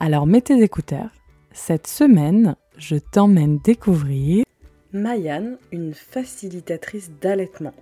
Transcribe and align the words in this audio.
Alors 0.00 0.26
mets 0.26 0.40
tes 0.40 0.62
écouteurs. 0.62 1.10
Cette 1.52 1.86
semaine, 1.86 2.56
je 2.78 2.96
t'emmène 2.96 3.58
découvrir 3.58 4.44
Mayan, 4.92 5.56
une 5.72 5.92
facilitatrice 5.92 7.10
d'allaitement, 7.20 7.74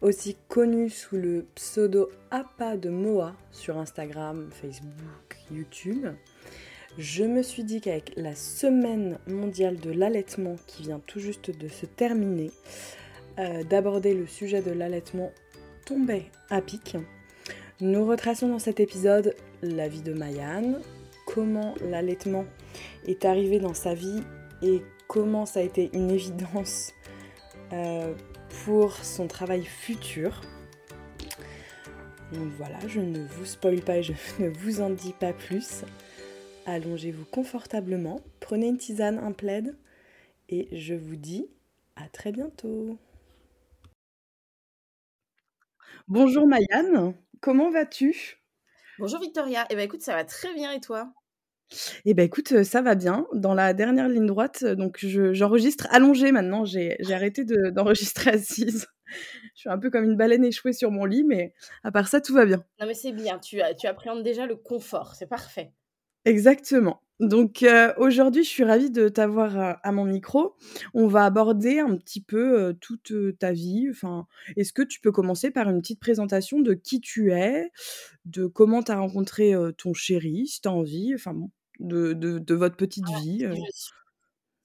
aussi 0.00 0.34
connue 0.48 0.88
sous 0.88 1.16
le 1.16 1.44
pseudo 1.54 2.08
APA 2.30 2.78
de 2.78 2.88
Moa 2.88 3.34
sur 3.50 3.76
Instagram, 3.76 4.48
Facebook, 4.50 5.36
YouTube. 5.50 6.06
Je 6.96 7.24
me 7.24 7.42
suis 7.42 7.64
dit 7.64 7.82
qu'avec 7.82 8.14
la 8.16 8.34
semaine 8.34 9.18
mondiale 9.26 9.78
de 9.78 9.90
l'allaitement 9.90 10.56
qui 10.66 10.84
vient 10.84 11.00
tout 11.06 11.20
juste 11.20 11.50
de 11.50 11.68
se 11.68 11.84
terminer, 11.84 12.50
euh, 13.38 13.62
d'aborder 13.64 14.14
le 14.14 14.26
sujet 14.26 14.62
de 14.62 14.70
l'allaitement 14.70 15.32
tombait 15.84 16.30
à 16.48 16.62
pic. 16.62 16.96
Nous 17.80 18.06
retraçons 18.06 18.48
dans 18.48 18.58
cet 18.58 18.80
épisode 18.80 19.34
la 19.60 19.88
vie 19.88 20.02
de 20.02 20.14
Mayan, 20.14 20.78
comment 21.34 21.74
l'allaitement 21.82 22.46
est 23.06 23.24
arrivé 23.24 23.58
dans 23.58 23.74
sa 23.74 23.92
vie 23.92 24.22
et 24.62 24.82
comment 25.08 25.46
ça 25.46 25.58
a 25.58 25.62
été 25.64 25.90
une 25.92 26.12
évidence 26.12 26.92
euh, 27.72 28.14
pour 28.64 28.94
son 28.94 29.26
travail 29.26 29.64
futur. 29.64 30.40
Donc 32.32 32.52
voilà, 32.56 32.78
je 32.86 33.00
ne 33.00 33.18
vous 33.18 33.46
spoil 33.46 33.80
pas 33.80 33.98
et 33.98 34.04
je 34.04 34.12
ne 34.38 34.48
vous 34.48 34.80
en 34.80 34.90
dis 34.90 35.12
pas 35.12 35.32
plus. 35.32 35.82
Allongez-vous 36.66 37.24
confortablement, 37.24 38.20
prenez 38.38 38.68
une 38.68 38.78
tisane, 38.78 39.18
un 39.18 39.32
plaid 39.32 39.76
et 40.48 40.68
je 40.70 40.94
vous 40.94 41.16
dis 41.16 41.48
à 41.96 42.08
très 42.08 42.30
bientôt. 42.30 42.96
Bonjour 46.06 46.46
Mayan, 46.46 47.14
comment 47.40 47.72
vas-tu? 47.72 48.38
Bonjour 49.00 49.18
Victoria, 49.18 49.66
eh 49.70 49.74
ben 49.74 49.82
écoute, 49.82 50.02
ça 50.02 50.14
va 50.14 50.24
très 50.24 50.54
bien 50.54 50.70
et 50.70 50.80
toi? 50.80 51.12
Eh 52.04 52.14
ben 52.14 52.24
écoute, 52.24 52.62
ça 52.62 52.82
va 52.82 52.94
bien. 52.94 53.26
Dans 53.32 53.54
la 53.54 53.72
dernière 53.74 54.08
ligne 54.08 54.26
droite, 54.26 54.64
donc 54.64 55.04
j'enregistre 55.04 55.86
allongée 55.90 56.32
maintenant. 56.32 56.64
J'ai 56.64 56.96
arrêté 57.10 57.44
d'enregistrer 57.72 58.30
assise. 58.30 58.86
Je 59.54 59.60
suis 59.60 59.68
un 59.68 59.78
peu 59.78 59.90
comme 59.90 60.04
une 60.04 60.16
baleine 60.16 60.44
échouée 60.44 60.72
sur 60.72 60.90
mon 60.90 61.04
lit, 61.04 61.24
mais 61.24 61.54
à 61.82 61.92
part 61.92 62.08
ça, 62.08 62.20
tout 62.20 62.34
va 62.34 62.46
bien. 62.46 62.64
Non 62.80 62.86
mais 62.86 62.94
c'est 62.94 63.12
bien, 63.12 63.38
tu, 63.38 63.60
tu 63.78 63.86
appréhendes 63.86 64.22
déjà 64.22 64.46
le 64.46 64.56
confort, 64.56 65.14
c'est 65.14 65.28
parfait. 65.28 65.72
Exactement. 66.24 67.00
Donc 67.20 67.64
aujourd'hui, 67.96 68.42
je 68.42 68.48
suis 68.48 68.64
ravie 68.64 68.90
de 68.90 69.08
t'avoir 69.08 69.78
à 69.82 69.92
mon 69.92 70.04
micro. 70.04 70.56
On 70.94 71.06
va 71.06 71.24
aborder 71.26 71.78
un 71.78 71.96
petit 71.96 72.20
peu 72.20 72.74
toute 72.80 73.12
ta 73.38 73.52
vie. 73.52 73.86
Enfin, 73.90 74.26
est-ce 74.56 74.72
que 74.72 74.82
tu 74.82 75.00
peux 75.00 75.12
commencer 75.12 75.50
par 75.50 75.68
une 75.70 75.80
petite 75.80 76.00
présentation 76.00 76.60
de 76.60 76.74
qui 76.74 77.00
tu 77.00 77.30
es, 77.32 77.70
de 78.24 78.46
comment 78.46 78.82
tu 78.82 78.90
as 78.90 78.98
rencontré 78.98 79.54
ton 79.78 79.92
chéri, 79.94 80.46
si 80.48 80.60
tu 80.60 80.68
as 80.68 80.72
envie, 80.72 81.14
enfin 81.14 81.36
de, 81.80 82.12
de, 82.12 82.54
votre 82.54 82.76
petite 82.76 83.08
vie. 83.22 83.46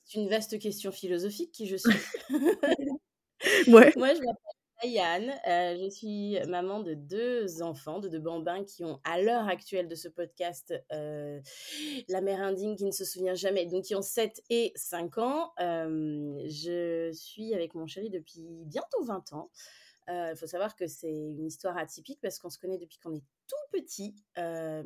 C'est 0.06 0.20
une 0.20 0.30
vaste 0.30 0.60
question 0.60 0.92
philosophique 0.92 1.52
qui 1.52 1.68
je 1.68 1.76
suis? 1.76 2.30
ouais. 3.68 3.94
Moi, 3.96 4.14
je 4.14 4.20
m'appelle 4.20 4.60
Yann, 4.84 5.34
euh, 5.48 5.78
je 5.78 5.90
suis 5.90 6.38
maman 6.48 6.80
de 6.80 6.94
deux 6.94 7.62
enfants, 7.62 8.00
de 8.00 8.08
deux 8.08 8.20
bambins 8.20 8.64
qui 8.64 8.86
ont 8.86 9.00
à 9.04 9.22
l'heure 9.22 9.48
actuelle 9.48 9.88
de 9.88 9.96
ce 9.96 10.08
podcast 10.08 10.74
euh, 10.94 11.42
la 12.08 12.22
mère 12.22 12.42
indigne 12.42 12.76
qui 12.76 12.86
ne 12.86 12.92
se 12.92 13.04
souvient 13.04 13.36
jamais, 13.36 13.66
donc 13.66 13.84
qui 13.84 13.96
ont 13.96 14.02
7 14.02 14.42
et 14.50 14.72
5 14.76 15.18
ans. 15.18 15.52
Euh, 15.60 16.40
je 16.46 17.12
suis 17.14 17.54
avec 17.54 17.76
mon 17.76 17.88
chéri 17.88 18.10
depuis 18.10 18.64
bientôt 18.66 19.04
20 19.04 19.34
ans. 19.34 19.50
Il 20.08 20.36
faut 20.36 20.48
savoir 20.48 20.76
que 20.76 20.88
c'est 20.88 21.12
une 21.12 21.46
histoire 21.46 21.78
atypique 21.78 22.20
parce 22.22 22.40
qu'on 22.40 22.50
se 22.50 22.58
connaît 22.58 22.78
depuis 22.78 22.98
qu'on 23.00 23.14
est 23.14 23.24
tout 23.48 23.56
petit, 23.72 24.16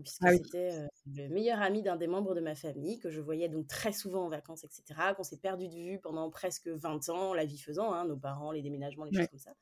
puisque 0.01 0.23
ah 0.23 0.33
c'était 0.33 0.87
le 1.05 1.29
meilleur 1.29 1.61
ami 1.61 1.81
d'un 1.81 1.95
des 1.95 2.07
membres 2.07 2.35
de 2.35 2.41
ma 2.41 2.55
famille, 2.55 2.99
que 2.99 3.09
je 3.09 3.21
voyais 3.21 3.47
donc 3.47 3.67
très 3.67 3.93
souvent 3.93 4.25
en 4.25 4.29
vacances, 4.29 4.63
etc., 4.63 4.83
qu'on 5.15 5.23
s'est 5.23 5.37
perdu 5.37 5.67
de 5.67 5.75
vue 5.75 5.99
pendant 5.99 6.29
presque 6.29 6.67
20 6.67 7.09
ans, 7.09 7.33
la 7.33 7.45
vie 7.45 7.57
faisant, 7.57 7.93
hein, 7.93 8.05
nos 8.05 8.17
parents, 8.17 8.51
les 8.51 8.61
déménagements, 8.61 9.05
les 9.05 9.17
choses 9.17 9.27
comme 9.29 9.39
ça. 9.39 9.53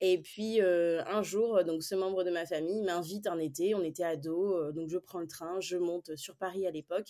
Et 0.00 0.20
puis 0.20 0.60
un 0.60 1.22
jour, 1.22 1.64
donc 1.64 1.82
ce 1.82 1.94
membre 1.94 2.22
de 2.22 2.30
ma 2.30 2.46
famille 2.46 2.82
m'invite 2.82 3.26
un 3.26 3.38
été, 3.38 3.74
on 3.74 3.82
était 3.82 4.04
ados, 4.04 4.74
donc 4.74 4.88
je 4.88 4.98
prends 4.98 5.20
le 5.20 5.26
train, 5.26 5.58
je 5.60 5.76
monte 5.78 6.14
sur 6.16 6.36
Paris 6.36 6.66
à 6.66 6.70
l'époque. 6.70 7.08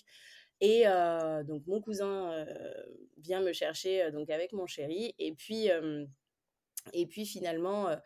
Et 0.60 0.84
donc 1.44 1.66
mon 1.66 1.80
cousin 1.80 2.46
vient 3.18 3.42
me 3.42 3.52
chercher 3.52 4.10
donc 4.12 4.30
avec 4.30 4.52
mon 4.52 4.66
chéri. 4.66 5.14
Et 5.18 5.34
puis 5.34 5.68
et 6.92 7.06
puis 7.06 7.26
finalement, 7.26 7.88
euh, 7.88 7.96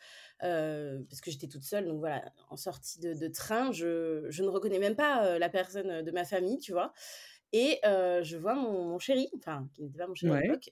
euh, 0.42 1.00
parce 1.08 1.20
que 1.20 1.30
j'étais 1.30 1.46
toute 1.46 1.64
seule, 1.64 1.86
donc 1.86 1.98
voilà, 1.98 2.32
en 2.48 2.56
sortie 2.56 3.00
de, 3.00 3.28
train, 3.28 3.72
je, 3.72 4.26
je, 4.28 4.42
ne 4.42 4.48
reconnais 4.48 4.78
même 4.78 4.96
pas 4.96 5.24
euh, 5.24 5.38
la 5.38 5.48
personne 5.48 6.02
de 6.02 6.10
ma 6.10 6.24
famille, 6.24 6.58
tu 6.58 6.72
vois. 6.72 6.92
Et 7.52 7.80
je 7.84 8.36
vois 8.36 8.54
mon, 8.54 8.98
chéri, 8.98 9.28
enfin, 9.36 9.68
qui 9.74 9.82
n'était 9.82 9.98
pas 9.98 10.06
mon 10.06 10.14
chéri 10.14 10.32
à 10.32 10.40
l'époque, 10.40 10.70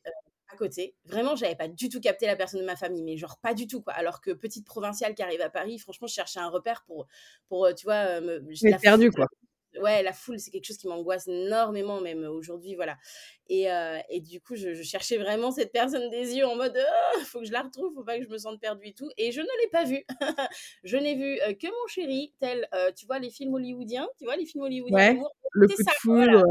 à 0.50 0.56
côté. 0.56 0.94
Vraiment, 1.04 1.36
j'avais 1.36 1.56
pas 1.56 1.68
du 1.68 1.88
tout 1.88 2.00
capté 2.00 2.26
la 2.26 2.36
personne 2.36 2.60
de 2.60 2.66
ma 2.66 2.76
famille, 2.76 3.02
mais 3.02 3.16
genre 3.16 3.38
pas 3.38 3.52
du 3.52 3.66
tout, 3.66 3.82
quoi. 3.82 3.92
Alors 3.94 4.20
que 4.20 4.30
petite 4.30 4.64
provinciale 4.64 5.14
qui 5.14 5.22
arrive 5.22 5.40
à 5.40 5.50
Paris, 5.50 5.78
franchement, 5.78 6.06
je 6.06 6.14
cherchais 6.14 6.40
un 6.40 6.48
repère 6.48 6.84
pour, 6.86 7.06
pour 7.48 7.68
tu 7.74 7.84
vois, 7.84 8.20
me. 8.20 8.80
perdu, 8.80 9.10
quoi 9.10 9.26
ouais, 9.80 10.02
la 10.02 10.12
foule, 10.12 10.38
c'est 10.38 10.50
quelque 10.50 10.64
chose 10.64 10.76
qui 10.76 10.88
m'angoisse 10.88 11.28
énormément, 11.28 12.00
même 12.00 12.24
aujourd'hui, 12.24 12.74
voilà. 12.74 12.96
Et, 13.48 13.70
euh, 13.70 13.98
et 14.10 14.20
du 14.20 14.40
coup, 14.40 14.56
je, 14.56 14.82
cherchais 14.82 15.16
vraiment 15.16 15.50
cette 15.50 15.72
personne 15.72 16.10
des 16.10 16.36
yeux 16.36 16.46
en 16.46 16.56
mode, 16.56 16.74
il 16.76 16.84
«Oh, 17.16 17.24
faut 17.24 17.40
que 17.40 17.46
je 17.46 17.52
la 17.52 17.62
retrouve, 17.62 17.94
faut 17.94 18.04
pas 18.04 18.18
que 18.18 18.24
je 18.24 18.28
me 18.28 18.38
sente 18.38 18.60
perdue 18.60 18.88
et 18.88 18.92
tout. 18.92 19.10
Et 19.16 19.32
je 19.32 19.40
ne 19.40 19.46
l'ai 19.62 19.68
pas 19.70 19.84
vue. 19.84 20.04
je 20.84 20.96
n'ai 20.96 21.14
vu 21.14 21.40
euh, 21.40 21.54
que 21.54 21.66
mon 21.66 21.86
chéri, 21.88 22.34
tel, 22.40 22.68
euh, 22.74 22.92
tu 22.92 23.06
vois, 23.06 23.18
les 23.18 23.30
films 23.30 23.54
hollywoodiens, 23.54 24.08
tu 24.18 24.24
vois, 24.24 24.36
les 24.36 24.44
films 24.44 24.64
hollywoodiens. 24.64 25.14
Ouais, 25.14 25.20
le 25.52 25.66
coup 25.66 25.82
de 25.82 25.90
foule, 25.98 26.44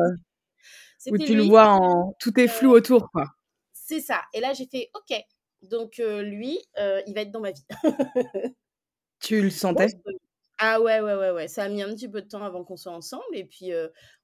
où 1.07 1.17
tu 1.17 1.35
le 1.35 1.43
vois 1.43 1.67
en, 1.67 2.13
tout 2.19 2.37
est 2.39 2.47
flou 2.47 2.71
autour, 2.71 3.11
quoi. 3.11 3.25
C'est 3.73 4.01
ça. 4.01 4.21
Et 4.33 4.39
là, 4.39 4.53
j'ai 4.53 4.65
fait, 4.65 4.89
ok, 4.95 5.17
donc 5.61 5.97
lui, 5.97 6.59
il 6.77 7.13
va 7.13 7.21
être 7.21 7.31
dans 7.31 7.41
ma 7.41 7.51
vie. 7.51 7.65
tu 9.19 9.41
le 9.41 9.49
sentais? 9.49 9.87
Ah 10.59 10.81
ouais, 10.81 10.99
ouais, 11.01 11.15
ouais, 11.15 11.31
ouais. 11.31 11.47
Ça 11.47 11.63
a 11.63 11.69
mis 11.69 11.81
un 11.81 11.89
petit 11.93 12.09
peu 12.09 12.21
de 12.21 12.27
temps 12.27 12.43
avant 12.43 12.63
qu'on 12.63 12.77
soit 12.77 12.91
ensemble. 12.91 13.23
Et 13.33 13.45
puis, 13.45 13.71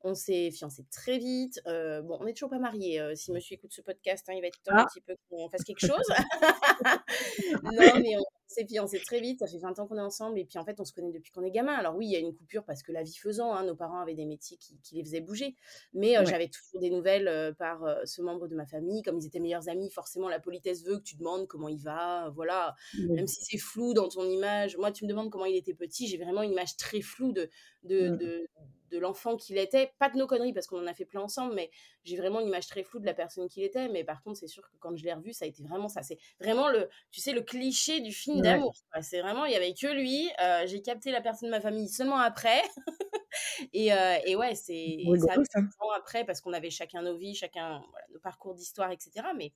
on 0.02 0.14
s'est 0.16 0.52
fiancés 0.52 0.86
très 0.92 1.18
vite. 1.18 1.62
bon, 1.66 2.18
on 2.20 2.26
n'est 2.26 2.34
toujours 2.34 2.50
pas 2.50 2.60
mariés. 2.60 3.02
si 3.16 3.32
monsieur 3.32 3.56
écoute 3.56 3.72
ce 3.74 3.82
podcast, 3.82 4.28
hein, 4.30 4.34
il 4.36 4.42
va 4.42 4.48
être 4.48 4.62
temps 4.64 4.74
un 4.76 4.80
ah! 4.80 4.86
petit 4.86 5.02
peu 5.02 5.16
qu'on 5.30 5.50
fasse 5.50 5.64
quelque 5.64 5.86
chose. 5.86 6.08
non, 7.64 8.00
mais 8.00 8.18
on 8.18 8.24
s'est 8.54 8.66
fiancés 8.66 9.00
très 9.06 9.20
vite. 9.20 9.40
Ça 9.40 9.48
fait 9.48 9.58
20 9.58 9.80
ans 9.80 9.88
qu'on 9.88 9.98
est 9.98 10.02
ensemble. 10.02 10.40
Et 10.40 10.46
puis, 10.46 10.58
en 10.58 10.66
fait, 10.66 10.80
on 10.80 10.86
se 10.86 10.94
connaît 10.94 11.12
depuis 11.12 11.32
qu'on 11.32 11.44
est 11.44 11.52
gamin. 11.52 11.74
Alors, 11.74 11.96
oui, 11.96 12.08
il 12.08 12.12
y 12.12 12.16
a 12.16 12.20
une 12.20 12.34
coupure 12.34 12.64
parce 12.64 12.84
que 12.84 12.92
la 12.92 13.04
vie 13.04 13.16
faisant, 13.16 13.54
hein, 13.54 13.64
nos 13.64 13.76
parents 13.76 14.00
avaient 14.00 14.16
des 14.16 14.26
métiers 14.26 14.58
qui, 14.58 14.96
les 14.96 15.04
faisaient 15.04 15.22
bouger. 15.22 15.56
Mais 15.94 16.14
j'avais 16.26 16.48
toujours 16.48 16.80
des 16.80 16.90
nouvelles 16.90 17.56
par 17.58 17.84
ce 18.06 18.22
membre 18.22 18.48
de 18.48 18.56
ma 18.56 18.66
famille. 18.66 19.02
Comme 19.02 19.18
ils 19.18 19.26
étaient 19.26 19.40
meilleurs 19.40 19.70
amis, 19.70 19.90
forcément, 19.90 20.30
la 20.30 20.40
politesse 20.40 20.84
veut 20.84 20.98
que 20.98 21.04
tu 21.04 21.16
demandes 21.16 21.48
comment 21.48 21.68
il 21.68 21.80
va. 21.80 22.30
Voilà. 22.36 22.76
Même 23.10 23.28
si 23.28 23.44
c'est 23.44 23.58
flou 23.58 23.94
dans 23.94 24.08
ton 24.08 24.30
image. 24.30 24.78
Moi, 24.78 24.92
tu 24.92 25.06
me 25.06 25.10
demandes 25.10 25.30
comment 25.30 25.46
il 25.46 25.56
était 25.56 25.74
petit. 25.74 26.08
J'ai 26.08 26.18
vraiment 26.18 26.44
une 26.44 26.52
image 26.52 26.78
très 26.78 27.02
floue 27.02 27.32
de, 27.32 27.50
de, 27.84 28.10
de, 28.10 28.48
de 28.94 29.00
l'enfant 29.00 29.36
qu'il 29.36 29.58
était. 29.58 29.92
Pas 30.00 30.10
de 30.10 30.18
nos 30.18 30.28
conneries 30.28 30.54
parce 30.54 30.68
qu'on 30.68 30.82
en 30.82 30.88
a 30.88 30.94
fait 30.94 31.06
plein 31.06 31.22
ensemble, 31.22 31.54
mais 31.56 31.72
j'ai 32.04 32.16
vraiment 32.16 32.40
une 32.40 32.48
image 32.48 32.68
très 32.68 32.84
floue 32.84 33.00
de 33.00 33.06
la 33.06 33.14
personne 33.14 33.50
qu'il 33.50 33.64
était. 33.64 33.90
Mais 33.90 34.04
par 34.04 34.22
contre, 34.22 34.40
c'est 34.40 34.48
sûr 34.48 34.64
que 34.64 34.78
quand 34.80 34.96
je 34.96 35.04
l'ai 35.04 35.14
revu, 35.14 35.34
ça 35.34 35.46
a 35.46 35.48
été 35.48 35.64
vraiment 35.64 35.90
ça. 35.90 36.04
C'est 36.04 36.20
vraiment 36.40 36.70
le, 36.70 36.90
tu 37.12 37.20
sais, 37.20 37.34
le 37.34 37.42
cliché 37.42 38.00
du 38.00 38.12
film 38.12 38.42
d'amour. 38.42 38.76
C'est 39.02 39.22
vraiment, 39.22 39.46
il 39.46 39.52
y 39.52 39.56
avait 39.56 39.74
que 39.74 39.88
lui. 39.88 40.30
Euh, 40.42 40.66
j'ai 40.68 40.82
capté 40.82 41.12
la 41.12 41.22
personne 41.22 41.50
de 41.50 41.56
ma 41.56 41.62
famille 41.62 41.90
seulement 41.90 42.20
après. 42.20 42.62
et, 43.74 43.94
euh, 43.94 44.18
et, 44.26 44.36
ouais, 44.36 44.56
c'est 44.56 45.00
ça, 45.18 45.36
après 45.96 46.26
parce 46.26 46.42
qu'on 46.42 46.54
avait 46.54 46.70
chacun 46.70 47.02
nos 47.02 47.18
vies, 47.18 47.36
chacun 47.36 47.82
nos 48.14 48.20
parcours 48.20 48.54
d'histoire, 48.56 48.92
etc. 48.92 49.28
Mais 49.36 49.52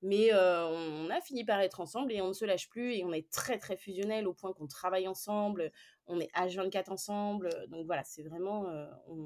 mais 0.00 0.32
on 0.32 1.10
a 1.10 1.20
fini 1.20 1.44
par 1.44 1.60
être 1.60 1.80
ensemble 1.80 2.12
et 2.12 2.20
on 2.22 2.28
ne 2.28 2.32
se 2.32 2.44
lâche 2.44 2.68
plus 2.68 2.94
et 2.94 3.04
on 3.04 3.12
est 3.12 3.28
très 3.32 3.58
très 3.58 3.76
fusionnel 3.76 4.28
au 4.28 4.32
point 4.32 4.52
qu'on 4.52 4.68
travaille 4.68 5.08
ensemble, 5.08 5.72
on 6.08 6.18
est 6.20 6.30
H24 6.34 6.90
ensemble. 6.90 7.50
Donc 7.68 7.86
voilà, 7.86 8.02
c'est 8.04 8.22
vraiment. 8.22 8.66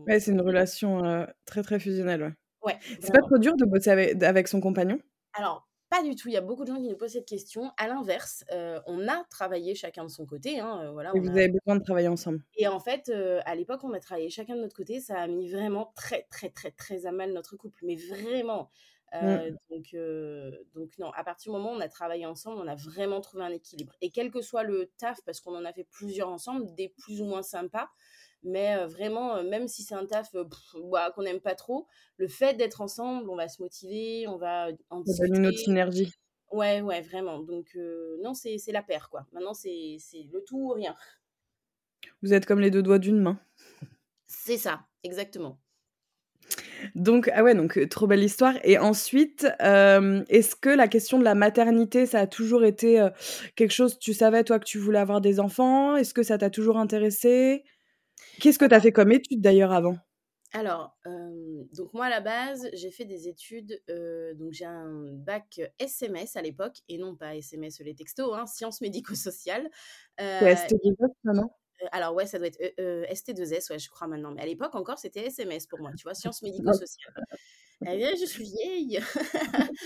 Ouais, 0.06 0.20
c'est 0.20 0.32
une 0.32 0.42
relation 0.42 1.26
très 1.44 1.62
très 1.62 1.80
fusionnelle. 1.80 2.34
Ouais. 2.62 2.78
c'est 3.00 3.12
pas 3.12 3.22
trop 3.22 3.38
dur 3.38 3.56
de 3.56 3.64
bosser 3.64 3.90
avec, 3.90 4.22
avec 4.22 4.46
son 4.46 4.60
compagnon? 4.60 4.98
Alors, 5.34 5.68
pas 5.90 6.02
du 6.02 6.14
tout. 6.14 6.28
Il 6.28 6.34
y 6.34 6.36
a 6.36 6.40
beaucoup 6.40 6.62
de 6.62 6.68
gens 6.68 6.80
qui 6.80 6.88
nous 6.88 6.96
posent 6.96 7.12
cette 7.12 7.28
question. 7.28 7.70
À 7.76 7.88
l'inverse, 7.88 8.44
on 8.86 9.08
a 9.08 9.24
travaillé 9.30 9.74
chacun 9.74 10.04
de 10.04 10.10
son 10.10 10.26
côté. 10.26 10.60
Hein, 10.60 10.90
voilà, 10.92 11.10
et 11.14 11.20
vous 11.20 11.30
avez 11.30 11.48
besoin 11.48 11.76
de 11.76 11.82
travailler 11.82 12.08
ensemble. 12.08 12.44
Et 12.56 12.66
en 12.66 12.78
fait, 12.78 13.12
à 13.44 13.54
l'époque, 13.54 13.84
on 13.84 13.92
a 13.92 14.00
travaillé 14.00 14.30
chacun 14.30 14.56
de 14.56 14.60
notre 14.60 14.76
côté. 14.76 15.00
Ça 15.00 15.18
a 15.18 15.26
mis 15.26 15.50
vraiment 15.50 15.92
très, 15.96 16.26
très, 16.30 16.50
très, 16.50 16.70
très 16.70 17.04
à 17.06 17.12
mal 17.12 17.32
notre 17.32 17.56
couple. 17.56 17.80
Mais 17.84 17.96
vraiment. 17.96 18.70
Mmh. 19.14 19.56
donc, 19.70 19.96
donc 20.74 20.98
non, 20.98 21.10
à 21.10 21.22
partir 21.22 21.52
du 21.52 21.58
moment 21.58 21.72
où 21.72 21.76
on 21.76 21.80
a 21.80 21.88
travaillé 21.88 22.24
ensemble, 22.24 22.62
on 22.62 22.66
a 22.66 22.74
vraiment 22.74 23.20
trouvé 23.20 23.44
un 23.44 23.50
équilibre. 23.50 23.92
Et 24.00 24.10
quel 24.10 24.30
que 24.30 24.40
soit 24.40 24.62
le 24.62 24.90
taf, 24.96 25.18
parce 25.26 25.40
qu'on 25.40 25.54
en 25.54 25.66
a 25.66 25.72
fait 25.72 25.86
plusieurs 25.90 26.30
ensemble, 26.30 26.74
des 26.74 26.88
plus 26.88 27.20
ou 27.20 27.26
moins 27.26 27.42
sympas, 27.42 27.90
mais 28.42 28.86
vraiment, 28.86 29.42
même 29.44 29.68
si 29.68 29.82
c'est 29.82 29.94
un 29.94 30.06
taf 30.06 30.32
bah, 30.32 31.12
qu'on 31.14 31.22
n'aime 31.22 31.40
pas 31.40 31.54
trop, 31.54 31.86
le 32.16 32.26
fait 32.26 32.54
d'être 32.54 32.80
ensemble, 32.80 33.28
on 33.28 33.36
va 33.36 33.48
se 33.48 33.60
motiver, 33.60 34.26
on 34.28 34.38
va 34.38 34.68
en. 34.88 35.04
Ça 35.04 35.26
donne 35.26 35.36
une 35.36 35.46
autre 35.46 35.58
synergie. 35.58 36.12
Ouais, 36.50 36.80
ouais, 36.80 37.00
vraiment. 37.02 37.38
Donc, 37.40 37.76
non, 38.22 38.34
c'est 38.34 38.58
la 38.68 38.82
paire, 38.82 39.10
quoi. 39.10 39.26
Maintenant, 39.32 39.54
c'est 39.54 39.98
le 40.32 40.42
tout 40.44 40.58
ou 40.58 40.68
rien. 40.70 40.96
Vous 42.22 42.32
êtes 42.32 42.46
comme 42.46 42.60
les 42.60 42.70
deux 42.70 42.82
doigts 42.82 42.98
d'une 42.98 43.20
main. 43.20 43.38
C'est 44.26 44.58
ça, 44.58 44.86
exactement. 45.02 45.58
Donc, 46.94 47.30
ah 47.34 47.42
ouais, 47.42 47.54
donc 47.54 47.88
trop 47.88 48.06
belle 48.06 48.22
histoire. 48.22 48.54
Et 48.64 48.78
ensuite, 48.78 49.46
est-ce 49.60 50.56
que 50.56 50.70
la 50.70 50.88
question 50.88 51.18
de 51.18 51.24
la 51.24 51.34
maternité, 51.34 52.06
ça 52.06 52.20
a 52.20 52.26
toujours 52.26 52.64
été 52.64 53.06
quelque 53.56 53.72
chose, 53.72 53.98
tu 53.98 54.14
savais, 54.14 54.44
toi, 54.44 54.58
que 54.58 54.64
tu 54.64 54.78
voulais 54.78 54.98
avoir 54.98 55.20
des 55.20 55.40
enfants? 55.40 55.96
Est-ce 55.96 56.14
que 56.14 56.22
ça 56.22 56.38
t'a 56.38 56.50
toujours 56.50 56.78
intéressé? 56.78 57.64
Qu'est-ce 58.40 58.58
que 58.58 58.64
tu 58.64 58.74
as 58.74 58.80
fait 58.80 58.92
comme 58.92 59.12
études 59.12 59.40
d'ailleurs 59.40 59.72
avant? 59.72 59.96
Alors, 60.54 60.94
donc 61.72 61.94
moi 61.94 62.04
à 62.04 62.10
la 62.10 62.20
base, 62.20 62.68
j'ai 62.74 62.90
fait 62.90 63.06
des 63.06 63.26
études, 63.26 63.80
donc 64.34 64.52
j'ai 64.52 64.66
un 64.66 65.06
bac 65.12 65.62
SMS 65.78 66.36
à 66.36 66.42
l'époque, 66.42 66.76
et 66.90 66.98
non 66.98 67.16
pas 67.16 67.36
SMS 67.36 67.80
les 67.80 67.94
textos, 67.94 68.34
hein, 68.34 68.44
sciences 68.46 68.82
médico-sociales. 68.82 69.70
Euh, 70.20 70.40
ST2S 70.40 71.08
non? 71.24 71.48
Alors 71.90 72.14
ouais, 72.14 72.26
ça 72.26 72.38
doit 72.38 72.48
être 72.48 72.60
ST2S, 72.60 73.70
ouais, 73.70 73.78
je 73.78 73.90
crois 73.90 74.06
maintenant. 74.06 74.32
Mais 74.32 74.42
à 74.42 74.46
l'époque 74.46 74.74
encore, 74.74 74.98
c'était 74.98 75.26
SMS 75.26 75.66
pour 75.66 75.80
moi, 75.80 75.90
tu 75.96 76.04
vois, 76.04 76.14
sciences 76.14 76.42
médico-sociales. 76.42 77.24
Eh 77.86 78.16
je 78.16 78.26
suis 78.26 78.44
vieille. 78.44 79.00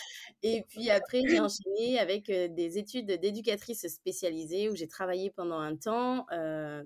et 0.42 0.62
puis 0.68 0.90
après, 0.90 1.22
j'ai 1.26 1.40
enchaîné 1.40 1.98
avec 1.98 2.26
des 2.26 2.78
études 2.78 3.06
d'éducatrice 3.06 3.86
spécialisée 3.88 4.68
où 4.68 4.76
j'ai 4.76 4.88
travaillé 4.88 5.30
pendant 5.30 5.58
un 5.58 5.76
temps, 5.76 6.26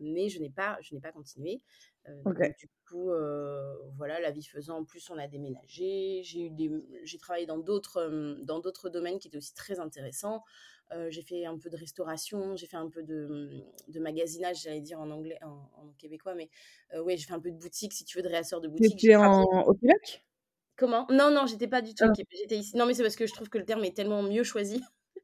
mais 0.01 0.29
je 0.29 0.41
n'ai 0.41 0.51
pas, 0.51 0.79
je 0.83 0.95
n'ai 0.95 1.01
pas 1.01 1.13
continué. 1.13 1.61
du 2.07 2.69
coup, 2.89 3.11
voilà, 3.97 4.21
la 4.21 4.31
vie 4.31 4.45
faisant, 4.45 4.79
en 4.79 4.85
plus, 4.85 5.11
on 5.11 5.19
a 5.19 5.27
déménagé. 5.27 6.23
J'ai 6.23 6.47
eu 6.47 6.51
des, 6.51 6.71
j'ai 7.03 7.19
travaillé 7.19 7.47
dans 7.47 7.59
d'autres, 7.59 8.39
dans 8.43 8.61
d'autres 8.61 8.89
domaines 8.89 9.19
qui 9.19 9.29
étaient 9.29 9.39
aussi 9.39 9.55
très 9.55 9.81
intéressants. 9.81 10.45
J'ai 11.09 11.23
fait 11.23 11.45
un 11.47 11.59
peu 11.59 11.71
de 11.71 11.77
restauration, 11.77 12.57
j'ai 12.57 12.67
fait 12.67 12.77
un 12.77 12.89
peu 12.89 13.03
de, 13.03 13.63
de 13.89 14.01
magasinage, 14.01 14.63
j'allais 14.63 14.81
dire 14.81 15.01
en 15.01 15.11
anglais, 15.11 15.39
en, 15.43 15.93
québécois, 15.99 16.35
mais 16.35 16.49
ouais, 16.99 17.17
j'ai 17.17 17.25
fait 17.25 17.35
un 17.35 17.41
peu 17.41 17.51
de 17.51 17.57
boutique, 17.57 17.93
si 17.93 18.05
tu 18.05 18.17
veux, 18.17 18.23
de 18.23 18.29
réasseur 18.29 18.61
de 18.61 18.69
boutique. 18.69 18.97
Tu 18.97 19.15
en... 19.15 19.43
au 19.43 19.75
Québec 19.75 20.25
Comment? 20.81 21.07
Non, 21.11 21.31
non, 21.31 21.47
j'étais 21.47 21.69
pas 21.69 21.83
du 21.83 21.95
tout. 21.95 22.07
Ah. 22.09 22.13
J'étais 22.33 22.57
ici. 22.57 22.75
Non, 22.75 22.87
mais 22.87 22.95
c'est 22.95 23.03
parce 23.03 23.15
que 23.15 23.27
je 23.27 23.35
trouve 23.35 23.51
que 23.51 23.59
le 23.59 23.67
terme 23.67 23.85
est 23.85 23.95
tellement 23.95 24.23
mieux 24.23 24.45
choisi. 24.45 24.83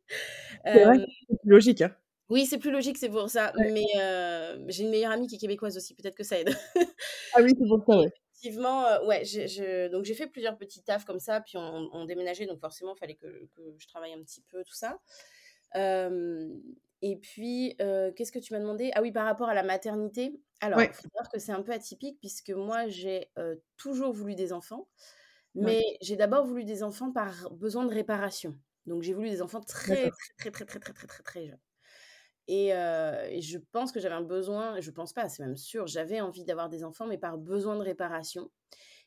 C'est 0.64 0.84
vrai, 0.84 0.98
c'est 0.98 1.38
plus 1.40 1.50
logique. 1.50 1.82
Hein. 1.82 1.94
Oui, 2.28 2.44
c'est 2.46 2.58
plus 2.58 2.72
logique, 2.72 2.96
c'est 2.98 3.08
pour 3.08 3.30
ça. 3.30 3.52
Mais 3.56 3.86
j'ai 4.68 4.82
une 4.84 4.90
meilleure 4.90 5.12
amie 5.12 5.28
qui 5.28 5.36
est 5.36 5.38
québécoise 5.38 5.76
aussi, 5.76 5.94
peut-être 5.94 6.16
que 6.16 6.24
ça 6.24 6.40
aide. 6.40 6.48
ah 7.34 7.40
oui, 7.40 7.50
c'est 7.56 7.68
pour 7.68 7.84
ça, 7.86 8.00
ouais. 8.00 8.12
Effectivement, 8.32 9.04
ouais, 9.06 9.24
je, 9.24 9.88
donc 9.88 10.04
j'ai 10.04 10.14
fait 10.14 10.26
plusieurs 10.26 10.56
petits 10.56 10.82
tafs 10.82 11.04
comme 11.04 11.20
ça, 11.20 11.40
puis 11.40 11.56
on, 11.56 12.04
déménageait, 12.04 12.46
donc 12.46 12.60
forcément, 12.60 12.94
il 12.96 12.98
fallait 12.98 13.14
que, 13.14 13.26
que, 13.54 13.62
je 13.78 13.86
travaille 13.86 14.12
un 14.12 14.22
petit 14.22 14.42
peu, 14.42 14.64
tout 14.64 14.74
ça. 14.74 14.98
Et 15.76 17.16
puis, 17.16 17.76
qu'est-ce 17.78 18.32
que 18.32 18.38
tu 18.38 18.52
m'as 18.52 18.60
demandé? 18.60 18.90
Ah 18.94 19.02
oui, 19.02 19.12
par 19.12 19.24
rapport 19.24 19.48
à 19.48 19.54
la 19.54 19.62
maternité. 19.62 20.40
Alors, 20.60 20.80
il 20.80 20.88
faut 20.88 21.02
savoir 21.02 21.28
que 21.30 21.38
c'est 21.38 21.52
un 21.52 21.62
peu 21.62 21.72
atypique, 21.72 22.18
puisque 22.20 22.50
moi, 22.50 22.88
j'ai 22.88 23.30
toujours 23.76 24.12
voulu 24.12 24.34
des 24.34 24.52
enfants. 24.52 24.88
Mais 25.58 25.82
j'ai 26.02 26.16
d'abord 26.16 26.44
voulu 26.44 26.64
des 26.64 26.82
enfants 26.82 27.12
par 27.12 27.50
besoin 27.50 27.86
de 27.86 27.94
réparation. 27.94 28.58
Donc 28.84 29.02
j'ai 29.02 29.14
voulu 29.14 29.30
des 29.30 29.40
enfants 29.40 29.60
très, 29.60 30.10
très, 30.38 30.50
très, 30.50 30.64
très, 30.64 30.64
très, 30.80 30.92
très, 30.92 31.06
très, 31.06 31.22
très, 31.22 31.46
jeunes. 31.46 31.58
Et, 32.46 32.68
je 33.40 33.58
pense 33.72 33.90
que 33.90 33.98
j'avais 33.98 34.14
un 34.14 34.22
besoin, 34.22 34.80
je 34.80 34.90
pense 34.90 35.12
pas, 35.12 35.28
c'est 35.28 35.42
même 35.42 35.56
sûr, 35.56 35.86
j'avais 35.86 36.20
envie 36.20 36.44
d'avoir 36.44 36.68
des 36.68 36.84
enfants, 36.84 37.06
mais 37.06 37.18
par 37.18 37.38
besoin 37.38 37.76
de 37.76 37.82
réparation. 37.82 38.50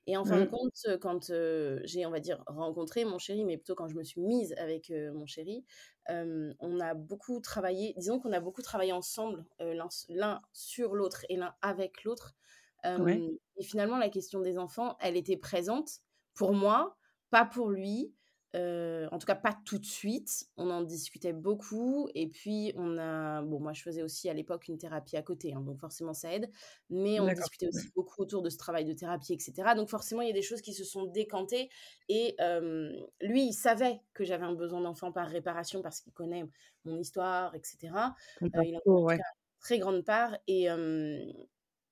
Et 0.08 0.18
en 0.18 0.26
fin 0.26 0.40
de 0.40 0.46
mmh. 0.46 0.50
compte, 0.50 0.88
quand 1.02 1.32
j'ai, 1.84 2.06
on 2.06 2.12
va 2.12 2.20
dire, 2.20 2.44
rencontré 2.48 3.06
mon 3.06 3.20
chéri, 3.20 3.46
mais 3.46 3.58
plutôt 3.58 3.76
quand 3.76 3.88
je 3.88 3.96
me 3.96 4.04
suis 4.04 4.22
mise 4.22 4.54
avec 4.58 4.92
mon 5.14 5.26
chéri, 5.26 5.64
on 6.08 6.80
a 6.80 6.94
beaucoup 6.96 7.40
travaillé, 7.42 7.94
disons 7.98 8.20
qu'on 8.20 8.34
a 8.34 8.40
beaucoup 8.40 8.62
travaillé 8.64 8.92
ensemble, 8.92 9.46
l'un 10.10 10.42
sur 10.52 10.96
l'autre 10.96 11.26
et 11.30 11.38
l'un 11.38 11.54
avec 11.62 12.04
l'autre. 12.04 12.36
Et 12.86 13.64
finalement, 13.64 13.98
la 13.98 14.10
question 14.10 14.40
des 14.42 14.58
enfants, 14.58 14.98
elle 15.00 15.16
était 15.16 15.38
présente, 15.38 16.00
pour 16.34 16.54
moi, 16.54 16.98
pas 17.30 17.46
pour 17.46 17.70
lui. 17.70 18.14
En 18.56 19.18
tout 19.20 19.26
cas, 19.26 19.36
pas 19.36 19.58
tout 19.66 19.78
de 19.78 19.86
suite. 19.86 20.46
On 20.58 20.70
en 20.70 20.82
discutait 20.82 21.34
beaucoup. 21.34 22.10
Et 22.16 22.28
puis, 22.28 22.74
on 22.76 22.98
a. 22.98 23.42
Bon, 23.42 23.60
moi, 23.60 23.74
je 23.74 23.82
faisais 23.82 24.02
aussi 24.02 24.30
à 24.30 24.34
l'époque 24.34 24.68
une 24.68 24.78
thérapie 24.78 25.18
à 25.18 25.22
côté. 25.22 25.54
Hein, 25.54 25.62
donc, 25.62 25.80
forcément, 25.80 26.14
ça 26.14 26.34
aide. 26.34 26.50
Mais 26.90 27.20
on 27.20 27.28
discutait 27.28 27.68
aussi 27.68 27.90
beaucoup 27.96 28.22
autour 28.22 28.42
de 28.42 28.50
ce 28.50 28.58
travail 28.58 28.86
de 28.86 28.94
thérapie, 28.94 29.34
etc. 29.34 29.54
Donc, 29.76 29.90
forcément, 29.90 30.22
il 30.22 30.28
y 30.28 30.32
a 30.32 30.34
des 30.34 30.42
choses 30.42 30.62
qui 30.62 30.74
se 30.74 30.84
sont 30.84 31.06
décantées. 31.06 31.70
Et 32.08 32.36
lui, 33.22 33.48
il 33.48 33.54
savait 33.54 34.02
que 34.14 34.24
j'avais 34.24 34.46
un 34.46 34.56
besoin 34.56 34.82
d'enfant 34.82 35.12
par 35.12 35.28
réparation 35.28 35.82
parce 35.82 36.02
qu'il 36.02 36.14
connaît 36.14 36.46
mon 36.86 36.98
histoire, 36.98 37.54
etc. 37.56 37.94
il 38.42 38.50
a 38.56 38.64
une 38.64 39.20
très 39.60 39.80
grande 39.80 40.04
part. 40.04 40.38
Et, 40.48 40.68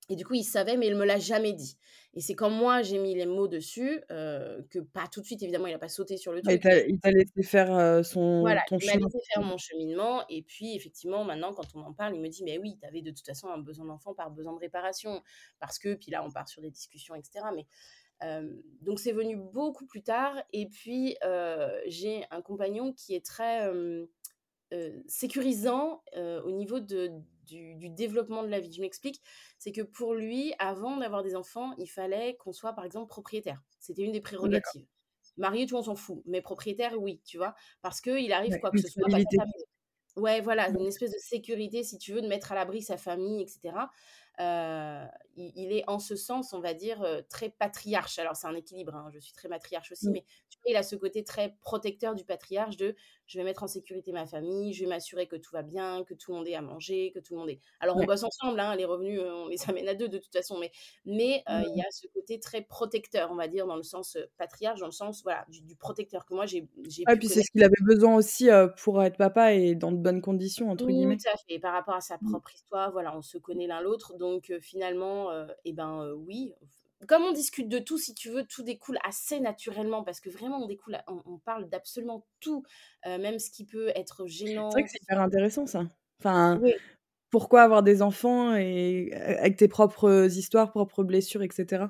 et 0.10 0.16
du 0.16 0.26
coup, 0.26 0.34
il 0.36 0.44
savait, 0.44 0.78
mais 0.78 0.88
il 0.88 0.96
me 0.96 1.06
l'a 1.06 1.20
jamais 1.20 1.54
dit. 1.54 1.78
Et 2.14 2.22
c'est 2.22 2.34
quand 2.34 2.50
moi, 2.50 2.82
j'ai 2.82 2.98
mis 2.98 3.14
les 3.14 3.28
mots 3.28 3.48
dessus, 3.48 4.02
que 4.10 4.80
pas 4.80 5.08
tout 5.12 5.22
de 5.22 5.26
suite, 5.26 5.44
évidemment, 5.44 5.68
il 5.68 5.74
n'a 5.74 5.80
pas 5.80 5.90
sauté 5.90 6.18
sur 6.18 6.32
le 6.32 6.42
truc. 6.42 6.60
Il 6.88 7.00
t'a 7.00 7.12
laissé 7.12 7.44
faire 7.44 8.04
son 8.04 8.42
voilà, 8.42 8.64
il 8.72 8.78
m'a 8.78 8.94
laissé 8.94 9.20
faire 9.34 9.44
mon 9.44 9.58
cheminement. 9.58 10.24
Et 10.28 10.42
puis, 10.42 10.76
effectivement, 10.76 11.24
maintenant, 11.24 11.54
quand 11.54 11.68
on 11.76 11.82
en 11.82 11.94
parle, 11.94 12.16
il 12.16 12.22
me 12.22 12.28
dit, 12.30 12.44
mais 12.44 12.58
oui, 12.58 12.78
tu 12.82 12.88
avais 12.88 13.02
de 13.02 13.12
toute 13.12 13.26
façon 13.26 13.50
un 13.50 13.60
besoin 13.60 13.86
d'enfant 13.86 14.16
par 14.16 14.32
besoin 14.32 14.54
de 14.54 14.60
réparation. 14.60 15.22
Parce 15.60 15.78
que, 15.78 15.94
puis 15.94 16.10
là, 16.10 16.24
on 16.26 16.32
part 16.32 16.50
sur 16.50 16.62
des 16.62 16.72
discussions, 16.72 17.14
etc. 17.14 17.46
Mais 17.54 17.68
donc, 18.82 19.00
c'est 19.00 19.12
venu 19.12 19.36
beaucoup 19.36 19.86
plus 19.86 20.02
tard. 20.02 20.42
Et 20.54 20.68
puis, 20.68 21.18
j'ai 21.86 22.24
un 22.32 22.42
compagnon 22.42 22.94
qui 22.94 23.14
est 23.14 23.24
très 23.24 23.70
sécurisant 25.08 26.02
au 26.16 26.52
niveau 26.52 26.80
de 26.80 27.12
du, 27.48 27.90
développement 27.90 28.44
de 28.44 28.50
la 28.50 28.60
vie. 28.60 28.72
Je 28.72 28.82
m'explique, 28.82 29.22
c'est 29.58 29.72
que 29.72 29.82
pour 29.82 30.14
lui, 30.14 30.54
avant 30.60 30.98
d'avoir 30.98 31.24
des 31.24 31.36
enfants, 31.36 31.74
il 31.78 31.88
fallait 31.88 32.36
qu'on 32.36 32.54
soit 32.54 32.74
par 32.74 32.86
exemple 32.86 33.08
propriétaire. 33.08 33.62
C'était 33.80 34.04
une 34.04 34.12
des 34.12 34.22
prérogatives. 34.22 34.86
Marié, 35.38 35.68
tout 35.68 35.76
on 35.76 35.84
s'en 35.84 35.96
fout, 35.96 36.24
mais 36.26 36.42
propriétaire, 36.42 36.94
oui, 37.00 37.22
tu 37.24 37.38
vois, 37.38 37.54
parce 37.82 38.02
qu'il 38.02 38.32
arrive 38.34 38.58
quoi 38.60 38.72
que 38.72 38.80
ce 38.80 38.88
soit. 38.88 39.08
Ouais, 40.18 40.42
voilà, 40.42 40.70
une 40.70 40.88
espèce 40.88 41.12
de 41.12 41.20
sécurité, 41.20 41.84
si 41.84 42.00
tu 42.00 42.12
veux, 42.12 42.22
de 42.22 42.28
mettre 42.28 42.52
à 42.52 42.56
l'abri 42.56 42.82
sa 42.82 42.98
famille, 42.98 43.40
etc. 43.40 43.78
Euh, 44.40 45.06
il, 45.36 45.72
est 45.72 45.84
en 45.88 46.00
ce 46.00 46.16
sens, 46.16 46.54
on 46.54 46.60
va 46.60 46.74
dire, 46.74 47.04
euh, 47.04 47.22
très 47.30 47.50
patriarche. 47.50 48.18
Alors, 48.18 48.36
c'est 48.36 48.48
un 48.48 48.56
équilibre, 48.56 48.96
hein, 48.96 49.10
je 49.14 49.20
suis 49.20 49.34
très 49.34 49.48
matriarche 49.48 49.92
aussi, 49.92 50.10
mmh. 50.10 50.14
mais 50.14 50.26
tu 50.50 50.58
vois, 50.58 50.72
il 50.72 50.76
a 50.76 50.82
ce 50.82 50.96
côté 50.96 51.24
très 51.24 51.56
protecteur 51.62 52.16
du 52.16 52.26
patriarche 52.26 52.78
de 52.78 52.96
je 53.28 53.38
vais 53.38 53.44
mettre 53.44 53.64
en 53.64 53.68
sécurité 53.68 54.12
ma 54.12 54.26
famille, 54.26 54.74
je 54.74 54.84
vais 54.84 54.90
m'assurer 54.90 55.28
que 55.28 55.36
tout 55.36 55.52
va 55.52 55.62
bien, 55.62 56.04
que 56.06 56.14
tout 56.14 56.32
le 56.32 56.38
monde 56.38 56.48
est 56.48 56.56
à 56.56 56.62
manger, 56.62 57.12
que 57.14 57.20
tout 57.20 57.34
le 57.34 57.40
monde 57.42 57.50
est. 57.50 57.60
Alors, 57.80 57.98
on 57.98 58.06
bosse 58.06 58.24
ensemble, 58.24 58.60
hein, 58.60 58.76
les 58.76 58.86
revenus, 58.86 59.20
euh, 59.20 59.34
on 59.34 59.48
les 59.48 59.58
amène 59.70 59.88
à 59.88 59.94
deux 59.94 60.08
de 60.08 60.18
toute 60.18 60.32
façon, 60.32 60.58
mais, 60.58 60.72
mais 61.06 61.44
il 61.48 61.74
y 61.76 61.82
mmh. 61.82 61.86
a 61.86 61.92
ce 61.92 62.08
côté 62.08 62.40
très 62.40 62.62
protecteur, 62.62 63.30
on 63.32 63.36
va 63.36 63.48
dire, 63.48 63.68
dans 63.68 63.76
le 63.76 63.84
sens 63.84 64.18
patriarche, 64.38 64.80
dans 64.80 64.86
le 64.86 64.92
sens 64.92 65.22
voilà, 65.24 65.46
du, 65.50 65.76
protecteur 65.76 66.26
que 66.26 66.34
moi 66.34 66.46
j'ai. 66.46 66.68
Ah, 67.06 67.16
puis 67.16 67.28
c'est 67.28 67.44
ce 67.44 67.52
qu'il 67.52 67.64
avait 67.64 67.74
besoin 67.82 68.16
aussi 68.16 68.50
pour 68.78 69.04
être 69.04 69.18
papa 69.18 69.54
et 69.54 69.76
dans 69.76 69.92
de 69.92 69.98
bonnes 69.98 70.22
conditions, 70.22 70.70
entre 70.70 70.86
guillemets. 70.86 71.18
Tout 71.18 71.30
à 71.34 71.38
fait, 71.48 71.60
par 71.60 71.74
rapport 71.74 71.96
à 71.96 72.02
sa 72.02 72.16
mmh. 72.16 72.30
propre 72.32 72.54
histoire, 72.54 72.92
voilà, 72.92 73.16
on 73.16 73.22
se 73.22 73.38
connaît 73.38 73.68
l'un 73.68 73.82
l'autre. 73.82 74.18
Donc, 74.18 74.54
finalement, 74.62 75.30
eh 75.66 75.74
ben 75.74 76.14
oui, 76.14 76.54
comme 77.08 77.24
on 77.24 77.32
discute 77.32 77.70
de 77.70 77.80
tout, 77.80 77.98
si 77.98 78.14
tu 78.14 78.30
veux, 78.30 78.44
tout 78.46 78.64
découle 78.64 78.98
assez 79.04 79.40
naturellement 79.40 80.04
parce 80.04 80.20
que 80.20 80.30
vraiment 80.30 80.64
on 80.64 80.68
découle, 80.68 80.98
on, 81.08 81.38
parle 81.40 81.70
d'absolument 81.70 82.26
tout, 82.40 82.64
même 83.06 83.40
ce 83.40 83.52
qui 83.52 83.66
peut 83.66 83.90
être 83.96 84.26
gênant. 84.28 84.72
C'est 84.72 84.80
vrai 84.80 84.84
que 84.84 84.90
c'est 84.90 85.04
hyper 85.04 85.22
intéressant 85.22 85.68
ça. 85.68 85.86
Enfin, 86.20 86.60
pourquoi 87.30 87.62
avoir 87.62 87.84
des 87.84 88.02
enfants 88.02 88.56
et 88.56 89.14
avec 89.14 89.58
tes 89.58 89.68
propres 89.68 90.26
histoires, 90.38 90.72
propres 90.72 91.04
blessures, 91.04 91.44
etc. 91.44 91.86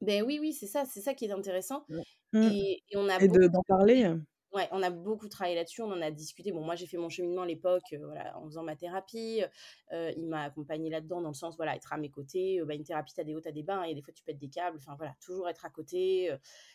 Ben 0.00 0.22
oui, 0.22 0.38
oui, 0.40 0.52
c'est 0.52 0.66
ça, 0.66 0.84
c'est 0.84 1.00
ça 1.00 1.14
qui 1.14 1.24
est 1.24 1.32
intéressant. 1.32 1.86
Mmh. 2.32 2.42
Et, 2.42 2.82
on 2.94 3.08
a 3.08 3.18
d'en 3.26 3.62
parler. 3.66 4.12
Ouais, 4.54 4.68
on 4.70 4.84
a 4.84 4.90
beaucoup 4.90 5.28
travaillé 5.28 5.56
là-dessus, 5.56 5.82
on 5.82 5.90
en 5.90 6.00
a 6.00 6.12
discuté. 6.12 6.52
Bon, 6.52 6.60
moi, 6.60 6.76
j'ai 6.76 6.86
fait 6.86 6.96
mon 6.96 7.08
cheminement 7.08 7.42
à 7.42 7.46
l'époque, 7.46 7.92
euh, 7.92 7.98
voilà, 8.06 8.38
en 8.38 8.46
faisant 8.46 8.62
ma 8.62 8.76
thérapie. 8.76 9.42
Euh, 9.92 10.12
il 10.16 10.28
m'a 10.28 10.44
accompagné 10.44 10.90
là-dedans, 10.90 11.20
dans 11.20 11.28
le 11.28 11.34
sens, 11.34 11.56
voilà, 11.56 11.74
être 11.74 11.92
à 11.92 11.96
mes 11.96 12.08
côtés. 12.08 12.60
Euh, 12.60 12.64
bah, 12.64 12.74
une 12.74 12.84
thérapie, 12.84 13.12
t'as 13.14 13.24
des 13.24 13.34
hauts, 13.34 13.40
t'as 13.40 13.50
des 13.50 13.64
bas, 13.64 13.88
et 13.88 13.96
des 13.96 14.02
fois, 14.02 14.14
tu 14.14 14.22
pètes 14.22 14.38
des 14.38 14.48
câbles. 14.48 14.76
Enfin, 14.76 14.94
voilà, 14.96 15.12
toujours 15.20 15.48
être 15.48 15.66
à 15.66 15.70
côté. 15.70 16.30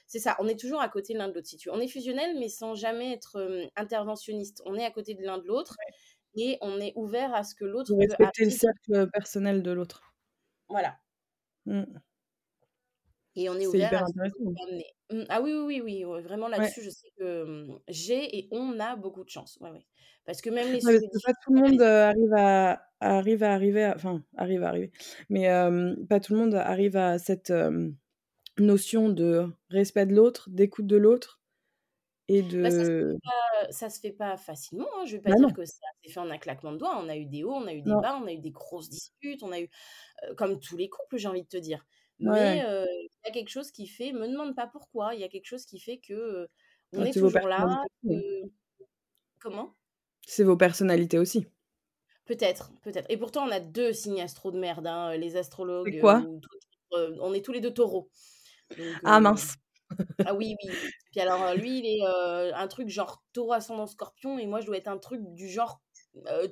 c'est 0.08 0.20
ça, 0.20 0.36
on 0.40 0.48
est 0.50 0.60
toujours 0.60 0.82
à 0.82 0.90
côté 0.90 1.14
l'un 1.14 1.30
de 1.30 1.34
l'autre. 1.34 1.48
Si 1.48 1.56
tu... 1.56 1.70
On 1.70 1.80
est 1.80 1.88
fusionnel, 1.88 2.38
mais 2.38 2.50
sans 2.50 2.76
jamais 2.76 3.14
être 3.14 3.70
interventionniste. 3.78 4.62
On 4.66 4.76
est 4.76 4.84
à 4.84 4.92
côté 4.92 5.14
de 5.14 5.24
l'un 5.24 5.38
de 5.38 5.46
l'autre, 5.46 5.78
et 6.36 6.58
on 6.60 6.82
est 6.82 6.92
ouvert 6.96 7.34
à 7.34 7.46
ce 7.46 7.56
que 7.56 7.64
l'autre... 7.64 7.96
Respecter 7.96 8.44
le 8.44 8.52
cercle 8.52 9.10
personnel 9.12 9.64
de 9.64 9.72
l'autre. 9.72 10.04
Voilà. 10.68 10.98
Mmh. 11.66 11.84
Et 13.38 13.50
on 13.50 13.56
est 13.56 13.68
ouvert 13.68 14.04
à 14.04 14.08
mmh, 15.12 15.24
Ah 15.30 15.42
oui, 15.42 15.54
oui, 15.54 15.82
oui, 15.82 16.06
oui, 16.06 16.22
vraiment 16.22 16.48
là-dessus, 16.48 16.82
je 16.84 16.90
sais 16.90 17.10
que 17.18 17.44
mmh, 17.46 17.80
j'ai 17.90 18.38
et 18.38 18.48
on 18.52 18.80
a 18.80 18.96
beaucoup 18.96 19.24
de 19.24 19.30
chance. 19.30 19.58
Ouais, 19.62 19.72
ouais. 19.72 19.86
Parce 20.26 20.42
que 20.42 20.50
même 20.50 20.72
les 20.72 20.86
ouais, 20.86 21.00
pas 21.24 21.34
tout 21.44 21.54
le 21.54 21.62
monde 21.62 21.82
arrive 21.82 22.34
à 22.34 22.82
arrive 23.02 23.44
à 23.44 23.54
arriver 23.54 23.86
enfin 23.96 24.24
arrive 24.36 24.64
à 24.64 24.68
arriver 24.68 24.92
mais 25.30 25.48
pas 26.10 26.20
tout 26.20 26.34
le 26.34 26.40
monde 26.40 26.54
arrive 26.54 26.98
à 26.98 27.18
cette 27.18 27.52
notion 28.60 29.10
de 29.10 29.48
respect 29.70 30.06
de 30.06 30.16
l'autre 30.16 30.50
d'écoute 30.50 30.86
de 30.88 30.98
l'autre 30.98 31.42
et 32.28 32.44
de 32.44 32.62
bah, 32.64 32.72
ça, 32.72 32.84
se 32.86 32.92
pas, 33.24 33.72
ça 33.72 33.90
se 33.90 34.00
fait 34.00 34.12
pas 34.12 34.38
facilement 34.38 34.88
hein. 34.98 35.06
je 35.06 35.16
vais 35.16 35.22
pas 35.22 35.32
bah 35.32 35.36
dire 35.36 35.54
que 35.54 35.66
ça 35.66 35.80
s'est 36.04 36.12
fait 36.12 36.20
en 36.20 36.30
un 36.30 36.38
claquement 36.38 36.72
de 36.74 36.78
doigts 36.78 37.00
on 37.02 37.10
a 37.10 37.16
eu 37.16 37.26
des 37.26 37.44
hauts 37.44 37.54
on 37.54 37.68
a 37.68 37.74
eu 37.74 37.82
des 37.82 37.92
bas 37.92 38.20
on 38.22 38.28
a 38.28 38.34
eu 38.34 38.38
des 38.40 38.52
grosses 38.52 38.90
disputes 38.90 39.44
on 39.44 39.52
a 39.52 39.60
eu 39.62 39.70
comme 40.38 40.60
tous 40.60 40.78
les 40.78 40.90
couples 40.90 41.18
j'ai 41.18 41.28
envie 41.28 41.44
de 41.44 41.48
te 41.48 41.58
dire 41.58 41.86
mais 42.20 42.60
il 42.60 43.10
y 43.26 43.30
a 43.30 43.32
quelque 43.32 43.50
chose 43.50 43.72
qui 43.72 43.88
fait, 43.88 44.12
me 44.12 44.28
demande 44.28 44.56
pas 44.56 44.68
pourquoi, 44.68 45.16
il 45.16 45.22
y 45.22 45.24
a 45.24 45.30
quelque 45.30 45.46
chose 45.46 45.66
qui 45.66 45.80
fait 45.80 46.00
que 46.00 46.48
on 46.94 47.06
est 47.06 47.14
toujours 47.14 47.48
là. 47.48 47.84
Comment? 49.40 49.76
C'est 50.26 50.44
vos 50.44 50.58
personnalités 50.58 51.18
aussi. 51.18 51.48
Peut-être, 52.26 52.72
peut-être. 52.84 53.10
Et 53.10 53.18
pourtant, 53.18 53.48
on 53.48 53.52
a 53.52 53.60
deux 53.60 53.94
signes 53.94 54.22
astro 54.22 54.52
de 54.52 54.60
merde, 54.60 54.86
hein, 54.86 55.16
les 55.18 55.36
astrologues. 55.38 56.00
quoi? 56.00 56.24
On 56.92 57.34
est 57.34 57.44
tous 57.44 57.54
les 57.54 57.62
deux 57.62 57.74
taureaux. 57.74 58.10
ah 59.04 59.20
mince. 59.20 59.56
ah 60.26 60.36
oui, 60.36 60.56
oui. 60.64 60.72
Puis 61.12 61.20
alors, 61.20 61.56
lui, 61.56 61.80
il 61.80 61.86
est 61.86 62.54
un 62.54 62.68
truc 62.68 62.90
genre 62.90 63.24
taureau 63.34 63.54
ascendant 63.54 63.88
scorpion, 63.88 64.38
et 64.38 64.46
moi, 64.46 64.62
je 64.62 64.68
dois 64.68 64.78
être 64.78 64.88
un 64.88 64.98
truc 64.98 65.22
du 65.34 65.50
genre 65.50 65.82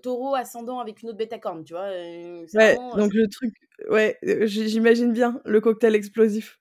taureau 0.02 0.36
ascendant 0.36 0.80
avec 0.80 1.02
une 1.02 1.10
autre 1.10 1.18
bêta 1.18 1.40
corne, 1.40 1.64
tu 1.64 1.74
vois. 1.74 1.90
ouais, 1.90 2.76
donc 2.96 3.14
le 3.14 3.28
truc, 3.28 3.54
ouais, 3.90 4.18
j'imagine 4.46 5.12
bien 5.12 5.42
le 5.46 5.62
cocktail 5.62 5.96
explosif. 5.96 6.60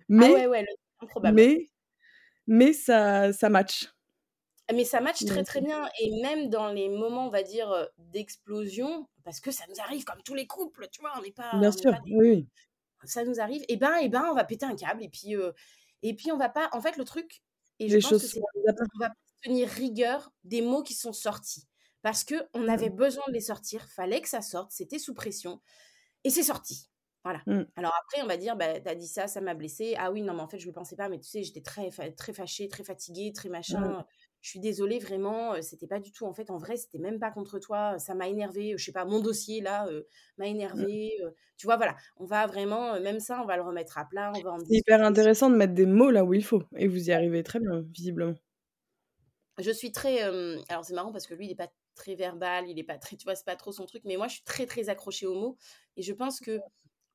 Ah 0.00 0.04
mais, 0.08 0.32
ouais, 0.32 0.46
ouais, 0.46 0.66
improbable. 1.00 1.36
Mais, 1.36 1.68
mais 2.46 2.72
ça, 2.72 3.32
ça 3.32 3.48
match. 3.48 3.92
Mais 4.72 4.84
ça 4.84 5.00
match 5.00 5.24
très 5.24 5.44
très 5.44 5.60
bien 5.60 5.88
et 6.00 6.20
même 6.22 6.50
dans 6.50 6.68
les 6.68 6.88
moments, 6.88 7.26
on 7.26 7.30
va 7.30 7.42
dire, 7.42 7.88
d'explosion, 7.98 9.08
parce 9.24 9.40
que 9.40 9.50
ça 9.50 9.64
nous 9.68 9.80
arrive 9.82 10.04
comme 10.04 10.22
tous 10.22 10.34
les 10.34 10.46
couples, 10.46 10.88
tu 10.90 11.00
vois, 11.00 11.12
on 11.18 11.22
n'est 11.22 11.32
pas. 11.32 11.58
Bien 11.58 11.72
sûr, 11.72 11.92
oui. 12.10 12.46
Ça 13.04 13.24
nous 13.24 13.40
arrive. 13.40 13.64
Et 13.68 13.76
ben, 13.76 13.96
et 13.96 14.08
ben, 14.08 14.26
on 14.30 14.34
va 14.34 14.44
péter 14.44 14.66
un 14.66 14.74
câble 14.74 15.04
et 15.04 15.08
puis 15.08 15.34
et 16.02 16.14
puis 16.14 16.32
on 16.32 16.36
va 16.36 16.48
pas. 16.48 16.68
En 16.72 16.80
fait, 16.80 16.96
le 16.96 17.04
truc. 17.04 17.42
Et 17.78 17.88
je 17.88 17.96
les 17.96 18.00
pense 18.00 18.10
choses 18.10 18.22
que 18.22 18.28
c'est. 18.28 18.40
On 18.40 18.72
va 19.00 19.08
pas 19.08 19.14
tenir 19.42 19.68
rigueur 19.68 20.32
des 20.42 20.62
mots 20.62 20.82
qui 20.82 20.94
sont 20.94 21.12
sortis 21.12 21.67
parce 22.02 22.24
que 22.24 22.34
on 22.54 22.68
avait 22.68 22.90
mmh. 22.90 22.96
besoin 22.96 23.24
de 23.28 23.32
les 23.32 23.40
sortir, 23.40 23.84
fallait 23.88 24.20
que 24.20 24.28
ça 24.28 24.42
sorte, 24.42 24.70
c'était 24.72 24.98
sous 24.98 25.14
pression 25.14 25.60
et 26.24 26.30
c'est 26.30 26.42
sorti. 26.42 26.88
Voilà. 27.24 27.42
Mmh. 27.46 27.64
Alors 27.76 27.92
après, 28.00 28.22
on 28.22 28.26
va 28.26 28.36
dire, 28.36 28.56
bah, 28.56 28.80
t'as 28.80 28.94
dit 28.94 29.08
ça, 29.08 29.26
ça 29.26 29.40
m'a 29.40 29.54
blessé. 29.54 29.94
Ah 29.98 30.10
oui, 30.10 30.22
non, 30.22 30.34
mais 30.34 30.40
en 30.40 30.48
fait, 30.48 30.58
je 30.58 30.64
ne 30.64 30.70
le 30.70 30.74
pensais 30.74 30.96
pas, 30.96 31.08
mais 31.08 31.18
tu 31.18 31.28
sais, 31.28 31.42
j'étais 31.42 31.60
très, 31.60 31.90
très 32.16 32.32
fâchée, 32.32 32.68
très 32.68 32.84
fatiguée, 32.84 33.32
très 33.34 33.48
machin. 33.48 33.80
Mmh. 33.80 34.04
Je 34.40 34.50
suis 34.50 34.60
désolée, 34.60 35.00
vraiment, 35.00 35.60
c'était 35.60 35.88
pas 35.88 35.98
du 35.98 36.12
tout. 36.12 36.24
En 36.24 36.32
fait, 36.32 36.48
en 36.50 36.58
vrai, 36.58 36.76
c'était 36.76 36.98
même 36.98 37.18
pas 37.18 37.32
contre 37.32 37.58
toi. 37.58 37.98
Ça 37.98 38.14
m'a 38.14 38.28
énervé. 38.28 38.74
Je 38.76 38.84
sais 38.84 38.92
pas, 38.92 39.04
mon 39.04 39.20
dossier 39.20 39.60
là 39.60 39.88
m'a 40.38 40.46
énervé. 40.46 41.10
tu 41.56 41.66
vois, 41.66 41.76
voilà. 41.76 41.96
On 42.18 42.24
va 42.24 42.46
vraiment, 42.46 43.00
même 43.00 43.18
ça, 43.18 43.42
on 43.42 43.46
va 43.46 43.56
le 43.56 43.62
remettre 43.62 43.98
à 43.98 44.04
plat. 44.04 44.32
On 44.36 44.40
va 44.40 44.56
C'est 44.60 44.76
hyper 44.76 45.02
intéressant 45.02 45.50
de 45.50 45.56
mettre 45.56 45.74
des 45.74 45.86
mots 45.86 46.10
là 46.10 46.24
où 46.24 46.34
il 46.34 46.44
faut. 46.44 46.62
Et 46.76 46.86
vous 46.86 47.08
y 47.08 47.12
arrivez 47.12 47.42
très 47.42 47.58
bien, 47.58 47.82
visiblement. 47.92 48.34
Je 49.58 49.72
suis 49.72 49.90
très. 49.90 50.22
alors, 50.22 50.84
c'est 50.84 50.94
marrant 50.94 51.10
parce 51.10 51.26
que 51.26 51.34
lui, 51.34 51.46
il 51.46 51.48
n'est 51.48 51.56
pas 51.56 51.68
très 51.98 52.14
verbal, 52.14 52.68
il 52.70 52.78
est 52.78 52.84
pas 52.84 52.96
très, 52.96 53.16
tu 53.16 53.24
vois, 53.24 53.34
c'est 53.34 53.44
pas 53.44 53.56
trop 53.56 53.72
son 53.72 53.84
truc. 53.84 54.02
Mais 54.06 54.16
moi, 54.16 54.28
je 54.28 54.34
suis 54.34 54.44
très, 54.44 54.64
très 54.64 54.88
accrochée 54.88 55.26
aux 55.26 55.34
mots. 55.34 55.58
Et 55.96 56.02
je 56.02 56.14
pense 56.14 56.40
que 56.40 56.60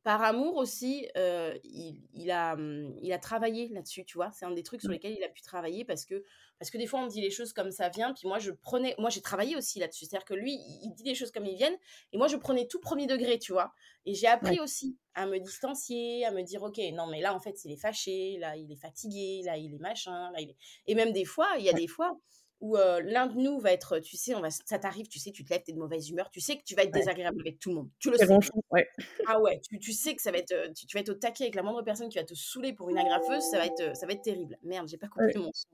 par 0.04 0.22
amour 0.22 0.58
aussi, 0.58 1.08
euh, 1.16 1.58
il, 1.64 2.30
a, 2.30 2.58
il 3.02 3.14
a 3.14 3.20
travaillé 3.20 3.70
là-dessus, 3.70 4.04
tu 4.04 4.18
vois? 4.18 4.32
C'est 4.32 4.46
un 4.46 4.52
des 4.52 4.62
trucs 4.62 4.82
sur 4.82 4.90
mmh. 4.90 4.94
lesquels 4.94 5.16
il 5.18 5.24
a 5.24 5.30
pu 5.30 5.42
travailler 5.42 5.86
parce 5.86 6.04
que, 6.04 6.26
parce 6.60 6.70
que 6.70 6.78
des 6.78 6.88
fois, 6.88 7.00
on 7.00 7.08
dit 7.08 7.22
les 7.22 7.32
choses 7.32 7.54
comme 7.54 7.72
ça 7.72 7.88
vient. 7.88 8.14
Puis 8.14 8.28
moi, 8.28 8.38
je 8.38 8.52
prenais, 8.52 8.96
moi, 9.00 9.10
j'ai 9.10 9.22
travaillé 9.22 9.56
aussi 9.56 9.80
là-dessus. 9.80 10.06
C'est-à-dire 10.06 10.26
que 10.26 10.34
lui, 10.34 10.60
il 10.84 10.92
dit 10.94 11.04
les 11.04 11.16
choses 11.16 11.32
comme 11.32 11.46
ils 11.46 11.56
viennent. 11.56 11.78
Et 12.12 12.18
moi, 12.18 12.28
je 12.28 12.36
prenais 12.36 12.68
tout 12.68 12.82
premier 12.82 13.08
degré, 13.08 13.40
tu 13.40 13.54
vois? 13.54 13.74
Et 14.06 14.14
j'ai 14.14 14.28
appris 14.28 14.60
aussi 14.60 14.98
à 15.14 15.26
me 15.26 15.40
distancier, 15.40 16.26
à 16.26 16.32
me 16.32 16.42
dire, 16.42 16.62
OK, 16.64 16.80
non, 16.94 17.08
mais 17.08 17.22
là, 17.22 17.34
en 17.34 17.40
fait, 17.40 17.64
il 17.64 17.72
est 17.72 17.78
fâché, 17.78 18.38
là, 18.40 18.58
il 18.58 18.70
est 18.72 18.82
fatigué, 18.82 19.42
là, 19.46 19.56
il 19.56 19.74
est 19.74 19.80
machin, 19.80 20.32
là, 20.32 20.42
il 20.42 20.50
est... 20.50 20.58
Et 20.86 20.96
même 20.96 21.14
des 21.14 21.26
fois, 21.26 21.48
il 21.58 21.64
y 21.64 21.70
a 21.70 21.74
des 21.74 21.88
fois 21.88 22.20
où 22.64 22.78
l'un 22.78 23.28
de 23.28 23.38
nous 23.38 23.60
va 23.60 23.74
être, 23.74 24.00
tu 24.00 24.16
sais, 24.16 24.34
on 24.36 24.40
va, 24.40 24.50
ça 24.50 24.80
t'arrive, 24.80 25.10
tu 25.10 25.20
sais, 25.20 25.32
tu 25.32 25.44
te 25.44 25.50
lèves, 25.50 25.64
t'es 25.64 25.74
de 25.74 25.78
mauvaise 25.78 26.10
humeur, 26.10 26.32
tu 26.32 26.40
sais 26.40 26.56
que 26.56 26.64
tu 26.64 26.76
vas 26.76 26.84
être 26.84 26.94
désagréable 26.94 27.42
avec 27.42 27.60
tout 27.60 27.68
le 27.68 27.76
monde. 27.76 27.90
Tu 28.00 28.10
le 28.10 28.18
sais. 28.18 28.26
ouais. 28.72 28.88
Ah 29.28 29.42
ouais, 29.42 29.60
tu, 29.60 29.78
tu, 29.80 29.92
sais 29.92 30.16
que 30.16 30.22
ça 30.22 30.32
va 30.32 30.38
être, 30.38 30.72
tu, 30.74 30.88
vas 30.94 31.02
être 31.02 31.10
au 31.10 31.14
taquet 31.14 31.44
avec 31.44 31.56
la 31.56 31.62
moindre 31.62 31.82
personne 31.82 32.08
qui 32.08 32.18
va 32.18 32.24
te 32.24 32.34
saouler 32.34 32.72
pour 32.72 32.90
une 32.90 32.98
agrafeuse, 32.98 33.44
ça 33.52 33.58
va 33.58 33.66
être, 33.66 33.98
ça 33.98 34.08
va 34.08 34.14
être 34.14 34.22
terrible. 34.22 34.58
Merde, 34.64 34.88
j'ai 34.88 34.96
pas 34.96 35.10
coupé 35.10 35.34
mon 35.36 35.52
son. 35.54 35.68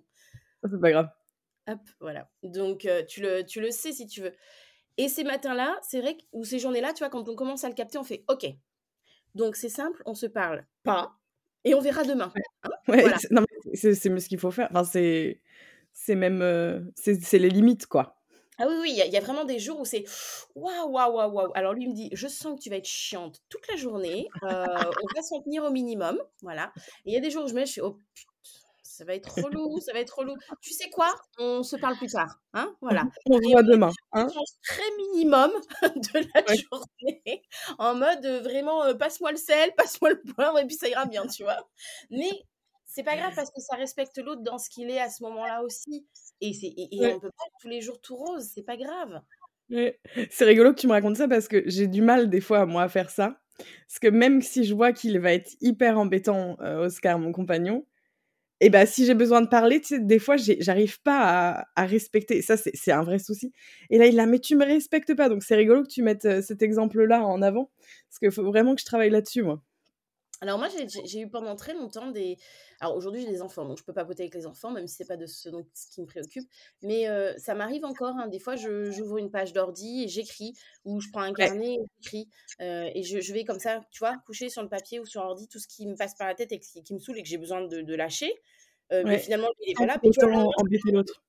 C'est 0.64 0.82
pas 0.82 0.90
grave. 0.90 1.10
Hop, 1.68 1.80
voilà. 2.00 2.28
Donc 2.42 2.88
tu, 3.08 3.22
le, 3.22 3.44
tu 3.44 3.62
le 3.62 3.70
sais 3.70 3.92
si 3.92 4.08
tu 4.08 4.22
veux. 4.22 4.34
Et 4.98 5.10
ces 5.10 5.24
matins-là, 5.24 5.80
c'est 5.84 6.02
vrai 6.02 6.18
que, 6.18 6.24
ou 6.32 6.44
ces 6.44 6.58
journées-là, 6.58 6.94
tu 6.94 7.04
vois, 7.04 7.10
quand 7.10 7.30
on 7.30 7.36
commence 7.36 7.64
à 7.64 7.70
le 7.70 7.76
capter, 7.76 8.00
on 8.00 8.04
fait 8.04 8.24
OK. 8.30 8.48
Donc 9.36 9.56
c'est 9.56 9.70
simple, 9.70 10.02
on 10.08 10.16
se 10.16 10.26
parle 10.26 10.66
pas 10.82 11.20
et 11.66 11.76
on 11.76 11.82
verra 11.82 12.04
demain. 12.04 12.34
Hein? 12.64 12.70
Voilà. 12.88 13.18
c'est 13.76 13.94
ce 13.94 14.28
qu'il 14.28 14.40
faut 14.40 14.50
faire. 14.50 14.70
Enfin, 14.72 14.84
c'est 14.84 15.40
c'est 16.02 16.16
même 16.16 16.42
euh, 16.42 16.80
c'est 16.96 17.40
les 17.40 17.50
limites 17.50 17.86
quoi. 17.86 18.16
Ah 18.58 18.66
oui, 18.68 18.76
oui, 18.82 18.92
il 18.92 19.14
y, 19.14 19.18
a 19.18 19.22
vraiment 19.22 19.46
des 19.46 19.58
jours 19.58 19.80
où 19.80 19.86
c'est 19.86 20.04
waouh, 20.54 20.90
waouh, 20.90 21.14
waouh, 21.14 21.32
waouh. 21.32 21.52
Alors 21.56 21.74
lui 21.74 21.88
me 21.88 21.94
dit, 21.94 22.10
je 22.12 22.28
sens 22.28 22.58
que 22.58 22.62
tu 22.62 22.70
vas 22.70 22.76
être 22.76 22.86
chiante 22.86 23.42
toute 23.48 23.66
la 23.70 23.78
journée, 23.78 24.28
euh, 24.44 24.66
on 24.76 25.16
va 25.16 25.22
s'en 25.22 25.42
tenir 25.42 25.64
au 25.64 25.72
minimum, 25.72 26.22
voilà. 26.42 26.74
Et 27.06 27.12
il 27.12 27.14
y 27.14 27.18
a 27.18 27.22
des 27.22 27.32
jours 27.32 27.46
où 27.46 27.48
je 27.48 27.54
me 27.54 27.62
dis, 27.62 27.68
je 27.68 27.72
suis, 27.72 27.82
oh 27.82 27.98
putain, 28.14 28.32
ça 28.84 29.06
va 29.06 29.16
être 29.16 29.34
relou, 29.34 29.80
ça 29.80 29.94
va 29.94 30.00
être 30.00 30.20
relou. 30.20 30.36
Tu 30.62 30.74
sais 30.74 30.90
quoi? 30.90 31.08
On 31.38 31.64
se 31.64 31.78
parle 31.78 31.96
plus 31.96 32.12
tard, 32.12 32.42
hein 32.54 32.76
Voilà. 32.82 33.04
On 33.30 33.42
se 33.42 33.50
voit 33.50 33.64
demain. 33.64 33.92
Hein 34.12 34.28
très 34.66 34.92
minimum 34.98 35.52
de 35.82 36.28
la 36.34 36.56
journée, 36.56 37.44
en 37.78 37.96
mode 37.96 38.26
euh, 38.26 38.42
vraiment, 38.42 38.94
passe-moi 38.96 39.32
le 39.32 39.38
sel, 39.38 39.74
passe-moi 39.78 40.10
le 40.10 40.22
poivre, 40.34 40.60
et 40.60 40.68
puis 40.68 40.76
ça 40.76 40.90
ira 40.90 41.06
bien, 41.06 41.26
tu 41.28 41.44
vois. 41.44 41.70
Mais 42.10 42.32
c'est 42.90 43.04
pas 43.04 43.16
grave 43.16 43.34
parce 43.36 43.52
que 43.52 43.62
ça 43.62 43.76
respecte 43.76 44.18
l'autre 44.18 44.42
dans 44.42 44.58
ce 44.58 44.68
qu'il 44.68 44.90
est 44.90 45.00
à 45.00 45.10
ce 45.10 45.22
moment-là 45.24 45.62
aussi. 45.64 46.08
Et, 46.42 46.54
c'est, 46.54 46.74
et, 46.76 46.90
on 47.14 47.20
peut 47.20 47.30
pas 47.30 47.46
être 47.46 47.56
tous 47.62 47.68
les 47.68 47.82
jours 47.82 48.02
tout 48.02 48.16
rose, 48.16 48.50
c'est 48.54 48.64
pas 48.64 48.78
grave. 48.78 49.22
C'est 50.32 50.46
rigolo 50.46 50.74
que 50.74 50.80
tu 50.80 50.88
me 50.88 50.94
racontes 50.94 51.18
ça 51.18 51.28
parce 51.28 51.48
que 51.48 51.62
j'ai 51.68 51.88
du 51.88 52.02
mal 52.02 52.32
des 52.32 52.42
fois, 52.42 52.66
moi, 52.66 52.82
à 52.82 52.90
faire 52.90 53.12
ça. 53.12 53.40
Parce 53.88 54.00
que 54.02 54.08
même 54.08 54.42
si 54.42 54.64
je 54.64 54.74
vois 54.74 54.92
qu'il 54.92 55.20
va 55.20 55.34
être 55.34 55.52
hyper 55.62 56.00
embêtant, 56.00 56.58
euh, 56.62 56.86
Oscar, 56.86 57.20
mon 57.20 57.32
compagnon, 57.32 57.86
et 58.60 58.72
ben 58.72 58.88
si 58.88 59.06
j'ai 59.06 59.14
besoin 59.14 59.42
de 59.42 59.48
parler, 59.48 59.82
des 59.92 60.20
fois, 60.20 60.36
j'arrive 60.38 61.00
pas 61.02 61.66
à, 61.76 61.86
respecter. 61.86 62.42
Ça, 62.42 62.58
c'est 62.58 62.92
un 62.92 63.04
vrai 63.04 63.20
souci. 63.20 63.54
Et 63.92 64.00
là, 64.00 64.08
il 64.08 64.20
a, 64.20 64.26
mais 64.26 64.40
tu 64.40 64.56
me 64.56 64.66
respectes 64.66 65.16
pas. 65.16 65.30
Donc, 65.30 65.44
c'est 65.44 65.56
rigolo 65.56 65.84
que 65.84 65.88
tu 65.88 66.02
mettes 66.02 66.26
euh, 66.26 66.42
cet 66.42 66.62
exemple-là 66.64 67.24
en 67.24 67.42
avant. 67.42 67.72
Parce 68.10 68.20
qu'il 68.20 68.32
faut 68.32 68.44
vraiment 68.44 68.76
que 68.76 68.82
je 68.82 68.86
travaille 68.86 69.12
là-dessus, 69.12 69.44
moi. 69.44 69.62
Alors 70.42 70.58
moi, 70.58 70.70
j'ai 71.06 71.20
eu 71.20 71.30
pendant 71.30 71.56
très 71.56 71.74
longtemps 71.74 72.12
des... 72.12 72.38
Alors 72.80 72.96
aujourd'hui, 72.96 73.22
j'ai 73.22 73.30
des 73.30 73.42
enfants, 73.42 73.66
donc 73.66 73.78
je 73.78 73.84
peux 73.84 73.94
pas 73.94 74.06
poter 74.06 74.24
avec 74.24 74.36
les 74.36 74.46
enfants, 74.46 74.72
même 74.72 74.88
si 74.88 74.96
c'est 74.96 75.08
pas 75.08 75.18
de 75.18 75.26
ce, 75.26 75.50
donc, 75.50 75.68
ce 75.74 75.88
qui 75.88 76.02
me 76.02 76.06
préoccupe. 76.06 76.48
Mais 76.82 77.08
ça 77.38 77.56
m'arrive 77.56 77.84
encore. 77.84 78.16
Hein, 78.16 78.28
des 78.28 78.40
fois, 78.40 78.56
j'ouvre 78.56 79.18
une 79.18 79.32
page 79.32 79.52
d'ordi 79.52 80.04
et 80.04 80.08
j'écris, 80.08 80.54
ou 80.86 81.02
je 81.02 81.10
prends 81.12 81.22
un 81.22 81.34
carnet 81.34 81.74
et 81.74 81.86
j'écris. 82.00 82.30
et 82.60 83.04
je, 83.04 83.34
vais 83.34 83.44
comme 83.44 83.60
ça, 83.60 83.82
tu 83.92 84.00
vois, 84.00 84.18
coucher 84.26 84.50
sur 84.50 84.62
le 84.62 84.70
papier 84.70 85.00
ou 85.00 85.06
sur 85.06 85.24
l'ordi 85.24 85.48
tout 85.50 85.60
ce 85.60 85.68
qui 85.68 85.86
me 85.86 85.96
passe 85.96 86.16
par 86.16 86.28
la 86.28 86.36
tête 86.36 86.54
et 86.54 86.60
qui, 86.60 86.94
me 86.94 87.00
saoule 87.00 87.18
et 87.18 87.24
que 87.24 87.28
j'ai 87.28 87.38
besoin 87.38 87.68
de, 87.68 87.96
lâcher. 87.96 88.34
Mais 88.92 89.20
finalement, 89.20 89.50
il 89.60 89.72
est 89.72 89.74
pas 89.76 89.86
là. 89.86 89.98
l'autre. 90.86 91.22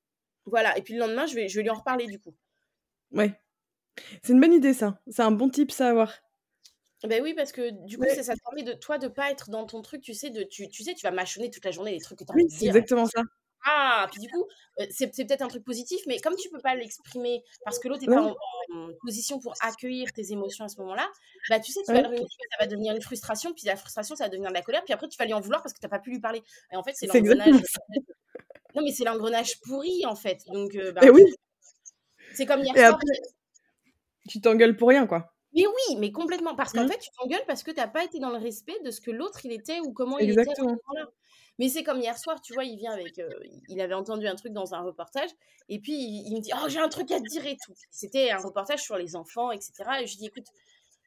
Voilà, 0.47 0.76
et 0.79 0.83
puis 0.83 0.95
le 0.95 1.00
lendemain, 1.00 1.26
je 1.26 1.35
vais, 1.35 1.49
je 1.49 1.57
vais 1.57 1.62
lui 1.62 1.71
en 1.71 1.75
reparler 1.75 2.07
du 2.07 2.19
coup. 2.19 2.35
Ouais. 3.12 3.33
C'est 4.23 4.33
une 4.33 4.40
bonne 4.40 4.52
idée, 4.52 4.73
ça. 4.73 5.00
C'est 5.09 5.23
un 5.23 5.31
bon 5.31 5.49
type 5.49 5.73
à 5.79 5.88
avoir. 5.88 6.12
Ben 7.04 7.23
oui, 7.23 7.35
parce 7.35 7.52
que 7.52 7.71
du 7.87 7.97
coup, 7.97 8.04
ça, 8.09 8.35
te 8.35 8.40
permet 8.45 8.62
de 8.62 8.75
toi 8.75 8.99
de 8.99 9.09
pas 9.09 9.30
être 9.30 9.50
dans 9.50 9.64
ton 9.64 9.80
truc, 9.80 10.02
tu 10.02 10.12
sais, 10.12 10.30
de 10.30 10.42
tu, 10.42 10.69
tu 10.69 10.83
sais, 10.85 10.95
tu 10.95 11.02
vas 11.02 11.11
mâchonner 11.11 11.50
toute 11.50 11.64
la 11.64 11.71
journée 11.71 11.92
les 11.92 12.00
trucs 12.00 12.19
que 12.19 12.25
tu 12.25 12.33
as 12.33 12.35
Oui, 12.35 12.47
c'est 12.50 12.66
exactement 12.66 13.07
ça. 13.07 13.23
Ah, 13.64 14.07
puis 14.11 14.21
du 14.21 14.28
coup, 14.30 14.47
c'est 14.90 15.09
peut-être 15.09 15.42
un 15.42 15.49
truc 15.49 15.64
positif, 15.64 16.00
mais 16.07 16.19
comme 16.19 16.35
tu 16.35 16.49
peux 16.49 16.61
pas 16.61 16.75
l'exprimer 16.75 17.42
parce 17.64 17.78
que 17.78 17.88
l'autre 17.88 18.00
n'est 18.02 18.14
pas 18.14 18.23
en, 18.23 18.88
position 19.02 19.38
pour 19.38 19.54
accueillir 19.61 20.12
tes 20.12 20.33
émotions 20.33 20.64
à 20.64 20.69
ce 20.69 20.80
moment-là, 20.80 21.07
bah 21.50 21.61
tu 21.61 21.71
sais, 21.71 21.80
tu 21.87 21.92
vas 21.92 22.02
ça 22.02 22.57
va 22.59 22.66
devenir 22.66 22.95
une 22.95 23.02
frustration, 23.02 23.52
puis 23.52 23.66
la 23.66 23.76
frustration, 23.76 24.16
ça 24.16 24.25
va 24.25 24.30
devenir 24.30 24.49
de 24.49 24.54
la 24.54 24.62
colère, 24.62 24.83
puis 24.85 24.95
après 24.95 25.09
tu 25.09 25.19
vas 25.19 25.26
lui 25.26 25.35
en 25.35 25.40
vouloir 25.40 25.62
parce 25.62 25.75
que 25.75 25.78
tu 25.78 25.85
n'as 25.85 25.90
pas 25.90 25.99
pu 25.99 26.11
lui 26.11 26.21
parler. 26.21 26.42
Et 26.73 26.76
en 26.76 26.83
fait, 26.83 26.92
c'est 26.95 27.07
l'engrenage. 27.07 27.54
Non, 28.75 28.83
mais 28.83 28.92
c'est 28.92 29.04
l'engrenage 29.04 29.61
pourri, 29.61 30.04
en 30.07 30.14
fait. 30.14 30.42
Donc, 30.47 30.75
euh, 30.76 30.92
bah, 30.92 31.00
oui. 31.12 31.25
c'est 32.35 32.47
comme 32.47 32.61
hier 32.62 32.75
Et 32.76 32.78
soir. 32.78 32.95
après, 32.95 33.19
tu 34.28 34.40
t'engueules 34.40 34.76
pour 34.76 34.88
rien, 34.88 35.07
quoi. 35.07 35.33
Mais 35.54 35.66
oui, 35.66 35.97
mais 35.99 36.12
complètement. 36.12 36.54
Parce 36.54 36.73
qu'en 36.73 36.85
Mmh. 36.85 36.87
fait, 36.87 36.99
tu 36.99 37.11
t'engueules 37.19 37.45
parce 37.47 37.62
que 37.62 37.71
tu 37.73 37.80
as 37.80 37.88
pas 37.88 38.04
été 38.04 38.19
dans 38.21 38.30
le 38.30 38.37
respect 38.38 38.78
de 38.85 38.90
ce 38.90 39.00
que 39.00 39.11
l'autre, 39.11 39.45
il 39.45 39.52
était 39.52 39.80
ou 39.80 39.92
comment 39.92 40.19
il 40.19 40.30
était. 40.30 40.52
Mais 41.59 41.69
c'est 41.69 41.85
comme 41.85 42.00
hier 42.00 42.19
soir, 42.19 42.40
tu 42.42 42.54
vois, 42.54 42.64
il 42.64 42.76
vient 42.78 42.92
avec, 42.92 43.21
il 43.69 43.80
avait 43.80 43.95
entendu 43.95 44.26
un 44.28 44.37
truc 44.37 44.52
dans 44.52 44.75
un 44.75 44.83
reportage 44.83 45.30
et 45.69 45.80
puis 45.80 45.92
il 45.95 46.28
il 46.28 46.37
me 46.37 46.40
dit: 46.42 46.50
«Oh, 46.54 46.69
j'ai 46.69 46.80
un 46.80 46.88
truc 46.88 47.11
à 47.12 47.21
te 47.21 47.25
dire 47.26 47.47
et 47.47 47.59
tout». 47.64 47.75
C'était 47.90 48.30
un 48.30 48.40
reportage 48.40 48.83
sur 48.83 48.97
les 48.99 49.16
enfants 49.16 49.52
et 49.52 49.61
cetera 49.61 50.02
et 50.02 50.07
je 50.07 50.12
lui 50.14 50.19
dis: 50.21 50.26
«Écoute, 50.28 50.47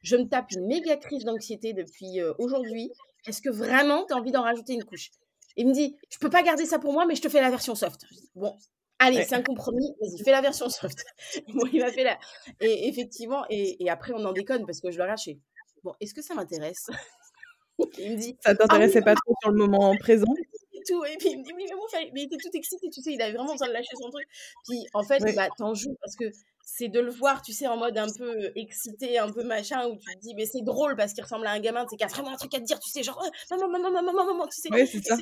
je 0.02 0.16
me 0.16 0.24
tape 0.28 0.52
une 0.52 0.66
méga 0.66 0.96
crise 0.98 1.24
d'anxiété 1.24 1.72
depuis, 1.74 2.20
aujourd'hui. 2.38 2.92
Est-ce 3.26 3.42
que 3.42 3.50
vraiment 3.50 4.06
tu 4.06 4.14
as 4.14 4.18
envie 4.18 4.32
d'en 4.32 4.42
rajouter 4.42 4.74
une 4.74 4.84
couche?» 4.84 5.10
il 5.56 5.68
me 5.68 5.74
dit: 5.74 5.96
«Je 6.10 6.18
peux 6.18 6.30
pas 6.30 6.42
garder 6.42 6.66
ça 6.66 6.78
pour 6.80 6.92
moi, 6.94 7.06
mais 7.06 7.16
je 7.16 7.22
te 7.22 7.28
fais 7.30 7.40
la 7.42 7.50
version 7.50 7.74
soft». 7.76 8.02
Je 8.10 8.16
dis: 8.16 8.30
«Bon, 8.36 8.56
allez, 8.98 9.20
Ouais. 9.20 9.24
c'est 9.24 9.34
un 9.36 9.42
compromis, 9.42 9.94
vas-y, 10.00 10.18
fais 10.24 10.30
la 10.32 10.40
version 10.42 10.68
soft». 10.68 11.04
Bon, 11.54 11.66
il 11.72 11.80
m'a 11.80 11.92
fait 11.92 12.04
la 12.04 12.18
et 12.60 12.88
effectivement 12.88 13.44
et 13.50 13.82
et 13.84 13.90
après 13.90 14.12
on 14.14 14.24
en 14.24 14.32
déconne 14.32 14.66
parce 14.66 14.80
que 14.80 14.90
je 14.90 14.98
le 14.98 15.04
fais: 15.04 15.40
«Bon, 15.84 15.94
est-ce 16.00 16.14
que 16.14 16.22
ça 16.22 16.34
m'intéresse?» 16.34 16.88
il 17.98 18.12
me 18.12 18.18
dit: 18.18 18.38
Ça 18.42 18.54
«Ah 18.68 18.78
t'intéressait 18.78 19.02
pas 19.02 19.14
trop 19.16 19.34
sur 19.42 19.50
le 19.52 19.58
moment 19.58 19.96
présent? 19.96 20.38
Et 20.84 20.92
tout 20.92 21.04
et 21.04 21.16
puis 21.18 21.30
il 21.30 21.38
me 21.38 21.44
dit: 21.44 21.52
«Oui, 21.54 21.64
mais 21.68 21.74
bon, 21.76 21.86
fallait» 21.90 22.10
mais 22.14 22.22
il 22.22 22.24
était 22.26 22.38
tout 22.38 22.50
excité, 22.54 22.90
tu 22.90 23.02
sais, 23.02 23.12
il 23.12 23.22
avait 23.22 23.32
vraiment 23.32 23.52
besoin 23.52 23.68
de 23.68 23.72
lâcher 23.72 23.96
son 23.96 24.10
truc. 24.10 24.26
Puis 24.64 24.86
en 24.92 25.02
fait, 25.04 25.22
Oui. 25.22 25.32
bah, 25.32 25.50
tu 25.50 25.62
en 25.62 25.74
joues 25.74 25.96
parce 26.00 26.16
que 26.16 26.32
c'est 26.66 26.88
de 26.88 27.00
le 27.00 27.10
voir, 27.10 27.42
tu 27.42 27.52
sais, 27.52 27.66
en 27.66 27.76
mode 27.76 27.98
un 27.98 28.10
peu 28.12 28.50
excité, 28.56 29.18
un 29.18 29.30
peu 29.30 29.44
machin, 29.44 29.86
où 29.88 29.96
tu 29.98 30.14
te 30.14 30.20
dis: 30.20 30.34
«Mais 30.34 30.46
c'est 30.46 30.62
drôle 30.62 30.96
parce 30.96 31.12
qu'il 31.12 31.22
ressemble 31.22 31.46
à 31.46 31.52
un 31.52 31.60
gamin, 31.60 31.84
tu 31.84 31.90
sais, 31.90 31.96
qui 31.96 32.04
a 32.04 32.08
vraiment 32.08 32.32
un 32.32 32.36
truc 32.36 32.54
à 32.54 32.60
te 32.60 32.64
dire», 32.64 32.78
tu 32.80 32.90
sais, 32.90 33.02
genre: 33.02 33.22
«Heu, 33.24 33.56
maman, 33.58 33.68
maman, 33.78 33.90
maman, 33.92 34.12
maman, 34.12 34.24
maman», 34.34 34.46
tu 34.48 34.60
sais? 34.60 34.70
Ouais, 34.70 34.86
c'est 34.86 35.02
ça. 35.04 35.16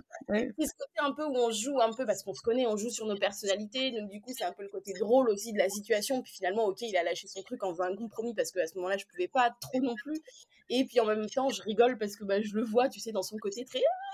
c'est 0.59 0.67
ce 0.67 0.75
côté 0.79 0.93
un 1.01 1.13
peu 1.13 1.25
où 1.25 1.35
on 1.37 1.51
joue 1.51 1.81
un 1.81 1.93
peu 1.93 2.05
parce 2.07 2.23
qu'on 2.23 2.35
se 2.35 2.43
connaît, 2.43 2.67
on 2.67 2.77
joue 2.77 2.91
sur 2.91 3.07
nos 3.07 3.17
personnalités, 3.17 3.91
donc 3.93 4.11
du 4.11 4.21
coup, 4.21 4.33
c'est 4.37 4.45
un 4.45 4.53
peu 4.53 4.63
le 4.63 4.69
côté 4.69 4.93
drôle 4.95 5.31
aussi 5.31 5.53
de 5.53 5.59
la 5.59 5.69
situation. 5.71 6.23
Puis 6.23 6.33
finalement, 6.35 6.67
OK, 6.67 6.83
il 6.83 6.97
a 6.97 7.03
lâché 7.03 7.27
son 7.27 7.43
truc 7.43 7.63
en 7.65 7.73
faisant 7.73 7.85
un 7.85 7.97
compromis 7.97 8.35
parce 8.35 8.53
qu'à 8.53 8.67
ce 8.67 8.75
moment-là, 8.77 8.97
je 8.99 9.07
pouvais 9.07 9.29
pas 9.29 9.51
trop 9.61 9.81
non 9.81 9.99
plus. 9.99 10.21
Et 10.69 10.85
puis 10.85 11.01
en 11.01 11.07
même 11.07 11.27
temps, 11.29 11.49
je 11.51 11.63
rigole 11.63 11.99
parce 11.99 12.17
que, 12.17 12.25
bah, 12.25 12.41
je 12.43 12.55
le 12.55 12.65
vois, 12.65 12.89
tu 12.89 13.01
sais, 13.01 13.13
dans 13.13 13.23
son 13.23 13.39
côté 13.39 13.65
très: 13.65 13.81
«Ah, 13.81 14.11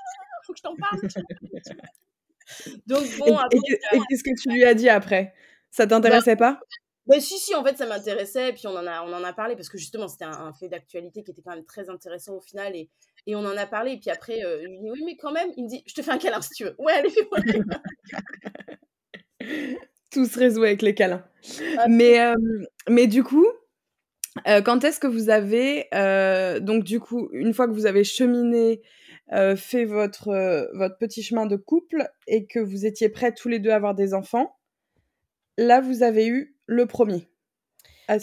faut 0.48 0.54
que 0.54 0.58
je 0.58 0.62
t'en 0.62 0.74
parle»? 0.76 1.00
Donc 2.86 3.04
bon, 3.18 3.38
et 3.92 3.98
qu'est-ce 4.08 4.24
que 4.24 4.40
tu 4.40 4.50
lui 4.50 4.64
as 4.64 4.74
dit 4.74 4.88
après? 4.88 5.34
Ça 5.70 5.84
bah 5.84 5.96
t'intéressait 5.96 6.36
pas? 6.36 6.60
bah, 7.06 7.20
si, 7.20 7.38
si, 7.38 7.54
en 7.54 7.62
fait, 7.62 7.76
ça 7.76 7.86
m'intéressait 7.86 8.50
et 8.50 8.52
puis 8.52 8.66
on 8.66 8.76
en 8.76 8.86
a 8.86 9.02
on 9.02 9.12
en 9.12 9.22
a 9.22 9.32
parlé 9.34 9.54
parce 9.54 9.68
que 9.68 9.78
justement, 9.78 10.08
c'était 10.08 10.24
un 10.24 10.32
un 10.32 10.52
fait 10.54 10.68
d'actualité 10.68 11.22
qui 11.22 11.30
était 11.30 11.42
quand 11.42 11.54
même 11.54 11.64
très 11.64 11.90
intéressant 11.90 12.36
au 12.36 12.40
final 12.40 12.74
et 12.74 12.88
et 13.26 13.36
on 13.36 13.40
en 13.40 13.56
a 13.56 13.66
parlé 13.66 13.92
et 13.92 13.98
puis 13.98 14.10
après, 14.10 14.40
je 14.40 14.66
lui 14.66 14.78
dis: 14.78 14.90
«Oui, 14.90 15.02
mais 15.04 15.16
quand 15.16 15.32
même», 15.32 15.50
il 15.58 15.64
me 15.64 15.68
dit: 15.68 15.82
«Je 15.86 15.94
te 15.94 16.02
fais 16.02 16.10
un 16.10 16.18
câlin 16.18 16.40
si 16.40 16.54
tu 16.54 16.64
veux». 16.64 16.74
«Ouais, 16.78 16.94
allez, 16.94 17.10
fais-moi 17.10 17.38
un 17.38 17.42
câlin». 17.42 17.82
Tout 20.10 20.24
se 20.24 20.38
résout 20.38 20.64
avec 20.64 20.80
les 20.80 20.94
câlins. 20.94 21.24
Ah 21.76 21.86
Mais 21.88 22.12
hem, 22.12 22.66
mais 22.88 23.06
du 23.06 23.22
coup, 23.22 23.46
heu, 24.48 24.62
quand 24.62 24.84
est-ce 24.84 25.00
que 25.00 25.06
vous 25.06 25.30
avez, 25.30 25.86
heu, 25.94 26.60
donc 26.60 26.84
du 26.84 27.00
coup, 27.00 27.28
une 27.32 27.52
fois 27.54 27.66
que 27.66 27.72
vous 27.72 27.86
avez 27.86 28.04
cheminé, 28.04 28.82
heu, 29.32 29.56
fait 29.56 29.84
votre, 29.84 30.28
heu, 30.30 30.70
votre 30.74 30.98
petit 30.98 31.22
chemin 31.22 31.46
de 31.46 31.56
couple 31.56 32.08
et 32.26 32.46
que 32.46 32.58
vous 32.60 32.86
étiez 32.86 33.08
prêts 33.08 33.32
tous 33.34 33.48
les 33.48 33.58
2 33.60 33.70
à 33.70 33.76
avoir 33.76 33.94
des 33.94 34.14
enfants, 34.14 34.56
là, 35.58 35.80
vous 35.82 36.02
avez 36.04 36.28
eu 36.28 36.56
le 36.66 36.86
1er? 36.86 37.28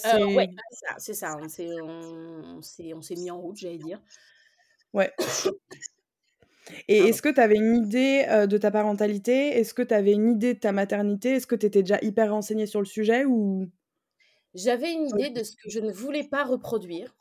Heu, 0.04 0.10
ouais, 0.34 0.46
Assez 0.46 0.50
c'est 0.72 0.76
ça, 0.88 0.96
c'est 1.00 1.14
ça. 1.14 1.38
On 1.42 3.02
s'est 3.02 3.16
mis 3.16 3.32
en 3.32 3.40
route, 3.42 3.58
j'allais 3.58 3.78
dire. 3.78 4.02
Ouais. 4.94 5.12
Et 6.88 7.08
est-ce 7.10 7.22
que 7.22 7.30
tu 7.30 7.40
avais 7.42 7.56
une 7.58 7.76
idée, 7.86 8.26
heu, 8.30 8.48
de 8.48 8.58
ta 8.58 8.70
parentalité? 8.72 9.58
Est-ce 9.58 9.74
que 9.74 9.82
tu 9.82 9.94
avais 9.94 10.14
une 10.14 10.30
idée 10.32 10.54
de 10.54 10.60
ta 10.60 10.72
maternité? 10.72 11.32
Est-ce 11.34 11.48
que 11.48 11.56
tu 11.56 11.66
étais 11.66 11.82
déjà 11.82 11.98
hyper 12.02 12.32
renseignée 12.32 12.68
sur 12.68 12.80
le 12.80 12.86
sujet 12.86 13.26
ou? 13.26 13.68
J'avais 14.54 14.94
une 14.94 15.08
idée 15.10 15.32
de 15.32 15.44
ce 15.44 15.56
que 15.56 15.70
je 15.70 15.80
ne 15.80 15.92
voulais 15.92 16.28
pas 16.28 16.44
reproduire. 16.46 17.16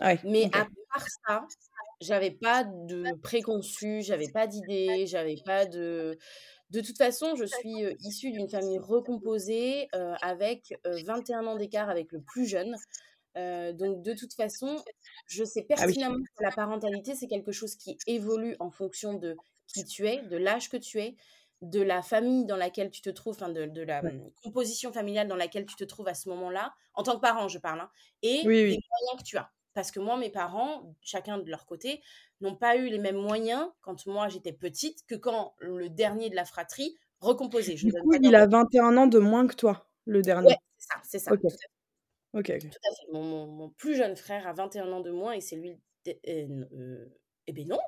Ouais, 0.00 0.20
Mais 0.22 0.48
à 0.52 0.64
part 0.92 1.06
ça, 1.26 1.50
j'avais 2.02 2.30
pas 2.32 2.64
de 2.64 3.14
préconçus, 3.22 4.02
j'avais 4.02 4.28
pas 4.28 4.46
d'idées, 4.48 5.06
j'avais 5.06 5.38
pas 5.38 5.66
de 5.66 6.18
de 6.70 6.80
toute 6.82 6.98
façon, 6.98 7.36
je 7.36 7.44
suis, 7.46 7.84
heu, 7.84 7.96
issue 8.00 8.32
d'une 8.32 8.48
famille 8.50 8.78
recomposée, 8.80 9.88
heu, 9.94 10.14
avec, 10.22 10.74
heu, 10.86 10.98
21 11.00 11.46
ans 11.46 11.56
d'écart 11.56 11.90
avec 11.90 12.12
le 12.12 12.22
plus 12.22 12.46
jeune. 12.46 12.80
Donc 13.36 14.02
de 14.02 14.12
toute 14.14 14.34
façon, 14.34 14.84
je 15.26 15.44
sais 15.44 15.62
Ah 15.76 15.86
oui. 15.86 15.94
pertinemment 15.94 16.16
que 16.36 16.42
la 16.44 16.52
parentalité, 16.52 17.14
c'est 17.14 17.28
quelque 17.28 17.52
chose 17.52 17.76
qui 17.76 18.02
évolue 18.06 18.56
en 18.60 18.70
fonction 18.70 19.14
de 19.14 19.40
qui 19.66 19.84
tu 19.84 20.06
es, 20.08 20.22
de 20.22 20.36
l'âge 20.36 20.68
que 20.68 20.76
tu 20.76 21.00
es, 21.00 21.16
de 21.62 21.80
la 21.80 22.02
famille 22.02 22.44
dans 22.46 22.56
laquelle 22.56 22.90
tu 22.90 23.00
te 23.02 23.10
trouves, 23.10 23.38
de 23.38 23.66
de 23.66 23.82
la, 23.82 24.02
Ouais. 24.02 24.12
mmh, 24.12 24.30
composition 24.42 24.92
familiale 24.92 25.28
dans 25.28 25.36
laquelle 25.36 25.66
tu 25.66 25.76
te 25.76 25.84
trouves 25.84 26.08
à 26.08 26.14
ce 26.14 26.28
moment-là, 26.30 26.74
en 26.94 27.02
tant 27.04 27.14
que 27.16 27.20
parent, 27.20 27.48
je 27.48 27.58
parle, 27.58 27.80
hein, 27.80 27.90
et 28.22 28.38
Oui, 28.42 28.64
des 28.68 28.78
moyens 28.90 29.18
que 29.22 29.24
tu 29.28 29.36
as. 29.38 29.52
Parce 29.74 29.90
que 29.90 30.00
moi, 30.00 30.16
mes 30.18 30.30
parents, 30.30 30.96
chacun 31.02 31.38
de 31.38 31.50
leur 31.50 31.66
côté, 31.66 32.02
n'ont 32.40 32.56
pas 32.56 32.76
eu 32.76 32.88
les 32.88 32.98
mêmes 32.98 33.16
moyens 33.16 33.68
quand 33.80 34.06
moi 34.06 34.28
j'étais 34.28 34.52
petite 34.52 35.06
que 35.06 35.14
quand 35.14 35.54
le 35.60 35.88
dernier 35.88 36.30
de 36.30 36.34
la 36.36 36.44
fratrie 36.44 36.96
recomposait. 37.20 37.76
Je 37.76 37.84
Du 37.84 37.92
coup, 37.94 38.12
il 38.14 38.34
a 38.36 38.46
d'ordre 38.46 38.46
21 38.46 38.96
ans 38.96 39.06
de 39.08 39.18
moins 39.18 39.46
que 39.48 39.56
toi, 39.56 39.88
le 40.06 40.22
Ouais, 40.44 40.54
dernier? 40.54 40.56
c'est 40.78 40.86
ça, 40.88 41.00
c'est 41.04 41.18
ça, 41.18 41.30
OK. 41.30 41.40
tout 41.48 41.54
à 41.54 41.56
fait. 41.60 41.68
OK, 42.34 42.50
OK. 42.56 42.72
Tout 42.72 42.78
à 42.90 42.94
fait. 42.94 43.12
Mon 43.12 43.22
mon 43.24 43.46
mon 43.46 43.70
plus 43.70 43.94
jeune 43.96 44.16
frère 44.16 44.46
a 44.46 44.52
21 44.52 44.90
ans 44.92 45.00
de 45.00 45.10
moins 45.10 45.32
et 45.32 45.40
c'est 45.40 45.56
lui 45.56 45.80
d 46.04 46.20
et 46.24 46.40
n 46.42 46.68
heu, 46.72 47.18
et 47.46 47.52
beh 47.52 47.64
non! 47.64 47.78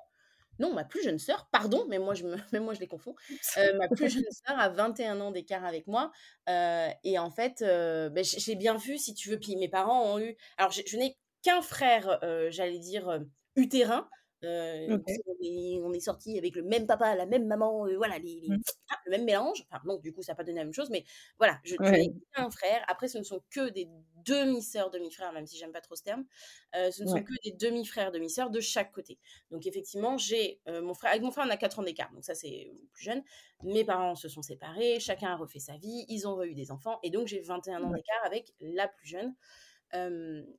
Non, 0.60 0.72
ma 0.74 0.84
plus 0.84 1.02
jeune 1.02 1.18
sœur, 1.18 1.48
pardon, 1.52 1.86
même 1.88 2.02
moi 2.04 2.14
je 2.14 2.24
me 2.24 2.36
même 2.52 2.64
moi 2.64 2.74
je 2.74 2.80
les 2.80 2.88
confonds. 2.88 3.14
Heu, 3.56 3.74
ma 3.78 3.88
plus 3.88 4.08
jeune 4.10 4.24
sœur 4.46 4.58
a 4.60 4.68
21 4.70 5.20
ans 5.20 5.30
d'écart 5.32 5.64
avec 5.64 5.86
moi, 5.88 6.12
et 6.48 7.18
en 7.18 7.30
fait, 7.30 7.60
beh, 7.62 8.24
j'ai 8.24 8.40
j'ai 8.40 8.54
bien 8.56 8.76
vu 8.76 8.98
si 8.98 9.14
tu 9.14 9.30
veux, 9.30 9.38
puis 9.40 9.56
mes 9.56 9.68
parents 9.68 10.14
ont 10.14 10.18
eu 10.20 10.36
alors 10.58 10.70
je 10.72 10.82
je 10.86 10.96
n'ai 10.98 11.18
qu'un 11.44 11.62
frère, 11.62 12.18
j'allais 12.50 12.80
dire, 12.80 13.20
utérin, 13.56 14.10
on 14.42 15.92
est 15.94 16.00
sortis 16.00 16.38
avec 16.38 16.56
le 16.56 16.62
même 16.64 16.86
papa, 16.86 17.14
la 17.16 17.26
même 17.26 17.46
maman, 17.46 17.86
voilà, 17.96 18.18
les 18.18 18.40
les 18.40 18.56
Mmh. 18.56 18.62
ah, 18.90 18.96
le 19.06 19.12
même 19.12 19.24
mélange. 19.24 19.64
Enfin 19.70 19.82
non, 19.86 19.98
du 19.98 20.12
coup, 20.12 20.22
ça 20.22 20.32
a 20.32 20.34
pas 20.36 20.44
donné 20.44 20.58
la 20.58 20.64
même 20.64 20.74
chose, 20.74 20.90
mais 20.90 21.04
voilà, 21.38 21.60
je 21.64 21.76
Ouais. 21.78 22.14
n'ai 22.14 22.24
qu'un 22.34 22.50
frère. 22.50 22.84
Après, 22.88 23.08
ce 23.08 23.18
ne 23.18 23.22
sont 23.24 23.42
que 23.50 23.70
des 23.70 23.88
demi-sœurs, 24.26 24.90
demi-frères, 24.90 25.32
même 25.32 25.46
si 25.46 25.56
j'aime 25.58 25.72
pas 25.72 25.80
trop 25.82 25.96
ce 25.96 26.02
terme. 26.02 26.26
Ce 26.74 27.02
ne 27.02 27.06
sont 27.08 27.22
que 27.22 27.32
des 27.44 27.52
demi-frères, 27.52 28.12
demi-sœurs 28.12 28.50
de 28.50 28.60
chaque 28.60 28.92
côté. 28.92 29.18
Donc 29.50 29.66
effectivement, 29.66 30.18
j'ai, 30.18 30.60
mon 30.68 30.94
frère 30.94 31.10
avec 31.12 31.22
mon 31.22 31.30
frère, 31.30 31.46
on 31.48 31.50
a 31.50 31.56
4 31.56 31.78
ans 31.80 31.82
d'écart, 31.84 32.12
donc 32.12 32.24
ça, 32.24 32.34
c'est 32.34 32.72
plus 32.92 33.04
jeune. 33.04 33.22
Mes 33.62 33.84
parents 33.84 34.14
se 34.16 34.28
sont 34.28 34.42
séparés, 34.42 35.00
chacun 35.00 35.28
a 35.32 35.36
refait 35.36 35.60
sa 35.60 35.76
vie, 35.78 36.04
ils 36.08 36.26
ont 36.28 36.36
re-eu 36.36 36.54
des 36.54 36.70
enfants 36.70 36.98
et 37.02 37.10
donc 37.10 37.26
j'ai 37.28 37.40
21 37.40 37.82
ans 37.84 37.90
Ouais. 37.90 37.98
d'écart 37.98 38.24
avec 38.26 38.52
la 38.60 38.88
plus 38.88 39.06
jeune. 39.08 39.34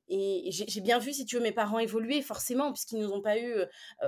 Et 0.08 0.50
j'ai 0.52 0.80
bien 0.80 0.98
vu, 0.98 1.12
si 1.12 1.24
tu 1.26 1.36
veux, 1.36 1.42
mes 1.42 1.52
parents 1.52 1.78
évoluer 1.78 2.22
forcément 2.22 2.72
puisqu'ils 2.72 2.98
nous 3.00 3.12
ont 3.12 3.22
pas 3.22 3.38
eu, 3.38 3.54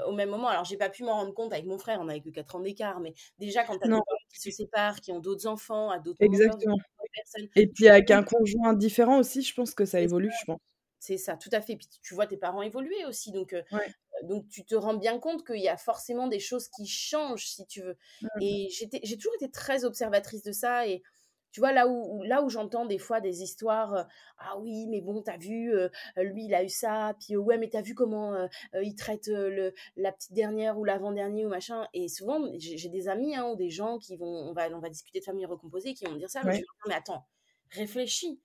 au 0.07 0.12
même 0.12 0.31
moment. 0.31 0.49
Alors 0.49 0.64
j'ai 0.64 0.77
pas 0.77 0.91
pu 0.91 1.05
m'en 1.05 1.14
rendre 1.14 1.35
compte 1.35 1.53
avec 1.53 1.67
mon 1.67 1.79
frère, 1.79 1.99
on 2.01 2.09
avait 2.09 2.21
que 2.23 2.31
4 2.31 2.57
ans 2.57 2.61
d'écart, 2.61 3.01
mais 3.01 3.14
déjà 3.38 3.64
quand 3.64 3.79
tu 3.79 3.85
as 3.87 3.88
Non. 3.88 4.03
parents 4.07 4.19
qui 4.33 4.41
se 4.41 4.51
séparent, 4.51 5.01
qui 5.01 5.12
ont 5.12 5.21
d'autres 5.21 5.47
enfants, 5.47 5.91
à 5.91 5.99
d'autres 5.99 6.19
Exactement. 6.21 6.77
personnes, 7.14 7.49
Et 7.57 7.69
puis 7.69 7.88
avec 7.88 8.11
un 8.12 8.23
conjoint 8.25 8.75
différent 8.75 9.19
aussi, 9.21 9.43
je 9.43 9.55
pense 9.55 9.75
que 9.75 9.85
ça 9.87 10.01
évolue, 10.01 10.33
je 10.41 10.45
pense. 10.47 10.61
c'est 11.01 11.17
ça, 11.19 11.37
tout 11.37 11.51
à 11.53 11.61
fait. 11.61 11.77
Puis 11.77 11.88
tu 12.03 12.14
vois 12.14 12.27
tes 12.27 12.37
parents 12.37 12.62
évoluer 12.62 13.05
aussi, 13.07 13.31
donc 13.33 13.55
Ouais. 13.71 13.95
donc 14.25 14.49
tu 14.49 14.64
te 14.64 14.75
rends 14.75 14.95
bien 14.97 15.19
compte 15.21 15.47
qu'il 15.47 15.61
y 15.62 15.69
a 15.69 15.77
forcément 15.77 16.29
des 16.29 16.41
choses 16.41 16.69
qui 16.69 16.87
changent, 16.87 17.47
si 17.49 17.67
tu 17.67 17.83
veux. 17.83 17.97
Mmh. 18.23 18.29
Et 18.41 18.69
j'ai 18.71 19.17
toujours 19.17 19.35
été 19.37 19.51
très 19.51 19.85
observatrice 19.85 20.43
de 20.45 20.53
ça 20.53 20.87
et 20.88 21.03
tu 21.52 21.61
vois, 21.61 21.72
là 21.72 21.88
où 21.88 22.18
où 22.20 22.22
là 22.24 22.42
où 22.42 22.48
j'entends 22.50 22.87
des 22.87 22.98
fois 22.98 23.20
des 23.20 23.42
histoires, 23.42 23.94
heu: 23.94 24.04
«Ah 24.38 24.58
oui, 24.58 24.87
mais 24.88 25.00
bon, 25.00 25.22
tu 25.22 25.30
as 25.30 25.37
vu, 25.38 25.72
heu, 25.74 25.90
lui, 26.16 26.44
il 26.46 26.54
a 26.54 26.62
eu 26.64 26.68
ça, 26.68 27.14
puis 27.20 27.37
ouais, 27.37 27.58
mais 27.58 27.68
tu 27.70 27.76
as 27.76 27.82
vu 27.82 27.94
comment, 27.94 28.48
il 28.82 28.94
traite, 28.96 29.28
le 29.28 29.72
la 29.96 30.12
petite 30.12 30.32
dernière 30.34 30.78
ou 30.78 30.84
l'avant-dernier 30.84 31.46
ou 31.46 31.48
machin» 31.48 31.87
et 31.94 32.08
souvent, 32.08 32.40
j'ai 32.58 32.76
j'ai 32.78 32.88
des 32.90 33.08
amis, 33.08 33.37
hein, 33.37 33.46
ou 33.50 33.56
des 33.56 33.70
gens 33.70 33.98
qui 33.98 34.16
vont 34.16 34.26
on 34.26 34.52
va 34.52 34.68
on 34.70 34.80
va 34.80 34.88
discuter 34.90 35.20
de 35.20 35.24
famille 35.24 35.46
recomposée, 35.46 35.94
qui 35.94 36.04
vont 36.06 36.12
me 36.12 36.18
dire 36.18 36.30
ça, 36.30 36.44
mais 36.44 36.52
je 36.52 36.58
Ouais. 36.58 36.62
vais 36.62 36.66
leur 36.66 36.74
dire: 36.76 36.88
«Mais 36.88 36.94
attends, 36.94 37.26
réfléchis, 37.70 38.40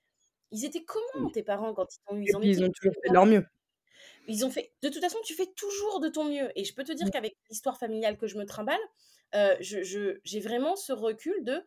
ils 0.51 0.65
étaient 0.65 0.85
comment 0.85 1.03
Oui. 1.15 1.33
tes 1.33 1.43
parents 1.43 1.73
quand 1.75 1.87
ils 1.95 1.99
t'ont 2.07 2.17
eu? 2.17 2.23
Ils 2.23 2.37
puis 2.39 2.39
ont 2.65 2.71
toujours 2.71 2.95
fait 3.03 3.09
de 3.09 3.13
comment?» 3.13 3.15
leur 3.15 3.25
mieux. 3.25 3.45
Ils 4.27 4.45
ont 4.45 4.49
fait 4.51 4.73
de 4.81 4.89
toute 4.89 5.01
façon, 5.01 5.17
tu 5.25 5.33
fais 5.33 5.47
toujours 5.55 5.99
de 5.99 6.07
ton 6.09 6.25
mieux 6.25 6.51
et 6.57 6.63
je 6.63 6.73
peux 6.73 6.83
te 6.83 6.91
dire 6.93 7.05
Mmh. 7.05 7.11
qu'avec 7.11 7.35
l'histoire 7.49 7.77
familiale 7.77 8.17
que 8.17 8.27
je 8.27 8.37
me 8.37 8.45
trimballe, 8.45 8.79
heu, 9.35 9.57
je 9.59 9.83
je 9.83 10.19
j'ai 10.23 10.39
vraiment 10.39 10.75
ce 10.75 10.93
recul 10.93 11.43
de 11.43 11.63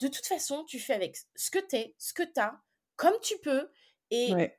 de 0.00 0.08
toute 0.08 0.26
façon, 0.26 0.64
tu 0.64 0.78
fais 0.80 0.94
avec 0.94 1.16
ce 1.36 1.50
que 1.50 1.58
tu 1.58 1.76
es, 1.76 1.94
ce 1.98 2.12
que 2.14 2.22
tu 2.24 2.40
as, 2.40 2.60
comme 2.96 3.14
tu 3.22 3.34
peux 3.42 3.70
et 4.10 4.34
Ouais. 4.34 4.56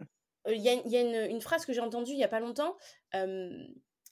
il 0.50 0.62
y 0.62 0.70
a 0.70 0.74
il 0.76 0.92
y 0.92 0.98
a 0.98 1.02
une 1.02 1.32
une 1.32 1.42
phrase 1.42 1.66
que 1.66 1.74
j'ai 1.74 1.82
entendue 1.82 2.14
il 2.14 2.20
y 2.20 2.24
a 2.26 2.30
pas 2.30 2.40
longtemps, 2.42 2.78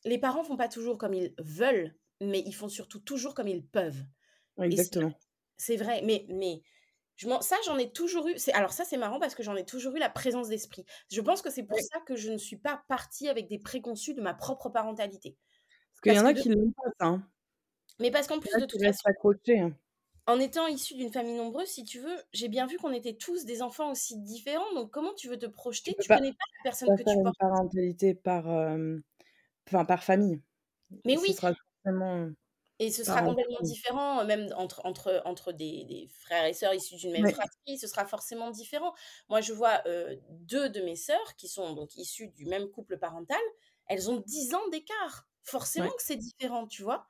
«Les 0.06 0.20
parents 0.20 0.44
font 0.44 0.58
pas 0.58 0.70
toujours 0.70 0.98
comme 0.98 1.14
ils 1.14 1.34
veulent, 1.40 1.96
mais 2.22 2.42
ils 2.46 2.54
font 2.56 2.70
surtout 2.70 3.00
toujours 3.00 3.34
comme 3.36 3.48
ils 3.50 3.66
peuvent» 3.68 4.04
et 4.70 4.78
c'est 4.78 4.96
vrai. 4.98 5.08
Exactement. 5.08 5.18
C'est 5.58 5.78
vrai, 5.78 6.02
mais 6.04 6.26
mais 6.30 6.62
je 7.18 7.28
m'en 7.30 7.42
ça, 7.42 7.58
j'en 7.66 7.78
ai 7.80 7.92
toujours 7.94 8.28
eu 8.30 8.36
alors 8.54 8.74
ça, 8.74 8.86
c'est 8.86 8.98
marrant 8.98 9.20
parce 9.20 9.36
que 9.36 9.44
j'en 9.44 9.56
ai 9.58 9.66
toujours 9.66 9.96
eu 9.96 10.00
la 10.00 10.10
présence 10.12 10.50
d'esprit. 10.50 10.86
Je 11.12 11.22
pense 11.22 11.42
que 11.44 11.50
c'est 11.52 11.64
pour 11.66 11.80
Ouais. 11.80 11.84
ça 11.84 12.00
que 12.02 12.16
je 12.18 12.32
ne 12.32 12.38
suis 12.40 12.58
pas 12.60 12.84
partie 12.90 13.30
avec 13.30 13.48
des 13.50 13.60
préconçus 13.60 14.14
de 14.16 14.22
ma 14.24 14.34
propre 14.36 14.70
parentalité. 14.70 15.38
Parce 15.94 16.02
qu'il 16.02 16.14
y 16.14 16.20
en 16.20 16.26
a 16.26 16.34
de 16.34 16.42
qui 16.42 16.50
l'aiment 16.50 16.74
pas 16.74 16.90
ça, 17.00 17.06
hein. 17.08 17.28
mais 18.00 18.12
parce 18.12 18.28
qu'en 18.28 18.40
plus, 18.40 18.58
de 18.58 18.66
façon 18.86 19.02
accrochés, 19.06 19.60
hein. 19.60 19.76
En 20.28 20.40
étant 20.40 20.68
issu 20.68 20.96
d'une 20.96 21.12
famille 21.12 21.36
nombreuse, 21.36 21.68
si 21.68 21.84
tu 21.84 22.00
veux, 22.00 22.16
j'ai 22.34 22.48
bien 22.48 22.66
vu 22.66 22.78
qu'on 22.78 22.94
était 22.94 23.16
tous 23.16 23.46
des 23.46 23.62
enfants 23.62 23.92
aussi 23.92 24.18
différents. 24.18 24.74
Donc, 24.74 24.92
comment 24.92 25.14
tu 25.14 25.30
veux 25.30 25.38
te 25.38 25.46
projeter? 25.46 25.96
Tu, 26.00 26.12
ne 26.12 26.18
connais 26.18 26.32
pas 26.32 26.46
la 26.58 26.64
personne 26.64 26.98
que 26.98 27.04
tu 27.04 27.24
portes. 27.24 27.38
parentalité 27.38 28.16
par, 28.16 28.48
enfin, 28.48 29.86
par 29.86 30.04
famille. 30.04 30.42
Mais 31.06 31.18
oui. 31.18 31.34
sera 31.34 31.54
Et 32.80 32.92
ce 32.92 33.04
sera 33.04 33.20
par 33.20 33.26
complètement 33.30 33.62
différent, 33.62 34.26
même 34.26 34.54
entre, 34.58 34.82
entre, 34.86 35.22
entre 35.26 35.52
des, 35.52 35.86
des 35.86 36.08
frères 36.22 36.46
et 36.46 36.54
sœurs 36.54 36.74
issus 36.74 36.96
d'une 36.96 37.12
même 37.12 37.32
fratrie, 37.32 37.78
ce 37.78 37.88
sera 37.88 38.06
forcément 38.06 38.52
différent. 38.52 38.94
Moi, 39.30 39.42
je 39.42 39.54
vois 39.54 39.82
euh, 39.86 40.16
deux 40.30 40.70
de 40.70 40.82
mes 40.82 40.96
sœurs 40.96 41.36
qui 41.38 41.48
sont 41.48 41.74
donc 41.74 41.96
issues 41.96 42.28
du 42.30 42.46
même 42.46 42.70
couple 42.70 42.98
parental, 42.98 43.42
elles 43.88 44.10
ont 44.10 44.18
10 44.26 44.56
ans 44.56 44.68
d'écart. 44.72 45.28
Forcément 45.44 45.92
que 45.92 46.02
c'est 46.02 46.16
différent, 46.16 46.66
tu 46.66 46.82
vois? 46.82 47.08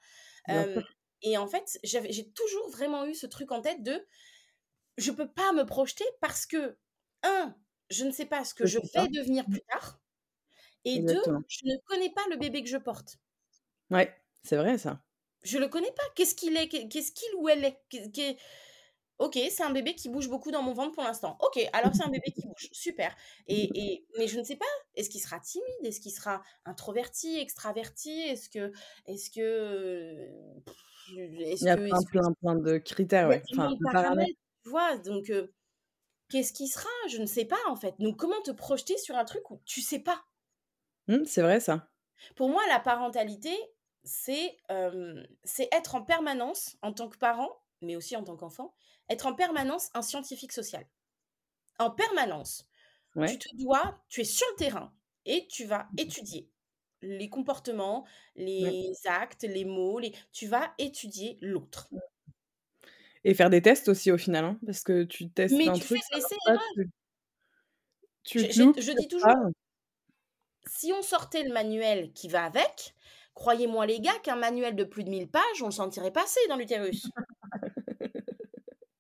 Euh. 0.50 0.82
Et 1.22 1.38
en 1.38 1.48
fait, 1.48 1.80
j'ai 1.84 2.32
toujours 2.32 2.70
vraiment 2.70 3.06
eu 3.06 3.16
ce 3.16 3.28
truc 3.28 3.52
en 3.52 3.62
tête 3.62 3.84
de 3.84 4.06
je 4.98 5.12
peux 5.12 5.32
pas 5.32 5.52
me 5.54 5.66
projeter 5.66 6.06
parce 6.22 6.46
que, 6.46 6.78
un, 7.24 7.56
je 7.90 8.06
ne 8.06 8.12
sais 8.12 8.26
pas 8.26 8.46
ce 8.46 8.54
que 8.54 8.66
Je 8.66 8.80
vais 8.80 9.08
devenir 9.10 9.46
plus 9.50 9.62
tard, 9.64 10.00
et 10.86 11.00
deux, 11.00 11.22
je 11.48 11.60
ne 11.66 11.78
connais 11.88 12.12
pas 12.12 12.26
le 12.30 12.38
bébé 12.38 12.64
que 12.64 12.70
je 12.70 12.78
porte. 12.78 13.18
Ouais, 13.92 14.16
c'est 14.44 14.58
vrai 14.58 14.78
ça. 14.78 15.02
Je 15.44 15.58
le 15.60 15.68
connais 15.68 15.92
pas. 15.92 16.04
Qu'est-ce 16.16 16.36
qu'il 16.36 16.58
est? 16.58 16.68
Qu'est- 16.68 16.88
Qu'est-ce 16.88 17.12
qu'il 17.12 17.34
ou 17.38 17.50
elle 17.50 17.66
est? 17.66 18.38
Ok, 19.18 19.36
c'est 19.50 19.64
un 19.64 19.70
bébé 19.72 19.96
qui 19.96 20.10
bouge 20.10 20.28
beaucoup 20.28 20.52
dans 20.52 20.62
mon 20.62 20.74
ventre 20.74 20.92
pour 20.94 21.04
l'instant. 21.04 21.38
Ok, 21.40 21.58
alors 21.72 21.96
c'est 21.96 22.04
un 22.04 22.10
bébé 22.10 22.32
qui 22.34 22.48
bouge. 22.48 22.68
Super. 22.74 23.16
Et, 23.48 23.72
et- 23.94 24.08
mais 24.18 24.28
je 24.28 24.38
ne 24.38 24.44
sais 24.44 24.58
pas. 24.58 24.66
Est-ce 24.96 25.10
qu'il 25.10 25.22
sera 25.22 25.40
timide? 25.40 25.66
Est-ce 25.86 26.02
qu'il 26.02 26.12
sera 26.12 26.42
introverti, 26.66 27.38
extraverti? 27.40 28.12
Est-ce 28.12 28.50
que, 28.50 28.74
est-ce 29.06 29.30
que, 29.30 30.30
Il 31.08 31.68
y 31.68 31.70
a 31.70 31.78
plein, 31.78 32.04
que- 32.04 32.10
plein, 32.10 32.34
plein 32.34 32.56
de 32.56 32.78
critères, 32.78 33.28
ouais. 33.30 33.44
Enfin, 33.52 33.72
de 33.80 33.88
paramètres. 33.92 34.32
tu 34.64 34.70
vois. 34.70 34.98
Donc, 34.98 35.30
euh, 35.30 35.48
qu'est-ce 36.30 36.54
qui 36.54 36.68
sera 36.68 36.90
Je 37.10 37.20
ne 37.20 37.26
sais 37.28 37.46
pas 37.46 37.58
en 37.68 37.76
fait. 37.76 37.96
Donc, 38.00 38.18
comment 38.18 38.42
te 38.44 38.52
projeter 38.52 38.98
sur 38.98 39.16
un 39.18 39.26
truc 39.26 39.52
où 39.52 39.62
tu 39.66 39.82
sais 39.82 40.00
pas? 40.00 40.26
Mmh, 41.08 41.26
c'est 41.26 41.42
vrai 41.42 41.60
ça. 41.60 41.90
Pour 42.36 42.50
moi, 42.50 42.62
la 42.68 42.80
parentalité, 42.80 43.56
c'est 44.04 44.58
euh, 44.72 45.24
c'est 45.44 45.68
être 45.72 45.96
en 45.96 46.04
permanence, 46.04 46.78
en 46.82 46.94
tant 46.94 47.10
que 47.10 47.18
parent, 47.18 47.64
mais 47.82 47.96
aussi 47.96 48.16
en 48.16 48.24
tant 48.24 48.36
qu'enfant, 48.36 48.74
être 49.10 49.26
en 49.26 49.34
permanence 49.36 49.90
un 49.94 50.02
scientifique 50.02 50.52
social. 50.52 50.86
En 51.80 51.92
permanence. 51.92 52.68
Tu 53.26 53.40
te 53.40 53.48
dois, 53.58 54.04
tu 54.10 54.22
es 54.22 54.26
sur 54.26 54.48
le 54.52 54.58
terrain 54.58 54.94
et 55.26 55.48
tu 55.48 55.66
vas 55.66 55.90
étudier 55.98 56.52
les 57.06 57.30
comportements, 57.30 58.04
Ouais. 58.36 58.44
les 58.46 58.94
actes, 59.06 59.44
les 59.44 59.64
mots, 59.66 60.00
les... 60.00 60.14
tu 60.34 60.48
vas 60.48 60.74
étudier 60.78 61.38
l'autre. 61.42 61.88
Et 63.24 63.34
faire 63.34 63.50
des 63.50 63.62
tests 63.62 63.88
aussi 63.90 64.12
au 64.12 64.18
final, 64.18 64.46
hein, 64.46 64.60
parce 64.66 64.82
que 64.84 65.04
tu 65.04 65.30
testes 65.30 65.56
Mais 65.58 65.68
un 65.68 65.74
tu 65.74 65.82
fais 65.82 65.96
truc, 65.96 66.04
ça 66.04 66.10
pas, 66.10 66.18
l'essai-erreur. 66.18 66.62
tu, 68.24 68.40
tu 68.48 68.52
Je, 68.52 68.82
je- 68.82 68.92
dis 68.92 69.08
toujours, 69.08 69.32
si 70.68 70.92
on 70.94 71.02
sortait 71.02 71.44
le 71.44 71.54
manuel 71.54 72.12
qui 72.14 72.28
va 72.28 72.46
avec, 72.46 72.94
croyez-moi 73.34 73.86
les 73.86 74.00
gars 74.00 74.18
qu'un 74.24 74.36
manuel 74.36 74.76
de 74.76 74.84
plus 74.84 75.04
de 75.04 75.10
1000 75.10 75.28
pages, 75.30 75.62
on 75.62 75.66
le 75.66 75.72
sentirait 75.72 76.12
passer 76.12 76.40
dans 76.50 76.56
l'utérus. 76.58 77.08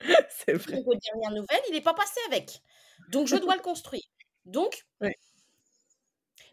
c'est 0.29 0.53
vrai. 0.53 0.77
Donc, 0.77 0.87
aux 0.87 0.95
dernières 0.95 1.31
nouvelles, 1.31 1.61
il 1.69 1.73
n'est 1.73 1.81
pas 1.81 1.93
passé 1.93 2.19
avec. 2.27 2.61
Donc, 3.09 3.27
je 3.27 3.35
dois 3.35 3.55
le 3.55 3.61
construire. 3.61 4.03
Donc, 4.45 4.85
Ouais. 5.01 5.15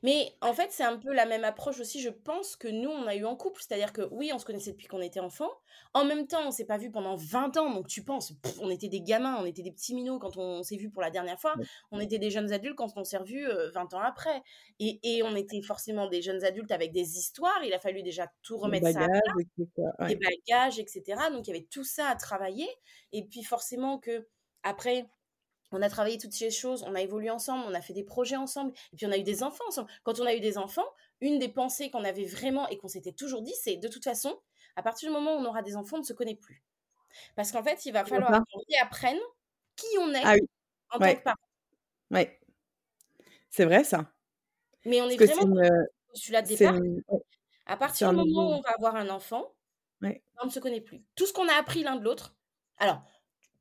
Mais 0.03 0.35
en 0.41 0.53
fait, 0.53 0.69
c'est 0.71 0.83
un 0.83 0.97
peu 0.97 1.13
la 1.13 1.27
même 1.27 1.45
approche 1.45 1.79
aussi, 1.79 2.01
je 2.01 2.09
pense, 2.09 2.57
que 2.57 2.67
nous, 2.67 2.91
on 2.91 3.07
a 3.07 3.15
eu 3.15 3.25
en 3.25 3.37
couple. 3.37 3.63
C'est-à-dire 3.63 3.93
que 3.93 4.03
oui, 4.11 4.33
on 4.35 4.39
se 4.39 4.45
connaissait 4.45 4.73
depuis 4.73 4.89
qu'on 4.89 5.01
était 5.01 5.21
enfant. 5.21 5.49
En 5.95 6.05
même 6.05 6.27
temps, 6.27 6.47
on 6.47 6.51
s'est 6.51 6.65
pas 6.65 6.77
vu 6.77 6.91
pendant 6.91 7.15
20 7.15 7.57
ans. 7.57 7.71
Donc, 7.71 7.87
tu 7.87 8.03
penses, 8.03 8.33
pff, 8.33 8.59
on 8.61 8.69
était 8.69 8.89
des 8.89 9.01
gamins, 9.01 9.37
on 9.41 9.45
était 9.45 9.63
des 9.63 9.71
petits 9.71 9.95
minots 9.95 10.19
quand 10.19 10.37
on 10.37 10.65
s'est 10.65 10.77
vu 10.77 10.91
pour 10.91 11.03
la 11.03 11.11
dernière 11.11 11.41
fois. 11.41 11.55
On 11.93 12.01
était 12.01 12.19
des 12.19 12.31
jeunes 12.31 12.53
adultes 12.53 12.77
quand 12.77 12.93
on 12.97 13.05
s'est 13.05 13.17
revus 13.17 13.47
euh, 13.47 13.71
20 13.71 13.95
ans 13.95 14.01
après. 14.01 14.43
Et, 14.81 14.99
et 15.05 15.23
on 15.23 15.37
était 15.37 15.63
forcément 15.63 16.09
des 16.09 16.21
jeunes 16.21 16.43
adultes 16.45 16.73
avec 16.73 16.91
des 16.93 17.19
histoires. 17.19 17.63
Il 17.65 17.73
a 17.73 17.79
fallu 17.79 18.03
déjà 18.03 18.27
tout 18.43 18.59
remettre 18.59 18.91
ça 18.91 19.05
à 19.05 19.07
etc. 19.07 19.69
des 20.09 20.17
bagages, 20.17 20.81
etc. 20.81 21.03
Donc, 21.31 21.47
il 21.47 21.55
y 21.55 21.57
avait 21.57 21.69
tout 21.71 21.85
ça 21.85 22.09
à 22.09 22.17
travailler. 22.17 22.69
Et 23.13 23.25
puis, 23.25 23.45
forcément 23.45 23.99
que 23.99 24.27
après, 24.65 25.07
on 25.73 25.83
a 25.83 25.89
travaillé 25.89 26.19
toutes 26.19 26.33
ces 26.33 26.51
choses, 26.51 26.83
on 26.87 26.95
a 26.95 27.01
évolué 27.01 27.31
ensemble, 27.31 27.65
on 27.69 27.75
a 27.75 27.81
fait 27.81 27.93
des 27.93 28.05
projets 28.05 28.37
ensemble, 28.37 28.73
et 28.93 28.97
puis 28.97 29.07
on 29.07 29.13
a 29.13 29.17
eu 29.19 29.23
des 29.23 29.43
enfants 29.43 29.65
ensemble. 29.69 29.91
Quand 30.05 30.21
on 30.21 30.27
a 30.27 30.35
eu 30.35 30.41
des 30.41 30.59
enfants, 30.59 30.87
une 31.21 31.39
des 31.39 31.49
pensées 31.49 31.91
qu'on 31.91 32.05
avait 32.05 32.25
vraiment 32.27 32.69
et 32.69 32.79
qu'on 32.79 32.89
s'était 32.89 33.13
toujours 33.13 33.43
dit, 33.43 33.55
c'est 33.61 33.77
de 33.77 33.89
toute 33.89 34.05
façon, 34.05 34.41
à 34.77 34.83
partir 34.83 35.09
du 35.09 35.15
moment 35.15 35.35
où 35.37 35.39
on 35.39 35.45
aura 35.45 35.63
des 35.63 35.77
enfants, 35.77 35.97
on 35.97 36.01
ne 36.01 36.05
se 36.05 36.13
connaît 36.13 36.35
plus. 36.37 36.63
Parce 37.37 37.53
qu'en 37.53 37.63
fait, 37.63 37.85
il 37.87 37.93
va 37.93 38.05
falloir 38.05 38.31
qu'on 38.51 38.61
réapprenne 38.71 39.19
qui 39.77 39.87
on 40.01 40.13
est 40.15 40.21
Ah 40.25 40.35
oui, 40.35 40.49
en 40.91 40.99
tant 40.99 41.05
ouais, 41.05 41.17
que 41.19 41.23
parent. 41.23 41.37
ouais. 42.11 42.41
C'est 43.51 43.65
vrai 43.65 43.85
ça. 43.85 44.11
Mais 44.85 45.01
on 45.01 45.09
Parce 45.09 45.21
est 45.21 45.27
vraiment 45.27 45.55
dans 45.55 45.63
une, 45.63 45.69
le 45.69 45.87
postulat 46.09 46.43
de 46.43 46.49
départ. 46.49 46.75
une- 46.75 47.03
À 47.67 47.77
partir 47.77 48.11
du 48.11 48.17
moment 48.17 48.51
où 48.51 48.55
on 48.55 48.61
va 48.63 48.71
avoir 48.71 48.97
un 48.97 49.09
enfant, 49.11 49.55
Ouais. 50.01 50.23
on 50.43 50.47
ne 50.47 50.51
se 50.51 50.59
connaît 50.59 50.81
plus. 50.81 51.05
Tout 51.15 51.27
ce 51.27 51.33
qu'on 51.33 51.47
a 51.49 51.55
appris 51.55 51.83
l'un 51.85 51.97
de 51.97 52.03
l'autre, 52.05 52.35
alors, 52.79 53.03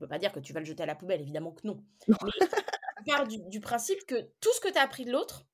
ne 0.02 0.06
peux 0.06 0.10
pas 0.10 0.20
dire 0.20 0.32
que 0.32 0.40
tu 0.40 0.54
vas 0.54 0.60
le 0.60 0.66
jeter 0.66 0.84
à 0.84 0.86
la 0.88 0.96
poubelle, 0.96 1.22
évidemment 1.22 1.52
que 1.52 1.66
non. 1.68 1.84
Mais 2.08 2.16
tu 2.48 3.04
pars 3.06 3.28
du, 3.28 3.38
du 3.48 3.60
principe 3.60 4.06
que 4.06 4.22
tout 4.42 4.52
ce 4.54 4.60
que 4.60 4.70
tu 4.70 4.78
as 4.78 4.82
appris 4.82 5.06
de 5.06 5.12
l'autre, 5.12 5.46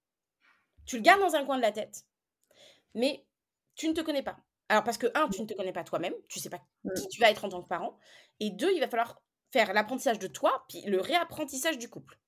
tu 0.86 0.98
le 0.98 1.02
gardes 1.02 1.22
dans 1.22 1.36
un 1.36 1.46
coin 1.46 1.58
de 1.58 1.62
la 1.62 1.72
tête, 1.72 2.06
mais 2.94 3.26
tu 3.76 3.88
ne 3.88 3.94
te 3.94 4.02
connais 4.02 4.24
pas. 4.24 4.38
Alors, 4.70 4.84
parce 4.84 4.98
que, 4.98 5.08
un, 5.16 5.30
tu 5.30 5.42
ne 5.42 5.48
te 5.48 5.54
connais 5.54 5.72
pas 5.72 5.84
toi-même, 5.84 6.14
tu 6.28 6.40
ne 6.40 6.44
sais 6.44 6.50
pas 6.50 6.62
Ouais. 6.84 6.94
qui 6.96 7.08
tu 7.08 7.22
vas 7.22 7.30
être 7.32 7.46
en 7.46 7.50
tant 7.50 7.62
que 7.62 7.68
parent, 7.68 7.98
et 8.40 8.50
deux, 8.50 8.72
il 8.74 8.80
va 8.80 8.88
falloir 8.90 9.22
faire 9.52 9.74
l'apprentissage 9.74 10.20
de 10.20 10.28
toi, 10.28 10.66
puis 10.68 10.82
le 10.82 11.00
réapprentissage 11.00 11.78
du 11.78 11.90
couple. 11.90 12.20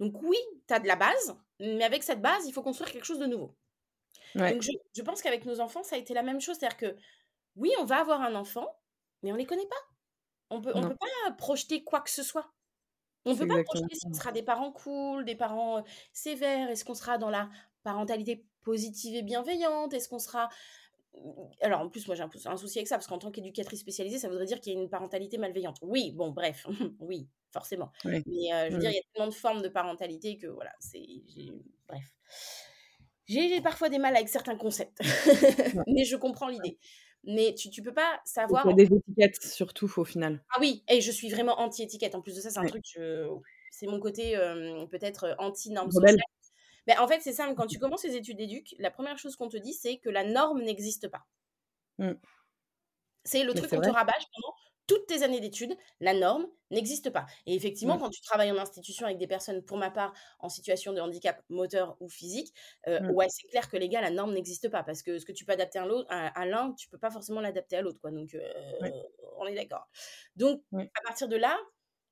Donc 0.00 0.20
oui, 0.22 0.36
tu 0.68 0.74
as 0.74 0.80
de 0.80 0.86
la 0.86 0.96
base, 0.96 1.36
mais 1.60 1.84
avec 1.84 2.02
cette 2.02 2.20
base, 2.20 2.46
il 2.46 2.52
faut 2.52 2.62
construire 2.62 2.90
quelque 2.92 3.06
chose 3.06 3.18
de 3.18 3.26
nouveau. 3.26 3.56
Ouais. 4.34 4.52
Donc 4.52 4.62
je, 4.62 4.70
je 4.94 5.02
pense 5.02 5.22
qu'avec 5.22 5.44
nos 5.46 5.60
enfants, 5.60 5.82
ça 5.82 5.96
a 5.96 5.98
été 5.98 6.12
la 6.12 6.22
même 6.22 6.40
chose. 6.40 6.56
C'est-à-dire 6.58 6.76
que 6.76 6.96
oui, 7.56 7.70
on 7.78 7.84
va 7.84 8.00
avoir 8.00 8.20
un 8.20 8.34
enfant, 8.34 8.78
mais 9.22 9.30
on 9.30 9.34
ne 9.34 9.38
les 9.38 9.46
connaît 9.46 9.66
pas. 9.66 9.93
On 10.54 10.60
peut, 10.60 10.72
on 10.74 10.80
Non, 10.80 10.88
peut 10.90 10.96
pas 10.96 11.32
projeter 11.32 11.82
quoi 11.82 12.00
que 12.00 12.10
ce 12.10 12.22
soit. 12.22 12.52
On 13.24 13.32
ne 13.32 13.38
peut 13.38 13.46
pas 13.46 13.62
projeter 13.64 13.94
si 13.94 14.06
on 14.06 14.12
sera 14.12 14.32
des 14.32 14.42
parents 14.42 14.70
cool, 14.70 15.24
des 15.24 15.34
parents 15.34 15.78
euh, 15.78 15.82
sévères, 16.12 16.70
est-ce 16.70 16.84
qu'on 16.84 16.94
sera 16.94 17.16
dans 17.18 17.30
la 17.30 17.48
parentalité 17.82 18.44
positive 18.62 19.14
et 19.14 19.22
bienveillante, 19.22 19.94
est-ce 19.94 20.08
qu'on 20.08 20.18
sera... 20.18 20.48
Alors 21.60 21.80
en 21.80 21.88
plus, 21.88 22.06
moi 22.06 22.16
j'ai 22.16 22.22
un, 22.22 22.56
souci 22.56 22.78
avec 22.78 22.88
ça, 22.88 22.96
parce 22.96 23.06
qu'en 23.06 23.18
tant 23.18 23.30
qu'éducatrice 23.30 23.80
spécialisée, 23.80 24.18
ça 24.18 24.28
voudrait 24.28 24.46
dire 24.46 24.60
qu'il 24.60 24.74
y 24.74 24.76
a 24.76 24.80
une 24.80 24.90
parentalité 24.90 25.38
malveillante. 25.38 25.78
Oui, 25.82 26.12
bon, 26.12 26.32
bref, 26.32 26.66
oui, 27.00 27.28
forcément. 27.50 27.92
Mais 28.04 28.20
euh, 28.52 28.68
je 28.68 28.74
veux 28.74 28.80
dire, 28.80 28.90
il 28.90 28.96
y 28.96 28.98
a 28.98 29.02
tellement 29.12 29.28
de 29.28 29.34
formes 29.34 29.62
de 29.62 29.68
parentalité 29.68 30.36
que 30.36 30.48
voilà, 30.48 30.72
c'est... 30.80 31.06
Bref. 31.88 32.14
J'ai 33.26 33.60
parfois 33.62 33.88
des 33.88 33.98
mal 33.98 34.14
avec 34.14 34.28
certains 34.28 34.56
concepts, 34.56 35.00
mais 35.86 36.04
je 36.04 36.16
comprends 36.16 36.48
l'idée. 36.48 36.78
Mais 37.26 37.54
tu, 37.54 37.70
tu 37.70 37.82
peux 37.82 37.94
pas 37.94 38.20
savoir... 38.24 38.62
qu'il 38.62 38.70
y 38.70 38.74
a 38.74 38.86
des 38.86 38.94
étiquettes 38.96 39.42
surtout 39.42 39.90
au 39.96 40.04
final. 40.04 40.44
Ah 40.54 40.58
oui, 40.60 40.84
et 40.88 41.00
je 41.00 41.10
suis 41.10 41.30
vraiment 41.30 41.58
anti-étiquette. 41.60 42.14
En 42.14 42.20
plus 42.20 42.36
de 42.36 42.40
ça, 42.40 42.50
c'est 42.50 42.58
un 42.58 42.62
Ouais. 42.62 42.68
truc, 42.68 42.84
je- 42.94 43.28
c'est 43.70 43.86
mon 43.86 43.98
côté 43.98 44.36
euh, 44.36 44.86
peut-être 44.86 45.24
euh, 45.24 45.34
anti-norme 45.38 45.90
sociale. 45.90 46.16
Mais 46.86 46.96
en 46.98 47.08
fait, 47.08 47.20
c'est 47.20 47.32
simple, 47.32 47.54
quand 47.54 47.66
tu 47.66 47.78
commences 47.78 48.04
les 48.04 48.14
études 48.16 48.36
d'éduc, 48.36 48.74
la 48.78 48.90
première 48.90 49.18
chose 49.18 49.36
qu'on 49.36 49.48
te 49.48 49.56
dit, 49.56 49.72
c'est 49.72 49.96
que 49.98 50.10
la 50.10 50.22
norme 50.24 50.62
n'existe 50.62 51.08
pas. 51.08 51.24
Mm. 51.98 52.12
C'est 53.24 53.42
le 53.42 53.54
Mais 53.54 53.60
truc 53.60 53.70
qu'on 53.70 53.80
te 53.80 53.88
rabâche 53.88 54.26
pendant 54.34 54.54
toutes 54.86 55.06
tes 55.06 55.22
années 55.22 55.40
d'études. 55.40 55.76
La 56.00 56.14
norme 56.14 56.46
n'existe 56.70 57.10
pas. 57.10 57.26
Et 57.46 57.54
effectivement, 57.54 57.98
quand 57.98 58.10
tu 58.10 58.20
travailles 58.22 58.50
en 58.52 58.58
institution 58.58 59.06
avec 59.06 59.18
des 59.18 59.26
personnes, 59.26 59.62
pour 59.64 59.76
ma 59.78 59.90
part, 59.90 60.12
en 60.40 60.48
situation 60.48 60.92
de 60.92 61.00
handicap 61.00 61.42
moteur 61.48 61.96
ou 62.00 62.08
physique, 62.08 62.54
euh, 62.88 63.00
ouais, 63.08 63.26
c'est 63.30 63.48
clair 63.48 63.68
que 63.68 63.76
les 63.76 63.88
gars, 63.88 64.00
la 64.00 64.10
norme 64.10 64.32
n'existe 64.34 64.68
pas. 64.68 64.82
Parce 64.82 65.02
que 65.02 65.18
ce 65.18 65.24
que 65.26 65.32
tu 65.32 65.44
peux 65.44 65.52
adapter 65.52 65.78
à 65.78 65.86
l'autre- 65.86 66.08
à 66.10 66.28
à 66.40 66.46
l'un, 66.46 66.72
tu 66.74 66.88
peux 66.88 66.98
pas 66.98 67.10
forcément 67.10 67.40
l'adapter 67.40 67.76
à 67.76 67.82
l'autre. 67.82 68.00
quoi. 68.00 68.10
Donc, 68.10 68.34
euh, 68.34 68.52
on 69.38 69.46
est 69.46 69.54
d'accord. 69.54 69.88
Donc, 70.36 70.62
à 70.98 71.02
partir 71.02 71.28
de 71.28 71.36
là, 71.36 71.58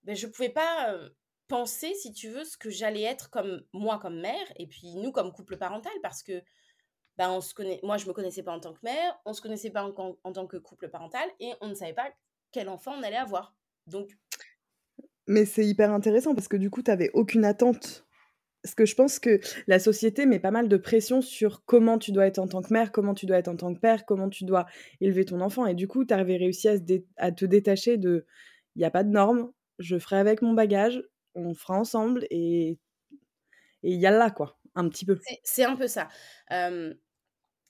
ben, 0.04 0.16
je 0.16 0.26
pouvais 0.26 0.48
pas 0.50 0.92
euh, 0.94 1.10
penser, 1.48 1.94
si 1.94 2.12
tu 2.12 2.28
veux, 2.28 2.44
ce 2.44 2.56
que 2.56 2.70
j'allais 2.70 3.02
être 3.02 3.30
comme 3.30 3.64
moi 3.72 3.98
comme 3.98 4.20
mère, 4.20 4.52
et 4.56 4.66
puis 4.66 4.94
nous 4.96 5.12
comme 5.12 5.32
couple 5.32 5.56
parental, 5.58 5.92
parce 6.02 6.22
que 6.22 6.42
ben, 7.16 7.30
on 7.30 7.40
se 7.40 7.54
connaît, 7.54 7.80
moi 7.82 7.98
je 7.98 8.06
me 8.06 8.12
connaissais 8.14 8.42
pas 8.42 8.52
en 8.52 8.60
tant 8.60 8.72
que 8.74 8.80
mère, 8.82 9.20
on 9.26 9.34
se 9.34 9.42
connaissait 9.42 9.70
pas 9.70 9.84
en, 9.84 9.92
en- 9.98 10.18
en 10.24 10.32
tant 10.32 10.46
que 10.46 10.56
couple 10.58 10.88
parental, 10.90 11.28
et 11.40 11.52
on 11.60 11.68
ne 11.68 11.74
savait 11.74 11.94
pas 11.94 12.10
quel 12.52 12.68
enfant 12.68 12.92
on 12.98 13.02
allait 13.02 13.16
avoir. 13.16 13.54
Donc, 13.86 14.10
Mais 15.26 15.44
c'est 15.44 15.66
hyper 15.66 15.92
intéressant 15.92 16.34
parce 16.34 16.48
que 16.48 16.56
du 16.56 16.70
coup, 16.70 16.82
tu 16.82 16.90
n'avais 16.90 17.10
aucune 17.14 17.44
attente. 17.44 18.06
Parce 18.62 18.76
que 18.76 18.86
je 18.86 18.94
pense 18.94 19.18
que 19.18 19.40
la 19.66 19.80
société 19.80 20.24
met 20.24 20.38
pas 20.38 20.52
mal 20.52 20.68
de 20.68 20.76
pression 20.76 21.20
sur 21.20 21.64
comment 21.64 21.98
tu 21.98 22.12
dois 22.12 22.26
être 22.26 22.38
en 22.38 22.46
tant 22.46 22.62
que 22.62 22.72
mère, 22.72 22.92
comment 22.92 23.12
tu 23.14 23.26
dois 23.26 23.38
être 23.38 23.48
en 23.48 23.56
tant 23.56 23.74
que 23.74 23.80
père, 23.80 24.06
comment 24.06 24.28
tu 24.28 24.44
dois 24.44 24.66
élever 25.00 25.24
ton 25.24 25.40
enfant. 25.40 25.66
Et 25.66 25.74
du 25.74 25.88
coup, 25.88 26.04
tu 26.04 26.14
avais 26.14 26.36
réussi 26.36 26.68
à, 26.68 26.76
se 26.76 26.82
dé- 26.82 27.04
à 27.16 27.32
te 27.32 27.44
détacher 27.44 27.96
de 27.96 28.24
il 28.76 28.78
n'y 28.78 28.84
a 28.84 28.90
pas 28.90 29.02
de 29.02 29.10
normes, 29.10 29.50
je 29.80 29.98
ferai 29.98 30.16
avec 30.18 30.42
mon 30.42 30.52
bagage, 30.54 31.02
on 31.34 31.54
fera 31.54 31.76
ensemble 31.78 32.24
et 32.30 32.78
et 33.82 33.90
il 33.92 34.00
y 34.00 34.06
a 34.06 34.12
là, 34.12 34.30
quoi, 34.30 34.58
un 34.76 34.88
petit 34.88 35.04
peu. 35.04 35.18
c'est 35.22 35.40
c'est 35.42 35.64
un 35.64 35.74
peu 35.74 35.88
ça. 35.88 36.08
Euh, 36.52 36.94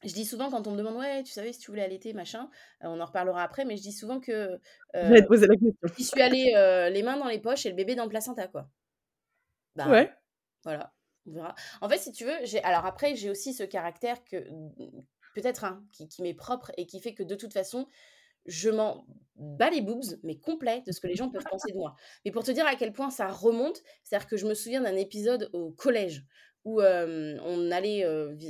je 0.03 0.13
dis 0.13 0.25
souvent 0.25 0.51
quand 0.51 0.67
on 0.67 0.73
me 0.73 0.79
demande 0.79 0.97
ouais 0.97 1.23
tu 1.23 1.33
savais 1.33 1.53
si 1.53 1.61
tu 1.61 1.71
voulais 1.71 1.83
allaiter 1.83 2.13
machin 2.13 2.51
on 2.81 3.01
en 3.01 3.05
reparlera 3.05 3.43
après 3.43 3.65
mais 3.65 3.77
je 3.77 3.83
dis 3.83 3.93
souvent 3.93 4.21
que 4.21 4.59
je 4.95 5.09
vais 5.09 5.23
te 5.23 5.27
poser 5.27 5.47
la 5.47 5.55
question. 5.55 5.89
je 5.99 6.03
suis 6.03 6.23
allée 6.23 6.91
les 6.93 7.03
mains 7.03 7.17
dans 7.17 7.29
les 7.29 7.39
poches 7.39 7.67
et 7.67 7.71
le 7.71 7.77
bébé 7.77 7.95
dans 7.95 8.05
le 8.05 8.11
placenta 8.11 8.47
quoi. 8.49 8.69
Bah, 9.77 9.89
ouais. 9.89 10.13
voilà 10.65 10.93
on 11.27 11.33
verra. 11.33 11.55
En 11.81 11.89
fait 11.89 11.99
si 11.99 12.13
tu 12.13 12.25
veux 12.25 12.37
j'ai 12.45 12.63
alors 12.65 12.85
après 12.85 13.15
j'ai 13.17 13.31
aussi 13.31 13.55
ce 13.55 13.63
caractère 13.63 14.23
que 14.25 14.37
peut-être 15.35 15.65
un 15.65 15.85
qui, 15.93 16.09
qui 16.09 16.23
m'est 16.23 16.35
propre 16.35 16.73
et 16.77 16.87
qui 16.87 17.01
fait 17.01 17.15
que 17.15 17.23
de 17.23 17.35
toute 17.35 17.53
façon 17.53 17.87
je 18.47 18.71
m'en 18.71 19.07
bats 19.37 19.71
les 19.71 19.81
boobs, 19.81 20.19
mais 20.23 20.39
complet, 20.39 20.83
de 20.87 20.93
ce 20.93 21.01
que 21.01 21.07
les 21.07 21.15
gens 21.15 21.31
peuvent 21.31 21.45
penser 21.49 21.73
de 21.73 21.79
moi. 21.79 21.95
Mais 22.25 22.31
pour 22.31 22.45
te 22.45 22.51
dire 22.51 22.67
à 22.67 22.75
quel 22.75 22.93
point 22.93 23.11
ça 23.11 23.29
remonte, 23.29 23.83
c'est-à-dire 24.03 24.29
que 24.29 24.37
je 24.37 24.47
me 24.47 24.55
souviens 24.55 24.83
d'un 24.83 24.97
épisode 24.97 25.49
au 25.53 25.71
collège 25.71 26.25
où 26.65 26.81
on, 26.81 27.71
allait, 27.71 28.07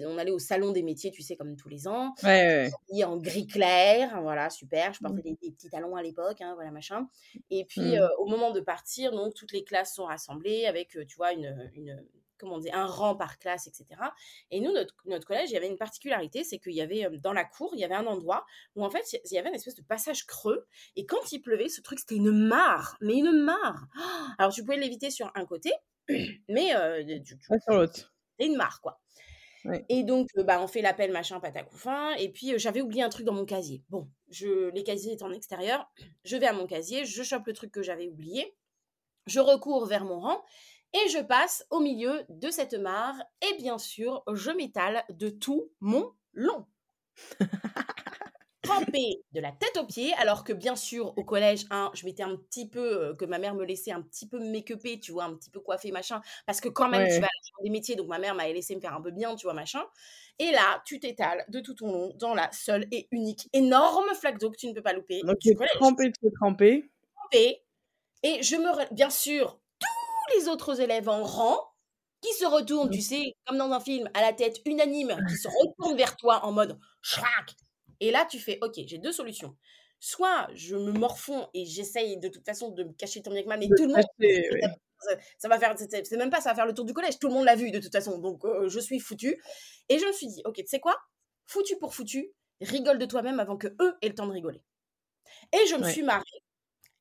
on 0.06 0.18
allait 0.18 0.30
au 0.30 0.38
salon 0.38 0.72
des 0.72 0.82
métiers, 0.82 1.10
tu 1.10 1.22
sais, 1.22 1.36
comme 1.36 1.56
tous 1.56 1.68
les 1.68 1.88
ans. 1.88 2.14
Ouais, 2.22 2.70
En 3.04 3.16
gris 3.16 3.46
clair, 3.46 4.20
voilà, 4.22 4.50
super. 4.50 4.92
Je 4.92 5.00
portais 5.00 5.30
mmh. 5.30 5.36
des, 5.42 5.50
petits 5.50 5.70
talons 5.70 5.96
à 5.96 6.02
l'époque, 6.02 6.40
hein, 6.40 6.54
voilà, 6.54 6.70
machin. 6.70 7.08
Et 7.50 7.64
puis, 7.64 7.96
mmh. 7.96 8.08
au 8.18 8.26
moment 8.26 8.50
de 8.50 8.60
partir, 8.60 9.12
donc, 9.12 9.34
toutes 9.34 9.52
les 9.52 9.64
classes 9.64 9.94
sont 9.94 10.04
rassemblées 10.04 10.66
avec, 10.66 10.90
tu 10.90 11.16
vois, 11.16 11.32
une, 11.32 11.70
une 11.74 12.04
comment 12.42 12.56
on 12.56 12.74
un 12.74 12.86
rang 12.86 13.14
par 13.14 13.38
classe, 13.38 13.68
etc. 13.68 13.86
Et 14.50 14.60
nous, 14.60 14.72
notre, 14.72 14.94
notre 15.06 15.26
collège, 15.26 15.50
il 15.50 15.54
y 15.54 15.56
avait 15.56 15.68
une 15.68 15.78
particularité, 15.78 16.42
c'est 16.42 16.58
qu'il 16.58 16.72
y 16.72 16.80
avait, 16.80 17.08
dans 17.18 17.32
la 17.32 17.44
cour, 17.44 17.70
il 17.74 17.80
y 17.80 17.84
avait 17.84 17.94
un 17.94 18.06
endroit 18.06 18.44
où, 18.74 18.84
en 18.84 18.90
fait, 18.90 19.04
il 19.12 19.34
y 19.34 19.38
avait 19.38 19.48
une 19.48 19.54
espèce 19.54 19.76
de 19.76 19.82
passage 19.82 20.26
creux. 20.26 20.66
Et 20.96 21.06
quand 21.06 21.32
il 21.32 21.40
pleuvait, 21.40 21.68
ce 21.68 21.80
truc, 21.80 22.00
c'était 22.00 22.16
une 22.16 22.32
mare, 22.32 22.96
mais 23.00 23.16
une 23.16 23.32
mare. 23.32 23.86
Alors, 24.38 24.52
tu 24.52 24.62
pouvais 24.62 24.76
l'éviter 24.76 25.10
sur 25.10 25.30
un 25.34 25.46
côté, 25.46 25.72
mais 26.48 26.74
euh, 26.74 27.02
l'autre. 27.68 28.14
C'est 28.38 28.46
une 28.46 28.56
mare, 28.56 28.80
quoi. 28.80 29.00
Et 29.88 30.02
donc, 30.02 30.28
bah, 30.38 30.60
on 30.60 30.66
fait 30.66 30.82
l'appel, 30.82 31.12
machin, 31.12 31.38
patacoufin. 31.38 32.14
Et 32.14 32.30
puis, 32.30 32.58
j'avais 32.58 32.80
oublié 32.80 33.02
un 33.02 33.08
truc 33.08 33.24
dans 33.24 33.32
mon 33.32 33.44
casier. 33.44 33.84
Bon, 33.90 34.08
je, 34.28 34.70
les 34.70 34.82
casiers 34.82 35.12
étant 35.12 35.26
en 35.26 35.32
extérieur, 35.32 35.88
je 36.24 36.36
vais 36.36 36.46
à 36.46 36.52
mon 36.52 36.66
casier, 36.66 37.04
je 37.04 37.22
chope 37.22 37.46
le 37.46 37.52
truc 37.52 37.70
que 37.70 37.82
j'avais 37.82 38.08
oublié, 38.08 38.56
je 39.26 39.40
recours 39.40 39.86
vers 39.86 40.04
mon 40.04 40.18
rang 40.18 40.44
et 40.94 41.08
je 41.08 41.18
passe 41.18 41.64
au 41.70 41.80
milieu 41.80 42.24
de 42.28 42.50
cette 42.50 42.74
mare. 42.74 43.16
Et 43.42 43.56
bien 43.58 43.78
sûr, 43.78 44.22
je 44.32 44.50
m'étale 44.50 45.04
de 45.10 45.28
tout 45.28 45.70
mon 45.80 46.12
long. 46.32 46.66
trempée 48.62 49.22
de 49.32 49.40
la 49.40 49.52
tête 49.52 49.76
aux 49.76 49.86
pieds, 49.86 50.12
alors 50.14 50.44
que 50.44 50.52
bien 50.52 50.76
sûr 50.76 51.12
au 51.18 51.24
collège, 51.24 51.66
hein, 51.70 51.90
je 51.94 52.04
m'étais 52.04 52.22
un 52.22 52.36
petit 52.36 52.68
peu, 52.68 53.08
euh, 53.08 53.14
que 53.14 53.24
ma 53.24 53.38
mère 53.38 53.54
me 53.54 53.64
laissait 53.64 53.92
un 53.92 54.02
petit 54.02 54.28
peu 54.28 54.38
make 54.38 54.72
tu 55.00 55.12
vois, 55.12 55.24
un 55.24 55.34
petit 55.34 55.50
peu 55.50 55.60
coiffée, 55.60 55.90
machin, 55.90 56.20
parce 56.46 56.60
que 56.60 56.68
quand 56.68 56.88
même 56.88 57.06
tu 57.08 57.20
vas 57.20 57.26
à 57.26 57.62
des 57.62 57.70
métiers, 57.70 57.96
donc 57.96 58.08
ma 58.08 58.18
mère 58.18 58.34
m'a 58.34 58.48
laissé 58.48 58.74
me 58.74 58.80
faire 58.80 58.94
un 58.94 59.00
peu 59.00 59.10
bien, 59.10 59.34
tu 59.36 59.46
vois, 59.46 59.54
machin. 59.54 59.82
Et 60.38 60.50
là, 60.50 60.82
tu 60.86 60.98
t'étales 60.98 61.44
de 61.48 61.60
tout 61.60 61.74
ton 61.74 61.92
long 61.92 62.14
dans 62.18 62.34
la 62.34 62.50
seule 62.52 62.86
et 62.90 63.08
unique 63.10 63.48
énorme 63.52 64.14
flaque 64.14 64.38
d'eau 64.38 64.50
que 64.50 64.56
tu 64.56 64.68
ne 64.68 64.72
peux 64.72 64.82
pas 64.82 64.92
louper. 64.92 65.20
Donc 65.24 65.38
tu 65.38 65.50
es 65.50 65.54
trempé, 65.74 66.10
tu 66.10 66.26
es 66.26 66.30
trempé. 66.40 66.90
Trempé. 67.16 67.62
Et 68.22 68.42
je 68.42 68.56
me, 68.56 68.94
bien 68.94 69.10
sûr, 69.10 69.60
tous 69.78 70.38
les 70.38 70.48
autres 70.48 70.80
élèves 70.80 71.08
en 71.08 71.22
rang 71.22 71.58
qui 72.22 72.32
se 72.34 72.44
retournent, 72.44 72.90
tu 72.90 73.00
sais, 73.00 73.34
comme 73.46 73.58
dans 73.58 73.70
un 73.72 73.80
film, 73.80 74.08
à 74.14 74.20
la 74.20 74.32
tête 74.32 74.60
unanime, 74.64 75.16
qui 75.28 75.34
se 75.34 75.48
retournent 75.48 75.96
vers 75.96 76.16
toi 76.16 76.44
en 76.44 76.52
mode 76.52 76.78
schrack, 77.02 77.56
et 78.02 78.10
là, 78.10 78.26
tu 78.28 78.40
fais, 78.40 78.58
OK, 78.62 78.80
j'ai 78.84 78.98
deux 78.98 79.12
solutions. 79.12 79.56
Soit 80.00 80.48
je 80.54 80.74
me 80.74 80.90
morfonds 80.90 81.48
et 81.54 81.64
j'essaye 81.64 82.18
de 82.18 82.26
toute 82.26 82.44
façon 82.44 82.70
de 82.70 82.82
me 82.82 82.92
cacher 82.92 83.22
que 83.22 83.30
mal, 83.46 83.60
mais 83.60 83.68
tout 83.68 83.86
le 83.86 83.94
monde. 83.94 84.04
Ça, 85.38 85.48
va 85.48 85.58
faire, 85.58 85.74
c'est 85.78 86.16
même 86.16 86.30
pas, 86.30 86.40
ça 86.40 86.50
va 86.50 86.56
faire 86.56 86.66
le 86.66 86.74
tour 86.74 86.84
du 86.84 86.92
collège. 86.92 87.20
Tout 87.20 87.28
le 87.28 87.34
monde 87.34 87.44
l'a 87.44 87.54
vu 87.54 87.70
de 87.70 87.78
toute 87.78 87.92
façon, 87.92 88.18
donc 88.18 88.44
euh, 88.44 88.68
je 88.68 88.80
suis 88.80 88.98
foutu. 88.98 89.40
Et 89.88 90.00
je 90.00 90.04
me 90.06 90.10
suis 90.10 90.26
dit, 90.26 90.42
ok, 90.44 90.56
tu 90.56 90.66
sais 90.66 90.80
quoi? 90.80 90.96
Foutu 91.46 91.76
pour 91.78 91.94
foutu, 91.94 92.32
rigole 92.60 92.98
de 92.98 93.06
toi-même 93.06 93.38
avant 93.38 93.56
que 93.56 93.68
eux 93.80 93.94
aient 94.02 94.08
le 94.08 94.14
temps 94.14 94.26
de 94.26 94.32
rigoler. 94.32 94.62
Et 95.52 95.64
je 95.68 95.76
me 95.76 95.88
suis 95.88 96.02
marrée. 96.02 96.24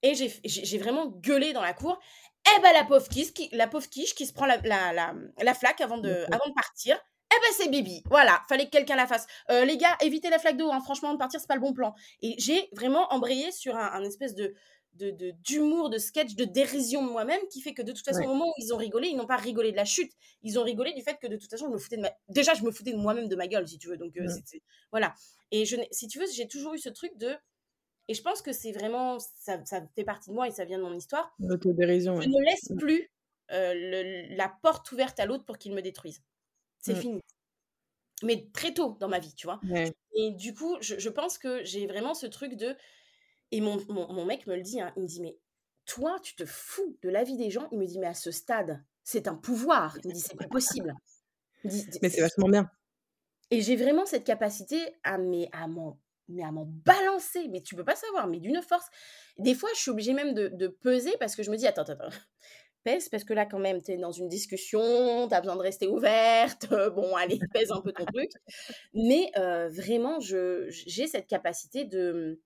Et 0.03 0.13
j'ai 0.13 0.77
vraiment 0.77 1.07
gueulé 1.07 1.53
dans 1.53 1.63
la 1.63 1.73
cour. 1.73 1.99
Eh 2.45 2.61
ben 2.61 2.73
la 2.73 2.83
pauvre 2.85 3.07
quiche 3.07 3.33
qui, 3.33 3.49
la 3.53 3.67
pauvre 3.67 3.87
quiche 3.89 4.13
qui 4.13 4.27
se 4.27 4.33
prend 4.33 4.45
la, 4.45 4.57
la, 4.57 4.93
la, 4.93 5.15
la 5.41 5.53
flaque 5.55 5.81
avant 5.81 5.97
de, 5.97 6.25
avant 6.31 6.47
de 6.47 6.53
partir. 6.53 6.99
Eh 7.33 7.39
ben 7.39 7.53
c'est 7.55 7.69
Bibi, 7.69 8.03
voilà, 8.09 8.41
fallait 8.49 8.65
que 8.65 8.71
quelqu'un 8.71 8.95
la 8.95 9.07
fasse. 9.07 9.25
Euh, 9.49 9.63
les 9.63 9.77
gars, 9.77 9.95
évitez 10.01 10.29
la 10.29 10.37
flaque 10.37 10.57
d'eau, 10.57 10.69
hein. 10.71 10.81
franchement, 10.81 11.13
de 11.13 11.17
partir, 11.17 11.39
c'est 11.39 11.47
pas 11.47 11.55
le 11.55 11.61
bon 11.61 11.73
plan. 11.73 11.93
Et 12.21 12.35
j'ai 12.37 12.67
vraiment 12.73 13.11
embrayé 13.13 13.51
sur 13.51 13.75
un, 13.77 14.03
espèce 14.03 14.35
de 14.35 14.53
d'humour, 14.93 15.89
de, 15.89 15.97
sketch, 15.97 16.35
de 16.35 16.43
dérision 16.43 17.05
de 17.05 17.09
moi-même 17.09 17.39
qui 17.49 17.61
fait 17.61 17.73
que 17.73 17.81
de 17.81 17.93
toute 17.93 18.03
façon, 18.03 18.23
au 18.23 18.27
moment 18.27 18.49
où 18.49 18.53
ils 18.57 18.73
ont 18.73 18.77
rigolé, 18.77 19.07
ils 19.07 19.15
n'ont 19.15 19.25
pas 19.25 19.37
rigolé 19.37 19.71
de 19.71 19.77
la 19.77 19.85
chute, 19.85 20.11
ils 20.43 20.59
ont 20.59 20.63
rigolé 20.63 20.93
du 20.93 21.01
fait 21.01 21.17
que 21.17 21.27
de 21.27 21.37
toute 21.37 21.49
façon, 21.49 21.67
je 21.67 21.71
me 21.71 21.77
foutais 21.77 21.95
de 21.95 22.01
ma... 22.01 22.11
Déjà, 22.27 22.53
je 22.53 22.63
me 22.63 22.71
foutais 22.71 22.91
de 22.91 22.97
moi-même, 22.97 23.29
de 23.29 23.35
ma 23.37 23.47
gueule, 23.47 23.65
si 23.67 23.77
tu 23.77 23.87
veux. 23.87 23.95
Donc, 23.95 24.17
euh, 24.17 24.27
voilà. 24.91 25.13
Et 25.51 25.65
je, 25.65 25.77
si 25.91 26.07
tu 26.07 26.19
veux, 26.19 26.25
j'ai 26.33 26.47
toujours 26.47 26.73
eu 26.73 26.77
ce 26.77 26.89
truc 26.89 27.17
de... 27.17 27.33
Et 28.09 28.13
je 28.13 28.21
pense 28.21 28.41
que 28.41 28.51
c'est 28.51 28.73
vraiment... 28.73 29.17
Ça, 29.19 29.63
ça, 29.65 29.81
fait 29.95 30.03
partie 30.03 30.29
de 30.29 30.35
moi 30.35 30.49
et 30.49 30.51
ça 30.51 30.65
vient 30.65 30.77
de 30.77 30.83
mon 30.83 30.93
histoire. 30.93 31.33
L'autodérision, 31.39 32.19
Je 32.19 32.27
ne 32.27 32.43
laisse 32.43 32.73
plus 32.77 33.09
euh, 33.51 34.27
la 34.35 34.53
porte 34.61 34.91
ouverte 34.91 35.19
à 35.21 35.25
l'autre 35.25 35.45
pour 35.45 35.57
qu'il 35.57 35.73
me 35.73 35.81
détruise. 35.81 36.21
C'est 36.81 36.93
mmh. 36.93 37.01
fini. 37.01 37.21
Mais 38.23 38.47
très 38.53 38.73
tôt 38.73 38.97
dans 38.99 39.07
ma 39.07 39.19
vie, 39.19 39.33
tu 39.33 39.47
vois. 39.47 39.59
Et 40.13 40.31
du 40.31 40.53
coup, 40.53 40.77
je, 40.81 41.09
pense 41.09 41.37
que 41.37 41.63
j'ai 41.63 41.87
vraiment 41.87 42.13
ce 42.13 42.27
truc 42.27 42.55
de. 42.55 42.75
Et 43.51 43.61
mon, 43.61 43.83
mon, 43.89 44.25
mec 44.25 44.47
me 44.47 44.55
le 44.55 44.61
dit, 44.61 44.79
hein, 44.79 44.93
il 44.95 45.03
me 45.03 45.07
dit, 45.07 45.21
mais 45.21 45.37
toi, 45.85 46.19
tu 46.21 46.35
te 46.35 46.45
fous 46.45 46.97
de 47.01 47.09
la 47.09 47.23
vie 47.23 47.37
des 47.37 47.49
gens. 47.49 47.67
Il 47.71 47.79
me 47.79 47.85
dit, 47.85 47.99
mais 47.99 48.07
à 48.07 48.13
ce 48.13 48.31
stade, 48.31 48.83
c'est 49.03 49.27
un 49.27 49.35
pouvoir. 49.35 49.97
Il 50.03 50.09
me 50.09 50.13
dit, 50.13 50.21
c'est 50.21 50.37
pas 50.37 50.47
possible. 50.47 50.93
mais 51.63 52.09
c'est 52.09 52.21
vachement 52.21 52.47
bien. 52.47 52.69
Et 53.49 53.61
j'ai 53.61 53.75
vraiment 53.75 54.05
cette 54.05 54.23
capacité 54.23 54.77
à, 55.03 55.15
à 55.15 55.67
m'en 55.67 55.99
mais 56.31 56.43
à 56.43 56.51
m'en 56.51 56.65
balancer, 56.65 57.47
mais 57.49 57.61
tu 57.61 57.75
peux 57.75 57.83
pas 57.83 57.95
savoir, 57.95 58.27
mais 58.27 58.39
d'une 58.39 58.61
force. 58.61 58.85
Des 59.37 59.53
fois, 59.53 59.69
je 59.75 59.81
suis 59.81 59.91
obligée 59.91 60.13
même 60.13 60.33
de, 60.33 60.47
de, 60.47 60.67
peser 60.67 61.11
parce 61.19 61.35
que 61.35 61.43
je 61.43 61.51
me 61.51 61.57
dis, 61.57 61.67
attends, 61.67 61.81
attends, 61.83 62.09
pèse 62.83 63.09
parce 63.09 63.23
que 63.23 63.33
là 63.33 63.45
quand 63.45 63.59
même 63.59 63.81
tu 63.81 63.91
es 63.91 63.97
dans 63.97 64.11
une 64.11 64.29
discussion, 64.29 65.27
tu 65.27 65.33
as 65.33 65.41
besoin 65.41 65.55
de 65.55 65.61
rester 65.61 65.87
ouverte, 65.87 66.67
bon 66.95 67.15
allez, 67.15 67.39
pèse 67.53 67.71
un 67.71 67.81
peu 67.81 67.91
ton 67.91 68.05
truc. 68.05 68.31
Mais 68.93 69.31
vraiment, 69.69 70.19
j'ai 70.19 71.07
cette 71.07 71.27
capacité 71.27 71.85
de, 71.85 72.39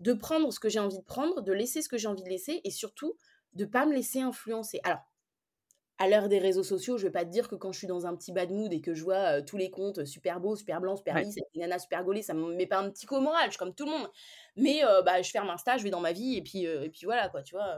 de 0.00 0.12
prendre 0.12 0.52
ce 0.52 0.60
que 0.60 0.68
j'ai 0.68 0.80
envie 0.80 0.98
de 0.98 1.04
prendre, 1.04 1.40
de 1.42 1.52
laisser 1.52 1.80
ce 1.80 1.88
que 1.88 1.96
j'ai 1.96 2.08
envie 2.08 2.24
de 2.24 2.28
laisser 2.28 2.60
et 2.64 2.70
surtout 2.70 3.16
de 3.52 3.64
pas 3.64 3.86
me 3.86 3.94
laisser 3.94 4.20
influencer. 4.20 4.80
Alors, 4.82 5.00
à 5.98 6.08
l'heure 6.08 6.28
des 6.28 6.40
réseaux 6.40 6.64
sociaux, 6.64 6.98
je 6.98 7.04
vais 7.04 7.12
pas 7.12 7.24
te 7.24 7.30
dire 7.30 7.48
que 7.48 7.54
quand 7.54 7.70
je 7.70 7.78
suis 7.78 7.86
dans 7.86 8.06
un 8.06 8.16
petit 8.16 8.32
bad 8.32 8.50
mood 8.50 8.72
et 8.72 8.80
que 8.80 8.94
je 8.94 9.04
vois 9.04 9.42
tous 9.42 9.56
les 9.56 9.70
comptes 9.70 10.04
super 10.04 10.40
beaux, 10.40 10.56
super 10.56 10.80
blancs, 10.80 10.98
super 10.98 11.16
lisses, 11.20 11.38
nanas 11.54 11.80
super 11.80 12.02
gaulées, 12.02 12.22
ça 12.22 12.34
me 12.34 12.54
met 12.56 12.66
pas 12.66 12.78
un 12.78 12.90
petit 12.90 13.06
coup 13.06 13.16
au 13.16 13.20
moral, 13.20 13.44
je 13.46 13.50
suis 13.50 13.58
comme 13.58 13.74
tout 13.74 13.84
le 13.84 13.92
monde. 13.92 14.10
Mais 14.56 14.82
bah, 15.04 15.22
je 15.22 15.30
ferme 15.30 15.50
Insta, 15.50 15.76
je 15.76 15.84
vais 15.84 15.90
dans 15.90 16.00
ma 16.00 16.12
vie 16.12 16.36
et 16.36 16.42
puis, 16.42 16.64
et 16.64 16.90
puis 16.90 17.04
voilà 17.04 17.28
quoi, 17.28 17.42
tu 17.42 17.54
vois. 17.54 17.76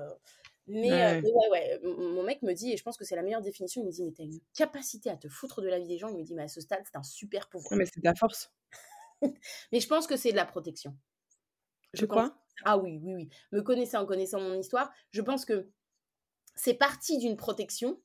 Mais, 0.66 0.90
ouais. 0.90 1.22
ouais, 1.50 1.80
mon 1.82 2.22
mec 2.22 2.40
me 2.42 2.54
dit, 2.54 2.72
et 2.72 2.76
je 2.76 2.82
pense 2.82 2.96
que 2.96 3.04
c'est 3.04 3.16
la 3.16 3.22
meilleure 3.22 3.42
définition, 3.42 3.82
il 3.82 3.86
me 3.86 3.90
dit, 3.90 4.02
mais 4.02 4.12
t'as 4.12 4.24
une 4.24 4.40
capacité 4.54 5.10
à 5.10 5.16
te 5.16 5.28
foutre 5.28 5.60
de 5.60 5.68
la 5.68 5.78
vie 5.78 5.86
des 5.86 5.98
gens. 5.98 6.08
Il 6.08 6.16
me 6.16 6.22
dit, 6.22 6.34
mais 6.34 6.44
à 6.44 6.48
ce 6.48 6.60
stade, 6.60 6.82
c'est 6.84 6.96
un 6.96 7.02
super 7.02 7.48
pouvoir. 7.48 7.76
mais 7.76 7.84
c'est 7.84 8.00
de 8.00 8.04
la 8.04 8.14
force. 8.14 8.50
mais 9.72 9.80
je 9.80 9.86
pense 9.86 10.06
que 10.06 10.16
c'est 10.16 10.30
de 10.30 10.36
la 10.36 10.46
protection. 10.46 10.96
Je, 11.92 12.06
crois 12.06 12.34
Ah 12.64 12.78
oui, 12.78 12.98
oui, 13.02 13.14
oui. 13.14 13.28
Me 13.52 13.60
connaissant, 13.60 14.00
en 14.00 14.06
connaissant 14.06 14.40
mon 14.40 14.58
histoire, 14.58 14.90
je 15.10 15.20
pense 15.20 15.44
que 15.44 15.70
c'est 16.54 16.74
parti 16.74 17.18
d'une 17.18 17.36
protection 17.36 18.00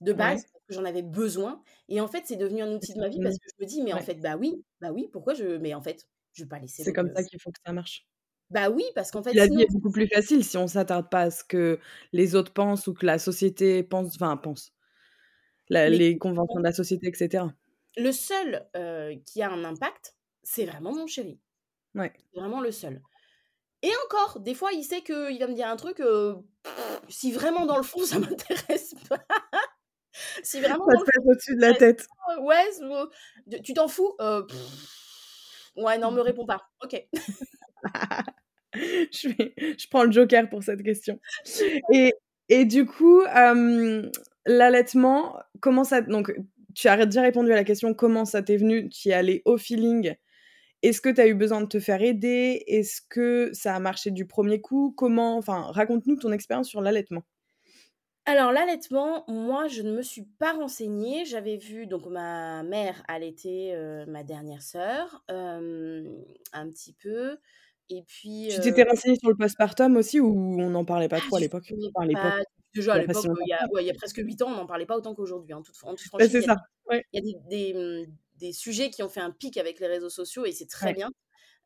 de 0.00 0.12
base, 0.12 0.44
que 0.44 0.74
j'en 0.74 0.84
avais 0.84 1.02
besoin. 1.02 1.62
Et 1.88 2.00
en 2.00 2.08
fait, 2.08 2.24
c'est 2.26 2.36
devenu 2.36 2.62
un 2.62 2.72
outil 2.72 2.94
de 2.94 3.00
ma 3.00 3.08
vie 3.08 3.20
parce 3.22 3.38
que 3.38 3.48
je 3.48 3.64
me 3.64 3.68
dis, 3.68 3.82
mais 3.82 3.92
en 3.92 4.00
fait, 4.00 4.14
bah 4.14 4.36
oui, 4.36 4.64
bah 4.80 4.92
oui, 4.92 5.08
pourquoi 5.12 5.34
je. 5.34 5.58
Mais 5.58 5.74
en 5.74 5.82
fait, 5.82 6.08
je 6.32 6.42
vais 6.42 6.48
pas 6.48 6.58
laisser. 6.58 6.82
C'est 6.82 6.92
comme 6.92 7.12
ça 7.14 7.22
qu'il 7.22 7.40
faut 7.40 7.50
que 7.50 7.60
ça 7.64 7.72
marche. 7.72 8.06
Bah 8.52 8.70
oui, 8.70 8.84
parce 8.94 9.10
qu'en 9.10 9.22
fait. 9.22 9.32
La 9.32 9.46
vie 9.46 9.62
est 9.62 9.72
beaucoup 9.72 9.90
plus 9.90 10.06
facile 10.06 10.44
si 10.44 10.56
on 10.56 10.66
s'attarde 10.66 11.08
pas 11.10 11.22
à 11.22 11.30
ce 11.30 11.42
que 11.42 11.78
les 12.12 12.34
autres 12.34 12.52
pensent 12.52 12.86
ou 12.86 12.94
que 12.94 13.06
la 13.06 13.18
société 13.18 13.82
pense, 13.82 14.14
enfin, 14.14 14.36
pense. 14.36 14.72
les 15.70 16.18
conventions 16.18 16.58
de 16.58 16.64
la 16.64 16.72
société, 16.72 17.08
etc. 17.08 17.44
Le 17.96 18.12
seul 18.12 18.66
qui 19.26 19.42
a 19.42 19.50
un 19.50 19.64
impact, 19.64 20.14
c'est 20.42 20.66
vraiment 20.66 20.94
mon 20.94 21.06
chéri. 21.06 21.40
Ouais. 21.94 22.12
Vraiment 22.34 22.60
le 22.60 22.72
seul. 22.72 23.00
Et 23.82 23.90
encore, 24.06 24.40
des 24.40 24.54
fois, 24.54 24.72
il 24.72 24.84
sait 24.84 25.02
qu'il 25.02 25.38
va 25.38 25.46
me 25.48 25.54
dire 25.54 25.68
un 25.68 25.76
truc, 25.76 26.02
si 27.08 27.32
vraiment 27.32 27.66
dans 27.66 27.76
le 27.76 27.82
fond, 27.82 28.00
ça 28.04 28.18
m'intéresse 28.18 28.94
pas. 29.08 29.24
si 30.42 30.60
vraiment. 30.60 30.86
Ça 30.86 30.98
te 30.98 31.04
passe 31.04 31.24
au-dessus 31.26 31.56
de 31.56 31.60
la 31.60 31.74
tête. 31.74 32.06
Ouais, 32.40 32.68
tu 33.62 33.74
t'en 33.74 33.88
fous 33.88 34.14
Ouais, 35.76 35.96
non, 35.96 36.10
me 36.10 36.20
réponds 36.20 36.46
pas. 36.46 36.60
Ok. 36.82 37.02
je, 39.12 39.88
prends 39.88 40.04
le 40.04 40.12
joker 40.12 40.48
pour 40.48 40.62
cette 40.62 40.82
question. 40.82 41.18
Et, 42.48 42.64
du 42.64 42.86
coup, 42.86 43.22
l'allaitement, 44.46 45.38
comment 45.60 45.84
ça. 45.84 46.00
Donc, 46.00 46.32
tu 46.74 46.88
as 46.88 47.04
déjà 47.04 47.22
répondu 47.22 47.52
à 47.52 47.56
la 47.56 47.64
question 47.64 47.94
comment 47.94 48.24
ça 48.24 48.42
t'est 48.42 48.56
venu 48.56 48.88
Tu 48.88 49.08
y 49.08 49.12
allais 49.12 49.42
au 49.44 49.58
feeling. 49.58 50.14
Est-ce 50.82 51.00
que 51.00 51.10
tu 51.10 51.20
as 51.20 51.28
eu 51.28 51.34
besoin 51.34 51.60
de 51.60 51.66
te 51.66 51.78
faire 51.78 52.02
aider? 52.02 52.64
Est-ce 52.66 53.00
que 53.08 53.50
ça 53.52 53.76
a 53.76 53.78
marché 53.78 54.10
du 54.10 54.26
premier 54.26 54.60
coup? 54.60 54.92
Comment 54.96 55.36
Enfin, 55.36 55.70
raconte-nous 55.70 56.16
ton 56.16 56.32
expérience 56.32 56.68
sur 56.68 56.80
l'allaitement. 56.80 57.22
Alors 58.24 58.52
l'allaitement, 58.52 59.24
moi 59.26 59.66
je 59.66 59.82
ne 59.82 59.92
me 59.96 60.02
suis 60.02 60.22
pas 60.38 60.52
renseignée. 60.52 61.24
J'avais 61.24 61.56
vu 61.56 61.86
donc 61.86 62.06
ma 62.06 62.62
mère 62.62 63.02
allaiter, 63.08 63.74
ma 64.06 64.22
dernière 64.22 64.62
sœur, 64.62 65.24
un 65.28 66.68
petit 66.70 66.92
peu 66.92 67.36
et 67.98 68.02
puis, 68.04 68.50
Tu 68.50 68.60
t'étais 68.60 68.82
heu 68.82 68.88
renseignée 68.88 69.16
sur 69.18 69.30
le 69.30 69.36
postpartum 69.36 69.96
aussi 69.96 70.20
ou 70.20 70.60
on 70.60 70.70
n'en 70.70 70.84
parlait 70.84 71.08
pas 71.08 71.20
Ah 71.20 71.20
trop 71.20 71.36
à 71.36 71.40
l'époque? 71.40 71.74
à 71.96 72.06
l'époque, 72.06 72.34
pas 72.34 72.44
déjà 72.74 72.94
à 72.94 72.98
il 72.98 73.00
y 73.00 73.00
a 73.00 73.02
l'époque, 73.02 73.26
il 73.44 73.48
y 73.48 73.54
ouais, 73.74 73.84
il 73.84 73.86
y 73.86 73.90
a 73.90 73.94
presque 73.94 74.18
8 74.18 74.40
ans, 74.42 74.48
on 74.50 74.56
n'en 74.56 74.66
parlait 74.66 74.86
pas 74.86 74.96
autant 74.96 75.14
qu'aujourd'hui, 75.14 75.52
hein. 75.52 75.58
En 75.58 75.62
toute 75.62 75.76
fran 75.76 75.90
en 75.90 75.94
toute 75.94 76.06
Bah 76.18 76.28
franchise, 76.28 76.36
il 76.40 76.42
y 76.42 76.46
a 76.46 76.48
ça, 76.48 76.56
ouais. 76.90 77.04
il 77.12 77.16
y 77.26 77.30
a 77.36 77.40
des 77.48 77.72
des, 77.72 77.74
mmh, 78.08 78.16
des 78.38 78.52
sujets 78.52 78.90
qui 78.90 79.02
ont 79.02 79.08
fait 79.10 79.20
un 79.20 79.32
pic 79.32 79.56
avec 79.58 79.80
les 79.80 79.86
réseaux 79.88 80.10
sociaux 80.10 80.46
et 80.46 80.52
c'est 80.52 80.66
très 80.68 80.92
Ouais. 80.92 80.94
bien. 80.94 81.10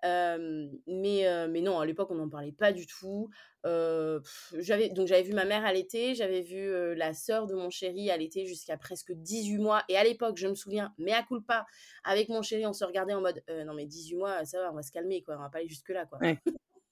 Mais 0.05 1.49
mais 1.51 1.63
non, 1.63 1.81
à 1.81 1.87
l'époque, 1.87 2.11
on 2.13 2.17
n'en 2.17 2.29
parlait 2.31 2.53
pas 2.53 2.73
du 2.73 2.87
tout. 2.87 3.31
Heu, 3.67 4.23
j'avais 4.59 4.91
donc 4.91 5.09
j'avais 5.09 5.23
vu 5.23 5.33
ma 5.35 5.45
mère 5.45 5.65
allaiter, 5.65 6.15
j'avais 6.15 6.43
vu, 6.43 6.59
heu, 6.59 6.95
la 6.95 7.15
sœur 7.15 7.47
de 7.47 7.55
mon 7.55 7.71
chéri 7.71 8.11
allaiter 8.11 8.47
jusqu'à 8.47 8.77
presque 8.79 9.13
18 9.13 9.59
mois 9.59 9.83
et 9.89 9.97
à 9.97 10.05
l'époque, 10.05 10.37
je 10.39 10.47
me 10.49 10.55
souviens, 10.55 10.95
mea 10.99 11.23
culpa, 11.25 11.67
avec 12.05 12.29
mon 12.29 12.43
chéri, 12.43 12.67
on 12.67 12.73
se 12.73 12.85
regardait 12.85 13.15
en 13.15 13.21
mode: 13.21 13.43
«Heu, 13.51 13.65
non 13.65 13.75
mais 13.75 13.87
18 13.87 14.17
mois, 14.17 14.45
ça 14.45 14.61
va, 14.61 14.73
on 14.73 14.77
va 14.77 14.83
se 14.83 14.93
calmer 14.93 15.23
quoi, 15.23 15.37
on 15.37 15.43
va 15.43 15.51
pas 15.51 15.59
aller 15.59 15.69
jusque 15.69 15.91
là 15.91 16.07
quoi». 16.07 16.21
Ouais. 16.21 16.39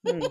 Mmh. 0.04 0.28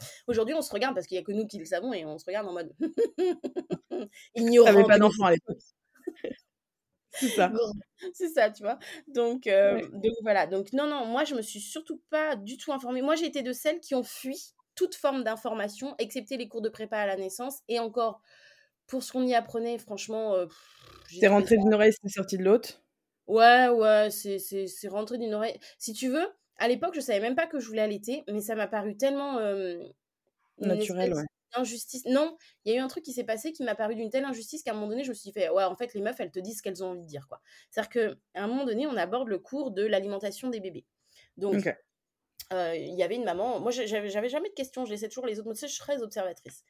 Aujourd'hui, 0.26 0.54
on 0.54 0.62
se 0.62 0.72
regarde 0.72 0.94
parce 0.94 1.06
qu'il 1.06 1.16
y 1.16 1.20
a 1.20 1.24
que 1.24 1.32
nous 1.32 1.46
qui 1.46 1.58
le 1.58 1.64
savons 1.64 1.92
et 1.92 2.04
on 2.04 2.18
se 2.18 2.24
regarde 2.26 2.46
en 2.48 2.52
mode 2.52 2.74
ignorant 4.34 4.84
pas 4.84 4.98
de 4.98 5.00
d'enfant 5.00 5.24
à 5.26 5.32
l'époque. 5.32 5.58
C'est 7.14 7.28
ça. 7.30 7.52
c'est 8.12 8.28
ça, 8.28 8.50
tu 8.50 8.62
vois? 8.62 8.78
Donc 9.08 9.46
Ouais. 9.62 9.82
heu, 9.82 9.88
donc 9.92 10.12
voilà, 10.22 10.46
donc 10.46 10.72
non, 10.72 10.86
non, 10.86 11.06
moi 11.06 11.24
je 11.24 11.34
me 11.34 11.42
suis 11.42 11.60
surtout 11.60 12.02
pas 12.10 12.36
du 12.36 12.56
tout 12.56 12.72
informée. 12.72 13.02
Moi, 13.02 13.16
j'ai 13.16 13.26
été 13.26 13.42
de 13.42 13.52
celles 13.52 13.80
qui 13.80 13.94
ont 13.94 14.02
fui 14.02 14.36
toute 14.76 14.94
forme 14.96 15.24
d'information, 15.24 15.96
excepté 15.98 16.38
les 16.38 16.48
cours 16.48 16.62
de 16.62 16.70
prépa 16.70 16.98
à 16.98 17.06
la 17.06 17.16
naissance 17.16 17.60
et 17.68 17.80
encore, 17.80 18.22
pour 18.88 19.02
ce 19.04 19.12
qu'on 19.12 19.26
y 19.26 19.34
apprenait, 19.34 19.78
franchement, 19.78 20.36
j'ai 21.08 21.20
C'est 21.20 21.26
rentré 21.28 21.56
d'une 21.58 21.74
oreille, 21.74 21.92
c'est 22.00 22.08
sorti 22.08 22.38
de 22.38 22.44
l'autre? 22.44 22.82
Ouais, 23.28 23.68
ouais, 23.68 24.08
c'est 24.10 24.88
rentré 24.88 25.18
d'une 25.18 25.34
oreille 25.34 25.58
si 25.78 25.92
tu 25.92 26.08
veux, 26.08 26.26
à 26.58 26.68
l'époque, 26.68 26.94
je 26.94 27.00
savais 27.00 27.18
même 27.20 27.34
pas 27.34 27.46
que 27.48 27.58
je 27.58 27.66
voulais 27.66 27.80
allaiter, 27.82 28.22
mais 28.28 28.40
ça 28.40 28.54
m'a 28.54 28.68
paru 28.68 28.96
tellement, 28.96 29.38
une 29.40 29.90
Naturel, 30.60 31.14
ouais. 31.14 31.26
non, 32.06 32.36
il 32.64 32.72
y 32.72 32.76
a 32.76 32.78
eu 32.78 32.82
un 32.82 32.88
truc 32.88 33.04
qui 33.04 33.12
s'est 33.12 33.24
passé 33.24 33.52
qui 33.52 33.62
m'a 33.64 33.74
paru 33.74 33.94
d'une 33.94 34.10
telle 34.10 34.24
injustice 34.24 34.62
qu'à 34.62 34.72
un 34.72 34.74
moment 34.74 34.88
donné, 34.88 35.04
je 35.04 35.10
me 35.10 35.14
suis 35.14 35.32
fait: 35.32 35.48
«Ouais, 35.50 35.64
en 35.64 35.76
fait, 35.76 35.94
les 35.94 36.00
meufs, 36.02 36.18
elles 36.20 36.30
te 36.30 36.38
disent 36.40 36.58
ce 36.58 36.62
qu'elles 36.62 36.84
ont 36.84 36.88
envie 36.90 37.02
de 37.02 37.06
dire, 37.06 37.26
quoi». 37.28 37.40
C'est-à-dire 37.70 37.90
qu'à 37.90 38.42
un 38.42 38.46
moment 38.48 38.64
donné, 38.64 38.86
on 38.86 38.96
aborde 38.96 39.28
le 39.28 39.38
cours 39.38 39.70
de 39.72 39.82
l'alimentation 39.86 40.48
des 40.50 40.60
bébés. 40.60 40.86
Donc. 41.36 41.70
Heu, 42.52 42.76
il 42.76 42.94
y 42.94 43.02
avait 43.02 43.16
une 43.16 43.24
maman 43.24 43.60
moi, 43.60 43.70
j'avais 43.72 44.08
jamais 44.10 44.48
de 44.50 44.54
questions, 44.54 44.84
je 44.86 44.90
laissais 44.92 45.08
toujours 45.08 45.26
les 45.26 45.38
autres, 45.40 45.46
moi, 45.48 45.54
je 45.60 45.66
suis 45.66 45.78
très 45.80 46.02
observatrice. 46.02 46.64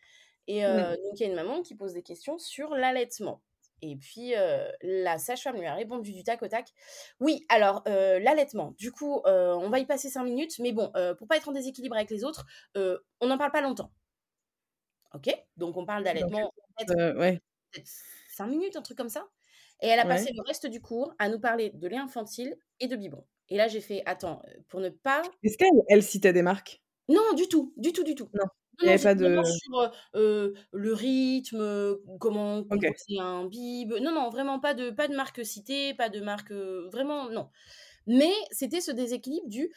Et 0.49 0.65
heu, 0.67 0.91
donc 0.93 1.21
il 1.21 1.23
y 1.23 1.25
a 1.25 1.29
une 1.29 1.35
maman 1.37 1.63
qui 1.63 1.77
pose 1.77 1.95
des 1.95 2.03
questions 2.05 2.39
sur 2.39 2.71
l'allaitement. 2.75 3.43
Et 3.83 3.97
puis, 3.97 4.35
heu, 4.37 4.73
la 4.83 5.19
sage-femme 5.19 5.57
lui 5.59 5.67
a 5.67 5.75
répondu 5.75 6.13
du 6.13 6.25
tac 6.25 6.43
au 6.43 6.49
tac: 6.49 6.69
«Oui, 7.21 7.47
alors, 7.51 7.83
l'allaitement, 7.87 8.73
du 8.79 8.93
coup, 8.93 9.21
on 9.27 9.71
va 9.71 9.79
y 9.81 9.87
passer 9.87 10.11
5 10.11 10.25
minutes, 10.25 10.59
mais 10.61 10.73
bon, 10.73 10.93
pour 11.19 11.29
pas 11.29 11.37
être 11.39 11.49
en 11.51 11.53
déséquilibre 11.53 11.97
avec 11.97 12.11
les 12.11 12.25
autres, 12.25 12.47
on 12.77 13.27
n'en 13.29 13.39
parle 13.39 13.53
pas 13.53 13.63
longtemps». 13.63 13.93
OK, 15.15 15.29
donc 15.57 15.77
on 15.77 15.87
parle 15.87 16.05
d'allaitement 16.05 16.53
ouais. 17.15 17.41
5 18.29 18.47
minutes, 18.49 18.77
un 18.77 18.83
truc 18.83 18.97
comme 18.99 19.09
ça. 19.09 19.29
Et 19.83 19.89
elle 19.89 20.01
a 20.01 20.05
Ouais. 20.05 20.07
passé 20.07 20.31
le 20.35 20.43
reste 20.47 20.67
du 20.67 20.81
cours 20.81 21.15
à 21.19 21.29
nous 21.29 21.41
parler 21.41 21.71
de 21.71 21.89
lait 21.89 21.97
infantile 21.99 22.57
et 22.81 22.89
de 22.89 22.97
biberon 22.97 23.27
et 23.49 23.57
là, 23.57 23.69
j'ai 23.69 23.81
fait: 23.81 24.03
«Attends, 24.07 24.43
heu, 24.49 24.63
pour 24.69 24.81
ne 24.81 24.89
pas» 24.91 25.37
Est-ce 25.43 25.57
qu'elle 25.59 25.69
elle 25.89 26.03
citait 26.03 26.33
des 26.33 26.43
marques? 26.43 26.81
Non, 27.09 27.35
du 27.37 27.47
tout, 27.49 27.73
du 27.77 27.93
tout, 27.93 28.03
du 28.03 28.15
tout. 28.17 28.29
Non, 28.33 28.45
il 28.83 28.87
Non, 28.87 28.87
y 28.87 28.89
non, 28.91 28.95
avait 28.95 28.99
pas 28.99 29.15
de 29.15 29.43
sur, 29.45 29.81
heu 29.81 29.91
heu, 30.17 30.55
le 30.73 30.93
rythme, 30.93 31.97
comment 32.19 32.65
composer 32.65 33.19
un 33.21 33.47
bib, 33.47 33.93
non, 34.03 34.13
non, 34.13 34.29
vraiment 34.29 34.59
pas 34.61 34.75
de 34.75 34.91
pas 34.91 35.07
de 35.09 35.15
marque 35.15 35.45
citée, 35.47 35.95
pas 35.95 36.09
de 36.11 36.21
marque, 36.21 36.51
vraiment 36.53 37.31
non. 37.31 37.49
Mais 38.07 38.33
c'était 38.53 38.81
ce 38.81 38.91
déséquilibre 38.93 39.49
du, 39.49 39.73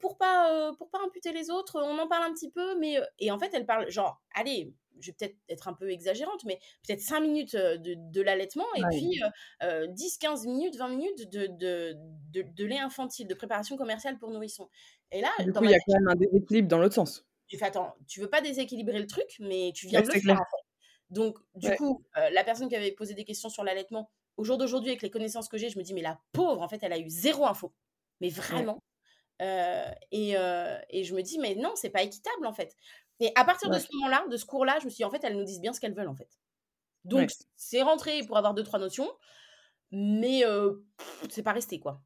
pour 0.00 0.18
pas, 0.18 0.72
pour 0.78 0.90
pas 0.90 1.00
imputer 1.04 1.32
les 1.32 1.50
autres, 1.50 1.80
on 1.82 1.98
en 1.98 2.08
parle 2.08 2.24
un 2.30 2.32
petit 2.34 2.50
peu, 2.50 2.78
mais 2.78 2.98
et 3.18 3.30
en 3.30 3.38
fait, 3.38 3.50
elle 3.54 3.66
parle 3.66 3.90
genre, 3.90 4.22
allez, 4.34 4.72
je 5.00 5.08
vais 5.10 5.16
peut-être 5.18 5.36
être 5.48 5.68
un 5.68 5.74
peu 5.74 5.90
exagérante, 5.90 6.44
mais 6.44 6.58
peut-être 6.86 7.00
5 7.00 7.20
minutes, 7.20 7.54
de 7.56 7.94
de 7.96 8.20
l'allaitement 8.22 8.66
et 8.76 8.86
Ouais. 8.86 8.88
puis, 8.88 9.20
heu 9.62 9.66
heu, 9.84 9.88
10-15 9.88 10.46
minutes, 10.46 10.76
20 10.76 10.88
minutes 10.88 11.28
de 11.30 11.46
de 11.46 11.94
de 12.32 12.42
de 12.42 12.64
lait 12.64 12.78
infantile, 12.78 13.26
de 13.28 13.34
préparation 13.34 13.76
commerciale 13.76 14.18
pour 14.18 14.30
nourrissons 14.30 14.68
et 15.12 15.20
là, 15.20 15.30
Du 15.38 15.52
coup, 15.52 15.64
il 15.64 15.70
y 15.70 15.74
a 15.74 15.78
quand 15.80 15.92
même 15.94 16.08
un 16.08 16.16
déséquilibre 16.16 16.66
dans 16.68 16.78
l'autre 16.80 16.94
sens? 16.96 17.24
j'ai 17.48 17.58
fait: 17.58 17.64
«Attends, 17.66 17.94
tu 18.06 18.20
veux 18.20 18.28
pas 18.30 18.40
déséquilibrer 18.40 18.98
le 18.98 19.06
truc, 19.06 19.36
mais 19.40 19.72
tu 19.74 19.86
viens 19.86 20.00
Ouais, 20.00 20.02
de 20.02 20.08
le 20.08 20.14
faire, 20.16 20.20
clair. 20.20 20.38
en 20.40 20.44
fait». 20.44 20.64
Donc 21.10 21.38
du 21.54 21.72
Ouais. 21.72 21.74
coup, 21.74 22.04
la 22.14 22.44
personne 22.44 22.68
qui 22.68 22.76
avait 22.76 22.92
posé 22.92 23.14
des 23.14 23.24
questions 23.24 23.48
sur 23.50 23.64
l'allaitement, 23.64 24.10
au 24.38 24.44
jour 24.44 24.58
d'aujourd'hui, 24.58 24.90
avec 24.90 25.02
les 25.02 25.10
connaissances 25.10 25.48
que 25.50 25.58
j'ai, 25.58 25.70
je 25.70 25.78
me 25.78 25.84
dis: 25.84 25.94
«Mais 25.94 26.02
la 26.02 26.20
pauvre, 26.32 26.62
en 26.62 26.68
fait, 26.68 26.80
elle 26.82 26.94
a 26.94 26.98
eu 27.00 27.10
0 27.10 27.46
info». 27.46 27.74
Mais 28.22 28.30
Ouais. 28.50 28.68
vraiment, 28.68 28.82
heu 29.42 29.84
et 30.12 30.36
heu 30.38 30.78
et 30.90 31.04
je 31.04 31.14
me 31.16 31.22
dis: 31.22 31.38
«Mais 31.40 31.54
non, 31.56 31.72
c'est 31.76 31.90
pas 31.90 32.02
équitable, 32.04 32.46
en 32.46 32.52
fait» 32.54 32.74
et 33.20 33.32
à 33.36 33.44
partir 33.44 33.70
de 33.70 33.78
ce 33.80 33.86
moment-là, 33.94 34.26
de 34.30 34.36
ce 34.38 34.46
cours-là, 34.46 34.78
je 34.80 34.86
me 34.86 34.90
suis 34.90 34.98
dit: 34.98 35.04
«En 35.06 35.10
fait, 35.10 35.24
elles 35.24 35.36
nous 35.38 35.44
disent 35.44 35.60
bien 35.62 35.72
ce 35.74 35.80
qu'elles 35.80 35.94
veulent, 35.94 36.08
en 36.08 36.14
fait». 36.16 36.38
Donc 37.04 37.30
Ouais. 37.30 37.38
c'est 37.56 37.82
rentré 37.82 38.22
pour 38.24 38.36
avoir 38.38 38.54
2-3 38.54 38.78
notions, 38.80 39.10
mais 39.92 40.44
heu, 40.46 40.86
c'est 41.30 41.42
pas 41.44 41.52
resté, 41.54 41.80
quoi. 41.80 42.02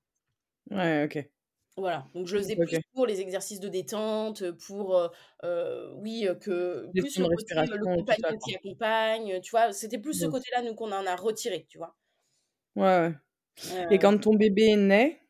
Ouais, 0.70 1.04
OK. 1.04 1.32
Voilà, 1.78 2.06
donc 2.14 2.26
je 2.26 2.34
le 2.36 2.42
faisais 2.42 2.56
plus 2.56 2.78
pour 2.92 3.06
les 3.06 3.22
exercices 3.22 3.58
de 3.58 3.68
détente, 3.68 4.50
pour, 4.66 4.94
heu, 5.42 5.90
oui, 5.96 6.28
que 6.42 6.92
plus 6.98 7.18
le 7.18 7.26
côté, 7.28 7.54
le 7.78 7.86
compagnon 7.86 8.36
qui 8.38 8.54
accompagne, 8.54 9.40
tu 9.40 9.50
vois? 9.52 9.72
C'était 9.72 9.98
plus 9.98 10.12
ce 10.20 10.26
Mmh. 10.26 10.26
côté-là, 10.26 10.60
nous, 10.60 10.74
qu'on 10.74 10.92
en 10.92 11.06
a 11.06 11.16
retiré, 11.16 11.64
tu 11.70 11.78
vois? 11.78 11.96
Ouais, 12.76 12.82
ouais 12.84 13.14
et 13.90 13.98
Heu 13.98 14.00
quand 14.00 14.18
ton 14.18 14.34
bébé 14.36 14.64
est 14.72 14.76
né, 14.76 15.20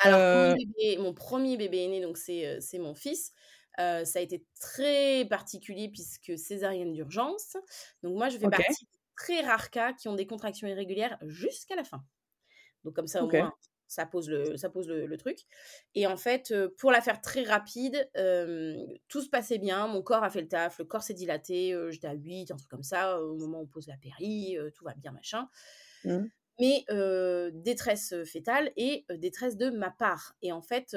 Alors 0.00 0.28
mon 0.32 0.48
bébé 0.50 0.96
mon 0.98 1.14
1er 1.14 1.56
bébé 1.56 1.84
est 1.84 1.88
né, 1.88 2.00
donc 2.00 2.18
c'est, 2.18 2.60
c'est 2.60 2.78
mon 2.78 2.94
fils. 2.94 3.32
Ça 3.78 4.02
a 4.16 4.20
été 4.20 4.44
très 4.60 5.24
particulier 5.28 5.88
puisque 5.88 6.36
césarienne 6.38 6.92
d'urgence. 6.92 7.56
Donc 8.02 8.16
moi, 8.16 8.28
je 8.28 8.38
fais 8.38 8.48
partie 8.48 8.84
des 8.84 8.98
très 9.16 9.40
rares 9.42 9.70
cas 9.70 9.92
qui 9.92 10.08
ont 10.08 10.14
des 10.14 10.26
contractions 10.26 10.66
irrégulières 10.68 11.18
jusqu'à 11.22 11.76
la 11.76 11.84
fin. 11.84 12.04
Donc 12.84 12.94
comme 12.96 13.08
ça, 13.08 13.24
au 13.24 13.30
moins, 13.30 13.52
ça 13.88 14.06
pose 14.06 14.30
le 14.30 14.56
ça 14.56 14.70
pose 14.70 14.88
le 14.88 15.06
le 15.06 15.16
truc 15.18 15.40
et 15.94 16.06
en 16.08 16.16
fait, 16.16 16.54
pour 16.78 16.92
la 16.92 17.00
faire 17.02 17.20
très 17.22 17.44
rapide, 17.44 18.10
tout 19.08 19.22
se 19.22 19.30
passait 19.30 19.58
bien. 19.58 19.88
Mon 19.88 20.02
corps 20.02 20.24
a 20.24 20.30
fait 20.30 20.42
le 20.42 20.48
taf, 20.48 20.78
le 20.80 20.86
corps 20.86 21.02
s'est 21.04 21.14
dilaté, 21.14 21.74
heu, 21.74 21.90
j'étais 21.90 22.08
à 22.08 22.14
8, 22.14 22.50
un 22.52 22.56
truc 22.56 22.70
comme 22.70 22.82
ça, 22.84 23.20
au 23.22 23.36
moment 23.38 23.60
où 23.60 23.64
on 23.64 23.66
pose 23.68 23.88
la 23.88 23.96
péri, 23.98 24.56
tout 24.74 24.84
va 24.84 24.94
bien, 24.94 25.12
machin. 25.12 25.48
Mmh. 26.04 26.28
Mais 26.60 26.84
détresse, 27.52 28.12
heu, 28.12 28.24
fœtale 28.24 28.72
et 28.76 29.04
détresse 29.10 29.56
de 29.56 29.70
ma 29.70 29.90
part 29.90 30.34
et 30.42 30.52
en 30.52 30.62
fait, 30.62 30.94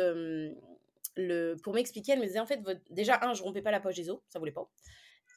le 1.18 1.56
pour 1.64 1.74
m'expliquer, 1.74 2.14
elle 2.14 2.20
me 2.20 2.26
disait: 2.28 2.40
«En 2.40 2.46
fait, 2.46 2.62
votre» 2.62 2.82
déjà 2.92 3.20
1, 3.24 3.34
je 3.34 3.44
rompais 3.44 3.62
pas 3.64 3.72
la 3.72 3.80
poche 3.80 3.96
des 3.96 4.10
os, 4.10 4.20
ça 4.30 4.40
voulait 4.40 4.52
pas 4.52 4.72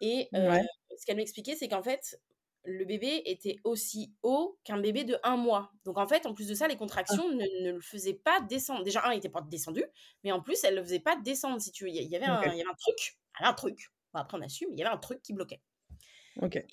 et 0.02 0.30
Ouais. 0.32 0.62
ce 0.98 1.06
qu'elle 1.06 1.16
m'expliquait, 1.18 1.56
c'est 1.56 1.68
qu'en 1.68 1.82
fait, 1.84 2.20
le 2.64 2.84
bébé 2.86 3.22
était 3.26 3.56
aussi 3.64 4.14
haut 4.24 4.58
qu'un 4.64 4.78
bébé 4.80 5.04
de 5.04 5.18
1 5.24 5.36
mois. 5.38 5.72
Donc 5.84 5.98
en 5.98 6.06
fait, 6.08 6.26
en 6.26 6.34
plus 6.34 6.48
de 6.48 6.54
ça, 6.54 6.68
les 6.68 6.76
Ah. 7.08 7.16
contractions 7.16 7.28
ne 7.30 7.64
ne 7.64 7.72
le 7.72 7.80
faisaient 7.82 8.14
pas 8.14 8.40
descendre. 8.42 8.84
Déjà 8.84 9.02
1, 9.06 9.12
il 9.14 9.18
était 9.18 9.28
pas 9.30 9.42
descendu, 9.42 9.84
mais 10.24 10.32
en 10.32 10.42
plus, 10.42 10.64
elle 10.64 10.76
le 10.76 10.82
faisait 10.84 11.00
pas 11.00 11.16
descendre, 11.16 11.60
si 11.62 11.72
tu 11.72 11.84
veux. 11.84 11.90
Il 11.90 11.96
y 12.02 12.16
avait 12.16 12.26
un 12.26 12.38
OK. 12.38 12.54
il 12.54 12.58
y 12.58 12.62
avait 12.62 12.70
un 12.70 12.74
truc, 12.76 13.18
un 13.40 13.54
truc. 13.54 13.90
Bon 14.14 14.20
après 14.20 14.38
on 14.38 14.42
assume, 14.42 14.70
il 14.72 14.78
y 14.80 14.82
avait 14.84 14.94
un 14.94 14.98
truc 14.98 15.22
qui 15.22 15.32
bloquait 15.34 15.62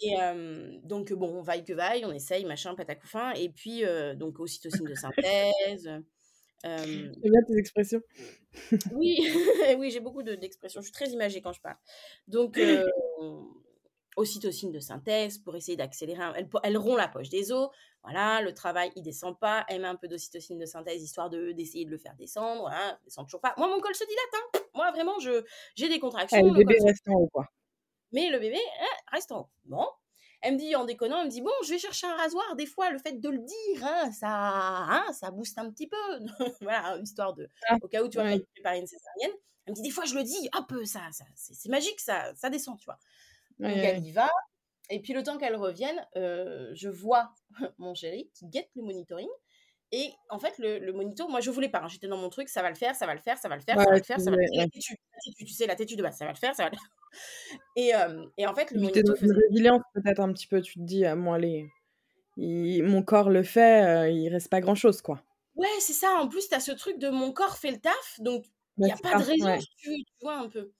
Et 0.01 0.15
donc 0.83 1.11
bon, 1.13 1.41
vaille 1.41 1.63
que 1.63 1.73
vaille, 1.73 2.05
on 2.05 2.11
essaye, 2.11 2.45
machin, 2.45 2.75
patacouffin 2.75 3.31
et 3.33 3.49
puis, 3.49 3.83
heu, 3.83 4.15
donc 4.15 4.39
ocytocine 4.39 4.87
de 4.87 4.95
synthèse, 4.95 5.87
heu, 5.87 6.05
hem 6.63 7.15
J'aime 7.23 7.31
bien 7.31 7.41
tes 7.47 7.57
expressions. 7.57 8.01
Oui, 8.89 9.17
oui, 9.79 9.91
j'ai 9.91 9.99
beaucoup 9.99 10.23
de 10.23 10.35
d'expressions. 10.35 10.81
Je 10.81 10.85
suis 10.85 10.93
très 10.93 11.09
imagée 11.09 11.41
quand 11.41 11.53
je 11.53 11.61
parle. 11.61 11.77
Donc 12.27 12.59
ocytocine 14.15 14.71
de 14.71 14.79
synthèse 14.79 15.37
pour 15.37 15.55
essayer 15.55 15.77
d'accélérer 15.77 16.23
un 16.23 16.33
elle 16.33 16.49
elle 16.63 16.77
rompt 16.77 16.97
la 16.97 17.07
poche 17.07 17.29
des 17.29 17.51
os. 17.51 17.69
Voilà, 18.03 18.41
le 18.41 18.53
travail, 18.53 18.91
il 18.95 19.03
descend 19.03 19.37
pas. 19.39 19.63
Elle 19.67 19.81
met 19.81 19.87
un 19.87 19.95
peu 19.95 20.07
d'ocytocine 20.07 20.57
de 20.57 20.65
synthèse 20.65 21.03
histoire 21.03 21.29
de 21.29 21.51
d'essayer 21.51 21.85
de 21.85 21.91
le 21.91 21.97
faire 21.97 22.15
descendre. 22.15 22.61
Voilà, 22.61 22.99
descend 23.03 23.25
toujours 23.27 23.41
pas. 23.41 23.53
Moi, 23.57 23.67
mon 23.67 23.79
col 23.79 23.93
se 23.95 24.05
dilate, 24.05 24.33
hein. 24.55 24.59
Moi, 24.75 24.91
vraiment, 24.91 25.19
j'ai 25.19 25.89
des 25.89 25.99
Ah, 26.31 26.37
contractions, 26.39 26.41
le 26.41 26.53
bébé 26.53 26.63
col 26.63 26.75
se 26.79 26.85
reste 26.85 27.07
en 27.09 27.15
haut, 27.15 27.27
quoi. 27.33 27.45
Mais 28.11 28.29
le 28.29 28.39
bébé, 28.39 28.57
hein, 28.81 28.85
reste 29.11 29.31
en. 29.31 29.49
Bon, 29.65 29.85
elle 30.41 30.53
me 30.53 30.59
dit 30.59 30.75
en 30.75 30.85
déconnant, 30.85 31.19
elle 31.19 31.25
me 31.27 31.31
dit: 31.31 31.41
«Bon, 31.41 31.51
je 31.65 31.69
vais 31.71 31.79
chercher 31.79 32.07
un 32.07 32.15
rasoir». 32.15 32.55
Des 32.55 32.65
fois, 32.65 32.91
le 32.91 32.99
fait 32.99 33.13
de 33.19 33.29
le 33.29 33.39
dire, 33.39 33.85
hein, 33.85 34.11
ça 34.11 34.29
hein, 34.29 35.13
ça 35.13 35.31
booste 35.31 35.57
un 35.57 35.69
petit 35.71 35.87
peu. 35.87 35.97
Voilà, 36.61 36.97
histoire 36.99 37.33
de 37.33 37.49
Ah, 37.69 37.77
au 37.81 37.87
cas 37.87 38.03
où, 38.03 38.09
tu 38.09 38.17
vois, 38.17 38.25
oui. 38.25 38.37
j'avais 38.37 38.45
préparé 38.55 38.79
une 38.79 38.87
césarienne. 38.87 39.37
Elle 39.65 39.71
me 39.73 39.75
dit: 39.75 39.81
«Des 39.83 39.91
fois, 39.91 40.05
je 40.05 40.15
le 40.15 40.23
dis, 40.23 40.49
hop, 40.55 40.73
ça 40.85 41.01
ça 41.11 41.25
c'est 41.35 41.69
magique, 41.69 41.99
ça 41.99 42.33
ça 42.35 42.49
descend», 42.49 42.77
tu 42.79 42.85
vois? 42.85 42.99
Donc 43.63 43.83
elle 43.83 44.03
y 44.05 44.11
va 44.11 44.29
et 44.89 45.01
puis 45.01 45.13
le 45.13 45.23
temps 45.23 45.37
qu'elle 45.37 45.55
revienne, 45.55 46.05
heu, 46.15 46.71
je 46.73 46.89
vois 46.89 47.33
mon 47.77 47.93
chéri 47.93 48.31
qui 48.33 48.45
guette 48.47 48.69
le 48.75 48.83
monitoring 48.83 49.27
Et 49.91 50.11
en 50.29 50.39
fait, 50.39 50.57
le, 50.59 50.79
le 50.79 50.93
monito, 50.93 51.27
moi, 51.29 51.39
je 51.41 51.49
voulais 51.51 51.69
pas. 51.69 51.79
hein. 51.81 51.87
J'étais 51.87 52.07
dans 52.07 52.17
mon 52.17 52.29
truc, 52.29 52.49
ça 52.49 52.61
va 52.61 52.69
le 52.69 52.75
faire, 52.75 52.95
ça 52.95 53.07
va 53.07 53.15
le 53.15 53.21
faire, 53.21 53.37
ça 53.37 53.49
va 53.49 53.55
le 53.55 53.61
faire, 53.61 53.79
ça 53.79 53.89
va 53.89 53.97
le 53.97 54.03
faire, 54.03 54.19
ça 54.21 54.31
va 54.31 54.37
le 54.37 54.43
faire. 54.43 54.65
Tu 55.37 55.47
sais, 55.47 55.67
la 55.67 55.75
têtu 55.75 55.95
de 55.95 56.03
base, 56.03 56.17
ça 56.17 56.25
va 56.25 56.31
le 56.31 56.37
faire, 56.37 56.55
ça 56.55 56.63
va 56.65 56.69
le 56.71 56.75
faire. 56.77 56.89
Et, 57.75 57.95
euh, 57.95 58.25
et 58.37 58.47
en 58.47 58.55
fait, 58.55 58.71
le 58.71 58.79
dans 58.81 58.81
monito 58.81 59.15
une 59.21 59.31
faisait. 59.31 59.33
résilience 59.33 59.81
peut-être 59.93 60.19
un 60.19 60.31
petit 60.33 60.47
peu, 60.47 60.61
tu 60.61 60.73
te 60.75 60.83
dis: 60.83 61.05
«Ah 61.05 61.15
moi 61.15 61.35
allez, 61.37 61.69
il 62.37 62.83
mon 62.83 63.03
corps 63.03 63.29
le 63.31 63.43
fait, 63.43 64.07
heu, 64.09 64.11
il 64.13 64.29
reste 64.29 64.49
pas 64.49 64.61
grand-chose 64.61 65.01
quoi». 65.01 65.23
Ouais, 65.55 65.67
c'est 65.79 65.93
ça. 65.93 66.15
En 66.19 66.27
plus, 66.27 66.47
tu 66.49 66.55
as 66.55 66.59
ce 66.59 66.71
truc 66.71 66.99
de 66.99 67.09
mon 67.09 67.31
corps 67.33 67.57
fait 67.57 67.71
le 67.71 67.79
taf, 67.79 68.19
donc 68.19 68.45
il 68.45 68.51
Bah, 68.77 68.87
n'y 68.87 68.91
a 68.91 68.97
c'est 68.97 69.01
pas 69.01 69.15
de 69.15 69.23
raison, 69.23 69.45
ouais. 69.45 69.59
si 69.59 69.67
tu 69.77 69.89
veux, 69.89 69.95
tu 69.95 70.13
vois 70.21 70.37
un 70.37 70.49
peu. 70.49 70.71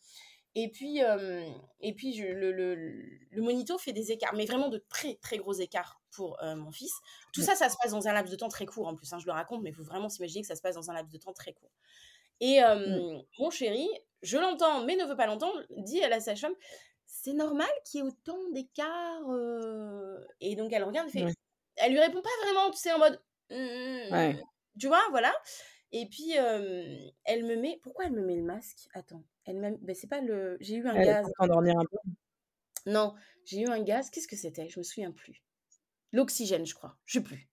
Et 0.55 0.70
puis, 0.72 1.03
euh, 1.03 1.45
et 1.82 1.93
puis 1.95 2.14
je, 2.16 2.26
le, 2.26 2.51
le, 2.51 2.76
le 3.32 3.41
monito 3.41 3.78
fait 3.78 3.93
des 3.93 4.12
écarts, 4.12 4.36
mais 4.36 4.45
vraiment 4.45 4.70
de 4.70 4.80
très 4.89 5.16
très 5.18 5.38
gros 5.38 5.53
écarts 5.53 6.01
pour 6.18 6.41
euh, 6.43 6.55
mon 6.55 6.72
fils. 6.72 6.91
Tout 7.34 7.41
Mmh. 7.41 7.45
ça, 7.45 7.55
ça 7.55 7.70
se 7.70 7.78
passe 7.82 7.91
dans 7.91 8.07
un 8.09 8.13
laps 8.13 8.30
de 8.32 8.36
temps 8.38 8.49
très 8.49 8.65
court 8.65 8.88
en 8.88 8.95
plus. 8.95 9.13
hein, 9.13 9.20
je 9.20 9.26
le 9.26 9.32
raconte, 9.32 9.61
mais 9.61 9.70
il 9.70 9.76
faut 9.76 9.84
vraiment 9.84 10.09
s'imaginer 10.09 10.41
que 10.41 10.47
ça 10.47 10.55
se 10.55 10.61
passe 10.61 10.76
dans 10.76 10.89
un 10.91 10.93
laps 10.93 11.11
de 11.13 11.18
temps 11.18 11.34
très 11.34 11.53
court. 11.53 11.72
Et 12.41 12.59
Mmh. 12.61 13.22
mon 13.39 13.49
chéri, 13.49 13.88
je 14.22 14.38
l'entends, 14.38 14.84
mais 14.84 14.95
ne 14.95 15.05
veut 15.05 15.15
pas 15.15 15.28
l'entendre, 15.28 15.63
dit 15.78 16.03
à 16.03 16.09
la 16.09 16.20
sage-femme 16.20 16.53
C'est 17.05 17.34
normal 17.34 17.70
qu'il 17.86 18.01
y 18.01 18.03
ait 18.03 18.07
autant 18.07 18.38
d'écarts. 18.51 19.30
euh 19.30 20.20
Et 20.41 20.55
donc 20.55 20.74
elle 20.74 20.84
regarde, 20.84 21.09
elle 21.13 21.28
fait. 21.30 21.36
Elle 21.78 21.91
lui 21.93 21.99
répond 21.99 22.22
pas 22.22 22.30
vraiment, 22.43 22.70
tu 22.72 22.78
sais, 22.80 22.91
en 22.91 22.99
mode. 22.99 23.22
Ouais. 23.51 24.34
Mmh, 24.34 24.41
tu 24.80 24.88
vois, 24.88 25.01
voilà. 25.11 25.34
Et 25.91 26.05
puis, 26.09 26.32
elle 26.32 27.45
me 27.45 27.55
met. 27.55 27.80
Pourquoi 27.82 28.05
elle 28.05 28.11
me 28.13 28.22
met 28.22 28.36
le 28.36 28.43
masque? 28.43 28.88
Attends. 28.93 29.24
Elle 29.45 29.57
m'a... 29.59 29.70
Ben, 29.82 29.95
c'est 29.95 30.07
pas 30.07 30.20
le. 30.22 30.57
J'ai 30.59 30.76
eu 30.76 30.88
un 30.88 30.93
gaz. 31.05 31.26
un 31.39 31.86
peu. 31.86 31.97
Non, 32.86 33.15
j'ai 33.45 33.61
eu 33.61 33.68
un 33.68 33.82
gaz. 33.82 34.09
Qu'est-ce 34.09 34.28
que 34.28 34.36
c'était? 34.36 34.68
Je 34.70 34.80
me 34.80 34.84
souviens 34.84 35.11
plus. 35.11 35.41
L'oxygène, 36.12 36.66
je 36.66 36.74
crois. 36.76 36.95
Je 37.05 37.14
sais 37.20 37.24
plus. 37.24 37.47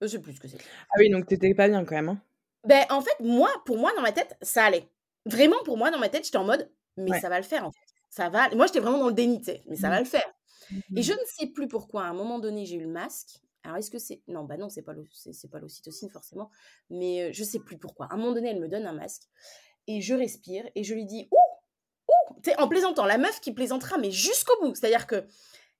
Je 0.00 0.06
sais 0.06 0.18
plus 0.20 0.34
ce 0.34 0.40
que 0.40 0.48
c'est. 0.48 0.58
Ah 0.90 0.94
oui, 0.98 1.10
donc 1.10 1.26
tu 1.26 1.34
étais 1.34 1.54
pas 1.54 1.68
bien 1.68 1.84
quand 1.84 1.94
même, 1.94 2.08
hein? 2.08 2.22
Ben, 2.64 2.84
en 2.90 3.00
fait, 3.00 3.18
moi, 3.20 3.50
pour 3.66 3.78
moi, 3.78 3.92
dans 3.96 4.02
ma 4.02 4.12
tête, 4.12 4.36
ça 4.42 4.64
allait. 4.64 4.88
Vraiment, 5.26 5.62
pour 5.64 5.76
moi, 5.76 5.90
dans 5.90 5.98
ma 5.98 6.08
tête, 6.08 6.24
j'étais 6.24 6.38
en 6.38 6.44
mode, 6.44 6.70
mais 6.96 7.10
Ouais. 7.12 7.20
ça 7.20 7.28
va 7.28 7.38
le 7.38 7.44
faire, 7.44 7.64
en 7.66 7.70
fait. 7.70 7.78
Ça 8.10 8.28
va. 8.28 8.48
Moi, 8.54 8.66
j'étais 8.66 8.80
vraiment 8.80 8.98
dans 8.98 9.08
le 9.08 9.14
déni, 9.14 9.38
tu 9.38 9.44
sais, 9.46 9.62
mais 9.66 9.76
ça 9.76 9.88
Mmh. 9.88 9.90
va 9.90 9.98
le 10.00 10.04
faire. 10.06 10.34
Et 10.96 11.02
je 11.02 11.12
Mmh. 11.12 11.16
ne 11.16 11.24
sais 11.26 11.46
plus 11.48 11.68
pourquoi, 11.68 12.04
à 12.04 12.08
un 12.08 12.12
moment 12.14 12.38
donné, 12.38 12.64
j'ai 12.66 12.76
eu 12.76 12.80
le 12.80 12.88
masque. 12.88 13.40
Alors, 13.62 13.76
est-ce 13.76 13.90
que 13.90 13.98
c'est. 13.98 14.22
Non, 14.26 14.44
bah 14.44 14.56
non, 14.56 14.68
c'est 14.70 14.82
pas 14.82 14.92
l'ocytocine, 14.94 16.08
forcément. 16.10 16.50
Mais 16.88 17.22
euh, 17.28 17.30
je 17.32 17.44
sais 17.44 17.58
plus 17.60 17.76
pourquoi. 17.78 18.06
À 18.06 18.14
un 18.14 18.16
moment 18.16 18.32
donné, 18.32 18.48
elle 18.50 18.60
me 18.60 18.68
donne 18.68 18.86
un 18.86 18.92
masque. 18.92 19.24
Et 19.86 20.00
je 20.00 20.14
respire. 20.14 20.64
Et 20.74 20.82
je 20.84 20.94
lui 20.94 21.04
dis 21.04 21.28
Ouh 21.30 21.36
Ouh 22.08 22.40
Tu 22.42 22.50
en 22.58 22.68
plaisantant. 22.68 23.04
La 23.04 23.18
meuf 23.18 23.40
qui 23.40 23.52
plaisantera, 23.52 23.98
mais 23.98 24.10
jusqu'au 24.10 24.54
bout. 24.62 24.74
C'est-à-dire 24.74 25.06
que. 25.06 25.26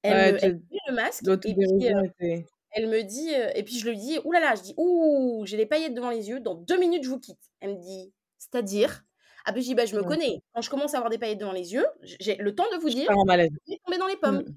Elle, 0.03 0.12
Ouais, 0.12 0.32
me, 0.32 0.44
elle 0.44 0.61
le 0.88 0.94
masque. 0.94 1.22
Et 1.28 1.36
puis, 1.36 1.55
euh, 1.94 2.03
était 2.05 2.46
elle 2.72 2.88
me 2.88 3.03
dit. 3.03 3.34
euh, 3.34 3.51
et 3.55 3.62
puis, 3.64 3.78
je 3.78 3.88
lui 3.88 3.96
dis 3.98 4.18
là 4.32 4.40
là. 4.40 4.55
Je 4.55 4.62
dis 4.62 4.74
Ouh, 4.76 5.44
j'ai 5.46 5.57
les 5.57 5.66
paillettes 5.66 5.94
devant 5.94 6.11
les 6.11 6.28
yeux. 6.28 6.40
Dans 6.40 6.55
deux 6.55 6.78
minutes, 6.78 7.05
je 7.05 7.09
vous 7.11 7.18
quitte. 7.20 7.40
Elle 7.61 7.70
me 7.74 7.80
dit 7.80 8.12
C'est-à-dire? 8.38 9.03
Ah, 9.44 9.53
ben, 9.53 9.61
je 9.61 9.66
dis 9.66 9.74
Bah, 9.74 9.86
je 9.86 9.96
me 9.96 10.01
Ouais. 10.03 10.07
connais. 10.09 10.42
Quand 10.55 10.61
je 10.62 10.70
commence 10.70 10.94
à 10.94 10.98
avoir 10.98 11.11
des 11.11 11.18
paillettes 11.18 11.38
devant 11.38 11.53
les 11.53 11.72
yeux, 11.72 11.86
j'ai 12.03 12.36
le 12.36 12.55
temps 12.55 12.66
de 12.72 12.76
vous 12.78 12.88
Je 12.88 12.94
dire. 12.94 13.07
Je 13.11 13.72
vais 13.72 13.78
tomber 13.84 13.98
dans 13.98 14.07
les 14.07 14.16
pommes. 14.16 14.38
Mmh. 14.42 14.57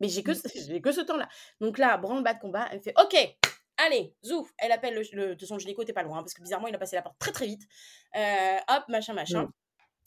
Mais 0.00 0.08
j'ai 0.08 0.22
que, 0.22 0.32
Mmh. 0.32 0.34
j'ai 0.68 0.80
que 0.80 0.92
ce 0.92 1.00
temps-là. 1.00 1.28
Donc 1.60 1.78
là, 1.78 1.96
branle-bas 1.96 2.34
de 2.34 2.40
combat, 2.40 2.66
elle 2.70 2.78
me 2.78 2.82
fait 2.82 2.94
OK, 3.02 3.16
allez, 3.78 4.14
zouf. 4.24 4.50
Elle 4.58 4.72
appelle 4.72 4.94
le. 4.94 5.02
le 5.12 5.34
de 5.36 5.46
le 5.50 5.58
gynéco, 5.58 5.84
t'es 5.84 5.92
pas 5.92 6.02
loin, 6.02 6.18
hein, 6.18 6.22
parce 6.22 6.34
que 6.34 6.42
bizarrement, 6.42 6.68
il 6.68 6.74
a 6.74 6.78
passé 6.78 6.96
la 6.96 7.02
porte 7.02 7.18
très 7.18 7.32
très 7.32 7.46
vite. 7.46 7.62
Euh, 8.16 8.56
hop, 8.68 8.84
machin, 8.88 9.12
machin. 9.14 9.44
Mmh. 9.44 9.50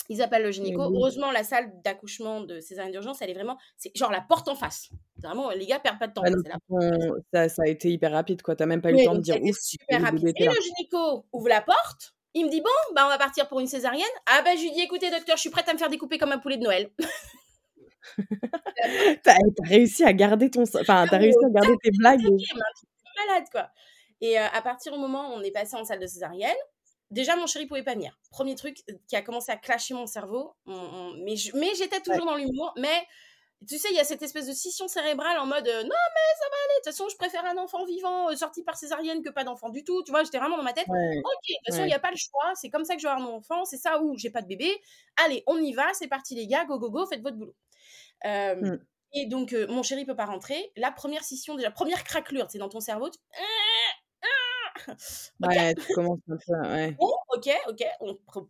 Ils 0.09 0.21
appellent 0.21 0.43
le 0.43 0.51
gynéco. 0.51 0.81
Heureusement, 0.81 1.31
la 1.31 1.43
salle 1.43 1.71
d'accouchement 1.83 2.41
de 2.41 2.59
césarienne 2.59 2.91
d'urgence, 2.91 3.21
elle 3.21 3.29
est 3.29 3.33
vraiment. 3.33 3.57
C'est 3.77 3.95
genre 3.95 4.11
la 4.11 4.21
porte 4.21 4.49
en 4.49 4.55
face. 4.55 4.89
Vraiment, 5.17 5.51
les 5.51 5.65
gars 5.65 5.79
perdent 5.79 5.99
pas 5.99 6.07
de 6.07 6.13
temps. 6.13 6.23
La 6.23 6.31
ton 6.31 7.15
ça 7.33 7.47
ça 7.47 7.61
a 7.65 7.67
été 7.67 7.89
hyper 7.89 8.11
rapide 8.11 8.41
quoi, 8.41 8.55
tu 8.55 8.63
as 8.63 8.65
même 8.65 8.81
pas 8.81 8.91
eu 8.91 8.97
le 8.97 9.05
temps 9.05 9.15
de 9.15 9.21
dire: 9.21 9.35
été 9.35 9.49
«Ouf, 9.49 9.57
super 9.59 10.01
rapide. 10.01 10.33
Et 10.35 10.45
là». 10.45 10.51
le 10.51 10.61
gynéco 10.61 11.25
ouvre 11.31 11.47
la 11.47 11.61
porte. 11.61 12.13
Il 12.33 12.45
me 12.45 12.51
dit 12.51 12.61
Bon, 12.61 12.95
bah, 12.95 13.03
on 13.05 13.09
va 13.09 13.17
partir 13.17 13.47
pour 13.47 13.59
une 13.59 13.67
césarienne. 13.67 14.05
Ah, 14.25 14.41
bah, 14.43 14.55
je 14.57 14.63
lui 14.63 14.71
dis 14.71 14.81
Écoutez, 14.81 15.09
docteur, 15.09 15.37
je 15.37 15.41
suis 15.41 15.49
prête 15.49 15.69
à 15.69 15.73
me 15.73 15.77
faire 15.77 15.89
découper 15.89 16.17
comme 16.17 16.31
un 16.31 16.39
poulet 16.39 16.57
de 16.57 16.63
Noël. 16.63 16.89
Tu 18.85 19.29
as 19.29 19.37
tu 19.37 19.63
as 19.63 19.67
réussi 19.69 20.03
à 20.03 20.11
garder 20.11 20.49
ton 20.49 20.63
enfin, 20.63 21.03
Ah, 21.03 21.07
tu 21.07 21.15
as 21.15 21.19
mais 21.19 21.25
réussi 21.25 21.45
à 21.45 21.49
garder 21.49 21.73
tes 21.81 21.91
blagues 21.91 22.19
malade, 23.27 23.45
quoi. 23.51 23.69
Et 24.21 24.39
euh, 24.39 24.45
à 24.53 24.61
partir 24.61 24.93
du 24.93 24.99
moment 24.99 25.29
où 25.29 25.33
on 25.33 25.41
est 25.41 25.51
passé 25.51 25.75
en 25.75 25.83
salle 25.83 25.99
de 25.99 26.07
césarienne, 26.07 26.55
déjà 27.13 27.35
mon 27.37 27.47
chéri 27.47 27.65
pouvait 27.65 27.83
pas 27.83 27.93
venir. 27.93 28.17
Premier 28.31 28.55
truc 28.55 28.83
euh, 28.89 28.93
qui 29.07 29.15
a 29.15 29.21
commencé 29.21 29.51
à 29.51 29.57
clasher 29.57 29.93
mon 29.93 30.07
cerveau, 30.07 30.53
on- 30.65 30.73
on- 30.73 31.13
mais 31.23 31.35
j'étais 31.35 31.95
Ouais. 31.95 32.01
toujours 32.01 32.25
dans 32.25 32.35
l'humour. 32.35 32.73
Mais 32.77 33.07
tu 33.67 33.77
sais, 33.77 33.87
il 33.91 33.95
y 33.95 33.99
a 33.99 34.03
cette 34.03 34.21
espèce 34.21 34.45
de 34.47 34.51
scission 34.51 34.89
cérébrale 34.89 35.37
en 35.39 35.45
mode 35.45 35.65
euh, 35.67 35.83
non 35.83 35.89
mais 35.89 36.35
ça 36.39 36.49
va 36.49 36.55
aller. 36.65 36.73
De 36.73 36.83
toute 36.83 36.85
façon, 36.85 37.07
je 37.09 37.15
préfère 37.15 37.45
un 37.45 37.57
enfant 37.57 37.85
vivant 37.85 38.29
euh, 38.29 38.35
sorti 38.35 38.61
par 38.63 38.75
césarienne 38.75 39.21
que 39.23 39.29
pas 39.29 39.45
d'enfant 39.45 39.69
du 39.69 39.85
tout. 39.85 40.03
Tu 40.03 40.11
vois, 40.11 40.23
j'étais 40.25 40.37
vraiment 40.37 40.57
dans 40.57 40.63
ma 40.63 40.73
tête. 40.73 40.87
Ouais, 40.89 41.17
Ok, 41.19 41.47
de 41.47 41.53
toute 41.55 41.65
façon, 41.67 41.77
il 41.77 41.81
ouais. 41.83 41.87
n'y 41.87 41.93
a 41.93 41.99
pas 41.99 42.11
le 42.11 42.17
choix. 42.17 42.51
C'est 42.55 42.69
comme 42.69 42.83
ça 42.83 42.95
que 42.95 43.01
je 43.01 43.07
vais 43.07 43.11
avoir 43.13 43.25
mon 43.25 43.37
enfant. 43.37 43.63
C'est 43.63 43.77
ça 43.77 44.01
ou 44.01 44.17
j'ai 44.17 44.29
pas 44.31 44.41
de 44.41 44.47
bébé. 44.47 44.69
Allez, 45.23 45.43
on 45.47 45.57
y 45.59 45.71
va. 45.73 45.93
C'est 45.93 46.09
parti 46.09 46.35
les 46.35 46.45
gars. 46.47 46.65
Go 46.65 46.77
go 46.77 46.89
go. 46.89 47.05
Faites 47.05 47.21
votre 47.21 47.37
boulot. 47.37 47.55
Euh, 48.25 48.55
Mmh. 48.55 48.79
et 49.13 49.25
donc, 49.27 49.53
mon 49.69 49.81
chéri 49.83 50.03
peut 50.05 50.15
pas 50.15 50.25
rentrer. 50.25 50.71
La 50.75 50.91
première 50.91 51.23
scission, 51.23 51.55
déjà, 51.55 51.71
première 51.71 52.03
craquelure, 52.03 52.47
c'est 52.49 52.57
dans 52.57 52.69
ton 52.69 52.79
cerveau. 52.81 53.09
tu- 53.09 53.19
Ok, 54.87 55.49
Ouais, 55.49 55.75
tu 55.75 55.93
commences 55.93 56.19
un 56.29 56.37
peu 56.37 56.69
ouais. 56.69 56.91
bon, 56.91 57.11
ok, 57.35 57.49
ok, 57.69 57.85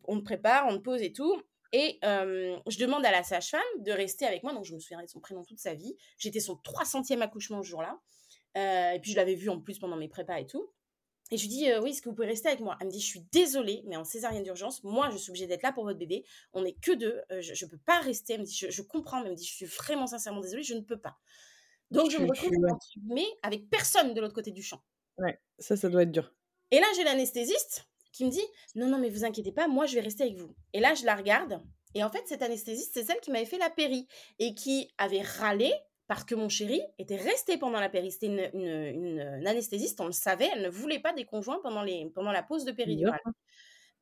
on, 0.07 0.19
te 0.19 0.23
prépare, 0.23 0.65
on 0.67 0.77
te 0.77 0.81
pose 0.83 1.01
et 1.01 1.13
tout. 1.13 1.41
Et 1.71 1.97
euh, 2.03 2.55
je 2.67 2.77
demande 2.77 3.03
à 3.03 3.11
la 3.11 3.23
sage-femme 3.23 3.61
de 3.79 3.91
rester 3.91 4.25
avec 4.25 4.43
moi. 4.43 4.53
Donc, 4.53 4.63
je 4.63 4.73
me 4.75 4.79
souviendrai 4.79 5.07
de 5.07 5.11
son 5.11 5.19
prénom 5.19 5.43
toute 5.43 5.59
sa 5.59 5.73
vie. 5.73 5.97
J'étais 6.19 6.39
son 6.39 6.53
300e 6.55 7.21
accouchement 7.21 7.63
ce 7.63 7.67
jour-là. 7.67 7.99
Euh, 8.57 8.91
et 8.91 8.99
puis, 8.99 9.11
je 9.11 9.15
l'avais 9.15 9.33
vu 9.33 9.49
en 9.49 9.59
plus 9.59 9.79
pendant 9.79 9.97
mes 9.97 10.07
prépas 10.07 10.39
et 10.39 10.45
tout. 10.45 10.71
Et 11.31 11.37
je 11.37 11.43
lui 11.43 11.49
dis, 11.49 11.71
euh, 11.71 11.81
oui, 11.81 11.89
est-ce 11.89 12.03
que 12.03 12.09
vous 12.09 12.15
pouvez 12.15 12.27
rester 12.27 12.49
avec 12.49 12.59
moi? 12.59 12.77
Elle 12.79 12.87
me 12.87 12.91
dit, 12.91 12.99
je 12.99 13.07
suis 13.07 13.25
désolée, 13.31 13.81
mais 13.87 13.95
en 13.95 14.03
césarienne 14.03 14.43
d'urgence, 14.43 14.83
moi, 14.83 15.09
je 15.09 15.17
suis 15.17 15.31
obligée 15.31 15.47
d'être 15.47 15.63
là 15.63 15.71
pour 15.71 15.83
votre 15.83 15.97
bébé. 15.97 16.25
On 16.53 16.61
n'est 16.61 16.73
que 16.73 16.91
deux. 16.91 17.19
je 17.39 17.65
ne 17.65 17.69
peux 17.71 17.79
pas 17.79 17.99
rester. 18.01 18.33
Elle 18.33 18.41
me 18.41 18.45
dit, 18.45 18.55
je, 18.55 18.69
je 18.69 18.81
comprends. 18.83 19.21
mais 19.21 19.25
Elle 19.25 19.31
me 19.31 19.37
dit, 19.37 19.45
je 19.45 19.53
suis 19.53 19.65
vraiment 19.65 20.05
sincèrement 20.05 20.41
désolée, 20.41 20.61
je 20.61 20.75
ne 20.75 20.81
peux 20.81 20.99
pas. 20.99 21.17
Donc, 21.89 22.11
je 22.11 22.17
me 22.19 22.27
retrouve, 22.27 22.51
guillemets, 22.51 23.27
avec 23.41 23.67
personne 23.69 24.13
de 24.13 24.21
l'autre 24.21 24.35
côté 24.35 24.51
du 24.51 24.61
champ. 24.61 24.83
Ouais, 25.17 25.39
ça, 25.59 25.75
ça 25.75 25.89
doit 25.89 26.03
être 26.03 26.11
dur. 26.11 26.33
Et 26.71 26.79
là, 26.79 26.87
j'ai 26.95 27.03
l'anesthésiste 27.03 27.85
qui 28.11 28.25
me 28.25 28.29
dit 28.31 28.45
Non, 28.75 28.87
non, 28.87 28.97
mais 28.97 29.09
vous 29.09 29.25
inquiétez 29.25 29.51
pas, 29.51 29.67
moi, 29.67 29.85
je 29.85 29.95
vais 29.95 30.01
rester 30.01 30.23
avec 30.23 30.37
vous. 30.37 30.55
Et 30.73 30.79
là, 30.79 30.93
je 30.95 31.05
la 31.05 31.15
regarde. 31.15 31.61
Et 31.95 32.03
en 32.03 32.09
fait, 32.09 32.23
cette 32.27 32.41
anesthésiste, 32.41 32.91
c'est 32.93 33.03
celle 33.03 33.19
qui 33.19 33.31
m'avait 33.31 33.45
fait 33.45 33.59
la 33.59 33.69
péri 33.69 34.07
et 34.39 34.55
qui 34.55 34.91
avait 34.97 35.21
râlé 35.21 35.71
parce 36.07 36.23
que 36.23 36.35
mon 36.35 36.49
chéri 36.49 36.81
était 36.97 37.15
resté 37.15 37.57
pendant 37.57 37.79
la 37.79 37.89
péri. 37.89 38.11
C'était 38.11 38.25
une, 38.27 38.49
une- 38.53 38.67
une- 38.67 39.19
une 39.39 39.47
anesthésiste, 39.47 40.01
on 40.01 40.07
le 40.07 40.11
savait, 40.11 40.49
elle 40.53 40.63
ne 40.63 40.69
voulait 40.69 40.99
pas 40.99 41.13
des 41.13 41.25
conjoints 41.25 41.59
pendant, 41.61 41.83
les, 41.83 42.09
pendant 42.15 42.31
la 42.31 42.43
pause 42.43 42.65
de 42.65 42.71
péridurale. 42.71 43.19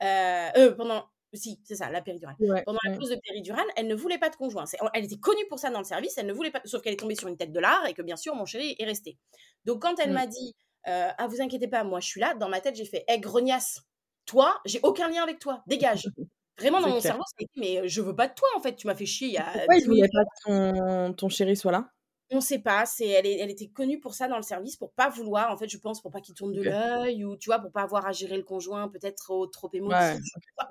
Euh, 0.04 0.50
euh, 0.58 0.72
pendant. 0.76 1.06
Si, 1.34 1.62
c'est 1.64 1.76
ça, 1.76 1.90
la 1.90 2.02
péridurale. 2.02 2.36
Ouais, 2.40 2.62
Pendant 2.66 2.80
la 2.84 2.98
pause 2.98 3.10
de 3.10 3.16
péridurale, 3.24 3.66
elle 3.78 3.88
ne 3.88 3.96
voulait 3.96 4.18
pas 4.18 4.30
de 4.30 4.36
conjoint. 4.36 4.66
Elle 4.94 5.06
était 5.06 5.18
connue 5.18 5.46
pour 5.48 5.60
ça 5.60 5.70
dans 5.70 5.80
le 5.80 5.86
service, 5.86 6.18
elle 6.18 6.26
ne 6.26 6.34
voulait 6.34 6.52
pas. 6.52 6.62
Sauf 6.66 6.82
qu'elle 6.82 6.92
est 6.94 6.98
tombée 6.98 7.16
sur 7.16 7.30
une 7.30 7.38
tête 7.38 7.54
de 7.54 7.60
lard 7.62 7.86
et 7.88 7.94
que 7.94 8.02
bien 8.02 8.18
sûr, 8.18 8.36
mon 8.36 8.46
chéri 8.46 8.76
est 8.78 8.84
resté. 8.86 9.18
Donc, 9.64 9.82
quand 9.82 9.98
elle 10.00 10.10
Mmh. 10.10 10.14
m'a 10.14 10.28
dit 10.28 10.56
Ah, 10.86 11.28
vous 11.30 11.42
inquiétez 11.42 11.68
pas, 11.68 11.84
moi 11.84 12.00
je 12.00 12.08
suis 12.08 12.20
là, 12.22 12.34
dans 12.36 12.50
ma 12.50 12.62
tête, 12.62 12.76
j'ai 12.76 12.86
fait 12.86 13.04
Hé, 13.08 13.20
grognasse, 13.20 13.82
toi, 14.26 14.62
j'ai 14.66 14.80
aucun 14.84 15.10
lien 15.10 15.24
avec 15.24 15.40
toi, 15.40 15.64
dégage. 15.68 16.12
Vraiment, 16.58 16.82
dans 16.82 16.90
mon 16.90 17.00
clair. 17.00 17.16
cerveau, 17.16 17.24
été 17.40 17.52
Mais 17.60 17.80
euh, 17.80 17.88
je 17.88 18.02
veux 18.02 18.16
pas 18.16 18.28
de 18.28 18.34
toi, 18.36 18.48
en 18.56 18.62
fait, 18.62 18.76
tu 18.76 18.88
m'as 18.88 18.96
fait 18.96 19.06
chier 19.06 19.28
il 19.28 19.34
y 19.34 19.38
a 19.38 19.54
Pourquoi 19.54 19.76
ils 19.78 19.84
10 19.84 19.90
minutes. 19.90 20.08
voulaient 20.08 20.10
pas 20.12 20.24
que 20.26 21.08
ton 21.08 21.14
ton 21.14 21.30
chéri 21.30 21.56
soit 21.56 21.72
là? 21.72 21.92
On 22.34 22.40
sait 22.40 22.60
pas, 22.60 22.86
c'est 22.86 23.08
elle, 23.08 23.26
est- 23.28 23.40
elle 23.40 23.50
était 23.50 23.68
connue 23.68 24.00
pour 24.00 24.14
ça 24.14 24.28
dans 24.30 24.38
le 24.38 24.42
service, 24.44 24.78
pour 24.78 24.94
pas 24.94 25.10
vouloir, 25.10 25.52
en 25.52 25.58
fait, 25.58 25.68
je 25.68 25.78
pense, 25.78 26.02
pour 26.02 26.12
pas 26.12 26.22
qu'il 26.22 26.34
tourne 26.34 26.54
de 26.54 26.62
OK. 26.62 26.64
l'œil, 26.64 27.26
ou 27.26 27.36
tu 27.38 27.50
vois, 27.50 27.60
pour 27.60 27.72
pas 27.74 27.82
avoir 27.82 28.06
à 28.08 28.14
gérer 28.14 28.38
le 28.38 28.44
conjoint, 28.44 28.88
peut-être 28.88 29.18
trop, 29.18 29.48
trop 29.48 29.70
Ouais, 29.86 30.18
émotif. 30.20 30.22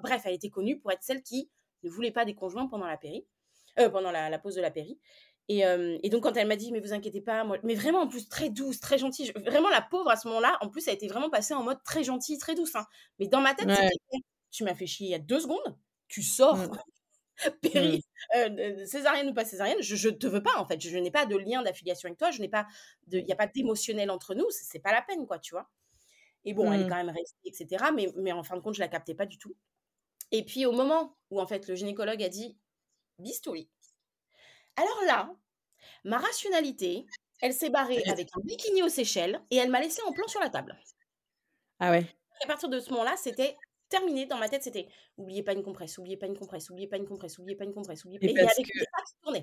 Bref, 0.02 0.22
elle 0.24 0.34
était 0.34 0.48
connue 0.50 0.78
pour 0.80 0.90
être 0.90 1.02
celle 1.02 1.22
qui 1.22 1.50
ne 1.82 1.90
voulait 1.90 2.12
pas 2.12 2.24
des 2.24 2.34
conjoints 2.34 2.66
pendant 2.66 2.86
la 2.86 2.96
péri, 2.96 3.26
euh, 3.78 3.90
pendant 3.90 4.10
la, 4.10 4.30
la 4.30 4.38
pause 4.38 4.54
de 4.54 4.62
la 4.62 4.70
péri. 4.70 4.98
Et, 5.48 5.66
euh, 5.66 5.98
et 6.02 6.10
donc, 6.10 6.22
quand 6.22 6.36
elle 6.36 6.46
m'a 6.46 6.56
dit, 6.56 6.70
mais 6.72 6.80
vous 6.80 6.92
inquiétez 6.92 7.20
pas, 7.20 7.42
moi, 7.44 7.58
mais 7.64 7.74
vraiment, 7.74 8.00
en 8.02 8.08
plus, 8.08 8.28
très 8.28 8.50
douce, 8.50 8.80
très 8.80 8.98
gentille, 8.98 9.26
je- 9.26 9.40
vraiment, 9.42 9.68
la 9.68 9.82
pauvre, 9.82 10.10
à 10.10 10.16
ce 10.16 10.28
moment-là, 10.28 10.56
en 10.60 10.68
plus, 10.68 10.86
elle 10.88 10.94
était 10.94 11.08
vraiment 11.08 11.30
passée 11.30 11.54
en 11.54 11.62
mode 11.64 11.82
très 11.84 12.04
gentille, 12.04 12.38
très 12.38 12.54
douce. 12.54 12.76
hein. 12.76 12.86
Mais 13.18 13.26
dans 13.28 13.40
ma 13.40 13.54
tête, 13.54 13.68
Ouais. 13.68 13.90
tu 14.50 14.64
m'as 14.64 14.74
fait 14.74 14.86
chier 14.86 15.08
il 15.08 15.10
y 15.10 15.14
a 15.14 15.18
deux 15.18 15.40
secondes, 15.40 15.78
tu 16.08 16.22
sors, 16.22 16.56
Mmh. 16.56 16.78
péri, 17.62 18.00
Mmh. 18.34 18.36
euh, 18.36 18.86
césarienne 18.86 19.28
ou 19.30 19.34
pas 19.34 19.44
césarienne, 19.44 19.78
je, 19.82 19.96
je 19.96 20.08
te 20.10 20.26
veux 20.26 20.42
pas 20.42 20.58
en 20.58 20.66
fait, 20.66 20.80
je, 20.80 20.90
je 20.90 20.98
n'ai 20.98 21.10
pas 21.10 21.26
de 21.26 21.36
lien 21.36 21.62
d'affiliation 21.62 22.08
avec 22.08 22.18
toi, 22.18 22.30
je 22.30 22.40
n'ai 22.40 22.48
pas 22.48 22.66
de, 23.08 23.18
il 23.18 23.26
y 23.28 23.32
a 23.32 23.36
pas 23.36 23.46
d'émotionnel 23.46 24.10
entre 24.10 24.34
nous, 24.34 24.46
c'est 24.50 24.80
pas 24.80 24.92
la 24.92 25.02
peine 25.02 25.26
quoi, 25.26 25.38
tu 25.38 25.54
vois. 25.54 25.70
Et 26.44 26.54
bon, 26.54 26.72
elle 26.72 26.82
est 26.82 26.84
Mmh. 26.84 26.88
quand 26.88 26.96
même 26.96 27.10
restée, 27.10 27.38
etc. 27.46 27.92
Mais, 27.92 28.08
mais 28.16 28.32
en 28.32 28.42
fin 28.44 28.56
de 28.56 28.62
compte, 28.62 28.74
je 28.74 28.80
la 28.80 28.88
captais 28.88 29.14
pas 29.14 29.26
du 29.26 29.38
tout. 29.38 29.56
Et 30.32 30.44
puis 30.44 30.66
au 30.66 30.72
moment 30.72 31.18
où 31.30 31.40
en 31.40 31.46
fait 31.46 31.68
le 31.68 31.74
gynécologue 31.76 32.22
a 32.22 32.28
dit 32.28 32.58
bistouri, 33.18 33.70
alors 34.80 35.04
là, 35.06 35.34
ma 36.04 36.18
rationalité, 36.18 37.06
elle 37.40 37.52
s'est 37.52 37.70
barrée 37.70 38.02
avec 38.06 38.28
un 38.36 38.40
bikini 38.44 38.82
aux 38.82 38.88
Seychelles 38.88 39.40
et 39.50 39.56
elle 39.56 39.70
m'a 39.70 39.80
laissé 39.80 40.02
en 40.02 40.12
plan 40.12 40.26
sur 40.28 40.40
la 40.40 40.50
table. 40.50 40.78
Ah 41.78 41.90
ouais. 41.90 42.06
à 42.42 42.46
partir 42.46 42.68
de 42.68 42.80
ce 42.80 42.90
moment-là, 42.90 43.16
c'était 43.16 43.56
terminé. 43.88 44.26
Dans 44.26 44.38
ma 44.38 44.48
tête, 44.48 44.62
c'était 44.62 44.88
oubliez 45.16 45.42
pas 45.42 45.52
une 45.52 45.62
compresse, 45.62 45.98
oubliez 45.98 46.16
pas 46.16 46.26
une 46.26 46.36
compresse, 46.38 46.70
oubliez 46.70 46.86
pas 46.88 46.96
une 46.96 47.06
compresse, 47.06 47.38
oubliez 47.38 47.56
pas 47.56 47.64
une 47.64 47.74
compresse, 47.74 48.04
oubliez 48.04 48.18
pas. 48.18 48.26
Et 48.26 48.30
Et 48.30 48.32
il 48.32 48.38
y 48.38 48.44
parce 48.44 48.56
que. 48.56 49.38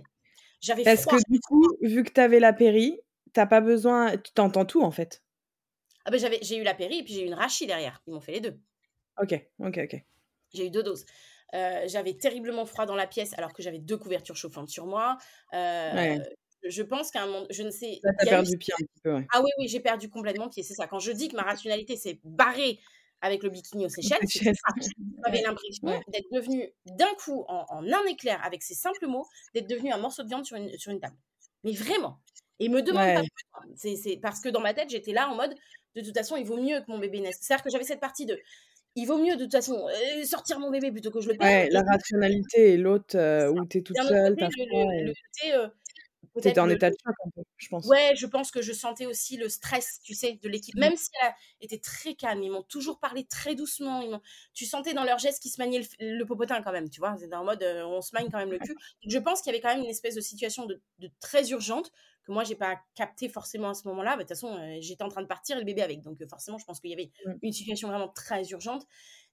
J'avais 0.59 0.83
parce 0.83 1.01
froid. 1.03 1.17
que 1.17 1.31
du 1.31 1.39
coup, 1.39 1.77
vu 1.81 2.03
que 2.03 2.11
tu 2.11 2.21
avais 2.21 2.39
la 2.39 2.53
péri, 2.53 2.99
tu 3.33 3.39
as 3.39 3.45
pas 3.45 3.61
besoin 3.61 4.17
tu 4.17 4.41
entends 4.41 4.65
tout 4.65 4.81
en 4.81 4.91
fait. 4.91 5.23
Ah 6.05 6.11
ben 6.11 6.19
j'avais, 6.19 6.39
j'ai 6.41 6.57
eu 6.57 6.63
la 6.63 6.73
péri 6.73 6.99
et 6.99 7.03
puis 7.03 7.13
j'ai 7.13 7.23
eu 7.23 7.27
une 7.27 7.33
rachie 7.33 7.67
derrière. 7.67 8.01
Ils 8.07 8.13
m'ont 8.13 8.21
fait 8.21 8.31
les 8.33 8.41
deux. 8.41 8.59
Ok, 9.21 9.33
ok, 9.59 9.79
ok. 9.83 10.05
J'ai 10.53 10.67
eu 10.67 10.69
deux 10.69 10.83
doses. 10.83 11.05
Euh, 11.53 11.83
j'avais 11.87 12.13
terriblement 12.13 12.65
froid 12.65 12.85
dans 12.85 12.95
la 12.95 13.07
pièce 13.07 13.33
alors 13.37 13.53
que 13.53 13.63
j'avais 13.63 13.79
deux 13.79 13.97
couvertures 13.97 14.35
chauffantes 14.35 14.69
sur 14.69 14.85
moi. 14.85 15.17
Euh, 15.53 16.17
je 16.67 16.83
pense 16.83 17.11
qu'à 17.11 17.23
un 17.23 17.27
moment, 17.27 17.45
je 17.49 17.63
ne 17.63 17.69
sais. 17.69 17.99
Là, 18.03 18.11
t'as 18.17 18.25
perdu 18.25 18.57
pied 18.57 18.73
un 18.73 18.83
petit 18.83 19.01
peu, 19.03 19.13
ouais. 19.13 19.27
Ah 19.31 19.41
oui, 19.41 19.49
oui, 19.59 19.67
j'ai 19.67 19.79
perdu 19.79 20.09
complètement 20.09 20.49
pied, 20.49 20.63
c'est 20.63 20.73
ça. 20.73 20.87
Quand 20.87 20.99
je 20.99 21.11
dis 21.11 21.29
que 21.29 21.35
ma 21.35 21.43
rationalité 21.43 21.95
s'est 21.95 22.19
barrée 22.23 22.79
avec 23.21 23.43
le 23.43 23.49
bikini 23.49 23.85
aux 23.85 23.89
Seychelles, 23.89 24.19
j'avais 24.29 25.41
l'impression 25.41 26.01
d'être 26.09 26.27
devenue 26.31 26.69
d'un 26.85 27.13
coup, 27.23 27.45
en, 27.47 27.65
un 27.81 28.05
éclair, 28.09 28.43
avec 28.43 28.63
ces 28.63 28.75
simples 28.75 29.07
mots, 29.07 29.27
d'être 29.53 29.69
devenue 29.69 29.91
un 29.91 29.97
morceau 29.97 30.23
de 30.23 30.27
viande 30.27 30.45
sur 30.45 30.57
une, 30.57 30.77
sur 30.77 30.91
une 30.91 30.99
table. 30.99 31.15
Mais 31.63 31.73
vraiment. 31.73 32.19
Et 32.59 32.69
me 32.69 32.81
demande 32.81 33.15
pas. 33.15 33.61
C'est 33.75 34.19
parce 34.21 34.41
que 34.41 34.49
dans 34.49 34.61
ma 34.61 34.73
tête, 34.73 34.89
j'étais 34.89 35.13
là 35.13 35.29
en 35.29 35.35
mode, 35.35 35.55
de 35.95 36.01
toute 36.01 36.13
façon, 36.15 36.35
il 36.35 36.45
vaut 36.45 36.61
mieux 36.61 36.81
que 36.81 36.85
mon 36.89 36.97
bébé 36.97 37.19
naisse. 37.19 37.37
C'est-à-dire 37.41 37.63
que 37.63 37.69
j'avais 37.69 37.83
cette 37.83 37.99
partie 37.99 38.25
de, 38.25 38.39
il 38.97 39.05
vaut 39.05 39.19
mieux 39.19 39.35
de 39.35 39.43
toute 39.43 39.51
façon 39.51 39.87
euh, 39.87 40.23
sortir 40.25 40.59
mon 40.59 40.71
bébé 40.71 40.91
plutôt 40.91 41.11
que 41.11 41.21
je 41.21 41.29
le 41.29 41.37
perde. 41.37 41.49
Ouais, 41.49 41.69
la 41.69 41.83
rationalité 41.83 42.73
et 42.73 42.77
l'autre 42.77 43.15
euh, 43.15 43.49
où 43.49 43.65
tu 43.65 43.77
es 43.77 43.81
toute 43.81 43.95
seule, 43.95 44.35
t'as 44.35 44.47
côté, 44.47 45.53
euh, 45.53 45.67
T'étais 46.41 46.59
en 46.59 46.69
état 46.69 46.89
de 46.89 46.95
choc 47.03 47.15
un 47.25 47.29
peu, 47.31 47.41
je 47.57 47.67
pense. 47.67 47.87
Ouais, 47.87 48.13
je 48.15 48.25
pense 48.27 48.51
que 48.51 48.61
je 48.61 48.71
sentais 48.71 49.07
aussi 49.07 49.37
le 49.37 49.49
stress, 49.49 49.99
tu 50.03 50.13
sais, 50.13 50.39
de 50.41 50.49
l'équipe. 50.49 50.75
Mmh. 50.75 50.79
Même 50.79 50.95
si 50.95 51.09
elle 51.21 51.33
était 51.61 51.79
très 51.79 52.13
calme, 52.13 52.43
ils 52.43 52.51
m'ont 52.51 52.61
toujours 52.61 52.99
parlé 52.99 53.25
très 53.25 53.55
doucement. 53.55 54.01
Ils 54.01 54.19
tu 54.53 54.65
sentais 54.65 54.93
dans 54.93 55.03
leurs 55.03 55.17
gestes 55.17 55.41
qu'ils 55.41 55.51
se 55.51 55.59
maniaient 55.59 55.81
le, 55.99 56.23
popotin 56.25 56.61
quand 56.61 56.71
même, 56.71 56.89
tu 56.89 56.99
vois? 56.99 57.15
C'était 57.19 57.35
en 57.35 57.43
mode, 57.43 57.63
on 57.63 58.01
se 58.01 58.11
manie 58.13 58.29
quand 58.29 58.37
même 58.37 58.51
le 58.51 58.59
cul. 58.59 58.73
Donc, 58.73 59.11
je 59.11 59.17
pense 59.17 59.41
qu'il 59.41 59.51
y 59.51 59.55
avait 59.55 59.61
quand 59.61 59.73
même 59.73 59.83
une 59.83 59.89
espèce 59.89 60.13
de 60.13 60.21
situation 60.21 60.67
de, 60.67 60.79
très 61.19 61.49
urgente 61.49 61.91
que 62.27 62.31
moi, 62.31 62.43
j'ai 62.43 62.55
pas 62.55 62.79
capté 62.93 63.29
forcément 63.29 63.69
à 63.69 63.73
ce 63.73 63.87
moment-là. 63.87 64.11
Bah, 64.11 64.17
de 64.17 64.21
toute 64.21 64.29
façon, 64.29 64.55
j'étais 64.79 65.03
en 65.03 65.09
train 65.09 65.21
de 65.21 65.27
partir 65.27 65.55
et 65.55 65.59
le 65.59 65.65
bébé 65.65 65.81
avec. 65.81 66.01
Donc, 66.01 66.17
forcément, 66.29 66.57
je 66.57 66.65
pense 66.65 66.79
qu'il 66.79 66.91
y 66.91 66.93
avait 66.93 67.11
mmh. 67.25 67.31
une 67.41 67.53
situation 67.53 67.87
vraiment 67.87 68.09
très 68.09 68.43
urgente. 68.49 68.85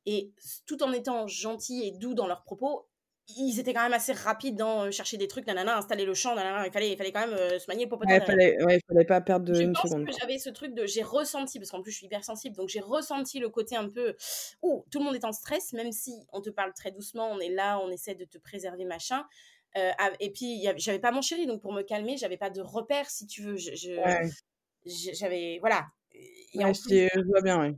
Et 0.07 0.32
tout 0.66 0.82
en 0.82 0.92
étant 0.92 1.26
gentil 1.26 1.84
et 1.84 1.90
doux 1.90 2.14
dans 2.14 2.26
leurs 2.26 2.45
propos, 2.45 2.88
ils 3.36 3.59
étaient 3.59 3.72
quand 3.72 3.82
même 3.82 3.95
assez 3.95 4.12
rapides 4.12 4.57
dans 4.57 4.90
chercher 4.90 5.16
des 5.16 5.28
trucs, 5.28 5.47
nanana, 5.47 5.78
installer 5.78 6.05
le 6.05 6.12
champ, 6.12 6.34
nanana, 6.34 6.66
il 6.66 6.72
fallait, 6.72 6.92
il 6.92 6.97
fallait 6.97 7.12
quand 7.12 7.26
même 7.26 7.59
se 7.59 7.64
manier 7.68 7.86
pour 7.86 7.99
ouais, 8.01 8.20
fallait, 8.20 8.62
ouais, 8.62 8.78
fallait 8.86 9.05
pas 9.05 9.20
perdre 9.22 9.51
de, 9.51 9.61
une 9.61 9.74
seconde. 9.74 10.07
J'avais 10.20 10.38
ce 10.38 10.51
truc 10.51 10.74
de, 10.74 10.84
j'ai 10.84 11.03
ressenti, 11.03 11.59
parce 11.59 11.70
qu'en 11.70 11.80
plus 11.80 11.90
je 11.90 11.97
suis 11.97 12.07
hypersensible, 12.07 12.55
donc 12.55 12.68
j'ai 12.68 12.80
ressenti 12.80 13.38
le 13.38 13.49
côté 13.49 13.76
un 13.76 13.88
peu, 13.88 14.14
où 14.61 14.84
tout 14.90 14.99
le 14.99 15.07
monde 15.07 15.14
est 15.14 15.24
en 15.24 15.32
stress, 15.32 15.72
même 15.72 15.90
si 15.90 16.12
on 16.32 16.42
te 16.42 16.51
parle 16.51 16.74
très 16.74 16.90
doucement, 16.90 17.30
on 17.30 17.40
est 17.40 17.49
là, 17.49 17.80
on 17.82 17.90
essaie 17.90 18.14
de 18.14 18.26
te 18.26 18.36
préserver, 18.36 18.84
machin. 18.84 19.24
Euh, 19.77 19.93
et 20.20 20.31
puis 20.31 20.66
j'avais 20.77 20.99
pas 20.99 21.11
mon 21.11 21.22
chéri, 21.22 21.47
donc 21.47 21.61
pour 21.61 21.72
me 21.72 21.83
calmer, 21.83 22.16
j'avais 22.16 22.37
pas 22.37 22.51
de 22.51 22.61
repère, 22.61 23.11
si 23.11 23.27
tu 23.27 23.43
veux. 23.43 23.57
Je, 23.57 24.31
j'avais, 24.87 25.59
voilà. 25.61 25.87
Et 26.12 26.61
je 26.61 27.27
vois 27.29 27.41
bien, 27.43 27.61
oui. 27.61 27.77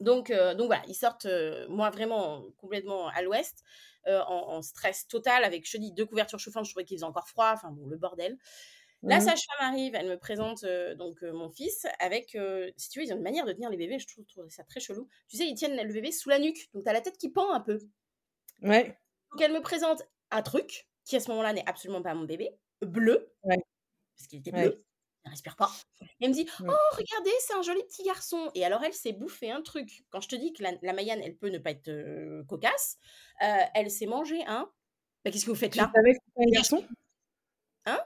Donc, 0.00 0.30
donc 0.30 0.66
voilà, 0.66 0.82
ils 0.86 0.94
sortent, 0.94 1.26
moi 1.68 1.90
vraiment 1.90 2.44
complètement 2.58 3.08
à 3.08 3.22
l'ouest. 3.22 3.64
Euh, 4.08 4.22
en, 4.26 4.62
stress 4.62 5.06
total 5.06 5.44
avec, 5.44 5.68
je 5.68 5.76
dis, 5.76 5.92
deux 5.92 6.06
couvertures 6.06 6.38
chauffantes, 6.38 6.64
je 6.64 6.70
trouvais 6.70 6.84
qu'il 6.84 6.96
faisait 6.96 7.04
encore 7.04 7.28
froid, 7.28 7.50
enfin 7.52 7.70
bon, 7.70 7.86
le 7.86 7.96
bordel. 7.96 8.38
La 9.02 9.18
mmh. 9.18 9.20
sage-femme 9.20 9.72
arrive, 9.72 9.94
elle 9.94 10.08
me 10.08 10.16
présente 10.16 10.64
euh, 10.64 10.94
donc 10.94 11.22
euh, 11.22 11.32
mon 11.32 11.50
fils 11.50 11.86
avec, 11.98 12.36
si 12.76 12.88
tu 12.88 12.98
veux, 12.98 13.04
ils 13.04 13.12
ont 13.12 13.16
une 13.16 13.22
manière 13.22 13.44
de 13.44 13.52
tenir 13.52 13.68
les 13.68 13.76
bébés, 13.76 13.98
je 13.98 14.06
trouve, 14.06 14.24
ça 14.48 14.64
très 14.64 14.80
chelou. 14.80 15.08
Tu 15.28 15.36
sais, 15.36 15.46
ils 15.46 15.54
tiennent 15.54 15.76
le 15.76 15.92
bébé 15.92 16.10
sous 16.10 16.30
la 16.30 16.38
nuque, 16.38 16.70
donc 16.72 16.84
tu 16.84 16.88
as 16.88 16.92
la 16.94 17.02
tête 17.02 17.18
qui 17.18 17.28
pend 17.28 17.52
un 17.52 17.60
peu. 17.60 17.78
Ouais. 18.62 18.96
Donc 19.32 19.42
elle 19.42 19.52
me 19.52 19.60
présente 19.60 20.02
un 20.30 20.42
truc 20.42 20.88
qui 21.08 21.16
à 21.16 21.20
ce 21.20 21.30
moment-là 21.30 21.52
n'est 21.52 21.66
absolument 21.66 22.02
pas 22.02 22.14
mon 22.14 22.24
bébé, 22.24 22.50
bleu, 22.82 23.32
ouais. 23.44 23.56
parce 24.16 24.28
qu'il 24.28 24.40
était 24.40 24.52
bleu 24.52 24.84
ne 25.24 25.30
respire 25.30 25.56
pas. 25.56 25.70
Et 26.00 26.06
elle 26.24 26.30
me 26.30 26.34
dit 26.34 26.46
Oh, 26.60 26.72
regardez, 26.92 27.30
c'est 27.40 27.54
un 27.54 27.62
joli 27.62 27.82
petit 27.84 28.02
garçon. 28.02 28.50
Et 28.54 28.64
alors, 28.64 28.82
elle 28.82 28.92
s'est 28.92 29.12
bouffé 29.12 29.50
un 29.50 29.62
truc. 29.62 30.04
Quand 30.10 30.20
je 30.20 30.28
te 30.28 30.36
dis 30.36 30.52
que 30.52 30.62
la, 30.62 30.72
la 30.82 30.92
Mayenne, 30.92 31.20
elle 31.22 31.36
peut 31.36 31.48
ne 31.48 31.58
pas 31.58 31.70
être 31.70 31.88
euh, 31.88 32.44
cocasse, 32.44 32.98
euh, 33.42 33.64
elle 33.74 33.90
s'est 33.90 34.06
mangé 34.06 34.42
un. 34.46 34.70
Bah, 35.24 35.30
Qu'est-ce 35.30 35.44
que 35.44 35.50
vous 35.50 35.56
faites 35.56 35.76
là? 35.76 35.86
Tu 35.86 35.92
savais 35.92 36.12
que 36.12 36.18
c'était 36.24 36.46
un 36.46 36.52
garçon? 36.52 36.84
Hein? 37.86 38.00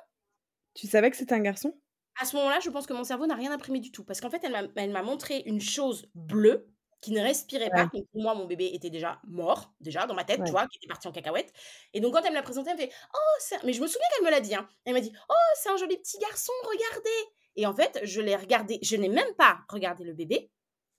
Tu 0.75 0.87
savais 0.87 1.11
que 1.11 1.17
c'était 1.17 1.35
un 1.35 1.41
garçon? 1.41 1.79
À 2.21 2.25
ce 2.25 2.37
moment-là, 2.37 2.61
je 2.61 2.71
pense 2.71 2.87
que 2.87 2.93
mon 2.93 3.05
cerveau 3.05 3.27
n'a 3.27 3.35
rien 3.35 3.53
imprimé 3.53 3.81
du 3.81 3.91
tout. 3.91 4.05
Parce 4.05 4.21
qu'en 4.21 4.31
fait, 4.31 4.45
elle 4.45 4.93
m'a 4.93 5.03
montré 5.03 5.43
une 5.47 5.61
chose 5.61 6.11
bleue 6.15 6.69
qui 7.03 7.13
ne 7.13 7.21
respirait 7.21 7.69
pas. 7.69 7.91
Donc 7.93 8.09
pour 8.11 8.23
moi, 8.23 8.35
mon 8.35 8.47
bébé 8.47 8.71
était 8.73 8.89
déjà 8.89 9.21
mort, 9.27 9.75
déjà 9.81 10.07
dans 10.07 10.15
ma 10.15 10.25
tête, 10.25 10.43
tu 10.45 10.53
vois, 10.53 10.67
qui 10.69 10.79
était 10.79 10.87
parti 10.87 11.09
en 11.09 11.13
cacahuète. 11.13 11.53
Et 11.93 12.01
donc 12.01 12.15
quand 12.15 12.23
elle 12.23 12.31
me 12.31 12.37
l'a 12.37 12.43
présenté, 12.43 12.71
elle 12.71 12.77
me 12.77 12.81
fait 12.81 12.93
Oh, 13.13 13.57
mais 13.65 13.75
je 13.75 13.83
me 13.83 13.87
souviens 13.87 14.07
qu'elle 14.15 14.25
me 14.25 14.31
l'a 14.31 14.41
dit. 14.41 14.55
Hein. 14.55 14.67
Elle 14.87 14.95
m'a 14.95 15.01
dit 15.01 15.13
Oh, 15.29 15.35
c'est 15.57 15.69
un 15.69 15.77
joli 15.77 15.99
petit 15.99 16.19
garçon, 16.19 16.53
regardez. 16.65 17.31
Et 17.57 17.67
en 17.67 17.75
fait, 17.75 18.01
je 18.05 18.23
l'ai 18.23 18.37
regardé, 18.37 18.79
je 18.81 18.97
n'ai 18.97 19.11
même 19.11 19.35
pas 19.37 19.59
regardé 19.69 20.05
le 20.05 20.15
bébé, 20.15 20.51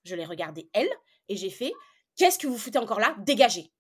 je 0.04 0.16
l'ai 0.16 0.26
regardé 0.26 0.70
elle, 0.74 0.90
et 1.30 1.36
j'ai 1.36 1.50
fait 1.50 1.74
Qu'est-ce 2.16 2.38
que 2.38 2.46
vous 2.48 2.58
foutez 2.58 2.78
encore 2.78 3.00
là? 3.00 3.16
Dégagez. 3.20 3.72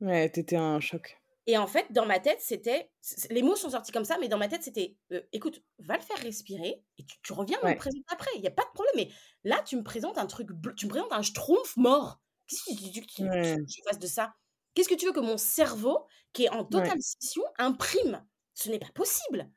Ouais, 0.00 0.28
t'étais 0.30 0.56
un 0.56 0.78
choc. 0.78 1.19
Et 1.50 1.58
en 1.58 1.66
fait, 1.66 1.86
dans 1.90 2.06
ma 2.06 2.20
tête, 2.20 2.38
c'était. 2.40 2.92
Les 3.28 3.42
mots 3.42 3.56
sont 3.56 3.70
sortis 3.70 3.90
comme 3.90 4.04
ça, 4.04 4.18
mais 4.20 4.28
dans 4.28 4.38
ma 4.38 4.46
tête, 4.46 4.62
c'était 4.62 4.96
euh, 5.10 5.20
écoute, 5.32 5.64
va 5.80 5.96
le 5.96 6.00
faire 6.00 6.18
respirer 6.18 6.80
et 6.96 7.04
tu, 7.24 7.32
reviens 7.32 7.58
me 7.64 7.74
présenter 7.74 8.04
après. 8.08 8.30
Il 8.36 8.40
n'y 8.40 8.46
a 8.46 8.52
pas 8.52 8.62
de 8.62 8.70
problème. 8.72 8.94
Mais 8.94 9.08
là, 9.42 9.60
tu 9.66 9.76
me 9.76 9.82
présentes 9.82 10.16
un 10.16 10.26
truc. 10.26 10.48
Tu 10.76 10.86
me 10.86 10.90
présentes 10.90 11.12
un 11.12 11.22
schtroumpf 11.22 11.76
mort. 11.76 12.20
Qu'est-ce 12.46 12.76
que 12.76 13.06
tu 13.06 13.24
veux 13.24 13.30
que 13.30 13.64
je 13.66 13.82
fasse 13.84 13.98
de 13.98 14.06
ça? 14.06 14.32
Qu'est-ce 14.74 14.88
que 14.88 14.94
tu 14.94 15.06
veux 15.06 15.12
que 15.12 15.18
mon 15.18 15.38
cerveau, 15.38 16.06
qui 16.32 16.44
est 16.44 16.50
en 16.50 16.64
totale 16.64 17.00
scission, 17.00 17.42
imprime? 17.58 18.24
Ce 18.54 18.70
n'est 18.70 18.78
pas 18.78 18.92
possible. 18.94 19.50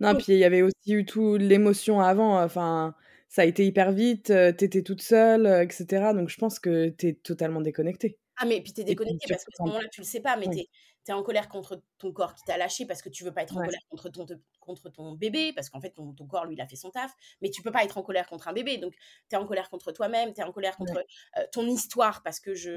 Non, 0.00 0.14
puis 0.14 0.34
il 0.34 0.38
y 0.38 0.44
avait 0.44 0.60
aussi 0.60 0.92
eu 0.92 1.06
tout 1.06 1.38
l'émotion 1.38 2.02
avant. 2.02 2.38
Enfin, 2.42 2.94
ça 3.30 3.42
a 3.42 3.44
été 3.46 3.64
hyper 3.64 3.92
vite. 3.92 4.26
T'étais 4.26 4.82
toute 4.82 5.00
seule, 5.00 5.46
etc. 5.62 6.12
Donc 6.14 6.28
je 6.28 6.36
pense 6.36 6.58
que 6.58 6.90
t'es 6.90 7.14
totalement 7.14 7.62
déconnectée. 7.62 8.18
Ah, 8.36 8.46
mais 8.46 8.60
puis 8.60 8.72
t'es 8.72 8.84
déconnecté 8.84 9.26
parce 9.28 9.44
qu'à 9.44 9.52
ce 9.56 9.62
moment-là, 9.62 9.88
tu 9.92 10.00
le 10.00 10.06
sais 10.06 10.20
pas, 10.20 10.36
mais 10.36 10.48
t'es 10.48 10.68
tu 11.04 11.10
es 11.10 11.14
en 11.14 11.22
colère 11.22 11.48
contre 11.48 11.82
ton 11.98 12.12
corps 12.12 12.34
qui 12.34 12.42
t'a 12.44 12.56
lâché 12.56 12.86
parce 12.86 13.02
que 13.02 13.08
tu 13.08 13.24
veux 13.24 13.32
pas 13.32 13.42
être 13.42 13.56
en 13.56 13.60
colère 13.60 13.80
contre 13.90 14.08
ton, 14.08 14.26
contre 14.60 14.88
ton 14.88 15.12
bébé, 15.12 15.52
parce 15.52 15.68
qu'en 15.68 15.80
fait, 15.80 15.90
ton, 15.90 16.12
ton, 16.14 16.26
corps, 16.26 16.46
lui, 16.46 16.54
il 16.54 16.60
a 16.60 16.66
fait 16.66 16.76
son 16.76 16.90
taf, 16.90 17.12
mais 17.42 17.50
tu 17.50 17.62
peux 17.62 17.70
pas 17.70 17.84
être 17.84 17.98
en 17.98 18.02
colère 18.02 18.26
contre 18.26 18.48
un 18.48 18.52
bébé. 18.52 18.78
Donc, 18.78 18.94
tu 19.28 19.36
es 19.36 19.38
en 19.38 19.46
colère 19.46 19.68
contre 19.68 19.92
toi-même, 19.92 20.32
tu 20.32 20.40
es 20.40 20.44
en 20.44 20.52
colère 20.52 20.76
contre 20.76 21.04
euh, 21.36 21.42
ton 21.52 21.66
histoire, 21.66 22.22
parce 22.22 22.40
que 22.40 22.54
je. 22.54 22.70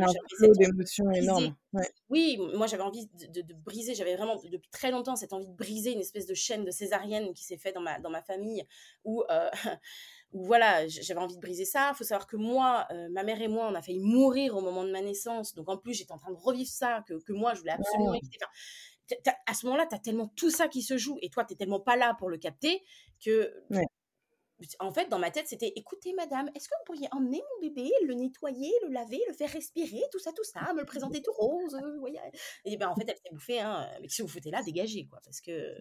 D'émotions 0.57 1.09
énorme. 1.11 1.55
Oui, 2.09 2.37
moi, 2.53 2.67
j'avais 2.67 2.83
envie 2.83 3.07
de, 3.07 3.41
de, 3.41 3.53
briser, 3.53 3.95
j'avais 3.95 4.15
vraiment, 4.15 4.35
depuis 4.35 4.69
très 4.71 4.91
longtemps, 4.91 5.15
cette 5.15 5.33
envie 5.33 5.47
de 5.47 5.55
briser 5.55 5.93
une 5.93 6.01
espèce 6.01 6.25
de 6.25 6.33
chaîne 6.33 6.65
de 6.65 6.71
césarienne 6.71 7.33
qui 7.33 7.43
s'est 7.43 7.57
fait 7.57 7.71
dans 7.71 7.81
ma, 7.81 7.99
dans 7.99 8.09
ma 8.09 8.21
famille, 8.21 8.65
où. 9.05 9.23
Euh, 9.29 9.49
où 10.33 10.45
voilà, 10.45 10.87
j'avais 10.87 11.19
envie 11.19 11.35
de 11.35 11.41
briser 11.41 11.65
ça. 11.65 11.91
Il 11.93 11.97
faut 11.97 12.03
savoir 12.03 12.27
que 12.27 12.35
moi, 12.35 12.85
euh, 12.91 13.07
ma 13.09 13.23
mère 13.23 13.41
et 13.41 13.47
moi, 13.47 13.67
on 13.71 13.75
a 13.75 13.81
failli 13.81 13.99
mourir 13.99 14.55
au 14.55 14.61
moment 14.61 14.83
de 14.83 14.91
ma 14.91 15.01
naissance. 15.01 15.53
Donc 15.55 15.69
en 15.69 15.77
plus, 15.77 15.93
j'étais 15.93 16.11
en 16.11 16.17
train 16.17 16.31
de 16.31 16.37
revivre 16.37 16.69
ça, 16.69 17.03
que, 17.07 17.13
que 17.23 17.33
moi, 17.33 17.53
je 17.53 17.59
voulais 17.59 17.71
absolument 17.71 18.13
éviter. 18.13 18.37
à 19.45 19.53
ce 19.53 19.65
moment-là, 19.65 19.85
tu 19.87 19.95
as 19.95 19.99
tellement 19.99 20.27
tout 20.35 20.49
ça 20.49 20.67
qui 20.67 20.81
se 20.81 20.97
joue 20.97 21.17
et 21.21 21.29
toi, 21.29 21.45
tu 21.45 21.53
n'es 21.53 21.57
tellement 21.57 21.79
pas 21.79 21.95
là 21.95 22.15
pour 22.19 22.29
le 22.29 22.37
capter 22.37 22.83
que. 23.23 23.53
En 24.79 24.91
fait, 24.91 25.07
dans 25.07 25.19
ma 25.19 25.29
tête, 25.29 25.47
c'était 25.47 25.71
écoutez, 25.75 26.13
madame, 26.13 26.49
est-ce 26.55 26.67
que 26.67 26.73
vous 26.79 26.85
pourriez 26.85 27.07
emmener 27.11 27.43
mon 27.43 27.67
bébé, 27.67 27.91
le 28.07 28.15
nettoyer, 28.15 28.71
le 28.81 28.89
laver, 28.91 29.21
le 29.27 29.33
faire 29.33 29.51
respirer, 29.51 30.01
tout 30.11 30.17
ça, 30.17 30.31
tout 30.33 30.43
ça, 30.43 30.73
me 30.73 30.79
le 30.79 30.85
présenter 30.85 31.21
tout 31.21 31.31
rose 31.31 31.79
voyez? 31.99 32.17
Et 32.65 32.75
ben 32.75 32.87
en 32.87 32.95
fait, 32.95 33.05
elle 33.07 33.17
s'est 33.17 33.29
bouffée, 33.31 33.59
hein, 33.59 33.87
mais 34.01 34.09
si 34.09 34.23
vous 34.23 34.27
foutez 34.27 34.49
là, 34.49 34.63
dégagez, 34.63 35.05
quoi, 35.05 35.19
parce 35.23 35.41
que. 35.41 35.77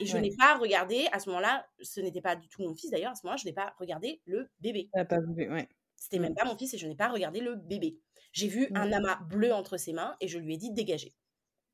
Et 0.00 0.06
je 0.06 0.16
n'ai 0.16 0.34
pas 0.36 0.56
regardé, 0.56 1.06
à 1.12 1.20
ce 1.20 1.28
moment-là, 1.30 1.66
ce 1.80 2.00
n'était 2.00 2.20
pas 2.20 2.34
du 2.34 2.48
tout 2.48 2.62
mon 2.62 2.74
fils 2.74 2.90
d'ailleurs, 2.90 3.12
à 3.12 3.14
ce 3.14 3.24
moment-là, 3.24 3.40
je 3.40 3.46
n'ai 3.46 3.52
pas 3.52 3.74
regardé 3.78 4.20
le 4.24 4.50
bébé. 4.60 4.88
pas 4.92 5.18
ouais. 5.18 5.68
C'était 5.96 6.18
même 6.18 6.34
pas 6.34 6.44
mon 6.44 6.56
fils 6.56 6.74
et 6.74 6.78
je 6.78 6.86
n'ai 6.88 6.96
pas 6.96 7.08
regardé 7.08 7.40
le 7.40 7.54
bébé. 7.54 7.98
J'ai 8.32 8.48
vu 8.48 8.68
un 8.74 8.90
amas 8.90 9.20
bleu 9.28 9.52
entre 9.52 9.76
ses 9.76 9.92
mains 9.92 10.16
et 10.20 10.26
je 10.26 10.38
lui 10.38 10.54
ai 10.54 10.56
dit 10.56 10.72
dégager. 10.72 11.14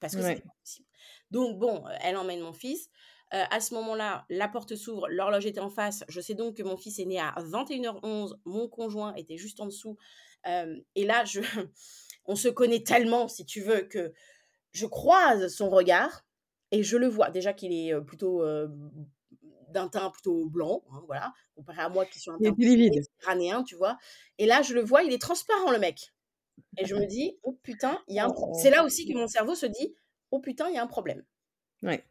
Parce 0.01 0.15
que 0.15 0.23
c'était 0.23 0.43
pas 0.43 0.55
possible. 0.63 0.87
Donc 1.31 1.59
bon, 1.59 1.87
euh, 1.87 1.95
elle 2.03 2.17
emmène 2.17 2.41
mon 2.41 2.53
fils. 2.53 2.91
Euh, 3.35 3.45
à 3.51 3.61
ce 3.61 3.75
moment-là, 3.75 4.27
la 4.31 4.49
porte 4.49 4.75
s'ouvre, 4.75 5.09
l'horloge 5.09 5.47
était 5.47 5.61
en 5.61 5.71
face. 5.71 6.05
Je 6.09 6.21
sais 6.21 6.35
donc 6.35 6.57
que 6.57 6.63
mon 6.63 6.77
fils 6.77 6.99
est 6.99 7.05
né 7.05 7.19
à 7.19 7.35
21h11, 7.39 8.35
mon 8.45 8.69
conjoint 8.69 9.15
était 9.15 9.37
juste 9.37 9.61
en 9.61 9.67
dessous. 9.67 9.97
Euh, 10.47 10.77
et 10.95 11.05
là, 11.05 11.25
je... 11.25 11.41
on 12.25 12.37
se 12.37 12.49
connaît 12.49 12.83
tellement, 12.83 13.29
si 13.29 13.45
tu 13.45 13.61
veux, 13.61 13.83
que 13.83 14.13
je 14.73 14.87
croise 14.87 15.49
son 15.49 15.71
regard 15.71 16.27
et 16.71 16.83
je 16.83 16.97
le 16.97 17.09
vois 17.09 17.31
déjà 17.31 17.53
qu'il 17.53 17.73
est 17.73 17.99
plutôt 18.03 18.45
d'un 19.71 19.89
teint 19.89 20.11
plutôt 20.11 20.47
blanc, 20.47 20.83
hein, 20.91 21.03
voilà, 21.07 21.33
comparé 21.55 21.83
à 21.83 21.89
moi 21.89 22.07
qui 22.07 22.19
suis 22.19 22.31
un 22.31 22.39
teint 22.39 22.55
méditerranéen, 22.57 23.63
tu 23.65 23.77
vois. 23.77 23.99
Et 24.39 24.47
là, 24.47 24.63
je 24.63 24.75
le 24.75 24.81
vois, 24.81 25.03
il 25.03 25.13
est 25.13 25.21
transparent 25.21 25.71
le 25.71 25.79
mec. 25.79 26.13
Et 26.77 26.87
je 26.87 26.95
me 26.95 27.07
dis, 27.07 27.39
oh 27.43 27.59
putain, 27.63 28.03
il 28.09 28.17
y 28.17 28.19
a 28.19 28.27
un. 28.27 28.35
Oh. 28.37 28.53
C'est 28.61 28.71
là 28.71 28.85
aussi 28.85 29.07
que 29.07 29.17
mon 29.17 29.29
cerveau 29.29 29.55
se 29.55 29.67
dit, 29.67 29.95
oh 30.31 30.41
putain, 30.41 30.69
il 30.69 30.75
y 30.75 30.79
a 30.79 30.83
un 30.83 30.89
problème. 30.89 31.25
Ouais. 31.83 32.05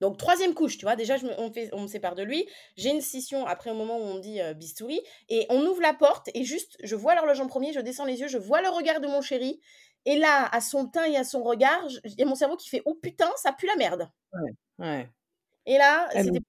Donc 0.00 0.18
troisième 0.18 0.52
couche, 0.52 0.76
tu 0.76 0.84
vois, 0.84 0.94
déjà 0.94 1.16
je 1.16 1.26
me, 1.26 1.40
on, 1.40 1.50
fait, 1.50 1.70
on 1.72 1.82
me 1.82 1.86
sépare 1.86 2.14
de 2.14 2.22
lui, 2.22 2.46
j'ai 2.76 2.90
une 2.90 3.00
scission 3.00 3.46
après 3.46 3.70
au 3.70 3.74
moment 3.74 3.96
où 3.96 4.02
on 4.02 4.14
me 4.14 4.20
dit 4.20 4.40
bistouri, 4.54 5.00
et 5.30 5.46
on 5.48 5.64
ouvre 5.64 5.80
la 5.80 5.94
porte, 5.94 6.28
et 6.34 6.44
juste, 6.44 6.76
je 6.82 6.94
vois 6.94 7.14
l'horloge 7.14 7.40
en 7.40 7.46
premier, 7.46 7.72
je 7.72 7.80
descends 7.80 8.04
les 8.04 8.20
yeux, 8.20 8.28
je 8.28 8.36
vois 8.36 8.60
le 8.60 8.68
regard 8.68 9.00
de 9.00 9.06
mon 9.06 9.22
chéri, 9.22 9.58
et 10.06 10.16
là, 10.16 10.48
à 10.52 10.60
son 10.60 10.86
teint 10.86 11.04
et 11.04 11.16
à 11.16 11.24
son 11.24 11.42
regard, 11.42 11.82
il 12.04 12.14
y 12.18 12.22
a 12.22 12.26
mon 12.26 12.36
cerveau 12.36 12.56
qui 12.56 12.68
fait 12.68 12.82
Oh 12.86 12.94
putain, 12.94 13.30
ça 13.36 13.52
pue 13.52 13.66
la 13.66 13.76
merde. 13.76 14.08
Ouais, 14.32 14.50
ouais. 14.78 15.10
Et 15.66 15.78
là, 15.78 16.08
C'était 16.12 16.40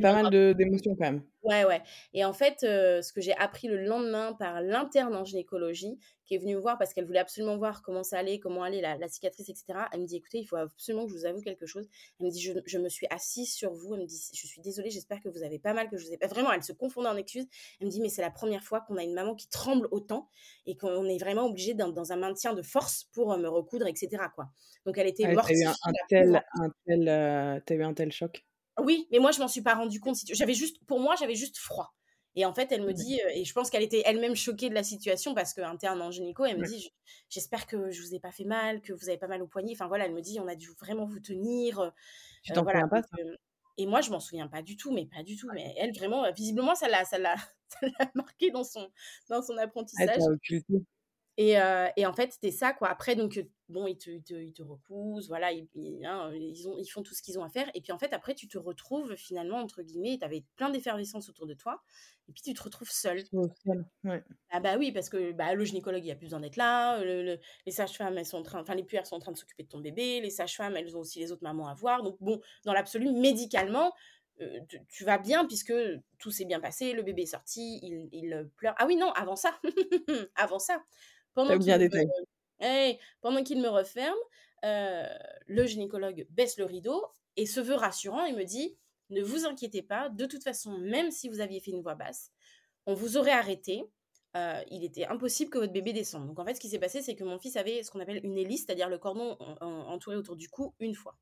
pas 0.00 0.22
mal 0.22 0.54
d'émotions 0.54 0.94
quand 0.96 1.04
même. 1.04 1.22
Ouais, 1.42 1.64
ouais. 1.64 1.82
Et 2.12 2.24
en 2.24 2.32
fait, 2.32 2.56
ce 2.60 3.12
que 3.12 3.20
j'ai 3.20 3.34
appris 3.36 3.68
le 3.68 3.84
lendemain 3.84 4.32
par 4.32 4.60
l'interne 4.60 5.14
en 5.14 5.24
gynécologie, 5.24 5.98
qui 6.26 6.34
est 6.34 6.38
venue 6.38 6.56
me 6.56 6.60
voir 6.60 6.76
parce 6.76 6.92
qu'elle 6.92 7.06
voulait 7.06 7.20
absolument 7.20 7.56
voir 7.56 7.82
comment 7.82 8.02
ça 8.02 8.18
allait, 8.18 8.38
comment 8.38 8.64
allait 8.64 8.80
la, 8.80 9.08
cicatrice, 9.08 9.48
etc. 9.48 9.78
Elle 9.92 10.00
me 10.00 10.06
dit, 10.06 10.16
écoutez, 10.16 10.38
il 10.38 10.44
faut 10.44 10.56
absolument 10.56 11.06
que 11.06 11.12
je 11.12 11.18
vous 11.18 11.24
avoue 11.24 11.40
quelque 11.40 11.66
chose. 11.66 11.88
Elle 12.18 12.26
me 12.26 12.30
dit, 12.30 12.40
je, 12.40 12.78
me 12.78 12.88
suis 12.88 13.06
assise 13.10 13.54
sur 13.54 13.72
vous. 13.72 13.94
Elle 13.94 14.00
me 14.00 14.06
dit, 14.06 14.20
je 14.34 14.46
suis 14.46 14.60
désolée, 14.60 14.90
j'espère 14.90 15.20
que 15.20 15.28
vous 15.28 15.44
avez 15.44 15.58
pas 15.58 15.72
mal, 15.72 15.88
que 15.88 15.96
je 15.96 16.04
vous 16.04 16.12
ai 16.12 16.18
pas... 16.18 16.26
Vraiment, 16.26 16.52
elle 16.52 16.64
se 16.64 16.72
confondait 16.72 17.08
en 17.08 17.16
excuses. 17.16 17.46
Elle 17.80 17.86
me 17.86 17.92
dit, 17.92 18.00
mais 18.00 18.08
c'est 18.08 18.22
la 18.22 18.30
première 18.30 18.64
fois 18.64 18.80
qu'on 18.80 18.96
a 18.96 19.04
une 19.04 19.14
maman 19.14 19.36
qui 19.36 19.48
tremble 19.48 19.86
autant 19.92 20.28
et 20.66 20.76
qu'on 20.76 21.04
est 21.04 21.18
vraiment 21.18 21.46
obligé 21.46 21.74
dans, 21.74 21.90
dans, 21.90 22.12
un 22.12 22.16
maintien 22.16 22.54
de 22.54 22.62
force 22.62 23.04
pour 23.12 23.36
me 23.38 23.48
recoudre, 23.48 23.86
etc. 23.86 24.24
Quoi. 24.34 24.48
Donc, 24.84 24.98
elle 24.98 25.06
était 25.06 25.32
morte. 25.32 25.48
T'as 25.48 25.54
eu 25.54 25.64
un, 25.64 25.74
tel, 26.08 26.44
un 26.54 26.70
tel, 26.86 27.08
as 27.08 27.74
eu 27.74 27.82
un 27.82 27.94
tel 27.94 28.10
choc 28.10 28.44
oui, 28.78 29.06
mais 29.10 29.18
moi, 29.18 29.32
je 29.32 29.40
m'en 29.40 29.48
suis 29.48 29.62
pas 29.62 29.74
rendu 29.74 30.00
compte. 30.00 30.16
J'avais 30.32 30.54
juste, 30.54 30.84
pour 30.86 31.00
moi, 31.00 31.14
j'avais 31.18 31.34
juste 31.34 31.58
froid. 31.58 31.94
Et 32.38 32.44
en 32.44 32.52
fait, 32.52 32.70
elle 32.70 32.82
me 32.82 32.92
dit, 32.92 33.18
et 33.32 33.46
je 33.46 33.52
pense 33.54 33.70
qu'elle 33.70 33.82
était 33.82 34.02
elle-même 34.04 34.36
choquée 34.36 34.68
de 34.68 34.74
la 34.74 34.82
situation 34.82 35.34
parce 35.34 35.54
qu'interne 35.54 36.02
en 36.02 36.10
gynéco, 36.10 36.44
elle 36.44 36.58
me 36.58 36.66
dit, 36.66 36.92
j'espère 37.30 37.66
que 37.66 37.90
je 37.90 38.02
vous 38.02 38.14
ai 38.14 38.20
pas 38.20 38.30
fait 38.30 38.44
mal, 38.44 38.82
que 38.82 38.92
vous 38.92 39.08
avez 39.08 39.16
pas 39.16 39.26
mal 39.26 39.40
au 39.40 39.46
poignet. 39.46 39.72
Enfin 39.72 39.88
voilà, 39.88 40.04
elle 40.04 40.12
me 40.12 40.20
dit, 40.20 40.38
on 40.38 40.46
a 40.46 40.54
dû 40.54 40.68
vraiment 40.78 41.06
vous 41.06 41.18
tenir. 41.18 41.92
Tu 42.42 42.52
t'en 42.52 42.62
souviens 42.62 42.88
pas 42.88 43.00
Et 43.78 43.86
moi, 43.86 44.02
je 44.02 44.10
m'en 44.10 44.20
souviens 44.20 44.48
pas 44.48 44.60
du 44.60 44.76
tout, 44.76 44.92
mais 44.92 45.06
pas 45.06 45.22
du 45.22 45.36
tout. 45.36 45.48
Mais 45.54 45.74
elle, 45.78 45.94
vraiment, 45.94 46.30
visiblement, 46.32 46.74
ça 46.74 46.88
l'a, 46.88 47.06
ça 47.06 47.18
l'a, 47.18 47.36
marqué 48.14 48.50
dans 48.50 48.64
son, 48.64 48.86
dans 49.30 49.40
son 49.40 49.56
apprentissage. 49.56 50.20
Et, 51.38 51.56
et, 51.96 52.06
en 52.06 52.12
fait, 52.12 52.32
c'était 52.32 52.50
ça, 52.50 52.72
quoi. 52.72 52.88
Après, 52.88 53.14
donc, 53.14 53.44
bon, 53.68 53.86
ils 53.86 53.98
te, 53.98 54.10
ils 54.10 54.22
te, 54.22 54.34
ils 54.34 54.52
te 54.52 54.62
recousent, 54.62 55.28
voilà, 55.28 55.52
ils, 55.52 55.68
hein, 56.04 56.32
ils, 56.34 56.68
ont, 56.68 56.78
ils 56.78 56.86
font 56.86 57.02
tout 57.02 57.14
ce 57.14 57.22
qu'ils 57.22 57.38
ont 57.38 57.44
à 57.44 57.50
faire. 57.50 57.70
Et 57.74 57.80
puis, 57.80 57.92
en 57.92 57.98
fait, 57.98 58.12
après, 58.12 58.34
tu 58.34 58.48
te 58.48 58.56
retrouves 58.56 59.14
finalement, 59.16 59.58
entre 59.58 59.82
guillemets, 59.82 60.16
tu 60.18 60.24
avais 60.24 60.44
plein 60.56 60.70
d'effervescence 60.70 61.28
autour 61.28 61.46
de 61.46 61.54
toi. 61.54 61.82
Et 62.28 62.32
puis, 62.32 62.42
tu 62.42 62.54
te 62.54 62.62
retrouves 62.62 62.90
seule. 62.90 63.22
Ouais. 64.04 64.24
Ah, 64.50 64.60
bah 64.60 64.76
oui, 64.78 64.92
parce 64.92 65.08
que 65.08 65.32
bah, 65.32 65.54
le 65.54 65.64
gynécologue, 65.64 66.04
il 66.04 66.10
a 66.10 66.16
plus 66.16 66.26
besoin 66.26 66.40
d'être 66.40 66.56
là. 66.56 67.02
Le, 67.02 67.38
les 67.66 67.72
sages-femmes, 67.72 68.16
elles 68.16 68.26
sont 68.26 68.38
en 68.38 68.42
train, 68.42 68.60
enfin, 68.60 68.74
les 68.74 68.84
puères 68.84 69.06
sont 69.06 69.16
en 69.16 69.20
train 69.20 69.32
de 69.32 69.36
s'occuper 69.36 69.62
de 69.64 69.68
ton 69.68 69.80
bébé. 69.80 70.20
Les 70.20 70.30
sages-femmes, 70.30 70.76
elles 70.76 70.96
ont 70.96 71.00
aussi 71.00 71.18
les 71.18 71.32
autres 71.32 71.44
mamans 71.44 71.68
à 71.68 71.74
voir. 71.74 72.02
Donc, 72.02 72.16
bon, 72.20 72.40
dans 72.64 72.72
l'absolu, 72.72 73.10
médicalement, 73.10 73.92
tu, 74.68 74.78
tu, 74.88 75.04
vas 75.04 75.18
bien 75.18 75.46
puisque 75.46 75.72
tout 76.18 76.30
s'est 76.30 76.44
bien 76.44 76.60
passé, 76.60 76.92
le 76.92 77.02
bébé 77.02 77.22
est 77.22 77.26
sorti, 77.26 77.78
il, 77.82 78.08
il 78.12 78.50
pleure. 78.56 78.74
Ah 78.78 78.86
oui, 78.86 78.96
non, 78.96 79.10
avant 79.12 79.36
ça, 79.36 79.58
avant 80.34 80.58
ça, 80.58 80.82
pendant 81.36 81.58
qu'il 81.58 81.74
me, 81.74 82.96
pendant 83.20 83.44
qu'il 83.44 83.60
me 83.60 83.68
referme, 83.68 84.18
euh, 84.64 85.06
le 85.46 85.66
gynécologue 85.66 86.26
baisse 86.30 86.58
le 86.58 86.64
rideau 86.64 87.04
et 87.36 87.46
se 87.46 87.60
veut 87.60 87.74
rassurant 87.74 88.24
et 88.24 88.32
me 88.32 88.44
dit 88.44 88.76
Ne 89.10 89.22
vous 89.22 89.46
inquiétez 89.46 89.82
pas, 89.82 90.08
de 90.08 90.26
toute 90.26 90.42
façon, 90.42 90.78
même 90.78 91.10
si 91.12 91.28
vous 91.28 91.40
aviez 91.40 91.60
fait 91.60 91.70
une 91.70 91.82
voix 91.82 91.94
basse, 91.94 92.32
on 92.86 92.94
vous 92.94 93.16
aurait 93.16 93.32
arrêté. 93.32 93.84
Euh, 94.36 94.62
il 94.70 94.84
était 94.84 95.06
impossible 95.06 95.50
que 95.50 95.58
votre 95.58 95.72
bébé 95.72 95.92
descende. 95.92 96.26
Donc 96.26 96.38
en 96.38 96.44
fait, 96.44 96.54
ce 96.54 96.60
qui 96.60 96.68
s'est 96.68 96.78
passé, 96.78 97.00
c'est 97.02 97.14
que 97.14 97.24
mon 97.24 97.38
fils 97.38 97.56
avait 97.56 97.82
ce 97.82 97.90
qu'on 97.90 98.00
appelle 98.00 98.20
une 98.24 98.36
hélice, 98.36 98.64
c'est-à-dire 98.66 98.88
le 98.88 98.98
cordon 98.98 99.38
entouré 99.60 100.16
autour 100.16 100.36
du 100.36 100.48
cou 100.48 100.74
une 100.80 100.94
fois. 100.94 101.16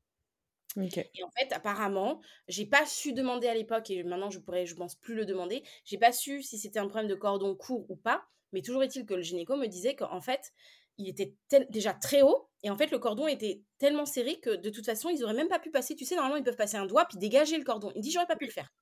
Et 1.13 1.23
en 1.23 1.29
fait, 1.31 1.53
apparemment, 1.53 2.21
j'ai 2.47 2.65
pas 2.65 2.85
su 2.85 3.13
demander 3.13 3.47
à 3.47 3.53
l'époque, 3.53 3.89
et 3.89 4.03
maintenant 4.03 4.29
je 4.29 4.39
pourrais, 4.39 4.65
je 4.65 4.75
pense 4.75 4.95
plus 4.95 5.15
le 5.15 5.25
demander, 5.25 5.63
j'ai 5.85 5.97
pas 5.97 6.11
su 6.11 6.43
si 6.43 6.57
c'était 6.59 6.79
un 6.79 6.87
problème 6.87 7.09
de 7.09 7.15
cordon 7.15 7.55
court 7.55 7.89
ou 7.89 7.95
pas, 7.95 8.27
mais 8.53 8.61
toujours 8.61 8.83
est-il 8.83 9.05
que 9.05 9.13
le 9.13 9.21
gynéco 9.21 9.55
me 9.55 9.67
disait 9.67 9.95
qu'en 9.95 10.21
fait, 10.21 10.53
il 10.97 11.09
était 11.09 11.35
déjà 11.69 11.93
très 11.93 12.21
haut 12.21 12.47
et 12.63 12.69
en 12.69 12.77
fait 12.77 12.89
le 12.91 12.99
cordon 12.99 13.27
était 13.27 13.61
tellement 13.79 14.05
serré 14.05 14.39
que 14.39 14.55
de 14.55 14.69
toute 14.69 14.85
façon 14.85 15.09
ils 15.09 15.23
auraient 15.23 15.33
même 15.33 15.49
pas 15.49 15.59
pu 15.59 15.69
passer. 15.69 15.95
Tu 15.95 16.05
sais, 16.05 16.15
normalement 16.15 16.37
ils 16.37 16.43
peuvent 16.43 16.55
passer 16.55 16.77
un 16.77 16.85
doigt 16.85 17.05
puis 17.05 17.17
dégager 17.17 17.57
le 17.57 17.63
cordon. 17.63 17.91
Il 17.95 17.97
me 17.97 18.01
dit 18.01 18.11
j'aurais 18.11 18.27
pas 18.27 18.37
pu 18.37 18.45
le 18.45 18.51
faire. 18.51 18.73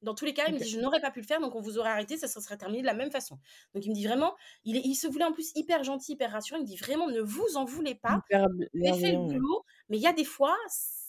Dans 0.00 0.14
tous 0.14 0.24
les 0.24 0.32
cas, 0.32 0.44
il 0.46 0.54
me 0.54 0.58
dit 0.60 0.68
je 0.68 0.78
n'aurais 0.78 1.00
pas 1.00 1.10
pu 1.10 1.20
le 1.20 1.26
faire 1.26 1.40
donc 1.40 1.56
on 1.56 1.60
vous 1.60 1.78
aurait 1.78 1.90
arrêté, 1.90 2.16
ça 2.16 2.28
se 2.28 2.40
serait 2.40 2.56
terminé 2.56 2.82
de 2.82 2.86
la 2.86 2.94
même 2.94 3.10
façon. 3.10 3.38
Donc 3.74 3.84
il 3.84 3.90
me 3.90 3.94
dit 3.94 4.06
vraiment, 4.06 4.36
il, 4.64 4.76
il 4.76 4.94
se 4.94 5.08
voulait 5.08 5.24
en 5.24 5.32
plus 5.32 5.50
hyper 5.56 5.82
gentil, 5.82 6.12
hyper 6.12 6.30
rassurant. 6.30 6.58
Il 6.58 6.62
me 6.62 6.66
dit 6.68 6.76
vraiment 6.76 7.08
ne 7.08 7.20
vous 7.20 7.56
en 7.56 7.64
voulez 7.64 7.96
pas. 7.96 8.20
J'ai 8.74 8.92
fait 8.94 9.12
le 9.12 9.18
boulot, 9.18 9.64
mais 9.88 9.96
il 9.96 10.02
y 10.02 10.06
a 10.06 10.12
des 10.12 10.24
fois 10.24 10.56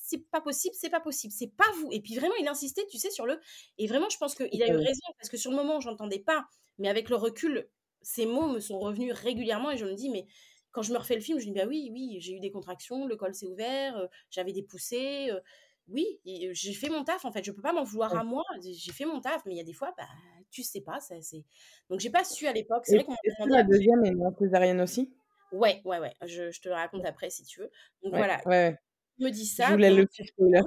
c'est 0.10 0.30
pas 0.32 0.42
possible, 0.42 0.76
c'est 0.76 0.90
pas 0.90 1.00
possible, 1.00 1.32
c'est 1.32 1.56
pas 1.56 1.72
vous. 1.80 1.90
Et 1.92 2.02
puis 2.02 2.16
vraiment, 2.16 2.34
il 2.40 2.48
insistait, 2.48 2.86
tu 2.88 2.98
sais, 2.98 3.12
sur 3.12 3.28
le. 3.28 3.40
Et 3.78 3.86
vraiment, 3.86 4.10
je 4.10 4.18
pense 4.18 4.34
qu'il 4.34 4.64
a 4.64 4.68
eu 4.68 4.76
raison 4.76 5.02
parce 5.18 5.30
que 5.30 5.38
sur 5.38 5.52
le 5.52 5.58
moment, 5.58 5.80
j'entendais 5.80 6.20
pas, 6.20 6.46
mais 6.80 6.90
avec 6.90 7.10
le 7.10 7.16
recul, 7.16 7.70
ces 8.02 8.26
mots 8.26 8.48
me 8.48 8.60
sont 8.60 8.80
revenus 8.80 9.14
régulièrement 9.14 9.72
et 9.72 9.78
je 9.78 9.86
me 9.86 9.94
dis, 9.94 10.10
mais 10.10 10.26
quand 10.72 10.82
je 10.82 10.94
me 10.94 10.98
refais 10.98 11.16
le 11.16 11.22
film, 11.22 11.40
je 11.40 11.48
me 11.48 11.54
dis, 11.54 11.60
bah 11.60 11.68
oui, 11.68 11.90
oui, 11.92 12.18
j'ai 12.20 12.34
eu 12.34 12.40
des 12.40 12.52
contractions, 12.52 13.06
le 13.06 13.16
col 13.16 13.34
s'est 13.34 13.48
ouvert, 13.48 13.98
euh, 13.98 14.08
j'avais 14.30 14.54
des 14.54 14.64
poussées. 14.64 15.30
Euh, 15.32 15.40
oui, 15.88 16.20
euh, 16.28 16.52
j'ai 16.54 16.74
fait 16.74 16.90
mon 16.90 17.04
taf 17.04 17.26
en 17.26 17.32
fait. 17.32 17.44
Je 17.44 17.52
peux 17.52 17.64
pas 17.64 17.74
m'en 17.74 17.84
vouloir 17.84 18.16
à 18.16 18.24
moi. 18.24 18.44
J'ai 18.62 18.92
fait 18.92 19.06
mon 19.06 19.22
taf, 19.22 19.44
mais 19.46 19.54
il 19.54 19.58
y 19.58 19.62
a 19.62 19.64
des 19.64 19.74
fois, 19.74 19.92
bah, 19.98 20.08
tu 20.52 20.62
sais 20.62 20.82
pas. 20.82 21.00
Ça, 21.00 21.16
c'est... 21.22 21.44
Donc 21.90 22.00
j'ai 22.00 22.12
pas 22.12 22.24
su 22.24 22.46
à 22.46 22.54
l'époque. 22.54 22.84
C'est 22.86 22.96
vrai 22.98 23.06
qu'on 23.06 23.46
la 23.48 23.64
deuxième 23.64 24.06
est 24.06 24.12
non 24.12 24.36
césarienne 24.38 24.82
aussi? 24.82 25.12
Ouais, 25.52 25.82
ouais, 25.86 25.98
ouais. 25.98 26.14
Je, 26.28 26.52
je, 26.52 26.62
te 26.62 26.70
le 26.70 26.76
raconte 26.76 27.06
après 27.06 27.32
si 27.32 27.44
tu 27.44 27.62
veux. 27.62 27.72
Donc 28.04 28.14
voilà. 28.14 28.40
Ouais, 28.46 28.78
me 29.18 29.32
dit 29.32 29.48
ça. 29.48 29.66
Je 29.68 29.72
voulais 29.72 29.90
le 29.90 30.06
petit 30.06 30.28
spoiler. 30.28 30.62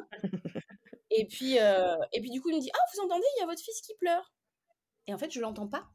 et 1.10 1.26
puis, 1.26 1.54
et 1.54 2.20
puis 2.20 2.30
du 2.30 2.40
coup, 2.40 2.50
il 2.50 2.56
me 2.56 2.60
dit, 2.60 2.70
ah, 2.74 2.84
vous 2.92 3.04
entendez, 3.04 3.26
il 3.36 3.40
y 3.40 3.42
a 3.44 3.46
votre 3.46 3.62
fils 3.62 3.80
qui 3.80 3.94
pleure. 3.94 4.34
Et 5.06 5.14
en 5.14 5.18
fait, 5.18 5.30
je 5.30 5.40
l'entends 5.40 5.68
pas. 5.68 5.88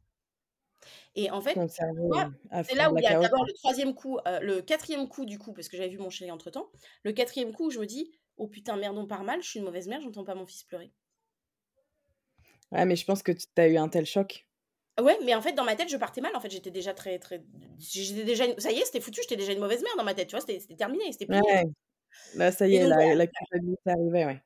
Et 1.16 1.32
en 1.32 1.42
fait, 1.42 1.58
c'est 1.70 2.76
là 2.76 2.92
où 2.92 2.98
il 2.98 3.04
y 3.04 3.08
a 3.08 3.20
d'abord 3.20 3.46
le 3.46 3.54
troisième 3.54 3.96
coup, 3.96 4.20
euh, 4.28 4.40
le 4.40 4.62
quatrième 4.62 5.08
coup 5.08 5.26
du 5.26 5.40
coup, 5.40 5.54
parce 5.54 5.70
que 5.70 5.78
j'avais 5.78 5.90
vu 5.90 5.98
mon 5.98 6.10
chéri 6.10 6.32
entre 6.32 6.50
temps. 6.50 6.70
Le 7.04 7.12
quatrième 7.12 7.52
coup, 7.54 7.72
je 7.72 7.80
me 7.80 7.86
dis, 7.86 8.12
oh 8.38 8.48
putain, 8.48 8.76
merde, 8.78 8.98
on 8.98 9.08
part 9.08 9.24
mal, 9.24 9.42
je 9.42 9.50
suis 9.50 9.60
une 9.60 9.66
mauvaise 9.66 9.88
mère, 9.88 10.02
j'entends 10.02 10.24
pas 10.24 10.36
mon 10.36 10.46
fils 10.46 10.64
pleurer. 10.64 10.92
Ouais, 12.72 12.86
mais 12.86 12.96
je 12.96 13.06
pense 13.06 13.24
que 13.24 13.32
tu 13.32 13.46
as 13.58 13.68
eu 13.68 13.78
un 13.78 13.90
tel 13.90 14.06
choc. 14.06 14.48
Ouais, 15.00 15.18
mais 15.24 15.36
en 15.36 15.42
fait, 15.42 15.54
dans 15.54 15.64
ma 15.64 15.76
tête, 15.76 15.90
je 15.90 15.98
partais 15.98 16.22
mal. 16.22 16.36
En 16.36 16.40
fait, 16.40 16.50
j'étais 16.50 16.72
déjà 16.72 16.94
très, 16.94 17.20
très. 17.20 17.44
J'étais 17.78 18.24
déjà. 18.24 18.46
Ça 18.58 18.72
y 18.72 18.80
est, 18.80 18.86
c'était 18.86 19.00
foutu, 19.00 19.22
j'étais 19.22 19.36
déjà 19.36 19.54
une 19.54 19.60
mauvaise 19.60 19.84
mère 19.84 19.96
dans 19.98 20.04
ma 20.04 20.14
tête, 20.14 20.28
tu 20.28 20.36
vois, 20.36 20.46
c'était 20.46 20.76
terminé, 20.76 21.12
c'était 21.12 21.28
plié. 21.28 21.42
Ouais. 21.42 21.64
Là, 22.36 22.52
ça 22.52 22.68
y 22.68 22.76
est, 22.76 22.88
la, 22.88 22.98
ouais. 22.98 24.42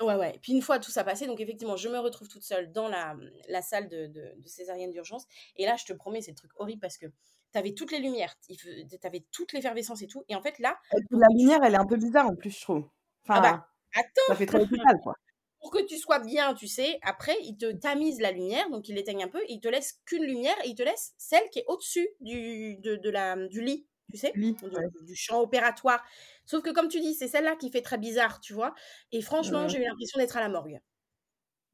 Ouais, 0.00 0.14
ouais. 0.14 0.38
Puis 0.40 0.52
une 0.52 0.62
fois 0.62 0.78
tout 0.78 0.90
ça 0.90 1.04
passé, 1.04 1.26
donc 1.26 1.40
effectivement, 1.40 1.76
je 1.76 1.88
me 1.88 1.98
retrouve 1.98 2.28
toute 2.28 2.42
seule 2.42 2.72
dans 2.72 2.88
la, 2.88 3.16
la 3.48 3.60
salle 3.60 3.88
de, 3.88 4.06
de, 4.06 4.34
césarienne 4.46 4.90
d'urgence. 4.90 5.26
Et 5.56 5.66
là, 5.66 5.76
je 5.76 5.84
te 5.84 5.92
promets, 5.92 6.22
c'est 6.22 6.30
le 6.30 6.36
truc 6.36 6.52
horrible 6.56 6.80
parce 6.80 6.96
que 6.96 7.06
tu 7.06 7.58
avais 7.58 7.72
toutes 7.74 7.92
les 7.92 7.98
lumières, 7.98 8.34
tu 8.40 8.56
avais 9.02 9.24
toute 9.30 9.52
l'effervescence 9.52 10.02
et 10.02 10.06
tout. 10.06 10.24
Et 10.28 10.34
en 10.34 10.42
fait, 10.42 10.58
là. 10.58 10.78
la 11.10 11.26
lumière, 11.36 11.60
elle 11.62 11.74
est 11.74 11.78
un 11.78 11.86
peu 11.86 11.96
bizarre 11.96 12.26
en 12.26 12.34
plus, 12.34 12.50
je 12.50 12.60
trouve. 12.60 12.88
ah 13.28 13.40
bah, 13.40 13.68
attends 13.94 14.28
Ça 14.28 14.36
fait 14.36 14.46
trop 14.46 14.58
hôpital, 14.60 14.98
quoi. 15.02 15.14
Pour 15.60 15.70
que 15.70 15.84
tu 15.84 15.98
sois 15.98 16.20
bien, 16.20 16.54
tu 16.54 16.66
sais, 16.66 16.98
après, 17.02 17.36
ils 17.42 17.58
te 17.58 17.70
tamisent 17.70 18.20
la 18.20 18.32
lumière, 18.32 18.70
donc 18.70 18.88
ils 18.88 18.94
l'éteignent 18.94 19.24
un 19.24 19.28
peu, 19.28 19.42
et 19.42 19.52
ils 19.52 19.60
te 19.60 19.68
laissent 19.68 20.00
qu'une 20.06 20.24
lumière, 20.24 20.56
et 20.64 20.68
ils 20.68 20.74
te 20.74 20.82
laissent 20.82 21.12
celle 21.18 21.46
qui 21.50 21.58
est 21.58 21.64
au-dessus 21.66 22.08
du, 22.20 22.76
de, 22.76 22.96
de 22.96 23.10
la, 23.10 23.36
du 23.36 23.60
lit 23.60 23.86
tu 24.10 24.18
sais, 24.18 24.32
du, 24.34 25.16
champ 25.16 25.40
opératoire. 25.40 26.02
Sauf 26.46 26.62
que 26.62 26.70
comme 26.70 26.88
tu 26.88 27.00
dis, 27.00 27.14
c'est 27.14 27.28
celle-là 27.28 27.56
qui 27.56 27.70
fait 27.70 27.82
très 27.82 27.98
bizarre, 27.98 28.40
tu 28.40 28.52
vois. 28.52 28.74
Et 29.12 29.22
franchement, 29.22 29.68
j'ai 29.68 29.78
eu 29.78 29.84
l'impression 29.84 30.18
d'être 30.18 30.36
à 30.36 30.40
la 30.40 30.48
morgue. 30.48 30.80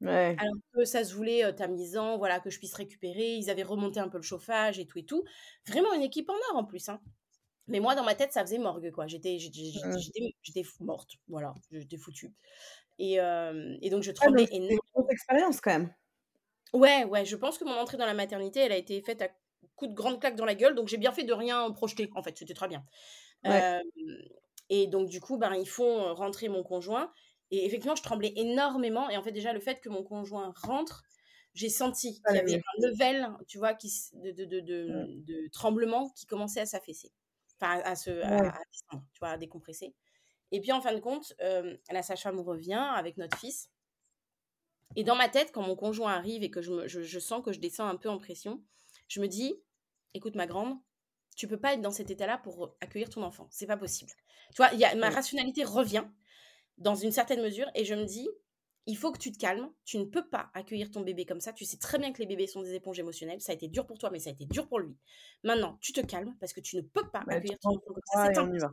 Ouais. 0.01 0.35
Alors 0.39 0.55
que 0.73 0.85
ça 0.85 1.03
se 1.03 1.13
voulait 1.15 1.43
euh, 1.43 1.51
tamisant, 1.51 2.17
voilà, 2.17 2.39
que 2.39 2.49
je 2.49 2.59
puisse 2.59 2.75
récupérer. 2.75 3.35
Ils 3.35 3.49
avaient 3.49 3.63
remonté 3.63 3.99
un 3.99 4.09
peu 4.09 4.17
le 4.17 4.23
chauffage 4.23 4.77
et 4.77 4.85
tout 4.85 4.99
et 4.99 5.05
tout. 5.05 5.23
Vraiment 5.65 5.91
une 5.93 6.03
équipe 6.03 6.29
en 6.29 6.35
or 6.51 6.57
en 6.57 6.65
plus. 6.65 6.87
Hein. 6.89 7.01
Mais 7.67 7.79
moi, 7.79 7.95
dans 7.95 8.03
ma 8.03 8.15
tête, 8.15 8.31
ça 8.31 8.41
faisait 8.41 8.59
morgue, 8.59 8.91
quoi. 8.91 9.07
J'étais, 9.07 9.37
j'étais, 9.39 10.63
morte, 10.79 11.15
voilà. 11.27 11.53
J'étais 11.71 11.97
foutue. 11.97 12.31
Et, 12.99 13.19
euh, 13.19 13.75
et 13.81 13.89
donc, 13.89 14.03
je 14.03 14.11
tremblais 14.11 14.47
énormément. 14.51 14.71
une 14.71 15.01
grosse 15.01 15.11
expérience, 15.11 15.61
quand 15.61 15.71
même. 15.71 15.93
Ouais, 16.73 17.03
ouais. 17.05 17.25
Je 17.25 17.35
pense 17.35 17.57
que 17.57 17.65
mon 17.65 17.73
entrée 17.73 17.97
dans 17.97 18.05
la 18.05 18.13
maternité, 18.13 18.61
elle 18.61 18.71
a 18.71 18.77
été 18.77 19.01
faite 19.01 19.21
à 19.21 19.29
coup 19.77 19.87
de 19.87 19.93
grande 19.93 20.19
claque 20.19 20.35
dans 20.35 20.45
la 20.45 20.55
gueule. 20.55 20.75
Donc 20.75 20.89
j'ai 20.89 20.97
bien 20.97 21.13
fait 21.13 21.23
de 21.23 21.31
rien 21.31 21.71
projeter, 21.71 22.09
en 22.15 22.21
fait, 22.23 22.37
c'était 22.37 22.53
très 22.53 22.67
bien. 22.67 22.83
et 24.69 24.87
donc 24.87 25.07
du 25.07 25.21
coup, 25.21 25.37
ben, 25.37 25.53
ils 25.55 25.69
font 25.69 26.13
rentrer 26.13 26.49
mon 26.49 26.63
conjoint. 26.63 27.13
Et 27.49 27.65
effectivement, 27.65 27.95
je 27.95 28.03
tremblais 28.03 28.33
énormément. 28.35 29.09
Et 29.09 29.15
en 29.15 29.23
fait, 29.23 29.31
déjà, 29.31 29.53
le 29.53 29.61
fait 29.61 29.79
que 29.79 29.87
mon 29.87 30.03
conjoint 30.03 30.53
rentre, 30.63 31.03
j'ai 31.53 31.69
senti 31.69 32.21
qu'il 32.21 32.35
y 32.35 32.39
avait 32.39 32.55
un 32.55 32.87
level, 32.87 33.29
tu 33.47 33.57
vois, 33.57 33.73
qui, 33.73 33.89
de, 34.13 34.31
de, 34.31 34.45
de, 34.45 34.59
de, 34.61 35.49
tremblement 35.51 36.09
qui 36.09 36.25
commençait 36.25 36.59
à 36.59 36.65
s'affaisser. 36.65 37.13
Enfin, 37.59 37.79
à, 37.83 37.95
se, 37.95 38.09
à, 38.09 38.37
descendre, 38.71 39.05
tu 39.13 39.19
vois, 39.19 39.29
à 39.29 39.37
décompresser. 39.37 39.95
Et 40.51 40.59
puis, 40.59 40.71
en 40.71 40.81
fin 40.81 40.93
de 40.93 40.99
compte, 40.99 41.33
la 41.39 42.03
sage-femme 42.03 42.39
revient 42.39 42.85
avec 42.95 43.17
notre 43.17 43.37
fils. 43.37 43.69
Et 44.95 45.03
dans 45.03 45.15
ma 45.15 45.29
tête, 45.29 45.51
quand 45.51 45.63
mon 45.63 45.75
conjoint 45.75 46.13
arrive 46.13 46.43
et 46.43 46.49
que 46.49 46.61
je, 46.61 46.87
je, 46.87 47.01
je, 47.01 47.19
sens 47.19 47.43
que 47.43 47.51
je 47.51 47.59
descends 47.59 47.87
un 47.87 47.97
peu 47.97 48.09
en 48.09 48.17
pression, 48.17 48.61
je 49.07 49.21
me 49.21 49.27
dis, 49.27 49.55
écoute 50.17 50.35
ma 50.35 50.47
grande, 50.47 50.77
tu 51.35 51.47
peux 51.47 51.59
pas 51.59 51.73
être 51.73 51.81
dans 51.81 51.91
cet 51.91 52.09
état-là 52.09 52.39
pour 52.39 52.75
accueillir 52.81 53.09
ton 53.09 53.23
enfant. 53.23 53.47
C'est 53.51 53.67
pas 53.67 53.77
possible. 53.77 54.11
Tu 54.51 54.57
vois, 54.57 54.73
y 54.73 54.83
a, 54.83 54.95
ma 54.95 55.09
rationalité 55.09 55.63
revient 55.63 56.05
dans 56.77 56.95
une 56.95 57.11
certaine 57.11 57.41
mesure 57.41 57.69
et 57.75 57.85
je 57.85 57.93
me 57.93 58.05
dis, 58.05 58.27
il 58.87 58.97
faut 58.97 59.11
que 59.11 59.19
tu 59.19 59.31
te 59.31 59.37
calmes. 59.37 59.69
Tu 59.85 59.97
ne 59.97 60.05
peux 60.05 60.27
pas 60.27 60.49
accueillir 60.53 60.89
ton 60.89 61.01
bébé 61.01 61.25
comme 61.25 61.41
ça. 61.41 61.53
Tu 61.53 61.65
sais 61.65 61.77
très 61.77 61.99
bien 61.99 62.13
que 62.13 62.19
les 62.19 62.25
bébés 62.25 62.47
sont 62.47 62.61
des 62.61 62.73
éponges 62.73 62.99
émotionnelles. 62.99 63.41
Ça 63.41 63.51
a 63.51 63.55
été 63.55 63.67
dur 63.67 63.85
pour 63.85 63.99
toi, 63.99 64.09
mais 64.09 64.19
ça 64.19 64.29
a 64.29 64.33
été 64.33 64.45
dur 64.45 64.67
pour 64.67 64.79
lui. 64.79 64.95
Maintenant, 65.43 65.77
tu 65.81 65.93
te 65.93 66.01
calmes 66.01 66.35
parce 66.39 66.53
que 66.53 66.61
tu 66.61 66.75
ne 66.77 66.81
peux 66.81 67.07
pas 67.09 67.23
accueillir 67.27 67.59
ton 67.59 67.69
enfant 67.69 67.81
comme 67.85 68.01
ça. 68.05 68.71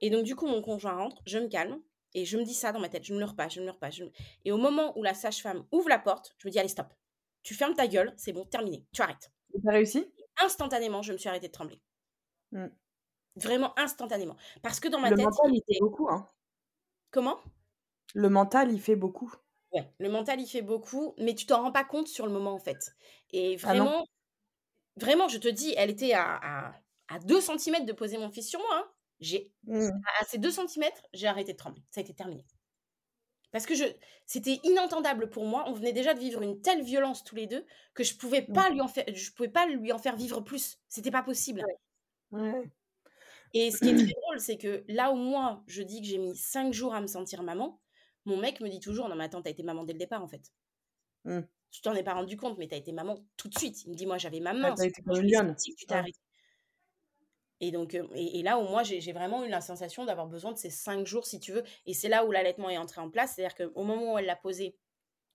Et, 0.00 0.06
et 0.06 0.10
donc, 0.10 0.24
du 0.24 0.36
coup, 0.36 0.46
mon 0.46 0.60
conjoint 0.60 0.96
rentre, 0.96 1.22
je 1.24 1.38
me 1.38 1.48
calme. 1.48 1.80
Et 2.14 2.24
je 2.24 2.38
me 2.38 2.44
dis 2.44 2.54
ça 2.54 2.72
dans 2.72 2.80
ma 2.80 2.88
tête, 2.88 3.04
je 3.04 3.12
ne 3.12 3.20
me 3.20 3.26
pas, 3.34 3.48
je 3.48 3.60
ne 3.60 3.66
me 3.66 3.72
pas. 3.72 3.90
Et 4.44 4.50
au 4.50 4.56
moment 4.56 4.98
où 4.98 5.02
la 5.02 5.12
sage-femme 5.12 5.66
ouvre 5.70 5.90
la 5.90 5.98
porte, 5.98 6.34
je 6.38 6.48
me 6.48 6.52
dis, 6.52 6.58
allez, 6.58 6.68
stop. 6.68 6.86
Tu 7.42 7.54
fermes 7.54 7.74
ta 7.74 7.86
gueule, 7.86 8.14
c'est 8.16 8.32
bon, 8.32 8.44
terminé, 8.46 8.86
tu 8.90 9.02
arrêtes. 9.02 9.30
Tu 9.52 9.68
as 9.68 9.72
réussi? 9.72 10.06
Instantanément, 10.42 11.02
je 11.02 11.12
me 11.12 11.18
suis 11.18 11.28
arrêtée 11.28 11.48
de 11.48 11.52
trembler. 11.52 11.80
Mmh. 12.52 12.66
Vraiment 13.36 13.78
instantanément. 13.78 14.36
Parce 14.62 14.80
que 14.80 14.88
dans 14.88 14.98
ma 14.98 15.10
le 15.10 15.16
tête. 15.16 15.26
Mental, 15.26 15.50
il 15.52 15.62
fait 15.66 15.80
beaucoup, 15.80 16.08
hein. 16.08 16.26
Comment? 17.10 17.38
Le 18.14 18.28
mental, 18.28 18.72
il 18.72 18.80
fait 18.80 18.96
beaucoup. 18.96 19.32
Ouais, 19.72 19.90
le 19.98 20.08
mental, 20.08 20.40
il 20.40 20.46
fait 20.46 20.62
beaucoup, 20.62 21.14
mais 21.18 21.34
tu 21.34 21.46
t'en 21.46 21.62
rends 21.62 21.72
pas 21.72 21.84
compte 21.84 22.08
sur 22.08 22.26
le 22.26 22.32
moment, 22.32 22.52
en 22.52 22.58
fait. 22.58 22.94
Et 23.32 23.56
ah 23.62 23.66
vraiment, 23.66 24.06
vraiment, 24.96 25.28
je 25.28 25.38
te 25.38 25.48
dis, 25.48 25.74
elle 25.76 25.90
était 25.90 26.12
à, 26.12 26.72
à, 27.08 27.18
2 27.20 27.40
cm 27.40 27.84
de 27.84 27.92
poser 27.92 28.16
mon 28.18 28.30
fils 28.30 28.48
sur 28.48 28.60
moi. 28.60 28.70
Hein. 28.72 28.88
J'ai, 29.20 29.52
mmh. 29.64 29.88
À 30.20 30.24
ces 30.24 30.38
2 30.38 30.50
cm, 30.50 30.84
j'ai 31.12 31.26
arrêté 31.26 31.52
de 31.52 31.58
trembler. 31.58 31.82
Ça 31.90 32.00
a 32.00 32.04
été 32.04 32.14
terminé. 32.14 32.44
Parce 33.56 33.64
que 33.64 33.74
je, 33.74 33.84
c'était 34.26 34.60
inentendable 34.64 35.30
pour 35.30 35.46
moi. 35.46 35.64
On 35.66 35.72
venait 35.72 35.94
déjà 35.94 36.12
de 36.12 36.18
vivre 36.18 36.42
une 36.42 36.60
telle 36.60 36.82
violence 36.82 37.24
tous 37.24 37.36
les 37.36 37.46
deux 37.46 37.64
que 37.94 38.04
je 38.04 38.14
pouvais 38.14 38.44
mmh. 38.46 38.52
pas 38.52 38.68
lui 38.68 38.82
en 38.82 38.86
faire, 38.86 39.06
je 39.10 39.32
pouvais 39.32 39.48
pas 39.48 39.64
lui 39.64 39.92
en 39.92 39.98
faire 39.98 40.14
vivre 40.14 40.42
plus. 40.42 40.78
C'était 40.90 41.10
pas 41.10 41.22
possible. 41.22 41.64
Et 43.54 43.70
ce 43.70 43.78
qui 43.78 43.88
est 43.88 43.94
très 43.94 44.12
drôle, 44.12 44.40
c'est 44.40 44.58
que 44.58 44.84
là 44.88 45.10
où 45.10 45.16
moi, 45.16 45.64
je 45.68 45.80
dis 45.80 46.02
que 46.02 46.06
j'ai 46.06 46.18
mis 46.18 46.36
5 46.36 46.74
jours 46.74 46.94
à 46.94 47.00
me 47.00 47.06
sentir 47.06 47.42
maman, 47.42 47.80
mon 48.26 48.36
mec 48.36 48.60
me 48.60 48.68
dit 48.68 48.78
toujours, 48.78 49.08
non 49.08 49.16
mais 49.16 49.24
attends, 49.24 49.40
t'as 49.40 49.48
été 49.48 49.62
maman 49.62 49.84
dès 49.84 49.94
le 49.94 49.98
départ 50.00 50.22
en 50.22 50.28
fait. 50.28 50.52
Mmh. 51.24 51.40
Tu 51.70 51.80
t'en 51.80 51.94
es 51.94 52.02
pas 52.02 52.12
rendu 52.12 52.36
compte, 52.36 52.58
mais 52.58 52.68
t'as 52.68 52.76
été 52.76 52.92
maman 52.92 53.16
tout 53.38 53.48
de 53.48 53.58
suite. 53.58 53.84
Il 53.84 53.90
me 53.92 53.94
dit, 53.94 54.04
moi 54.04 54.18
j'avais 54.18 54.40
ma 54.40 54.52
main. 54.52 54.74
Ah, 54.78 54.84
été 54.84 55.02
tu 55.56 55.86
t'es. 55.86 56.02
Et 57.60 57.70
donc, 57.70 57.98
et, 58.14 58.42
là 58.42 58.58
où 58.58 58.62
moi, 58.68 58.82
j'ai 58.82 59.12
vraiment 59.12 59.44
eu 59.44 59.48
la 59.48 59.60
sensation 59.60 60.04
d'avoir 60.04 60.26
besoin 60.26 60.52
de 60.52 60.58
ces 60.58 60.70
cinq 60.70 61.06
jours, 61.06 61.26
si 61.26 61.40
tu 61.40 61.52
veux. 61.52 61.64
Et 61.86 61.94
c'est 61.94 62.08
là 62.08 62.24
où 62.24 62.30
l'allaitement 62.30 62.68
est 62.68 62.76
entré 62.76 63.00
en 63.00 63.10
place. 63.10 63.34
C'est-à-dire 63.34 63.56
qu'au 63.56 63.82
moment 63.82 64.14
où 64.14 64.18
elle 64.18 64.26
l'a 64.26 64.36
posé, 64.36 64.76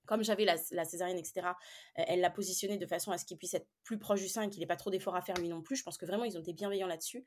comme 0.06 0.22
j'avais 0.22 0.44
la, 0.44 0.84
césarienne, 0.84 1.18
etc., 1.18 1.48
elle 1.94 2.20
l'a 2.20 2.30
positionné 2.30 2.76
de 2.76 2.86
façon 2.86 3.10
à 3.10 3.18
ce 3.18 3.24
qu'il 3.24 3.38
puisse 3.38 3.54
être 3.54 3.66
plus 3.82 3.98
proche 3.98 4.20
du 4.20 4.28
sein 4.28 4.42
et 4.42 4.50
qu'il 4.50 4.60
n'ait 4.60 4.66
pas 4.66 4.76
trop 4.76 4.90
d'efforts 4.90 5.16
à 5.16 5.22
faire 5.22 5.36
lui 5.36 5.48
non 5.48 5.62
plus. 5.62 5.76
Je 5.76 5.82
pense 5.82 5.98
que 5.98 6.06
vraiment, 6.06 6.24
ils 6.24 6.36
ont 6.36 6.40
été 6.40 6.52
bienveillants 6.52 6.86
là-dessus. 6.86 7.24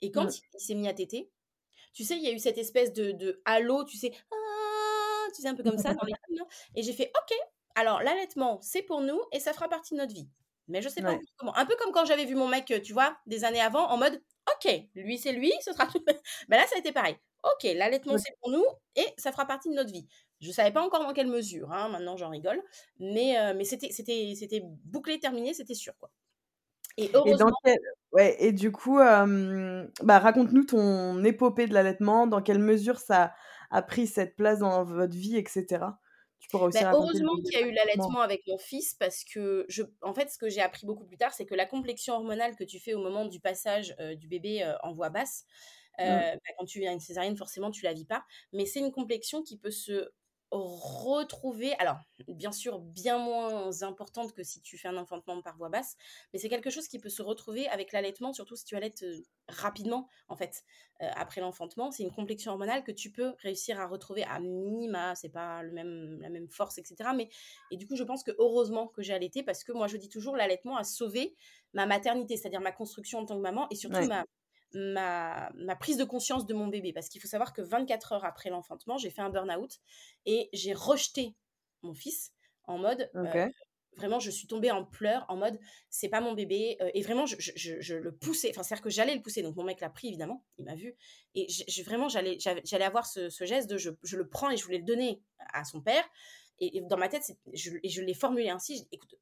Et 0.00 0.12
quand 0.12 0.24
mmh. 0.24 0.40
il, 0.54 0.60
s'est 0.60 0.74
mis 0.74 0.88
à 0.88 0.94
téter, 0.94 1.30
tu 1.92 2.04
sais, 2.04 2.16
il 2.16 2.22
y 2.22 2.28
a 2.28 2.32
eu 2.32 2.38
cette 2.38 2.58
espèce 2.58 2.92
de, 2.92 3.12
de 3.12 3.42
halo, 3.46 3.84
tu 3.84 3.96
sais, 3.96 4.12
ah, 4.30 5.26
tu 5.34 5.42
sais, 5.42 5.48
un 5.48 5.54
peu 5.54 5.64
comme 5.64 5.78
ça 5.78 5.94
dans 5.94 6.04
les 6.04 6.14
films. 6.28 6.44
Et 6.76 6.82
j'ai 6.82 6.92
fait, 6.92 7.10
OK, 7.16 7.36
alors 7.74 8.02
l'allaitement, 8.02 8.60
c'est 8.62 8.82
pour 8.82 9.00
nous 9.00 9.20
et 9.32 9.40
ça 9.40 9.52
fera 9.52 9.68
partie 9.68 9.94
de 9.94 9.98
notre 9.98 10.14
vie. 10.14 10.28
Mais 10.68 10.82
je 10.82 10.88
sais 10.88 11.00
pas 11.00 11.16
comment. 11.36 11.56
Un 11.56 11.64
peu 11.64 11.76
comme 11.76 11.92
quand 11.92 12.04
j'avais 12.04 12.24
vu 12.24 12.34
mon 12.34 12.48
mec, 12.48 12.72
tu 12.82 12.92
vois, 12.92 13.16
des 13.26 13.44
années 13.44 13.60
avant, 13.60 13.88
en 13.88 13.96
mode 13.96 14.20
Ok, 14.54 14.72
lui 14.94 15.18
c'est 15.18 15.32
lui, 15.32 15.52
ce 15.60 15.72
sera 15.72 15.86
tout. 15.86 16.02
ben 16.48 16.56
là, 16.56 16.66
ça 16.66 16.76
a 16.76 16.78
été 16.78 16.92
pareil. 16.92 17.16
Ok, 17.42 17.68
l'allaitement 17.74 18.18
c'est 18.18 18.36
pour 18.40 18.50
nous 18.50 18.64
et 18.96 19.06
ça 19.18 19.32
fera 19.32 19.46
partie 19.46 19.68
de 19.68 19.74
notre 19.74 19.92
vie. 19.92 20.06
Je 20.40 20.50
savais 20.50 20.72
pas 20.72 20.82
encore 20.82 21.00
dans 21.00 21.12
quelle 21.12 21.28
mesure, 21.28 21.72
hein, 21.72 21.88
maintenant 21.88 22.16
j'en 22.16 22.28
rigole, 22.28 22.60
mais, 22.98 23.38
euh, 23.38 23.54
mais 23.56 23.64
c'était, 23.64 23.90
c'était, 23.90 24.34
c'était 24.38 24.62
bouclé, 24.84 25.18
terminé, 25.18 25.54
c'était 25.54 25.74
sûr. 25.74 25.94
Quoi. 25.98 26.10
Et, 26.98 27.10
heureusement... 27.14 27.50
ouais, 28.12 28.36
et 28.38 28.52
du 28.52 28.72
coup, 28.72 28.96
bah, 28.96 30.18
raconte-nous 30.18 30.64
ton 30.64 31.22
épopée 31.24 31.66
de 31.66 31.74
l'allaitement, 31.74 32.26
dans 32.26 32.42
quelle 32.42 32.58
mesure 32.58 32.98
ça 32.98 33.34
a 33.70 33.82
pris 33.82 34.06
cette 34.06 34.36
place 34.36 34.60
dans 34.60 34.84
votre 34.84 35.14
vie, 35.14 35.36
etc. 35.36 35.84
Bah, 36.52 36.92
heureusement 36.92 37.34
qu'il 37.36 37.52
y 37.52 37.56
a 37.56 37.66
eu 37.66 37.72
l'allaitement 37.72 38.20
avec 38.20 38.42
mon 38.46 38.58
fils 38.58 38.94
parce 38.94 39.24
que, 39.24 39.66
je, 39.68 39.82
en 40.02 40.14
fait, 40.14 40.30
ce 40.30 40.38
que 40.38 40.48
j'ai 40.48 40.60
appris 40.60 40.86
beaucoup 40.86 41.04
plus 41.04 41.16
tard, 41.16 41.34
c'est 41.34 41.44
que 41.44 41.54
la 41.54 41.66
complexion 41.66 42.14
hormonale 42.14 42.54
que 42.56 42.64
tu 42.64 42.78
fais 42.78 42.94
au 42.94 43.02
moment 43.02 43.24
du 43.24 43.40
passage 43.40 43.94
euh, 44.00 44.14
du 44.14 44.28
bébé 44.28 44.62
euh, 44.62 44.74
en 44.82 44.92
voix 44.92 45.10
basse, 45.10 45.44
mmh. 45.98 46.04
bah, 46.04 46.52
quand 46.58 46.66
tu 46.66 46.78
viens 46.78 46.92
une 46.92 47.00
césarienne, 47.00 47.36
forcément, 47.36 47.70
tu 47.70 47.84
la 47.84 47.92
vis 47.92 48.04
pas. 48.04 48.24
Mais 48.52 48.64
c'est 48.64 48.80
une 48.80 48.92
complexion 48.92 49.42
qui 49.42 49.58
peut 49.58 49.70
se 49.70 50.10
retrouver, 50.50 51.74
alors 51.74 51.98
bien 52.28 52.52
sûr 52.52 52.78
bien 52.78 53.18
moins 53.18 53.82
importante 53.82 54.32
que 54.32 54.42
si 54.42 54.60
tu 54.60 54.78
fais 54.78 54.88
un 54.88 54.96
enfantement 54.96 55.40
par 55.42 55.56
voix 55.56 55.68
basse, 55.68 55.96
mais 56.32 56.38
c'est 56.38 56.48
quelque 56.48 56.70
chose 56.70 56.88
qui 56.88 56.98
peut 56.98 57.08
se 57.08 57.22
retrouver 57.22 57.68
avec 57.68 57.92
l'allaitement, 57.92 58.32
surtout 58.32 58.56
si 58.56 58.64
tu 58.64 58.76
allaites 58.76 59.04
rapidement 59.48 60.08
en 60.28 60.36
fait 60.36 60.64
euh, 61.02 61.10
après 61.16 61.40
l'enfantement. 61.40 61.90
C'est 61.90 62.02
une 62.02 62.12
complexion 62.12 62.52
hormonale 62.52 62.84
que 62.84 62.92
tu 62.92 63.10
peux 63.10 63.34
réussir 63.38 63.80
à 63.80 63.86
retrouver 63.86 64.24
à 64.24 64.40
minima, 64.40 65.14
c'est 65.14 65.28
pas 65.28 65.62
le 65.62 65.72
même, 65.72 66.20
la 66.20 66.28
même 66.28 66.48
force, 66.48 66.78
etc. 66.78 67.10
Mais 67.14 67.28
et 67.70 67.76
du 67.76 67.86
coup 67.86 67.96
je 67.96 68.04
pense 68.04 68.22
que 68.22 68.32
heureusement 68.38 68.86
que 68.88 69.02
j'ai 69.02 69.14
allaité 69.14 69.42
parce 69.42 69.64
que 69.64 69.72
moi 69.72 69.88
je 69.88 69.96
dis 69.96 70.08
toujours 70.08 70.36
l'allaitement 70.36 70.76
a 70.76 70.84
sauvé 70.84 71.34
ma 71.72 71.86
maternité, 71.86 72.36
c'est-à-dire 72.36 72.60
ma 72.60 72.72
construction 72.72 73.18
en 73.18 73.26
tant 73.26 73.36
que 73.36 73.42
maman 73.42 73.66
et 73.70 73.74
surtout 73.74 74.06
ma 74.06 74.24
ma, 74.74 75.50
prise 75.78 75.96
de 75.96 76.04
conscience 76.04 76.46
de 76.46 76.54
mon 76.54 76.68
bébé. 76.68 76.92
Parce 76.92 77.08
qu'il 77.08 77.20
faut 77.20 77.28
savoir 77.28 77.52
que 77.52 77.62
24 77.62 78.12
heures 78.12 78.24
après 78.24 78.50
l'enfantement, 78.50 78.98
j'ai 78.98 79.10
fait 79.10 79.22
un 79.22 79.30
burn-out 79.30 79.78
et 80.24 80.48
j'ai 80.52 80.72
rejeté 80.72 81.34
mon 81.82 81.94
fils 81.94 82.32
en 82.64 82.78
mode. 82.78 83.10
Euh, 83.14 83.48
vraiment, 83.96 84.20
je 84.20 84.30
suis 84.30 84.46
tombée 84.46 84.70
en 84.70 84.84
pleurs, 84.84 85.24
en 85.28 85.36
mode, 85.36 85.58
c'est 85.88 86.08
pas 86.08 86.20
mon 86.20 86.34
bébé. 86.34 86.76
Euh, 86.80 86.90
et 86.94 87.02
vraiment, 87.02 87.26
je, 87.26 87.36
je, 87.38 87.94
le 87.94 88.14
poussais. 88.14 88.50
Enfin, 88.50 88.62
c'est-à-dire 88.62 88.82
que 88.82 88.90
j'allais 88.90 89.14
le 89.14 89.22
pousser. 89.22 89.42
Donc, 89.42 89.56
mon 89.56 89.64
mec 89.64 89.80
l'a 89.80 89.90
pris, 89.90 90.08
évidemment. 90.08 90.44
Il 90.58 90.64
m'a 90.64 90.74
vu. 90.74 90.94
Et 91.34 91.46
vraiment, 91.84 92.08
j'allais, 92.08 92.38
j'allais 92.38 92.84
avoir 92.84 93.06
ce, 93.06 93.28
ce, 93.30 93.44
geste 93.44 93.68
de 93.70 93.78
je, 93.78 93.90
je, 94.02 94.16
le 94.16 94.28
prends 94.28 94.50
et 94.50 94.56
je 94.56 94.64
voulais 94.64 94.78
le 94.78 94.84
donner 94.84 95.22
à 95.52 95.64
son 95.64 95.80
père. 95.80 96.04
Et, 96.58 96.80
dans 96.82 96.96
ma 96.96 97.08
tête, 97.08 97.36
je, 97.52 97.70
je 97.84 98.02
l'ai 98.02 98.14
formulé 98.14 98.48
ainsi. 98.48 98.88
Écoute, 98.92 99.14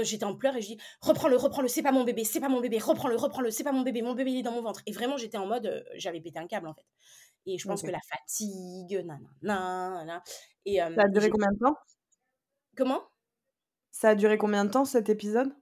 j'étais 0.00 0.24
en 0.24 0.34
pleurs 0.34 0.56
et 0.56 0.62
je 0.62 0.68
dis 0.68 0.78
reprends-le, 1.00 1.36
reprends-le, 1.36 1.68
c'est 1.68 1.82
pas 1.82 1.92
mon 1.92 2.04
bébé, 2.04 2.24
c'est 2.24 2.40
pas 2.40 2.48
mon 2.48 2.60
bébé, 2.60 2.78
reprends-le, 2.78 3.16
reprends-le, 3.16 3.50
c'est 3.50 3.64
pas 3.64 3.72
mon 3.72 3.82
bébé, 3.82 4.02
mon 4.02 4.14
bébé 4.14 4.32
il 4.32 4.38
est 4.38 4.42
dans 4.42 4.52
mon 4.52 4.62
ventre. 4.62 4.82
Et 4.86 4.92
vraiment, 4.92 5.16
j'étais 5.16 5.38
en 5.38 5.46
mode, 5.46 5.66
euh, 5.66 5.82
j'avais 5.94 6.20
pété 6.20 6.38
un 6.38 6.46
câble 6.46 6.68
en 6.68 6.74
fait. 6.74 6.86
Et 7.46 7.58
je 7.58 7.66
pense 7.66 7.82
que 7.82 7.90
la 7.90 8.00
fatigue, 8.00 9.04
nanana. 9.42 10.22
Et, 10.64 10.82
euh, 10.82 10.94
Ça 10.94 11.02
a 11.02 11.08
duré 11.08 11.28
combien 11.28 11.50
de 11.50 11.58
temps? 11.58 11.76
Comment? 12.76 13.02
Ça 13.90 14.10
a 14.10 14.14
duré 14.14 14.38
combien 14.38 14.64
de 14.64 14.70
temps 14.70 14.84
cet 14.84 15.08
épisode? 15.08 15.52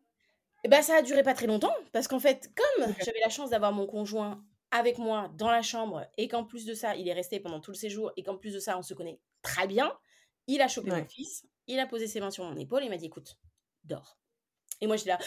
Eh 0.62 0.68
ben, 0.68 0.82
ça 0.82 0.96
a 0.96 1.02
duré 1.02 1.22
pas 1.22 1.34
très 1.34 1.46
longtemps 1.46 1.74
parce 1.92 2.06
qu'en 2.06 2.20
fait, 2.20 2.50
comme 2.54 2.94
j'avais 2.98 3.20
la 3.20 3.30
chance 3.30 3.50
d'avoir 3.50 3.72
mon 3.72 3.86
conjoint 3.86 4.44
avec 4.70 4.98
moi 4.98 5.30
dans 5.36 5.50
la 5.50 5.62
chambre 5.62 6.06
et 6.18 6.28
qu'en 6.28 6.44
plus 6.44 6.66
de 6.66 6.74
ça, 6.74 6.94
il 6.96 7.08
est 7.08 7.12
resté 7.12 7.40
pendant 7.40 7.61
tout 7.61 7.70
le 7.70 7.76
séjour 7.76 8.12
et 8.16 8.22
qu'en 8.22 8.36
plus 8.36 8.52
de 8.52 8.61
ça, 8.61 8.78
on 8.78 8.82
se 8.82 8.94
connaît 8.94 9.18
très 9.42 9.66
bien, 9.66 9.90
il 10.55 10.61
a 10.61 10.68
chopé 10.68 10.90
mon 10.90 11.05
fils, 11.05 11.44
il 11.66 11.78
a 11.78 11.86
posé 11.86 12.07
ses 12.07 12.20
mains 12.20 12.30
sur 12.30 12.44
mon 12.44 12.57
épaule 12.57 12.82
et 12.82 12.86
il 12.86 12.90
m'a 12.90 12.96
dit 12.96 13.07
écoute, 13.07 13.38
dors. 13.84 14.18
Et 14.80 14.86
moi, 14.86 14.96
j'étais 14.96 15.11
là, 15.11 15.18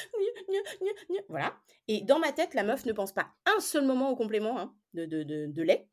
voilà. 1.29 1.55
Et 1.87 2.01
dans 2.01 2.19
ma 2.19 2.31
tête, 2.31 2.53
la 2.53 2.63
meuf 2.63 2.85
ne 2.85 2.93
pense 2.93 3.11
pas 3.11 3.27
un 3.45 3.59
seul 3.59 3.85
moment 3.85 4.09
au 4.09 4.15
complément 4.15 4.59
hein, 4.59 4.73
de, 4.93 5.05
de, 5.05 5.23
de, 5.23 5.61
lait. 5.61 5.87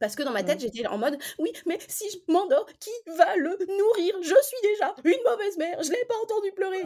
Parce 0.00 0.16
que 0.16 0.22
dans 0.22 0.32
ma 0.32 0.42
tête, 0.42 0.60
j'étais 0.60 0.86
en 0.86 0.98
mode, 0.98 1.16
oui, 1.38 1.52
mais 1.66 1.78
si 1.86 2.04
je 2.10 2.32
m'endors, 2.32 2.66
qui 2.80 2.90
va 3.16 3.36
le 3.36 3.50
nourrir? 3.50 4.14
Je 4.22 4.34
suis 4.42 4.58
déjà 4.62 4.94
une 5.04 5.22
mauvaise 5.24 5.56
mère, 5.58 5.82
je 5.82 5.90
l'ai 5.90 6.04
pas 6.08 6.14
entendu 6.24 6.52
pleurer. 6.52 6.82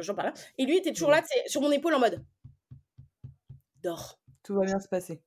J'en 0.00 0.14
parle. 0.14 0.32
Et 0.56 0.64
lui 0.64 0.78
était 0.78 0.92
toujours 0.92 1.10
là, 1.10 1.22
sur 1.46 1.60
mon 1.60 1.70
épaule 1.70 1.94
en 1.94 2.00
mode, 2.00 2.24
dors. 3.82 4.18
Tout 4.42 4.54
va 4.54 4.64
bien 4.64 4.80
se 4.80 4.88
passer. 4.88 5.22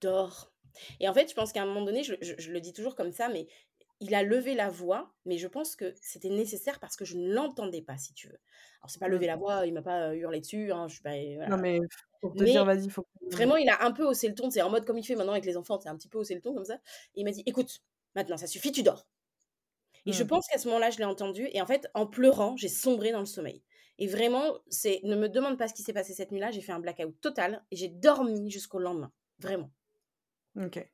Dors. 0.00 0.52
Et 1.00 1.08
en 1.08 1.14
fait, 1.14 1.28
je 1.28 1.34
pense 1.34 1.52
qu'à 1.52 1.62
un 1.62 1.66
moment 1.66 1.82
donné, 1.82 2.02
je, 2.02 2.14
je, 2.20 2.50
le 2.50 2.60
dis 2.60 2.72
toujours 2.72 2.94
comme 2.94 3.12
ça, 3.12 3.28
mais 3.28 3.46
il 4.00 4.14
a 4.14 4.22
levé 4.22 4.54
la 4.54 4.68
voix, 4.68 5.14
mais 5.24 5.38
je 5.38 5.46
pense 5.46 5.74
que 5.74 5.94
c'était 6.02 6.28
nécessaire 6.28 6.78
parce 6.80 6.96
que 6.96 7.04
je 7.04 7.16
ne 7.16 7.32
l'entendais 7.32 7.82
pas, 7.82 7.96
si 7.96 8.12
tu 8.12 8.28
veux. 8.28 8.38
Alors, 8.80 8.90
c'est 8.90 8.98
pas 8.98 9.08
lever 9.08 9.26
la 9.26 9.36
voix, 9.36 9.66
il 9.66 9.72
m'a 9.72 9.82
pas 9.82 10.14
hurlé 10.14 10.40
dessus, 10.40 10.70
hein, 10.70 10.86
je 10.88 10.94
suis 10.94 11.02
pas. 11.02 11.16
Non, 11.48 11.56
mais 11.56 11.80
pour 12.20 12.34
te 12.34 12.44
dire, 12.44 12.64
vas-y, 12.64 12.90
faut. 12.90 13.06
Vraiment, 13.30 13.56
il 13.56 13.68
a 13.68 13.84
un 13.84 13.92
peu 13.92 14.04
haussé 14.04 14.28
le 14.28 14.34
ton, 14.34 14.50
c'est 14.50 14.62
en 14.62 14.70
mode 14.70 14.84
comme 14.84 14.98
il 14.98 15.04
fait 15.04 15.16
maintenant 15.16 15.32
avec 15.32 15.46
les 15.46 15.56
enfants, 15.56 15.80
c'est 15.80 15.88
un 15.88 15.96
petit 15.96 16.08
peu 16.08 16.18
haussé 16.18 16.34
le 16.34 16.40
ton 16.40 16.54
comme 16.54 16.64
ça. 16.64 16.76
Et 17.14 17.20
il 17.20 17.24
m'a 17.24 17.30
dit 17.30 17.42
écoute, 17.46 17.82
maintenant, 18.14 18.36
ça 18.36 18.46
suffit, 18.46 18.70
tu 18.70 18.82
dors. 18.82 19.06
Et 20.04 20.12
je 20.12 20.22
mmh. 20.22 20.26
pense 20.28 20.46
qu'à 20.46 20.58
ce 20.58 20.68
moment-là, 20.68 20.90
je 20.90 20.98
l'ai 20.98 21.04
entendu, 21.04 21.48
et 21.52 21.60
en 21.60 21.66
fait, 21.66 21.88
en 21.94 22.06
pleurant, 22.06 22.56
j'ai 22.56 22.68
sombré 22.68 23.12
dans 23.12 23.20
le 23.20 23.26
sommeil. 23.26 23.62
Et 23.98 24.06
vraiment, 24.06 24.58
c'est 24.68 25.00
ne 25.04 25.16
me 25.16 25.28
demande 25.28 25.58
pas 25.58 25.68
ce 25.68 25.74
qui 25.74 25.82
s'est 25.82 25.94
passé 25.94 26.12
cette 26.12 26.30
nuit-là, 26.30 26.50
j'ai 26.50 26.60
fait 26.60 26.72
un 26.72 26.80
blackout 26.80 27.18
total, 27.20 27.64
et 27.70 27.76
j'ai 27.76 27.88
dormi 27.88 28.50
jusqu'au 28.50 28.78
lendemain. 28.78 29.10
Vraiment. 29.38 29.70
Ok. 30.60 30.86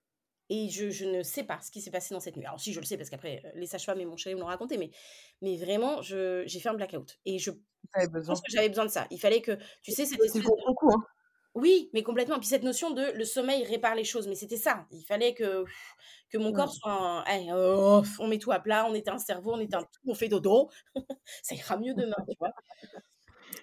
Et 0.54 0.68
je, 0.68 0.90
je, 0.90 1.06
ne 1.06 1.22
sais 1.22 1.44
pas 1.44 1.58
ce 1.62 1.70
qui 1.70 1.80
s'est 1.80 1.90
passé 1.90 2.12
dans 2.12 2.20
cette 2.20 2.36
nuit. 2.36 2.44
Alors 2.44 2.60
si, 2.60 2.74
je 2.74 2.80
le 2.80 2.84
sais, 2.84 2.98
parce 2.98 3.08
qu'après, 3.08 3.40
euh, 3.42 3.48
les 3.54 3.66
sages-femmes 3.66 4.00
et 4.00 4.04
mon 4.04 4.18
chéri 4.18 4.34
me 4.34 4.40
l'ont 4.40 4.46
raconté, 4.46 4.76
mais, 4.76 4.90
mais 5.40 5.56
vraiment, 5.56 6.02
j'ai 6.02 6.46
fait 6.46 6.68
un 6.68 6.74
blackout. 6.74 7.18
Et 7.24 7.38
je 7.38 7.52
pense 8.26 8.42
que 8.42 8.52
j'avais 8.52 8.68
besoin 8.68 8.84
de 8.84 8.90
ça. 8.90 9.06
Il 9.10 9.18
fallait 9.18 9.40
que, 9.40 9.56
tu 9.82 9.92
sais, 9.92 10.04
c'était... 10.04 10.28
beaucoup, 10.66 10.92
hein. 10.92 11.02
Oui, 11.54 11.88
mais 11.94 12.02
complètement. 12.02 12.38
Puis 12.38 12.48
cette 12.48 12.64
notion 12.64 12.90
de 12.90 13.16
le 13.16 13.24
sommeil 13.24 13.64
répare 13.64 13.94
les 13.94 14.04
choses, 14.04 14.28
mais 14.28 14.34
c'était 14.34 14.58
ça. 14.58 14.86
Il 14.90 15.04
fallait 15.04 15.32
que, 15.32 15.64
que 16.28 16.36
mon 16.36 16.52
corps 16.52 16.70
soit... 16.70 17.24
on 18.18 18.28
met 18.28 18.38
tout 18.38 18.52
à 18.52 18.60
plat, 18.60 18.84
on 18.86 18.92
éteint 18.92 19.14
un 19.14 19.18
cerveau, 19.18 19.54
on 19.54 19.60
éteint 19.60 19.82
tout, 19.82 20.00
on 20.06 20.14
fait 20.14 20.28
dodo. 20.28 20.68
ça 21.42 21.54
ira 21.54 21.78
mieux 21.78 21.94
demain, 21.94 22.16
tu 22.28 22.36
vois. 22.38 22.52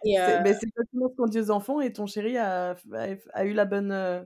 C'est 0.04 0.20
euh 0.20 0.44
exactement 0.44 1.10
ce 1.10 1.16
qu'on 1.16 1.28
dit 1.28 1.40
aux 1.40 1.52
enfants 1.52 1.82
et 1.82 1.94
ton 1.94 2.08
chéri 2.08 2.36
a, 2.38 2.76
a, 3.34 3.46
eu 3.46 3.54
la 3.54 3.66
bonne... 3.66 3.92
Euh, 3.92 4.24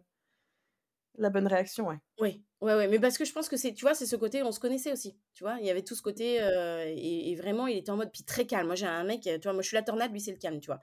la 1.17 1.29
bonne 1.29 1.47
réaction, 1.47 1.87
ouais. 1.87 1.99
Oui, 2.19 2.43
ouais, 2.63 2.75
ouais, 2.75 2.87
mais 2.87 2.99
parce 2.99 3.17
que 3.17 3.25
je 3.25 3.33
pense 3.33 3.49
que 3.49 3.57
c'est, 3.57 3.73
tu 3.73 3.85
vois, 3.85 3.93
c'est 3.93 4.05
ce 4.05 4.15
côté, 4.15 4.43
on 4.43 4.51
se 4.51 4.59
connaissait 4.59 4.91
aussi, 4.91 5.17
tu 5.33 5.43
vois, 5.43 5.57
il 5.59 5.65
y 5.65 5.69
avait 5.69 5.83
tout 5.83 5.95
ce 5.95 6.01
côté, 6.01 6.41
euh, 6.41 6.85
et, 6.87 7.35
vraiment, 7.35 7.67
il 7.67 7.77
était 7.77 7.91
en 7.91 7.97
mode, 7.97 8.11
puis 8.11 8.23
très 8.23 8.45
calme. 8.45 8.67
Moi, 8.67 8.75
j'ai 8.75 8.85
un 8.85 9.03
mec, 9.03 9.21
tu 9.21 9.39
vois, 9.43 9.53
moi, 9.53 9.61
je 9.61 9.67
suis 9.67 9.75
la 9.75 9.83
tornade, 9.83 10.11
lui, 10.11 10.21
c'est 10.21 10.31
le 10.31 10.37
calme, 10.37 10.59
tu 10.59 10.67
vois? 10.67 10.79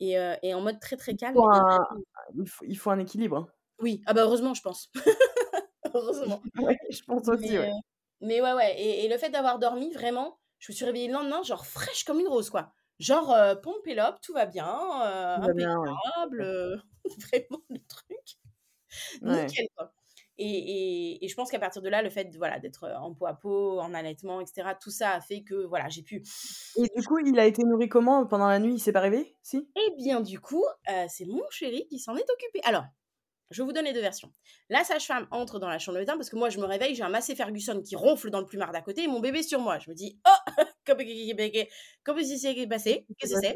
Et, 0.00 0.18
euh, 0.18 0.34
et 0.42 0.54
en 0.54 0.60
mode 0.60 0.80
très, 0.80 0.96
très 0.96 1.14
calme. 1.14 1.36
Il 2.62 2.76
faut 2.76 2.90
un, 2.90 2.98
équilibre. 2.98 3.36
Hein. 3.36 3.46
Oui, 3.78 4.02
ah 4.06 4.14
bah 4.14 4.22
heureusement, 4.22 4.54
je 4.54 4.62
pense. 4.62 4.90
heureusement. 5.94 6.42
ouais, 6.58 6.78
je 6.90 7.02
pense 7.04 7.28
aussi, 7.28 7.58
ouais. 7.58 7.70
mais 8.20 8.40
ouais, 8.40 8.52
ouais. 8.52 8.80
Et, 8.80 9.04
et 9.04 9.08
le 9.08 9.16
fait 9.18 9.30
d'avoir 9.30 9.58
dormi, 9.58 9.92
vraiment, 9.92 10.38
je 10.58 10.72
me 10.72 10.74
suis 10.74 10.84
réveillée 10.84 11.08
le 11.08 11.14
lendemain, 11.14 11.42
genre 11.42 11.66
fraîche 11.66 12.04
comme 12.04 12.20
une 12.20 12.28
rose, 12.28 12.50
quoi. 12.50 12.72
Genre, 13.00 13.32
euh, 13.32 13.54
pompe 13.56 13.86
et 13.86 13.94
lobe, 13.94 14.16
tout 14.22 14.32
va 14.32 14.46
bien, 14.46 14.66
euh, 15.02 15.38
ouais. 15.38 15.64
impeccable, 15.64 16.40
euh, 16.40 16.76
vraiment 17.18 17.62
le 17.68 17.78
truc. 17.86 18.38
Nickel, 19.22 19.66
quoi. 19.76 19.92
Et, 20.36 20.46
et, 20.46 21.24
et 21.24 21.28
je 21.28 21.34
pense 21.34 21.50
qu'à 21.50 21.58
partir 21.58 21.80
de 21.80 21.88
là, 21.88 22.02
le 22.02 22.10
fait 22.10 22.34
voilà, 22.36 22.58
d'être 22.58 22.88
en 23.00 23.14
peau 23.14 23.26
à 23.26 23.34
peau, 23.34 23.78
en 23.80 23.94
allaitement, 23.94 24.40
etc., 24.40 24.70
tout 24.80 24.90
ça 24.90 25.12
a 25.12 25.20
fait 25.20 25.42
que 25.42 25.64
voilà, 25.66 25.88
j'ai 25.88 26.02
pu. 26.02 26.22
Et 26.76 26.88
du 26.96 27.06
coup, 27.06 27.18
il 27.18 27.38
a 27.38 27.46
été 27.46 27.62
nourri 27.62 27.88
comment 27.88 28.26
pendant 28.26 28.48
la 28.48 28.58
nuit? 28.58 28.74
Il 28.74 28.80
s'est 28.80 28.92
pas 28.92 29.00
réveillé? 29.00 29.36
Si? 29.42 29.68
Eh 29.76 29.94
bien, 29.96 30.20
du 30.20 30.40
coup, 30.40 30.64
euh, 30.90 31.04
c'est 31.08 31.26
mon 31.26 31.44
chéri 31.50 31.86
qui 31.88 31.98
s'en 31.98 32.16
est 32.16 32.30
occupé. 32.30 32.60
Alors, 32.64 32.84
je 33.50 33.62
vous 33.62 33.72
donner 33.72 33.92
deux 33.92 34.00
versions. 34.00 34.32
La 34.68 34.82
sage-femme 34.82 35.28
entre 35.30 35.58
dans 35.58 35.68
la 35.68 35.78
chambre 35.78 35.94
de 35.96 36.00
médecin 36.00 36.16
parce 36.16 36.30
que 36.30 36.36
moi, 36.36 36.48
je 36.48 36.58
me 36.58 36.64
réveille, 36.64 36.94
j'ai 36.94 37.04
un 37.04 37.08
Massé 37.08 37.36
Ferguson 37.36 37.80
qui 37.82 37.94
ronfle 37.94 38.30
dans 38.30 38.40
le 38.40 38.46
plumard 38.46 38.72
d'à 38.72 38.80
côté 38.80 39.04
et 39.04 39.06
mon 39.06 39.20
bébé 39.20 39.42
sur 39.42 39.60
moi. 39.60 39.78
Je 39.78 39.90
me 39.90 39.94
dis, 39.94 40.18
oh, 40.26 40.50
comment 42.04 42.22
s'est 42.22 42.66
passé? 42.66 43.06
Qu'est-ce 43.18 43.34
que 43.34 43.40
c'est. 43.40 43.54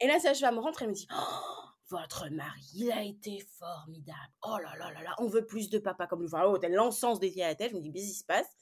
Et 0.00 0.06
la 0.06 0.18
sage-femme 0.18 0.58
rentre 0.58 0.82
et 0.82 0.86
me 0.86 0.92
dit, 0.92 1.06
oh, 1.10 1.65
votre 1.88 2.28
mari, 2.30 2.62
il 2.74 2.92
a 2.92 3.02
été 3.02 3.38
formidable. 3.58 4.32
Oh 4.42 4.56
là 4.58 4.76
là 4.76 4.92
là 4.92 5.02
là, 5.02 5.14
on 5.18 5.28
veut 5.28 5.46
plus 5.46 5.70
de 5.70 5.78
papa 5.78 6.06
comme 6.06 6.20
lui. 6.20 6.26
Enfin, 6.26 6.44
oh, 6.46 6.58
tel 6.58 6.72
l'encens 6.72 7.20
dédié 7.20 7.44
à 7.44 7.48
la 7.48 7.54
tête. 7.54 7.70
Je 7.70 7.76
me 7.76 7.80
dis, 7.80 7.92
qu'est-ce 7.92 8.06
qui 8.06 8.14
se 8.14 8.24
passe? 8.24 8.56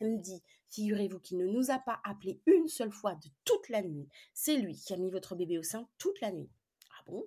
Elle 0.00 0.12
me 0.12 0.18
dit, 0.18 0.42
figurez-vous 0.70 1.20
qu'il 1.20 1.38
ne 1.38 1.46
nous 1.46 1.70
a 1.70 1.78
pas 1.78 2.00
appelé 2.04 2.40
une 2.46 2.68
seule 2.68 2.92
fois 2.92 3.14
de 3.14 3.28
toute 3.44 3.68
la 3.68 3.82
nuit. 3.82 4.08
C'est 4.32 4.56
lui 4.56 4.74
qui 4.76 4.92
a 4.92 4.96
mis 4.96 5.10
votre 5.10 5.34
bébé 5.34 5.58
au 5.58 5.62
sein 5.62 5.86
toute 5.98 6.20
la 6.20 6.32
nuit. 6.32 6.50
Ah 6.92 7.02
bon? 7.06 7.24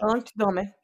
Pendant 0.00 0.18
que 0.18 0.24
tu 0.24 0.38
dormais. 0.38 0.74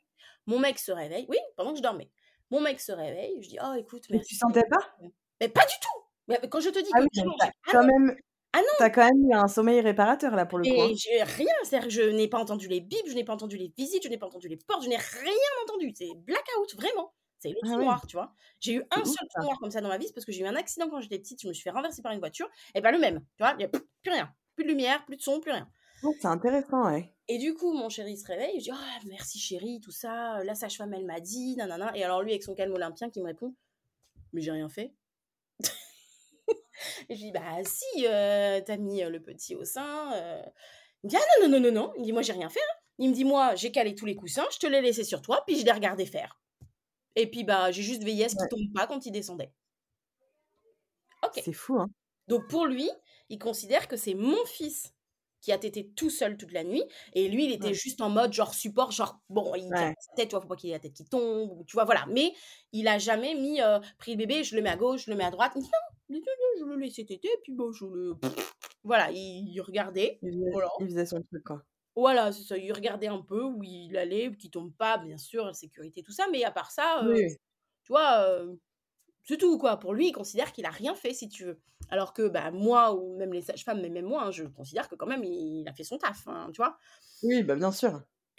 Mon 0.47 0.59
mec 0.59 0.79
se 0.79 0.93
réveille. 0.93 1.27
Oui, 1.29 1.39
pendant 1.57 1.71
que 1.73 1.79
je 1.79 1.83
dormais. 1.83 2.11
Mon 2.51 2.61
mec 2.61 2.81
se 2.81 2.93
réveille. 2.93 3.43
Je 3.43 3.49
dis, 3.49 3.59
oh, 3.63 3.75
écoute, 3.75 4.07
Mais 4.11 4.17
merci. 4.17 4.31
tu 4.31 4.37
sentais 4.37 4.65
pas? 4.69 4.95
Mais 5.41 5.49
pas 5.49 5.65
du 5.65 5.75
tout 5.81 6.07
Mais 6.29 6.41
Quand 6.49 6.61
je 6.61 6.69
te 6.71 6.79
dis 6.79 6.91
Ah 6.95 7.01
que 7.01 7.05
oui, 7.05 7.49
quand 7.67 7.85
même, 7.85 8.17
ah 8.55 8.59
non, 8.61 8.67
t'as 8.79 8.91
quand 8.91 9.05
même 9.05 9.31
eu 9.31 9.35
un 9.35 9.49
sommeil 9.49 9.81
réparateur 9.81 10.35
là 10.37 10.45
pour 10.47 10.59
le 10.59 10.65
coup. 10.67 10.81
hein. 10.81 10.89
et 10.91 10.95
j'ai 10.97 11.23
rien. 11.23 11.53
C'est-à-dire 11.63 11.89
que 11.89 11.95
je 11.95 12.03
n'ai 12.03 12.29
pas 12.29 12.39
entendu 12.39 12.69
les 12.69 12.81
bips, 12.81 13.09
je 13.09 13.15
n'ai 13.15 13.25
pas 13.25 13.33
entendu 13.35 13.57
les 13.57 13.73
visites, 13.77 14.03
je 14.05 14.09
n'ai 14.09 14.19
pas 14.19 14.27
entendu 14.27 14.49
les 14.49 14.57
portes, 14.57 14.83
je 14.85 14.89
n'ai 14.89 14.97
rien 14.97 15.33
entendu. 15.65 15.93
C'est 15.97 16.15
blackout, 16.15 16.75
vraiment. 16.77 17.15
C'est 17.39 17.49
le 17.51 17.57
Ah 17.65 17.77
ouais. 17.77 17.85
noir, 17.85 18.07
tu 18.07 18.17
vois. 18.17 18.33
J'ai 18.61 18.75
eu 18.75 18.85
un 18.91 19.05
seul 19.05 19.27
trou 19.35 19.43
noir 19.43 19.59
comme 19.59 19.71
ça 19.71 19.81
dans 19.81 19.89
ma 19.89 19.99
vie, 19.99 20.07
c'est 20.07 20.13
parce 20.15 20.25
que 20.27 20.33
j'ai 20.33 20.43
eu 20.43 20.47
un 20.47 20.55
accident 20.55 20.89
quand 20.89 21.01
j'étais 21.01 21.19
petite, 21.19 21.41
je 21.43 21.49
me 21.49 21.53
suis 21.53 21.63
fait 21.63 21.71
renverser 21.71 22.03
par 22.03 22.13
une 22.13 22.21
voiture, 22.21 22.49
et 22.75 22.81
pas 22.83 22.93
le 22.93 22.99
même, 22.99 23.21
tu 23.37 23.43
vois, 23.43 23.53
il 23.53 23.57
n'y 23.59 23.65
a 23.65 23.69
plus 23.69 23.81
rien. 24.07 24.33
Plus 24.55 24.65
de 24.65 24.69
lumière, 24.71 25.05
plus 25.07 25.17
de 25.17 25.23
son, 25.23 25.41
plus 25.41 25.51
rien. 25.51 25.69
Oh, 26.05 26.15
c'est 26.21 26.29
intéressant, 26.29 26.85
ouais. 26.87 27.13
Et 27.29 27.39
du 27.39 27.55
coup, 27.55 27.73
mon 27.73 27.89
chéri 27.89 28.17
se 28.17 28.27
réveille, 28.27 28.59
je 28.61 28.65
dis 28.65 28.71
oh, 28.73 29.07
merci 29.09 29.39
chéri, 29.39 29.81
tout 29.81 29.91
ça. 29.93 30.43
La 30.45 30.55
sage-femme, 30.55 30.93
elle 30.95 31.05
m'a 31.07 31.21
dit, 31.21 31.57
nanana. 31.57 31.91
Et 31.97 32.05
alors 32.05 32.23
lui, 32.23 32.31
avec 32.33 32.43
son 32.43 32.55
calme 32.55 32.75
olympien, 32.75 33.09
qui 33.11 33.21
me 33.21 33.27
répond 33.27 33.55
Mais 34.33 34.41
j'ai 34.43 34.51
rien 34.53 34.69
fait. 34.69 34.95
Et 37.09 37.15
je 37.15 37.21
lui 37.21 37.27
dis 37.27 37.33
Bah 37.33 37.63
si, 37.65 38.07
euh, 38.07 38.61
t'as 38.65 38.77
mis 38.77 39.03
euh, 39.03 39.09
le 39.11 39.23
petit 39.23 39.55
au 39.55 39.65
sein. 39.65 40.13
euh. 40.15 40.43
Il 41.03 41.07
me 41.07 41.11
dit 41.11 41.17
Ah 41.17 41.41
non, 41.43 41.49
non, 41.49 41.61
non, 41.61 41.73
non, 41.73 41.81
non. 41.89 41.93
Il 41.97 42.01
me 42.01 42.05
dit 42.07 42.13
Moi, 42.13 42.23
j'ai 42.23 42.33
rien 42.33 42.49
fait. 42.49 42.61
hein. 42.61 42.75
Il 42.99 43.11
me 43.11 43.15
dit 43.15 43.25
Moi, 43.25 43.55
j'ai 43.57 43.73
calé 43.73 43.95
tous 43.95 44.07
les 44.07 44.15
coussins, 44.17 44.47
je 44.53 44.59
te 44.59 44.67
l'ai 44.67 44.81
laissé 44.83 45.05
sur 45.05 45.23
toi, 45.23 45.43
puis 45.47 45.59
je 45.59 45.65
l'ai 45.65 45.73
regardé 45.73 46.07
faire. 46.07 46.39
Et 47.17 47.31
puis, 47.31 47.45
bah, 47.45 47.71
j'ai 47.73 47.83
juste 47.83 48.03
veillé 48.05 48.25
à 48.27 48.29
ce 48.29 48.37
qu'il 48.37 48.43
Ouais. 48.45 48.49
tombe 48.49 48.73
pas 48.75 48.87
quand 48.87 49.05
il 49.07 49.13
descendait. 49.13 49.53
Ok. 51.25 51.41
C'est 51.45 51.53
fou, 51.53 51.79
hein. 51.79 51.89
Donc 52.29 52.49
pour 52.49 52.67
lui, 52.67 52.89
il 53.29 53.39
considère 53.39 53.89
que 53.89 53.97
c'est 53.97 54.15
mon 54.15 54.45
fils 54.47 54.93
qui 55.41 55.51
a 55.53 55.57
été 55.57 55.89
tout 55.91 56.09
seul 56.11 56.37
toute 56.37 56.53
la 56.53 56.63
nuit. 56.65 56.85
Et 57.15 57.29
lui, 57.29 57.47
il 57.47 57.53
était 57.53 57.67
Ouais. 57.69 57.75
juste 57.75 58.01
en 58.01 58.09
mode 58.11 58.33
genre 58.33 58.55
support, 58.55 58.93
genre 58.93 59.21
bon, 59.29 59.55
il 59.57 59.63
Ouais. 59.71 59.77
tient 59.77 59.93
sa 59.99 60.15
tête, 60.15 60.29
tu 60.29 60.35
vois, 60.37 60.41
faut 60.41 60.47
pas 60.49 60.57
qu'il 60.57 60.71
ait 60.71 60.75
la 60.75 60.79
tête 60.79 60.93
qui 60.95 61.05
tombe, 61.05 61.65
tu 61.67 61.73
vois, 61.75 61.85
voilà. 61.85 62.07
Mais 62.09 62.33
il 62.73 62.87
a 62.89 62.99
jamais 62.99 63.35
mis, 63.35 63.61
euh, 63.61 63.81
pris 63.99 64.13
le 64.13 64.19
bébé, 64.19 64.45
je 64.45 64.55
le 64.55 64.63
mets 64.63 64.71
à 64.71 64.77
gauche, 64.77 65.05
je 65.07 65.11
le 65.11 65.17
mets 65.17 65.25
à 65.25 65.31
droite. 65.33 65.53
Il 65.57 65.63
dit, 65.63 65.67
non, 65.69 65.92
je 66.59 66.65
le 66.65 66.77
laissais 66.77 67.05
téter, 67.05 67.29
puis 67.43 67.53
bon, 67.53 67.73
je 67.73 67.87
le. 67.87 68.15
Voilà, 68.85 69.11
il, 69.11 69.49
il 69.49 69.61
regardait. 69.61 70.19
Il 70.23 70.33
faisait, 70.33 70.51
Voilà. 70.53 70.69
il 70.81 70.87
faisait 70.87 71.07
son 71.07 71.23
truc, 71.23 71.45
quoi. 71.45 71.63
Voilà, 71.95 72.33
c'est 72.33 72.43
ça. 72.45 72.57
Il 72.57 72.73
regardait 72.73 73.07
un 73.09 73.21
peu 73.21 73.43
où 73.43 73.63
il 73.63 73.97
allait, 73.97 74.35
qu'il 74.37 74.51
tombe 74.51 74.73
pas, 74.75 74.99
bien 74.99 75.19
sûr, 75.19 75.55
sécurité, 75.55 76.03
tout 76.03 76.13
ça. 76.13 76.27
Mais 76.33 76.43
à 76.45 76.51
part 76.51 76.71
ça, 76.71 77.05
euh, 77.05 77.13
Oui, 77.13 77.29
tu 77.85 77.93
vois, 77.93 78.25
euh, 78.29 78.55
c'est 79.25 79.37
tout, 79.37 79.59
quoi. 79.59 79.79
Pour 79.79 79.93
lui, 79.95 80.09
il 80.09 80.13
considère 80.13 80.53
qu'il 80.53 80.65
a 80.65 80.71
rien 80.71 80.95
fait, 80.95 81.13
si 81.15 81.29
tu 81.29 81.45
veux. 81.45 81.61
Alors 81.91 82.13
que, 82.13 82.29
bah, 82.29 82.51
moi, 82.51 82.95
ou 82.95 83.17
même 83.17 83.33
les 83.33 83.43
sages-femmes, 83.43 83.81
mais 83.81 83.91
même 83.91 84.07
moi, 84.07 84.25
hein, 84.25 84.31
je 84.31 84.45
considère 84.45 84.89
que 84.89 84.95
quand 84.95 85.07
même, 85.07 85.23
il 85.25 85.69
a 85.69 85.73
fait 85.75 85.85
son 85.85 85.99
taf, 85.99 86.27
hein, 86.27 86.49
tu 86.53 86.59
vois. 86.59 86.79
Oui, 87.23 87.43
bah 87.43 87.55
bien 87.55 87.73
sûr. 87.73 88.03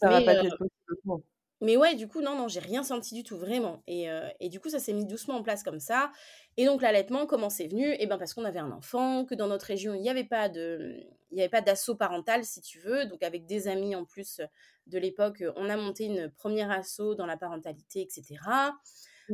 Ça 0.00 0.08
va 0.08 0.22
pas 0.22 0.34
euh, 0.36 0.44
être 0.44 0.56
possible. 0.56 1.22
Mais 1.60 1.76
ouais, 1.76 1.94
du 1.94 2.08
coup, 2.08 2.20
non, 2.22 2.36
non, 2.36 2.48
j'ai 2.48 2.60
rien 2.60 2.82
senti 2.82 3.14
du 3.14 3.22
tout, 3.22 3.36
vraiment. 3.36 3.82
Et, 3.86 4.10
euh, 4.10 4.28
et 4.40 4.48
du 4.48 4.60
coup, 4.60 4.70
ça 4.70 4.78
s'est 4.78 4.92
mis 4.92 5.06
doucement 5.06 5.36
en 5.36 5.42
place 5.42 5.62
comme 5.62 5.80
ça. 5.80 6.10
Et 6.56 6.64
donc, 6.64 6.82
l'allaitement, 6.82 7.26
comment 7.26 7.50
c'est 7.50 7.68
venu? 7.68 7.94
Eh 7.98 8.06
ben 8.06 8.18
parce 8.18 8.34
qu'on 8.34 8.44
avait 8.44 8.58
un 8.58 8.72
enfant, 8.72 9.24
que 9.24 9.34
dans 9.34 9.46
notre 9.46 9.66
région, 9.66 9.94
il 9.94 10.00
n'y 10.00 10.10
avait 10.10 10.24
pas 10.24 10.48
de... 10.48 10.96
Il 11.32 11.36
n'y 11.36 11.42
avait 11.42 11.50
pas 11.50 11.60
d'assaut 11.60 11.94
parental, 11.94 12.44
si 12.44 12.60
tu 12.60 12.80
veux. 12.80 13.06
Donc, 13.06 13.22
avec 13.22 13.46
des 13.46 13.68
amis 13.68 13.94
en 13.94 14.04
plus 14.04 14.40
de 14.86 14.98
l'époque, 14.98 15.44
on 15.54 15.68
a 15.70 15.76
monté 15.76 16.06
une 16.06 16.28
première 16.30 16.72
assaut 16.72 17.14
dans 17.14 17.26
la 17.26 17.36
parentalité, 17.36 18.00
etc. 18.00 18.36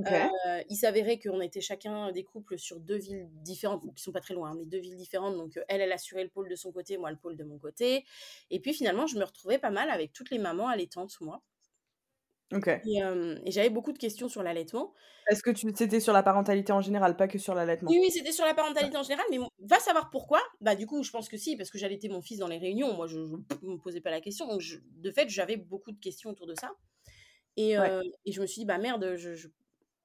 Euh, 0.06 0.62
il 0.68 0.76
s'avérait 0.76 1.18
qu'on 1.18 1.40
était 1.40 1.60
chacun 1.60 2.12
des 2.12 2.22
couples 2.24 2.58
sur 2.58 2.80
deux 2.80 2.96
villes 2.98 3.28
différentes, 3.42 3.82
qui 3.94 4.02
sont 4.02 4.12
pas 4.12 4.20
très 4.20 4.34
loin, 4.34 4.50
hein, 4.50 4.56
mais 4.58 4.66
deux 4.66 4.78
villes 4.78 4.96
différentes. 4.96 5.36
Donc, 5.36 5.58
elle, 5.68 5.80
elle 5.80 5.92
assurait 5.92 6.24
le 6.24 6.28
pôle 6.28 6.48
de 6.48 6.54
son 6.54 6.72
côté, 6.72 6.98
moi, 6.98 7.10
le 7.10 7.16
pôle 7.16 7.36
de 7.36 7.44
mon 7.44 7.58
côté. 7.58 8.04
Et 8.50 8.60
puis, 8.60 8.74
finalement, 8.74 9.06
je 9.06 9.16
me 9.18 9.24
retrouvais 9.24 9.58
pas 9.58 9.70
mal 9.70 9.90
avec 9.90 10.12
toutes 10.12 10.30
les 10.30 10.38
mamans 10.38 10.68
allaitantes, 10.68 11.16
moi. 11.20 11.42
Ok. 12.52 12.68
Et, 12.84 13.02
euh, 13.02 13.38
et 13.44 13.50
j'avais 13.50 13.70
beaucoup 13.70 13.92
de 13.92 13.98
questions 13.98 14.28
sur 14.28 14.42
l'allaitement. 14.42 14.94
Est-ce 15.30 15.42
que 15.42 15.50
tu 15.50 15.68
c'était 15.74 16.00
sur 16.00 16.12
la 16.12 16.24
parentalité 16.24 16.72
en 16.72 16.80
général, 16.80 17.16
pas 17.16 17.28
que 17.28 17.38
sur 17.38 17.54
l'allaitement? 17.54 17.90
Oui, 17.90 17.98
oui, 18.00 18.10
c'était 18.10 18.32
sur 18.32 18.44
la 18.44 18.54
parentalité 18.54 18.96
en 18.96 19.02
général, 19.04 19.24
mais 19.30 19.38
va 19.60 19.78
savoir 19.78 20.10
pourquoi. 20.10 20.40
Bah, 20.60 20.74
du 20.74 20.86
coup, 20.86 21.04
je 21.04 21.10
pense 21.10 21.28
que 21.28 21.36
si, 21.36 21.56
parce 21.56 21.70
que 21.70 21.78
j'allaitais 21.78 22.08
mon 22.08 22.20
fils 22.20 22.38
dans 22.38 22.48
les 22.48 22.58
réunions. 22.58 22.94
Moi, 22.94 23.06
je 23.06 23.18
ne 23.20 23.36
me 23.62 23.76
posais 23.78 24.00
pas 24.00 24.10
la 24.10 24.20
question. 24.20 24.48
Donc, 24.48 24.60
je- 24.60 24.78
de 24.82 25.10
fait, 25.12 25.28
j'avais 25.28 25.56
beaucoup 25.56 25.92
de 25.92 25.98
questions 26.00 26.30
autour 26.30 26.46
de 26.48 26.54
ça. 26.54 26.72
Et, 27.56 27.76
Ouais. 27.76 27.90
euh, 27.90 28.02
et 28.26 28.32
je 28.32 28.40
me 28.42 28.46
suis 28.46 28.60
dit, 28.60 28.66
bah 28.66 28.78
merde, 28.78 29.14
je, 29.16 29.34
je- 29.34 29.48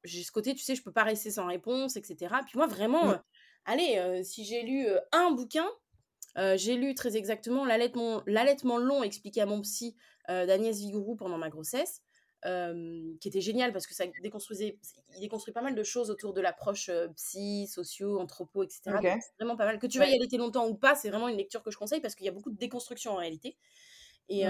j'ai 0.04 0.24
ce 0.24 0.32
côté, 0.32 0.56
tu 0.56 0.64
sais, 0.64 0.76
je 0.76 0.84
peux 0.84 0.94
pas 0.94 1.04
rester 1.04 1.32
sans 1.32 1.48
réponse, 1.48 1.98
etc. 1.98 2.44
Puis 2.46 2.58
moi, 2.58 2.68
vraiment, 2.68 3.10
Mm. 3.10 3.14
euh, 3.14 3.18
allez, 3.66 4.24
si 4.26 4.46
j'ai 4.46 4.64
lu 4.64 4.88
un 5.14 5.32
bouquin, 5.32 5.68
j'ai 6.56 6.76
lu 6.78 6.96
très 6.96 7.18
exactement 7.18 7.66
l'allaitement, 7.66 8.24
l'allaitement 8.28 8.78
long 8.78 9.04
expliqué 9.04 9.42
à 9.42 9.46
mon 9.46 9.62
psy 9.62 9.96
d'Agnès 10.30 10.78
Vigourou 10.80 11.16
pendant 11.16 11.38
ma 11.38 11.50
grossesse, 11.50 12.02
euh, 12.46 13.14
qui 13.20 13.28
était 13.28 13.42
génial 13.42 13.72
parce 13.72 13.86
que 13.86 13.94
ça 13.94 14.06
déconstruisait, 14.24 14.78
il 15.16 15.22
déconstruit 15.22 15.54
pas 15.54 15.62
mal 15.62 15.76
de 15.76 15.84
choses 15.84 16.10
autour 16.10 16.34
de 16.34 16.42
l'approche 16.42 16.90
euh, 16.90 17.08
psy, 17.10 17.68
socio, 17.68 18.20
anthropo, 18.20 18.64
etc. 18.64 18.82
C'est 19.02 19.20
vraiment 19.40 19.56
pas 19.56 19.66
mal. 19.66 19.78
Que 19.78 19.86
tu 19.86 20.00
veuilles 20.00 20.12
y 20.12 20.16
allaiter 20.16 20.38
longtemps 20.38 20.68
ou 20.68 20.74
pas, 20.74 20.96
c'est 20.96 21.10
vraiment 21.10 21.28
une 21.28 21.38
lecture 21.38 21.62
que 21.62 21.70
je 21.70 21.78
conseille 21.78 22.02
parce 22.02 22.16
qu'il 22.16 22.26
y 22.26 22.30
a 22.30 22.32
beaucoup 22.32 22.50
de 22.50 22.58
déconstruction 22.58 23.12
en 23.12 23.18
réalité. 23.18 23.58
Et 24.30 24.46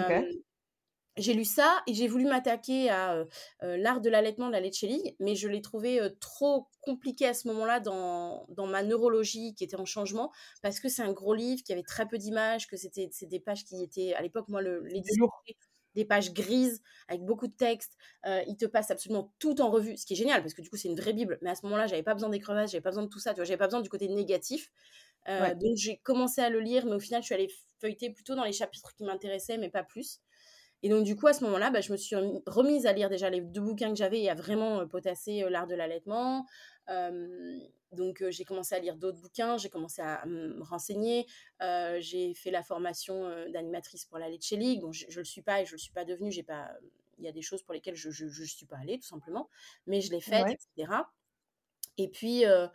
j'ai 1.17 1.33
lu 1.33 1.43
ça 1.43 1.83
et 1.87 1.93
j'ai 1.93 2.07
voulu 2.07 2.23
m'attaquer 2.23 2.89
à 2.89 3.25
l'art 3.61 3.99
de 3.99 4.09
l'allaitement 4.09 4.47
de 4.47 4.53
la 4.53 4.61
Lecheling, 4.61 5.13
mais 5.19 5.35
je 5.35 5.49
l'ai 5.49 5.61
trouvé 5.61 5.99
trop 6.21 6.69
compliqué 6.79 7.27
à 7.27 7.33
ce 7.33 7.49
moment-là 7.49 7.81
dans, 7.81 8.45
dans 8.49 8.67
ma 8.67 8.83
neurologie 8.83 9.53
qui 9.55 9.65
était 9.65 9.75
en 9.75 9.85
changement 9.85 10.31
parce 10.61 10.79
que 10.79 10.87
c'est 10.87 11.01
un 11.01 11.11
gros 11.11 11.33
livre 11.33 11.63
qui 11.63 11.73
avait 11.73 11.83
très 11.83 12.07
peu 12.07 12.17
d'images, 12.17 12.67
que 12.67 12.77
c'était 12.77 13.09
des 13.23 13.39
pages 13.41 13.65
qui 13.65 13.83
étaient 13.83 14.13
à 14.13 14.21
l'époque 14.21 14.47
moi 14.47 14.61
l'édition 14.61 15.27
des 15.95 16.05
pages 16.05 16.33
grises 16.33 16.81
avec 17.07 17.23
beaucoup 17.25 17.47
de 17.47 17.53
texte, 17.53 17.97
euh, 18.25 18.41
il 18.47 18.57
te 18.57 18.65
passe 18.65 18.91
absolument 18.91 19.33
tout 19.39 19.61
en 19.61 19.69
revue, 19.71 19.97
ce 19.97 20.05
qui 20.05 20.13
est 20.13 20.15
génial 20.15 20.41
parce 20.41 20.53
que 20.53 20.61
du 20.61 20.69
coup 20.69 20.77
c'est 20.77 20.87
une 20.89 20.95
vraie 20.99 21.13
bible, 21.13 21.37
mais 21.41 21.49
à 21.51 21.55
ce 21.55 21.65
moment-là 21.65 21.87
j'avais 21.87 22.03
pas 22.03 22.13
besoin 22.13 22.29
des 22.29 22.39
crevasses, 22.39 22.71
j'avais 22.71 22.81
pas 22.81 22.89
besoin 22.91 23.03
de 23.03 23.09
tout 23.09 23.19
ça, 23.19 23.31
tu 23.31 23.37
vois, 23.37 23.45
j'avais 23.45 23.57
pas 23.57 23.67
besoin 23.67 23.81
du 23.81 23.89
côté 23.89 24.07
négatif. 24.07 24.69
Euh, 25.27 25.53
Ouais. 25.53 25.55
Donc 25.55 25.75
j'ai 25.77 25.97
commencé 25.97 26.41
à 26.41 26.49
le 26.49 26.59
lire, 26.59 26.85
mais 26.85 26.93
au 26.95 26.99
final 26.99 27.21
je 27.21 27.25
suis 27.27 27.35
allée 27.35 27.49
feuilleter 27.79 28.09
plutôt 28.11 28.35
dans 28.35 28.43
les 28.43 28.53
chapitres 28.53 28.93
qui 28.95 29.03
m'intéressaient, 29.03 29.57
mais 29.57 29.69
pas 29.69 29.83
plus. 29.83 30.19
Et 30.83 30.89
donc, 30.89 31.03
du 31.03 31.15
coup, 31.15 31.27
à 31.27 31.33
ce 31.33 31.43
moment-là, 31.43 31.69
bah, 31.69 31.81
je 31.81 31.91
me 31.91 31.97
suis 31.97 32.15
remi- 32.15 32.41
remise 32.47 32.85
à 32.87 32.93
lire 32.93 33.09
déjà 33.09 33.29
les 33.29 33.41
deux 33.41 33.61
bouquins 33.61 33.89
que 33.89 33.95
j'avais 33.97 34.21
et 34.21 34.29
à 34.29 34.35
vraiment 34.35 34.79
euh, 34.81 34.85
potasser 34.87 35.45
l'art 35.49 35.67
de 35.67 35.75
l'allaitement. 35.75 36.45
Euh, 36.91 37.59
donc, 37.91 38.21
euh, 38.21 38.31
j'ai 38.31 38.45
commencé 38.45 38.75
à 38.75 38.79
lire 38.79 38.95
d'autres 38.95 39.19
bouquins, 39.19 39.57
j'ai 39.57 39.69
commencé 39.69 40.01
à 40.01 40.25
me 40.25 40.61
renseigner. 40.63 41.25
Euh, 41.61 41.97
j'ai 41.99 42.33
fait 42.33 42.51
la 42.51 42.63
formation 42.63 43.29
d'animatrice 43.49 44.05
pour 44.05 44.17
la 44.17 44.29
Lecce 44.29 44.51
League. 44.51 44.81
Bon, 44.81 44.91
je 44.91 45.07
ne 45.07 45.15
le 45.15 45.23
suis 45.23 45.41
pas 45.41 45.61
et 45.61 45.65
je 45.65 45.71
ne 45.71 45.75
le 45.75 45.79
suis 45.79 45.91
pas 45.91 46.05
devenue. 46.05 46.31
J'ai 46.31 46.43
pas... 46.43 46.71
Il 47.17 47.25
y 47.25 47.27
a 47.27 47.31
des 47.31 47.41
choses 47.41 47.61
pour 47.63 47.73
lesquelles 47.73 47.95
je 47.95 48.07
ne 48.07 48.13
je, 48.13 48.27
je 48.27 48.43
suis 48.43 48.65
pas 48.65 48.77
allée, 48.77 48.97
tout 48.97 49.07
simplement. 49.07 49.49
Mais 49.87 50.01
je 50.01 50.11
l'ai 50.11 50.21
faite, 50.21 50.45
Ouais. 50.45 50.57
etc. 50.77 50.93
Et 51.97 52.07
puis, 52.07 52.45
euh, 52.45 52.67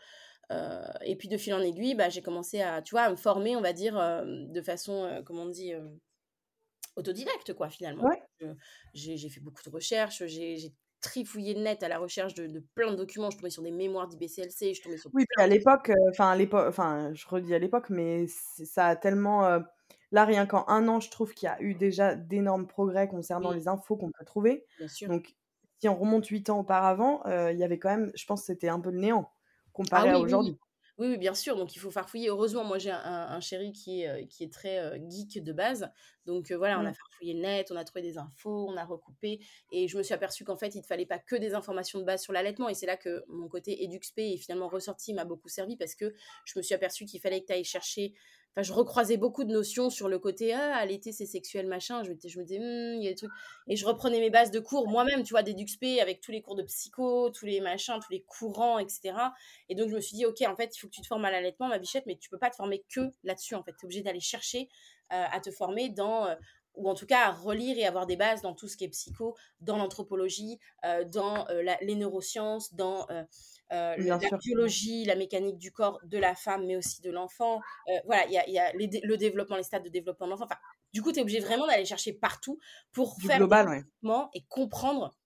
et 1.05 1.17
puis, 1.17 1.29
de 1.29 1.37
fil 1.37 1.55
en 1.55 1.61
aiguille, 1.61 1.95
bah, 1.95 2.09
j'ai 2.09 2.23
commencé 2.23 2.61
à, 2.61 2.83
tu 2.83 2.93
vois, 2.93 3.03
à 3.03 3.11
me 3.11 3.17
former, 3.17 3.57
on 3.57 3.61
va 3.61 3.73
dire, 3.73 3.99
euh, 3.99 4.25
de 4.47 4.63
façon, 4.63 5.05
euh, 5.05 5.23
comment 5.23 5.43
on 5.43 5.49
dit, 5.49 5.73
autodidacte, 6.97 7.53
quoi, 7.55 7.69
finalement. 7.69 8.05
Ouais. 8.05 8.23
J'ai 8.95 9.29
fait 9.29 9.41
beaucoup 9.41 9.63
de 9.65 9.71
recherches, 9.71 10.25
j'ai 10.27 10.73
trifouillé 11.01 11.55
net 11.55 11.83
à 11.83 11.89
la 11.89 11.99
recherche 11.99 12.35
de, 12.35 12.47
de 12.47 12.61
plein 12.75 12.91
de 12.91 12.97
documents. 12.97 13.31
Je 13.31 13.37
tombais 13.39 13.51
sur 13.51 13.63
des 13.63 13.71
mémoires 13.71 14.09
d'IBCLC, 14.09 14.75
je 14.75 14.83
tombais 14.83 14.99
sur 14.99 15.11
Oui, 15.15 15.25
puis 15.29 15.43
à 15.43 15.47
l'époque, 15.47 15.91
euh, 15.91 16.11
enfin 16.11 16.31
à 16.31 16.37
l'époque, 16.37 16.67
enfin 16.69 17.13
je 17.15 17.27
redis 17.29 17.55
à 17.55 17.59
l'époque, 17.59 17.91
mais 17.91 18.27
ça 18.29 18.87
a 18.87 18.97
tellement 18.97 19.47
euh, 19.47 19.61
là 20.13 20.25
rien 20.25 20.47
qu'en 20.47 20.67
un 20.69 20.89
an, 20.89 21.01
je 21.01 21.11
trouve 21.11 21.33
qu'il 21.35 21.47
y 21.47 21.51
a 21.51 21.61
eu 21.63 21.75
déjà 21.75 22.15
d'énormes 22.15 22.67
progrès 22.67 23.09
concernant 23.09 23.51
Oui. 23.51 23.57
les 23.57 23.69
infos 23.69 23.97
qu'on 23.97 24.11
peut 24.11 24.25
trouver. 24.25 24.65
bien 24.79 24.89
sûr. 24.89 25.09
Donc 25.09 25.35
si 25.81 25.89
on 25.89 25.95
remonte 25.95 26.27
huit 26.27 26.49
ans 26.51 26.61
auparavant, 26.61 27.23
euh, 27.27 27.53
il 27.53 27.59
y 27.59 27.65
avait 27.65 27.79
quand 27.79 27.91
même, 27.91 28.11
je 28.15 28.25
pense, 28.25 28.41
que 28.41 28.47
c'était 28.47 28.69
un 28.69 28.81
peu 28.81 28.91
le 28.91 28.99
néant 28.99 29.31
comparé 29.73 30.11
à 30.11 30.19
aujourd'hui. 30.19 30.59
Oui, 30.99 31.09
oui, 31.09 31.19
bien 31.19 31.35
sûr. 31.35 31.57
Donc, 31.57 31.77
il 31.77 31.79
faut 31.79 31.91
farfouiller. 31.91 32.29
Heureusement, 32.29 32.65
moi, 32.65 32.79
j'ai 32.79 32.91
un, 32.91 33.41
chéri 33.41 33.73
qui 33.73 34.03
est, 34.03 34.09
euh, 34.09 34.27
qui 34.27 34.45
est 34.45 34.53
très 34.53 34.79
euh, 34.79 34.99
geek 35.11 35.43
de 35.43 35.53
base. 35.53 35.91
Donc, 36.25 36.51
euh, 36.51 36.57
voilà, 36.57 36.81
on 36.81 36.87
a 36.87 36.91
mmh. 36.91 36.95
farfouillé 36.95 37.35
le 37.35 37.41
net, 37.41 37.71
on 37.71 37.77
a 37.77 37.85
trouvé 37.85 38.01
des 38.01 38.17
infos, 38.17 38.67
on 38.69 38.77
a 38.79 38.85
recoupé. 38.85 39.41
Et 39.73 39.89
je 39.89 39.99
me 39.99 40.03
suis 40.03 40.15
aperçue 40.15 40.45
qu'en 40.45 40.57
fait, 40.57 40.75
il 40.75 40.79
ne 40.79 40.87
fallait 40.87 41.05
pas 41.05 41.19
que 41.19 41.37
des 41.37 41.53
informations 41.55 41.99
de 41.99 42.05
base 42.05 42.23
sur 42.23 42.33
l'allaitement. 42.33 42.71
Et 42.71 42.75
c'est 42.75 42.87
là 42.87 42.97
que 42.97 43.25
mon 43.29 43.49
côté 43.49 43.85
EduxP 43.85 44.19
est 44.19 44.37
finalement 44.39 44.69
ressorti, 44.69 45.13
m'a 45.13 45.27
beaucoup 45.27 45.49
servi 45.49 45.77
parce 45.77 45.95
que 45.95 46.15
je 46.47 46.59
me 46.59 46.63
suis 46.63 46.75
aperçue 46.75 47.05
qu'il 47.05 47.21
fallait 47.21 47.43
que 47.43 47.47
tu 47.47 47.53
ailles 47.53 47.65
chercher 47.65 48.15
je 48.63 48.73
recroisais 48.73 49.17
beaucoup 49.19 49.45
de 49.45 49.53
notions 49.53 49.91
sur 49.91 50.09
le 50.09 50.19
côté 50.19 50.55
ah, 50.55 50.85
l'été 50.87 51.13
c'est 51.13 51.27
sexuel, 51.27 51.67
machin. 51.67 52.03
Je, 52.03 52.13
je 52.27 52.39
me 52.39 52.45
disais, 52.45 52.59
«Mmh, 52.59 52.97
il 52.97 53.05
y 53.05 53.07
a 53.07 53.11
des 53.11 53.17
trucs. 53.17 53.31
Et 53.69 53.77
je 53.77 53.85
reprenais 53.85 54.19
mes 54.19 54.31
bases 54.31 54.51
de 54.51 54.61
cours 54.61 54.89
moi-même, 54.89 55.23
tu 55.23 55.35
vois, 55.35 55.43
des 55.43 55.55
DuxP 55.55 56.01
avec 56.01 56.21
tous 56.21 56.33
les 56.33 56.41
cours 56.41 56.55
de 56.55 56.63
psycho, 56.63 57.31
tous 57.31 57.45
les 57.45 57.61
machins, 57.61 57.99
tous 58.03 58.13
les 58.13 58.23
courants, 58.23 58.79
etc. 58.79 59.15
Et 59.69 59.75
donc, 59.75 59.91
je 59.91 59.95
me 59.95 60.01
suis 60.01 60.17
dit, 60.17 60.25
ok, 60.25 60.43
en 60.47 60.57
fait, 60.57 60.75
il 60.75 60.79
faut 60.79 60.87
que 60.87 60.93
tu 60.93 61.03
te 61.03 61.07
formes 61.07 61.25
à 61.25 61.31
l'allaitement, 61.31 61.69
ma 61.69 61.79
bichette, 61.79 62.07
mais 62.07 62.17
tu 62.17 62.31
peux 62.31 62.39
pas 62.39 62.51
te 62.51 62.57
former 62.57 62.83
que 62.89 63.13
là-dessus, 63.25 63.55
en 63.55 63.63
fait. 63.63 63.73
Tu 63.73 63.79
es 63.81 63.85
obligé 63.85 64.03
d'aller 64.03 64.21
chercher 64.21 64.69
euh, 65.13 65.25
à 65.31 65.41
te 65.41 65.51
former 65.51 65.91
dans. 65.91 66.27
Euh, 66.27 66.35
ou 66.75 66.91
en 66.91 66.95
tout 66.95 67.07
cas 67.07 67.29
à 67.29 67.31
relire 67.31 67.79
et 67.79 67.87
avoir 67.87 68.05
des 68.05 68.17
bases 68.17 68.43
dans 68.43 68.53
tout 68.53 68.69
ce 68.69 68.77
qui 68.77 68.85
est 68.85 68.91
psycho, 68.91 69.35
dans 69.61 69.79
l'anthropologie, 69.79 70.59
euh, 70.85 71.05
dans 71.05 71.47
les 71.81 71.95
neurosciences, 71.95 72.75
dans 72.75 73.07
la 73.71 74.19
biologie, 74.43 75.05
la 75.05 75.17
mécanique 75.17 75.59
du 75.59 75.73
corps 75.73 76.01
de 76.05 76.19
la 76.19 76.35
femme, 76.35 76.67
mais 76.67 76.77
aussi 76.77 77.03
de 77.03 77.11
l'enfant. 77.11 77.61
Euh, 77.89 77.93
voilà, 78.05 78.27
il 78.27 78.53
y 78.53 78.59
a, 78.59 78.73
le 78.73 79.17
développement, 79.17 79.57
les 79.57 79.63
stades 79.63 79.85
de 79.85 79.89
développement 79.89 80.27
de 80.27 80.33
l'enfant. 80.33 80.45
Enfin, 80.45 80.59
du 80.93 81.03
coup, 81.03 81.13
tu 81.13 81.19
es 81.19 81.23
obligé 81.23 81.41
vraiment 81.41 81.67
d'aller 81.67 81.85
chercher 81.85 82.13
partout 82.13 82.59
pour 82.93 83.17
faire 83.21 83.39
global, 83.39 83.85
et 84.35 84.45
comprendre 84.49 85.17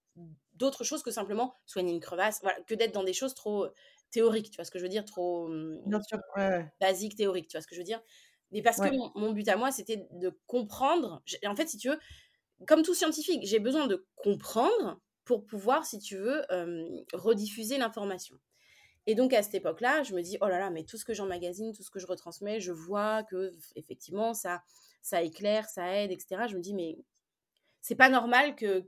d'autres 0.55 0.85
choses 0.85 1.03
que 1.03 1.11
simplement 1.11 1.55
soigner 1.65 1.93
une 1.93 2.01
crevasse, 2.01 2.41
voilà, 2.43 2.61
que 2.67 2.75
d'être 2.75 2.93
dans 2.93 3.05
des 3.05 3.15
choses 3.15 3.35
trop 3.35 3.65
euh, 3.65 3.75
théoriques, 4.11 4.51
tu 4.51 4.57
vois 4.57 4.65
ce 4.65 4.71
que 4.71 4.79
je 4.79 4.85
veux 4.85 4.91
dire, 4.91 5.05
trop 5.05 5.47
hum, 5.47 5.81
Bien 5.87 6.03
sûr, 6.03 6.19
basiques, 6.81 7.17
théoriques, 7.17 7.49
tu 7.49 7.57
vois 7.57 7.63
ce 7.63 7.67
que 7.67 7.75
je 7.75 7.81
veux 7.81 7.85
dire. 7.85 8.03
Mais 8.53 8.63
parce 8.63 8.79
que 8.79 8.91
mon, 9.19 9.33
but 9.33 9.49
à 9.49 9.57
moi, 9.57 9.71
c'était 9.71 10.09
de 10.11 10.37
comprendre. 10.47 11.23
En 11.47 11.55
fait, 11.55 11.69
si 11.69 11.79
tu 11.79 11.89
veux, 11.89 11.99
comme 12.67 12.83
tout 12.83 12.95
scientifique, 12.95 13.47
j'ai 13.47 13.61
besoin 13.61 13.87
de 13.87 14.05
comprendre 14.17 15.01
pour 15.31 15.47
pouvoir, 15.47 15.87
si 15.87 16.01
tu 16.01 16.17
veux, 16.17 16.43
rediffuser 17.13 17.79
l'information. 17.79 18.37
Et 19.07 19.15
donc 19.15 19.33
à 19.33 19.45
cette 19.45 19.55
époque-là, 19.55 20.03
je 20.03 20.13
me 20.13 20.23
dis 20.23 20.37
oh 20.41 20.49
là 20.49 20.59
là, 20.59 20.71
mais 20.71 20.83
tout 20.83 20.97
ce 20.97 21.05
que 21.05 21.15
j'emmagasine, 21.15 21.73
tout 21.73 21.85
ce 21.85 21.91
que 21.91 22.01
je 22.01 22.07
retransmets, 22.09 22.59
je 22.59 22.73
vois 22.73 23.23
que 23.23 23.53
effectivement 23.77 24.35
ça 24.35 24.65
ça 25.03 25.23
éclaire, 25.23 25.69
ça 25.69 25.97
aide, 25.97 26.11
etc. 26.11 26.47
Je 26.49 26.57
me 26.57 26.61
dis 26.61 26.75
mais 26.75 26.99
c'est 27.81 27.95
pas 27.95 28.09
normal 28.09 28.57
que 28.57 28.85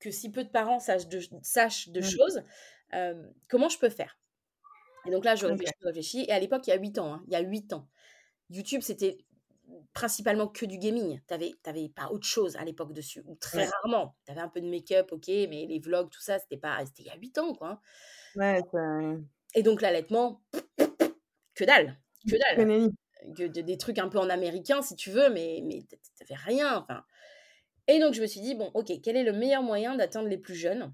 que 0.00 0.10
si 0.10 0.30
peu 0.32 0.44
de 0.44 0.48
parents 0.48 0.80
sachent 0.80 1.08
de, 1.08 1.20
sachent 1.42 1.90
de 1.90 2.00
mmh. 2.00 2.04
choses, 2.04 2.42
comment 3.50 3.68
je 3.68 3.78
peux 3.78 3.90
faire? 3.90 4.18
Et 5.06 5.10
donc 5.10 5.26
là, 5.26 5.34
je 5.34 5.46
réfléchis, 5.82 6.24
Et 6.26 6.32
à 6.32 6.38
l'époque, 6.40 6.66
il 6.66 6.70
y 6.70 6.72
a 6.72 6.78
8 6.78 6.98
ans, 6.98 7.14
hein, 7.14 7.24
il 7.26 7.32
y 7.32 7.36
a 7.36 7.40
8 7.40 7.74
ans, 7.74 7.88
YouTube, 8.50 8.80
c'était 8.82 9.18
principalement 9.92 10.48
que 10.48 10.64
du 10.64 10.78
gaming. 10.78 11.20
Tu 11.28 11.34
n'avais 11.66 11.88
pas 11.88 12.08
autre 12.10 12.26
chose 12.26 12.56
à 12.56 12.64
l'époque 12.64 12.92
dessus, 12.92 13.22
ou 13.26 13.36
très 13.36 13.66
rarement. 13.66 14.16
Tu 14.24 14.32
avais 14.32 14.40
un 14.40 14.48
peu 14.48 14.60
de 14.60 14.68
make-up, 14.68 15.12
ok, 15.12 15.28
mais 15.28 15.66
les 15.66 15.78
vlogs, 15.78 16.10
tout 16.10 16.20
ça, 16.20 16.38
c'était 16.38 16.56
pas 16.56 16.84
c'était 16.86 17.02
il 17.02 17.06
y 17.06 17.10
a 17.10 17.16
8 17.16 17.38
ans, 17.38 17.54
quoi. 17.54 17.80
Ouais, 18.36 18.62
Et 19.54 19.62
donc 19.62 19.82
l'allaitement, 19.82 20.42
que 21.54 21.64
dalle, 21.64 21.98
que 22.28 22.36
dalle. 22.56 22.90
Que, 23.36 23.44
des 23.46 23.78
trucs 23.78 23.98
un 23.98 24.08
peu 24.08 24.18
en 24.18 24.28
américain, 24.28 24.82
si 24.82 24.96
tu 24.96 25.10
veux, 25.10 25.30
mais, 25.30 25.60
mais 25.64 25.84
n'avais 26.20 26.34
rien. 26.34 26.78
Enfin. 26.78 27.04
Et 27.86 28.00
donc 28.00 28.14
je 28.14 28.20
me 28.20 28.26
suis 28.26 28.40
dit, 28.40 28.54
bon, 28.54 28.70
ok, 28.74 28.90
quel 29.02 29.16
est 29.16 29.22
le 29.22 29.32
meilleur 29.32 29.62
moyen 29.62 29.94
d'atteindre 29.94 30.28
les 30.28 30.38
plus 30.38 30.56
jeunes? 30.56 30.92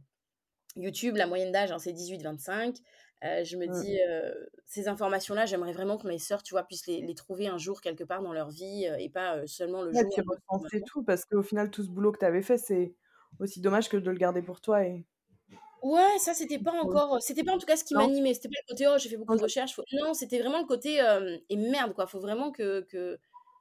YouTube, 0.77 1.17
la 1.17 1.27
moyenne 1.27 1.53
d'âge, 1.53 1.73
hein, 1.73 1.79
c'est 1.79 1.93
18-25. 1.93 2.77
Euh, 3.25 3.43
je 3.43 3.57
me 3.57 3.67
mmh. 3.67 3.83
dis, 3.83 3.99
euh, 4.01 4.33
ces 4.65 4.87
informations-là, 4.87 5.45
j'aimerais 5.45 5.73
vraiment 5.73 5.99
que 5.99 6.07
mes 6.07 6.19
sœurs, 6.19 6.43
tu 6.43 6.55
vois, 6.55 6.63
puissent 6.63 6.87
les, 6.87 7.15
trouver 7.15 7.49
un 7.49 7.59
jour 7.59 7.81
quelque 7.81 8.05
part 8.05 8.23
dans 8.23 8.33
leur 8.33 8.51
vie 8.51 8.87
euh, 8.87 8.97
et 8.97 9.09
pas 9.09 9.45
seulement 9.47 9.83
le 9.83 9.93
jour. 9.93 10.03
Tu 10.13 10.77
et 10.77 10.83
tout, 10.83 11.03
parce 11.03 11.25
qu'au 11.25 11.43
final, 11.43 11.71
tout 11.71 11.83
ce 11.83 11.89
boulot 11.89 12.13
que 12.13 12.19
tu 12.19 12.25
avais 12.25 12.43
fait, 12.43 12.59
c'est 12.59 12.95
aussi 13.41 13.61
dommage 13.61 13.89
que 13.89 13.97
de 13.97 14.11
le 14.11 14.17
garder 14.17 14.41
pour 14.41 14.61
toi. 14.61 14.85
Et... 14.85 15.05
Ouais, 15.83 16.19
ça, 16.19 16.33
c'était 16.33 16.61
pas 16.61 16.73
encore. 16.73 17.21
C'était 17.21 17.43
pas 17.43 17.53
en 17.53 17.59
tout 17.59 17.67
cas 17.67 17.77
ce 17.77 17.85
qui 17.85 17.95
m'animait. 17.95 18.35
C'était 18.35 18.49
pas 18.49 18.61
le 18.69 18.73
côté, 18.73 18.87
oh, 18.87 18.99
j'ai 18.99 19.09
fait 19.09 19.17
beaucoup 19.17 19.37
de 19.37 19.43
recherches. 19.43 19.81
Non, 19.93 20.15
c'était 20.15 20.39
vraiment 20.39 20.61
le 20.61 20.67
côté, 20.67 21.01
et 21.49 21.57
merde, 21.57 21.95
quoi. 21.95 22.07
Faut 22.07 22.21
vraiment 22.21 22.53
que, 22.53 22.83
que, 22.83 23.19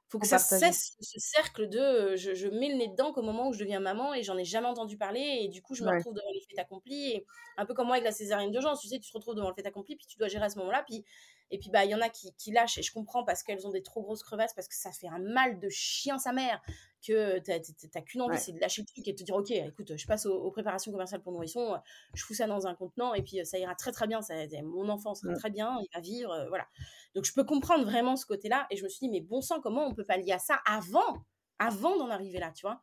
faut 0.08 0.18
que 0.18 0.26
ça 0.26 0.38
cesse 0.38 0.96
ce 1.00 1.20
cercle 1.20 1.68
de 1.68 2.16
je, 2.16 2.48
mets 2.48 2.68
le 2.68 2.76
nez 2.76 2.88
dedans 2.88 3.12
qu'au 3.12 3.22
moment 3.22 3.48
où 3.48 3.52
je 3.52 3.58
deviens 3.58 3.80
maman 3.80 4.14
et 4.14 4.22
j'en 4.22 4.38
ai 4.38 4.44
jamais 4.44 4.66
entendu 4.66 4.96
parler 4.96 5.40
et 5.42 5.48
du 5.48 5.60
coup 5.60 5.74
je 5.74 5.84
me 5.84 5.90
retrouve 5.90 6.14
devant 6.14 6.30
les 6.32 6.40
faits 6.40 6.58
accomplis 6.58 7.12
et 7.12 7.26
un 7.56 7.66
peu 7.66 7.74
comme 7.74 7.86
moi 7.86 7.96
avec 7.96 8.04
la 8.04 8.12
césarienne 8.12 8.50
d'urgence 8.50 8.80
tu 8.80 8.88
sais 8.88 8.98
tu 8.98 9.10
te 9.10 9.16
retrouves 9.16 9.34
devant 9.34 9.48
le 9.48 9.54
fait 9.54 9.66
accompli 9.66 9.96
puis 9.96 10.06
tu 10.06 10.16
dois 10.16 10.28
gérer 10.28 10.46
à 10.46 10.48
ce 10.48 10.58
moment-là 10.58 10.82
puis 10.86 11.04
et 11.50 11.58
puis 11.58 11.70
bah 11.70 11.84
il 11.84 11.90
y 11.90 11.94
en 11.94 12.00
a 12.00 12.08
qui, 12.08 12.32
qui, 12.36 12.52
lâchent 12.52 12.78
et 12.78 12.82
je 12.82 12.92
comprends 12.92 13.24
parce 13.24 13.42
qu'elles 13.42 13.66
ont 13.66 13.70
des 13.70 13.82
trop 13.82 14.02
grosses 14.02 14.22
crevasses 14.22 14.54
parce 14.54 14.68
que 14.68 14.74
ça 14.74 14.92
fait 14.92 15.08
un 15.08 15.18
mal 15.18 15.58
de 15.58 15.68
chien 15.68 16.18
sa 16.18 16.32
mère 16.32 16.60
que 17.06 17.38
t'as 17.38 18.00
qu'une 18.02 18.22
envie, 18.22 18.38
c'est 18.38 18.52
de 18.52 18.60
lâcher 18.60 18.82
le 18.82 18.86
truc 18.86 19.06
et 19.06 19.12
de 19.12 19.18
te 19.18 19.22
dire 19.22 19.36
ok, 19.36 19.50
écoute, 19.50 19.96
je 19.96 20.06
passe 20.06 20.26
aux, 20.26 20.50
préparations 20.50 20.90
commerciales 20.90 21.22
pour 21.22 21.32
nourrissons, 21.32 21.76
je 22.14 22.24
fous 22.24 22.34
ça 22.34 22.46
dans 22.46 22.66
un 22.66 22.74
contenant 22.74 23.14
et 23.14 23.22
puis 23.22 23.44
ça 23.44 23.58
ira 23.58 23.74
très 23.74 23.92
très 23.92 24.06
bien, 24.06 24.20
ça, 24.20 24.34
mon 24.64 24.88
enfant 24.88 25.14
sera 25.14 25.34
très 25.34 25.50
bien, 25.50 25.78
il 25.80 25.88
va 25.94 26.00
vivre, 26.00 26.32
euh, 26.32 26.48
voilà. 26.48 26.66
Donc 27.14 27.24
je 27.24 27.32
peux 27.32 27.44
comprendre 27.44 27.84
vraiment 27.84 28.16
ce 28.16 28.26
côté-là 28.26 28.66
et 28.70 28.76
je 28.76 28.84
me 28.84 28.88
suis 28.88 29.06
dit 29.06 29.08
mais 29.10 29.20
bon 29.20 29.40
sang, 29.40 29.60
comment 29.60 29.86
on 29.86 29.94
peut 29.94 30.04
pas 30.04 30.16
lier 30.16 30.32
à 30.32 30.38
ça 30.38 30.60
avant, 30.66 31.24
avant 31.58 31.96
d'en 31.96 32.10
arriver 32.10 32.38
là, 32.38 32.52
tu 32.52 32.62
vois? 32.62 32.82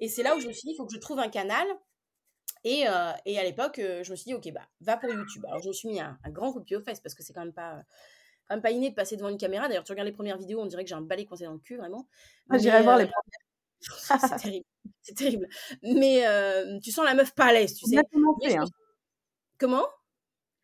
Et 0.00 0.08
c'est 0.08 0.22
là 0.22 0.36
où 0.36 0.40
je 0.40 0.48
me 0.48 0.52
suis 0.52 0.66
dit 0.66 0.72
il 0.72 0.76
faut 0.76 0.86
que 0.86 0.94
je 0.94 0.98
trouve 0.98 1.18
un 1.18 1.28
canal 1.28 1.66
et, 2.64 2.88
euh, 2.88 3.12
et, 3.26 3.38
à 3.38 3.44
l'époque, 3.44 3.78
euh, 3.78 4.02
je 4.02 4.10
me 4.10 4.16
suis 4.16 4.24
dit, 4.24 4.34
ok, 4.34 4.50
bah, 4.52 4.66
va 4.80 4.96
pour 4.96 5.10
YouTube. 5.10 5.44
Alors, 5.46 5.60
je 5.62 5.68
me 5.68 5.72
suis 5.72 5.88
mis 5.88 6.00
un, 6.00 6.18
grand 6.28 6.52
coup 6.52 6.60
de 6.60 6.64
pied 6.64 6.76
aux 6.76 6.80
fesses 6.80 7.00
parce 7.00 7.14
que 7.14 7.22
c'est 7.22 7.34
quand 7.34 7.42
même 7.42 7.52
pas, 7.52 7.82
quand 8.48 8.54
même 8.54 8.62
pas 8.62 8.70
inné 8.70 8.90
de 8.90 8.94
passer 8.94 9.16
devant 9.16 9.28
une 9.28 9.38
caméra. 9.38 9.68
D'ailleurs, 9.68 9.84
tu 9.84 9.92
regardes 9.92 10.08
les 10.08 10.14
premières 10.14 10.38
vidéos, 10.38 10.60
on 10.60 10.66
dirait 10.66 10.82
que 10.82 10.88
j'ai 10.88 10.94
un 10.94 11.02
balai 11.02 11.26
coincé 11.26 11.44
dans 11.44 11.52
le 11.52 11.58
cul, 11.58 11.76
vraiment. 11.76 12.08
Ah, 12.48 12.58
j'irai 12.58 12.82
voir 12.82 12.98
les 12.98 13.06
premières 13.06 13.40
c'est 14.30 14.36
terrible. 14.42 14.66
C'est 15.02 15.14
terrible. 15.14 15.48
Mais 15.82 16.26
euh, 16.26 16.78
tu 16.80 16.90
sens 16.90 17.04
la 17.04 17.14
meuf 17.14 17.34
pas 17.34 17.46
à 17.46 17.52
l'aise, 17.52 17.74
tu 17.74 17.86
sais. 17.86 18.02
Commencer, 18.10 18.56
hein. 18.56 18.64
Comment? 19.58 19.86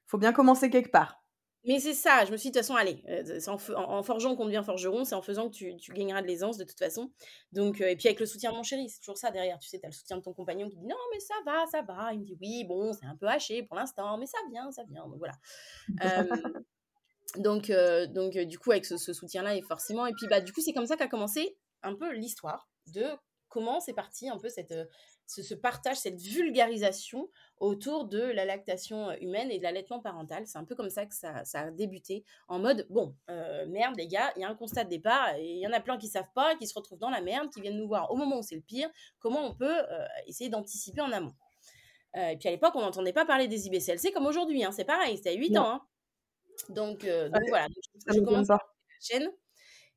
Faut 0.07 0.18
bien 0.18 0.32
commencer 0.32 0.70
quelque 0.70 0.90
part. 0.90 1.19
Mais 1.64 1.78
c'est 1.78 1.92
ça, 1.92 2.24
je 2.24 2.32
me 2.32 2.38
suis 2.38 2.50
dit, 2.50 2.52
de 2.52 2.58
toute 2.58 2.66
façon, 2.66 2.74
allez, 2.74 3.04
euh, 3.08 3.74
en, 3.76 4.02
forgeant 4.02 4.34
qu'on 4.34 4.46
devient 4.46 4.62
forgeron, 4.64 5.04
c'est 5.04 5.14
en 5.14 5.20
faisant 5.20 5.50
que 5.50 5.54
tu, 5.54 5.76
tu 5.76 5.92
gagneras 5.92 6.22
de 6.22 6.26
l'aisance 6.26 6.56
de 6.56 6.64
toute 6.64 6.78
façon. 6.78 7.11
Donc, 7.52 7.82
euh, 7.82 7.88
et 7.88 7.96
puis 7.96 8.08
avec 8.08 8.18
le 8.18 8.24
soutien 8.24 8.50
de 8.50 8.56
mon 8.56 8.62
chéri, 8.62 8.88
c'est 8.88 9.00
toujours 9.00 9.18
ça 9.18 9.30
derrière, 9.30 9.58
tu 9.58 9.68
sais, 9.68 9.78
tu 9.78 9.84
as 9.84 9.90
le 9.90 9.94
soutien 9.94 10.16
de 10.16 10.22
ton 10.22 10.32
compagnon 10.32 10.70
qui 10.70 10.76
dit 10.76 10.86
non, 10.86 10.96
mais 11.12 11.20
ça 11.20 11.34
va, 11.44 11.66
ça 11.70 11.82
va. 11.82 12.14
Il 12.14 12.20
me 12.20 12.24
dit 12.24 12.36
oui, 12.40 12.64
bon, 12.64 12.94
c'est 12.94 13.04
un 13.04 13.16
peu 13.16 13.26
haché 13.26 13.62
pour 13.62 13.76
l'instant, 13.76 14.16
mais 14.16 14.26
ça 14.26 14.38
vient, 14.50 14.70
ça 14.70 14.84
vient. 14.84 15.06
Donc 15.06 15.18
voilà. 15.18 15.34
donc, 17.36 17.70
donc 18.14 18.38
du 18.38 18.58
coup, 18.58 18.70
avec 18.70 18.86
ce, 18.86 18.96
ce 18.96 19.12
soutien-là, 19.12 19.54
et 19.54 19.62
forcément, 19.62 20.06
et 20.06 20.14
puis 20.14 20.28
bah, 20.28 20.40
du 20.40 20.52
coup, 20.54 20.62
c'est 20.62 20.72
comme 20.72 20.86
ça 20.86 20.96
qu'a 20.96 21.08
commencé 21.08 21.58
un 21.82 21.94
peu 21.94 22.11
l'histoire 22.14 22.70
de 22.86 23.04
comment 23.50 23.80
c'est 23.80 23.92
parti 23.92 24.30
un 24.30 24.38
peu 24.38 24.48
cette, 24.48 24.74
euh, 25.39 25.43
ce, 25.43 25.55
partage, 25.55 25.97
cette 25.97 26.20
vulgarisation 26.20 27.31
autour 27.59 28.07
de 28.07 28.20
la 28.20 28.45
lactation 28.45 29.11
euh, 29.11 29.16
humaine 29.20 29.51
et 29.51 29.59
de 29.59 29.62
l'allaitement 29.62 30.01
parental. 30.01 30.47
C'est 30.47 30.59
un 30.59 30.64
peu 30.64 30.74
comme 30.74 30.91
ça 30.91 31.07
que 31.07 31.14
ça, 31.14 31.43
a 31.55 31.70
débuté, 31.70 32.24
en 32.49 32.59
mode, 32.59 32.87
bon, 32.91 33.14
euh, 33.28 33.66
merde 33.66 33.97
les 33.97 34.09
gars, 34.09 34.33
il 34.37 34.43
y 34.43 34.45
a 34.45 34.49
un 34.49 34.55
constat 34.55 34.85
de 34.85 34.91
départ, 34.91 35.35
et 35.37 35.45
il 35.45 35.59
y 35.59 35.66
en 35.66 35.72
a 35.72 35.81
plein 35.81 35.99
qui 35.99 36.09
savent 36.09 36.33
pas, 36.35 36.55
qui 36.57 36.66
se 36.66 36.74
retrouvent 36.74 36.99
dans 36.99 37.11
la 37.11 37.20
merde, 37.20 37.51
qui 37.53 37.61
viennent 37.61 37.76
nous 37.76 37.89
voir 37.89 38.11
au 38.11 38.16
moment 38.16 38.39
où 38.39 38.43
c'est 38.43 38.57
le 38.57 38.62
pire, 38.62 38.91
comment 39.18 39.45
on 39.45 39.55
peut 39.55 39.83
essayer 40.26 40.51
d'anticiper 40.51 41.01
en 41.01 41.12
amont? 41.12 41.35
et 42.16 42.37
puis 42.37 42.49
à 42.49 42.51
l'époque, 42.51 42.72
on 42.74 42.81
n'entendait 42.81 43.12
pas 43.12 43.24
parler 43.24 43.47
des 43.47 43.68
IBCLC 43.68 44.11
comme 44.12 44.26
aujourd'hui, 44.26 44.64
hein, 44.64 44.72
c'est 44.72 44.85
pareil, 44.85 45.16
c'était 45.16 45.31
à 45.31 45.35
8 45.35 45.59
ans. 45.59 45.70
Hein. 45.74 45.87
Donc, 46.68 47.07
donc 47.07 47.43
voilà, 47.49 47.68
je, 48.09 48.20
commence 48.20 48.51
à 48.51 48.55
la 48.55 48.61
chaîne. 49.01 49.31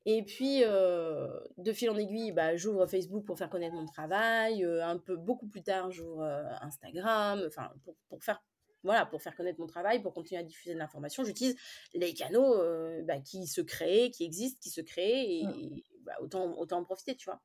Et 0.05 0.23
puis, 0.23 0.61
de 0.61 1.73
fil 1.73 1.89
en 1.89 1.97
aiguille, 1.97 2.31
bah, 2.31 2.55
j'ouvre 2.55 2.85
Facebook 2.87 3.25
pour 3.25 3.37
faire 3.37 3.49
connaître 3.49 3.75
mon 3.75 3.85
travail. 3.85 4.63
un 4.63 4.97
peu 4.97 5.15
beaucoup 5.15 5.47
plus 5.47 5.63
tard, 5.63 5.91
j'ouvre 5.91 6.23
Instagram, 6.61 7.43
enfin 7.47 7.71
pour, 7.83 7.95
pour, 8.09 8.23
faire 8.23 8.43
voilà 8.83 9.05
pour 9.05 9.21
faire 9.21 9.33
connaître 9.35 9.61
mon 9.61 9.67
travail, 9.67 10.01
pour 10.01 10.13
continuer 10.13 10.41
à 10.41 10.43
diffuser 10.43 10.73
de 10.73 10.79
l'information. 10.79 11.23
J'utilise 11.23 11.55
les 11.93 12.13
canaux 12.13 12.57
bah, 13.03 13.19
qui 13.19 13.47
se 13.47 13.61
créent, 13.61 14.11
qui 14.11 14.25
existent, 14.25 14.59
qui 14.61 14.69
se 14.71 14.81
créent, 14.81 15.39
et, 15.39 15.45
mmh. 15.45 15.81
bah, 16.01 16.13
autant 16.21 16.57
autant 16.57 16.79
en 16.79 16.83
profiter, 16.83 17.15
tu 17.15 17.25
vois. 17.25 17.41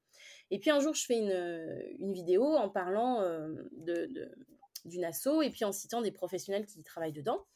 Et 0.51 0.59
puis 0.59 0.71
un 0.71 0.81
jour, 0.81 0.95
je 0.95 1.05
fais 1.05 1.17
une, 1.17 1.97
une 2.01 2.13
vidéo 2.13 2.45
en 2.45 2.69
parlant 2.69 3.23
de, 3.23 4.31
d'une 4.85 5.05
asso 5.05 5.43
et 5.43 5.51
puis 5.51 5.65
en 5.65 5.73
citant 5.73 6.03
des 6.03 6.13
professionnels 6.13 6.67
qui 6.67 6.83
travaillent 6.83 7.13
dedans, 7.13 7.47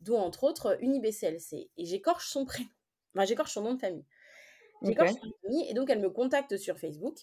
dont 0.00 0.18
entre 0.18 0.44
autres 0.44 0.76
une 0.80 0.94
IBCLC. 0.94 1.70
Et 1.76 1.84
j'écorche 1.84 2.28
son 2.28 2.44
prénom, 2.44 2.68
enfin, 3.14 3.24
j'écorche 3.26 3.52
son 3.52 3.62
nom 3.62 3.74
de 3.74 3.80
famille. 3.80 4.04
J'écorche 4.82 5.12
et 5.68 5.74
donc 5.74 5.90
elle 5.90 6.00
me 6.00 6.10
contacte 6.10 6.56
sur 6.56 6.78
Facebook 6.78 7.16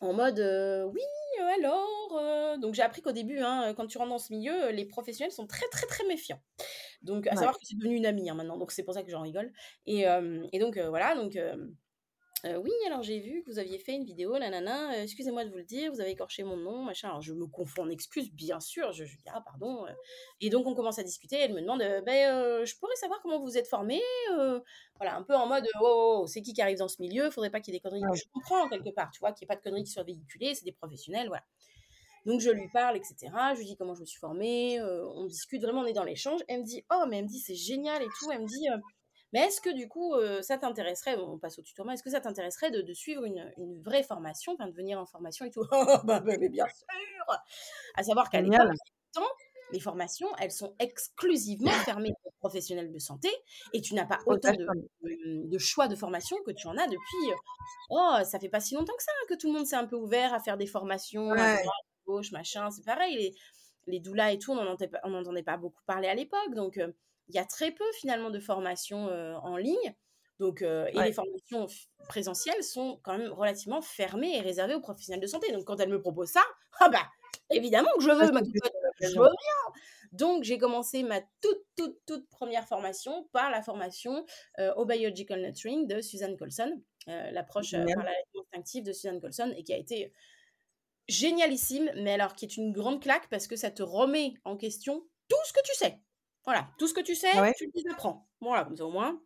en 0.00 0.12
mode 0.12 0.38
oui 0.92 1.02
alors 1.56 2.58
donc 2.58 2.74
j'ai 2.74 2.82
appris 2.82 3.02
qu'au 3.02 3.12
début 3.12 3.38
hein, 3.38 3.74
quand 3.76 3.86
tu 3.86 3.98
rentres 3.98 4.10
dans 4.10 4.18
ce 4.18 4.32
milieu 4.32 4.70
les 4.70 4.84
professionnels 4.84 5.32
sont 5.32 5.46
très 5.46 5.66
très 5.68 5.86
très 5.86 6.04
méfiants. 6.06 6.40
Donc 7.02 7.26
à 7.26 7.34
savoir 7.34 7.58
que 7.58 7.64
c'est 7.64 7.76
devenu 7.76 7.96
une 7.96 8.06
amie 8.06 8.30
hein, 8.30 8.34
maintenant. 8.34 8.56
Donc 8.56 8.72
c'est 8.72 8.82
pour 8.82 8.94
ça 8.94 9.02
que 9.02 9.10
j'en 9.10 9.22
rigole. 9.22 9.52
Et, 9.86 10.04
et 10.52 10.58
donc 10.58 10.78
voilà. 10.78 11.14
Donc 11.14 11.38
Euh, 12.44 12.56
oui, 12.58 12.70
alors 12.86 13.02
j'ai 13.02 13.20
vu 13.20 13.42
que 13.42 13.50
vous 13.50 13.58
aviez 13.58 13.78
fait 13.78 13.94
une 13.94 14.04
vidéo, 14.04 14.38
nanana, 14.38 14.92
euh, 14.92 15.02
excusez-moi 15.02 15.46
de 15.46 15.50
vous 15.50 15.56
le 15.56 15.64
dire, 15.64 15.90
vous 15.90 16.02
avez 16.02 16.10
écorché 16.10 16.42
mon 16.42 16.58
nom, 16.58 16.82
machin. 16.82 17.08
Alors 17.08 17.22
je 17.22 17.32
me 17.32 17.46
confonds 17.46 17.84
en 17.84 17.88
excuses, 17.90 18.30
bien 18.32 18.60
sûr, 18.60 18.92
je, 18.92 19.06
je 19.06 19.16
dis, 19.16 19.24
ah 19.32 19.40
pardon. 19.40 19.86
euh. 19.86 19.92
Et 20.42 20.50
donc 20.50 20.66
on 20.66 20.74
commence 20.74 20.98
à 20.98 21.02
discuter, 21.02 21.36
elle 21.36 21.54
me 21.54 21.62
demande, 21.62 21.80
euh, 21.80 22.02
ben, 22.02 22.62
je 22.66 22.76
pourrais 22.76 22.96
savoir 22.96 23.22
comment 23.22 23.40
vous 23.40 23.56
êtes 23.56 23.66
formé 23.66 23.98
Voilà, 24.96 25.16
un 25.16 25.22
peu 25.22 25.34
en 25.34 25.46
mode, 25.46 25.66
oh, 25.80 25.84
oh, 25.84 26.20
oh, 26.22 26.26
c'est 26.26 26.42
qui 26.42 26.52
qui 26.52 26.60
arrive 26.60 26.76
dans 26.78 26.88
ce 26.88 27.00
milieu, 27.00 27.30
faudrait 27.30 27.50
pas 27.50 27.60
qu'il 27.60 27.72
y 27.72 27.76
ait 27.76 27.80
des 27.80 27.82
conneries. 27.82 28.04
Ouais. 28.04 28.16
Je 28.16 28.24
comprends 28.30 28.68
quelque 28.68 28.90
part, 28.90 29.10
tu 29.10 29.20
vois, 29.20 29.32
qu'il 29.32 29.46
n'y 29.46 29.46
ait 29.46 29.54
pas 29.54 29.56
de 29.56 29.62
conneries 29.62 29.84
qui 29.84 29.92
soient 29.92 30.02
véhiculées, 30.04 30.54
c'est 30.54 30.66
des 30.66 30.72
professionnels, 30.72 31.28
voilà. 31.28 31.44
Donc 32.26 32.40
je 32.40 32.50
lui 32.50 32.68
parle, 32.72 32.96
etc. 32.96 33.16
Je 33.54 33.58
lui 33.60 33.66
dis 33.66 33.76
comment 33.76 33.94
je 33.94 34.00
me 34.00 34.06
suis 34.06 34.18
formée, 34.18 34.82
on 34.82 35.24
discute, 35.24 35.62
vraiment 35.62 35.80
on 35.80 35.86
est 35.86 35.92
dans 35.94 36.04
l'échange. 36.04 36.40
Elle 36.48 36.60
me 36.60 36.64
dit, 36.64 36.84
oh 36.90 37.04
mais 37.08 37.18
elle 37.18 37.24
me 37.24 37.28
dit 37.28 37.38
c'est 37.38 37.54
génial 37.54 38.02
et 38.02 38.08
tout. 38.18 38.30
Elle 38.32 38.40
me 38.42 38.46
dit, 38.46 38.66
mais 39.34 39.40
est-ce 39.40 39.60
que 39.60 39.68
du 39.68 39.86
coup 39.88 40.14
euh, 40.14 40.40
ça 40.40 40.56
t'intéresserait, 40.56 41.18
on 41.18 41.38
passe 41.38 41.58
au 41.58 41.62
tutoiement, 41.62 41.92
est-ce 41.92 42.02
que 42.02 42.10
ça 42.10 42.20
t'intéresserait 42.20 42.70
de, 42.70 42.80
de 42.80 42.94
suivre 42.94 43.24
une, 43.24 43.52
une 43.58 43.82
vraie 43.82 44.02
formation, 44.02 44.52
enfin 44.54 44.66
de 44.68 44.72
venir 44.74 44.98
en 44.98 45.04
formation 45.04 45.44
et 45.44 45.50
tout? 45.50 45.64
Oh, 45.70 45.84
bah, 46.04 46.22
mais 46.24 46.48
bien 46.48 46.64
sûr 46.66 46.86
À 47.94 48.02
savoir 48.02 48.30
qu'à 48.30 48.40
l'époque, 48.40 48.68
les 49.72 49.80
formations, 49.80 50.28
elles 50.38 50.52
sont 50.52 50.74
exclusivement 50.78 51.70
fermées 51.70 52.12
aux 52.24 52.30
professionnels 52.38 52.92
de 52.92 52.98
santé 52.98 53.28
et 53.72 53.80
tu 53.80 53.94
n'as 53.94 54.04
pas 54.06 54.20
autant 54.26 54.52
de, 54.52 54.66
de- 55.02 55.48
de 55.48 55.58
choix 55.58 55.88
de 55.88 55.96
formation 55.96 56.36
que 56.46 56.52
tu 56.52 56.66
en 56.68 56.76
as 56.76 56.86
depuis. 56.86 57.30
euh, 57.32 57.34
Oh, 57.90 58.16
ça 58.24 58.38
fait 58.38 58.48
pas 58.48 58.60
si 58.60 58.74
longtemps 58.74 58.96
que 58.96 59.02
ça 59.02 59.10
hein, 59.12 59.26
que 59.28 59.34
tout 59.34 59.48
le 59.48 59.54
monde 59.54 59.66
s'est 59.66 59.76
un 59.76 59.86
peu 59.86 59.96
ouvert 59.96 60.32
à 60.32 60.40
faire 60.40 60.56
des 60.56 60.66
formations 60.66 61.30
Ouais. 61.30 61.40
à 61.40 61.70
gauche, 62.06 62.30
machin. 62.32 62.70
C'est 62.70 62.84
pareil, 62.84 63.16
les, 63.16 63.34
les 63.86 64.00
doulas 64.00 64.32
et 64.32 64.38
tout, 64.38 64.52
on 64.52 64.56
n'en 64.56 64.72
entendait, 65.18 65.42
pas 65.42 65.56
beaucoup 65.56 65.82
parler 65.86 66.08
à 66.08 66.14
l'époque. 66.14 66.54
Donc, 66.54 66.78
euh, 66.78 66.92
il 67.28 67.34
y 67.34 67.38
a 67.38 67.44
très 67.44 67.70
peu 67.72 67.84
finalement 68.00 68.30
de 68.30 68.40
formations 68.40 69.08
euh, 69.08 69.34
en 69.36 69.56
ligne. 69.56 69.94
Donc, 70.40 70.62
euh, 70.62 70.88
et 70.92 70.96
Ouais. 70.96 71.06
les 71.06 71.12
formations 71.12 71.66
présentielles 72.08 72.62
sont 72.64 73.00
quand 73.04 73.16
même 73.16 73.30
relativement 73.32 73.80
fermées 73.80 74.36
et 74.36 74.40
réservées 74.40 74.74
aux 74.74 74.80
professionnels 74.80 75.20
de 75.20 75.26
santé. 75.26 75.52
Donc, 75.52 75.64
quand 75.64 75.78
elle 75.78 75.88
me 75.88 76.00
propose 76.00 76.28
ça, 76.28 76.42
ah 76.80 76.88
bah, 76.88 77.06
évidemment 77.50 77.90
que 77.96 78.02
je 78.02 78.10
veux, 78.10 78.32
ma 78.32 78.40
je 79.00 79.06
veux 79.18 79.28
bien. 79.28 79.80
Donc, 80.12 80.44
j'ai 80.44 80.58
commencé 80.58 81.02
ma 81.02 81.20
toute, 81.40 81.64
toute, 81.76 81.98
toute 82.06 82.28
première 82.28 82.66
formation 82.66 83.28
par 83.32 83.50
la 83.50 83.62
formation 83.62 84.24
euh, 84.58 84.74
au 84.74 84.84
Biological 84.84 85.40
Nurturing 85.40 85.86
de 85.86 86.00
Suzanne 86.00 86.36
Colson, 86.36 86.82
euh, 87.08 87.30
l'approche 87.30 87.72
par 87.72 88.04
la 88.04 88.12
instinctive 88.38 88.84
de 88.84 88.92
Suzanne 88.92 89.20
Colson, 89.20 89.52
et 89.56 89.62
qui 89.64 89.72
a 89.72 89.76
été 89.76 90.12
génialissime, 91.08 91.90
mais 91.96 92.14
alors 92.14 92.34
qui 92.34 92.44
est 92.44 92.56
une 92.56 92.72
grande 92.72 93.00
claque 93.02 93.28
parce 93.28 93.46
que 93.46 93.56
ça 93.56 93.70
te 93.70 93.82
remet 93.82 94.34
en 94.44 94.56
question 94.56 95.06
tout 95.28 95.36
ce 95.44 95.52
que 95.52 95.62
tu 95.64 95.74
sais. 95.74 96.00
Voilà, 96.44 96.68
tout 96.78 96.86
ce 96.86 96.94
que 96.94 97.00
tu 97.00 97.14
sais, 97.14 97.40
ouais 97.40 97.52
tu 97.56 97.70
les 97.74 97.90
apprends. 97.90 98.28
Voilà, 98.40 98.64
comme 98.64 98.76
ça 98.76 98.84
au 98.84 98.90
moins. 98.90 99.20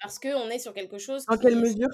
Parce 0.00 0.18
qu'on 0.18 0.48
est 0.50 0.58
sur 0.58 0.74
quelque 0.74 0.98
chose 0.98 1.24
qui 1.26 1.38
quelle 1.38 1.54
est- 1.54 1.56
mesure? 1.56 1.88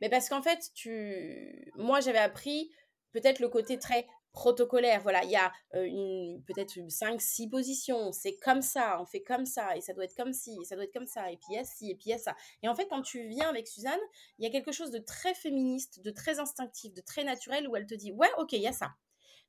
Mais 0.00 0.08
parce 0.08 0.28
qu'en 0.28 0.42
fait, 0.42 0.70
tu... 0.74 1.70
moi, 1.76 2.00
j'avais 2.00 2.18
appris 2.18 2.70
peut-être 3.12 3.40
le 3.40 3.48
côté 3.48 3.78
très 3.78 4.06
protocolaire. 4.32 5.00
Voilà, 5.02 5.24
il 5.24 5.30
y 5.30 5.36
a 5.36 5.52
euh, 5.74 5.84
une, 5.84 6.42
peut-être 6.44 6.78
5-6 6.88 7.48
positions. 7.48 8.12
C'est 8.12 8.36
comme 8.36 8.62
ça, 8.62 9.00
on 9.00 9.06
fait 9.06 9.22
comme 9.22 9.46
ça, 9.46 9.76
et 9.76 9.80
ça 9.80 9.92
doit 9.94 10.04
être 10.04 10.16
comme 10.16 10.32
ci, 10.32 10.56
et 10.60 10.64
ça 10.64 10.74
doit 10.74 10.84
être 10.84 10.92
comme 10.92 11.06
ça, 11.06 11.30
et 11.30 11.36
puis 11.36 11.46
il 11.50 11.54
y 11.56 11.58
a 11.58 11.64
ci, 11.64 11.90
et 11.90 11.94
puis 11.94 12.06
il 12.06 12.10
y 12.10 12.14
a 12.14 12.18
ça. 12.18 12.34
Et 12.62 12.68
en 12.68 12.74
fait, 12.74 12.86
quand 12.88 13.02
tu 13.02 13.28
viens 13.28 13.48
avec 13.48 13.68
Suzanne, 13.68 14.00
il 14.38 14.44
y 14.44 14.48
a 14.48 14.50
quelque 14.50 14.72
chose 14.72 14.90
de 14.90 14.98
très 14.98 15.34
féministe, 15.34 16.00
de 16.02 16.10
très 16.10 16.40
instinctif, 16.40 16.92
de 16.94 17.00
très 17.00 17.24
naturel, 17.24 17.68
où 17.68 17.76
elle 17.76 17.86
te 17.86 17.94
dit, 17.94 18.12
ouais, 18.12 18.30
ok, 18.38 18.52
il 18.52 18.60
y 18.62 18.66
a 18.68 18.72
ça. 18.72 18.90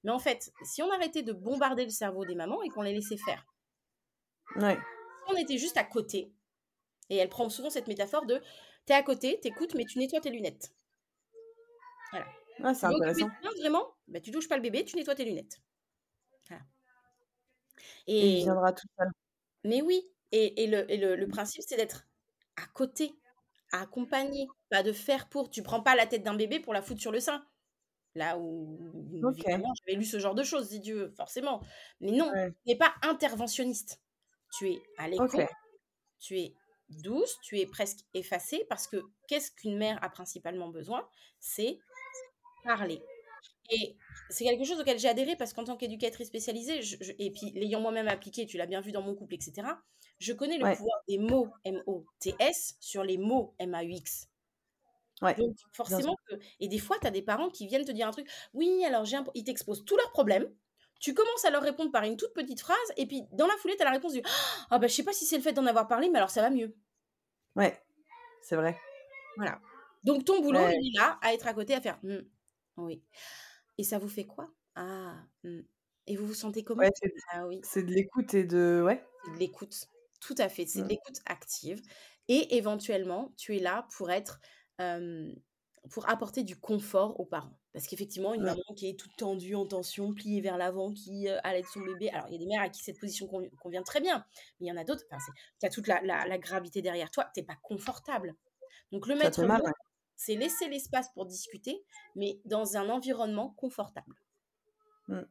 Mais 0.04 0.12
en 0.12 0.20
fait, 0.20 0.52
si 0.64 0.84
on 0.84 0.92
arrêtait 0.92 1.24
de 1.24 1.34
bombarder 1.34 1.84
le 1.84 1.90
cerveau 1.90 2.26
des 2.26 2.36
mamans 2.36 2.62
et 2.62 2.70
qu'on 2.70 2.84
les 2.84 2.94
laissait 2.94 3.18
faire, 3.18 3.44
Ouais. 4.56 4.78
on 5.28 5.36
était 5.36 5.58
juste 5.58 5.78
à 5.78 5.84
côté, 5.84 6.34
et 7.10 7.18
elle 7.18 7.30
prend 7.30 7.50
souvent 7.50 7.70
cette 7.70 7.88
métaphore 7.88 8.26
de, 8.26 8.42
t'es 8.86 8.94
à 8.94 9.04
côté, 9.04 9.40
t'écoutes, 9.40 9.74
mais 9.76 9.86
tu 9.86 10.00
nettoies 10.00 10.22
tes 10.22 10.30
lunettes. 10.32 10.74
Voilà. 12.12 12.26
Ah, 12.64 12.74
c'est 12.74 12.86
intéressant. 12.86 13.30
toi, 13.42 13.52
vraiment 13.60 13.94
bah, 14.08 14.22
Tu 14.22 14.32
touches 14.32 14.48
pas 14.48 14.56
le 14.56 14.62
bébé, 14.62 14.86
tu 14.86 14.96
nettoies 14.96 15.16
tes 15.16 15.26
lunettes. 15.26 15.62
Voilà. 16.48 16.64
Et 18.08 18.40
il 18.40 18.44
viendra 18.44 18.72
tout 18.72 18.88
seul. 18.98 19.10
mais 19.64 19.82
oui, 19.82 20.02
et, 20.32 20.64
et 20.64 20.68
le, 20.68 20.90
et 20.92 20.98
le, 20.98 21.16
le 21.16 21.28
principe, 21.28 21.64
c'est 21.68 21.76
d'être 21.76 22.08
à 22.56 22.66
côté, 22.68 23.14
à 23.72 23.82
accompagner, 23.82 24.48
pas 24.70 24.84
de 24.84 24.94
faire 24.94 25.28
pour. 25.28 25.50
Tu 25.50 25.64
prends 25.64 25.82
pas 25.82 25.96
la 25.96 26.06
tête 26.08 26.24
d'un 26.24 26.36
bébé 26.36 26.60
pour 26.60 26.74
la 26.74 26.82
foutre 26.82 27.02
sur 27.02 27.12
le 27.12 27.20
sein. 27.20 27.46
Là 28.14 28.38
où, 28.38 28.80
Ok. 29.24 29.40
évidemment, 29.40 29.74
j'avais 29.76 29.98
lu 29.98 30.06
ce 30.06 30.20
genre 30.20 30.36
de 30.36 30.44
choses, 30.44 30.70
si 30.70 30.80
Dieu, 30.80 31.10
forcément. 31.18 31.62
Mais 32.00 32.12
non, 32.12 32.32
Ouais. 32.32 32.52
tu 32.52 32.58
n'es 32.68 32.78
pas 32.78 32.94
interventionniste. 33.02 34.00
Tu 34.58 34.70
es 34.72 34.82
à 34.98 35.08
l'écoute, 35.08 35.36
tu 36.20 36.40
es 36.40 36.54
douce, 36.90 37.38
tu 37.42 37.60
es 37.60 37.66
presque 37.66 38.00
effacée, 38.14 38.66
parce 38.70 38.88
que 38.88 39.02
qu'est-ce 39.28 39.52
qu'une 39.52 39.78
mère 39.78 40.02
a 40.04 40.10
principalement 40.10 40.70
besoin? 40.70 41.08
C'est 41.40 41.80
parler. 42.64 43.02
Et 43.72 43.96
c'est 44.30 44.44
quelque 44.44 44.64
chose 44.64 44.80
auquel 44.80 45.00
j'ai 45.00 45.08
adhéré 45.08 45.36
parce 45.36 45.54
qu'en 45.54 45.64
tant 45.64 45.76
qu'éducatrice 45.76 46.28
spécialisée, 46.28 46.84
je- 46.84 46.98
je- 47.02 47.14
et 47.18 47.32
puis 47.32 47.52
l'ayant 47.56 47.80
moi-même 47.82 48.08
appliqué, 48.08 48.46
tu 48.46 48.58
l'as 48.58 48.68
bien 48.68 48.82
vu 48.82 48.92
dans 48.92 49.02
mon 49.02 49.16
couple, 49.16 49.34
etc., 49.34 49.68
je 50.20 50.34
connais 50.34 50.58
le 50.58 50.64
Ouais. 50.64 50.76
pouvoir 50.76 51.00
des 51.08 51.18
mots 51.18 51.50
M-O-T-S 51.64 52.78
sur 52.80 53.04
les 53.04 53.18
mots 53.18 53.56
M-A-U-X. 53.60 54.30
Ouais. 55.22 55.34
Donc 55.36 55.56
forcément, 55.74 56.16
que- 56.28 56.36
et 56.60 56.68
des 56.68 56.78
fois, 56.80 56.98
tu 57.00 57.08
as 57.08 57.12
des 57.12 57.22
parents 57.24 57.50
qui 57.50 57.68
viennent 57.68 57.86
te 57.86 57.92
dire 57.92 58.08
un 58.08 58.12
truc, 58.12 58.30
oui, 58.54 58.84
alors 58.86 59.06
j'ai 59.06 59.18
un... 59.18 59.26
ils 59.34 59.44
t'exposent 59.44 59.84
tous 59.86 59.98
leurs 59.98 60.12
problèmes, 60.12 60.54
tu 61.00 61.14
commences 61.14 61.46
à 61.46 61.50
leur 61.52 61.62
répondre 61.64 61.92
par 61.92 62.04
une 62.04 62.18
toute 62.18 62.34
petite 62.34 62.62
phrase, 62.62 62.78
et 62.98 63.06
puis 63.06 63.24
dans 63.34 63.48
la 63.48 63.56
foulée, 63.58 63.76
tu 63.76 63.82
as 63.82 63.86
la 63.86 63.92
réponse 63.92 64.14
du, 64.14 64.22
ah 64.70 64.80
bah 64.80 64.88
je 64.88 64.94
sais 64.96 65.04
pas 65.04 65.14
si 65.14 65.26
c'est 65.26 65.38
le 65.38 65.44
fait 65.44 65.54
d'en 65.54 65.66
avoir 65.66 65.88
parlé, 65.88 66.10
mais 66.10 66.18
alors 66.18 66.30
ça 66.30 66.42
va 66.42 66.50
mieux. 66.50 66.76
Ouais. 67.56 67.82
C'est 68.42 68.56
vrai. 68.56 68.78
Voilà. 69.38 69.60
Donc 70.04 70.26
ton 70.26 70.42
boulot, 70.42 70.60
Ouais. 70.60 70.78
il 70.82 70.96
est 70.96 71.00
là, 71.00 71.18
à 71.22 71.34
être 71.34 71.48
à 71.48 71.54
côté, 71.54 71.74
à 71.74 71.82
faire 71.82 72.00
Hmm, 72.04 72.20
oui. 72.78 73.04
Et 73.78 73.84
ça 73.84 73.98
vous 74.00 74.10
fait 74.10 74.26
quoi? 74.26 74.50
Ah. 74.76 75.16
hmm. 75.44 75.62
Et 76.08 76.16
vous 76.18 76.28
vous 76.28 76.34
sentez 76.36 76.64
comment? 76.64 76.82
Ouais, 76.82 76.92
c'est 76.96 77.12
Ah 77.34 77.48
oui, 77.48 77.62
c'est 77.64 77.84
de 77.84 77.92
l'écoute 77.92 78.34
et 78.36 78.44
de. 78.44 78.82
Ouais. 78.86 79.04
c'est 79.26 79.32
de 79.34 79.38
l'écoute. 79.38 79.76
Tout 80.22 80.36
à 80.38 80.50
fait, 80.50 80.66
c'est 80.68 80.84
de 80.84 80.88
l'écoute 80.88 81.20
active. 81.26 81.82
Et 82.28 82.58
éventuellement, 82.58 83.34
tu 83.38 83.56
es 83.56 83.60
là 83.60 83.88
pour 83.98 84.12
être, 84.12 84.40
euh, 84.82 85.32
pour 85.92 86.10
apporter 86.10 86.44
du 86.44 86.60
confort 86.60 87.20
aux 87.20 87.26
parents. 87.26 87.58
Parce 87.76 87.88
qu'effectivement, 87.88 88.34
une 88.34 88.44
maman 88.56 88.74
qui 88.78 88.88
est 88.88 88.98
toute 88.98 89.16
tendue, 89.18 89.54
en 89.54 89.66
tension, 89.66 90.14
pliée 90.14 90.40
vers 90.40 90.58
l'avant, 90.58 90.94
qui 90.94 91.28
euh, 91.28 91.38
allait 91.44 91.62
son 91.74 91.82
bébé. 91.82 92.10
Alors, 92.10 92.28
il 92.30 92.32
y 92.32 92.36
a 92.36 92.40
des 92.40 92.46
mères 92.46 92.62
à 92.62 92.70
qui 92.70 92.82
cette 92.82 92.98
position 92.98 93.28
conv- 93.28 93.50
convient 93.58 93.84
très 93.84 94.00
bien, 94.00 94.26
mais 94.60 94.68
il 94.68 94.70
y 94.70 94.72
en 94.72 94.78
a 94.78 94.86
d'autres. 94.86 95.04
Enfin, 95.12 95.22
tu 95.60 95.66
as 95.66 95.70
toute 95.70 95.88
la, 95.88 96.02
la- 96.02 96.26
la 96.26 96.38
gravité 96.38 96.82
derrière 96.82 97.12
toi. 97.12 97.26
Tu 97.36 97.42
n'es 97.42 97.46
pas 97.46 97.58
confortable. 97.62 98.34
Donc, 98.94 99.08
le 99.08 99.16
maître 99.16 99.42
mot, 99.60 99.66
c'est 100.16 100.36
laisser 100.36 100.70
l'espace 100.70 101.10
pour 101.14 101.26
discuter, 101.26 101.84
mais 102.16 102.40
dans 102.46 102.78
un 102.78 102.88
environnement 102.90 103.50
confortable. 103.58 104.16
Mm. 105.10 105.22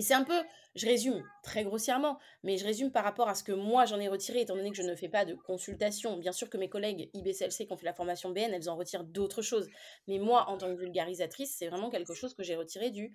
Et 0.00 0.02
c'est 0.02 0.14
un 0.14 0.24
peu, 0.24 0.42
je 0.76 0.86
résume 0.86 1.22
très 1.42 1.62
grossièrement, 1.62 2.18
mais 2.42 2.56
je 2.56 2.64
résume 2.64 2.90
par 2.90 3.04
rapport 3.04 3.28
à 3.28 3.34
ce 3.34 3.44
que 3.44 3.52
moi 3.52 3.84
j'en 3.84 4.00
ai 4.00 4.08
retiré, 4.08 4.40
étant 4.40 4.56
donné 4.56 4.70
que 4.70 4.76
je 4.78 4.82
ne 4.82 4.94
fais 4.94 5.10
pas 5.10 5.26
de 5.26 5.34
consultation. 5.34 6.16
Bien 6.16 6.32
sûr 6.32 6.48
que 6.48 6.56
mes 6.56 6.70
collègues 6.70 7.10
IBCLC 7.12 7.66
qui 7.66 7.72
ont 7.74 7.76
fait 7.76 7.84
la 7.84 7.92
formation 7.92 8.30
BN, 8.30 8.54
elles 8.54 8.70
en 8.70 8.76
retirent 8.76 9.04
d'autres 9.04 9.42
choses. 9.42 9.68
Mais 10.08 10.18
moi, 10.18 10.48
en 10.48 10.56
tant 10.56 10.74
que 10.74 10.80
vulgarisatrice, 10.80 11.54
c'est 11.54 11.68
vraiment 11.68 11.90
quelque 11.90 12.14
chose 12.14 12.32
que 12.32 12.42
j'ai 12.42 12.56
retiré 12.56 12.90
du 12.90 13.14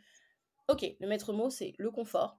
Ok, 0.67 0.85
le 0.99 1.07
maître 1.07 1.33
mot, 1.33 1.49
c'est 1.49 1.73
le 1.79 1.89
confort. 1.89 2.37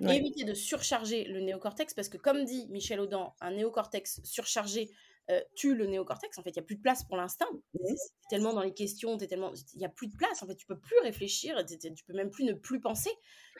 Ouais. 0.00 0.16
Éviter 0.16 0.44
de 0.44 0.54
surcharger 0.54 1.24
le 1.24 1.40
néocortex, 1.40 1.92
parce 1.92 2.08
que 2.08 2.16
comme 2.16 2.46
dit 2.46 2.66
Michel 2.70 2.98
Audin, 2.98 3.34
un 3.42 3.50
néocortex 3.50 4.22
surchargé 4.24 4.90
euh, 5.30 5.40
tue 5.54 5.74
le 5.74 5.86
néocortex. 5.86 6.38
En 6.38 6.42
fait, 6.42 6.50
il 6.50 6.58
n'y 6.58 6.62
a 6.62 6.66
plus 6.66 6.76
de 6.76 6.80
place 6.82 7.04
pour 7.04 7.16
l'instinct. 7.16 7.48
C'est 7.84 7.94
tellement 8.30 8.52
dans 8.52 8.62
les 8.62 8.72
questions, 8.74 9.16
tellement... 9.18 9.52
il 9.74 9.78
n'y 9.78 9.84
a 9.84 9.88
plus 9.88 10.06
de 10.08 10.16
place. 10.16 10.42
En 10.42 10.46
fait, 10.46 10.54
tu 10.56 10.66
peux 10.66 10.78
plus 10.78 10.96
réfléchir, 11.02 11.56
t'es- 11.66 11.76
t'es- 11.78 11.92
tu 11.92 12.04
peux 12.04 12.12
même 12.12 12.30
plus 12.30 12.44
ne 12.44 12.52
plus 12.52 12.80
penser. 12.80 13.10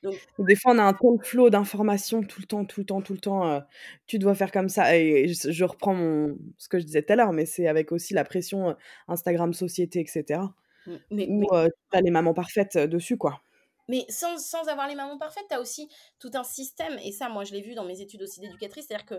Donc, 0.03 0.15
Des 0.39 0.55
fois, 0.57 0.73
on 0.75 0.79
a 0.79 0.85
un 0.85 0.93
tel 0.93 1.11
flot 1.23 1.51
d'informations 1.51 2.23
tout 2.23 2.41
le 2.41 2.47
temps, 2.47 2.65
tout 2.65 2.81
le 2.81 2.87
temps, 2.87 3.01
tout 3.03 3.13
le 3.15 3.19
temps. 3.21 3.49
euh, 3.49 3.61
tu 4.07 4.19
dois 4.19 4.35
faire 4.35 4.53
comme 4.53 4.69
ça. 4.69 4.97
Et 4.97 5.29
je, 5.29 5.51
je 5.51 5.65
reprends 5.65 5.95
mon, 5.95 6.37
ce 6.59 6.69
que 6.69 6.79
je 6.79 6.85
disais 6.85 7.03
tout 7.03 7.13
à 7.13 7.17
l'heure, 7.17 7.33
mais 7.33 7.47
c'est 7.47 7.67
avec 7.67 7.93
aussi 7.93 8.15
la 8.15 8.25
pression 8.25 8.71
euh, 8.71 8.75
Instagram, 9.09 9.53
société, 9.55 10.01
etc. 10.01 10.41
mm, 10.87 10.97
mais, 11.11 11.27
Où 11.29 11.47
mais 11.53 11.69
as 11.93 12.01
les 12.01 12.11
mamans 12.11 12.35
parfaites 12.35 12.77
dessus, 12.79 13.17
quoi. 13.17 13.41
Mais 13.89 14.05
sans, 14.09 14.39
sans 14.39 14.67
avoir 14.69 14.89
les 14.89 14.97
mamans 14.97 15.17
parfaites, 15.17 15.47
tu 15.49 15.55
as 15.55 15.61
aussi 15.61 15.89
tout 16.19 16.31
un 16.35 16.43
système, 16.43 16.99
et 17.05 17.13
ça, 17.13 17.29
moi, 17.29 17.45
je 17.45 17.53
l'ai 17.53 17.63
vu 17.63 17.75
dans 17.75 17.85
mes 17.85 18.01
études 18.01 18.23
aussi 18.23 18.41
d'éducatrice, 18.41 18.87
c'est-à-dire 18.89 19.07
que 19.07 19.15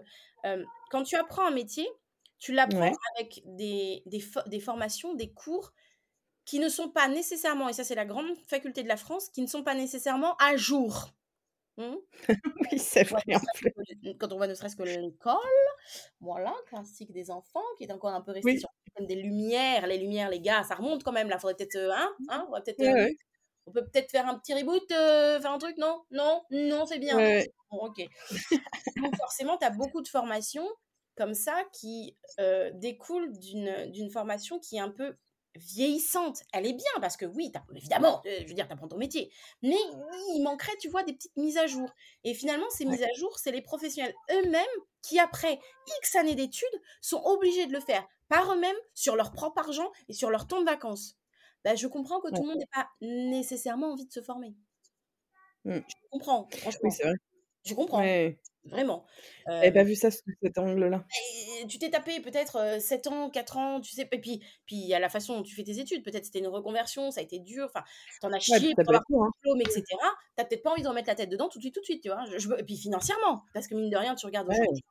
euh, 0.46 0.64
quand 0.92 1.04
tu 1.04 1.16
apprends 1.16 1.46
un 1.48 1.52
métier, 1.52 1.88
tu 2.40 2.54
l'apprends 2.54 2.92
Ouais. 2.92 2.98
avec 3.16 3.42
des, 3.46 4.04
des, 4.06 4.20
fo- 4.20 4.48
des 4.50 4.60
formations, 4.60 5.14
des 5.16 5.32
cours 5.34 5.74
qui 6.46 6.60
ne 6.60 6.70
sont 6.70 6.90
pas 6.90 7.08
nécessairement, 7.10 7.70
et 7.70 7.74
ça 7.74 7.84
c'est 7.84 7.96
la 7.96 8.06
grande 8.06 8.36
faculté 8.48 8.84
de 8.84 8.88
la 8.88 8.98
France, 8.98 9.30
qui 9.30 9.42
ne 9.42 9.48
sont 9.48 9.64
pas 9.64 9.76
nécessairement 9.76 10.36
à 10.38 10.58
jour. 10.58 11.10
Hmm 11.78 11.96
Oui, 12.72 12.80
c'est 12.80 13.06
Quand 13.10 13.18
on 13.28 13.32
voit 13.32 13.36
vrai. 13.36 13.36
en 13.36 14.14
quand 14.20 14.34
on 14.34 14.38
voit 14.38 14.48
ne 14.48 14.54
serait-ce 14.56 14.76
que 14.76 14.84
l'école, 14.84 15.38
voilà, 16.20 16.54
classique 16.68 17.12
des 17.12 17.32
enfants, 17.32 17.64
qui 17.78 17.86
est 17.86 17.92
encore 17.92 18.12
un 18.14 18.22
peu 18.22 18.32
resté 18.32 18.52
Oui. 18.54 18.60
sur 18.60 18.70
le 19.00 19.06
des 19.06 19.16
lumières. 19.16 19.88
Les 19.88 19.98
lumières, 19.98 20.30
les 20.30 20.40
gars, 20.42 20.64
ça 20.64 20.76
remonte 20.76 21.04
quand 21.04 21.12
même, 21.12 21.30
là, 21.30 21.40
faudrait 21.40 21.56
peut-être, 21.56 21.76
euh, 21.78 21.92
hein, 21.94 22.16
hein, 22.30 22.46
on 22.48 22.52
va 22.52 22.62
peut-être... 22.62 22.80
Ouais, 22.80 22.94
euh, 22.94 23.10
on 23.68 23.72
peut 23.72 23.84
peut-être 23.86 24.12
faire 24.12 24.28
un 24.28 24.40
petit 24.40 24.54
reboot, 24.54 24.90
euh, 24.92 25.42
faire 25.42 25.52
un 25.52 25.58
truc, 25.58 25.78
non? 25.78 26.02
Non, 26.12 26.44
non, 26.52 26.86
c'est 26.86 27.00
bien. 27.00 27.18
Bon, 27.72 27.80
ok. 27.88 28.02
Donc 28.98 29.16
forcément, 29.18 29.58
tu 29.58 29.66
as 29.66 29.70
beaucoup 29.72 30.02
de 30.02 30.08
formations 30.08 30.68
comme 31.18 31.34
ça 31.34 31.64
qui 31.74 32.18
découle 32.76 33.32
d'une 33.38 34.12
formation 34.12 34.60
qui 34.60 34.78
est 34.78 34.82
un 34.82 34.92
peu 34.92 35.18
vieillissante. 35.56 36.44
Elle 36.54 36.68
est 36.68 36.74
bien 36.74 36.92
parce 37.02 37.18
que 37.18 37.26
oui, 37.26 37.52
évidemment, 37.76 38.22
je 38.26 38.48
veux 38.48 38.54
dire, 38.54 38.68
tu 38.68 38.74
apprends 38.74 38.88
ton 38.88 38.98
métier. 38.98 39.32
Mais 39.64 39.78
il 40.36 40.42
manquerait, 40.44 40.78
tu 40.80 40.88
vois, 40.88 41.04
des 41.04 41.14
petites 41.14 41.36
mises 41.36 41.58
à 41.58 41.66
jour. 41.66 41.90
Et 42.24 42.36
finalement, 42.36 42.70
ces 42.70 42.86
mises 42.86 43.04
à 43.04 43.12
jour, 43.18 43.40
c'est 43.40 43.52
les 43.52 43.64
professionnels 43.64 44.14
eux-mêmes 44.32 44.64
qui, 45.02 45.20
après 45.20 45.60
X 46.00 46.16
années 46.16 46.36
d'études, 46.36 46.68
sont 47.02 47.22
obligés 47.24 47.66
de 47.66 47.74
le 47.74 47.80
faire 47.80 48.08
par 48.30 48.54
eux-mêmes 48.54 48.76
sur 48.94 49.16
leur 49.16 49.32
propre 49.32 49.60
argent 49.60 49.92
et 50.10 50.14
sur 50.14 50.30
leur 50.30 50.48
temps 50.48 50.60
de 50.60 50.66
vacances. 50.66 51.18
Bah, 51.64 51.76
je 51.76 51.88
comprends 51.88 52.22
que 52.22 52.28
tout 52.28 52.44
le 52.44 52.48
monde 52.50 52.58
n'ait 52.58 52.70
pas 52.72 52.88
nécessairement 53.02 53.94
envie 53.94 54.06
de 54.06 54.14
se 54.14 54.22
former. 54.22 54.54
Mmh. 55.66 55.80
Je 55.80 56.10
comprends, 56.12 56.48
franchement. 56.52 56.82
Oui, 56.84 56.96
vrai. 57.02 57.14
Je 57.66 57.74
comprends. 57.74 58.02
Vraiment. 58.70 59.06
J'avais 59.48 59.72
pas 59.72 59.84
vu 59.84 59.96
ça 59.96 60.12
sous 60.12 60.24
cet 60.42 60.58
angle-là? 60.58 61.06
Tu 61.70 61.80
t'es 61.80 61.90
tapé 61.90 62.20
peut-être 62.20 62.80
7 62.80 63.08
ans, 63.08 63.30
4 63.30 63.58
ans, 63.58 63.82
tu 63.82 63.96
sais, 63.96 64.08
et 64.12 64.20
puis 64.20 64.40
puis 64.66 64.76
il 64.76 64.88
y 64.88 64.94
a 64.94 65.00
la 65.00 65.10
façon 65.10 65.38
dont 65.38 65.44
tu 65.44 65.56
fais 65.56 65.64
tes 65.64 65.80
études, 65.80 66.04
peut-être 66.04 66.26
c'était 66.26 66.40
une 66.40 66.48
reconversion, 66.48 67.12
ça 67.12 67.22
a 67.22 67.24
été 67.24 67.40
dur, 67.40 67.66
enfin, 67.66 67.84
t'en 68.22 68.32
as 68.34 68.40
chié 68.40 68.74
pour 68.76 68.90
avoir 68.90 69.04
ton 69.10 69.24
hein. 69.24 69.30
diplôme, 69.36 69.62
etc. 69.62 69.84
T'as 70.36 70.46
peut-être 70.46 70.64
pas 70.64 70.72
envie 70.72 70.84
de 70.84 70.88
remettre 70.88 71.08
la 71.08 71.16
tête 71.16 71.30
dedans 71.30 71.50
tout 71.50 71.60
de 71.60 71.64
suite, 71.64 71.74
tout 71.74 71.82
de 71.82 71.86
suite, 71.86 72.04
tu 72.04 72.10
vois. 72.10 72.26
et 72.60 72.64
puis 72.64 72.78
financièrement, 72.78 73.44
parce 73.54 73.68
que 73.68 73.76
mine 73.76 73.90
de 73.90 73.98
rien, 73.98 74.16
tu 74.16 74.26
regardes 74.26 74.50
aujourd'hui 74.50 74.84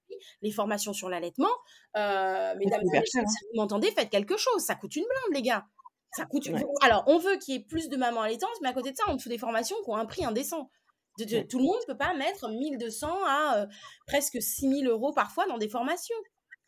les 0.42 0.50
formations 0.50 0.92
sur 0.92 1.08
l'allaitement, 1.08 1.52
euh, 1.96 2.54
mesdames 2.56 2.80
et 2.82 2.98
messieurs, 2.98 3.22
hein. 3.22 3.28
si 3.28 3.44
vous 3.44 3.60
m'entendez, 3.60 3.90
faites 3.90 4.10
quelque 4.10 4.36
chose, 4.36 4.62
ça 4.62 4.74
coûte 4.74 4.96
une 4.96 5.04
blinde, 5.04 5.34
les 5.34 5.42
gars. 5.42 5.66
Ça 6.12 6.24
coûte. 6.24 6.48
Alors, 6.80 7.04
on 7.08 7.18
veut 7.18 7.36
qu'il 7.36 7.54
y 7.54 7.58
ait 7.58 7.62
plus 7.62 7.90
de 7.90 7.96
mamans 7.96 8.22
allaitantes, 8.22 8.48
mais 8.62 8.68
à 8.68 8.72
côté 8.72 8.90
de 8.90 8.96
ça, 8.96 9.04
on 9.08 9.18
fait 9.18 9.28
des 9.28 9.38
formations 9.38 9.76
qui 9.84 9.90
ont 9.90 9.96
un 9.96 10.06
prix 10.06 10.24
indécent. 10.24 10.70
Tout 11.18 11.58
le 11.58 11.64
monde 11.64 11.78
ne 11.80 11.92
peut 11.92 11.98
pas 11.98 12.14
mettre 12.14 12.48
1200 12.48 13.08
à 13.24 13.58
euh, 13.58 13.66
presque 14.06 14.40
6000 14.40 14.86
euros 14.88 15.12
parfois 15.12 15.46
dans 15.46 15.58
des 15.58 15.68
formations. 15.68 16.16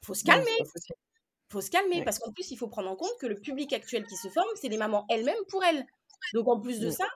Il 0.03 0.07
faut 0.07 0.15
se 0.15 0.25
calmer. 0.25 0.47
Il 0.61 1.53
faut 1.53 1.61
se 1.61 1.71
calmer 1.71 2.05
parce 2.05 2.19
qu'en 2.19 2.33
plus, 2.33 2.51
il 2.51 2.57
faut 2.57 2.69
prendre 2.69 2.91
en 2.91 2.97
compte 2.97 3.13
que 3.21 3.27
le 3.27 3.37
public 3.37 3.73
actuel 3.73 4.07
qui 4.07 4.17
se 4.17 4.29
forme, 4.29 4.49
c'est 4.61 4.69
les 4.69 4.77
mamans 4.77 5.07
elles-mêmes 5.09 5.45
pour 5.49 5.65
elles. 5.65 5.87
Donc, 6.35 6.49
en 6.49 6.61
plus 6.61 6.81
de 6.81 6.91
ça, 6.91 7.07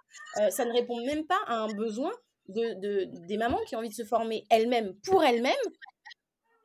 euh, 0.40 0.50
ça 0.50 0.64
ne 0.64 0.72
répond 0.72 1.04
même 1.04 1.26
pas 1.26 1.40
à 1.46 1.56
un 1.56 1.68
besoin 1.68 2.12
de, 2.48 3.04
des 3.26 3.36
mamans 3.36 3.60
qui 3.66 3.76
ont 3.76 3.80
envie 3.80 3.90
de 3.90 3.94
se 3.94 4.04
former 4.04 4.44
elles-mêmes 4.50 4.94
pour 5.04 5.22
elles-mêmes 5.22 5.54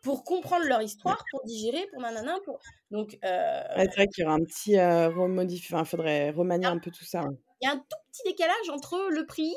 pour 0.01 0.23
comprendre 0.23 0.65
leur 0.65 0.81
histoire, 0.81 1.21
pour 1.31 1.43
digérer, 1.43 1.85
pour 1.91 2.01
nanana. 2.01 2.37
Pour... 2.45 2.59
Donc, 2.91 3.17
euh... 3.25 3.63
c'est 3.75 3.95
vrai 3.95 4.07
qu'il 4.07 4.23
y 4.23 4.25
aura 4.25 4.35
un 4.35 4.43
petit 4.43 4.79
euh, 4.79 5.09
il 5.49 5.85
faudrait 5.85 6.29
remanier 6.29 6.67
un 6.67 6.79
peu 6.79 6.91
tout 6.91 7.03
ça. 7.03 7.21
Hein. 7.21 7.35
Il 7.61 7.65
y 7.65 7.69
a 7.69 7.73
un 7.73 7.77
tout 7.77 7.97
petit 8.11 8.23
décalage 8.23 8.69
entre 8.71 9.09
le 9.09 9.25
prix 9.25 9.53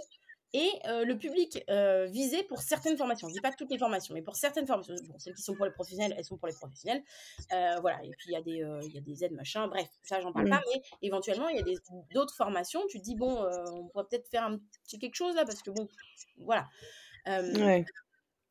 et 0.53 0.71
euh, 0.87 1.05
le 1.05 1.17
public 1.17 1.63
euh, 1.71 2.07
visé 2.07 2.43
pour 2.45 2.61
certaines 2.61 2.97
formations. 2.97 3.29
Je 3.29 3.33
ne 3.33 3.39
dis 3.39 3.41
pas 3.41 3.53
toutes 3.53 3.71
les 3.71 3.79
formations, 3.79 4.15
mais 4.15 4.23
pour 4.23 4.37
certaines 4.37 4.67
formations. 4.67 4.95
Bon, 5.05 5.19
celles 5.19 5.35
qui 5.35 5.43
sont 5.43 5.55
pour 5.55 5.65
les 5.65 5.71
professionnels, 5.71 6.15
elles 6.17 6.25
sont 6.25 6.37
pour 6.37 6.49
les 6.49 6.55
professionnels. 6.55 7.03
Euh, 7.53 7.77
voilà. 7.81 8.03
Et 8.05 8.11
puis, 8.11 8.29
il 8.29 8.33
y, 8.33 8.37
a 8.37 8.43
des, 8.43 8.87
il 8.87 8.93
y 8.95 8.99
a 8.99 9.01
des 9.01 9.25
aides, 9.25 9.33
machin. 9.33 9.69
Bref, 9.69 9.89
ça, 10.03 10.21
j'en 10.21 10.33
parle 10.33 10.47
mmh. 10.47 10.51
pas. 10.51 10.63
Mais 10.75 10.83
éventuellement, 11.03 11.49
il 11.49 11.57
y 11.57 11.61
a 11.61 12.05
d'autres 12.13 12.35
formations. 12.35 12.83
Tu 12.89 12.99
te 12.99 13.05
dis, 13.05 13.15
bon, 13.15 13.45
on 13.73 13.89
pourrait 13.89 14.07
peut-être 14.11 14.29
faire 14.29 14.45
un 14.45 14.59
petit 14.85 14.99
quelque 14.99 15.17
chose 15.17 15.35
là, 15.37 15.45
parce 15.45 15.63
que 15.63 15.71
bon, 15.71 15.89
voilà. 16.39 16.67
ouais. 17.27 17.85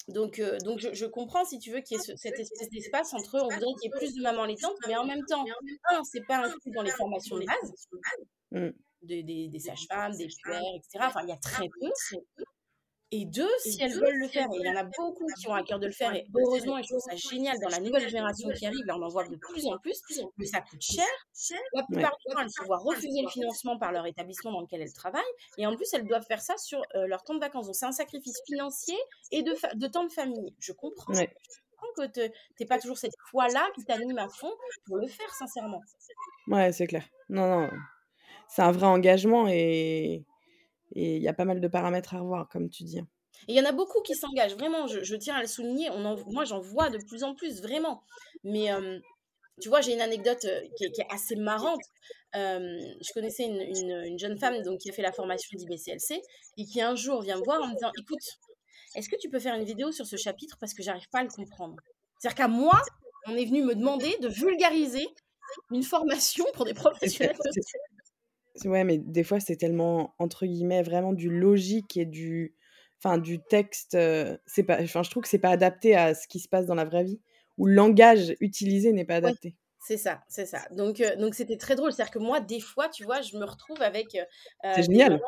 Donc, 0.10 0.40
euh, 0.40 0.58
donc 0.60 0.80
je, 0.80 1.06
comprends, 1.06 1.46
si 1.46 1.60
tu 1.60 1.72
veux, 1.72 1.82
qu'il 1.82 1.98
y 1.98 2.00
ait 2.00 2.04
ce, 2.04 2.16
cet 2.16 2.40
espèce 2.40 2.70
d'espace 2.70 3.14
entre 3.14 3.38
eux. 3.38 3.42
On 3.42 3.50
voudrait 3.50 3.74
qu'il 3.80 3.92
y 3.92 3.96
ait 3.96 3.98
plus 3.98 4.16
de 4.16 4.22
mamans 4.22 4.44
allaitantes, 4.44 4.76
mais 4.88 4.96
en 4.96 5.06
même 5.06 5.24
temps, 5.26 5.46
un, 5.92 6.04
c'est 6.04 6.26
pas 6.26 6.38
inclus 6.38 6.72
dans 6.72 6.82
les 6.82 6.92
formations 6.92 7.38
de 7.38 7.46
base, 7.46 7.74
mmh. 8.52 8.70
Des, 9.02 9.24
des 9.24 9.60
sages-femmes, 9.60 10.16
des 10.16 10.28
puères, 10.44 10.62
etc. 10.76 11.06
Enfin, 11.08 11.22
il 11.24 11.30
y 11.30 11.34
a 11.34 11.38
très 11.38 11.68
peu. 11.80 11.90
Et 13.12 13.26
deux, 13.26 13.50
si 13.64 13.82
elles 13.82 13.96
veulent 13.96 14.20
le 14.20 14.28
faire, 14.28 14.46
et 14.54 14.58
il 14.60 14.66
y 14.68 14.70
en 14.70 14.76
a 14.76 14.84
beaucoup 14.84 15.26
qui 15.40 15.48
ont 15.48 15.56
à 15.56 15.64
cœur 15.64 15.80
de 15.80 15.88
le 15.88 15.92
faire, 15.92 16.14
et 16.14 16.28
heureusement, 16.36 16.78
et 16.78 16.84
je 16.84 16.90
trouve 16.90 17.02
ça 17.02 17.16
génial 17.16 17.58
dans 17.60 17.70
la 17.70 17.80
nouvelle 17.80 18.08
génération 18.08 18.48
qui 18.52 18.68
arrive, 18.68 18.86
là 18.86 18.96
on 18.98 19.02
en 19.02 19.08
voit 19.08 19.28
de 19.28 19.36
plus 19.36 19.66
en 19.66 19.80
plus, 19.80 20.00
mais 20.38 20.46
ça 20.46 20.62
coûte 20.62 20.80
cher. 20.80 21.08
La 21.74 21.82
plupart 21.84 22.16
du 22.18 22.32
temps, 22.32 22.40
elles 22.40 22.52
se 22.52 22.64
voient 22.66 22.78
refuser 22.78 23.24
le 23.24 23.30
financement 23.30 23.80
par 23.80 23.92
leur 23.92 24.06
établissement 24.06 24.52
dans 24.52 24.62
lequel 24.62 24.84
elles 24.84 24.94
travaillent, 24.94 25.24
et 25.58 25.66
en 25.66 25.76
plus, 25.76 25.92
elles 25.94 26.06
doivent 26.06 26.26
faire 26.28 26.40
ça 26.42 26.56
sur 26.58 26.84
euh, 26.94 27.08
leur 27.08 27.24
temps 27.24 27.34
de 27.34 27.40
vacances. 27.40 27.66
Donc 27.66 27.76
c'est 27.76 27.88
un 27.88 27.92
sacrifice 27.92 28.40
financier 28.46 28.98
et 29.32 29.42
de, 29.42 29.56
de 29.76 29.88
temps 29.88 30.04
de 30.06 30.12
famille. 30.12 30.54
Je 30.60 30.72
comprends. 30.72 31.12
Je 31.12 31.26
comprends 31.72 32.06
que 32.08 32.28
tu 32.28 32.32
n'es 32.60 32.68
pas 32.68 32.78
toujours 32.78 33.00
cette 33.00 33.16
foi-là 33.32 33.68
qui 33.74 33.86
t'anime 33.86 34.20
à 34.20 34.30
fond 34.30 34.52
pour 34.86 34.98
le 34.98 35.08
faire, 35.08 35.34
sincèrement. 35.34 35.82
Ouais, 36.46 36.72
c'est 36.74 36.86
clair. 36.86 37.06
Non, 37.30 37.48
non. 37.62 37.70
C'est 38.50 38.62
un 38.62 38.72
vrai 38.72 38.88
engagement 38.88 39.48
et 39.48 40.26
il 40.96 41.22
y 41.22 41.28
a 41.28 41.34
pas 41.34 41.46
mal 41.46 41.62
de 41.62 41.68
paramètres 41.68 42.16
à 42.16 42.20
revoir, 42.20 42.50
comme 42.50 42.70
tu 42.70 42.84
dis. 42.84 43.00
Et 43.48 43.54
il 43.54 43.56
y 43.56 43.62
en 43.62 43.66
a 43.66 43.72
beaucoup 43.72 44.02
qui 44.02 44.16
s'engagent, 44.16 44.56
vraiment, 44.56 44.88
je, 44.88 45.16
tiens 45.16 45.36
à 45.36 45.42
le 45.42 45.48
souligner. 45.48 45.90
On 45.92 46.18
moi, 46.32 46.46
j'en 46.46 46.60
vois 46.60 46.90
de 46.90 46.98
plus 46.98 47.24
en 47.24 47.36
plus, 47.36 47.62
vraiment. 47.62 48.04
Mais 48.44 48.70
tu 49.62 49.70
vois, 49.70 49.82
j'ai 49.82 49.94
une 49.94 50.02
anecdote 50.02 50.46
qui 50.78 50.86
est, 50.86 51.14
assez 51.14 51.36
marrante. 51.36 51.82
je 52.34 53.14
connaissais 53.14 53.46
une, 53.46 54.18
jeune 54.18 54.38
femme 54.38 54.62
donc, 54.64 54.80
qui 54.80 54.90
a 54.90 54.94
fait 54.94 55.02
la 55.02 55.12
formation 55.12 55.58
d'IBCLC 55.58 56.22
et 56.58 56.66
qui 56.66 56.82
un 56.82 56.96
jour 56.96 57.22
vient 57.22 57.38
me 57.38 57.44
voir 57.44 57.62
en 57.62 57.68
me 57.68 57.74
disant 57.74 57.92
Écoute, 58.00 58.40
est-ce 58.96 59.10
que 59.10 59.18
tu 59.18 59.30
peux 59.30 59.40
faire 59.40 59.56
une 59.56 59.66
vidéo 59.66 59.92
sur 59.92 60.06
ce 60.06 60.16
chapitre 60.16 60.58
parce 60.60 60.74
que 60.74 60.84
j'arrive 60.84 61.08
pas 61.12 61.20
à 61.20 61.24
le 61.24 61.30
comprendre? 61.30 61.76
C'est-à-dire 62.20 62.36
qu'à 62.38 62.48
moi, 62.48 62.82
on 63.28 63.36
est 63.36 63.46
venu 63.46 63.64
me 63.64 63.76
demander 63.76 64.18
de 64.22 64.28
vulgariser 64.28 65.08
une 65.72 65.84
formation 65.84 66.46
pour 66.54 66.66
des 66.66 66.74
professionnels. 66.76 67.38
Ouais, 68.65 68.84
mais 68.84 68.98
des 68.98 69.23
fois, 69.23 69.40
c'est 69.40 69.56
tellement, 69.56 70.15
entre 70.19 70.45
guillemets, 70.45 70.84
vraiment 70.84 71.14
du 71.14 71.30
logique 71.30 71.98
et 71.98 72.06
du, 72.06 72.56
enfin, 72.98 73.18
du 73.18 73.40
texte. 73.40 73.98
c'est 74.45 74.64
pas, 74.64 74.81
enfin, 74.81 75.03
je 75.03 75.10
trouve 75.10 75.23
que 75.23 75.30
c'est 75.30 75.40
pas 75.40 75.52
adapté 75.52 75.95
à 75.95 76.15
ce 76.15 76.27
qui 76.27 76.40
se 76.40 76.48
passe 76.48 76.65
dans 76.65 76.76
la 76.76 76.86
vraie 76.86 77.03
vie, 77.03 77.19
ou 77.57 77.65
le 77.65 77.73
langage 77.73 78.36
utilisé 78.40 78.91
n'est 78.94 79.06
pas 79.06 79.15
adapté. 79.15 79.56
C'est 79.81 79.98
ça, 79.98 80.22
c'est 80.27 80.45
ça. 80.45 80.68
Donc, 80.72 81.02
donc 81.18 81.34
c'était 81.34 81.57
très 81.57 81.76
drôle. 81.76 81.94
C'est-à-dire 81.94 82.11
que 82.11 82.19
moi, 82.19 82.41
des 82.41 82.60
fois, 82.60 82.90
tu 82.90 83.06
vois, 83.06 83.22
je 83.22 83.38
me 83.38 83.45
retrouve 83.45 83.81
avec 83.81 84.18
c'est 84.64 84.84
génial. 84.84 85.22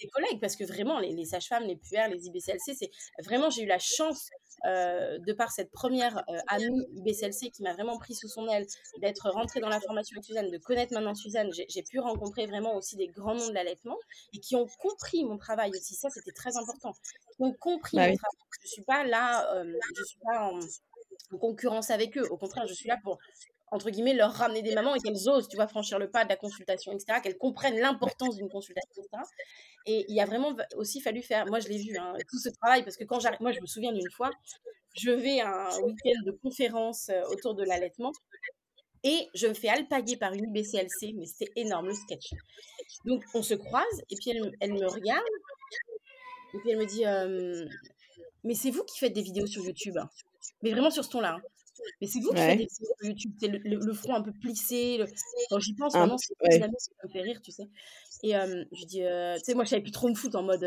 Des, 0.00 0.08
collègues 0.08 0.40
parce 0.40 0.56
que 0.56 0.64
vraiment, 0.64 0.98
les, 0.98 1.12
les 1.12 1.24
sages-femmes, 1.24 1.64
les 1.64 1.76
puères, 1.76 2.08
les 2.08 2.26
IBCLC, 2.26 2.74
c'est 2.74 2.90
vraiment, 3.22 3.50
j'ai 3.50 3.62
eu 3.62 3.66
la 3.66 3.78
chance 3.78 4.30
de 4.64 5.32
par 5.32 5.50
cette 5.50 5.70
première 5.70 6.24
amie 6.48 6.86
IBCLC 6.96 7.50
qui 7.50 7.62
m'a 7.62 7.72
vraiment 7.72 7.98
pris 7.98 8.14
sous 8.14 8.28
son 8.28 8.48
aile, 8.48 8.66
d'être 9.00 9.30
rentrée 9.30 9.60
dans 9.60 9.68
la 9.68 9.80
formation 9.80 10.16
avec 10.16 10.24
Suzanne, 10.24 10.50
de 10.50 10.58
connaître 10.58 10.92
maintenant 10.94 11.14
Suzanne, 11.14 11.50
j'ai 11.52 11.82
pu 11.82 11.98
rencontrer 11.98 12.46
vraiment 12.46 12.76
aussi 12.76 12.96
des 12.96 13.08
grands 13.08 13.34
noms 13.34 13.48
de 13.48 13.54
l'allaitement 13.54 13.98
et 14.32 14.38
qui 14.38 14.56
ont 14.56 14.66
compris 14.78 15.24
mon 15.24 15.36
travail 15.38 15.70
aussi. 15.70 15.94
Ça, 15.94 16.10
c'était 16.10 16.32
très 16.32 16.56
important. 16.56 16.92
Qui 17.36 17.42
ont 17.42 17.52
compris 17.52 17.96
bah 17.96 18.08
mon 18.08 18.16
travail. 18.16 18.38
Je 18.62 18.68
suis 18.68 18.82
pas 18.82 19.04
là, 19.04 19.64
je 19.96 20.04
suis 20.04 20.18
pas 20.24 20.50
en 21.32 21.38
concurrence 21.38 21.90
avec 21.90 22.16
eux. 22.16 22.26
Au 22.30 22.36
contraire, 22.36 22.66
je 22.66 22.74
suis 22.74 22.88
là 22.88 22.98
pour 23.02 23.18
entre 23.74 23.90
guillemets, 23.90 24.14
leur 24.14 24.32
ramener 24.32 24.62
des 24.62 24.74
mamans 24.74 24.94
et 24.94 25.00
qu'elles 25.00 25.28
osent, 25.28 25.48
tu 25.48 25.56
vois, 25.56 25.66
franchir 25.66 25.98
le 25.98 26.08
pas 26.08 26.24
de 26.24 26.28
la 26.28 26.36
consultation, 26.36 26.92
etc., 26.92 27.20
qu'elles 27.20 27.36
comprennent 27.36 27.78
l'importance 27.78 28.36
d'une 28.36 28.48
consultation, 28.48 29.02
etc. 29.02 29.22
Et 29.86 30.06
il 30.08 30.18
a 30.18 30.24
vraiment 30.24 30.56
aussi 30.76 31.00
fallu 31.00 31.22
faire, 31.22 31.46
moi 31.46 31.60
je 31.60 31.68
l'ai 31.68 31.78
vu, 31.78 31.96
hein, 31.96 32.14
tout 32.30 32.38
ce 32.38 32.48
travail, 32.48 32.82
parce 32.84 32.96
que 32.96 33.04
quand 33.04 33.20
j'arrive, 33.20 33.40
moi 33.42 33.52
je 33.52 33.60
me 33.60 33.66
souviens 33.66 33.92
d'une 33.92 34.10
fois, 34.10 34.30
je 34.96 35.10
vais 35.10 35.40
à 35.40 35.68
un 35.74 35.80
week-end 35.80 36.22
de 36.24 36.32
conférence 36.42 37.10
euh, 37.10 37.22
autour 37.30 37.54
de 37.54 37.64
l'allaitement, 37.64 38.12
et 39.02 39.28
je 39.34 39.46
me 39.46 39.54
fais 39.54 39.68
alpaguer 39.68 40.16
par 40.16 40.32
une 40.32 40.44
IBCLC, 40.44 41.12
mais 41.14 41.26
c'était 41.26 41.52
énorme 41.56 41.88
le 41.88 41.94
sketch. 41.94 42.30
Donc 43.04 43.22
on 43.34 43.42
se 43.42 43.54
croise, 43.54 44.02
et 44.10 44.16
puis 44.16 44.30
elle, 44.60 44.72
me 44.72 44.86
regarde, 44.86 45.22
et 46.54 46.58
puis 46.58 46.70
elle 46.70 46.78
me 46.78 46.86
dit, 46.86 47.04
mais 48.44 48.54
c'est 48.54 48.70
vous 48.70 48.84
qui 48.84 48.98
faites 48.98 49.12
des 49.12 49.22
vidéos 49.22 49.46
sur 49.46 49.62
YouTube, 49.62 49.98
hein. 49.98 50.08
mais 50.62 50.70
vraiment 50.70 50.90
sur 50.90 51.04
ce 51.04 51.10
ton-là. 51.10 51.34
Hein. 51.34 51.42
Mais 52.00 52.06
c'est 52.06 52.20
vous 52.20 52.30
qui 52.30 52.36
faites 52.36 52.58
des 52.58 52.66
vidéos 52.66 52.94
sur 52.98 53.08
YouTube, 53.08 53.32
c'est 53.40 53.48
le, 53.48 53.92
front 53.92 54.14
un 54.14 54.22
peu 54.22 54.32
plissé. 54.32 54.98
Le... 54.98 55.06
Quand 55.50 55.58
j'y 55.58 55.74
pense, 55.74 55.92
vraiment, 55.94 56.16
c'est 56.18 56.34
ouais. 56.42 56.60
ça 56.60 56.68
me 56.68 57.08
fait 57.08 57.20
rire, 57.20 57.40
tu 57.42 57.50
sais. 57.50 57.68
Et 58.22 58.32
je 58.32 58.84
dis, 58.86 59.00
tu 59.00 59.44
sais, 59.44 59.54
moi, 59.54 59.64
je 59.64 59.70
savais 59.70 59.82
plus 59.82 59.90
trop 59.90 60.08
me 60.08 60.14
foutre 60.14 60.38
en 60.38 60.42
mode. 60.42 60.62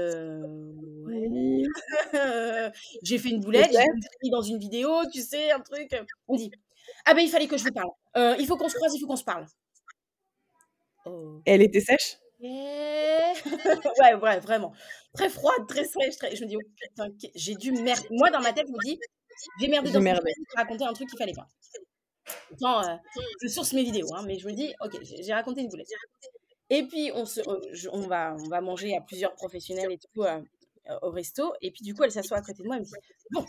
Ouais. 1.05 1.63
j'ai 3.03 3.17
fait 3.17 3.29
une 3.29 3.41
boulette, 3.41 3.71
j'ai 3.71 3.85
mis 4.23 4.29
dans 4.29 4.41
une 4.41 4.59
vidéo, 4.59 4.91
tu 5.11 5.21
sais, 5.21 5.51
un 5.51 5.59
truc. 5.61 5.95
On 6.27 6.35
dit, 6.35 6.51
ah 7.05 7.13
ben, 7.13 7.21
il 7.21 7.29
fallait 7.29 7.47
que 7.47 7.57
je 7.57 7.63
vous 7.63 7.71
parle. 7.71 8.37
il 8.39 8.45
faut 8.45 8.57
qu'on 8.57 8.69
se 8.69 8.75
croise, 8.75 8.93
il 8.95 8.99
faut 8.99 9.07
qu'on 9.07 9.15
se 9.15 9.23
parle. 9.23 9.45
Oh. 11.05 11.41
Elle 11.45 11.61
était 11.61 11.81
sèche? 11.81 12.17
Ouais, 12.39 14.13
ouais, 14.21 14.39
vraiment. 14.39 14.73
Très 15.13 15.29
froide, 15.29 15.67
très 15.67 15.85
sèche. 15.85 16.17
Très... 16.17 16.35
Je 16.35 16.43
me 16.43 16.49
dis, 16.49 16.57
oh, 16.57 16.61
putain, 16.79 17.07
j'ai 17.35 17.55
dû 17.55 17.71
merde. 17.71 18.03
Moi, 18.11 18.29
dans 18.29 18.41
ma 18.41 18.53
tête, 18.53 18.67
je 18.67 18.73
me 18.73 18.83
dis, 18.85 18.99
j'ai 19.59 19.67
merdé 19.67 19.91
dans 19.91 20.01
merdé. 20.01 20.31
raconté 20.55 20.83
un 20.83 20.93
truc 20.93 21.09
qu'il 21.09 21.17
fallait 21.17 21.33
pas. 21.33 21.47
Euh, 22.61 22.97
je 23.41 23.47
source 23.47 23.73
mes 23.73 23.83
vidéos, 23.83 24.13
hein, 24.13 24.23
mais 24.25 24.37
je 24.37 24.47
me 24.47 24.53
dis, 24.53 24.73
ok, 24.81 24.99
j'ai 25.01 25.33
raconté 25.33 25.61
une 25.61 25.69
boulette. 25.69 25.87
Et 26.69 26.83
puis, 26.83 27.11
on, 27.13 27.25
se, 27.25 27.41
on, 27.89 28.01
va, 28.01 28.35
on 28.37 28.49
va 28.49 28.61
manger 28.61 28.95
à 28.95 29.01
plusieurs 29.01 29.33
professionnels 29.35 29.91
et 29.91 29.97
tout 29.97 30.23
euh, 30.23 30.41
au 31.01 31.11
resto. 31.11 31.53
Et 31.61 31.71
puis, 31.71 31.83
du 31.83 31.93
coup, 31.93 32.03
elle 32.03 32.11
s'assoit 32.11 32.37
à 32.37 32.41
côté 32.41 32.63
de 32.63 32.67
moi 32.67 32.77
et 32.77 32.79
me 32.79 32.85
dit, 32.85 32.91
bon, 33.31 33.45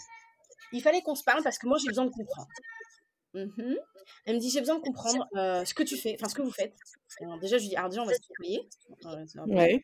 il 0.72 0.82
fallait 0.82 1.02
qu'on 1.02 1.16
se 1.16 1.24
parle 1.24 1.42
parce 1.42 1.58
que 1.58 1.66
moi, 1.66 1.78
j'ai 1.80 1.88
besoin 1.88 2.04
de 2.04 2.10
comprendre. 2.10 2.48
Mmh 3.34 3.74
Elle 4.24 4.36
me 4.36 4.40
dit: 4.40 4.50
«J'ai 4.50 4.60
besoin 4.60 4.76
de 4.76 4.80
comprendre, 4.80 5.26
heu, 5.36 5.64
ce 5.64 5.74
que 5.74 5.82
tu 5.82 5.96
fais, 5.96 6.16
enfin 6.18 6.28
ce 6.28 6.34
que 6.34 6.42
vous 6.42 6.50
faites». 6.50 6.74
Alors 7.20 7.38
déjà, 7.38 7.58
je 7.58 7.62
lui 7.62 7.68
dis: 7.70 7.76
«Alors 7.76 7.90
déjà, 7.90 8.02
on 8.02 8.06
va 8.06 8.14
se 8.14 8.20
tutoyer». 8.20 8.68
Ouais. 9.46 9.80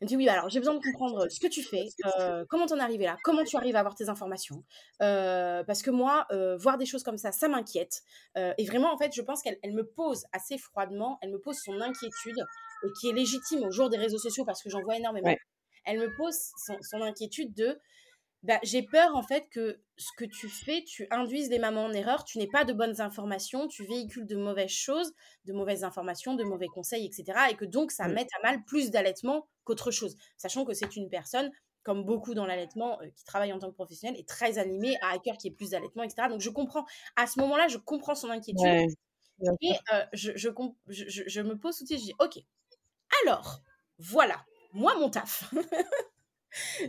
Elle 0.00 0.04
me 0.04 0.06
dit: 0.06 0.16
«Oui, 0.16 0.28
alors 0.28 0.48
j'ai 0.48 0.60
besoin 0.60 0.74
de 0.74 0.80
comprendre, 0.80 1.26
ce 1.28 1.40
que 1.40 1.48
tu 1.48 1.62
fais, 1.62 1.84
heu, 2.20 2.44
comment 2.48 2.66
tu 2.66 2.74
en 2.74 2.78
es 2.78 2.80
arrivé 2.80 3.04
là? 3.06 3.16
Comment 3.24 3.44
tu 3.44 3.56
arrives 3.56 3.74
à 3.76 3.80
avoir 3.80 3.94
tes 3.96 4.08
informations? 4.08 4.62
Parce 4.98 5.82
que 5.82 5.90
moi, 5.90 6.26
voir 6.58 6.78
des 6.78 6.86
choses 6.86 7.02
comme 7.02 7.18
ça, 7.18 7.32
ça 7.32 7.48
m'inquiète». 7.48 8.02
Et 8.36 8.64
vraiment, 8.66 8.92
en 8.92 8.98
fait, 8.98 9.12
je 9.14 9.22
pense 9.22 9.42
qu'elle 9.42 9.58
elle 9.62 9.74
me 9.74 9.84
pose 9.84 10.24
assez 10.32 10.56
froidement, 10.58 11.18
elle 11.22 11.30
me 11.32 11.40
pose 11.40 11.56
son 11.58 11.80
inquiétude 11.80 12.38
et 12.84 12.88
qui 13.00 13.08
est 13.08 13.12
légitime 13.12 13.64
au 13.64 13.70
jour 13.70 13.90
des 13.90 13.96
réseaux 13.96 14.18
sociaux 14.18 14.44
parce 14.44 14.62
que 14.62 14.70
j'en 14.70 14.82
vois 14.82 14.96
énormément. 14.96 15.28
Ouais. 15.28 15.38
Elle 15.84 15.98
me 15.98 16.14
pose 16.16 16.36
son 16.66 16.76
son 16.82 17.00
inquiétude 17.02 17.54
de 17.54 17.78
bah, 18.42 18.58
j'ai 18.62 18.82
peur 18.82 19.16
en 19.16 19.22
fait 19.22 19.48
que 19.50 19.80
ce 19.96 20.10
que 20.16 20.24
tu 20.24 20.48
fais, 20.48 20.84
tu 20.84 21.06
induises 21.10 21.50
les 21.50 21.58
mamans 21.58 21.86
en 21.86 21.92
erreur, 21.92 22.24
tu 22.24 22.38
n'aies 22.38 22.48
pas 22.48 22.64
de 22.64 22.72
bonnes 22.72 23.00
informations, 23.00 23.66
tu 23.68 23.84
véhicules 23.86 24.26
de 24.26 24.36
mauvaises 24.36 24.70
choses, 24.70 25.12
de 25.46 25.52
mauvaises 25.52 25.84
informations, 25.84 26.34
de 26.34 26.44
mauvais 26.44 26.68
conseils, 26.68 27.06
etc. 27.06 27.50
Et 27.50 27.56
que 27.56 27.64
donc 27.64 27.90
ça 27.92 28.08
mette 28.08 28.28
à 28.38 28.42
mal 28.42 28.64
plus 28.64 28.90
d'allaitement 28.90 29.48
qu'autre 29.64 29.90
chose. 29.90 30.16
Sachant 30.36 30.64
que 30.64 30.74
c'est 30.74 30.96
une 30.96 31.08
personne, 31.10 31.50
comme 31.82 32.04
beaucoup 32.04 32.34
dans 32.34 32.46
l'allaitement, 32.46 33.00
euh, 33.00 33.06
qui 33.16 33.24
travaille 33.24 33.52
en 33.52 33.58
tant 33.58 33.68
que 33.70 33.74
professionnelle, 33.74 34.18
est 34.20 34.28
très 34.28 34.58
animée, 34.58 34.96
a 35.02 35.14
à 35.14 35.18
cœur 35.18 35.36
qu'il 35.38 35.50
y 35.50 35.52
ait 35.54 35.56
plus 35.56 35.70
d'allaitement, 35.70 36.02
etc. 36.04 36.28
Donc 36.28 36.40
je 36.40 36.50
comprends, 36.50 36.84
à 37.16 37.26
ce 37.26 37.40
moment-là, 37.40 37.68
je 37.68 37.78
comprends 37.78 38.14
son 38.14 38.30
inquiétude 38.30 38.76
Ouais, 39.40 39.56
et 39.62 39.72
euh, 39.92 40.04
je- 40.12 40.32
je 40.36 41.40
me 41.40 41.58
pose 41.58 41.76
tout 41.78 41.84
de 41.84 41.88
suite, 41.88 42.00
je 42.00 42.04
dis, 42.06 42.14
ok, 42.20 42.38
alors, 43.24 43.62
voilà, 43.98 44.44
moi 44.72 44.94
mon 44.98 45.10
taf. 45.10 45.52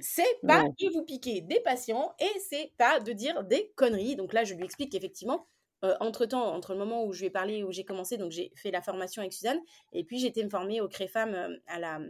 c'est 0.02 0.42
pas 0.46 0.64
Ouais. 0.64 0.72
de 0.82 0.90
vous 0.94 1.04
piquer 1.04 1.42
des 1.42 1.60
patients 1.62 2.14
et 2.20 2.40
c'est 2.40 2.74
pas 2.78 3.00
de 3.00 3.12
dire 3.14 3.44
des 3.44 3.72
conneries. 3.76 4.16
Donc 4.16 4.34
là, 4.34 4.44
je 4.44 4.54
lui 4.54 4.64
explique 4.64 4.92
qu'effectivement, 4.92 5.48
euh, 5.86 5.96
entre-temps, 6.00 6.54
entre 6.56 6.74
le 6.74 6.80
moment 6.80 7.06
où 7.06 7.14
je 7.14 7.20
lui 7.22 7.28
ai 7.28 7.30
parlé, 7.30 7.64
où 7.64 7.72
j'ai 7.72 7.86
commencé, 7.86 8.18
donc 8.18 8.32
j'ai 8.32 8.52
fait 8.56 8.72
la 8.72 8.82
formation 8.82 9.22
avec 9.22 9.34
Suzanne, 9.34 9.60
et 9.94 10.04
puis 10.04 10.20
j'ai 10.20 10.28
été 10.28 10.44
me 10.44 10.50
former 10.50 10.82
au 10.82 10.88
CREFAM 10.88 11.34
euh, 11.36 11.58
à 11.68 11.80
la 11.80 12.00
euh, 12.00 12.10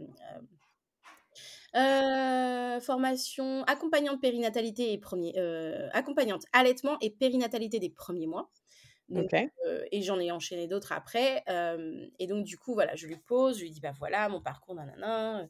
euh, 1.76 2.80
formation 2.80 3.62
accompagnante 3.64 4.20
périnatalité 4.20 4.92
et 4.92 4.98
premier, 4.98 5.34
euh, 5.36 5.88
accompagnante 5.92 6.44
allaitement 6.52 6.96
et 7.00 7.10
périnatalité 7.10 7.78
des 7.78 7.90
premiers 7.90 8.26
mois. 8.26 8.50
Donc, 9.14 9.30
euh, 9.66 9.84
et 9.92 10.02
j'en 10.02 10.20
ai 10.20 10.30
enchaîné 10.32 10.68
d'autres 10.68 10.92
après. 10.92 11.44
et 12.18 12.26
donc, 12.26 12.44
du 12.44 12.58
coup, 12.58 12.74
voilà, 12.74 12.96
je 12.96 13.06
lui 13.06 13.16
pose, 13.16 13.58
je 13.58 13.62
lui 13.64 13.70
dis, 13.70 13.80
bah 13.80 13.92
voilà, 13.98 14.28
mon 14.28 14.40
parcours, 14.42 14.74
nanana. 14.74 15.48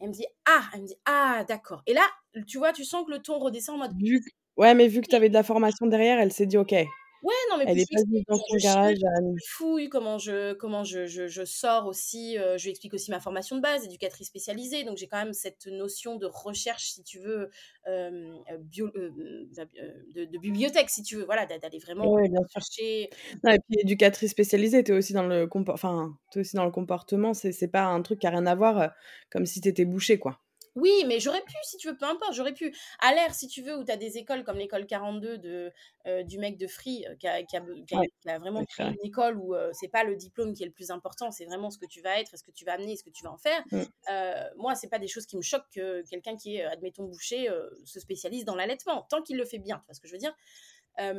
Elle 0.00 0.08
me 0.08 0.12
dit, 0.12 0.26
ah, 0.46 0.62
elle 0.72 0.82
me 0.82 0.86
dit, 0.86 0.96
ah, 1.06 1.44
d'accord. 1.48 1.82
Et 1.86 1.94
là, 1.94 2.02
tu 2.46 2.58
vois, 2.58 2.72
tu 2.72 2.84
sens 2.84 3.04
que 3.04 3.10
le 3.10 3.18
ton 3.20 3.38
redescend 3.38 3.76
en 3.76 3.78
mode, 3.78 3.96
Vu 4.00 4.20
ouais, 4.56 4.74
mais 4.74 4.88
vu 4.88 5.00
que 5.00 5.08
tu 5.08 5.16
avais 5.16 5.28
de 5.28 5.34
la 5.34 5.42
formation 5.42 5.86
derrière, 5.86 6.20
elle 6.20 6.32
s'est 6.32 6.46
dit: 6.46 6.56
«OK, 6.58 6.74
Ouais, 7.22 7.34
non, 7.50 7.58
mais 7.58 7.66
puis 7.66 7.72
elle 7.72 7.78
je 7.80 7.84
lui 7.86 7.86
pas 7.90 8.00
explique 8.00 8.26
dans 8.28 8.38
comment 8.38 8.58
je 8.58 8.58
cherche, 8.58 8.94
garage 8.94 8.98
à 9.04 9.20
comment 9.20 9.34
je 9.36 9.44
fouille, 9.44 9.88
comment 9.88 10.18
je, 10.18 10.52
comment 10.54 10.84
je, 10.84 11.06
je, 11.06 11.26
je 11.28 11.44
sors 11.44 11.86
aussi. 11.86 12.38
euh, 12.38 12.56
je 12.58 12.64
lui 12.64 12.70
explique 12.70 12.94
aussi 12.94 13.10
ma 13.10 13.20
formation 13.20 13.56
de 13.56 13.60
base, 13.62 13.84
éducatrice 13.84 14.28
spécialisée. 14.28 14.84
Donc, 14.84 14.96
j'ai 14.98 15.08
quand 15.08 15.18
même 15.24 15.32
cette 15.32 15.66
notion 15.66 16.16
de 16.16 16.26
recherche, 16.26 16.90
si 16.92 17.02
tu 17.02 17.18
veux, 17.18 17.50
euh, 17.88 18.36
euh, 18.50 18.58
bio, 18.58 18.86
euh, 18.96 19.10
euh, 19.58 19.92
de, 20.14 20.24
de 20.26 20.38
bibliothèque, 20.38 20.90
si 20.90 21.02
tu 21.02 21.16
veux. 21.16 21.24
Voilà, 21.24 21.46
d'a- 21.46 21.58
d'aller 21.58 21.78
vraiment 21.78 22.12
ouais, 22.12 22.28
bien 22.28 22.40
sûr. 22.48 22.62
chercher. 22.62 23.10
Non 23.44 23.52
et 23.52 23.58
puis 23.68 23.78
éducatrice 23.80 24.30
spécialisée, 24.30 24.84
tu 24.84 24.92
es 24.92 24.94
aussi 24.94 25.12
dans 25.12 25.26
le 25.26 25.46
compor 25.46 25.74
enfin, 25.74 26.16
aussi 26.36 26.56
dans 26.56 26.64
le 26.64 26.70
comportement, 26.70 27.34
c'est 27.34 27.52
c'est 27.52 27.68
pas 27.68 27.84
un 27.86 28.02
truc 28.02 28.20
qui 28.20 28.26
a 28.26 28.30
rien 28.30 28.46
à 28.46 28.54
voir, 28.54 28.92
comme 29.30 29.46
si 29.46 29.60
tu 29.60 29.68
étais 29.68 29.84
bouchée, 29.84 30.18
quoi. 30.18 30.40
Oui, 30.80 30.92
mais 31.06 31.18
j'aurais 31.20 31.42
pu, 31.42 31.54
si 31.62 31.76
tu 31.78 31.88
veux, 31.88 31.96
peu 31.96 32.04
importe, 32.06 32.34
j'aurais 32.34 32.52
pu. 32.54 32.74
À 33.00 33.14
l'air, 33.14 33.34
si 33.34 33.48
tu 33.48 33.62
veux, 33.62 33.76
où 33.76 33.84
tu 33.84 33.90
as 33.92 33.96
des 33.96 34.18
écoles 34.18 34.44
comme 34.44 34.58
l'école 34.58 34.86
42 34.86 35.38
de, 35.38 35.72
euh, 36.06 36.22
du 36.22 36.38
mec 36.38 36.56
de 36.58 36.66
Free, 36.66 37.04
euh, 37.08 37.16
qui, 37.16 37.26
a, 37.26 37.42
qui 37.42 37.56
a- 37.56 37.60
qui 37.86 37.94
a- 37.94 37.98
Ouais, 37.98 38.08
qui 38.20 38.28
a 38.30 38.38
vraiment 38.38 38.64
créé 38.64 38.86
une 38.86 39.06
école 39.06 39.38
où 39.38 39.54
euh, 39.54 39.70
c'est 39.72 39.88
pas 39.88 40.04
le 40.04 40.14
diplôme 40.16 40.52
qui 40.54 40.62
est 40.62 40.66
le 40.66 40.72
plus 40.72 40.90
important, 40.90 41.30
c'est 41.30 41.46
vraiment 41.46 41.70
ce 41.70 41.78
que 41.78 41.86
tu 41.86 42.00
vas 42.02 42.20
être, 42.20 42.36
ce 42.38 42.42
que 42.44 42.50
tu 42.50 42.64
vas 42.64 42.74
amener, 42.74 42.96
ce 42.96 43.02
que 43.04 43.10
tu 43.10 43.24
vas 43.24 43.32
en 43.32 43.38
faire. 43.38 43.62
Mmh. 43.72 43.82
Euh, 44.10 44.44
moi, 44.56 44.74
c'est 44.74 44.88
pas 44.88 44.98
des 44.98 45.08
choses 45.08 45.26
qui 45.26 45.36
me 45.36 45.42
choquent 45.42 45.68
que 45.74 46.02
quelqu'un 46.08 46.36
qui 46.36 46.56
est, 46.56 46.64
admettons, 46.64 47.04
bouché, 47.04 47.48
euh, 47.50 47.68
se 47.84 48.00
spécialise 48.00 48.44
dans 48.44 48.54
l'allaitement, 48.56 49.02
tant 49.10 49.22
qu'il 49.22 49.36
le 49.36 49.44
fait 49.44 49.58
bien, 49.58 49.78
tu 49.78 49.86
vois 49.86 49.94
ce 49.94 50.00
que 50.00 50.08
je 50.08 50.12
veux 50.12 50.18
dire? 50.18 50.34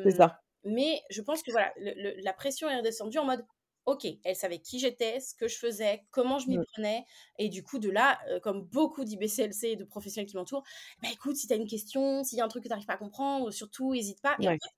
C'est 0.04 0.12
ça. 0.12 0.42
mais 0.64 1.02
je 1.10 1.22
pense 1.22 1.42
que 1.42 1.52
voilà, 1.52 1.72
le- 1.78 1.94
le- 1.96 2.16
la 2.22 2.34
pression 2.34 2.70
est 2.70 2.78
redescendue 2.78 3.18
en 3.18 3.26
mode 3.26 3.46
Ok, 3.92 4.08
elle 4.24 4.36
savait 4.36 4.60
qui 4.60 4.80
j'étais, 4.80 5.20
ce 5.20 5.34
que 5.34 5.48
je 5.48 5.58
faisais, 5.58 6.06
comment 6.12 6.38
je 6.40 6.48
m'y 6.48 6.58
Mmh. 6.58 6.64
prenais. 6.74 7.06
Et 7.40 7.50
du 7.50 7.64
coup, 7.64 7.80
de 7.80 7.90
là, 7.90 8.20
euh, 8.30 8.40
comme 8.40 8.62
beaucoup 8.64 9.04
d'IBCLC 9.04 9.70
et 9.70 9.76
de 9.76 9.84
professionnels 9.84 10.30
qui 10.30 10.36
m'entourent, 10.38 10.64
bah 11.02 11.10
écoute, 11.12 11.36
si 11.38 11.48
tu 11.48 11.54
as 11.54 11.58
une 11.58 11.68
question, 11.68 12.24
s'il 12.24 12.38
y 12.38 12.42
a 12.42 12.46
un 12.46 12.48
truc 12.48 12.64
que 12.64 12.68
tu 12.68 12.72
n'arrives 12.72 12.86
pas 12.86 12.94
à 12.94 12.98
comprendre, 12.98 13.52
surtout, 13.52 13.94
n'hésite 13.94 14.22
pas. 14.22 14.38
Et 14.42 14.48
en 14.48 14.52
fait, 14.54 14.70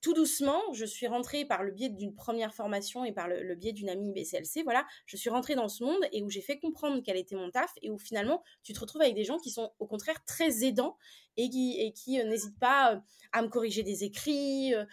tout 0.00 0.14
doucement, 0.14 0.60
je 0.74 0.84
suis 0.84 1.08
rentrée 1.08 1.44
par 1.44 1.64
le 1.64 1.72
biais 1.72 1.88
d'une 1.88 2.14
première 2.14 2.54
formation 2.54 3.04
et 3.04 3.12
par 3.12 3.26
le, 3.26 3.42
le 3.42 3.54
biais 3.56 3.72
d'une 3.72 3.88
amie 3.88 4.10
IBCLC, 4.10 4.62
voilà, 4.62 4.86
je 5.06 5.16
suis 5.16 5.28
rentrée 5.28 5.56
dans 5.56 5.68
ce 5.68 5.82
monde 5.82 6.00
et 6.12 6.22
où 6.22 6.30
j'ai 6.30 6.40
fait 6.40 6.60
comprendre 6.60 7.02
quel 7.04 7.16
était 7.16 7.34
mon 7.34 7.50
taf 7.50 7.72
et 7.82 7.90
où 7.90 7.98
finalement, 7.98 8.42
tu 8.62 8.72
te 8.72 8.78
retrouves 8.78 9.02
avec 9.02 9.14
des 9.16 9.24
gens 9.24 9.38
qui 9.38 9.50
sont 9.50 9.72
au 9.80 9.86
contraire 9.88 10.24
très 10.24 10.64
aidants 10.64 10.96
et 11.38 11.48
qui, 11.48 11.80
et 11.80 11.92
qui 11.92 12.20
euh, 12.20 12.24
n'hésitent 12.24 12.58
pas 12.58 12.94
euh, 12.94 13.00
à 13.32 13.40
me 13.42 13.48
corriger 13.48 13.82
des 13.82 14.04
écrits. 14.04 14.74
euh, 14.74 14.84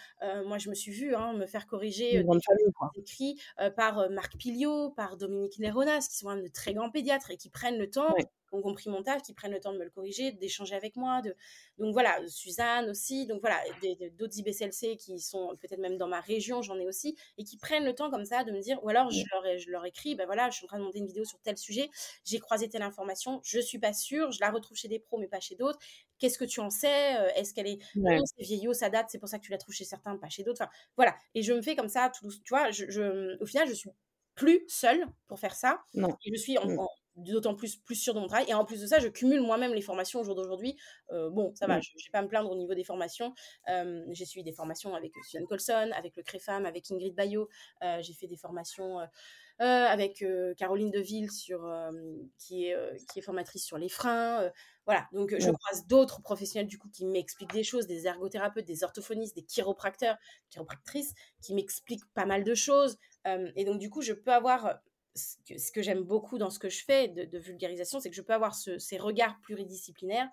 moi, 0.45 0.57
je 0.57 0.69
me 0.69 0.75
suis 0.75 0.91
vue 0.91 1.13
hein, 1.15 1.33
me 1.33 1.45
faire 1.47 1.67
corriger 1.67 2.23
famille, 2.39 2.65
des 2.95 3.01
écrits 3.01 3.41
par 3.75 4.09
Marc 4.11 4.37
Piliot, 4.37 4.91
par 4.91 5.17
Dominique 5.17 5.57
Léronas, 5.57 6.07
qui 6.09 6.17
sont 6.17 6.29
même 6.29 6.43
de 6.43 6.47
très 6.49 6.73
grands 6.73 6.91
pédiatres 6.91 7.31
et 7.31 7.37
qui 7.37 7.49
prennent 7.49 7.77
le 7.77 7.89
temps, 7.89 8.13
qui 8.15 8.25
ont 8.51 8.61
compris 8.61 8.89
mon 8.89 9.01
taf, 9.03 9.21
qui 9.21 9.33
prennent 9.33 9.51
le 9.53 9.59
temps 9.59 9.73
de 9.73 9.77
me 9.79 9.83
le 9.83 9.89
corriger, 9.89 10.31
d'échanger 10.33 10.75
avec 10.75 10.95
moi. 10.97 11.21
De... 11.21 11.35
Donc 11.77 11.93
voilà, 11.93 12.19
Suzanne 12.27 12.89
aussi, 12.89 13.25
donc 13.25 13.39
voilà, 13.41 13.59
d'autres 14.17 14.37
IBCLC 14.37 14.97
qui 14.97 15.19
sont 15.19 15.55
peut-être 15.61 15.79
même 15.79 15.97
dans 15.97 16.07
ma 16.07 16.19
région, 16.19 16.61
j'en 16.61 16.77
ai 16.77 16.85
aussi, 16.85 17.17
et 17.37 17.43
qui 17.43 17.57
prennent 17.57 17.85
le 17.85 17.95
temps 17.95 18.11
comme 18.11 18.25
ça 18.25 18.43
de 18.43 18.51
me 18.51 18.59
dire, 18.59 18.83
ou 18.83 18.89
alors 18.89 19.09
je 19.09 19.23
leur, 19.31 19.45
ai- 19.45 19.59
je 19.59 19.69
leur 19.71 19.85
écris, 19.85 20.15
ben 20.15 20.25
voilà, 20.25 20.49
je 20.49 20.57
suis 20.57 20.65
en 20.65 20.67
train 20.67 20.79
de 20.79 20.83
monter 20.83 20.99
une 20.99 21.07
vidéo 21.07 21.23
sur 21.25 21.39
tel 21.41 21.57
sujet, 21.57 21.89
j'ai 22.25 22.39
croisé 22.39 22.69
telle 22.69 22.83
information, 22.83 23.41
je 23.43 23.59
suis 23.59 23.79
pas 23.79 23.93
sûre, 23.93 24.31
je 24.31 24.39
la 24.41 24.51
retrouve 24.51 24.77
chez 24.77 24.87
des 24.89 24.99
pros 24.99 25.17
mais 25.17 25.27
pas 25.27 25.39
chez 25.39 25.55
d'autres. 25.55 25.79
Qu'est-ce 26.35 26.49
que 26.49 26.51
tu 26.51 26.59
en 26.59 26.69
sais 26.69 27.13
Est-ce 27.37 27.53
qu'elle 27.53 27.67
est 27.67 27.79
Ouais. 27.95 28.17
non, 28.17 28.23
c'est 28.25 28.43
vieillot, 28.43 28.73
ça 28.73 28.89
date, 28.89 29.07
c'est 29.09 29.19
pour 29.19 29.29
ça 29.29 29.39
que 29.39 29.43
tu 29.45 29.51
la 29.51 29.57
trouves 29.57 29.73
chez 29.73 29.85
certains, 29.85 30.17
pas 30.17 30.27
chez 30.29 30.43
d'autres. 30.43 30.61
Enfin, 30.61 30.71
voilà. 30.97 31.15
Et 31.33 31.41
je 31.43 31.53
me 31.53 31.61
fais 31.61 31.75
comme 31.77 31.87
ça, 31.89 32.11
tout 32.13 32.25
douce. 32.25 32.41
Tu 32.43 32.53
vois, 32.53 32.71
je, 32.71 32.85
je- 32.89 33.41
au 33.41 33.45
final, 33.45 33.67
je 33.69 33.73
suis 33.73 33.89
plus 34.35 34.65
seule 34.67 35.05
pour 35.27 35.39
faire 35.39 35.55
ça. 35.55 35.79
Non. 35.93 36.09
Et 36.25 36.31
je 36.35 36.41
suis 36.41 36.57
en- 36.57 36.67
Mmh. 36.67 36.79
en- 36.79 36.89
d'autant 37.15 37.55
plus, 37.55 37.77
plus 37.77 37.95
sûre 37.95 38.13
de 38.13 38.19
mon 38.19 38.27
travail. 38.27 38.45
Et 38.49 38.53
en 38.53 38.65
plus 38.65 38.81
de 38.81 38.87
ça, 38.87 38.99
je 38.99 39.07
cumule 39.07 39.39
moi-même 39.39 39.73
les 39.73 39.79
formations 39.81 40.19
au 40.19 40.23
jour 40.25 40.35
d'aujourd'hui. 40.35 40.75
Euh, 41.11 41.29
bon, 41.29 41.55
ça 41.55 41.65
va, 41.67 41.79
je 41.79 41.89
ne 41.95 41.99
vais 42.03 42.11
pas 42.11 42.21
me 42.21 42.27
plaindre 42.27 42.51
au 42.51 42.55
niveau 42.57 42.73
des 42.73 42.83
formations. 42.83 43.33
Euh, 43.69 44.03
j'ai 44.11 44.25
suivi 44.25 44.43
des 44.43 44.51
formations 44.51 44.93
avec 44.93 45.13
Suzanne 45.23 45.47
Colson, 45.47 45.91
avec 45.95 46.17
le 46.17 46.23
CREFAM, 46.23 46.65
avec 46.65 46.91
Ingrid 46.91 47.15
Bayo. 47.15 47.47
Euh, 47.83 48.01
j'ai 48.01 48.13
fait 48.13 48.27
des 48.27 48.35
formations 48.35 48.99
avec 49.59 50.21
Caroline 50.57 50.91
Deville, 50.91 51.31
sur, 51.31 51.61
qui, 52.37 52.65
est, 52.65 52.75
qui 53.09 53.19
est 53.19 53.21
formatrice 53.21 53.63
sur 53.65 53.77
les 53.77 53.87
freins. 53.87 54.51
Voilà, 54.85 55.07
donc 55.11 55.33
euh, 55.33 55.39
je 55.39 55.49
croise 55.51 55.87
d'autres 55.87 56.21
professionnels 56.21 56.67
du 56.67 56.77
coup 56.77 56.89
qui 56.89 57.05
m'expliquent 57.05 57.53
des 57.53 57.63
choses, 57.63 57.87
des 57.87 58.05
ergothérapeutes, 58.07 58.65
des 58.65 58.83
orthophonistes, 58.83 59.35
des 59.35 59.43
chiropracteurs, 59.43 60.17
chiropractrices, 60.49 61.13
qui 61.41 61.53
m'expliquent 61.55 62.05
pas 62.13 62.25
mal 62.25 62.43
de 62.43 62.53
choses. 62.55 62.97
Euh, 63.27 63.51
et 63.55 63.65
donc 63.65 63.79
du 63.79 63.89
coup, 63.89 64.01
je 64.01 64.13
peux 64.13 64.31
avoir, 64.33 64.79
ce 65.15 65.71
que, 65.71 65.81
j'aime 65.81 66.03
beaucoup 66.03 66.37
dans 66.37 66.49
ce 66.49 66.59
que 66.59 66.69
je 66.69 66.83
fais 66.83 67.07
de, 67.07 67.23
de 67.25 67.39
vulgarisation, 67.39 67.99
c'est 67.99 68.09
que 68.09 68.15
je 68.15 68.21
peux 68.21 68.33
avoir 68.33 68.53
ce- 68.55 68.77
ces 68.77 68.97
regards 68.97 69.39
pluridisciplinaires 69.41 70.29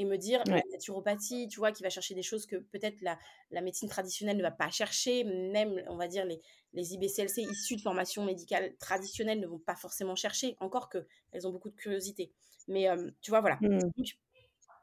et 0.00 0.04
me 0.06 0.16
dire 0.16 0.40
Ouais. 0.46 0.54
la 0.54 0.62
naturopathie, 0.72 1.46
tu 1.48 1.58
vois, 1.58 1.72
qui 1.72 1.82
va 1.82 1.90
chercher 1.90 2.14
des 2.14 2.22
choses 2.22 2.46
que 2.46 2.56
peut-être 2.56 3.02
la, 3.02 3.18
la 3.50 3.60
médecine 3.60 3.88
traditionnelle 3.88 4.38
ne 4.38 4.42
va 4.42 4.50
pas 4.50 4.70
chercher, 4.70 5.24
même, 5.24 5.82
on 5.88 5.96
va 5.96 6.08
dire, 6.08 6.24
les, 6.24 6.40
les 6.72 6.94
IBCLC 6.94 7.42
issus 7.42 7.76
de 7.76 7.82
formation 7.82 8.24
médicale 8.24 8.74
traditionnelle 8.78 9.40
ne 9.40 9.46
vont 9.46 9.58
pas 9.58 9.76
forcément 9.76 10.16
chercher, 10.16 10.56
encore 10.60 10.88
que 10.88 11.06
elles 11.32 11.46
ont 11.46 11.50
beaucoup 11.52 11.68
de 11.68 11.76
curiosité. 11.76 12.32
Mais 12.66 12.88
euh, 12.88 13.10
tu 13.20 13.30
vois, 13.30 13.40
voilà. 13.40 13.58
Mmh. 13.60 13.78
Donc, 13.96 14.06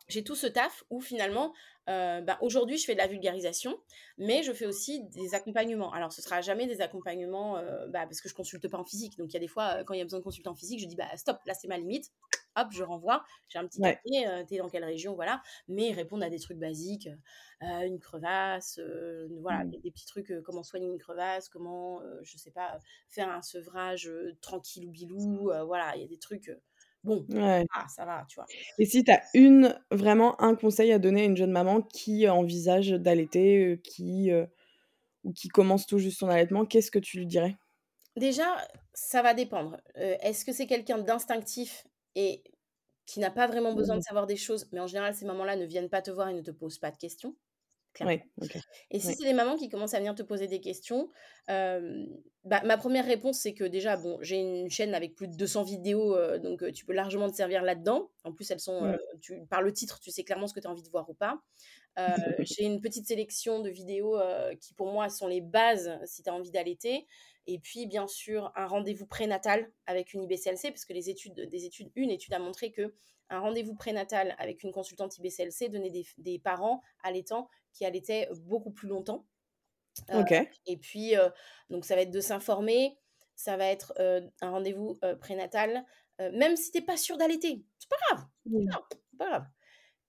j'ai 0.08 0.24
tout 0.24 0.36
ce 0.36 0.48
taf 0.48 0.84
où 0.90 1.02
finalement, 1.02 1.54
euh, 1.90 2.22
bah, 2.22 2.38
aujourd'hui, 2.42 2.78
je 2.78 2.86
fais 2.86 2.94
de 2.94 3.00
la 3.00 3.08
vulgarisation, 3.08 3.78
mais 4.18 4.44
je 4.44 4.54
fais 4.54 4.66
aussi 4.66 5.04
des 5.06 5.34
accompagnements. 5.34 5.92
Alors, 5.94 6.14
ce 6.14 6.22
sera 6.22 6.42
jamais 6.42 6.68
des 6.68 6.82
accompagnements 6.82 7.58
euh, 7.58 7.88
bah, 7.88 8.04
parce 8.06 8.22
que 8.22 8.30
je 8.30 8.34
consulte 8.34 8.68
pas 8.68 8.78
en 8.78 8.86
physique. 8.86 9.18
Donc, 9.18 9.32
il 9.32 9.34
y 9.34 9.38
a 9.38 9.40
des 9.40 9.48
fois, 9.48 9.78
euh, 9.78 9.84
quand 9.84 9.94
il 9.94 9.98
y 9.98 10.02
a 10.02 10.06
besoin 10.06 10.20
de 10.20 10.24
consulter 10.24 10.50
en 10.50 10.56
physique, 10.56 10.80
je 10.80 10.86
dis 10.86 10.96
bah 10.96 11.10
stop, 11.18 11.40
là 11.46 11.54
c'est 11.54 11.68
ma 11.68 11.78
limite. 11.78 12.12
Hop, 12.58 12.68
je 12.72 12.84
renvoie. 12.84 13.24
J'ai 13.50 13.60
un 13.60 13.68
petit 13.68 13.80
Ouais. 13.80 14.00
papier, 14.04 14.28
euh, 14.28 14.44
t'es 14.46 14.58
dans 14.58 14.70
quelle 14.70 14.84
région, 14.86 15.16
voilà. 15.16 15.42
Mais 15.68 15.92
répondre 15.94 16.24
à 16.26 16.30
des 16.30 16.40
trucs 16.40 16.58
basiques, 16.60 17.10
euh, 17.64 17.82
une 17.86 18.00
crevasse, 18.00 18.80
euh, 18.80 19.28
voilà, 19.42 19.64
Mmh. 19.64 19.72
des, 19.72 19.80
des 19.80 19.92
petits 19.92 20.06
trucs, 20.06 20.34
comment 20.44 20.64
soigner 20.64 20.88
une 20.88 20.98
crevasse, 21.00 21.50
comment, 21.50 22.02
je 22.24 22.38
sais 22.38 22.52
pas, 22.52 22.80
faire 23.10 23.30
un 23.30 23.42
sevrage 23.42 24.12
tranquille 24.42 24.86
ou 24.88 24.92
bilou, 24.92 25.52
voilà, 25.66 25.96
il 25.96 26.02
y 26.02 26.06
a 26.06 26.08
des 26.08 26.20
trucs. 26.20 26.52
bon, 27.04 27.28
Ouais. 27.30 27.66
ah, 27.74 27.88
ça 27.88 28.06
va, 28.06 28.26
tu 28.30 28.36
vois. 28.40 28.50
Et 28.78 28.86
si 28.86 29.04
tu 29.04 29.12
as 29.12 29.24
une 29.34 29.78
vraiment 29.92 30.40
un 30.42 30.56
conseil 30.56 30.92
à 30.92 31.00
donner 31.00 31.22
à 31.22 31.26
une 31.26 31.38
jeune 31.38 31.52
maman 31.52 31.82
qui 31.82 32.28
envisage 32.30 32.90
d'allaiter, 32.92 33.80
qui, 33.84 34.32
ou 35.24 35.34
qui 35.34 35.50
commence 35.50 35.88
tout 35.88 36.00
juste 36.00 36.20
son 36.20 36.30
allaitement, 36.30 36.66
qu'est-ce 36.66 36.92
que 36.92 37.00
tu 37.00 37.18
lui 37.20 37.28
dirais? 37.28 37.58
Déjà, 38.16 38.68
ça 38.94 39.22
va 39.22 39.34
dépendre. 39.34 39.80
Est-ce 39.96 40.44
que 40.44 40.52
c'est 40.52 40.66
quelqu'un 40.68 40.98
d'instinctif 40.98 41.86
et 42.18 42.44
qui 43.08 43.22
n'a 43.22 43.32
pas 43.32 43.48
vraiment 43.48 43.74
besoin 43.74 43.98
Mmh. 43.98 44.00
de 44.00 44.04
savoir 44.04 44.28
des 44.28 44.38
choses? 44.38 44.70
Mais 44.74 44.82
en 44.82 44.88
général, 44.88 45.16
ces 45.16 45.26
mamans-là 45.26 45.56
ne 45.58 45.66
viennent 45.66 45.90
pas 45.90 46.04
te 46.04 46.12
voir 46.12 46.30
et 46.30 46.36
ne 46.36 46.42
te 46.42 46.52
posent 46.52 46.80
pas 46.80 46.92
de 46.92 46.98
questions. 46.98 47.38
Et 48.92 49.00
si 49.00 49.14
c'est 49.14 49.24
des 49.24 49.34
mamans 49.34 49.58
qui 49.58 49.70
commencent 49.70 49.94
à 49.94 50.00
venir 50.00 50.16
te 50.16 50.24
poser 50.24 50.48
des 50.48 50.62
questions, 50.62 51.10
bah, 51.48 52.62
ma 52.64 52.78
première 52.78 53.06
réponse, 53.06 53.40
c'est 53.40 53.54
que 53.54 53.64
déjà, 53.66 53.98
bon, 53.98 54.18
j'ai 54.22 54.38
une 54.38 54.70
chaîne 54.70 54.94
avec 54.96 55.16
plus 55.16 55.28
de 55.28 55.36
200 55.36 55.64
vidéos, 55.64 56.16
donc 56.40 56.72
tu 56.74 56.86
peux 56.86 56.94
largement 56.94 57.30
te 57.30 57.36
servir 57.36 57.62
là-dedans. 57.64 58.12
En 58.24 58.34
plus, 58.34 58.50
elles 58.52 58.60
sont, 58.60 58.98
tu, 59.22 59.46
par 59.48 59.62
le 59.62 59.74
titre, 59.74 60.00
tu 60.00 60.12
sais 60.12 60.24
clairement 60.24 60.48
ce 60.48 60.54
que 60.54 60.60
tu 60.60 60.68
as 60.68 60.72
envie 60.72 60.84
de 60.84 60.90
voir 60.90 61.10
ou 61.10 61.14
pas. 61.14 61.42
j'ai 62.40 62.64
une 62.64 62.82
petite 62.82 63.08
sélection 63.08 63.62
de 63.62 63.70
vidéos 63.70 64.18
qui, 64.62 64.74
pour 64.74 64.92
moi, 64.92 65.10
sont 65.10 65.28
les 65.28 65.42
bases 65.42 65.92
si 66.06 66.24
tu 66.24 66.30
as 66.30 66.34
envie 66.34 66.52
d'allaiter. 66.52 67.08
Et 67.48 67.60
puis, 67.60 67.88
bien 67.88 68.08
sûr, 68.08 68.52
un 68.56 68.68
rendez-vous 68.68 69.06
prénatal 69.06 69.72
avec 69.86 70.14
une 70.14 70.24
IBCLC, 70.24 70.70
parce 70.70 70.86
que 70.86 70.94
les 70.94 71.10
études, 71.10 71.34
des 71.34 71.66
études, 71.66 71.92
une 71.96 72.12
étude 72.12 72.34
a 72.34 72.40
montré 72.40 72.72
que 72.72 72.94
un 73.30 73.40
rendez-vous 73.40 73.76
prénatal 73.76 74.36
avec 74.38 74.64
une 74.64 74.72
consultante 74.72 75.18
IBCLC 75.18 75.70
donnait 75.70 75.90
des, 75.90 76.06
des 76.18 76.40
parents 76.40 76.82
allaitants 77.04 77.50
qui 77.74 77.86
allaitaient 77.86 78.30
beaucoup 78.44 78.72
plus 78.72 78.88
longtemps. 78.88 79.26
Euh, 80.12 80.22
ok. 80.22 80.50
Et 80.66 80.78
puis, 80.78 81.18
euh, 81.18 81.30
donc, 81.70 81.86
ça 81.86 81.96
va 81.96 82.02
être 82.02 82.12
de 82.12 82.22
s'informer, 82.22 82.98
ça 83.36 83.58
va 83.58 83.66
être 83.66 83.94
euh, 84.00 84.22
un 84.42 84.52
rendez-vous 84.52 85.00
prénatal, 85.20 85.86
même 86.20 86.56
si 86.56 86.72
tu 86.72 86.80
n'es 86.80 86.86
pas 86.86 86.98
sûr 86.98 87.18
d'allaiter. 87.18 87.64
C'est 87.78 87.90
pas 87.90 87.98
grave. 88.10 88.26
Mmh. 88.46 88.70
pas 89.20 89.30
grave. 89.30 89.46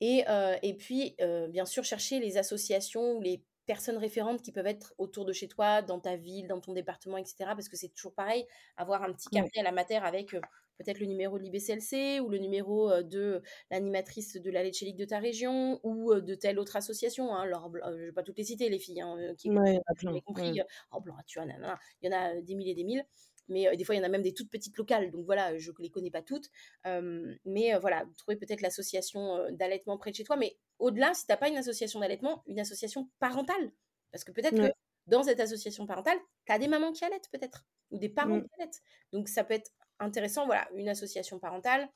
Et, 0.01 0.25
et 0.63 0.75
puis, 0.75 1.17
bien 1.51 1.67
sûr, 1.67 1.85
chercher 1.85 2.19
les 2.19 2.39
associations 2.39 3.13
ou 3.13 3.21
les 3.21 3.45
personnes 3.69 3.99
référentes 3.99 4.43
qui 4.43 4.51
peuvent 4.51 4.67
être 4.67 4.95
autour 4.99 5.27
de 5.27 5.33
chez 5.33 5.47
toi, 5.47 5.83
dans 5.83 6.01
ta 6.01 6.17
ville, 6.17 6.49
dans 6.49 6.61
ton 6.61 6.73
département, 6.73 7.19
etc. 7.19 7.37
Parce 7.49 7.69
que 7.69 7.77
c'est 7.77 7.91
toujours 7.91 8.15
pareil, 8.15 8.47
avoir 8.77 9.03
un 9.03 9.13
petit 9.13 9.29
carnet 9.29 9.51
à 9.59 9.63
la 9.63 9.73
matière 9.73 10.05
avec 10.05 10.31
peut-être 10.79 11.01
le 11.01 11.07
numéro 11.07 11.39
de 11.39 11.43
l'IBCLC 11.43 12.21
ou 12.21 12.31
le 12.31 12.39
numéro 12.39 13.03
de 13.03 13.43
l'animatrice 13.71 14.37
de 14.41 14.51
la 14.51 14.63
Lecce 14.63 14.97
de 14.97 15.05
ta 15.05 15.19
région 15.19 15.81
ou 15.83 16.15
de 16.15 16.35
telle 16.35 16.59
autre 16.59 16.77
association. 16.77 17.35
Hein, 17.35 17.45
je 17.47 17.91
ne 17.91 18.07
vais 18.07 18.13
pas 18.13 18.23
toutes 18.23 18.39
les 18.39 18.45
citer, 18.45 18.71
les 18.71 18.79
filles, 18.79 19.03
hein, 19.03 19.35
qui 19.37 19.51
ouais, 19.51 19.81
compris. 20.25 20.61
Oh, 20.93 21.03
tu 21.27 21.39
vois, 21.39 21.49
il 22.01 22.11
y 22.11 22.15
en 22.15 22.17
a 22.17 22.41
des 22.41 22.55
milliers 22.55 22.73
et 22.73 22.77
des 22.77 22.85
mille 22.85 23.05
mais 23.49 23.77
des 23.77 23.85
fois 23.85 23.95
il 23.95 23.99
y 23.99 24.01
en 24.01 24.05
a 24.05 24.09
même 24.09 24.23
des 24.23 24.35
toutes 24.35 24.51
petites 24.51 24.77
locales, 24.77 25.11
donc 25.11 25.25
voilà, 25.25 25.57
je 25.59 25.71
ne 25.71 25.77
les 25.81 25.91
connais 25.91 26.11
pas 26.11 26.23
toutes. 26.23 26.51
mais 27.45 27.77
voilà, 27.81 28.05
trouver 28.17 28.37
peut-être 28.37 28.61
l'association 28.61 29.47
d'allaitement 29.51 29.99
près 29.99 30.11
de 30.11 30.17
chez 30.17 30.25
toi, 30.25 30.37
mais 30.37 30.57
au-delà, 30.79 31.15
si 31.15 31.27
tu 31.27 31.33
n'as 31.33 31.37
pas 31.37 31.49
une 31.49 31.57
association 31.57 32.01
d'allaitement, 32.01 32.43
une 32.47 32.61
association 32.61 33.09
parentale. 33.19 33.73
Parce 34.13 34.25
que 34.25 34.33
peut-être 34.33 34.57
que 34.57 34.73
dans 35.07 35.23
cette 35.23 35.41
association 35.41 35.87
parentale, 35.87 36.19
tu 36.47 36.53
as 36.53 36.59
des 36.59 36.69
mamans 36.69 36.93
qui 36.93 37.05
allaitent 37.05 37.29
peut-être, 37.33 37.67
ou 37.91 37.99
des 37.99 38.09
parents 38.09 38.41
qui 38.41 38.49
allaitent. 38.59 38.81
Donc 39.13 39.29
ça 39.29 39.45
peut 39.45 39.55
être 39.55 39.71
intéressant, 39.99 40.47
voilà, 40.47 40.69
une 40.77 40.89
association 40.89 41.39
parentale. 41.39 41.89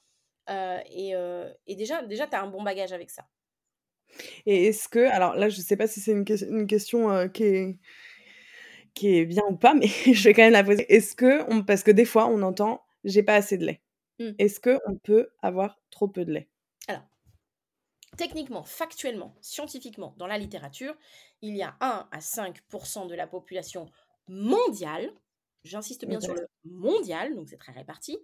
Euh, 0.50 0.78
et, 0.90 1.14
euh, 1.14 1.52
et, 1.66 1.76
déjà, 1.76 2.02
déjà 2.02 2.26
tu 2.26 2.34
as 2.34 2.42
un 2.42 2.48
bon 2.48 2.62
bagage 2.62 2.92
avec 2.92 3.10
ça. 3.10 3.28
Et 4.44 4.66
est-ce 4.66 4.88
que, 4.88 4.98
alors 4.98 5.36
là, 5.36 5.48
je 5.48 5.58
ne 5.58 5.62
sais 5.62 5.76
pas 5.76 5.86
si 5.86 6.00
c'est 6.00 6.12
une, 6.12 6.24
une, 6.50 6.66
question 6.66 7.10
euh, 7.10 7.28
qui, 7.28 7.44
est, 7.44 7.78
qui 8.94 9.18
est 9.18 9.24
bien 9.24 9.42
ou 9.48 9.56
pas, 9.56 9.74
mais 9.74 9.86
je 10.12 10.22
vais 10.24 10.34
quand 10.34 10.42
même 10.42 10.52
la 10.52 10.64
poser. 10.64 10.92
Est-ce 10.92 11.14
que, 11.14 11.50
on, 11.50 11.62
parce 11.62 11.82
que 11.82 11.90
des 11.90 12.04
fois, 12.04 12.26
on 12.28 12.42
entend 12.42 12.82
j'ai 13.04 13.24
pas 13.24 13.34
assez 13.34 13.58
de 13.58 13.66
lait. 13.66 13.82
Mmh. 14.20 14.30
Est-ce 14.38 14.60
qu'on 14.60 14.96
peut 15.02 15.30
avoir 15.42 15.80
trop 15.90 16.06
peu 16.06 16.24
de 16.24 16.32
lait? 16.32 16.48
Alors, 16.86 17.02
techniquement, 18.16 18.62
factuellement, 18.62 19.34
scientifiquement, 19.40 20.14
dans 20.18 20.28
la 20.28 20.38
littérature, 20.38 20.94
il 21.40 21.56
y 21.56 21.62
a 21.62 21.74
1 21.80 22.08
à 22.12 22.18
5% 22.20 23.08
de 23.08 23.14
la 23.16 23.26
population 23.26 23.90
mondiale 24.28 25.12
J'insiste 25.64 26.06
bien 26.06 26.20
sur 26.20 26.34
le 26.34 26.48
mondial, 26.64 27.36
donc 27.36 27.48
c'est 27.48 27.56
très 27.56 27.72
réparti. 27.72 28.18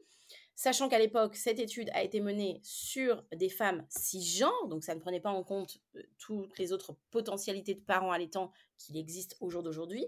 Sachant 0.58 0.88
qu'à 0.88 0.98
l'époque, 0.98 1.36
cette 1.36 1.60
étude 1.60 1.88
a 1.90 2.02
été 2.02 2.20
menée 2.20 2.58
sur 2.64 3.24
des 3.30 3.48
femmes 3.48 3.86
cisgenres, 3.88 4.66
donc 4.66 4.82
ça 4.82 4.92
ne 4.96 4.98
prenait 4.98 5.20
pas 5.20 5.30
en 5.30 5.44
compte 5.44 5.78
euh, 5.94 6.02
toutes 6.18 6.58
les 6.58 6.72
autres 6.72 6.96
potentialités 7.12 7.76
de 7.76 7.80
parents 7.80 8.10
allaitants 8.10 8.50
qui 8.76 8.98
existent 8.98 9.36
au 9.38 9.50
jour 9.50 9.62
d'aujourd'hui. 9.62 10.04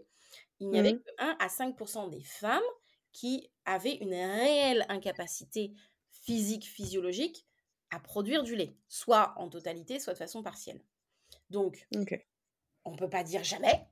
Il 0.59 0.71
n'y 0.71 0.81
avait 0.81 0.95
mmh 0.95 1.03
que 1.03 1.11
1 1.19 1.37
à 1.39 1.47
5% 1.47 2.11
des 2.11 2.25
femmes 2.25 2.61
qui 3.13 3.49
avaient 3.65 3.95
une 3.99 4.13
réelle 4.13 4.87
incapacité 4.89 5.73
physique, 6.11 6.67
physiologique 6.67 7.47
à 7.91 8.01
produire 8.01 8.43
du 8.43 8.57
lait, 8.57 8.77
soit 8.89 9.35
en 9.37 9.51
totalité, 9.51 10.01
soit 10.01 10.15
de 10.15 10.19
façon 10.19 10.43
partielle. 10.43 10.83
Donc, 11.51 11.87
on 12.85 12.91
ne 12.91 12.97
peut 12.97 13.09
pas 13.09 13.23
dire 13.23 13.45
jamais, 13.45 13.87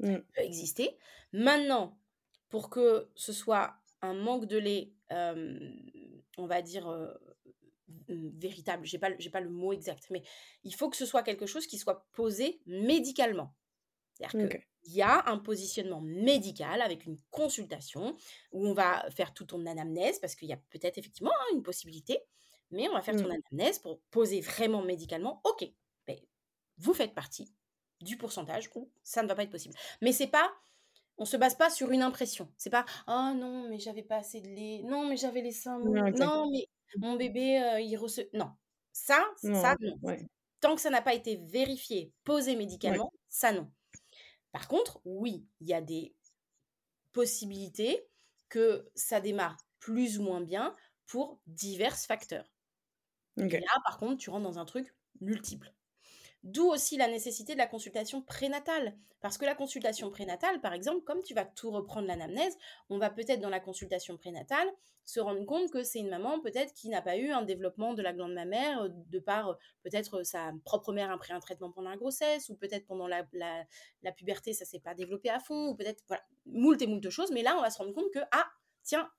ça 0.00 0.08
mmh. 0.08 0.22
peut 0.34 0.42
exister. 0.42 0.98
Maintenant, 1.32 1.96
pour 2.48 2.68
que 2.68 3.08
ce 3.14 3.32
soit 3.32 3.76
un 4.02 4.14
manque 4.14 4.46
de 4.46 4.58
lait, 4.58 4.92
on 5.10 6.46
va 6.46 6.62
dire, 6.62 6.86
véritable, 8.08 8.86
je 8.86 8.96
n'ai 8.96 9.00
pas, 9.00 9.10
pas 9.10 9.40
le 9.40 9.50
mot 9.50 9.72
exact, 9.72 10.08
mais 10.10 10.22
il 10.64 10.74
faut 10.74 10.90
que 10.90 10.96
ce 10.96 11.06
soit 11.06 11.22
quelque 11.22 11.46
chose 11.46 11.66
qui 11.66 11.78
soit 11.78 12.06
posé 12.12 12.60
médicalement. 12.66 13.54
C'est-à-dire 14.14 14.48
qu'il 14.48 14.92
y 14.94 15.02
a 15.02 15.28
un 15.28 15.38
positionnement 15.38 16.00
médical 16.00 16.82
avec 16.82 17.06
une 17.06 17.16
consultation 17.30 18.16
où 18.52 18.66
on 18.66 18.74
va 18.74 19.08
faire 19.10 19.32
tout 19.32 19.44
ton 19.44 19.64
anamnèse, 19.66 20.18
parce 20.18 20.34
qu'il 20.34 20.48
y 20.48 20.52
a 20.52 20.60
peut-être 20.70 20.98
effectivement 20.98 21.32
hein, 21.32 21.54
une 21.54 21.62
possibilité, 21.62 22.20
mais 22.70 22.88
on 22.88 22.94
va 22.94 23.02
faire 23.02 23.16
ton 23.16 23.28
mmh. 23.28 23.40
anamnèse 23.52 23.78
pour 23.78 24.00
poser 24.10 24.40
vraiment 24.40 24.82
médicalement, 24.82 25.40
ok, 25.44 25.68
ben, 26.06 26.18
vous 26.78 26.94
faites 26.94 27.14
partie 27.14 27.52
du 28.00 28.16
pourcentage 28.16 28.70
où 28.74 28.90
ça 29.02 29.22
ne 29.22 29.28
va 29.28 29.34
pas 29.34 29.44
être 29.44 29.50
possible. 29.50 29.74
Mais 30.00 30.12
c'est 30.12 30.26
pas 30.26 30.52
on 31.18 31.24
se 31.24 31.36
base 31.36 31.56
pas 31.56 31.70
sur 31.70 31.90
une 31.90 32.02
impression. 32.02 32.50
C'est 32.56 32.70
pas 32.70 32.84
oh 33.06 33.32
non 33.34 33.68
mais 33.68 33.78
j'avais 33.78 34.02
pas 34.02 34.16
assez 34.16 34.40
de 34.40 34.48
lait, 34.48 34.82
non 34.84 35.08
mais 35.08 35.16
j'avais 35.16 35.42
les 35.42 35.52
seins 35.52 35.78
non 35.78 36.50
mais 36.50 36.66
mon 36.96 37.16
bébé 37.16 37.62
euh, 37.62 37.80
il 37.80 37.96
reçoit 37.96 38.24
non 38.32 38.50
ça 38.92 39.24
ça 39.36 39.74
non. 39.80 39.96
Tant 40.60 40.76
que 40.76 40.80
ça 40.80 40.90
n'a 40.90 41.02
pas 41.02 41.14
été 41.14 41.36
vérifié, 41.36 42.12
posé 42.24 42.54
médicalement, 42.54 43.12
ça 43.28 43.52
non. 43.52 43.68
Par 44.52 44.68
contre, 44.68 45.00
oui, 45.04 45.44
il 45.60 45.66
y 45.66 45.74
a 45.74 45.80
des 45.80 46.14
possibilités 47.12 48.06
que 48.48 48.88
ça 48.94 49.20
démarre 49.20 49.56
plus 49.80 50.18
ou 50.18 50.22
moins 50.22 50.40
bien 50.40 50.76
pour 51.06 51.40
divers 51.46 51.96
facteurs. 51.96 52.46
là, 53.58 53.80
par 53.84 53.98
contre, 53.98 54.18
tu 54.18 54.30
rentres 54.30 54.44
dans 54.44 54.58
un 54.58 54.64
truc 54.64 54.94
multiple. 55.20 55.72
D'où 56.42 56.66
aussi 56.66 56.96
la 56.96 57.08
nécessité 57.08 57.52
de 57.52 57.58
la 57.58 57.66
consultation 57.66 58.22
prénatale. 58.22 58.96
Parce 59.20 59.38
que 59.38 59.44
la 59.44 59.54
consultation 59.54 60.10
prénatale, 60.10 60.60
par 60.60 60.72
exemple, 60.72 61.02
comme 61.04 61.22
tu 61.22 61.34
vas 61.34 61.44
tout 61.44 61.70
reprendre 61.70 62.08
l'anamnèse, 62.08 62.56
on 62.90 62.98
va 62.98 63.10
peut-être 63.10 63.40
dans 63.40 63.48
la 63.48 63.60
consultation 63.60 64.16
prénatale 64.16 64.68
se 65.04 65.20
rendre 65.20 65.44
compte 65.46 65.70
que 65.70 65.82
c'est 65.82 65.98
une 65.98 66.08
maman 66.08 66.40
peut-être 66.40 66.72
qui 66.74 66.88
n'a 66.88 67.02
pas 67.02 67.16
eu 67.16 67.30
un 67.30 67.42
développement 67.42 67.94
de 67.94 68.02
la 68.02 68.12
glande 68.12 68.34
mammaire 68.34 68.82
euh, 68.82 68.88
de 68.88 69.18
par 69.18 69.50
euh, 69.50 69.54
peut-être 69.82 70.22
sa 70.22 70.52
propre 70.64 70.92
mère 70.92 71.10
après 71.10 71.34
un 71.34 71.40
traitement 71.40 71.72
pendant 71.72 71.90
la 71.90 71.96
grossesse 71.96 72.48
ou 72.48 72.56
peut-être 72.56 72.86
pendant 72.86 73.08
la, 73.08 73.26
la, 73.32 74.12
puberté 74.12 74.52
ça 74.52 74.64
s'est 74.64 74.80
pas 74.80 74.94
développé 74.94 75.28
à 75.28 75.40
fond 75.40 75.70
ou 75.70 75.74
peut-être 75.74 76.04
voilà, 76.06 76.22
moult 76.46 76.80
et 76.80 76.86
moult 76.86 77.08
choses. 77.10 77.30
Mais 77.32 77.42
là, 77.42 77.56
on 77.56 77.60
va 77.60 77.70
se 77.70 77.78
rendre 77.78 77.92
compte 77.92 78.10
que, 78.12 78.20
ah, 78.30 78.46
tiens, 78.82 79.10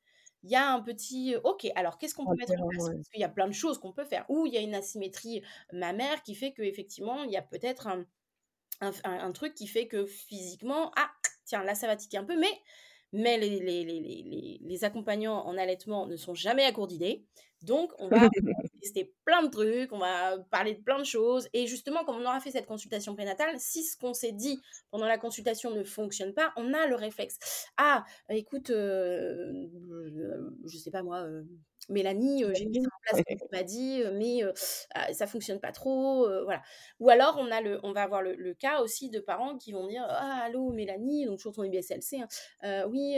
il 0.43 0.51
y 0.51 0.55
a 0.55 0.71
un 0.71 0.81
petit 0.81 1.35
OK, 1.43 1.67
alors 1.75 1.97
qu'est-ce 1.97 2.13
qu'on 2.13 2.25
peut 2.25 2.35
mettre 2.35 2.61
en 2.61 2.67
place? 2.67 2.89
Parce 2.89 3.09
qu'il 3.09 3.21
y 3.21 3.23
a 3.23 3.29
plein 3.29 3.47
de 3.47 3.53
choses 3.53 3.79
qu'on 3.79 3.93
peut 3.93 4.05
faire. 4.05 4.25
Ou 4.29 4.45
il 4.45 4.53
y 4.53 4.57
a 4.57 4.61
une 4.61 4.75
asymétrie 4.75 5.41
mammaire 5.71 6.21
qui 6.23 6.35
fait 6.35 6.53
qu'effectivement, 6.53 7.23
il 7.23 7.31
y 7.31 7.37
a 7.37 7.41
peut-être 7.41 7.87
un, 7.87 8.05
un, 8.81 9.31
truc 9.31 9.53
qui 9.53 9.67
fait 9.67 9.87
que 9.87 10.05
physiquement, 10.05 10.91
ah, 10.97 11.09
tiens, 11.45 11.63
là, 11.63 11.75
ça 11.75 11.87
va 11.87 11.95
tiquer 11.95 12.17
un 12.17 12.25
peu, 12.25 12.37
mais, 12.37 12.61
mais 13.13 13.37
les, 13.37 13.59
les, 13.59 13.85
les, 13.85 14.59
les 14.61 14.83
accompagnants 14.83 15.45
en 15.45 15.57
allaitement 15.57 16.07
ne 16.07 16.17
sont 16.17 16.33
jamais 16.33 16.65
à 16.65 16.71
court 16.71 16.87
d'idées. 16.87 17.23
Donc, 17.63 17.93
on 17.97 18.09
va 18.09 18.29
tester 18.81 19.13
plein 19.23 19.43
de 19.43 19.49
trucs, 19.49 19.93
on 19.93 19.99
va 19.99 20.37
parler 20.51 20.73
de 20.73 20.81
plein 20.81 20.99
de 20.99 21.05
choses. 21.05 21.47
Et 21.53 21.65
justement, 21.65 22.03
comme 22.03 22.17
on 22.17 22.25
aura 22.25 22.41
fait 22.41 22.51
cette 22.51 22.65
consultation 22.65 23.15
prénatale, 23.15 23.55
si 23.57 23.83
ce 23.83 23.97
qu'on 23.97 24.13
s'est 24.13 24.33
dit 24.33 24.59
pendant 24.91 25.05
la 25.05 25.17
consultation 25.17 25.71
ne 25.71 25.83
fonctionne 25.83 26.33
pas, 26.33 26.51
on 26.57 26.73
a 26.73 26.87
le 26.87 26.95
réflexe. 26.95 27.37
Ah, 27.77 28.03
écoute, 28.29 28.69
euh, 28.69 29.67
je 30.65 30.77
sais 30.77 30.91
pas 30.91 31.03
moi, 31.03 31.21
euh, 31.21 31.43
Mélanie, 31.89 32.43
euh, 32.43 32.53
j'ai 32.53 32.65
mis 32.65 32.81
ça 32.81 32.87
en 32.87 32.99
place 33.01 33.23
tu 33.27 33.45
m'as 33.51 33.63
dit, 33.63 34.03
mais 34.13 34.41
ah, 34.95 35.13
ça 35.13 35.27
fonctionne 35.27 35.59
pas 35.59 35.71
trop, 35.71 36.27
voilà. 36.43 36.61
Ou 36.99 37.09
alors 37.09 37.37
on 37.39 37.51
a 37.51 37.61
le, 37.61 37.79
on 37.83 37.91
va 37.91 38.03
avoir 38.03 38.21
le, 38.21 38.53
cas 38.53 38.81
aussi 38.81 39.09
de 39.09 39.19
parents 39.19 39.57
qui 39.57 39.71
vont 39.71 39.87
dire, 39.87 40.05
ah 40.07 40.41
allô 40.45 40.71
Mélanie, 40.71 41.25
donc 41.25 41.37
toujours 41.37 41.53
ton 41.53 41.63
IBSLC, 41.63 42.21
hein, 42.61 42.85
oui. 42.89 43.17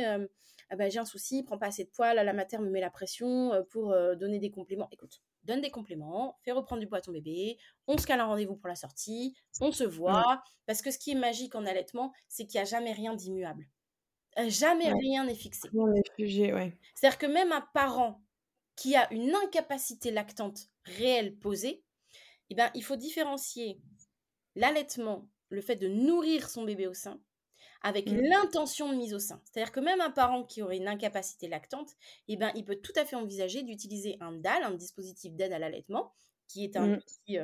Ah 0.72 0.76
bah, 0.76 0.90
j'ai 0.90 0.98
un 0.98 1.06
souci, 1.06 1.44
prends 1.44 1.60
pas 1.60 1.68
assez 1.68 1.84
de 1.84 1.90
poids, 1.90 2.16
la 2.16 2.34
mater 2.34 2.58
me 2.58 2.70
met 2.70 2.82
la 2.82 2.90
pression 2.90 3.52
pour 3.70 3.96
donner 4.16 4.40
des 4.40 4.50
compléments. 4.50 4.88
Écoute, 4.92 5.22
donne 5.46 5.62
des 5.62 5.72
compléments, 5.72 6.38
fais 6.44 6.52
reprendre 6.52 6.82
du 6.82 6.88
poids 6.88 6.98
à 6.98 7.02
ton 7.02 7.12
bébé, 7.12 7.58
on 7.88 7.98
se 7.98 8.06
cale 8.06 8.20
un 8.20 8.26
rendez-vous 8.26 8.56
pour 8.56 8.68
la 8.68 8.76
sortie, 8.76 9.36
on 9.62 9.72
se 9.72 9.84
voit. 9.84 10.44
Parce 10.66 10.82
que 10.82 10.92
ce 10.92 10.98
qui 10.98 11.12
est 11.12 11.16
magique 11.16 11.56
en 11.56 11.66
allaitement, 11.66 12.12
c'est 12.28 12.46
qu'il 12.46 12.60
n'y 12.60 12.64
a 12.64 12.66
jamais 12.66 12.92
rien 12.92 13.14
d'immuable. 13.14 13.68
Jamais 14.48 14.92
rien 14.92 15.26
n'est 15.26 15.36
fixé. 15.36 15.70
C'est-à-dire 16.96 17.18
que 17.18 17.26
même 17.26 17.52
un 17.52 17.66
parent 17.74 18.22
qui 18.76 18.96
a 18.96 19.12
une 19.14 19.34
incapacité 19.36 20.12
lactante 20.12 20.70
réelle 20.84 21.36
posée, 21.38 21.84
eh 22.50 22.56
ben, 22.56 22.70
il 22.76 22.84
faut 22.84 22.96
différencier 22.96 23.80
l'allaitement, 24.56 25.30
le 25.50 25.62
fait 25.62 25.76
de 25.76 25.88
nourrir 25.88 26.50
son 26.50 26.64
bébé 26.64 26.88
au 26.88 26.94
sein, 26.94 27.20
avec 27.82 28.10
mmh. 28.10 28.18
l'intention 28.18 28.92
de 28.92 28.98
mise 28.98 29.14
au 29.14 29.20
sein. 29.20 29.42
C'est-à-dire 29.46 29.72
que 29.72 29.80
même 29.80 30.02
un 30.02 30.12
parent 30.12 30.44
qui 30.44 30.62
aurait 30.62 30.78
une 30.78 30.88
incapacité 30.88 31.48
lactante, 31.48 31.92
eh 32.28 32.38
ben, 32.38 32.52
il 32.56 32.66
peut 32.66 32.76
tout 32.78 32.94
à 32.96 33.06
fait 33.06 33.16
envisager 33.16 33.64
d'utiliser 33.64 34.18
un 34.20 34.32
DAL, 34.34 34.64
un 34.64 34.74
dispositif 34.76 35.34
d'aide 35.34 35.54
à 35.54 35.60
l'allaitement, 35.60 36.14
qui 36.48 36.64
est 36.64 36.76
un 36.78 36.88
mmh. 36.88 36.94
outil 36.94 37.38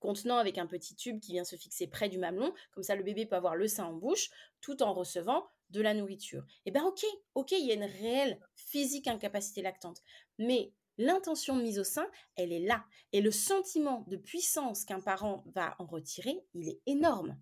contenant 0.00 0.38
avec 0.38 0.58
un 0.58 0.66
petit 0.66 0.94
tube 0.94 1.20
qui 1.20 1.32
vient 1.32 1.44
se 1.44 1.56
fixer 1.56 1.86
près 1.86 2.08
du 2.08 2.18
mamelon. 2.18 2.52
Comme 2.72 2.82
ça, 2.82 2.96
le 2.96 3.02
bébé 3.02 3.26
peut 3.26 3.36
avoir 3.36 3.56
le 3.56 3.68
sein 3.68 3.84
en 3.84 3.94
bouche 3.94 4.30
tout 4.60 4.82
en 4.82 4.92
recevant 4.92 5.48
de 5.70 5.80
la 5.80 5.94
nourriture. 5.94 6.44
Eh 6.66 6.70
bien, 6.70 6.84
ok, 6.84 7.04
ok, 7.34 7.52
il 7.52 7.66
y 7.66 7.70
a 7.70 7.74
une 7.74 7.84
réelle 7.84 8.40
physique 8.54 9.08
incapacité 9.08 9.62
lactante. 9.62 10.02
Mais 10.38 10.72
l'intention 10.96 11.56
de 11.56 11.62
mise 11.62 11.78
au 11.78 11.84
sein, 11.84 12.06
elle 12.36 12.52
est 12.52 12.66
là. 12.66 12.84
Et 13.12 13.20
le 13.20 13.30
sentiment 13.30 14.04
de 14.08 14.16
puissance 14.16 14.84
qu'un 14.84 15.00
parent 15.00 15.44
va 15.54 15.74
en 15.78 15.86
retirer, 15.86 16.44
il 16.54 16.68
est 16.68 16.80
énorme. 16.86 17.38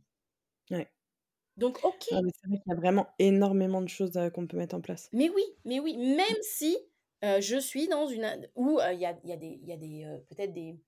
Ouais. 0.70 0.90
Donc, 1.56 1.78
ok. 1.84 1.94
c'est 2.00 2.14
vrai 2.14 2.58
qu'il 2.58 2.62
y 2.66 2.72
a 2.72 2.76
vraiment 2.76 3.08
énormément 3.18 3.80
de 3.80 3.88
choses 3.88 4.18
qu'on 4.34 4.46
peut 4.46 4.58
mettre 4.58 4.74
en 4.74 4.80
place. 4.80 5.08
Mais 5.12 5.30
oui, 5.30 5.44
mais 5.64 5.80
oui, 5.80 5.96
même 5.96 6.42
si 6.42 6.76
je 7.22 7.58
suis 7.58 7.88
dans 7.88 8.06
une... 8.06 8.48
où 8.54 8.78
il 8.92 8.98
y, 8.98 9.06
a, 9.06 9.18
y, 9.24 9.32
a, 9.32 9.36
des, 9.36 9.60
y 9.62 9.72
a 9.72 9.76
des 9.76 10.18
peut-être 10.28 10.52
des, 10.52 10.78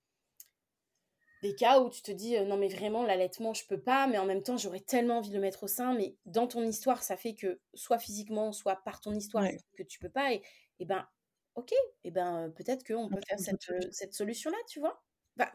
des 1.41 1.55
cas 1.55 1.79
où 1.79 1.89
tu 1.89 2.01
te 2.01 2.11
dis 2.11 2.39
non 2.41 2.57
mais 2.57 2.67
vraiment 2.67 3.03
l'allaitement 3.03 3.53
je 3.53 3.65
peux 3.65 3.79
pas 3.79 4.07
mais 4.07 4.17
en 4.17 4.25
même 4.25 4.43
temps 4.43 4.57
j'aurais 4.57 4.79
tellement 4.79 5.19
envie 5.19 5.29
de 5.29 5.35
le 5.35 5.41
mettre 5.41 5.63
au 5.63 5.67
sein 5.67 5.93
mais 5.93 6.15
dans 6.25 6.47
ton 6.47 6.63
histoire 6.63 7.03
ça 7.03 7.17
fait 7.17 7.33
que 7.33 7.59
soit 7.73 7.99
physiquement 7.99 8.51
soit 8.51 8.77
par 8.83 8.99
ton 9.01 9.13
histoire 9.13 9.45
que 9.77 9.83
tu 9.83 9.99
peux 9.99 10.09
pas 10.09 10.33
et, 10.33 10.41
et 10.79 10.85
ben 10.85 11.07
ok 11.55 11.73
et 12.03 12.11
ben 12.11 12.51
peut-être 12.55 12.85
qu'on 12.85 13.09
peut 13.09 13.21
faire 13.27 13.39
cette, 13.39 13.93
cette 13.93 14.13
solution. 14.13 14.51
là 14.51 14.57
tu 14.67 14.79
vois? 14.79 15.01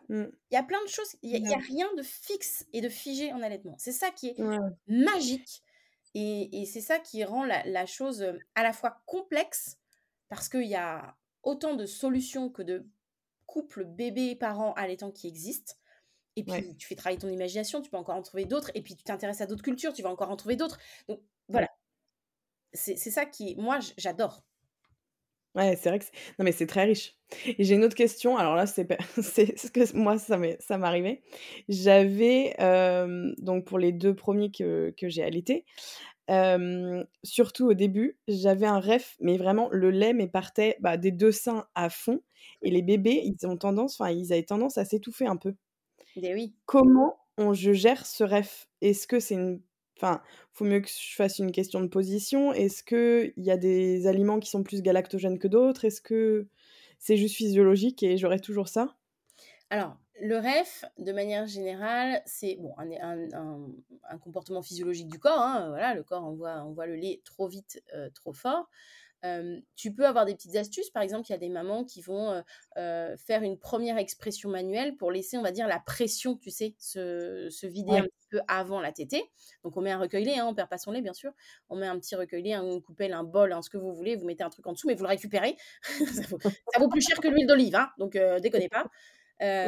Mmh. 0.09 0.25
il 0.51 0.55
y 0.55 0.57
a 0.57 0.63
plein 0.63 0.83
de 0.83 0.89
choses 0.89 1.15
il 1.21 1.43
n'y 1.43 1.55
a, 1.55 1.59
rien 1.59 1.93
de 1.95 2.03
fixe 2.03 2.65
et 2.73 2.81
de 2.81 2.89
figé 2.89 3.33
en 3.35 3.43
allaitement. 3.43 3.77
C'est 3.79 3.93
ça 3.93 4.11
qui 4.11 4.29
est 4.29 4.37
magique 4.87 5.63
et, 6.15 6.63
et 6.63 6.65
c'est 6.65 6.81
ça 6.81 6.99
qui 6.99 7.23
rend 7.25 7.45
la, 7.45 7.63
la, 7.65 7.85
chose 7.85 8.25
à 8.55 8.63
la 8.63 8.73
fois 8.73 9.03
complexe 9.05 9.79
parce 10.29 10.49
qu'il 10.49 10.67
y 10.67 10.75
a 10.75 11.17
autant 11.43 11.75
de 11.75 11.87
solutions 11.87 12.49
que 12.49 12.63
de 12.63 12.87
couple 13.47 13.85
bébé-parent 13.85 14.73
allaitant 14.75 15.11
qui 15.11 15.29
existe. 15.29 15.79
Et 16.37 16.43
puis, 16.43 16.77
tu 16.77 16.87
fais 16.89 16.97
travailler 16.97 17.19
ton 17.19 17.29
imagination, 17.29 17.81
tu 17.81 17.91
peux 17.91 17.97
encore 17.97 18.17
en 18.17 18.23
trouver 18.23 18.45
d'autres. 18.45 18.71
Et 18.75 18.83
puis, 18.83 18.97
tu 18.97 19.05
t'intéresses 19.05 19.41
à 19.41 19.47
d'autres 19.47 19.63
cultures, 19.63 19.93
tu 19.93 20.03
vas 20.03 20.11
encore 20.11 20.31
en 20.31 20.37
trouver 20.37 20.57
d'autres. 20.57 20.79
Donc, 21.09 21.21
voilà. 21.49 21.69
C'est 22.73 22.97
ça 22.97 23.25
qui, 23.25 23.55
moi, 23.57 23.79
j'adore. 23.97 24.43
Ouais, 25.55 25.77
c'est 25.81 25.89
vrai 25.89 26.01
que 26.01 26.05
non 26.39 26.45
mais 26.45 26.51
c'est 26.51 26.67
très 26.67 26.85
riche. 26.85 27.15
Et 27.47 27.63
j'ai 27.63 27.77
une 27.77 27.85
autre 27.85 27.95
question. 27.95 28.37
Alors 28.37 28.57
là, 28.57 28.67
c'est 28.67 28.89
ce 29.17 29.71
que 29.71 29.97
moi 29.97 30.19
ça 30.19 30.37
m'est 30.37 30.61
ça 30.61 30.79
m'arrivait. 30.79 31.23
J'avais 31.69 32.55
donc 33.39 33.65
pour 33.65 33.79
les 33.79 33.93
deux 33.93 34.15
premiers 34.15 34.51
que, 34.51 34.93
que 34.99 35.09
j'ai 35.09 35.23
allaités, 35.23 35.65
surtout 37.23 37.67
au 37.69 37.75
début, 37.75 38.19
j'avais 38.29 38.67
un 38.67 38.81
ref, 38.81 39.17
mais 39.21 39.37
vraiment 39.37 39.69
le 39.71 39.91
lait 39.91 40.13
mais 40.13 40.27
partait 40.29 40.77
bah, 40.81 40.97
des 40.97 41.13
deux 41.13 41.33
seins 41.33 41.67
à 41.75 41.89
fond. 41.89 42.21
Et 42.63 42.71
les 42.71 42.83
bébés, 42.83 43.23
ils 43.25 43.47
ont 43.47 43.57
tendance, 43.57 44.01
enfin 44.01 44.11
ils 44.11 44.33
avaient 44.33 44.43
tendance 44.43 44.77
à 44.79 44.85
s'étouffer 44.85 45.27
un 45.27 45.37
peu. 45.37 45.55
Oui. 46.17 46.55
Comment 46.67 47.17
on, 47.39 47.53
je 47.55 47.73
gère 47.73 48.07
ce 48.07 48.25
ref? 48.25 48.69
Est-ce 48.81 49.07
que 49.07 49.21
c'est 49.21 49.35
une 49.35 49.61
Enfin, 49.97 50.23
faut 50.53 50.65
mieux 50.65 50.81
que 50.81 50.89
je 50.89 51.15
fasse 51.15 51.39
une 51.39 51.53
question 51.53 51.81
de 51.81 51.87
position. 51.87 52.53
Est-ce 52.53 52.83
qu'il 52.83 53.45
y 53.45 53.51
a 53.51 53.57
des 53.57 54.07
aliments 54.07 54.41
qui 54.41 54.51
sont 54.51 54.63
plus 54.63 54.83
galactogènes 54.83 55.39
que 55.39 55.49
d'autres? 55.49 55.85
Est-ce 55.85 56.01
que 56.01 56.49
c'est 56.99 57.17
juste 57.17 57.37
physiologique 57.37 58.03
et 58.03 58.17
j'aurai 58.17 58.41
toujours 58.41 58.69
ça? 58.69 58.97
Alors, 59.71 59.97
le 60.21 60.39
REF, 60.39 60.85
de 60.99 61.13
manière 61.13 61.47
générale, 61.47 62.23
c'est 62.27 62.57
bon, 62.61 62.75
un, 62.79 64.19
comportement 64.19 64.63
physiologique 64.63 65.09
du 65.09 65.19
corps. 65.19 65.41
Hein, 65.41 65.69
voilà, 65.69 65.95
le 65.95 66.03
corps 66.03 66.25
envoie, 66.25 66.63
envoie 66.63 66.87
le 66.87 66.97
lait 66.97 67.21
trop 67.25 67.49
vite, 67.49 67.83
euh, 67.95 68.11
trop 68.15 68.33
fort 68.33 68.69
tu 69.77 69.95
peux 69.95 70.07
avoir 70.07 70.27
des 70.27 70.35
petites 70.35 70.57
astuces. 70.57 70.91
Par 70.91 71.03
exemple, 71.03 71.27
il 71.29 71.33
y 71.33 71.35
a 71.35 71.39
des 71.39 71.49
mamans 71.49 71.85
qui 71.85 72.01
vont 72.03 72.43
faire 72.75 73.43
une 73.43 73.59
première 73.59 73.99
expression 73.99 74.51
manuelle 74.51 74.97
pour 74.97 75.11
laisser, 75.11 75.37
on 75.39 75.43
va 75.43 75.53
dire, 75.53 75.67
la 75.67 75.81
pression, 75.81 76.37
tu 76.37 76.51
sais, 76.51 76.75
se, 76.79 77.67
vider 77.67 77.99
un 77.99 78.03
petit 78.03 78.29
peu 78.31 78.41
avant 78.49 78.81
la 78.81 78.93
tétée. 78.93 79.25
Donc, 79.63 79.77
on 79.77 79.81
met 79.81 79.91
un 79.91 79.99
recueil-lait, 79.99 80.39
hein, 80.39 80.47
on 80.47 80.55
perd 80.55 80.69
pas 80.69 80.79
son 80.79 80.91
lait, 80.91 81.01
bien 81.01 81.13
sûr. 81.13 81.33
On 81.69 81.77
met 81.77 81.87
un 81.87 81.99
petit 81.99 82.15
recueil-lait, 82.15 82.53
un 82.55 82.81
coupelle, 82.81 83.13
un 83.13 83.25
bol, 83.25 83.53
hein, 83.53 83.63
ce 83.63 83.71
que 83.71 83.79
vous 83.79 83.93
voulez. 83.95 84.17
Vous 84.17 84.27
mettez 84.27 84.45
un 84.45 84.51
truc 84.51 84.67
en 84.67 84.73
dessous, 84.73 84.89
mais 84.89 84.95
vous 84.95 85.05
le 85.05 85.09
récupérez. 85.09 85.57
ça, 85.83 86.79
vaut, 86.79 86.89
plus 86.89 87.01
cher 87.01 87.19
que 87.21 87.29
l'huile 87.29 87.47
d'olive, 87.47 87.75
hein, 87.77 87.91
donc 87.99 88.19
déconnez 88.43 88.69
pas. 88.69 88.85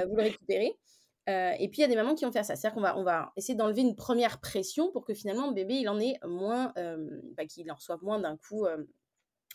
vous 0.06 0.16
le 0.16 0.22
récupérez. 0.22 0.76
et 1.28 1.68
puis 1.68 1.78
il 1.78 1.80
y 1.80 1.84
a 1.84 1.88
des 1.88 1.96
mamans 1.96 2.14
qui 2.14 2.24
vont 2.24 2.32
faire 2.32 2.44
ça, 2.44 2.56
c'est-à-dire 2.56 2.74
qu'on 2.74 2.82
va, 2.82 2.98
on 2.98 3.04
va 3.04 3.32
essayer 3.36 3.54
d'enlever 3.54 3.82
une 3.82 3.96
première 3.96 4.40
pression 4.40 4.90
pour 4.92 5.04
que 5.04 5.14
finalement 5.14 5.48
le 5.48 5.54
bébé 5.54 5.74
il 5.74 5.88
en 5.88 5.98
ait 5.98 6.18
moins, 6.24 6.72
bah, 7.36 7.46
qu'il 7.46 7.70
en 7.70 7.74
reçoive 7.74 8.02
moins 8.02 8.18
d'un 8.18 8.36
coup 8.36 8.66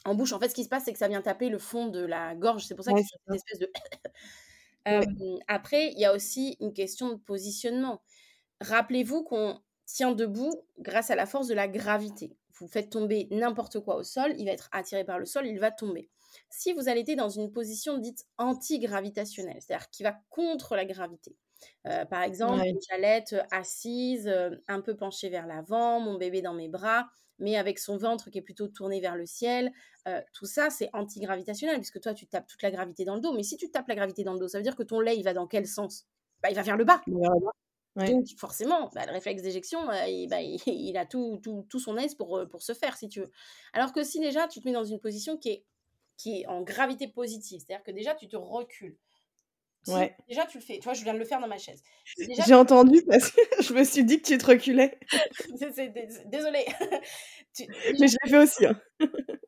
en 0.06 0.15
bouche. 0.15 0.34
En 0.34 0.40
fait, 0.40 0.49
ce 0.49 0.56
qui 0.56 0.64
se 0.64 0.69
passe, 0.69 0.86
c'est 0.86 0.94
que 0.94 0.99
ça 0.99 1.07
vient 1.07 1.22
taper 1.22 1.49
le 1.49 1.60
fond 1.60 1.88
de 1.88 2.03
la 2.03 2.36
gorge. 2.36 2.65
C'est 2.65 2.76
pour 2.76 2.86
ça 2.86 2.94
que 2.94 2.99
c'est 2.99 3.18
une 3.28 3.36
espèce 3.36 3.60
de. 3.60 3.72
Après, 5.48 5.91
il 5.91 5.99
y 5.99 6.06
a 6.06 6.14
aussi 6.14 6.57
une 6.60 6.73
question 6.73 7.10
de 7.10 7.15
positionnement. 7.15 8.02
Rappelez-vous 8.61 9.23
qu'on 9.23 9.60
tient 9.86 10.11
debout 10.11 10.53
grâce 10.80 11.11
à 11.11 11.15
la 11.15 11.26
force 11.26 11.48
de 11.48 11.53
la 11.53 11.68
gravité. 11.68 12.36
Vous 12.60 12.68
faites 12.68 12.91
tomber 12.91 13.28
n'importe 13.32 13.80
quoi 13.80 13.95
au 13.95 14.03
sol, 14.03 14.34
il 14.38 14.45
va 14.45 14.52
être 14.52 14.69
attiré 14.72 15.03
par 15.03 15.18
le 15.18 15.26
sol, 15.26 15.48
il 15.48 15.60
va 15.60 15.72
tomber. 15.72 16.10
Si 16.49 16.73
vous 16.73 16.88
allez 16.88 17.02
être 17.02 17.18
dans 17.18 17.30
une 17.30 17.52
position 17.52 17.98
dite 17.98 18.26
anti-gravitationnelle, 18.38 19.57
c'est-à-dire 19.60 19.90
qui 19.90 20.03
va 20.03 20.19
contre 20.30 20.76
la 20.76 20.86
gravité, 20.86 21.36
euh, 21.88 22.06
par 22.06 22.22
exemple, 22.22 22.64
une 22.65 22.80
chalette 22.88 23.36
assise, 23.52 24.28
euh, 24.28 24.52
un 24.68 24.82
peu 24.82 24.95
penchée 24.95 25.30
vers 25.30 25.48
l'avant, 25.48 25.99
mon 25.99 26.18
bébé 26.18 26.41
dans 26.41 26.53
mes 26.53 26.69
bras, 26.69 27.07
mais 27.41 27.57
avec 27.57 27.80
son 27.80 27.97
ventre 27.97 28.30
qui 28.30 28.38
est 28.38 28.41
plutôt 28.41 28.68
tourné 28.68 29.01
vers 29.01 29.15
le 29.15 29.26
ciel. 29.26 29.73
Euh, 30.07 30.22
tout 30.31 30.45
ça, 30.45 30.69
c'est 30.69 30.89
antigravitationnel, 30.93 31.77
puisque 31.77 31.99
toi, 31.99 32.13
tu 32.13 32.27
tapes 32.27 32.47
toute 32.47 32.61
la 32.61 32.72
gravité 32.72 33.03
dans 33.03 33.15
le 33.15 33.22
dos. 33.22 33.34
Mais 33.34 33.43
si 33.43 33.57
tu 33.57 33.69
tapes 33.69 33.88
la 33.88 33.95
gravité 33.95 34.23
dans 34.23 34.34
le 34.34 34.39
dos, 34.39 34.47
ça 34.47 34.57
veut 34.57 34.63
dire 34.63 34.76
que 34.76 34.84
ton 34.84 34.99
lait, 34.99 35.18
il 35.18 35.23
va 35.23 35.34
dans 35.34 35.47
quel 35.47 35.68
sens? 35.68 36.07
Bah, 36.41 36.49
Il 36.49 36.55
va 36.55 36.61
vers 36.61 36.77
le 36.77 36.85
bas. 36.85 37.01
Donc, 37.95 38.26
forcément, 38.38 38.89
bah, 38.93 39.05
le 39.05 39.11
réflexe 39.11 39.41
d'éjection, 39.41 39.89
euh, 39.89 40.07
il, 40.07 40.30
bah, 40.30 40.41
il, 40.68 40.95
a 40.97 41.05
tout, 41.05 41.39
tout, 41.43 41.65
tout, 41.69 41.80
son 41.80 41.97
aise 41.97 42.15
pour, 42.15 42.38
euh, 42.38 42.45
pour 42.45 42.61
se 42.61 42.73
faire, 42.73 42.95
si 42.95 43.09
tu 43.09 43.22
veux. 43.22 43.31
Alors 43.73 43.91
que 43.91 44.03
si 44.03 44.19
déjà, 44.19 44.47
tu 44.47 44.61
te 44.61 44.68
mets 44.68 44.73
dans 44.73 44.85
une 44.85 44.99
position 44.99 45.38
qui 45.38 45.49
est, 45.49 45.65
qui 46.18 46.41
est 46.41 46.47
en 46.47 46.61
gravité 46.61 47.07
positive, 47.07 47.59
c'est-à-dire 47.59 47.84
que 47.84 47.91
déjà, 47.91 48.15
tu 48.15 48.27
te 48.27 48.38
recules. 48.38 48.97
Déjà, 49.86 50.45
tu 50.45 50.60
le 50.60 50.64
fais. 50.64 50.78
Tu 50.78 50.84
vois, 50.84 50.94
je 50.94 51.03
viens 51.03 51.14
de 51.14 51.20
le 51.20 51.26
faire 51.26 51.40
dans 51.40 51.48
ma 51.48 51.58
chaise. 51.58 51.82
J'ai 52.18 52.53
entendu 52.53 53.03
parce 53.03 53.32
que 53.32 53.41
je 53.62 53.74
me 53.74 53.84
suis 53.84 54.03
dit 54.03 54.22
que 54.22 54.28
tu 54.28 54.38
te 54.38 54.45
reculais. 54.45 54.99
Désolée. 56.26 56.66
Mais 57.99 58.08
je 58.08 58.16
l'ai 58.24 58.30
fait 58.30 58.38
aussi. 58.38 58.66
Hein. 58.66 58.80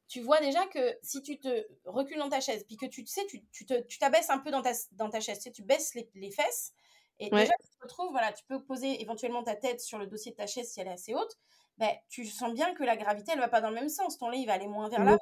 tu 0.08 0.22
vois 0.22 0.40
déjà 0.42 0.66
que 0.68 0.98
si 1.02 1.22
tu 1.22 1.40
te 1.40 1.66
recules 1.86 2.18
dans 2.18 2.30
ta 2.30 2.42
chaise, 2.42 2.64
puis 2.66 2.78
que 2.78 2.86
tu, 2.86 3.06
sais, 3.06 3.26
tu, 3.28 3.44
tu, 3.52 3.66
tu 3.66 3.98
t'abaisses 4.00 4.30
un 4.30 4.40
peu 4.40 4.52
dans 4.52 4.62
ta, 4.62 4.72
dans 4.94 5.10
ta 5.10 5.20
chaise, 5.20 5.38
tu, 5.38 5.44
sais, 5.44 5.52
tu 5.52 5.64
baisses 5.64 5.94
les, 5.96 6.10
les, 6.16 6.32
fesses, 6.32 6.74
et 7.20 7.30
déjà, 7.30 7.54
tu 7.62 7.70
te 7.70 7.84
retrouves, 7.84 8.12
voilà, 8.12 8.34
tu 8.34 8.44
peux 8.46 8.62
poser 8.64 9.02
éventuellement 9.02 9.44
ta 9.44 9.56
tête 9.56 9.80
sur 9.80 9.98
le 9.98 10.08
dossier 10.08 10.32
de 10.32 10.38
ta 10.38 10.48
chaise 10.48 10.70
si 10.70 10.82
elle 10.82 10.88
est 10.88 10.92
assez 10.92 11.14
haute, 11.14 11.38
ben, 11.78 11.92
tu 12.10 12.26
sens 12.26 12.54
bien 12.54 12.74
que 12.74 12.84
la 12.84 12.98
gravité, 12.98 13.32
elle 13.34 13.40
va 13.40 13.48
pas 13.48 13.62
dans 13.62 13.70
le 13.70 13.76
même 13.76 13.90
sens. 13.90 14.18
Ton 14.18 14.30
lait, 14.30 14.40
il 14.40 14.46
va 14.46 14.54
aller 14.54 14.68
moins 14.68 14.90
vers 14.90 15.04
l'avant. 15.04 15.20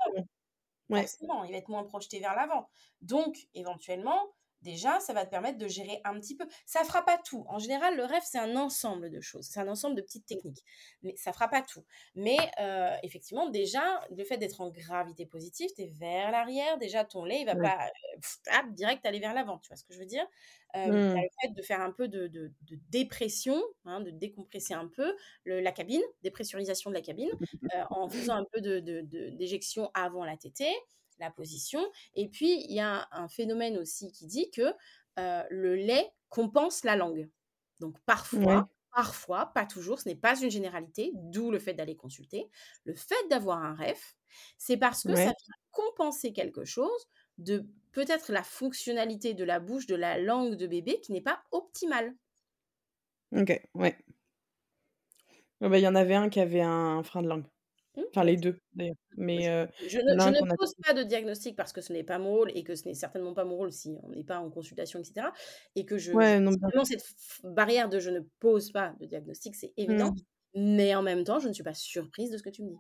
Ouais. 0.90 1.02
Forcément, 1.02 1.44
il 1.46 1.52
va 1.52 1.58
être 1.58 1.70
moins 1.70 1.84
projeté 1.84 2.20
vers 2.20 2.36
l'avant. 2.36 2.70
Donc, 3.02 3.38
éventuellement, 3.54 4.34
déjà, 4.62 5.00
ça 5.00 5.14
va 5.14 5.26
te 5.26 5.30
permettre 5.30 5.58
de 5.58 5.68
gérer 5.68 6.02
un 6.04 6.20
petit 6.20 6.36
peu. 6.36 6.46
Ça 6.66 6.84
fera 6.84 7.04
pas 7.04 7.18
tout. 7.18 7.46
En 7.48 7.60
général, 7.60 7.96
le 7.96 8.06
rêve, 8.06 8.24
c'est 8.26 8.40
un 8.40 8.56
ensemble 8.56 9.10
de 9.10 9.22
choses. 9.22 9.46
C'est 9.46 9.60
un 9.60 9.68
ensemble 9.68 9.96
de 9.96 10.02
petites 10.02 10.26
techniques. 10.26 10.64
Mais 11.04 11.16
ça 11.18 11.34
fera 11.34 11.48
pas 11.48 11.62
tout. 11.62 11.84
Mais 12.16 12.38
euh, 12.60 12.96
effectivement, 13.04 13.50
déjà, 13.50 14.02
le 14.16 14.24
fait 14.24 14.38
d'être 14.38 14.62
en 14.62 14.70
gravité 14.70 15.26
positive, 15.26 15.70
tu 15.76 15.84
es 15.84 15.88
vers 15.88 16.32
l'arrière. 16.32 16.78
Déjà, 16.78 17.04
ton 17.04 17.26
lait, 17.26 17.42
il 17.42 17.46
va 17.46 17.56
pas 17.56 17.88
euh, 17.88 18.70
direct 18.72 19.06
aller 19.06 19.20
vers 19.20 19.34
l'avant. 19.34 19.60
Tu 19.60 19.70
vois 19.70 19.78
ce 19.78 19.84
que 19.84 19.94
je 19.94 20.00
veux 20.00 20.06
dire? 20.06 20.26
Euh, 20.76 20.88
mmh. 20.88 21.16
Le 21.16 21.28
fait 21.42 21.54
de 21.54 21.62
faire 21.62 21.82
un 21.82 21.92
peu 21.92 22.08
de, 22.08 22.52
dépression, 22.90 23.62
hein, 23.86 24.00
de 24.00 24.12
décompresser 24.12 24.74
un 24.74 24.88
peu 24.88 25.16
la 25.46 25.72
cabine, 25.72 26.02
dépressurisation 26.24 26.90
de 26.90 26.96
la 26.96 27.02
cabine, 27.02 27.30
en 27.90 28.08
faisant 28.08 28.36
un 28.36 28.46
peu 28.46 28.62
d'éjection 28.62 29.84
de, 29.84 29.90
avant 29.94 30.24
la 30.24 30.38
tétée 30.38 30.74
la 31.22 31.32
position. 31.32 31.82
Et 32.16 32.28
puis, 32.30 32.64
il 32.66 32.74
y 32.74 32.80
a 32.80 33.08
un 33.12 33.28
phénomène 33.28 33.78
aussi 33.78 34.12
qui 34.12 34.26
dit 34.26 34.52
que 34.52 34.74
euh, 35.20 35.44
le 35.50 35.76
lait 35.76 36.12
compense 36.30 36.84
la 36.84 36.96
langue. 36.96 37.30
Donc, 37.80 37.98
parfois, 38.06 38.70
parfois, 38.94 39.52
pas 39.54 39.66
toujours, 39.66 40.00
ce 40.00 40.10
n'est 40.10 40.16
pas 40.16 40.40
une 40.42 40.52
généralité, 40.52 41.12
d'où 41.16 41.52
le 41.52 41.60
fait 41.60 41.74
d'aller 41.74 41.96
consulter. 41.96 42.50
Le 42.84 42.94
fait 42.94 43.28
d'avoir 43.30 43.64
un 43.64 43.76
ref, 43.76 44.16
c'est 44.58 44.78
parce 44.78 45.04
que 45.04 45.16
ça 45.16 45.24
vient 45.24 45.56
compenser 45.72 46.34
quelque 46.34 46.66
chose 46.66 47.08
de 47.38 47.66
peut-être 47.92 48.32
la 48.32 48.44
fonctionnalité 48.44 49.34
de 49.34 49.44
la 49.44 49.60
bouche, 49.60 49.88
de 49.88 49.96
la 49.96 50.18
langue 50.18 50.56
de 50.56 50.68
bébé 50.68 51.00
qui 51.02 51.12
n'est 51.12 51.22
pas 51.22 51.42
optimale. 51.52 52.16
Ok, 53.36 53.62
ouais. 53.76 53.98
Bah, 55.62 55.78
il 55.78 55.82
y 55.82 55.88
en 55.88 55.96
avait 55.96 56.16
un 56.16 56.30
qui 56.30 56.40
avait 56.40 56.62
un 56.62 57.04
frein 57.04 57.22
de 57.22 57.28
langue. 57.28 57.46
Mmh. 57.96 58.02
Enfin, 58.10 58.24
les 58.24 58.38
deux 58.38 58.58
d'ailleurs. 58.74 58.96
Mais 59.18 59.68
je, 59.88 59.98
ne, 60.00 60.56
pose 60.56 60.76
pas 60.86 60.94
de 60.94 61.04
diagnostic 61.04 61.56
parce 61.56 61.74
que 61.74 61.82
ce 61.82 61.92
n'est 61.92 62.04
pas 62.04 62.20
mon 62.20 62.32
rôle 62.32 62.52
et 62.56 62.64
que 62.64 62.76
ce 62.76 62.88
n'est 62.88 62.94
certainement 62.94 63.34
pas 63.34 63.44
mon 63.44 63.58
rôle 63.58 63.72
si 63.72 63.98
on 64.04 64.10
n'est 64.10 64.24
pas 64.24 64.40
en 64.40 64.50
consultation, 64.50 65.00
etc. 65.00 65.28
Et 65.76 65.86
que 65.86 65.98
je. 65.98 66.14
Ouais, 66.14 66.40
non, 66.40 66.54
cette 66.86 67.04
barrière 67.44 67.90
de 67.90 68.00
je 68.00 68.10
ne 68.10 68.22
pose 68.40 68.72
pas 68.72 68.94
de 69.00 69.06
diagnostic, 69.06 69.56
c'est 69.56 69.74
évident. 69.78 70.12
Mmh. 70.12 70.78
Mais 70.78 70.96
en 70.96 71.02
même 71.02 71.24
temps, 71.24 71.40
je 71.40 71.48
ne 71.48 71.54
suis 71.54 71.64
pas 71.64 71.74
surprise 71.74 72.32
de 72.32 72.38
ce 72.38 72.44
que 72.44 72.50
tu 72.50 72.64
me 72.64 72.70
dis. 72.70 72.80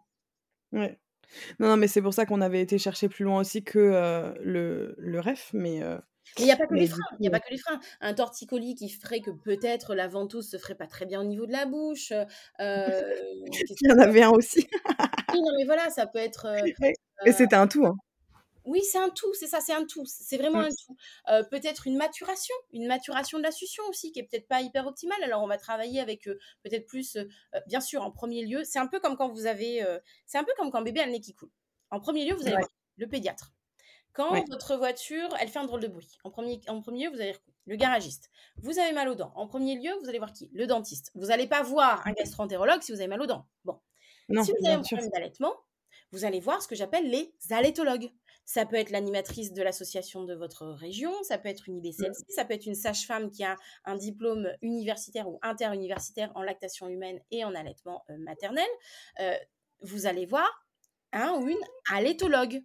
Ouais. 0.71 0.99
Non, 1.59 1.67
non 1.67 1.77
mais 1.77 1.87
c'est 1.87 2.01
pour 2.01 2.13
ça 2.13 2.25
qu'on 2.25 2.41
avait 2.41 2.61
été 2.61 2.77
chercher 2.77 3.07
plus 3.07 3.23
loin 3.23 3.39
aussi 3.39 3.63
que 3.63 4.33
le, 4.41 4.95
le 4.97 5.19
REF. 5.19 5.51
Mais 5.53 5.81
il 6.37 6.45
n'y 6.45 6.51
a 6.51 6.55
pas 6.55 6.67
que 6.67 6.73
les 6.73 6.87
freins. 6.87 7.03
Il 7.19 7.21
n'y 7.21 7.27
a 7.27 7.31
pas 7.31 7.39
que 7.39 7.49
les 7.49 7.57
freins. 7.57 7.79
Un 7.99 8.13
torticolis 8.13 8.75
qui 8.75 8.89
ferait 8.89 9.21
que 9.21 9.31
peut-être 9.31 9.95
la 9.95 10.07
ventouse 10.07 10.49
se 10.49 10.57
ferait 10.57 10.75
pas 10.75 10.87
très 10.87 11.05
bien 11.05 11.21
au 11.21 11.25
niveau 11.25 11.45
de 11.45 11.51
la 11.51 11.65
bouche. 11.65 12.11
Euh, 12.59 13.15
il 13.45 13.89
y 13.89 13.91
en 13.91 13.99
avait 13.99 14.23
un 14.23 14.31
aussi. 14.31 14.67
oui, 15.33 15.41
non, 15.41 15.51
mais 15.57 15.65
voilà, 15.65 15.89
ça 15.89 16.07
peut 16.07 16.19
être. 16.19 16.47
Et 17.25 17.31
c'était 17.31 17.55
un 17.55 17.67
tout. 17.67 17.85
Hein. 17.85 17.95
Oui, 18.63 18.81
c'est 18.83 18.99
un 18.99 19.09
tout, 19.09 19.33
c'est 19.33 19.47
ça, 19.47 19.59
c'est 19.59 19.73
un 19.73 19.85
tout, 19.85 20.05
c'est 20.05 20.37
vraiment 20.37 20.61
mmh. 20.61 20.69
un 21.25 21.41
tout. 21.41 21.49
peut-être 21.49 21.87
une 21.87 21.97
maturation, 21.97 22.53
une 22.71 22.85
maturation 22.85 23.39
de 23.39 23.43
la 23.43 23.51
succion 23.51 23.83
aussi, 23.89 24.11
qui 24.11 24.19
est 24.19 24.23
peut-être 24.23 24.47
pas 24.47 24.61
hyper 24.61 24.85
optimale. 24.85 25.17
Alors 25.23 25.41
on 25.41 25.47
va 25.47 25.57
travailler 25.57 25.99
avec 25.99 26.25
peut-être 26.63 26.85
plus, 26.85 27.17
bien 27.65 27.81
sûr, 27.81 28.03
en 28.03 28.11
premier 28.11 28.45
lieu, 28.45 28.63
c'est 28.63 28.77
un 28.77 28.85
peu 28.85 28.99
comme 28.99 29.17
quand 29.17 29.29
vous 29.29 29.47
avez, 29.47 29.83
c'est 30.27 30.37
un 30.37 30.43
peu 30.43 30.51
comme 30.57 30.69
quand 30.69 30.83
bébé 30.83 30.99
a 30.99 31.07
le 31.07 31.11
nez 31.11 31.21
qui 31.21 31.33
coule. 31.33 31.49
En 31.89 31.99
premier 31.99 32.23
lieu, 32.23 32.35
vous 32.35 32.43
allez 32.43 32.57
voir 32.57 32.69
le 32.97 33.07
pédiatre. 33.07 33.51
Quand 34.13 34.43
votre 34.49 34.75
voiture, 34.75 35.29
elle 35.39 35.47
fait 35.47 35.59
un 35.59 35.65
drôle 35.65 35.81
de 35.81 35.87
bruit, 35.87 36.17
en 36.23 36.31
premier, 36.31 36.59
en 36.67 36.81
premier 36.81 37.05
lieu, 37.05 37.11
vous 37.11 37.21
allez 37.21 37.35
le 37.65 37.75
garagiste. 37.75 38.29
Vous 38.57 38.79
avez 38.79 38.91
mal 38.91 39.07
aux 39.07 39.15
dents. 39.15 39.31
En 39.35 39.47
premier 39.47 39.75
lieu, 39.75 39.91
vous 40.01 40.09
allez 40.09 40.17
voir 40.17 40.33
qui? 40.33 40.49
Le 40.53 40.67
dentiste. 40.67 41.11
Vous 41.15 41.27
n'allez 41.27 41.47
pas 41.47 41.63
voir 41.63 42.05
un 42.05 42.11
gastroentérologue 42.11 42.81
si 42.81 42.91
vous 42.91 42.99
avez 42.99 43.07
mal 43.07 43.21
aux 43.21 43.27
dents. 43.27 43.47
Bon. 43.63 43.79
si 44.29 44.51
vous 44.51 44.65
avez 44.65 44.75
un 44.75 44.81
problème 44.81 45.09
d'allaitement, 45.09 45.55
vous 46.11 46.25
allez 46.25 46.39
voir 46.39 46.61
ce 46.61 46.67
que 46.67 46.75
j'appelle 46.75 47.09
les 47.09 47.33
allaitologues. 47.51 48.11
Ça 48.43 48.65
peut 48.65 48.75
être 48.75 48.89
l'animatrice 48.89 49.53
de 49.53 49.61
l'association 49.61 50.23
de 50.23 50.33
votre 50.33 50.65
région, 50.65 51.13
ça 51.23 51.37
peut 51.37 51.47
être 51.47 51.69
une 51.69 51.77
IBCLC, 51.77 52.25
ça 52.29 52.43
peut 52.43 52.53
être 52.53 52.65
une 52.65 52.75
sage-femme 52.75 53.29
qui 53.29 53.43
a 53.43 53.55
un 53.85 53.95
diplôme 53.95 54.49
universitaire 54.61 55.29
ou 55.29 55.39
interuniversitaire 55.41 56.31
en 56.35 56.41
lactation 56.41 56.89
humaine 56.89 57.21
et 57.29 57.45
en 57.45 57.53
allaitement 57.53 58.03
euh, 58.09 58.17
maternel. 58.17 58.67
Euh, 59.19 59.37
vous 59.81 60.05
allez 60.05 60.25
voir 60.25 60.65
un 61.13 61.33
ou 61.35 61.47
une 61.47 61.63
allaitologue. 61.89 62.61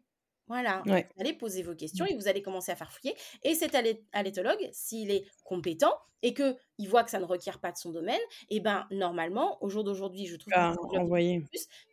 Voilà, 0.48 0.82
vous 0.84 1.20
allez 1.20 1.32
poser 1.32 1.62
vos 1.62 1.74
questions 1.74 2.04
mmh. 2.04 2.08
et 2.10 2.16
vous 2.16 2.28
allez 2.28 2.42
commencer 2.42 2.70
à 2.70 2.76
faire 2.76 2.92
fouiller. 2.92 3.14
Et 3.42 3.54
cet 3.54 3.74
allaitologue, 4.12 4.68
s'il 4.72 5.10
est 5.10 5.24
compétent 5.44 5.92
et 6.22 6.34
qu'il 6.34 6.88
voit 6.88 7.04
que 7.04 7.10
ça 7.10 7.18
ne 7.18 7.24
requiert 7.24 7.60
pas 7.60 7.72
de 7.72 7.76
son 7.76 7.90
domaine, 7.90 8.20
et 8.48 8.56
eh 8.56 8.60
ben 8.60 8.86
normalement, 8.90 9.62
au 9.62 9.68
jour 9.68 9.84
d'aujourd'hui, 9.84 10.26
je 10.26 10.36
trouve 10.36 10.52
qu'il 10.52 11.42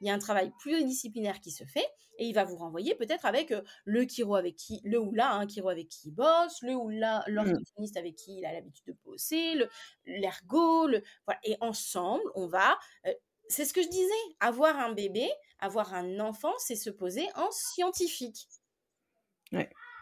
il 0.01 0.07
y 0.07 0.09
a 0.09 0.13
un 0.13 0.19
travail 0.19 0.51
pluridisciplinaire 0.59 1.39
qui 1.41 1.51
se 1.51 1.63
fait 1.65 1.88
et 2.19 2.25
il 2.25 2.34
va 2.34 2.43
vous 2.43 2.55
renvoyer 2.55 2.95
peut-être 2.95 3.25
avec 3.25 3.51
euh, 3.51 3.61
le 3.85 4.07
chiro 4.07 4.35
avec 4.35 4.55
qui, 4.55 4.81
le 4.84 4.99
ou 4.99 5.13
la 5.13 5.34
hein, 5.34 5.47
chiro 5.47 5.69
avec 5.69 5.89
qui 5.89 6.09
il 6.09 6.11
bosse, 6.11 6.61
le 6.61 6.75
ou 6.75 6.89
la 6.89 7.19
mmh. 7.19 7.31
l'orthophoniste 7.31 7.97
avec 7.97 8.15
qui 8.15 8.38
il 8.38 8.45
a 8.45 8.53
l'habitude 8.53 8.85
de 8.85 8.95
bosser, 9.03 9.55
l'ergo, 10.05 10.88
le, 10.88 11.01
voilà. 11.25 11.39
et 11.43 11.57
ensemble, 11.59 12.23
on 12.35 12.47
va 12.47 12.77
euh, 13.07 13.13
c'est 13.49 13.65
ce 13.65 13.74
que 13.74 13.82
je 13.82 13.90
disais, 13.90 14.36
avoir 14.40 14.78
un 14.78 14.94
bébé, 14.94 15.30
avoir 15.60 15.94
un 15.94 16.20
enfant, 16.20 16.53
c'est 16.57 16.76
se 16.76 16.90
poser 16.90 17.28
en 17.36 17.49
scientifique. 17.52 18.48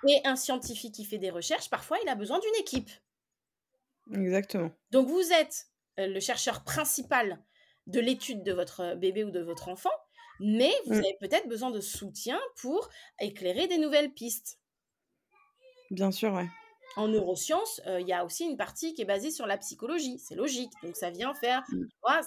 Et 0.07 0.21
un 0.23 0.35
scientifique 0.35 0.95
qui 0.95 1.05
fait 1.05 1.17
des 1.17 1.29
recherches, 1.29 1.69
parfois, 1.69 1.97
il 2.01 2.09
a 2.09 2.15
besoin 2.15 2.39
d'une 2.39 2.55
équipe. 2.61 2.89
Exactement. 4.13 4.71
Donc, 4.91 5.07
vous 5.07 5.31
êtes 5.33 5.67
euh, 5.99 6.07
le 6.07 6.19
chercheur 6.19 6.63
principal 6.63 7.43
de 7.87 7.99
l'étude 7.99 8.43
de 8.43 8.53
votre 8.53 8.95
bébé 8.95 9.23
ou 9.23 9.31
de 9.31 9.41
votre 9.41 9.67
enfant, 9.67 9.91
mais 10.39 10.71
vous 10.85 10.95
mm. 10.95 10.99
avez 10.99 11.17
peut-être 11.19 11.47
besoin 11.47 11.69
de 11.69 11.81
soutien 11.81 12.39
pour 12.55 12.89
éclairer 13.19 13.67
des 13.67 13.77
nouvelles 13.77 14.13
pistes. 14.13 14.59
Bien 15.91 16.11
sûr, 16.11 16.33
ouais 16.33 16.47
en 16.95 17.07
neurosciences, 17.07 17.81
euh, 17.87 18.01
il 18.01 18.07
y 18.07 18.13
a 18.13 18.25
aussi 18.25 18.45
une 18.45 18.57
partie 18.57 18.93
qui 18.93 19.01
est 19.01 19.05
basée 19.05 19.31
sur 19.31 19.47
la 19.47 19.57
psychologie. 19.57 20.19
C'est 20.19 20.35
logique. 20.35 20.71
Donc, 20.83 20.95
ça 20.95 21.09
vient 21.09 21.33
faire. 21.33 21.63
Mmh. 21.69 21.85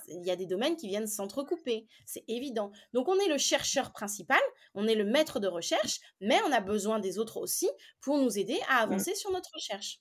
Il 0.08 0.26
y 0.26 0.30
a 0.30 0.36
des 0.36 0.46
domaines 0.46 0.76
qui 0.76 0.88
viennent 0.88 1.06
s'entrecouper. 1.06 1.86
C'est 2.06 2.24
évident. 2.28 2.70
Donc, 2.92 3.08
on 3.08 3.18
est 3.18 3.28
le 3.28 3.38
chercheur 3.38 3.92
principal, 3.92 4.40
on 4.74 4.86
est 4.86 4.94
le 4.94 5.04
maître 5.04 5.40
de 5.40 5.48
recherche, 5.48 6.00
mais 6.20 6.38
on 6.46 6.52
a 6.52 6.60
besoin 6.60 6.98
des 6.98 7.18
autres 7.18 7.38
aussi 7.38 7.68
pour 8.00 8.18
nous 8.18 8.38
aider 8.38 8.58
à 8.68 8.80
mmh. 8.80 8.92
avancer 8.92 9.14
sur 9.14 9.30
notre 9.30 9.50
recherche. 9.54 10.00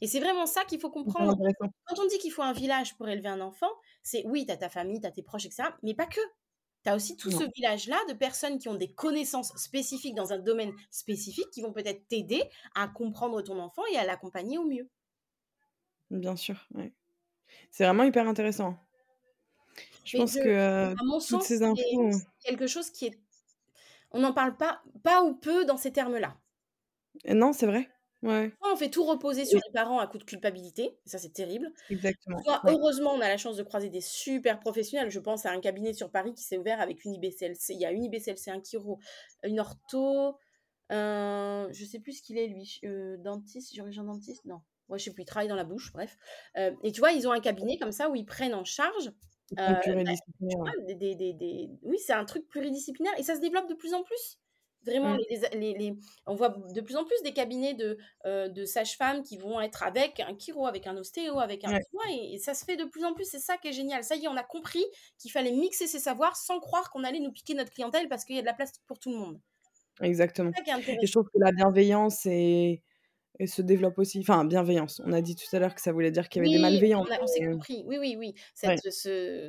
Et 0.00 0.06
c'est 0.06 0.20
vraiment 0.20 0.46
ça 0.46 0.64
qu'il 0.64 0.80
faut 0.80 0.90
comprendre. 0.90 1.36
Quand 1.84 2.02
on 2.02 2.06
dit 2.06 2.18
qu'il 2.18 2.32
faut 2.32 2.42
un 2.42 2.52
village 2.52 2.96
pour 2.96 3.08
élever 3.08 3.28
un 3.28 3.40
enfant, 3.40 3.70
c'est 4.02 4.22
oui, 4.26 4.46
tu 4.46 4.52
as 4.52 4.56
ta 4.56 4.68
famille, 4.68 5.00
tu 5.00 5.06
as 5.06 5.10
tes 5.10 5.22
proches, 5.22 5.46
etc. 5.46 5.70
Mais 5.82 5.94
pas 5.94 6.06
que 6.06 6.20
tu 6.82 6.88
as 6.90 6.96
aussi 6.96 7.16
tout 7.16 7.30
ce 7.30 7.44
village-là 7.54 7.98
de 8.08 8.14
personnes 8.14 8.58
qui 8.58 8.68
ont 8.68 8.74
des 8.74 8.92
connaissances 8.92 9.52
spécifiques 9.56 10.14
dans 10.14 10.32
un 10.32 10.38
domaine 10.38 10.72
spécifique 10.90 11.50
qui 11.50 11.62
vont 11.62 11.72
peut-être 11.72 12.06
t'aider 12.08 12.42
à 12.74 12.88
comprendre 12.88 13.42
ton 13.42 13.58
enfant 13.58 13.82
et 13.92 13.96
à 13.96 14.04
l'accompagner 14.04 14.58
au 14.58 14.64
mieux. 14.64 14.88
Bien 16.10 16.36
sûr, 16.36 16.66
ouais. 16.74 16.92
C'est 17.70 17.84
vraiment 17.84 18.04
hyper 18.04 18.26
intéressant. 18.26 18.76
Je 20.04 20.16
pense 20.16 20.34
que 20.34 20.40
euh, 20.48 20.94
toutes 21.28 21.42
ces 21.42 21.62
infos. 21.62 22.10
quelque 22.44 22.66
chose 22.66 22.90
qui 22.90 23.06
est. 23.06 23.20
On 24.12 24.20
n'en 24.20 24.32
parle 24.32 24.56
pas, 24.56 24.82
pas 25.04 25.22
ou 25.22 25.34
peu 25.34 25.64
dans 25.64 25.76
ces 25.76 25.92
termes-là. 25.92 26.36
Non, 27.28 27.52
c'est 27.52 27.66
vrai. 27.66 27.88
On 28.22 28.76
fait 28.76 28.90
tout 28.90 29.04
reposer 29.04 29.44
sur 29.44 29.58
les 29.64 29.72
parents 29.72 29.98
à 29.98 30.06
coup 30.06 30.18
de 30.18 30.24
culpabilité, 30.24 30.98
ça 31.06 31.18
c'est 31.18 31.32
terrible. 31.32 31.72
Exactement. 31.88 32.38
heureusement, 32.66 33.12
on 33.12 33.20
a 33.20 33.28
la 33.28 33.38
chance 33.38 33.56
de 33.56 33.62
croiser 33.62 33.88
des 33.88 34.00
super 34.00 34.60
professionnels. 34.60 35.10
Je 35.10 35.20
pense 35.20 35.46
à 35.46 35.52
un 35.52 35.60
cabinet 35.60 35.92
sur 35.92 36.10
Paris 36.10 36.34
qui 36.34 36.42
s'est 36.42 36.58
ouvert 36.58 36.80
avec 36.80 37.04
une 37.04 37.14
IBCLC. 37.14 37.70
Il 37.70 37.80
y 37.80 37.86
a 37.86 37.92
une 37.92 38.04
IBCLC, 38.04 38.48
un 38.48 38.62
chiro, 38.62 38.98
une 39.42 39.60
ortho, 39.60 40.36
un... 40.90 41.68
je 41.72 41.84
sais 41.84 41.98
plus 41.98 42.18
ce 42.18 42.22
qu'il 42.22 42.36
est 42.36 42.48
lui, 42.48 42.80
euh, 42.84 43.16
dentiste, 43.18 43.72
chirurgien 43.72 44.04
dentiste, 44.04 44.44
non. 44.44 44.60
Moi, 44.88 44.98
je 44.98 45.04
sais 45.04 45.12
plus, 45.12 45.22
il 45.22 45.26
travaille 45.26 45.48
dans 45.48 45.54
la 45.54 45.64
bouche, 45.64 45.92
bref. 45.92 46.18
Euh, 46.56 46.72
et 46.82 46.90
tu 46.90 47.00
vois, 47.00 47.12
ils 47.12 47.26
ont 47.28 47.32
un 47.32 47.40
cabinet 47.40 47.78
comme 47.78 47.92
ça 47.92 48.10
où 48.10 48.16
ils 48.16 48.26
prennent 48.26 48.54
en 48.54 48.64
charge. 48.64 49.12
Euh, 49.58 49.72
bah, 49.72 49.80
oui, 51.82 51.98
c'est 51.98 52.12
un 52.12 52.24
truc 52.24 52.46
pluridisciplinaire 52.48 53.12
et 53.18 53.22
ça 53.22 53.34
se 53.34 53.40
développe 53.40 53.68
de 53.68 53.74
plus 53.74 53.94
en 53.94 54.02
plus. 54.02 54.38
Vraiment, 54.86 55.14
mmh. 55.14 55.58
les, 55.58 55.94
on 56.26 56.34
voit 56.34 56.56
de 56.74 56.80
plus 56.80 56.96
en 56.96 57.04
plus 57.04 57.20
des 57.22 57.32
cabinets 57.32 57.74
de, 57.74 57.98
euh, 58.24 58.48
de 58.48 58.64
sages-femmes 58.64 59.22
qui 59.22 59.36
vont 59.36 59.60
être 59.60 59.82
avec 59.82 60.20
un 60.20 60.36
chiro, 60.38 60.66
avec 60.66 60.86
un 60.86 60.96
ostéo, 60.96 61.38
avec 61.38 61.64
un 61.64 61.78
et, 62.10 62.38
ça 62.38 62.54
se 62.54 62.64
fait 62.64 62.76
de 62.76 62.84
plus 62.84 63.04
en 63.04 63.12
plus. 63.12 63.24
C'est 63.24 63.40
ça 63.40 63.58
qui 63.58 63.68
est 63.68 63.72
génial. 63.72 64.04
Ça 64.04 64.16
y 64.16 64.24
est, 64.24 64.28
on 64.28 64.36
a 64.36 64.42
compris 64.42 64.84
qu'il 65.18 65.30
fallait 65.30 65.52
mixer 65.52 65.86
ces 65.86 65.98
savoirs 65.98 66.36
sans 66.36 66.60
croire 66.60 66.90
qu'on 66.90 67.04
allait 67.04 67.20
nous 67.20 67.32
piquer 67.32 67.54
notre 67.54 67.70
clientèle 67.70 68.08
parce 68.08 68.24
qu'il 68.24 68.36
y 68.36 68.38
a 68.38 68.42
de 68.42 68.46
la 68.46 68.54
place 68.54 68.72
pour 68.86 68.98
tout 68.98 69.10
le 69.10 69.18
monde. 69.18 69.40
Exactement. 70.00 70.50
Et 70.66 71.06
je 71.06 71.12
trouve 71.12 71.26
que 71.26 71.38
la 71.38 71.52
bienveillance 71.52 72.24
est 72.24 72.82
et 73.40 73.46
se 73.46 73.62
développe 73.62 73.98
aussi. 73.98 74.20
Enfin, 74.20 74.44
bienveillance. 74.44 75.00
On 75.06 75.12
a 75.12 75.22
dit 75.22 75.34
tout 75.34 75.44
à 75.56 75.58
l'heure 75.58 75.74
que 75.74 75.80
ça 75.80 75.92
voulait 75.92 76.10
dire 76.10 76.28
qu'il 76.28 76.44
y 76.44 76.46
avait 76.46 76.56
des 76.56 76.62
malveillants. 76.62 77.04
On, 77.20 77.26
s'est 77.26 77.46
compris. 77.46 77.82
Oui, 77.86 77.96
oui, 77.98 78.14
oui. 78.18 78.34
Cette, 78.54 78.90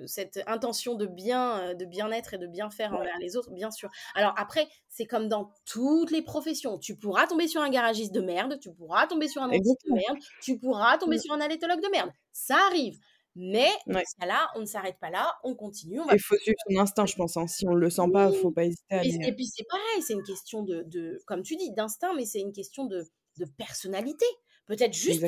cette 0.08 0.40
intention 0.48 0.96
de 0.96 1.06
bien, 1.06 1.60
euh, 1.60 1.74
de 1.74 1.84
bien-être 1.84 2.34
et 2.34 2.38
de 2.38 2.48
bien 2.48 2.70
faire 2.70 2.94
envers 2.94 3.18
les 3.20 3.36
autres, 3.36 3.52
bien 3.52 3.70
sûr. 3.70 3.90
Alors 4.16 4.34
après, 4.38 4.68
c'est 4.88 5.06
comme 5.06 5.28
dans 5.28 5.52
toutes 5.66 6.10
les 6.10 6.22
professions. 6.22 6.80
Tu 6.80 6.96
pourras 6.96 7.28
tomber 7.28 7.48
sur 7.48 7.62
un 7.62 7.70
garagiste 7.70 8.14
de 8.14 8.22
merde, 8.22 8.58
tu 8.62 8.72
pourras 8.72 9.08
tomber 9.08 9.28
sur 9.28 9.42
un 9.42 9.50
dentiste 9.50 9.86
de 9.86 9.94
merde, 9.94 10.18
tu 10.42 10.58
pourras 10.58 10.98
tomber 10.98 11.20
sur 11.20 11.34
un 11.34 11.42
allaitologue 11.42 11.82
de 11.82 11.92
merde. 11.92 12.10
Ça 12.32 12.56
arrive. 12.70 12.98
Mais 13.36 13.70
dans 13.88 14.00
ce 14.00 14.16
cas-là, 14.20 14.50
on 14.56 14.62
ne 14.62 14.66
s'arrête 14.66 14.98
pas 15.00 15.10
là, 15.10 15.34
on 15.44 15.56
continue. 15.56 16.02
Il 16.12 16.20
faut 16.20 16.36
suivre 16.38 16.58
son 16.70 16.78
instinct, 16.78 17.06
je 17.06 17.16
pense. 17.16 17.38
Hein. 17.38 17.48
Si 17.48 17.66
on 17.66 17.72
ne 17.72 17.80
le 17.80 17.90
sent 17.90 18.10
pas, 18.12 18.30
il 18.30 18.34
ne 18.34 18.38
faut 18.38 18.52
pas 18.52 18.66
hésiter 18.66 18.94
à 18.94 19.06
Et, 19.06 19.20
et 19.28 19.34
puis 19.34 19.46
c'est 19.46 19.66
pareil, 19.70 20.02
c'est 20.02 20.14
une 20.14 20.24
question 20.24 20.64
de, 20.64 20.84
de, 20.88 21.18
comme 21.26 21.42
tu 21.42 21.56
dis, 21.56 21.72
d'instinct, 21.72 22.14
mais 22.14 22.26
c'est 22.26 22.42
une 22.42 22.52
question 22.52 22.86
de, 22.86 23.06
de 23.38 23.46
personnalité. 23.46 24.26
Peut-être 24.68 24.94
juste 24.94 25.26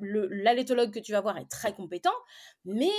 l'alétologue 0.00 0.92
que 0.92 1.00
tu 1.00 1.12
vas 1.12 1.20
voir 1.20 1.38
est 1.38 1.50
très 1.50 1.72
compétent, 1.74 2.14
mais, 2.64 2.90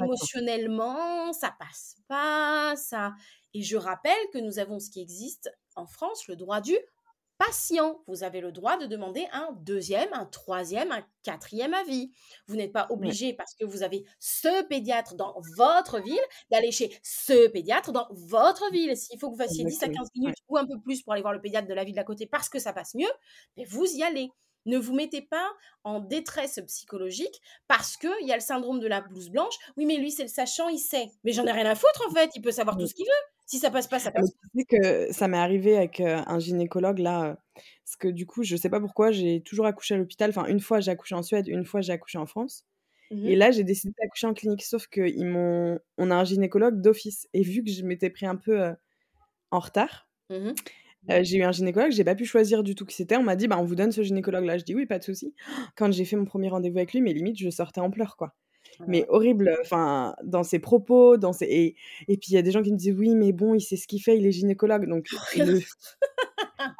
émotionnellement, 0.00 1.32
ça 1.32 1.54
passe 1.58 1.96
pas, 2.08 2.74
ça. 2.76 3.14
Et 3.54 3.62
je 3.62 3.76
rappelle 3.76 4.18
que 4.32 4.38
nous 4.38 4.58
avons 4.58 4.80
ce 4.80 4.90
qui 4.90 5.00
existe 5.00 5.50
en 5.76 5.86
France, 5.86 6.26
le 6.28 6.36
droit 6.36 6.60
du 6.60 6.76
patient. 7.38 8.02
Vous 8.06 8.24
avez 8.24 8.40
le 8.40 8.52
droit 8.52 8.76
de 8.76 8.86
demander 8.86 9.26
un 9.32 9.50
deuxième, 9.60 10.12
un 10.12 10.26
troisième, 10.26 10.92
un 10.92 11.04
quatrième 11.22 11.72
avis. 11.72 12.10
Vous 12.46 12.56
n'êtes 12.56 12.72
pas 12.72 12.86
obligé, 12.90 13.32
parce 13.32 13.54
que 13.54 13.64
vous 13.64 13.82
avez 13.82 14.04
ce 14.18 14.64
pédiatre 14.64 15.14
dans 15.14 15.34
votre 15.56 16.00
ville, 16.00 16.20
d'aller 16.50 16.72
chez 16.72 16.98
ce 17.02 17.48
pédiatre 17.48 17.92
dans 17.92 18.08
votre 18.10 18.70
ville. 18.72 18.96
S'il 18.96 19.18
faut 19.18 19.30
que 19.30 19.36
vous 19.36 19.42
fassiez 19.42 19.64
10 19.64 19.82
à 19.82 19.88
15 19.88 20.08
minutes 20.14 20.36
ou 20.48 20.58
un 20.58 20.66
peu 20.66 20.78
plus 20.80 21.02
pour 21.02 21.12
aller 21.12 21.22
voir 21.22 21.34
le 21.34 21.40
pédiatre 21.40 21.68
de 21.68 21.74
la 21.74 21.84
ville 21.84 21.94
d'à 21.94 22.04
côté 22.04 22.26
parce 22.26 22.48
que 22.48 22.58
ça 22.58 22.72
passe 22.72 22.94
mieux, 22.94 23.10
mais 23.56 23.64
vous 23.64 23.86
y 23.86 24.02
allez. 24.02 24.30
Ne 24.66 24.76
vous 24.76 24.92
mettez 24.92 25.22
pas 25.22 25.48
en 25.82 26.00
détresse 26.00 26.60
psychologique 26.66 27.40
parce 27.68 27.96
qu'il 27.96 28.26
y 28.26 28.32
a 28.32 28.34
le 28.34 28.42
syndrome 28.42 28.80
de 28.80 28.86
la 28.86 29.00
blouse 29.00 29.30
blanche. 29.30 29.54
Oui, 29.78 29.86
mais 29.86 29.96
lui, 29.96 30.10
c'est 30.10 30.24
le 30.24 30.28
sachant, 30.28 30.68
il 30.68 30.78
sait. 30.78 31.10
Mais 31.24 31.32
j'en 31.32 31.46
ai 31.46 31.52
rien 31.52 31.64
à 31.64 31.74
foutre, 31.74 32.02
en 32.06 32.12
fait. 32.12 32.30
Il 32.34 32.42
peut 32.42 32.50
savoir 32.50 32.76
tout 32.76 32.86
ce 32.86 32.92
qu'il 32.92 33.06
veut. 33.06 33.37
Si 33.50 33.58
ça 33.58 33.70
passe 33.70 33.86
pas, 33.88 33.98
ça 33.98 34.10
passe. 34.12 34.28
Sais 34.54 34.64
que 34.66 35.10
ça 35.10 35.26
m'est 35.26 35.38
arrivé 35.38 35.74
avec 35.78 36.00
un 36.00 36.38
gynécologue 36.38 36.98
là, 36.98 37.38
parce 37.82 37.96
que 37.98 38.08
du 38.08 38.26
coup, 38.26 38.42
je 38.42 38.56
sais 38.56 38.68
pas 38.68 38.78
pourquoi, 38.78 39.10
j'ai 39.10 39.40
toujours 39.40 39.64
accouché 39.64 39.94
à 39.94 39.96
l'hôpital. 39.96 40.28
Enfin, 40.28 40.44
une 40.48 40.60
fois 40.60 40.80
j'ai 40.80 40.90
accouché 40.90 41.14
en 41.14 41.22
Suède, 41.22 41.48
une 41.48 41.64
fois 41.64 41.80
j'ai 41.80 41.94
accouché 41.94 42.18
en 42.18 42.26
France. 42.26 42.66
Mmh 43.10 43.26
et 43.28 43.36
là, 43.36 43.50
j'ai 43.50 43.64
décidé 43.64 43.94
d'accoucher 44.00 44.26
en 44.26 44.34
clinique, 44.34 44.62
sauf 44.64 44.86
qu'ils 44.88 45.24
m'ont, 45.26 45.78
on 45.98 46.10
a 46.10 46.14
un 46.16 46.24
gynécologue 46.24 46.80
d'office. 46.82 47.26
Et 47.34 47.42
vu 47.42 47.64
que 47.64 47.70
je 47.70 47.82
m'étais 47.84 48.10
pris 48.10 48.26
un 48.26 48.36
peu 48.36 48.74
en 49.50 49.60
retard, 49.60 50.08
mmh 50.30 50.52
j'ai 51.22 51.38
eu 51.38 51.44
un 51.44 51.52
gynécologue, 51.52 51.92
j'ai 51.92 52.04
pas 52.04 52.14
pu 52.16 52.26
choisir 52.26 52.62
du 52.64 52.74
tout 52.74 52.86
qui 52.86 52.96
c'était. 52.96 53.16
On 53.16 53.22
m'a 53.24 53.36
dit, 53.36 53.48
bah, 53.48 53.58
on 53.58 53.64
vous 53.64 53.76
donne 53.76 53.92
ce 53.92 54.02
gynécologue-là. 54.02 54.58
Je 54.58 54.64
dis 54.64 54.74
oui, 54.74 54.86
pas 54.86 54.98
de 54.98 55.04
souci. 55.04 55.34
Quand 55.76 55.92
j'ai 55.92 56.04
fait 56.06 56.16
mon 56.16 56.26
premier 56.26 56.48
rendez-vous 56.50 56.78
avec 56.78 56.92
lui, 56.94 57.00
mais 57.02 57.12
limite, 57.14 57.38
je 57.38 57.50
sortais 57.50 57.80
en 57.80 57.90
pleurs, 57.90 58.16
quoi. 58.16 58.34
Mais 58.86 59.04
horrible, 59.08 59.54
enfin, 59.60 60.14
dans 60.22 60.42
ses 60.44 60.58
propos, 60.58 61.16
dans 61.16 61.32
ses 61.32 61.46
et 61.46 61.76
et 62.08 62.16
puis 62.16 62.30
il 62.30 62.34
y 62.34 62.38
a 62.38 62.42
des 62.42 62.50
gens 62.50 62.62
qui 62.62 62.72
me 62.72 62.76
disent: 62.76 62.94
«Oui, 62.96 63.14
mais 63.14 63.32
bon, 63.32 63.54
il 63.54 63.60
sait 63.60 63.76
ce 63.76 63.86
qu'il 63.88 64.02
fait, 64.02 64.16
il 64.16 64.26
est 64.26 64.32
gynécologue», 64.32 64.86
donc 64.88 65.06
le 65.36 65.60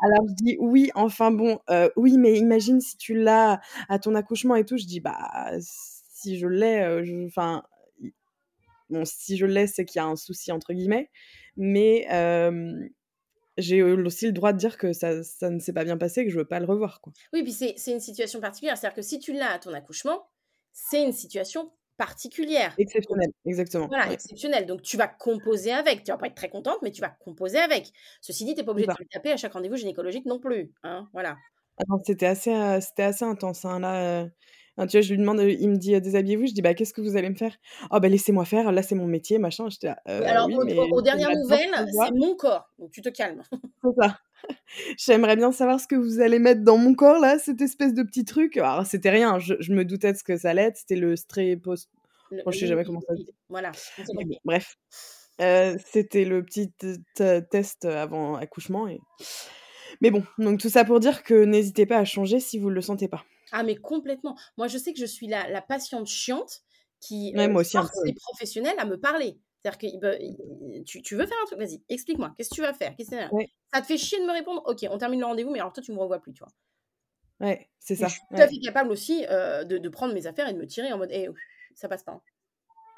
alors 0.00 0.26
je 0.28 0.34
dis: 0.34 0.56
«Oui, 0.60 0.90
enfin 0.94 1.30
bon, 1.30 1.58
heu, 1.70 1.90
oui, 1.96 2.16
mais 2.18 2.36
imagine 2.38 2.80
si 2.80 2.96
tu 2.96 3.14
l'as 3.14 3.60
à 3.88 3.98
ton 3.98 4.14
accouchement 4.14 4.54
et 4.56 4.64
tout». 4.64 4.76
Je 4.76 4.86
dis: 4.86 5.00
«Bah, 5.00 5.50
si 5.60 6.38
je 6.38 6.46
l'ai, 6.46 7.04
je 7.04 7.26
enfin, 7.26 7.62
bon, 8.90 9.04
si 9.04 9.36
je 9.36 9.46
l'ai, 9.46 9.66
c'est 9.66 9.84
qu'il 9.84 9.98
y 9.98 10.02
a 10.02 10.06
un 10.06 10.16
souci 10.16 10.52
entre 10.52 10.72
guillemets, 10.72 11.10
mais 11.56 12.06
j'ai 13.56 13.82
aussi 13.82 14.26
le 14.26 14.32
droit 14.32 14.52
de 14.52 14.58
dire 14.58 14.78
que 14.78 14.92
ça 14.92 15.22
ça 15.24 15.50
ne 15.50 15.58
s'est 15.58 15.72
pas 15.72 15.84
bien 15.84 15.96
passé, 15.96 16.24
que 16.24 16.30
je 16.30 16.38
veux 16.38 16.46
pas 16.46 16.60
le 16.60 16.66
revoir, 16.66 17.00
quoi». 17.00 17.12
Oui, 17.32 17.42
puis 17.42 17.52
c'est 17.52 17.74
c'est 17.76 17.92
une 17.92 18.00
situation 18.00 18.40
particulière. 18.40 18.76
C'est-à-dire 18.76 18.96
que 18.96 19.02
si 19.02 19.18
tu 19.18 19.32
l'as 19.32 19.52
à 19.52 19.58
ton 19.58 19.72
accouchement, 19.74 20.28
c'est 20.72 21.02
une 21.02 21.12
situation 21.12 21.72
particulière. 21.98 22.78
Exceptionnelle, 22.78 23.32
exactement. 23.44 23.90
Voilà, 23.90 24.10
Ouais. 24.10 24.14
exceptionnelle. 24.14 24.66
Donc 24.66 24.82
tu 24.82 24.96
vas 24.98 25.08
composer 25.08 25.72
avec. 25.72 26.04
Tu 26.04 26.10
vas 26.12 26.18
pas 26.18 26.26
être 26.28 26.34
très 26.36 26.50
contente, 26.50 26.78
mais 26.82 26.90
tu 26.92 27.00
vas 27.02 27.10
composer 27.10 27.58
avec. 27.58 27.92
Ceci 28.20 28.44
dit, 28.44 28.54
tu 28.54 28.60
es 28.60 28.64
pas 28.64 28.72
C'est 28.76 28.84
obligée 28.84 28.88
de 28.88 28.94
te 29.04 29.08
taper 29.10 29.32
à 29.32 29.36
chaque 29.38 29.54
rendez-vous 29.54 29.76
gynécologique 29.76 30.26
non 30.26 30.40
plus, 30.40 30.72
hein, 30.84 31.08
voilà. 31.12 31.42
Ah 31.76 31.84
c'était 32.04 32.26
assez, 32.26 32.50
c'était 32.80 33.04
assez 33.04 33.24
intense, 33.24 33.64
hein, 33.64 33.78
là, 33.78 34.26
enfin, 34.76 34.86
tu 34.88 34.96
vois, 34.96 35.00
je 35.02 35.10
lui 35.12 35.18
demande, 35.20 35.38
heu, 35.38 35.50
il 35.52 35.68
me 35.70 35.76
dit: 35.76 36.00
«Déshabillez-vous», 36.00 36.46
je 36.46 36.52
dis: 36.54 36.60
«Bah, 36.62 36.74
qu'est-ce 36.74 36.92
que 36.92 37.00
vous 37.00 37.16
allez 37.16 37.30
me 37.30 37.36
faire?» 37.36 37.56
«Oh 37.92 38.00
bah, 38.00 38.08
laissez-moi 38.08 38.44
faire, 38.44 38.72
là, 38.72 38.82
c'est 38.82 38.96
mon 38.96 39.06
métier, 39.06 39.38
machin». 39.38 39.68
Là: 39.82 39.96
Oui, 40.18 40.26
«Heu, 40.26 40.26
alors 40.26 40.48
oui, 40.48 40.56
aux 40.56 40.64
mais 40.64 40.90
aux 40.90 41.02
dernières 41.02 41.32
nouvelles, 41.32 41.86
savoir» 41.92 41.92
c'est 41.92 42.10
mon 42.10 42.34
corps, 42.34 42.72
donc 42.78 42.90
tu 42.90 43.02
te 43.02 43.08
calmes. 43.08 43.42
C'est 43.84 43.90
ça. 44.00 44.18
«J'aimerais 44.98 45.36
bien 45.36 45.52
savoir 45.52 45.80
ce 45.80 45.86
que 45.86 45.96
vous 45.96 46.20
allez 46.20 46.38
mettre 46.38 46.62
dans 46.62 46.78
mon 46.78 46.94
corps, 46.94 47.20
là, 47.20 47.38
cette 47.38 47.60
espèce 47.60 47.94
de 47.94 48.02
petit 48.02 48.24
truc». 48.24 48.56
Alors 48.58 48.86
c'était 48.86 49.10
rien, 49.10 49.38
je 49.38 49.54
je 49.60 49.72
me 49.72 49.84
doutais 49.84 50.12
de 50.12 50.18
ce 50.18 50.24
que 50.24 50.36
ça 50.36 50.50
allait 50.50 50.62
être, 50.64 50.76
c'était 50.78 50.96
le 50.96 51.16
strepos 51.16 51.74
Le 52.30 52.42
bon, 52.44 52.52
je 52.52 52.58
sais 52.58 52.66
jamais 52.68 52.84
comment 52.84 53.00
ça 53.02 53.14
se 53.16 53.22
dit. 53.22 53.34
voilà, 53.48 53.80
bref, 54.44 54.76
heu, 55.40 55.76
c'était 55.92 56.24
le 56.24 56.44
petit 56.44 56.72
test 57.50 57.84
avant 57.84 58.36
accouchement 58.36 58.88
et 58.88 59.00
mais 60.00 60.10
bon, 60.10 60.24
donc 60.38 60.60
tout 60.60 60.68
ça 60.68 60.84
pour 60.84 61.00
dire 61.00 61.22
que 61.22 61.44
n'hésitez 61.44 61.86
pas 61.86 61.98
à 61.98 62.04
changer 62.04 62.40
si 62.40 62.58
vous 62.58 62.70
le 62.70 62.80
sentez 62.82 63.08
pas. 63.08 63.24
Ah 63.52 63.62
mais 63.62 63.76
complètement. 63.76 64.36
Moi, 64.56 64.68
je 64.68 64.78
sais 64.78 64.92
que 64.92 64.98
je 65.00 65.06
suis 65.06 65.26
la 65.26 65.48
la 65.48 65.62
patiente 65.62 66.06
chiante 66.06 66.60
qui, 67.00 67.34
Ouais, 67.34 67.48
heu, 67.48 67.48
moi 67.48 67.60
aussi 67.62 67.76
un 67.78 67.86
peu, 67.86 67.88
force 67.88 68.02
les 68.04 68.12
professionnels 68.14 68.78
à 68.78 68.84
me 68.84 68.98
parler. 69.00 69.38
C'est-à-dire 69.64 69.78
i 70.20 70.84
«Tu 70.84 71.02
tu 71.02 71.16
veux 71.16 71.26
faire 71.26 71.36
un 71.42 71.46
truc? 71.46 71.58
Vas-y, 71.58 71.82
explique-moi, 71.88 72.32
qu'est-ce 72.36 72.50
que 72.50 72.54
tu 72.56 72.62
vas 72.62 72.74
faire? 72.74 72.94
Qu'est-ce 72.96 73.10
que 73.10 73.16
Ouais, 73.30 73.48
ça 73.74 73.80
te 73.82 73.86
fait 73.86 73.98
chier 73.98 74.20
de 74.20 74.24
me 74.26 74.32
répondre? 74.32 74.62
OK, 74.66 74.86
on 74.90 74.98
termine 74.98 75.20
le 75.20 75.26
rendez-vous, 75.26 75.50
mais 75.50 75.60
alors 75.60 75.72
toi, 75.72 75.82
tu 75.82 75.92
me 75.92 75.98
revois 75.98 76.20
plus», 76.20 76.32
tu 76.32 76.40
vois? 76.40 76.52
ouais, 77.40 77.68
c'est 77.80 77.96
Et 77.98 78.06
je 78.06 78.10
ça, 78.10 78.14
suis 78.14 78.22
tout 78.34 78.42
à 78.42 78.46
ouais. 78.46 78.48
fait 78.48 78.58
capable 78.60 78.90
aussi, 78.90 79.24
heu, 79.28 79.64
de 79.64 79.78
de 79.78 79.88
prendre 79.88 80.14
mes 80.14 80.26
affaires 80.26 80.48
et 80.48 80.52
de 80.54 80.58
me 80.58 80.66
tirer 80.66 80.92
en 80.92 80.98
mode: 80.98 81.10
«Eh, 81.12 81.28
ça 81.74 81.88
passe 81.88 82.02
pas, 82.04 82.12
hein». 82.12 82.22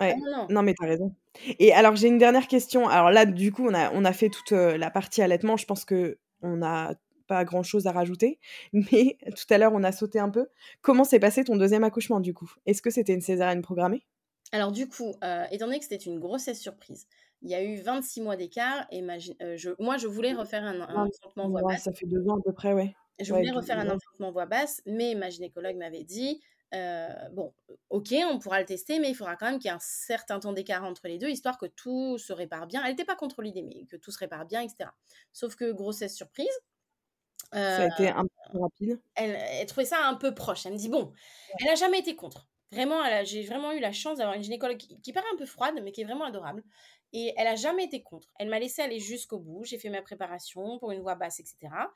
Ah 0.08 0.14
Ouais. 0.14 0.16
non, 0.18 0.30
non. 0.36 0.48
Non, 0.48 0.62
mais 0.62 0.74
tu 0.74 0.82
as 0.84 0.88
raison. 0.88 1.14
Et 1.58 1.72
alors, 1.72 1.94
j'ai 1.96 2.08
une 2.08 2.18
dernière 2.18 2.48
question. 2.48 2.88
Alors 2.88 3.10
là, 3.10 3.24
du 3.26 3.52
coup, 3.52 3.66
on 3.68 3.74
a 3.74 3.92
on 3.92 4.04
a 4.04 4.12
fait 4.12 4.30
toute, 4.30 4.52
heu, 4.52 4.76
la 4.76 4.90
partie 4.90 5.22
allaitement. 5.22 5.56
Je 5.56 5.66
pense 5.66 5.84
qu'on 5.84 6.16
n'a 6.56 6.94
pas 7.28 7.44
grand-chose 7.44 7.86
à 7.86 7.92
rajouter. 7.92 8.40
Mais 8.72 9.16
tout 9.36 9.52
à 9.54 9.58
l'heure, 9.58 9.72
on 9.74 9.84
a 9.84 9.92
sauté 9.92 10.18
un 10.18 10.30
peu. 10.30 10.48
Comment 10.82 11.04
s'est 11.04 11.20
passé 11.20 11.44
ton 11.44 11.56
2e 11.56 11.84
accouchement, 11.84 12.18
du 12.20 12.34
coup? 12.34 12.50
Est-ce 12.66 12.82
que 12.82 12.90
c'était 12.90 13.14
une 13.14 13.20
césarienne 13.20 13.62
programmée? 13.62 14.06
Alors 14.52 14.72
du 14.72 14.88
coup, 14.88 15.14
heu, 15.24 15.44
étant 15.50 15.66
donné 15.66 15.78
que 15.78 15.84
c'était 15.84 15.96
une 16.04 16.18
grossesse 16.20 16.60
surprise, 16.60 17.06
il 17.42 17.50
y 17.50 17.54
a 17.54 17.62
eu 17.62 17.76
26 17.80 18.20
mois 18.20 18.36
d'écart 18.36 18.86
et 18.90 19.00
je 19.56 19.70
moi, 19.82 19.96
je 19.96 20.06
voulais 20.08 20.32
refaire 20.34 20.64
un 20.64 20.80
un 20.80 21.06
enfantement 21.06 21.48
voix 21.48 21.62
basse. 21.64 21.82
ça 21.82 21.92
fait 21.92 22.06
2 22.06 22.28
ans 22.28 22.38
à 22.38 22.42
peu 22.42 22.52
près, 22.52 22.72
ouais. 22.74 22.94
Je 23.18 23.32
voulais 23.34 23.50
refaire 23.50 23.78
un 23.78 23.90
enfantement 23.90 24.32
voix 24.32 24.46
basse, 24.46 24.80
mais 24.86 25.14
ma 25.14 25.28
gynécologue 25.30 25.76
m'avait 25.76 26.04
dit: 26.04 26.40
«Heu, 26.74 27.08
bon, 27.32 27.52
OK, 27.90 28.14
on 28.30 28.38
pourra 28.38 28.60
le 28.60 28.66
tester, 28.66 28.98
mais 28.98 29.10
il 29.10 29.14
faudra 29.14 29.36
quand 29.36 29.46
même 29.50 29.58
qu'il 29.58 29.68
y 29.68 29.72
ait 29.72 29.76
un 29.76 29.78
certain 29.80 30.40
temps 30.40 30.52
d'écart 30.54 30.84
entre 30.84 31.06
les 31.08 31.18
2, 31.18 31.28
histoire 31.28 31.58
que 31.58 31.66
tout 31.66 32.16
se 32.18 32.32
répare 32.32 32.66
bien». 32.66 32.82
Elle 32.84 32.92
était 32.92 33.04
pas 33.04 33.16
contre 33.16 33.42
l'idée, 33.42 33.62
mais 33.62 33.84
que 33.86 33.96
tout 33.96 34.10
se 34.10 34.18
répare 34.18 34.46
bien 34.46 34.62
et 34.62 34.68
cetera. 34.68 34.94
Sauf 35.32 35.54
que 35.56 35.70
grossesse 35.72 36.14
surprise, 36.16 36.48
Ça 37.68 37.82
heu, 37.82 37.84
a 37.84 37.86
été 37.86 38.08
un 38.08 38.24
peu 38.24 38.28
plus 38.50 38.58
rapide? 38.58 39.00
elle 39.14 39.30
elle 39.36 39.66
trouvait 39.66 39.84
ça 39.86 40.06
un 40.06 40.14
peu 40.16 40.34
proche. 40.34 40.66
Elle 40.66 40.72
me 40.74 40.78
dit: 40.78 40.88
«Bon» 40.88 41.12
elle 41.58 41.68
a 41.68 41.74
jamais 41.74 41.98
été 42.00 42.16
contre. 42.16 42.48
Vraiment, 42.72 43.04
elle 43.04 43.12
a 43.12 43.24
j'ai 43.24 43.42
vraiment 43.44 43.72
eu 43.72 43.80
la 43.80 43.92
chance 43.92 44.18
d'avoir 44.18 44.36
une 44.36 44.42
gynécologue 44.44 44.76
qui 44.76 45.00
qui 45.00 45.12
paraît 45.12 45.26
un 45.32 45.36
peu 45.36 45.46
froide, 45.46 45.74
mais 45.82 45.90
qui 45.90 46.02
est 46.02 46.04
vraiment 46.04 46.24
adorable 46.26 46.62
et 47.12 47.34
elle 47.36 47.48
a 47.48 47.56
jamais 47.56 47.84
été 47.84 48.02
contre. 48.04 48.32
Elle 48.38 48.48
m'a 48.48 48.60
laissée 48.60 48.82
aller 48.82 49.00
jusqu'au 49.00 49.40
bout. 49.40 49.64
J'ai 49.64 49.78
fait 49.78 49.88
ma 49.90 50.02
préparation 50.02 50.78
pour 50.78 50.92
une 50.92 51.00
voix 51.00 51.16
basse 51.16 51.40
et 51.40 51.44
cetera 51.44 51.92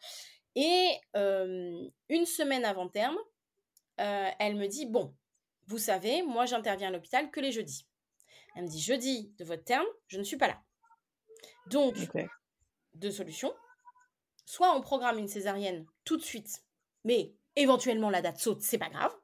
et 0.57 0.89
hem, 1.15 1.91
1 2.11 2.27
semaine 2.27 2.65
avant 2.65 2.89
terme, 2.89 3.17
heu, 4.01 4.29
elle 4.41 4.57
me 4.57 4.67
dit: 4.69 4.87
«Bon, 4.87 5.15
vous 5.69 5.79
savez, 5.79 6.23
moi, 6.23 6.47
j'interviens 6.47 6.89
à 6.89 6.93
l'hôpital 6.93 7.31
que 7.31 7.41
les 7.41 7.53
jeudis». 7.53 7.87
Elle 8.57 8.65
me 8.65 8.69
dit: 8.69 8.81
«Jeudi 8.83 9.33
de 9.39 9.45
votre 9.45 9.65
terme, 9.65 9.87
je 10.09 10.19
ne 10.19 10.25
suis 10.25 10.39
pas 10.39 10.49
là. 10.49 10.63
Donc. 11.67 11.97
2 12.95 13.11
solutions, 13.13 13.55
soit 14.47 14.77
on 14.77 14.81
programme 14.83 15.19
une 15.19 15.29
césarienne 15.29 15.87
tout 16.05 16.17
de 16.19 16.23
suite, 16.23 16.65
mais 17.05 17.35
éventuellement 17.57 18.11
la 18.11 18.23
date 18.23 18.39
saute, 18.39 18.63
c'est 18.63 18.79
pas 18.79 18.91
grave» 18.91 19.15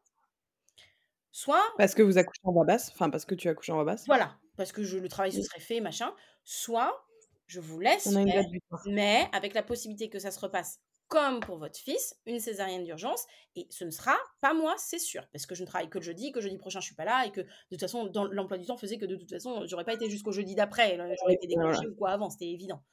soit 1.33 1.63
Parce 1.77 1.95
que 1.95 2.03
vous 2.03 2.19
accouchez 2.19 2.41
en 2.45 2.53
voix 2.53 2.65
basse? 2.65 2.91
Enfin, 2.93 3.11
parce 3.11 3.25
que 3.25 3.35
tu 3.35 3.49
accouches 3.49 3.71
en 3.71 3.75
voix 3.75 3.85
basse? 3.85 4.07
voilà, 4.07 4.39
parce 4.57 4.73
que 4.73 4.83
je 4.83 4.99
le 4.99 5.09
travail 5.09 5.33
se 5.33 5.41
Mmh. 5.41 5.43
serait 5.43 5.61
fait, 5.61 5.81
machin. 5.81 6.15
Soit 6.45 7.07
je 7.47 7.61
vous 7.61 7.79
On 8.05 8.15
laisse 8.15 8.17
a 8.17 8.21
une 8.23 8.31
faire, 8.31 8.33
date 8.33 8.51
butoir. 8.51 8.81
mais 8.85 9.29
avec 9.33 9.55
la 9.55 9.63
possibilité 9.63 10.09
que 10.11 10.19
ça 10.19 10.31
se 10.31 10.41
repasse 10.41 10.79
comme 11.09 11.41
pour 11.41 11.59
votre 11.59 11.79
fils, 11.79 12.15
une 12.25 12.39
césarienne 12.39 12.85
d'urgence 12.85 13.27
et 13.57 13.67
ce 13.71 13.85
ne 13.85 13.91
sera 13.91 14.17
pas 14.41 14.55
moi, 14.55 14.77
c'est 14.79 15.01
sûr, 15.01 15.27
parce 15.33 15.45
que 15.45 15.57
je 15.57 15.63
ne 15.63 15.67
travaille 15.67 15.91
que 15.91 15.99
le 15.99 16.05
jeudi, 16.05 16.31
que 16.33 16.41
jeudi 16.41 16.57
prochain 16.57 16.81
je 16.81 16.87
suis 16.87 16.95
pas 16.95 17.05
là 17.05 17.27
et 17.27 17.33
que 17.33 17.41
de 17.41 17.47
toute 17.73 17.81
façon 17.81 18.07
dans 18.07 18.25
l'emploi 18.27 18.59
du 18.59 18.67
temps 18.67 18.77
faisait 18.77 18.97
que 18.99 19.07
de 19.07 19.17
toute 19.17 19.31
façon, 19.31 19.67
j'aurais 19.67 19.85
pas 19.85 19.95
été 19.95 20.09
jusqu'au 20.09 20.31
jeudi 20.33 20.55
d'après, 20.55 20.97
j'aurais 21.21 21.35
été 21.35 21.49
Voilà. 21.53 21.81
déclenchée 21.81 21.89
ou 21.89 21.95
quoi 21.97 22.11
avant, 22.13 22.31
c'était 22.31 22.49
évident. 22.51 22.85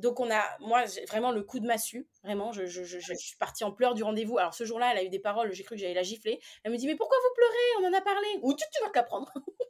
Donc 0.00 0.20
on 0.20 0.30
a 0.30 0.42
moi, 0.60 0.84
vraiment 1.08 1.32
le 1.32 1.42
coup 1.44 1.60
de 1.60 1.66
massue, 1.66 2.08
vraiment, 2.24 2.52
je 2.52 2.66
je 2.66 2.84
je 2.84 2.98
je 3.00 3.14
suis 3.14 3.36
partie 3.38 3.64
en 3.64 3.72
pleurs 3.72 3.94
du 3.94 4.02
rendez-vous. 4.02 4.38
Alors 4.38 4.54
ce 4.54 4.64
jour-là, 4.64 4.92
elle 4.92 4.98
a 4.98 5.04
eu 5.04 5.08
des 5.10 5.18
paroles, 5.20 5.52
j'ai 5.52 5.62
cru 5.64 5.76
que 5.76 5.80
j'allais 5.80 5.94
la 5.94 6.02
gifler. 6.02 6.40
Elle 6.64 6.72
me 6.72 6.76
dit: 6.78 6.86
«Mais 6.86 6.96
pourquoi 6.96 7.16
vous 7.22 7.34
pleurez? 7.36 7.84
On 7.86 7.94
en 7.94 7.98
a 7.98 8.02
parlé». 8.02 8.26
«Ou 8.42 8.54
tu 8.54 8.64
tu 8.72 8.82
vas 8.84 8.90
te 8.90 8.96
la 8.96 9.04
prendre». 9.04 9.32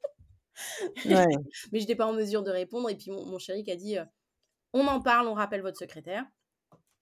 Ouais. 1.05 1.51
Mais 1.73 1.81
j'étais 1.81 1.97
pas 1.97 2.07
en 2.07 2.12
mesure 2.12 2.43
de 2.43 2.51
répondre 2.51 2.89
et 2.90 2.97
puis 2.97 3.11
mon 3.11 3.24
mon 3.27 3.39
chéri 3.39 3.62
qui 3.65 3.70
a 3.70 3.77
dit, 3.77 3.97
heu: 3.98 4.05
«On 4.74 4.86
en 4.89 5.01
parle, 5.02 5.28
on 5.28 5.35
rappelle 5.35 5.62
votre 5.62 5.78
secrétaire». 5.78 6.27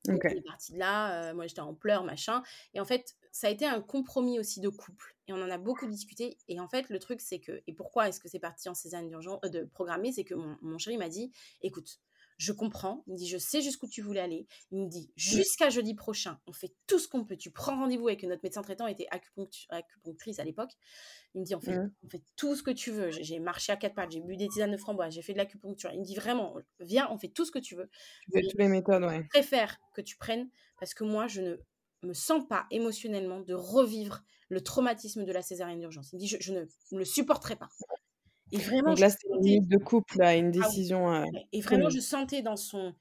Donc 0.06 0.22
on 0.28 0.36
est 0.36 0.42
parti 0.42 0.72
de 0.74 0.78
là, 0.78 1.30
heu, 1.32 1.34
moi 1.34 1.46
j'étais 1.48 1.60
en 1.60 1.74
pleurs, 1.74 2.04
machin 2.04 2.42
et 2.74 2.80
en 2.80 2.84
fait, 2.86 3.16
ça 3.32 3.48
a 3.48 3.50
été 3.50 3.66
un 3.66 3.82
compromis 3.82 4.38
aussi 4.40 4.60
de 4.60 4.68
couple 4.70 5.16
et 5.28 5.32
on 5.34 5.42
en 5.42 5.50
a 5.50 5.58
beaucoup 5.58 5.86
discuté 5.86 6.38
et 6.48 6.60
en 6.60 6.68
fait, 6.68 6.90
le 6.90 6.98
truc 7.00 7.20
c'est 7.20 7.40
que 7.40 7.62
et 7.66 7.74
pourquoi 7.74 8.08
est-ce 8.08 8.20
que 8.20 8.28
c'est 8.28 8.40
parti 8.40 8.68
en 8.68 8.74
césarienne 8.74 9.08
d'urgence 9.10 9.40
heu, 9.44 9.50
de 9.50 9.64
programmée? 9.64 10.12
C'est 10.12 10.24
que 10.24 10.34
mon 10.34 10.56
mon 10.62 10.78
chéri 10.78 10.98
m'a 10.98 11.08
dit: 11.10 11.32
«Écoute, 11.62 12.00
je 12.38 12.52
comprends», 12.52 13.04
il 13.06 13.12
me 13.14 13.18
dit: 13.18 13.28
«Je 13.28 13.38
sais 13.38 13.60
jusqu'où 13.62 13.88
tu 13.88 14.02
voulais 14.02 14.20
aller». 14.20 14.46
Il 14.72 14.80
me 14.84 14.88
dit. 14.88 15.12
«Jusqu'à 15.16 15.70
jeudi 15.70 15.94
prochain, 15.94 16.40
on 16.46 16.52
fait 16.54 16.74
tout 16.86 16.98
ce 16.98 17.08
qu'on 17.08 17.24
peut. 17.24 17.36
Tu 17.36 17.50
prends 17.52 17.76
rendez-vous 17.76 18.08
avec» 18.08 18.22
notre 18.24 18.42
médecin 18.44 18.62
traitant 18.62 18.86
était 18.88 19.06
acupunctrice 19.10 20.38
à 20.40 20.44
l'époque. 20.44 20.72
Il 21.34 21.40
me 21.42 21.46
dit: 21.46 21.54
«On 21.54 21.60
fait 21.60 21.76
Mmh. 21.76 21.90
on 22.04 22.08
fait 22.08 22.22
tout 22.36 22.56
ce 22.56 22.62
que 22.62 22.70
tu 22.72 22.90
veux». 22.92 23.10
J'ai 23.12 23.40
marché 23.40 23.72
à 23.72 23.76
4 23.76 23.94
pattes, 23.94 24.12
j'ai 24.12 24.20
bu 24.20 24.36
des 24.36 24.48
tisanes 24.48 24.72
de 24.72 24.76
framboise, 24.78 25.14
j'ai 25.14 25.22
fait 25.22 25.32
de 25.34 25.38
l'acupuncture. 25.38 25.92
Il 25.92 26.00
me 26.00 26.04
dit: 26.04 26.14
«Vraiment, 26.16 26.56
viens, 26.80 27.08
on 27.12 27.18
fait 27.18 27.28
tout 27.28 27.44
ce 27.44 27.52
que 27.52 27.58
tu 27.60 27.76
veux. 27.76 27.90
Tu 28.20 28.30
fais 28.32 28.40
Mais 28.40 28.42
toutes 28.42 28.58
les 28.58 28.68
méthodes, 28.68 29.04
ouais. 29.04 29.30
je 29.32 29.38
préfère 29.38 29.78
que 29.94 30.00
tu 30.02 30.16
prennes 30.18 30.50
parce 30.78 30.94
que 30.94 31.04
moi, 31.04 31.28
je 31.28 31.42
ne 31.42 31.56
me 32.04 32.14
sens 32.14 32.46
pas 32.48 32.66
émotionnellement 32.70 33.40
de 33.40 33.54
revivre 33.54 34.22
le 34.50 34.62
traumatisme 34.62 35.24
de 35.24 35.32
la 35.32 35.42
césarienne 35.42 35.80
d'urgence». 35.80 36.12
Il 36.12 36.16
me 36.16 36.20
dit: 36.20 36.28
«Je 36.28 36.36
je 36.40 36.52
ne 36.54 36.66
le 36.98 37.04
supporterai 37.04 37.56
pas» 37.56 37.70
et 38.52 38.60
vraiment 38.60 38.94
Donc 38.94 38.98
là, 39.00 39.10
c'était 39.10 39.28
une 39.34 39.46
sentais 39.46 39.68
de 39.68 39.78
couple, 39.78 40.18
là, 40.18 40.36
une 40.36 40.50
ah 40.60 40.68
oui, 40.70 40.80
décision, 40.82 41.08
ouais 41.10 41.26
et 41.52 41.60
vraiment 41.60 41.90
je 41.90 42.00
sentais 42.00 42.42
dans 42.42 42.56
son 42.56 42.94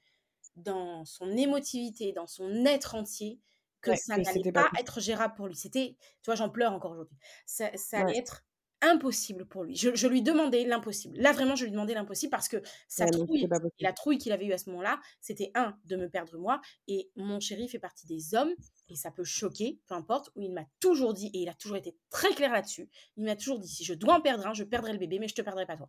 dans 0.56 1.04
son 1.06 1.30
émotivité, 1.36 2.12
dans 2.12 2.26
son 2.28 2.66
être 2.66 2.94
entier 2.96 3.40
que 3.82 3.94
Ouais, 3.94 3.96
ça 3.96 4.18
n'allait 4.18 4.44
pas 4.52 4.70
être 4.80 5.00
gérable 5.00 5.34
pour 5.36 5.48
lui. 5.48 5.56
C'était 5.56 5.96
tu 6.22 6.26
vois, 6.26 6.36
j'en 6.36 6.50
pleure 6.50 6.72
encore 6.74 6.92
aujourd'hui. 6.92 7.18
Ça 7.46 7.70
ça 7.76 7.98
Ouais. 7.98 8.12
allait 8.12 8.18
être 8.18 8.46
impossible 8.82 9.46
pour 9.46 9.64
lui. 9.64 9.76
Je 9.76 9.94
je 9.94 10.06
lui 10.06 10.22
demandais 10.22 10.64
l'impossible. 10.64 11.18
Là, 11.18 11.32
vraiment, 11.32 11.56
je 11.56 11.64
lui 11.64 11.70
demandais 11.72 11.94
l'impossible 11.94 12.30
parce 12.30 12.48
que 12.48 12.58
sa 12.88 13.06
Ouais, 13.06 13.08
trouille 13.08 13.48
la 13.80 13.92
trouille 13.92 14.18
qu'il 14.18 14.32
avait 14.32 14.46
eue 14.46 14.52
à 14.52 14.58
ce 14.58 14.70
moment-là, 14.70 15.00
c'était 15.20 15.50
1 15.54 15.76
de 15.84 15.96
me 15.96 16.08
perdre 16.08 16.38
moi 16.38 16.60
et 16.86 17.10
mon 17.16 17.40
chéri 17.40 17.68
fait 17.68 17.78
partie 17.78 18.06
des 18.06 18.34
hommes 18.34 18.52
et 18.88 18.96
ça 18.96 19.10
peut 19.10 19.24
choquer, 19.24 19.80
peu 19.86 19.94
importe, 19.94 20.30
où 20.36 20.42
il 20.42 20.52
m'a 20.52 20.64
toujours 20.80 21.14
dit 21.14 21.28
et 21.34 21.38
il 21.40 21.48
a 21.48 21.54
toujours 21.54 21.76
été 21.76 21.96
très 22.10 22.30
clair 22.34 22.52
là-dessus, 22.52 22.88
il 23.16 23.24
m'a 23.24 23.36
toujours 23.36 23.58
dit: 23.58 23.68
«Si 23.68 23.84
je 23.84 23.94
dois 23.94 24.14
en 24.14 24.20
perdre 24.20 24.46
un, 24.46 24.54
je 24.54 24.64
perdrai 24.64 24.92
le 24.92 24.98
bébé, 24.98 25.18
mais 25.18 25.28
je 25.28 25.34
te 25.34 25.42
perdrai 25.42 25.66
pas 25.66 25.76
toi». 25.76 25.88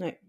Ouais. 0.00 0.20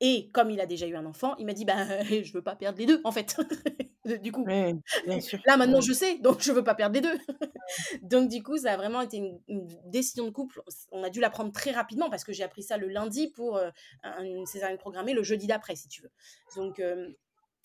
Et 0.00 0.30
comme 0.32 0.50
il 0.50 0.60
a 0.60 0.66
déjà 0.66 0.86
eu 0.86 0.96
un 0.96 1.06
enfant, 1.06 1.34
il 1.36 1.46
m'a 1.46 1.54
dit: 1.54 1.64
«Bah, 1.64 2.02
je 2.04 2.32
veux 2.32 2.42
pas 2.42 2.56
perdre 2.56 2.78
les 2.78 2.86
2 2.86 3.00
en 3.04 3.12
fait». 3.12 3.36
Du 4.22 4.32
coup, 4.32 4.44
Ouais, 4.44 4.74
bien 5.06 5.20
sûr. 5.20 5.38
là 5.46 5.56
maintenant 5.56 5.80
je 5.80 5.92
sais, 5.92 6.18
donc 6.18 6.42
je 6.42 6.50
veux 6.50 6.64
pas 6.64 6.74
perdre 6.74 6.94
les 6.94 7.00
2. 7.00 7.12
Ouais. 7.12 7.18
Donc 8.02 8.28
du 8.28 8.42
coup, 8.42 8.58
ça 8.58 8.72
a 8.72 8.76
vraiment 8.76 9.00
été 9.00 9.18
une 9.18 9.40
une 9.46 9.68
décision 9.86 10.24
de 10.24 10.30
couple. 10.30 10.60
On 10.90 11.04
a 11.04 11.10
dû 11.10 11.20
la 11.20 11.30
prendre 11.30 11.52
très 11.52 11.70
rapidement 11.70 12.10
parce 12.10 12.24
que 12.24 12.32
j'ai 12.32 12.42
appris 12.42 12.64
ça 12.64 12.76
le 12.76 12.88
lundi 12.88 13.28
pour, 13.28 13.60
un 14.02 14.24
une 14.24 14.44
césarienne 14.46 14.78
programmée 14.78 15.14
le 15.14 15.22
jeudi 15.22 15.46
d'après, 15.46 15.76
si 15.76 15.88
tu 15.88 16.02
veux. 16.02 16.10
Donc 16.56 16.80
hem, 16.80 17.14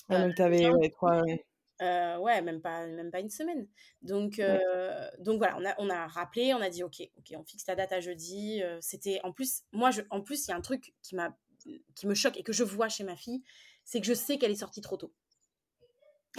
Ah 0.09 0.25
donc 0.25 0.35
tu 0.35 0.41
avais, 0.43 0.69
ouais, 0.69 0.89
3 0.89 1.23
ouais. 1.23 1.45
Euh, 1.81 2.17
ouais, 2.17 2.41
même 2.41 2.61
pas, 2.61 2.87
même 2.87 3.11
pas 3.11 3.19
une 3.19 3.29
semaine. 3.29 3.67
Donc, 4.01 4.39
euh, 4.39 5.07
donc 5.19 5.37
voilà, 5.37 5.57
on 5.59 5.65
a, 5.65 5.75
on 5.77 5.89
a 5.89 6.07
rappelé, 6.07 6.53
on 6.53 6.61
a 6.61 6.69
dit 6.69 6.83
ok, 6.83 7.01
ok, 7.17 7.33
on 7.37 7.43
fixe 7.43 7.65
ta 7.65 7.75
date 7.75 7.91
à 7.91 7.99
jeudi. 7.99 8.63
Euh, 8.63 8.79
c'était 8.81 9.19
en 9.23 9.31
plus, 9.31 9.61
moi, 9.71 9.91
je, 9.91 10.01
en 10.09 10.21
plus, 10.21 10.47
il 10.47 10.51
y 10.51 10.53
a 10.53 10.57
un 10.57 10.61
truc 10.61 10.93
qui 11.03 11.15
m'a, 11.15 11.37
qui 11.95 12.07
me 12.07 12.15
choque 12.15 12.37
et 12.37 12.43
que 12.43 12.53
je 12.53 12.63
vois 12.63 12.89
chez 12.89 13.03
ma 13.03 13.15
fille, 13.15 13.43
c'est 13.83 14.01
que 14.01 14.07
je 14.07 14.13
sais 14.13 14.37
qu'elle 14.37 14.51
est 14.51 14.55
sortie 14.55 14.81
trop 14.81 14.97
tôt. 14.97 15.13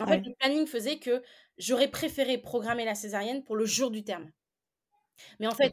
En 0.00 0.06
fait, 0.06 0.20
le 0.24 0.34
planning 0.38 0.66
faisait 0.66 0.98
que 0.98 1.22
j'aurais 1.58 1.88
préféré 1.88 2.38
programmer 2.38 2.84
la 2.84 2.94
césarienne 2.94 3.44
pour 3.44 3.56
le 3.56 3.66
jour 3.66 3.90
du 3.90 4.04
terme. 4.04 4.30
Mais 5.40 5.46
en 5.46 5.54
fait, 5.54 5.72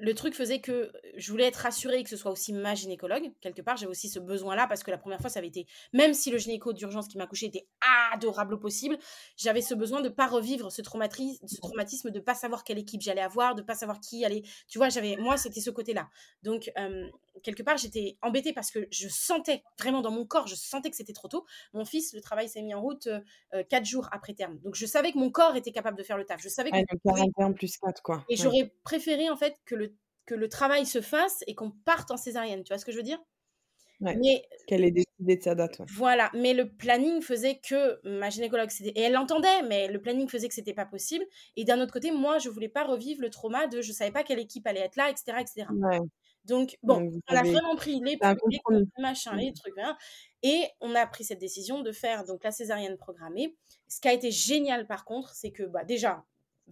le 0.00 0.14
truc 0.14 0.34
faisait 0.34 0.60
que 0.60 0.90
je 1.16 1.30
voulais 1.30 1.44
être 1.44 1.56
rassurée 1.56 2.02
que 2.02 2.08
ce 2.08 2.16
soit 2.16 2.30
aussi 2.30 2.52
ma 2.52 2.74
gynécologue. 2.74 3.30
Quelque 3.40 3.62
part, 3.62 3.76
j'avais 3.76 3.90
aussi 3.90 4.08
ce 4.08 4.18
besoin-là 4.18 4.66
parce 4.66 4.82
que 4.82 4.90
la 4.90 4.98
première 4.98 5.20
fois, 5.20 5.30
ça 5.30 5.38
avait 5.38 5.48
été, 5.48 5.66
même 5.92 6.14
si 6.14 6.30
le 6.30 6.38
gynéco 6.38 6.72
d'urgence 6.72 7.06
qui 7.08 7.18
m'a 7.18 7.26
couché 7.26 7.46
était 7.46 7.66
adorable 8.12 8.54
au 8.54 8.58
possible, 8.58 8.98
j'avais 9.36 9.60
ce 9.60 9.74
besoin 9.74 10.00
de 10.00 10.08
ne 10.08 10.14
pas 10.14 10.26
revivre 10.26 10.72
ce, 10.72 10.82
traumatisme, 10.82 11.46
ce 11.46 11.56
traumatisme, 11.60 12.10
de 12.10 12.18
ne 12.18 12.24
pas 12.24 12.34
savoir 12.34 12.64
quelle 12.64 12.78
équipe 12.78 13.02
j'allais 13.02 13.20
avoir, 13.20 13.54
de 13.54 13.60
ne 13.60 13.66
pas 13.66 13.74
savoir 13.74 14.00
qui 14.00 14.24
allait. 14.24 14.42
Tu 14.68 14.78
vois, 14.78 14.88
j'avais, 14.88 15.16
moi, 15.16 15.36
c'était 15.36 15.60
ce 15.60 15.70
côté-là. 15.70 16.08
Donc, 16.42 16.72
quelque 17.42 17.62
part, 17.62 17.76
j'étais 17.76 18.16
embêtée 18.22 18.52
parce 18.52 18.70
que 18.70 18.88
je 18.90 19.08
sentais 19.08 19.62
vraiment 19.78 20.00
dans 20.00 20.10
mon 20.10 20.24
corps, 20.24 20.46
je 20.46 20.54
sentais 20.54 20.90
que 20.90 20.96
c'était 20.96 21.12
trop 21.12 21.28
tôt. 21.28 21.44
Mon 21.74 21.84
fils, 21.84 22.14
le 22.14 22.20
travail 22.20 22.48
s'est 22.48 22.62
mis 22.62 22.74
en 22.74 22.80
route 22.80 23.08
quatre 23.68 23.84
jours 23.84 24.08
après 24.12 24.34
terme. 24.34 24.58
Donc, 24.60 24.74
je 24.74 24.86
savais 24.86 25.12
que 25.12 25.18
mon 25.18 25.30
corps 25.30 25.56
était 25.56 25.72
capable 25.72 25.98
de 25.98 26.02
faire 26.02 26.16
le 26.16 26.24
taf. 26.24 26.40
Je 26.42 26.48
savais 26.48 26.70
que. 26.70 27.52
plus 27.52 27.76
4, 27.78 28.02
quoi. 28.02 28.24
Et 28.28 28.36
j'aurais 28.36 28.72
préféré, 28.82 29.28
en 29.28 29.36
fait, 29.36 29.56
que 29.66 29.74
le, 29.74 29.89
que 30.26 30.34
le 30.34 30.48
travail 30.48 30.86
se 30.86 31.00
fasse 31.00 31.42
et 31.46 31.54
qu'on 31.54 31.70
parte 31.70 32.10
en 32.10 32.16
césarienne. 32.16 32.62
Tu 32.62 32.68
vois 32.72 32.78
ce 32.78 32.84
que 32.84 32.92
je 32.92 32.96
veux 32.96 33.02
dire? 33.02 33.20
Mais 34.00 34.42
qu'elle 34.66 34.84
ait 34.84 34.90
décidé 34.90 35.36
de 35.36 35.42
sa 35.42 35.54
date. 35.54 35.82
Voilà, 35.88 36.30
mais 36.34 36.54
le 36.54 36.70
planning 36.70 37.20
faisait 37.20 37.58
que 37.58 38.00
ma 38.08 38.30
gynécologue, 38.30 38.70
et 38.80 39.00
elle 39.00 39.12
l'entendait, 39.12 39.62
mais 39.68 39.88
le 39.88 40.00
planning 40.00 40.26
faisait 40.28 40.48
que 40.48 40.54
c'était 40.54 40.72
pas 40.72 40.86
possible. 40.86 41.24
Et 41.56 41.64
d'un 41.64 41.80
autre 41.80 41.92
côté, 41.92 42.10
moi, 42.10 42.38
je 42.38 42.48
voulais 42.48 42.68
pas 42.68 42.84
revivre 42.84 43.20
le 43.20 43.28
trauma 43.28 43.66
de 43.66 43.82
je 43.82 43.92
savais 43.92 44.10
pas 44.10 44.22
quelle 44.22 44.38
équipe 44.38 44.66
allait 44.66 44.80
être 44.80 44.96
là, 44.96 45.10
etc. 45.10 45.38
etc. 45.40 45.66
Donc, 46.46 46.78
bon, 46.82 47.10
on 47.28 47.36
a 47.36 47.42
vraiment 47.42 47.76
pris 47.76 48.00
les, 48.00 48.16
les, 48.48 48.86
machins, 48.98 49.36
les 49.36 49.52
trucs. 49.52 49.78
Hein, 49.78 49.96
et 50.42 50.64
on 50.80 50.94
a 50.94 51.06
pris 51.06 51.24
cette 51.24 51.38
décision 51.38 51.82
de 51.82 51.92
faire 51.92 52.24
donc 52.24 52.42
la 52.42 52.50
césarienne 52.50 52.96
programmée. 52.96 53.54
Ce 53.88 54.00
qui 54.00 54.08
a 54.08 54.14
été 54.14 54.30
génial, 54.30 54.86
par 54.86 55.04
contre, 55.04 55.34
c'est 55.34 55.50
que 55.50 55.64
bah, 55.64 55.84
déjà, 55.84 56.24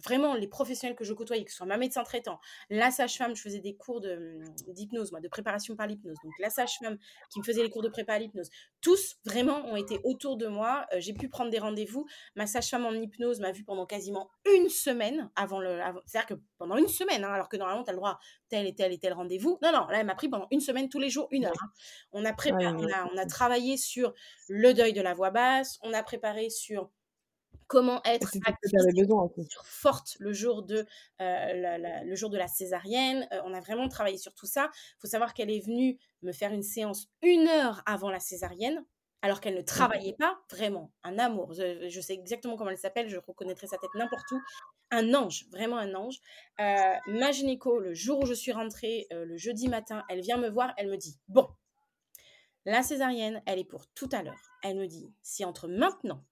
vraiment 0.03 0.35
les 0.35 0.47
professionnels 0.47 0.95
que 0.95 1.03
je 1.03 1.13
côtoyais, 1.13 1.43
que 1.43 1.51
ce 1.51 1.57
soit 1.57 1.65
ma 1.65 1.77
médecin 1.77 2.03
traitant, 2.03 2.39
la 2.69 2.91
sage-femme, 2.91 3.35
je 3.35 3.41
faisais 3.41 3.59
des 3.59 3.75
cours 3.75 4.01
hum, 4.03 4.43
d'hypnose, 4.67 5.11
moi, 5.11 5.21
de 5.21 5.27
préparation 5.27 5.75
par 5.75 5.87
l'hypnose. 5.87 6.17
Donc 6.23 6.33
la 6.39 6.49
sage-femme 6.49 6.97
qui 7.31 7.39
me 7.39 7.43
faisait 7.43 7.63
les 7.63 7.69
cours 7.69 7.81
de 7.81 7.89
prépa 7.89 8.13
à 8.13 8.19
l'hypnose. 8.19 8.49
Tous 8.81 9.17
vraiment 9.25 9.65
ont 9.65 9.75
été 9.75 9.99
autour 10.03 10.37
de 10.37 10.47
moi. 10.47 10.85
Euh, 10.93 10.99
j'ai 10.99 11.13
pu 11.13 11.29
prendre 11.29 11.51
des 11.51 11.59
rendez-vous. 11.59 12.05
Ma 12.35 12.47
sage-femme 12.47 12.85
en 12.85 12.93
hypnose 12.93 13.39
m'a 13.39 13.51
vu 13.51 13.63
pendant 13.63 13.85
quasiment 13.85 14.29
une 14.55 14.69
semaine 14.69 15.29
avant 15.35 15.59
le. 15.59 15.79
C'est-à-dire 16.05 16.37
que 16.37 16.41
pendant 16.57 16.77
une 16.77 16.87
semaine, 16.87 17.23
hein, 17.23 17.33
alors 17.33 17.49
que 17.49 17.57
normalement 17.57 17.83
tu 17.83 17.89
as 17.89 17.93
le 17.93 17.97
droit 17.97 18.11
à 18.11 18.19
tel 18.49 18.67
et 18.67 18.75
tel 18.75 18.91
et 18.93 18.99
tel 18.99 19.13
rendez-vous. 19.13 19.59
Non, 19.61 19.71
non, 19.71 19.87
là 19.87 19.99
elle 19.99 20.05
m'a 20.05 20.15
pris 20.15 20.29
pendant 20.29 20.47
une 20.51 20.61
semaine 20.61 20.89
tous 20.89 20.99
les 20.99 21.09
jours, 21.09 21.27
une 21.31 21.45
heure. 21.45 21.53
Hein. 21.61 21.71
On 22.11 22.25
a 22.25 22.33
préparé, 22.33 22.67
on, 22.67 22.87
a, 22.87 23.09
on 23.13 23.17
a 23.17 23.25
travaillé 23.25 23.77
sur 23.77 24.13
le 24.47 24.73
deuil 24.73 24.93
de 24.93 25.01
la 25.01 25.13
voix 25.13 25.31
basse. 25.31 25.79
On 25.83 25.93
a 25.93 26.03
préparé 26.03 26.49
sur 26.49 26.89
comment 27.69 28.01
être 28.03 28.31
forte 29.63 30.17
le 30.19 30.33
jour 30.33 30.63
de 30.63 30.85
euh, 31.21 31.53
la, 31.53 32.03
le 32.03 32.15
jour 32.15 32.29
de 32.29 32.37
la 32.37 32.47
césarienne. 32.47 33.27
Euh, 33.31 33.39
on 33.45 33.53
a 33.53 33.61
vraiment 33.61 33.87
travaillé 33.87 34.17
sur 34.17 34.33
tout 34.33 34.47
ça. 34.47 34.71
Il 34.73 34.99
faut 35.01 35.07
savoir 35.07 35.33
qu'elle 35.33 35.51
est 35.51 35.63
venue 35.65 35.97
me 36.23 36.33
faire 36.33 36.51
une 36.51 36.63
séance 36.63 37.07
une 37.21 37.47
heure 37.47 37.81
avant 37.85 38.09
la 38.09 38.19
césarienne, 38.19 38.83
alors 39.21 39.39
qu'elle 39.39 39.55
ne 39.55 39.61
travaillait 39.61 40.15
pas 40.17 40.39
vraiment. 40.51 40.91
Un 41.03 41.19
amour. 41.19 41.53
Je, 41.53 42.01
sais 42.01 42.13
exactement 42.13 42.57
comment 42.57 42.71
elle 42.71 42.77
s'appelle. 42.77 43.07
Je 43.07 43.17
reconnaîtrai 43.17 43.67
sa 43.67 43.77
tête 43.77 43.91
n'importe 43.93 44.29
où. 44.31 44.41
Un 44.91 45.13
ange, 45.13 45.45
vraiment 45.51 45.77
un 45.77 45.93
ange. 45.93 46.17
Euh, 46.59 46.95
ma 47.07 47.31
gynéco, 47.31 47.79
le 47.79 47.93
jour 47.93 48.23
où 48.23 48.25
je 48.25 48.33
suis 48.33 48.51
rentrée, 48.51 49.05
le 49.11 49.37
jeudi 49.37 49.69
matin, 49.69 50.03
elle 50.09 50.21
vient 50.21 50.37
me 50.37 50.49
voir. 50.49 50.73
Elle 50.77 50.89
me 50.89 50.97
dit 50.97 51.19
bon. 51.27 51.47
La 52.65 52.81
césarienne, 52.81 53.41
elle 53.45 53.59
est 53.59 53.63
pour 53.63 53.87
tout 53.93 54.09
à 54.11 54.23
l'heure. 54.23 54.51
Elle 54.63 54.77
me 54.77 54.87
dit, 54.87 55.13
si 55.21 55.45
entre 55.45 55.67
maintenant 55.67 56.25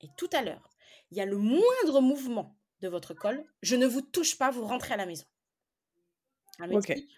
et 0.00 0.08
tout 0.16 0.30
à 0.32 0.42
l'heure, 0.42 0.75
il 1.10 1.18
y 1.18 1.20
a 1.20 1.26
le 1.26 1.36
moindre 1.36 2.00
mouvement 2.00 2.56
de 2.80 2.88
votre 2.88 3.14
col, 3.14 3.44
je 3.62 3.76
ne 3.76 3.86
vous 3.86 4.02
touche 4.02 4.36
pas, 4.38 4.50
vous 4.50 4.64
rentrez 4.64 4.94
à 4.94 4.96
la 4.96 5.06
maison. 5.06 5.24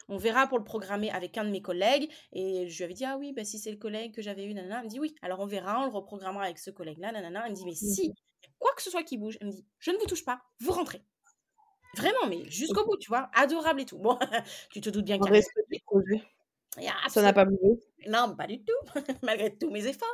on 0.08 0.16
verra 0.16 0.46
pour 0.46 0.58
le 0.58 0.64
programmer 0.64 1.10
avec 1.10 1.38
un 1.38 1.44
de 1.44 1.50
mes 1.50 1.62
collègues. 1.62 2.10
Et 2.32 2.68
je 2.68 2.76
lui 2.76 2.84
avais 2.84 2.94
dit, 2.94 3.04
ah 3.04 3.16
oui, 3.18 3.32
bah, 3.32 3.44
si 3.44 3.58
c'est 3.58 3.70
le 3.70 3.76
collègue 3.76 4.14
que 4.14 4.22
j'avais 4.22 4.44
eu, 4.44 4.54
nanana. 4.54 4.78
Elle 4.78 4.84
me 4.84 4.90
dit, 4.90 5.00
oui, 5.00 5.14
alors 5.22 5.40
on 5.40 5.46
verra, 5.46 5.80
on 5.80 5.84
le 5.84 5.92
reprogrammera 5.92 6.44
avec 6.44 6.58
ce 6.58 6.70
collègue-là, 6.70 7.12
nanana. 7.12 7.44
Elle 7.46 7.52
me 7.52 7.56
dit, 7.56 7.64
mais 7.64 7.74
si, 7.74 8.12
quoi 8.58 8.72
que 8.74 8.82
ce 8.82 8.90
soit 8.90 9.04
qui 9.04 9.16
bouge, 9.16 9.38
elle 9.40 9.48
me 9.48 9.52
dit, 9.52 9.64
je 9.78 9.90
ne 9.90 9.96
vous 9.96 10.06
touche 10.06 10.24
pas, 10.24 10.42
vous 10.60 10.72
rentrez. 10.72 11.02
Vraiment, 11.96 12.26
mais 12.28 12.44
jusqu'au 12.50 12.84
bout, 12.84 12.96
tu 12.98 13.08
vois, 13.08 13.30
adorable 13.34 13.80
et 13.80 13.84
tout. 13.86 13.98
Bon, 13.98 14.18
tu 14.72 14.80
te 14.80 14.90
doutes 14.90 15.04
bien 15.04 15.18
qu'il 15.18 15.34
y 15.34 15.38
a... 15.38 15.42
Ça 17.08 17.22
n'a 17.22 17.32
pas 17.32 17.44
bougé? 17.44 17.80
Non, 18.06 18.34
pas 18.36 18.46
du 18.46 18.62
tout, 18.62 18.72
malgré 19.22 19.56
tous 19.56 19.70
mes 19.70 19.86
efforts. 19.86 20.08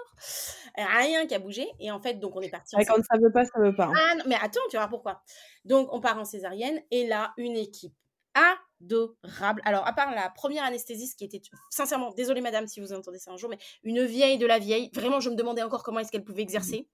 Rien 0.76 1.26
qui 1.26 1.35
a 1.35 1.39
bougé. 1.39 1.66
Et 1.81 1.90
en 1.90 2.01
fait, 2.01 2.14
donc 2.14 2.35
on 2.36 2.40
est 2.40 2.48
parti. 2.48 2.74
quand 2.76 2.97
ça 2.97 3.18
veut 3.18 3.32
pas, 3.32 3.44
ça 3.44 3.60
veut 3.60 3.74
pas. 3.74 3.86
Hein. 3.86 3.94
Ah, 3.94 4.14
mais 4.26 4.36
attends, 4.36 4.60
tu 4.70 4.76
voir 4.76 4.89
pourquoi. 4.89 5.22
Donc 5.64 5.93
on 5.93 6.01
part 6.01 6.18
en 6.18 6.24
césarienne 6.24 6.81
et 6.90 7.06
là, 7.06 7.32
une 7.36 7.56
équipe 7.56 7.94
adorable. 8.35 9.62
Alors, 9.65 9.86
à 9.86 9.93
part 9.93 10.15
la 10.15 10.28
première 10.31 10.65
anesthésiste 10.65 11.19
qui 11.19 11.24
était, 11.24 11.40
sincèrement, 11.70 12.12
désolée 12.12 12.40
madame 12.40 12.66
si 12.66 12.81
vous 12.81 12.93
entendez 12.93 13.19
ça 13.19 13.31
un 13.31 13.36
jour, 13.36 13.51
mais 13.51 13.59
une 13.82 14.05
vieille 14.05 14.39
de 14.39 14.47
la 14.47 14.59
vieille. 14.59 14.90
Vraiment, 14.93 15.20
je 15.20 15.31
me 15.31 15.36
demandais 15.36 15.62
encore 15.62 15.82
comment 15.82 16.01
est-ce 16.01 16.11
qu'elle 16.11 16.24
pouvait 16.24 16.43
exercer. 16.43 16.89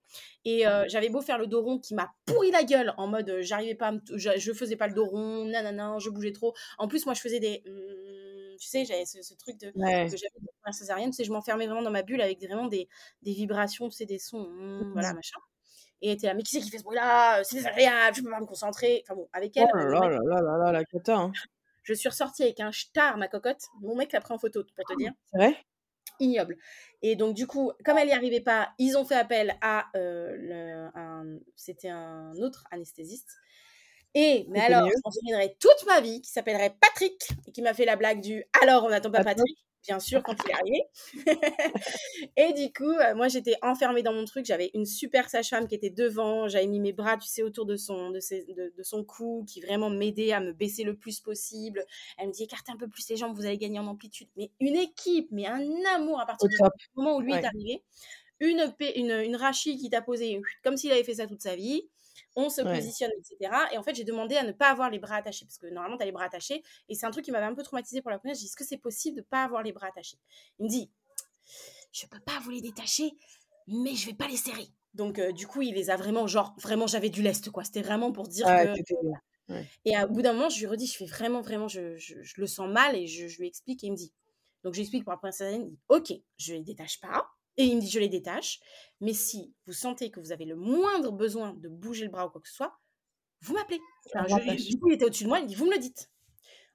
Et 0.45 0.67
euh, 0.67 0.85
j'avais 0.87 1.09
beau 1.09 1.21
faire 1.21 1.37
le 1.37 1.47
dos 1.47 1.61
rond 1.61 1.79
qui 1.79 1.95
m'a 1.95 2.11
pourri 2.25 2.51
la 2.51 2.63
gueule 2.63 2.93
en 2.97 3.07
mode, 3.07 3.29
euh, 3.29 3.41
j'arrivais 3.41 3.75
pas, 3.75 3.93
je, 4.13 4.53
faisais 4.53 4.75
pas 4.75 4.87
le 4.87 4.93
dos 4.93 5.05
rond, 5.05 5.45
nanana, 5.45 5.97
je 5.99 6.09
bougeais 6.09 6.33
trop. 6.33 6.53
En 6.77 6.87
plus, 6.87 7.05
moi, 7.05 7.13
je 7.13 7.21
faisais 7.21 7.39
des. 7.39 7.63
Mmh, 7.65 8.57
tu 8.59 8.67
sais, 8.67 8.85
j'avais 8.85 9.05
ce, 9.05 9.33
truc 9.33 9.57
de, 9.59 9.71
que 9.71 10.17
j'avais 10.17 10.71
césarienne, 10.71 11.09
tu 11.09 11.15
sais, 11.15 11.23
je 11.23 11.31
m'enfermais 11.31 11.65
vraiment 11.65 11.81
dans 11.81 11.91
ma 11.91 12.03
bulle 12.03 12.21
avec 12.21 12.39
vraiment 12.39 12.67
des, 12.67 12.87
des 13.23 13.33
vibrations, 13.33 13.89
tu 13.89 13.95
sais, 13.95 14.05
des 14.05 14.19
sons, 14.19 14.47
mmh, 14.47 14.91
voilà, 14.93 15.13
machin. 15.13 15.39
Et 16.01 16.11
était 16.11 16.27
là, 16.27 16.33
mais 16.33 16.43
qui 16.43 16.51
c'est 16.51 16.61
qui 16.61 16.69
fait 16.69 16.79
ce 16.79 16.83
bruit-là? 16.83 17.43
C'est 17.43 17.57
désagréable, 17.57 18.17
je 18.17 18.21
peux 18.21 18.29
pas 18.29 18.39
me 18.39 18.45
concentrer. 18.45 19.03
Enfin 19.05 19.15
bon, 19.15 19.27
avec 19.33 19.55
elle. 19.57 19.67
Oh 19.73 19.77
là 19.77 20.09
là 20.09 20.19
là 20.19 20.41
là 20.41 20.57
là 20.57 20.71
la 20.71 20.85
cata, 20.85 21.17
hein. 21.17 21.31
Je 21.83 21.93
suis 21.93 22.09
ressortie 22.09 22.43
avec 22.43 22.59
un 22.59 22.71
star, 22.71 23.17
ma 23.17 23.27
cocotte. 23.27 23.67
Mon 23.81 23.95
mec 23.95 24.11
l'a 24.11 24.21
pris 24.21 24.33
en 24.33 24.37
photo, 24.37 24.63
pour 24.63 24.85
te 24.85 24.97
dire. 24.97 25.11
C'est 25.31 25.37
vrai? 25.37 25.57
Ignoble. 26.19 26.57
Et 27.01 27.15
donc, 27.15 27.35
du 27.35 27.47
coup, 27.47 27.71
comme 27.83 27.97
elle 27.97 28.07
n'y 28.07 28.13
arrivait 28.13 28.41
pas, 28.41 28.69
ils 28.77 28.97
ont 28.97 29.05
fait 29.05 29.15
appel 29.15 29.55
à. 29.61 29.87
Euh, 29.95 30.89
le, 30.93 31.39
C'était 31.55 31.89
un 31.89 32.35
autre 32.37 32.65
anesthésiste 32.71 33.39
et, 34.13 34.45
mais 34.49 34.59
alors, 34.59 34.87
je 34.87 34.93
m'en 35.05 35.11
souviendrai 35.11 35.55
toute 35.59 35.85
ma 35.87 36.01
vie, 36.01 36.21
qui 36.21 36.29
s'appellerait 36.31 36.75
Patrick, 36.81 37.29
et 37.47 37.51
qui 37.51 37.61
m'a 37.61 37.73
fait 37.73 37.85
la 37.85 37.95
blague 37.95 38.19
du 38.19 38.43
Alors, 38.61 38.83
on 38.83 38.89
n'attend 38.89 39.11
pas 39.11 39.23
Patrick, 39.23 39.57
bien 39.83 39.99
sûr, 39.99 40.21
quand 40.23 40.35
il 40.45 40.51
est 40.51 40.53
arrivé. 40.53 40.83
et 42.37 42.53
du 42.53 42.71
coup, 42.73 42.91
euh, 42.91 43.15
moi, 43.15 43.27
j'étais 43.27 43.55
enfermée 43.61 44.03
dans 44.03 44.13
mon 44.13 44.25
truc. 44.25 44.45
J'avais 44.45 44.71
une 44.73 44.85
super 44.85 45.29
sage-femme 45.29 45.67
qui 45.67 45.75
était 45.75 45.89
devant. 45.89 46.47
J'avais 46.47 46.67
mis 46.67 46.79
mes 46.79 46.93
bras, 46.93 47.17
tu 47.17 47.27
sais, 47.27 47.43
autour 47.43 47.65
de 47.65 47.75
son, 47.75 48.11
de, 48.11 48.19
de, 48.77 48.83
son 48.83 49.03
cou, 49.03 49.45
qui 49.47 49.61
vraiment 49.61 49.89
m'aidait 49.89 50.31
à 50.31 50.39
me 50.39 50.53
baisser 50.53 50.83
le 50.83 50.95
plus 50.95 51.19
possible. 51.19 51.85
Elle 52.17 52.27
me 52.27 52.33
dit 52.33 52.43
Écartez 52.43 52.71
un 52.71 52.77
peu 52.77 52.87
plus 52.87 53.07
les 53.09 53.17
jambes, 53.17 53.35
vous 53.35 53.45
allez 53.45 53.57
gagner 53.57 53.79
en 53.79 53.87
amplitude. 53.87 54.29
Mais 54.37 54.51
une 54.59 54.75
équipe, 54.75 55.29
mais 55.31 55.47
un 55.47 55.61
amour 55.95 56.19
à 56.19 56.25
partir 56.25 56.49
du 56.49 56.57
moment 56.95 57.17
où 57.17 57.21
lui 57.21 57.33
est 57.33 57.45
arrivé. 57.45 57.83
Une, 58.39 58.73
une, 58.95 59.11
une 59.11 59.35
rachie 59.35 59.77
qui 59.77 59.91
t'a 59.91 60.01
posé 60.01 60.41
comme 60.63 60.75
s'il 60.75 60.91
avait 60.91 61.03
fait 61.03 61.15
ça 61.15 61.27
toute 61.27 61.43
sa 61.43 61.55
vie 61.55 61.87
on 62.35 62.49
se 62.49 62.61
positionne, 62.61 63.11
etc. 63.17 63.53
Et 63.73 63.77
en 63.77 63.83
fait, 63.83 63.95
j'ai 63.95 64.03
demandé 64.03 64.35
à 64.37 64.43
ne 64.43 64.51
pas 64.51 64.69
avoir 64.69 64.89
les 64.89 64.99
bras 64.99 65.15
attachés, 65.15 65.45
parce 65.45 65.57
que 65.57 65.67
normalement, 65.67 65.97
tu 65.97 66.03
as 66.03 66.05
les 66.05 66.11
bras 66.11 66.25
attachés. 66.25 66.63
Et 66.89 66.95
c'est 66.95 67.05
un 67.05 67.11
truc 67.11 67.25
qui 67.25 67.31
m'avait 67.31 67.45
un 67.45 67.55
peu 67.55 67.63
traumatisé 67.63 68.01
pour 68.01 68.11
la 68.11 68.19
première. 68.19 68.35
J'ai 68.35 68.41
dit, 68.41 68.45
est-ce 68.45 68.55
que 68.55 68.63
c'est 68.63 68.77
possible 68.77 69.17
de 69.17 69.21
ne 69.21 69.25
pas 69.25 69.43
avoir 69.43 69.63
les 69.63 69.73
bras 69.73 69.87
attachés? 69.87 70.17
Il 70.59 70.65
me 70.65 70.69
dit, 70.69 70.89
je 71.91 72.05
peux 72.07 72.19
pas 72.19 72.39
vous 72.41 72.51
les 72.51 72.61
détacher, 72.61 73.11
mais 73.67 73.95
je 73.95 74.07
vais 74.07 74.13
pas 74.13 74.27
les 74.27 74.37
serrer. 74.37 74.67
Donc, 74.93 75.19
euh, 75.19 75.31
du 75.31 75.47
coup, 75.47 75.61
il 75.61 75.73
les 75.73 75.89
a 75.89 75.95
vraiment, 75.95 76.27
genre, 76.27 76.53
vraiment, 76.61 76.87
j'avais 76.87 77.09
du 77.09 77.21
lest, 77.21 77.49
quoi. 77.49 77.63
C'était 77.63 77.81
vraiment 77.81 78.11
pour 78.11 78.27
dire 78.27 78.45
que... 78.45 79.53
Et 79.83 79.97
au 80.01 80.07
bout 80.07 80.21
d'un 80.21 80.33
moment, 80.33 80.49
je 80.49 80.59
lui 80.59 80.67
redis, 80.67 80.87
je 80.87 80.95
fais 80.95 81.05
vraiment, 81.05 81.41
vraiment, 81.41 81.67
je, 81.67 81.97
le 82.37 82.47
sens 82.47 82.69
mal 82.69 82.95
et 82.95 83.07
je, 83.07 83.37
lui 83.37 83.47
explique 83.47 83.83
et 83.83 83.87
il 83.87 83.91
me 83.91 83.97
dit. 83.97 84.13
Donc, 84.63 84.73
j'explique 84.73 85.03
pour 85.03 85.11
la 85.11 85.17
première 85.17 85.33
scène, 85.33 85.63
il 85.63 85.69
dit, 85.69 85.79
ok, 85.89 86.13
je 86.37 86.53
les 86.53 86.63
détache 86.63 86.99
pas. 87.01 87.27
Et 87.57 87.65
il 87.65 87.75
me 87.75 87.81
dit, 87.81 87.89
je 87.89 87.99
les 87.99 88.09
détache. 88.09 88.59
Mais 89.01 89.13
si 89.13 89.53
vous 89.65 89.73
sentez 89.73 90.11
que 90.11 90.19
vous 90.19 90.31
avez 90.31 90.45
le 90.45 90.55
moindre 90.55 91.11
besoin 91.11 91.53
de 91.53 91.67
bouger 91.67 92.05
le 92.05 92.11
bras 92.11 92.27
ou 92.27 92.29
quoi 92.29 92.41
que 92.41 92.47
ce 92.47 92.55
soit, 92.55 92.79
vous 93.41 93.53
m'appelez. 93.53 93.79
du 94.57 94.79
coup, 94.79 94.89
il 94.89 94.93
était 94.93 95.05
au-dessus 95.05 95.23
de 95.23 95.29
moi, 95.29 95.39
il 95.39 95.47
dit, 95.47 95.55
vous 95.55 95.65
me 95.65 95.73
le 95.73 95.79
dites. 95.79 96.09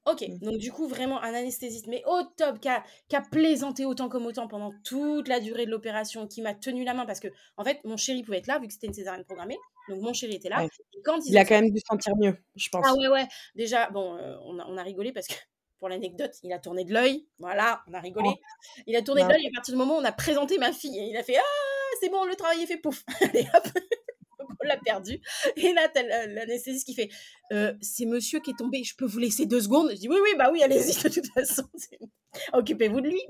Ok, 0.07 0.23
mmh. 0.23 0.39
donc 0.39 0.59
du 0.59 0.71
coup, 0.71 0.87
vraiment 0.87 1.21
un 1.21 1.35
anesthésiste, 1.35 1.89
mais 1.89 2.01
au 2.07 2.23
top, 2.37 2.61
qui 2.61 2.69
a, 2.69 3.21
plaisanté 3.33 3.85
autant 3.85 4.09
comme 4.09 4.25
autant 4.27 4.47
pendant 4.47 4.73
toute 4.85 5.27
la 5.27 5.41
durée 5.41 5.67
de 5.67 5.71
l'opération, 5.71 6.29
qui 6.29 6.43
m'a 6.43 6.55
tenu 6.55 6.85
la 6.85 6.95
main 6.95 7.07
parce 7.07 7.19
que, 7.19 7.29
en 7.57 7.65
fait, 7.65 7.81
mon 7.85 7.97
chéri 7.97 8.23
pouvait 8.23 8.39
être 8.39 8.47
là, 8.47 8.61
vu 8.61 8.69
que 8.69 8.73
c'était 8.73 8.87
une 8.87 8.95
césarienne 8.95 9.25
programmée. 9.25 9.59
Donc 9.89 10.01
mon 10.03 10.13
chéri 10.13 10.35
était 10.35 10.49
là. 10.49 10.67
quand 11.05 11.19
il 11.27 11.37
a 11.37 11.45
quand 11.45 11.61
même 11.61 11.71
dû 11.71 11.81
sentir 11.81 12.15
mieux, 12.17 12.37
je 12.55 12.69
pense. 12.69 12.87
Ah 12.89 12.95
ouais, 12.95 13.09
ouais. 13.09 13.27
Déjà, 13.57 13.91
bon, 13.91 14.17
euh, 14.17 14.37
on, 14.45 14.59
a, 14.61 14.67
on, 14.67 14.77
a, 14.77 14.83
rigolé 14.83 15.13
parce 15.13 15.27
que 15.27 15.35
pour 15.81 15.89
l'anecdote, 15.89 16.35
il 16.45 16.53
a 16.53 16.61
tourné 16.61 16.85
de 16.85 16.93
l'œil. 16.93 17.27
Voilà, 17.41 17.83
on 17.89 17.95
a 17.95 18.01
rigolé. 18.01 18.31
Oh. 18.33 18.81
Il 18.87 18.95
a 18.95 19.03
tourné 19.03 19.25
de 19.25 19.29
l'œil 19.29 19.47
à 19.49 19.51
partir 19.57 19.75
du 19.75 19.79
moment 19.79 19.97
où 19.97 20.01
on 20.01 20.05
a 20.05 20.13
présenté 20.13 20.59
ma 20.59 20.73
fille. 20.73 21.11
il 21.11 21.17
a 21.17 21.25
fait 21.25 21.37
Ah, 21.37 21.76
c'est 22.01 22.09
bon, 22.09 22.25
le 22.25 22.35
travail 22.37 22.63
est 22.63 22.67
fait, 22.67 22.79
pouf. 22.79 23.05
Allez 23.21 23.47
hop. 23.55 23.69
perdu. 24.85 25.21
Et 25.57 25.73
là, 25.73 25.89
t'as 25.93 26.03
l'anesthésiste 26.27 26.87
qui 26.87 26.95
fait 26.95 27.09
C'est 27.81 28.07
monsieur 28.07 28.41
qui 28.41 28.51
est 28.51 28.59
tombé, 28.59 28.83
je 28.83 28.95
peux 28.97 29.07
vous 29.07 29.19
laisser 29.19 29.47
deux 29.47 29.61
secondes? 29.61 29.91
Je 29.93 29.97
dis 29.97 30.09
Oui, 30.09 30.19
oui, 30.23 30.31
bah 30.39 30.51
oui, 30.53 30.63
allez-y, 30.63 30.95
de 31.03 31.09
toute 31.09 31.33
façon. 31.33 31.65
Occupez-vous 32.53 33.01
de 33.01 33.09
lui. 33.09 33.23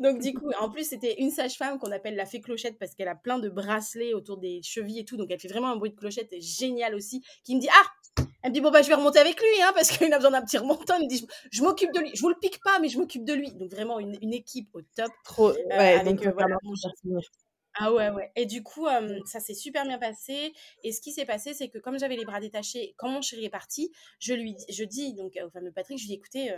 Donc, 0.00 0.20
du 0.20 0.34
coup, 0.34 0.50
en 0.60 0.70
plus, 0.70 0.84
c'était 0.84 1.20
une 1.20 1.30
sage-femme 1.30 1.78
qu'on 1.78 1.92
appelle 1.92 2.16
la 2.16 2.26
fée 2.26 2.40
clochette 2.40 2.78
parce 2.78 2.94
qu'elle 2.94 3.08
a 3.08 3.14
plein 3.14 3.38
de 3.38 3.48
bracelets 3.48 4.14
autour 4.14 4.38
des 4.38 4.60
chevilles 4.62 5.00
et 5.00 5.04
tout. 5.04 5.16
Donc, 5.16 5.30
elle 5.30 5.40
fait 5.40 5.48
vraiment 5.48 5.68
un 5.68 5.76
bruit 5.76 5.90
de 5.90 5.96
clochette 5.96 6.34
génial 6.40 6.94
aussi. 6.94 7.22
Qui 7.44 7.56
me 7.56 7.60
dit 7.60 7.68
Ah 7.70 8.24
Elle 8.42 8.50
me 8.50 8.54
dit 8.54 8.60
Bon, 8.60 8.70
bah, 8.70 8.82
je 8.82 8.88
vais 8.88 8.94
remonter 8.94 9.18
avec 9.18 9.38
lui 9.40 9.62
hein, 9.62 9.72
parce 9.74 9.90
qu'il 9.90 10.12
a 10.12 10.16
besoin 10.16 10.32
d'un 10.32 10.42
petit 10.42 10.58
remontant. 10.58 10.94
Elle 10.96 11.04
me 11.04 11.08
dit 11.08 11.26
Je, 11.50 11.62
m'occupe 11.62 11.92
de 11.92 12.00
lui. 12.00 12.10
Je 12.14 12.20
vous 12.20 12.28
le 12.28 12.38
pique 12.40 12.60
pas, 12.62 12.78
mais 12.80 12.88
je 12.88 12.98
m'occupe 12.98 13.24
de 13.24 13.34
lui. 13.34 13.52
Donc, 13.52 13.70
vraiment, 13.70 13.98
une, 13.98 14.32
équipe 14.32 14.68
au 14.74 14.80
top. 14.96 15.10
Trop. 15.24 15.50
Euh, 15.50 15.54
ouais, 15.70 16.04
donc, 16.04 16.24
euh, 16.26 16.32
voilà, 16.32 16.56
ah 17.78 17.92
ouais, 17.92 18.10
ouais. 18.10 18.30
Et 18.36 18.46
du 18.46 18.62
coup, 18.62 18.86
ça 19.26 19.40
s'est 19.40 19.54
super 19.54 19.84
bien 19.84 19.98
passé. 19.98 20.52
Et 20.84 20.92
ce 20.92 21.00
qui 21.00 21.12
s'est 21.12 21.26
passé, 21.26 21.54
c'est 21.54 21.68
que 21.68 21.78
comme 21.78 21.98
j'avais 21.98 22.16
les 22.16 22.24
bras 22.24 22.40
détachés, 22.40 22.94
quand 22.96 23.08
mon 23.08 23.22
chéri 23.22 23.44
est 23.44 23.50
parti, 23.50 23.90
je 24.18 24.34
lui 24.34 24.56
je 24.68 24.84
dis 24.84 25.14
donc 25.14 25.38
au 25.44 25.50
fameux 25.50 25.72
Patrick, 25.72 25.98
je 25.98 26.04
lui 26.04 26.08
dis 26.08 26.14
écoutez, 26.14 26.56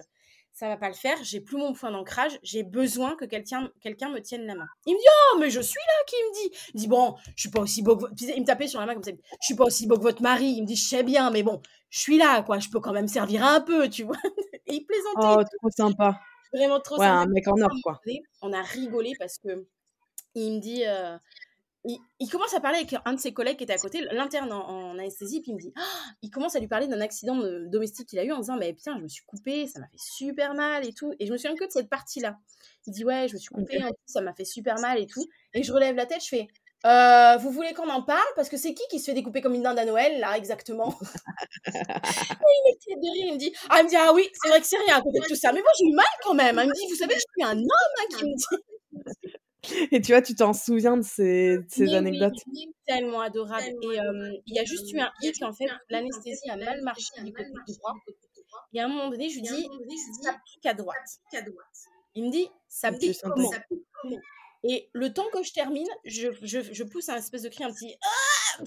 ça 0.53 0.69
va 0.69 0.77
pas 0.77 0.89
le 0.89 0.95
faire, 0.95 1.17
j'ai 1.23 1.41
plus 1.41 1.57
mon 1.57 1.73
point 1.73 1.91
d'ancrage, 1.91 2.39
j'ai 2.43 2.63
besoin 2.63 3.17
que 3.17 3.25
quelqu'un 3.25 3.71
quelqu'un 3.81 4.11
me 4.11 4.21
tienne 4.21 4.47
la 4.47 4.55
main. 4.55 4.67
Il 4.87 4.95
me 4.95 4.99
dit 4.99 5.05
"Oh, 5.09 5.39
mais 5.39 5.51
je 5.51 5.61
suis 5.61 5.79
là" 5.79 6.05
qui 6.07 6.17
me 6.17 6.35
dit. 6.35 6.57
Il 6.75 6.81
dit 6.81 6.89
"Bon, 6.89 7.15
je 7.37 7.41
suis 7.41 7.51
pas 7.51 7.61
aussi 7.61 7.83
beau 7.83 7.97
que 7.97 8.03
votre... 8.03 8.15
il 8.19 8.41
me 8.41 8.47
tapait 8.47 8.67
sur 8.67 8.81
la 8.81 8.87
main 8.87 8.95
comme 8.95 9.03
ça. 9.03 9.13
Je 9.13 9.47
suis 9.47 9.55
pas 9.55 9.65
aussi 9.65 9.87
beau 9.87 9.97
que 9.97 10.03
votre 10.03 10.23
mari." 10.23 10.47
Il 10.47 10.63
me 10.63 10.67
dit 10.67 10.77
"Je 10.77 10.87
sais 10.87 11.03
bien, 11.03 11.31
mais 11.31 11.43
bon, 11.43 11.63
je 11.89 12.01
suis 12.01 12.19
là 12.19 12.43
quoi, 12.43 12.59
je 12.59 12.69
peux 12.69 12.81
quand 12.81 12.93
même 12.93 13.09
servir 13.09 13.45
un 13.45 13.61
peu, 13.61 13.89
tu 13.89 14.05
vois." 14.05 14.17
Et 14.67 14.75
il 14.75 14.85
plaisantait. 14.85 15.41
Oh, 15.41 15.59
trop 15.59 15.71
sympa. 15.71 16.21
Vraiment 16.53 16.81
trop 16.81 16.99
ouais, 16.99 17.07
sympa. 17.07 17.21
un 17.21 17.27
mec 17.27 17.47
en 17.49 17.61
or 17.61 17.71
quoi. 17.83 18.01
On 18.43 18.53
a 18.53 18.63
rigolé 18.63 19.13
parce 19.19 19.39
que 19.39 19.67
il 20.35 20.55
me 20.55 20.61
dit 20.61 20.85
il, 21.85 22.29
commence 22.31 22.53
à 22.55 22.61
parler 22.61 22.79
avec 22.79 22.95
un 23.05 23.15
de 23.15 23.19
ses 23.21 23.33
collègues 23.33 23.57
qui 23.57 23.65
était 23.65 23.73
à 23.73 23.79
côté, 23.79 24.03
l'interne 24.13 24.53
en, 24.53 24.99
anesthésie, 24.99 25.41
puis 25.41 25.53
il 25.53 25.55
me 25.55 25.61
dit, 25.61 25.73
ah, 25.77 26.13
il 26.23 26.31
commence 26.31 26.55
à 26.55 26.61
lui 26.61 26.69
parler 26.69 26.87
d'un 26.89 27.01
accident 27.01 27.37
domestique 27.67 28.09
qu'il 28.09 28.19
a 28.19 28.25
eu 28.25 28.33
en 28.33 28.39
disant, 28.39 28.57
mais 28.57 28.73
putain, 28.75 28.97
je 28.99 29.03
me 29.03 29.09
suis 29.09 29.25
coupé, 29.25 29.67
ça 29.67 29.81
m'a 29.81 29.89
fait 29.89 29.99
super 29.99 30.55
mal 30.55 30.87
et 30.87 30.93
tout. 30.93 31.15
Et 31.19 31.27
je 31.27 31.33
me 31.33 31.39
souviens 31.39 31.57
que 31.57 31.65
de 31.65 31.71
cette 31.71 31.89
partie-là. 31.89 32.39
Il 32.87 32.93
dit, 32.93 33.05
ouais, 33.05 33.29
je 33.29 33.35
me 33.35 33.39
suis 33.39 33.49
coupé, 33.49 33.81
ça 34.07 34.21
m'a 34.21 34.35
fait 34.35 34.45
super 34.45 34.79
mal 34.81 34.99
et 34.99 35.07
tout. 35.07 35.27
Et 35.55 35.63
je 35.63 35.73
relève 35.73 35.97
la 35.97 36.05
tête, 36.05 36.23
je 36.23 36.29
fais, 36.29 36.49
euh, 36.87 37.37
vous 37.37 37.51
voulez 37.51 37.75
qu'on 37.75 37.89
en 37.91 38.03
parle? 38.03 38.21
Parce 38.37 38.49
que 38.49 38.57
c'est 38.57 38.73
qui 38.73 38.83
qui 38.91 38.99
se 38.99 39.07
fait 39.07 39.15
découper 39.15 39.41
comme 39.41 39.55
une 39.55 39.63
dinde 39.63 39.79
à 39.79 39.85
Noël, 39.85 40.19
là, 40.19 40.37
exactement? 40.37 40.99
Et 41.67 41.73
il 41.73 42.75
était 42.75 42.95
de 42.95 43.13
rire, 43.13 43.27
il 43.29 43.35
me 43.35 43.39
dit, 43.39 43.53
ah, 43.69 43.81
il 43.81 43.85
me 43.85 43.89
dit, 43.89 43.97
ah 43.97 44.13
oui, 44.15 44.29
c'est 44.33 44.49
vrai 44.49 44.61
que 44.61 44.67
c'est 44.67 44.79
rien 44.79 44.97
à 44.97 45.03
côté 45.03 45.21
de 45.21 45.27
tout 45.27 45.35
ça. 45.35 45.53
Mais 45.53 45.61
moi, 45.61 45.71
j'ai 45.79 45.87
eu 45.87 45.95
mal 45.95 46.07
quand 46.23 46.35
même. 46.35 46.59
Il 46.63 46.69
me 46.69 46.75
dit, 46.75 46.87
vous 46.89 46.97
savez, 46.97 47.15
je 47.15 47.21
suis 47.21 47.45
un 47.45 47.59
homme, 47.59 47.67
hein, 47.99 48.05
qui 48.17 48.25
me 48.25 48.35
dit. 48.35 48.65
Et 49.93 50.01
tu 50.01 50.13
vois, 50.13 50.23
tu 50.23 50.35
t'en 50.35 50.53
souviens 50.53 50.97
de 50.97 51.03
ces, 51.03 51.59
ces 51.69 51.95
anecdotes? 51.95 52.35
oui, 52.47 52.73
tellement 52.87 53.21
adorable. 53.21 53.65
Et 53.83 53.99
il 54.47 54.55
y 54.55 54.59
a 54.59 54.65
juste 54.65 54.93
eu 54.93 54.99
un 54.99 55.11
hic, 55.23 55.43
en 55.43 55.53
fait, 55.53 55.67
l'anesthésie 55.89 56.51
a 56.51 56.57
mal 56.57 56.83
marché 56.83 57.11
du 57.23 57.33
côté 57.33 57.51
droit. 57.69 57.95
Et 58.73 58.81
à 58.81 58.87
un 58.87 58.89
moment 58.89 59.09
donné, 59.09 59.29
je 59.29 59.37
lui 59.37 59.43
dis, 59.43 59.69
ça 60.23 60.37
pique 60.45 60.67
à 60.67 60.75
droite. 60.75 60.97
Il 62.15 62.25
me 62.25 62.31
dit, 62.31 62.49
ça 62.69 62.93
pique 62.93 63.19
comment? 63.23 63.51
Et 64.63 64.91
le 64.93 65.13
temps 65.13 65.27
que 65.33 65.43
je 65.43 65.53
termine, 65.53 65.89
je, 66.05 66.29
je, 66.43 66.61
je 66.61 66.85
pousse 66.85 67.09
un 67.09 67.17
espèce 67.17 67.43
de 67.43 67.49
cri, 67.49 67.65
un 67.65 67.73
petit 67.73 67.95
ah! 68.03 68.61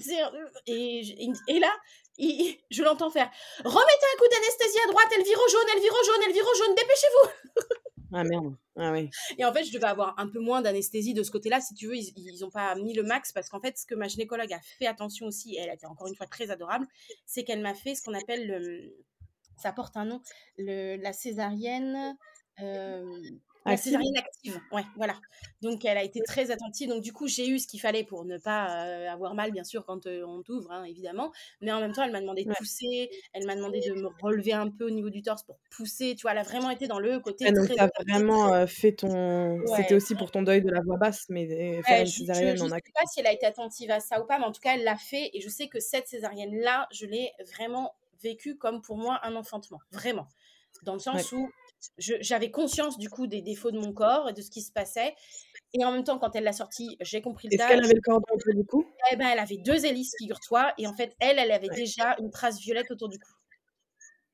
Et, 0.66 1.02
et 1.46 1.58
là, 1.60 1.72
je 2.18 2.82
l'entends 2.82 3.10
faire 3.10 3.30
Remettez 3.64 4.06
un 4.14 4.18
coup 4.18 4.28
d'anesthésie 4.30 4.78
à 4.88 4.90
droite, 4.90 5.06
elle 5.16 5.22
vire 5.22 5.38
au 5.38 5.50
jaune, 5.50 5.66
elle 5.74 5.80
vire 5.82 5.92
au 5.92 6.04
jaune, 6.04 6.22
elle 6.26 6.32
vire 6.32 6.44
au 6.44 6.54
jaune, 6.56 6.74
dépêchez-vous 6.74 7.84
ah 8.16 8.22
merde. 8.22 8.56
Ah 8.76 8.92
oui. 8.92 9.10
Et 9.38 9.44
en 9.44 9.52
fait, 9.52 9.64
je 9.64 9.72
devais 9.72 9.86
avoir 9.86 10.14
un 10.18 10.28
peu 10.28 10.38
moins 10.38 10.62
d'anesthésie 10.62 11.14
de 11.14 11.22
ce 11.24 11.32
côté-là. 11.32 11.60
Si 11.60 11.74
tu 11.74 11.88
veux, 11.88 11.96
ils 11.96 12.38
n'ont 12.40 12.50
pas 12.50 12.74
mis 12.76 12.94
le 12.94 13.02
max 13.02 13.32
parce 13.32 13.48
qu'en 13.48 13.60
fait, 13.60 13.76
ce 13.76 13.86
que 13.86 13.96
ma 13.96 14.06
gynécologue 14.06 14.52
a 14.52 14.60
fait 14.78 14.86
attention 14.86 15.26
aussi, 15.26 15.56
et 15.56 15.58
elle 15.58 15.70
a 15.70 15.74
été 15.74 15.86
encore 15.86 16.06
une 16.06 16.14
fois 16.14 16.26
très 16.26 16.50
adorable, 16.52 16.86
c'est 17.26 17.42
qu'elle 17.42 17.60
m'a 17.60 17.74
fait 17.74 17.96
ce 17.96 18.02
qu'on 18.02 18.14
appelle 18.14 18.46
le. 18.46 18.94
Ça 19.56 19.72
porte 19.72 19.96
un 19.96 20.04
nom, 20.04 20.20
le, 20.58 20.96
la 20.96 21.12
césarienne. 21.12 22.16
Euh, 22.60 23.20
la 23.66 23.76
césarienne 23.78 24.16
active, 24.16 24.60
ouais, 24.72 24.84
voilà. 24.96 25.14
Donc 25.62 25.84
elle 25.84 25.96
a 25.96 26.02
été 26.02 26.20
très 26.20 26.50
attentive. 26.50 26.90
Donc 26.90 27.02
du 27.02 27.12
coup, 27.12 27.28
j'ai 27.28 27.48
eu 27.48 27.58
ce 27.58 27.66
qu'il 27.66 27.80
fallait 27.80 28.04
pour 28.04 28.24
ne 28.24 28.36
pas 28.36 28.86
euh, 28.86 29.10
avoir 29.10 29.34
mal, 29.34 29.52
bien 29.52 29.64
sûr, 29.64 29.84
quand 29.86 30.06
euh, 30.06 30.24
on 30.26 30.42
t'ouvre, 30.42 30.70
hein, 30.70 30.84
évidemment. 30.84 31.32
Mais 31.62 31.72
en 31.72 31.80
même 31.80 31.92
temps, 31.92 32.02
elle 32.02 32.12
m'a 32.12 32.20
demandé 32.20 32.44
de 32.44 32.52
pousser, 32.52 33.10
elle 33.32 33.46
m'a 33.46 33.56
demandé 33.56 33.80
de 33.80 33.94
me 33.94 34.08
relever 34.22 34.52
un 34.52 34.68
peu 34.68 34.86
au 34.86 34.90
niveau 34.90 35.08
du 35.08 35.22
torse 35.22 35.42
pour 35.44 35.58
pousser. 35.70 36.14
Tu 36.14 36.22
vois, 36.22 36.32
elle 36.32 36.38
a 36.38 36.42
vraiment 36.42 36.70
été 36.70 36.86
dans 36.86 36.98
le 36.98 37.20
côté. 37.20 37.50
donc 37.52 37.72
tu 37.72 37.78
as 37.78 37.90
vraiment 38.06 38.52
euh, 38.52 38.66
fait 38.66 38.92
ton. 38.92 39.60
C'était 39.76 39.94
aussi 39.94 40.14
pour 40.14 40.30
ton 40.30 40.42
deuil 40.42 40.62
de 40.62 40.70
la 40.70 40.80
voix 40.82 40.98
basse, 40.98 41.24
mais 41.30 41.46
faire 41.82 42.00
une 42.00 42.06
césarienne, 42.06 42.56
je, 42.56 42.64
ne 42.64 42.68
sais 42.68 42.92
pas 42.94 43.06
si 43.06 43.20
elle 43.20 43.26
a 43.26 43.32
été 43.32 43.46
attentive 43.46 43.90
à 43.90 44.00
ça 44.00 44.20
ou 44.20 44.26
pas, 44.26 44.38
mais 44.38 44.44
en 44.44 44.52
tout 44.52 44.60
cas, 44.60 44.74
elle 44.74 44.84
l'a 44.84 44.96
fait. 44.96 45.30
Et 45.32 45.40
je 45.40 45.48
sais 45.48 45.68
que 45.68 45.80
cette 45.80 46.06
césarienne-là, 46.08 46.86
je 46.92 47.06
l'ai 47.06 47.32
vraiment 47.54 47.94
vécue 48.22 48.56
comme 48.56 48.82
pour 48.82 48.98
moi 48.98 49.20
un 49.22 49.34
enfantement, 49.36 49.80
vraiment. 49.90 50.28
Dans 50.82 50.94
le 50.94 50.98
sens 50.98 51.32
où 51.32 51.48
j'avais 51.98 52.50
conscience 52.50 52.98
du 52.98 53.08
coup 53.08 53.26
des 53.26 53.42
défauts 53.42 53.70
de 53.70 53.78
mon 53.78 53.92
corps 53.92 54.28
et 54.28 54.32
de 54.32 54.42
ce 54.42 54.50
qui 54.50 54.62
se 54.62 54.72
passait. 54.72 55.14
Et 55.72 55.84
en 55.84 55.92
même 55.92 56.04
temps, 56.04 56.18
quand 56.18 56.34
elle 56.36 56.44
l'a 56.44 56.52
sorti, 56.52 56.96
j'ai 57.00 57.20
compris 57.20 57.48
le 57.48 57.54
Est-ce 57.54 57.68
qu'elle 57.68 57.84
avait 57.84 57.94
le 57.94 58.14
autour 58.14 58.54
du 58.54 58.64
cou 58.64 58.86
eh 59.10 59.16
ben, 59.16 59.28
Elle 59.32 59.38
avait 59.38 59.56
deux 59.56 59.84
hélices, 59.84 60.14
figure-toi. 60.18 60.72
Et 60.78 60.86
en 60.86 60.94
fait, 60.94 61.14
elle, 61.20 61.38
elle 61.38 61.50
avait 61.50 61.68
déjà 61.68 62.16
une 62.20 62.30
trace 62.30 62.60
violette 62.60 62.90
autour 62.90 63.08
du 63.08 63.18
cou. 63.18 63.32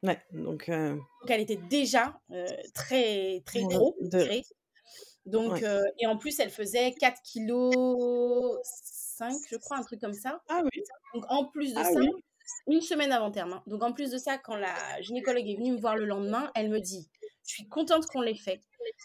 Ouais, 0.03 0.19
donc. 0.33 0.69
Euh 0.69 0.95
donc 0.95 1.31
elle 1.31 1.41
était 1.41 1.61
déjà 1.69 2.19
euh, 2.31 2.47
très, 2.75 3.43
très 3.45 3.63
gros, 3.63 3.97
de... 4.01 4.27
Donc, 5.27 5.63
euh, 5.63 5.83
et 5.99 6.07
en 6.07 6.17
plus, 6.17 6.41
elle 6.41 6.51
faisait 6.51 6.93
4 6.93 7.21
kg 7.23 7.71
5, 8.63 9.33
je 9.51 9.57
crois, 9.57 9.77
un 9.77 9.83
truc 9.83 10.01
comme 10.01 10.15
ça. 10.15 10.41
Ah 10.49 10.63
oui. 10.65 10.83
Donc, 11.15 11.25
en 11.29 11.45
plus 11.45 11.75
de 11.75 11.79
ah 11.79 11.85
ça, 11.85 12.01
une 12.67 12.81
semaine 12.81 13.13
avant 13.13 13.31
terme. 13.31 13.55
Hein. 13.55 13.63
Donc, 13.67 13.83
en 13.83 13.93
plus 13.93 14.11
de 14.11 14.19
ça, 14.19 14.39
quand 14.39 14.57
la 14.57 15.01
gynécologue 15.01 15.49
est 15.49 15.57
venue 15.57 15.73
me 15.73 15.81
voir 15.81 15.97
le 15.97 16.07
lendemain, 16.07 16.51
elle 16.55 16.69
me 16.69 16.81
dit 16.81 17.09
je 17.47 17.55
suis 17.55 17.69
contente 17.69 18.07
qu'on 18.07 18.21
l'ait 18.21 18.35
fait. 18.35 18.61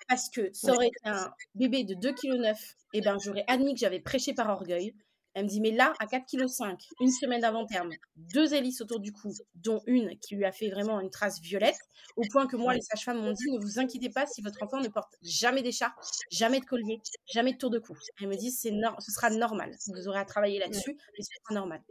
Parce 0.07 0.30
que 0.30 0.51
ça 0.53 0.73
aurait 0.73 0.88
été 0.88 0.99
un 1.05 1.31
bébé 1.55 1.84
de 1.84 1.95
2,9 1.95 2.15
kg, 2.15 2.55
et 2.93 3.01
ben 3.01 3.17
j'aurais 3.19 3.43
admis 3.47 3.73
que 3.73 3.80
j'avais 3.80 3.99
prêché 3.99 4.34
par 4.34 4.49
orgueil. 4.49 4.93
Elle 5.34 5.45
me 5.45 5.49
dit, 5.49 5.59
mais 5.59 5.72
là, 5.72 5.93
à 5.99 6.05
4,5 6.05 6.77
kg, 6.77 6.77
une 7.01 7.11
semaine 7.11 7.43
avant 7.43 7.65
terme, 7.65 7.91
deux 8.15 8.53
hélices 8.53 8.80
autour 8.80 9.01
du 9.01 9.11
cou, 9.11 9.34
dont 9.55 9.81
une 9.85 10.17
qui 10.19 10.35
lui 10.35 10.45
a 10.45 10.53
fait 10.53 10.69
vraiment 10.69 11.01
une 11.01 11.09
trace 11.09 11.41
violette, 11.41 11.77
au 12.15 12.22
point 12.31 12.47
que 12.47 12.55
moi, 12.55 12.73
les 12.73 12.80
sages-femmes 12.80 13.19
m'ont 13.19 13.34
dit, 13.34 13.51
ne 13.51 13.59
vous 13.59 13.77
inquiétez 13.77 14.09
pas 14.09 14.26
si 14.27 14.41
votre 14.41 14.63
enfant 14.63 14.80
ne 14.80 14.88
porte 14.88 15.13
jamais 15.22 15.61
d'écharpe, 15.61 15.99
jamais 16.31 16.61
de 16.61 16.65
collier, 16.65 17.01
jamais 17.26 17.51
de 17.51 17.57
tour 17.57 17.69
de 17.69 17.80
cou. 17.80 17.97
Elle 18.22 18.30
me 18.30 18.38
dit, 18.38 18.49
c'est 18.49 18.72
ce 18.99 19.11
sera 19.11 19.30
normal. 19.30 19.76
Vous 19.88 20.07
aurez 20.07 20.19
à 20.19 20.26
travailler 20.26 20.59
là-dessus, 20.59 20.95
mais 20.95 21.23
ce 21.23 21.31
sera 21.43 21.53
normal. 21.53 21.81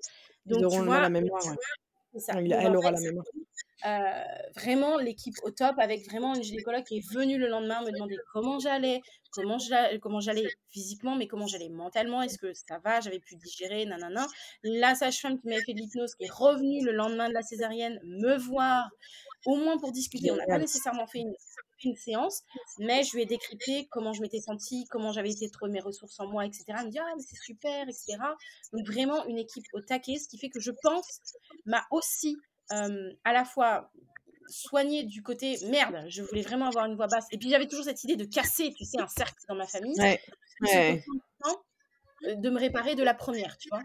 Donc, 0.46 0.70
tu 0.70 0.78
vois, 0.80 1.00
la 1.00 1.10
mémoire. 1.10 1.42
Ça. 2.16 2.34
elle 2.36 2.76
aura 2.76 2.92
la 2.92 3.00
mémoire. 3.00 3.24
Euh, 3.86 4.22
vraiment 4.56 4.96
l'équipe 4.96 5.34
au 5.42 5.50
top 5.50 5.74
avec 5.78 6.06
vraiment 6.06 6.34
une 6.34 6.42
gynécologue 6.42 6.84
qui 6.84 6.96
est 6.98 7.12
venue 7.12 7.36
le 7.36 7.48
lendemain 7.48 7.82
me 7.82 7.90
demander 7.90 8.16
comment 8.32 8.58
j'allais, 8.58 9.02
comment 9.30 10.20
j'allais 10.20 10.46
physiquement, 10.70 11.16
mais 11.16 11.26
comment 11.26 11.46
j'allais 11.46 11.68
mentalement, 11.68 12.22
est-ce 12.22 12.38
que 12.38 12.54
ça 12.54 12.78
va, 12.78 13.00
j'avais 13.00 13.18
pu 13.18 13.36
digérer, 13.36 13.84
nanana. 13.84 14.26
La 14.62 14.94
sage-femme 14.94 15.38
qui 15.38 15.48
m'avait 15.48 15.60
fait 15.60 15.74
de 15.74 15.80
l'hypnose 15.80 16.14
qui 16.14 16.24
est 16.24 16.32
revenue 16.32 16.82
le 16.82 16.92
lendemain 16.92 17.28
de 17.28 17.34
la 17.34 17.42
césarienne 17.42 18.00
me 18.04 18.38
voir, 18.38 18.88
au 19.44 19.56
moins 19.56 19.76
pour 19.76 19.92
discuter. 19.92 20.30
On 20.30 20.36
n'a 20.36 20.46
pas 20.46 20.58
nécessairement 20.58 21.06
fait 21.06 21.18
une, 21.18 21.34
une, 21.84 21.96
séance, 21.96 22.42
mais 22.78 23.02
je 23.02 23.14
lui 23.14 23.22
ai 23.22 23.26
décrypté 23.26 23.86
comment 23.90 24.12
je 24.12 24.20
m'étais 24.20 24.40
sentie, 24.40 24.84
comment 24.90 25.12
j'avais 25.12 25.30
été 25.30 25.48
trouver 25.50 25.72
mes 25.72 25.80
ressources 25.80 26.18
en 26.20 26.26
moi, 26.26 26.44
etc. 26.44 26.64
Elle 26.68 26.86
me 26.86 26.90
dit 26.90 26.98
ah 26.98 27.12
mais 27.16 27.22
c'est 27.22 27.40
super, 27.42 27.88
etc. 27.88 28.18
Donc 28.72 28.86
vraiment 28.86 29.24
une 29.26 29.38
équipe 29.38 29.64
au 29.72 29.80
taquet, 29.80 30.16
ce 30.16 30.28
qui 30.28 30.38
fait 30.38 30.48
que 30.48 30.60
je 30.60 30.72
pense 30.82 31.20
m'a 31.66 31.84
aussi 31.90 32.36
à 32.70 33.32
la 33.32 33.44
fois 33.44 33.90
soigner 34.48 35.04
du 35.04 35.22
côté 35.22 35.56
merde, 35.70 36.04
je 36.08 36.22
voulais 36.22 36.42
vraiment 36.42 36.66
avoir 36.66 36.86
une 36.86 36.96
voix 36.96 37.06
basse. 37.06 37.26
Et 37.32 37.38
puis 37.38 37.50
j'avais 37.50 37.66
toujours 37.66 37.84
cette 37.84 38.02
idée 38.04 38.16
de 38.16 38.24
casser, 38.24 38.72
tu 38.76 38.84
sais, 38.84 39.00
un 39.00 39.08
cercle 39.08 39.38
dans 39.48 39.54
ma 39.54 39.66
famille. 39.66 39.96
Euh, 42.26 42.36
de 42.36 42.48
me 42.48 42.58
réparer 42.58 42.94
de 42.94 43.02
la 43.02 43.12
première, 43.12 43.58
tu 43.58 43.68
vois. 43.68 43.82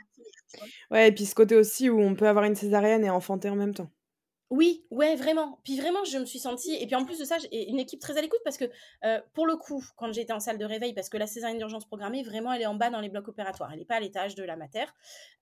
Ouais, 0.91 1.09
et 1.09 1.11
puis 1.11 1.25
ce 1.25 1.35
côté 1.35 1.55
aussi 1.55 1.89
où 1.89 1.99
on 1.99 2.15
peut 2.15 2.27
avoir 2.27 2.45
une 2.45 2.55
césarienne 2.55 3.03
et 3.03 3.09
enfanter 3.09 3.49
en 3.49 3.55
même 3.55 3.73
temps. 3.73 3.91
Oui, 4.49 4.83
ouais, 4.89 5.15
vraiment. 5.15 5.59
Puis 5.63 5.79
vraiment, 5.79 6.03
je 6.05 6.17
me 6.17 6.25
suis 6.25 6.39
sentie. 6.39 6.73
Et 6.73 6.87
puis 6.87 6.95
en 6.95 7.05
plus 7.05 7.19
de 7.19 7.25
ça, 7.25 7.37
j'ai 7.37 7.69
une 7.69 7.77
équipe 7.77 7.99
très 7.99 8.17
à 8.17 8.21
l'écoute 8.21 8.39
parce 8.43 8.57
que 8.57 8.65
euh, 9.05 9.21
pour 9.33 9.45
le 9.45 9.55
coup, 9.55 9.85
quand 9.95 10.11
j'étais 10.11 10.33
en 10.33 10.39
salle 10.39 10.57
de 10.57 10.65
réveil, 10.65 10.93
parce 10.93 11.09
que 11.09 11.17
la 11.17 11.27
césarienne 11.27 11.59
d'urgence 11.59 11.85
programmée, 11.85 12.23
vraiment, 12.23 12.51
elle 12.51 12.63
est 12.63 12.67
en 12.67 12.73
bas 12.73 12.89
dans 12.89 12.99
les 12.99 13.09
blocs 13.09 13.27
opératoires. 13.27 13.71
Elle 13.71 13.79
n'est 13.79 13.85
pas 13.85 13.97
à 13.97 13.99
l'étage 13.99 14.33
de 14.33 14.43
la 14.43 14.55
mater. 14.55 14.85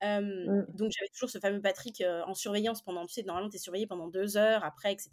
Mmh. 0.02 0.66
Donc 0.74 0.92
j'avais 0.92 1.10
toujours 1.14 1.30
ce 1.30 1.40
fameux 1.40 1.62
Patrick 1.62 2.02
euh, 2.02 2.22
en 2.26 2.34
surveillance 2.34 2.82
pendant. 2.82 3.06
Tu 3.06 3.14
sais, 3.14 3.24
normalement, 3.24 3.50
tu 3.50 3.56
es 3.56 3.60
surveillé 3.60 3.88
pendant 3.88 4.08
deux 4.08 4.36
heures 4.36 4.66
après, 4.66 4.92
etc. 4.92 5.12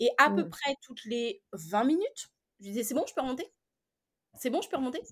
Et 0.00 0.10
à 0.18 0.30
peu 0.30 0.44
mmh. 0.44 0.50
près 0.50 0.74
toutes 0.82 1.04
les 1.06 1.42
20 1.52 1.84
minutes, 1.84 2.28
je 2.60 2.66
disais 2.66 2.82
c'est 2.82 2.94
bon, 2.94 3.04
je 3.08 3.14
peux 3.14 3.22
remonter? 3.22 3.50
C'est 4.34 4.50
bon, 4.50 4.60
je 4.60 4.68
peux 4.68 4.76
remonter? 4.76 5.02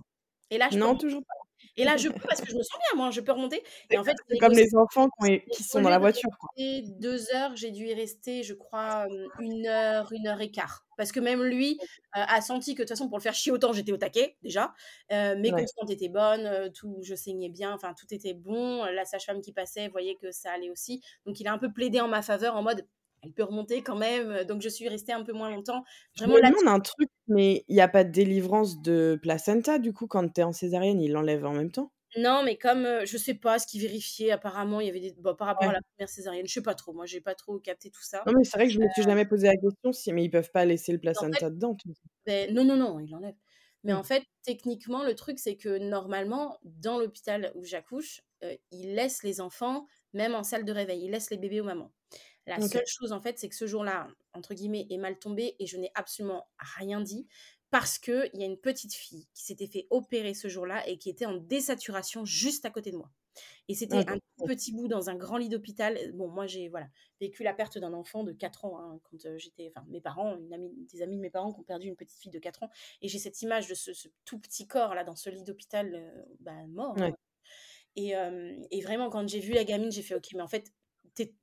Et 0.50 0.58
là, 0.58 0.68
je 0.70 0.78
Non, 0.78 0.96
toujours 0.96 1.24
pas. 1.24 1.45
Et 1.76 1.84
là, 1.84 1.96
je 1.96 2.08
peux 2.08 2.20
parce 2.26 2.40
que 2.40 2.48
je 2.48 2.56
me 2.56 2.62
sens 2.62 2.78
bien, 2.78 2.96
moi, 2.96 3.10
je 3.10 3.20
peux 3.20 3.32
remonter. 3.32 3.62
Et 3.90 3.98
en 3.98 4.04
fait, 4.04 4.16
c'est 4.28 4.38
comme 4.38 4.52
les 4.52 4.74
enfants 4.74 5.08
qui, 5.20 5.62
sont 5.62 5.80
dans 5.80 5.90
la 5.90 5.98
voiture. 5.98 6.30
Deux 6.56 7.34
heures, 7.34 7.54
j'ai 7.54 7.70
dû 7.70 7.86
y 7.86 7.94
rester, 7.94 8.42
je 8.42 8.54
crois, 8.54 9.06
une 9.40 9.66
heure, 9.66 10.12
une 10.12 10.26
heure 10.26 10.40
et 10.40 10.50
quart. 10.50 10.86
Parce 10.96 11.12
que 11.12 11.20
même 11.20 11.42
lui 11.42 11.78
a 12.12 12.40
senti 12.40 12.74
que 12.74 12.82
de 12.82 12.84
toute 12.84 12.96
façon, 12.96 13.08
pour 13.08 13.18
le 13.18 13.22
faire 13.22 13.34
chier 13.34 13.52
autant, 13.52 13.72
j'étais 13.72 13.92
au 13.92 13.98
taquet 13.98 14.36
déjà. 14.42 14.72
mes 15.10 15.50
constantes 15.50 15.90
étaient 15.90 16.08
bonnes, 16.08 16.70
tout, 16.72 16.98
je 17.02 17.14
saignais 17.14 17.50
bien, 17.50 17.72
enfin, 17.72 17.94
tout 17.98 18.12
était 18.14 18.34
bon. 18.34 18.84
La 18.84 19.04
sage-femme 19.04 19.40
qui 19.40 19.52
passait 19.52 19.88
voyait 19.88 20.16
que 20.20 20.30
ça 20.30 20.52
allait 20.52 20.70
aussi. 20.70 21.02
Donc, 21.26 21.40
il 21.40 21.48
a 21.48 21.52
un 21.52 21.58
peu 21.58 21.72
plaidé 21.72 22.00
en 22.00 22.08
ma 22.08 22.22
faveur 22.22 22.56
en 22.56 22.62
mode 22.62 22.86
elle 23.22 23.32
peut 23.32 23.44
remonter 23.44 23.82
quand 23.82 23.96
même. 23.96 24.44
Donc, 24.44 24.62
je 24.62 24.68
suis 24.68 24.88
restée 24.88 25.12
un 25.12 25.22
peu 25.22 25.32
moins 25.32 25.50
longtemps. 25.50 25.84
Vraiment, 26.16 26.36
là, 26.36 26.52
on 26.62 26.66
a 26.66 26.72
un 26.72 26.80
truc, 26.80 27.08
mais 27.28 27.64
il 27.68 27.74
n'y 27.74 27.80
a 27.80 27.88
pas 27.88 28.04
de 28.04 28.10
délivrance 28.10 28.80
de 28.82 29.18
placenta, 29.20 29.78
du 29.78 29.92
coup, 29.92 30.06
quand 30.06 30.28
tu 30.32 30.40
es 30.40 30.44
en 30.44 30.52
césarienne, 30.52 31.00
il 31.00 31.12
l'enlève 31.12 31.44
en 31.44 31.52
même 31.52 31.70
temps? 31.70 31.92
Non, 32.18 32.42
mais 32.42 32.56
comme, 32.56 32.84
je 33.00 33.06
je 33.06 33.18
sais 33.18 33.34
pas 33.34 33.58
ce 33.58 33.66
qu'il 33.66 33.82
vérifiait, 33.82 34.30
apparemment, 34.30 34.80
il 34.80 34.86
y 34.86 34.90
avait 34.90 35.00
des. 35.00 35.14
Bon, 35.18 35.34
par 35.34 35.48
rapport 35.48 35.68
à 35.68 35.72
la 35.72 35.80
première 35.82 36.08
césarienne, 36.08 36.46
je 36.46 36.52
sais 36.52 36.62
pas 36.62 36.74
trop. 36.74 36.92
Moi, 36.92 37.04
j'ai 37.04 37.20
pas 37.20 37.34
trop 37.34 37.58
capté 37.58 37.90
tout 37.90 38.02
ça. 38.02 38.22
Non, 38.26 38.32
mais 38.36 38.44
c'est 38.44 38.56
vrai 38.56 38.68
que 38.68 38.72
je 38.72 38.78
me 38.78 38.86
suis 38.94 39.02
jamais 39.02 39.26
posé 39.26 39.48
la 39.48 39.56
question, 39.56 39.92
si, 39.92 40.12
mais 40.12 40.24
ils 40.24 40.30
peuvent 40.30 40.50
pas 40.50 40.64
laisser 40.64 40.92
le 40.92 40.98
placenta 40.98 41.50
dedans. 41.50 41.76
Ben, 42.24 42.54
non, 42.54 42.64
non, 42.64 42.76
non, 42.76 43.00
il 43.00 43.10
l'enlève. 43.10 43.34
Mais 43.84 43.92
mmh. 43.92 43.96
en 43.96 44.02
fait, 44.02 44.22
techniquement, 44.44 45.04
le 45.04 45.14
truc, 45.14 45.38
c'est 45.38 45.56
que 45.56 45.78
normalement, 45.78 46.58
dans 46.64 46.98
l'hôpital 46.98 47.52
où 47.54 47.64
j'accouche, 47.64 48.22
ils 48.70 48.94
laissent 48.94 49.22
les 49.22 49.40
enfants, 49.40 49.86
même 50.12 50.34
en 50.34 50.42
salle 50.42 50.64
de 50.64 50.72
réveil, 50.72 51.04
ils 51.04 51.10
laissent 51.10 51.30
les 51.30 51.38
bébés 51.38 51.60
aux 51.60 51.64
mamans. 51.64 51.92
La 52.46 52.60
seule 52.60 52.86
chose, 52.86 53.12
en 53.12 53.20
fait, 53.20 53.38
c'est 53.38 53.48
que 53.48 53.56
ce 53.56 53.66
jour-là, 53.66 54.08
entre 54.32 54.54
guillemets, 54.54 54.86
est 54.88 54.98
mal 54.98 55.18
tombé 55.18 55.56
et 55.58 55.66
je 55.66 55.76
n'ai 55.76 55.90
absolument 55.94 56.48
rien 56.58 57.00
dit 57.00 57.26
parce 57.70 57.98
qu'il 57.98 58.30
y 58.34 58.42
a 58.42 58.46
une 58.46 58.58
petite 58.58 58.94
fille 58.94 59.26
qui 59.34 59.44
s'était 59.44 59.66
fait 59.66 59.86
opérer 59.90 60.34
ce 60.34 60.48
jour-là 60.48 60.86
et 60.88 60.98
qui 60.98 61.10
était 61.10 61.26
en 61.26 61.34
désaturation 61.34 62.24
juste 62.24 62.64
à 62.64 62.70
côté 62.70 62.92
de 62.92 62.96
moi. 62.96 63.10
Et 63.68 63.74
c'était 63.74 64.08
un 64.08 64.18
petit 64.46 64.72
bout 64.72 64.88
dans 64.88 65.10
un 65.10 65.14
grand 65.14 65.36
lit 65.36 65.48
d'hôpital. 65.48 65.98
Bon, 66.14 66.28
moi, 66.28 66.46
j'ai 66.46 66.68
voilà, 66.68 66.86
vécu 67.20 67.42
la 67.42 67.52
perte 67.52 67.76
d'un 67.76 67.92
enfant 67.92 68.24
de 68.24 68.32
4 68.32 68.64
ans 68.64 68.78
hein, 68.78 69.00
quand 69.02 69.18
j'étais. 69.36 69.72
Enfin, 69.74 69.84
mes 69.90 70.00
parents, 70.00 70.36
une 70.38 70.54
amie, 70.54 70.72
des 70.92 71.02
amis 71.02 71.16
de 71.16 71.20
mes 71.20 71.30
parents 71.30 71.52
qui 71.52 71.60
ont 71.60 71.64
perdu 71.64 71.88
une 71.88 71.96
petite 71.96 72.18
fille 72.18 72.30
de 72.30 72.38
4 72.38 72.62
ans. 72.62 72.70
Et 73.02 73.08
j'ai 73.08 73.18
cette 73.18 73.42
image 73.42 73.68
de 73.68 73.74
ce, 73.74 73.90
tout 74.24 74.38
petit 74.38 74.66
corps 74.66 74.94
là 74.94 75.04
dans 75.04 75.16
ce 75.16 75.28
lit 75.28 75.42
d'hôpital 75.42 76.24
bah, 76.40 76.54
mort. 76.68 76.96
Hein. 76.98 77.12
Et, 77.96 78.14
et, 78.70 78.80
vraiment, 78.82 79.10
quand 79.10 79.28
j'ai 79.28 79.40
vu 79.40 79.52
la 79.52 79.64
gamine, 79.64 79.90
j'ai 79.90 80.02
fait 80.02 80.14
OK, 80.14 80.28
mais 80.34 80.42
en 80.42 80.48
fait, 80.48 80.72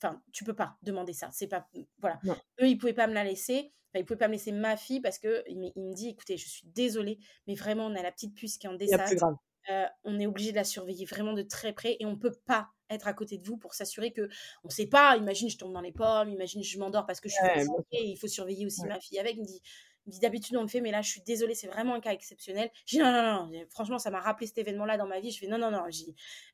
enfin, 0.01 0.21
tu 0.31 0.43
peux 0.43 0.55
pas 0.55 0.77
demander 0.81 1.13
ça. 1.13 1.29
C'est 1.31 1.47
pas, 1.47 1.67
voilà. 1.99 2.19
Eux, 2.61 2.67
ils 2.67 2.77
pouvaient 2.77 2.93
pas 2.93 3.07
me 3.07 3.13
la 3.13 3.23
laisser. 3.23 3.73
Enfin, 3.89 4.01
ils 4.01 4.05
pouvaient 4.05 4.17
pas 4.17 4.27
me 4.27 4.33
laisser 4.33 4.51
ma 4.51 4.77
fille 4.77 5.01
parce 5.01 5.19
que 5.19 5.43
il, 5.47 5.59
me 5.59 5.93
dit, 5.93 6.09
écoutez, 6.09 6.37
je 6.37 6.47
suis 6.47 6.67
désolée, 6.67 7.19
mais 7.47 7.55
vraiment, 7.55 7.85
on 7.87 7.95
a 7.95 8.01
la 8.01 8.11
petite 8.11 8.35
puce 8.35 8.57
qui 8.57 8.67
est 8.67 8.69
en 8.69 8.75
décès. 8.75 8.97
Euh, 9.71 9.85
on 10.03 10.19
est 10.19 10.27
obligé 10.27 10.51
de 10.51 10.57
la 10.57 10.65
surveiller 10.65 11.05
vraiment 11.05 11.31
de 11.31 11.41
très 11.41 11.71
près 11.71 11.95
et 11.99 12.05
on 12.05 12.17
peut 12.17 12.33
pas 12.45 12.69
être 12.89 13.07
à 13.07 13.13
côté 13.13 13.37
de 13.37 13.47
vous 13.47 13.55
pour 13.55 13.73
s'assurer 13.73 14.11
que 14.11 14.27
on 14.65 14.69
sait 14.69 14.87
pas. 14.87 15.15
Imagine, 15.15 15.49
je 15.49 15.57
tombe 15.57 15.71
dans 15.71 15.81
les 15.81 15.93
pommes. 15.93 16.29
Imagine, 16.29 16.63
je 16.63 16.77
m'endors 16.79 17.05
parce 17.05 17.21
que 17.21 17.29
je 17.29 17.35
suis 17.35 17.43
ouais, 17.43 17.65
Il 17.91 18.17
faut 18.17 18.27
surveiller 18.27 18.65
aussi 18.65 18.83
ma 18.85 18.99
fille 18.99 19.19
avec. 19.19 19.35
Il 19.35 19.41
me 19.41 19.45
dit, 19.45 19.53
dit 19.53 19.61
d'habitude 20.05 20.57
on 20.57 20.61
le 20.61 20.67
fait, 20.67 20.81
mais 20.81 20.91
là 20.91 21.01
je 21.01 21.09
suis 21.09 21.21
désolée, 21.21 21.55
c'est 21.55 21.67
vraiment 21.67 21.95
un 21.95 21.99
cas 21.99 22.11
exceptionnel. 22.11 22.69
J'ai 22.85 22.99
non, 22.99 23.11
non, 23.11 23.47
non, 23.47 23.65
franchement 23.69 23.99
ça 23.99 24.11
m'a 24.11 24.19
rappelé 24.19 24.47
cet 24.47 24.57
événement-là 24.57 24.97
dans 24.97 25.07
ma 25.07 25.19
vie. 25.19 25.31
Je 25.31 25.39
fais 25.39 25.47
non, 25.47 25.57
non, 25.57 25.71
non, 25.71 25.83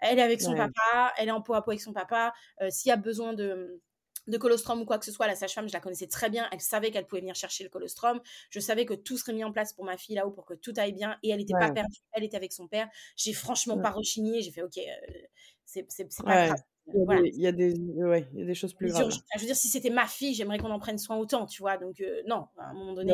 elle 0.02 0.20
est 0.20 0.22
avec 0.22 0.42
son 0.42 0.56
papa, 0.56 1.14
elle 1.18 1.30
est 1.30 1.32
en 1.32 1.42
peau 1.42 1.54
à 1.54 1.64
peau 1.64 1.72
avec 1.72 1.82
son 1.82 1.94
papa. 1.94 2.34
Euh, 2.62 2.70
s'il 2.70 2.90
y 2.90 2.92
a 2.92 2.98
besoin 2.98 3.34
de 3.34 3.82
de 4.28 4.38
colostrum 4.38 4.80
ou 4.82 4.86
quoi 4.86 5.00
que 5.00 5.06
ce 5.06 5.12
soit, 5.12 5.28
la 5.28 5.36
sage-femme, 5.36 5.68
je 5.68 5.74
la 5.74 5.80
connaissais 5.80 6.08
très 6.08 6.30
bien. 6.30 6.48
Elle 6.52 6.62
savait 6.62 6.92
qu'elle 6.92 7.06
pouvait 7.06 7.22
venir 7.22 7.36
chercher 7.36 7.64
le 7.64 7.70
colostrum. 7.70 8.22
Je 8.50 8.60
savais 8.60 8.86
que 8.86 8.94
tout 8.94 9.18
serait 9.18 9.34
mis 9.34 9.44
en 9.44 9.52
place 9.52 9.74
pour 9.74 9.86
ma 9.86 9.98
fille 9.98 10.16
là-haut 10.16 10.32
pour 10.32 10.46
que 10.46 10.54
tout 10.54 10.74
aille 10.78 10.94
bien. 10.94 11.18
Et 11.24 11.30
elle 11.30 11.40
n'était 11.40 11.56
pas 11.56 11.70
perdue. 11.70 11.98
Elle 12.14 12.24
était 12.24 12.38
avec 12.38 12.54
son 12.54 12.68
père. 12.68 12.88
J'ai 13.16 13.34
franchement 13.34 13.80
pas 13.80 13.90
rechigné. 13.90 14.42
J'ai 14.42 14.52
fait 14.52 14.62
OK, 14.62 14.78
euh, 14.78 15.22
c'est 15.66 15.84
pas 16.24 16.38
grave. 16.46 16.60
Il 16.94 17.42
y, 17.42 17.48
a 17.48 17.52
des, 17.52 17.74
ouais, 17.74 18.28
il 18.34 18.40
y 18.40 18.44
a 18.44 18.46
des 18.46 18.54
choses 18.54 18.74
plus 18.74 18.92
graves. 18.92 19.10
Je 19.10 19.40
veux 19.40 19.46
dire, 19.46 19.56
si 19.56 19.68
c'était 19.68 19.90
ma 19.90 20.08
fille, 20.08 20.34
j'aimerais 20.34 20.58
qu'on 20.58 20.72
en 20.72 20.80
prenne 20.80 20.98
soin 20.98 21.18
autant, 21.18 21.46
tu 21.46 21.62
vois. 21.62 21.78
Donc, 21.78 22.02
euh, 22.02 22.22
non, 22.28 22.48
à 22.58 22.70
un 22.70 22.74
moment 22.74 22.94
donné, 22.94 23.14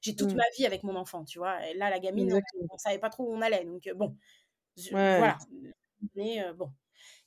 j'ai 0.00 0.14
toute 0.14 0.32
mmh. 0.32 0.36
ma 0.36 0.44
vie 0.56 0.66
avec 0.66 0.82
mon 0.82 0.96
enfant, 0.96 1.24
tu 1.24 1.38
vois. 1.38 1.66
Et 1.68 1.74
là, 1.74 1.90
la 1.90 1.98
gamine, 1.98 2.32
on, 2.32 2.36
ne 2.36 2.78
savait 2.78 2.98
pas 2.98 3.10
trop 3.10 3.24
où 3.24 3.34
on 3.34 3.40
allait. 3.40 3.64
Donc, 3.64 3.88
bon, 3.96 4.16
voilà. 4.90 5.38
Mais 6.14 6.40
bon. 6.54 6.70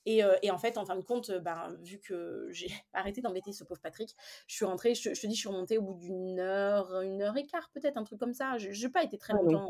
Et, 0.05 0.21
et, 0.41 0.51
en 0.51 0.57
fait, 0.57 0.77
en 0.77 0.85
fin 0.85 0.95
de 0.95 1.01
compte, 1.01 1.31
ben, 1.31 1.75
vu 1.81 1.99
que 1.99 2.47
j'ai 2.51 2.67
arrêté 2.93 3.21
d'embêter 3.21 3.51
ce 3.51 3.63
pauvre 3.63 3.81
Patrick, 3.81 4.15
je 4.47 4.55
suis 4.55 4.65
rentrée, 4.65 4.95
je, 4.95 5.09
te 5.09 5.27
dis, 5.27 5.35
je 5.35 5.39
suis 5.39 5.49
remontée 5.49 5.77
au 5.77 5.81
bout 5.81 5.95
d'une 5.95 6.39
heure, 6.39 7.01
une 7.01 7.21
heure 7.21 7.35
et 7.35 7.45
quart, 7.45 7.69
peut-être, 7.73 7.97
un 7.97 8.03
truc 8.03 8.19
comme 8.19 8.33
ça. 8.33 8.57
Je 8.57 8.69
n'ai 8.69 8.91
pas 8.91 9.03
été 9.03 9.17
très 9.17 9.33
ah, 9.33 9.41
longtemps. 9.41 9.67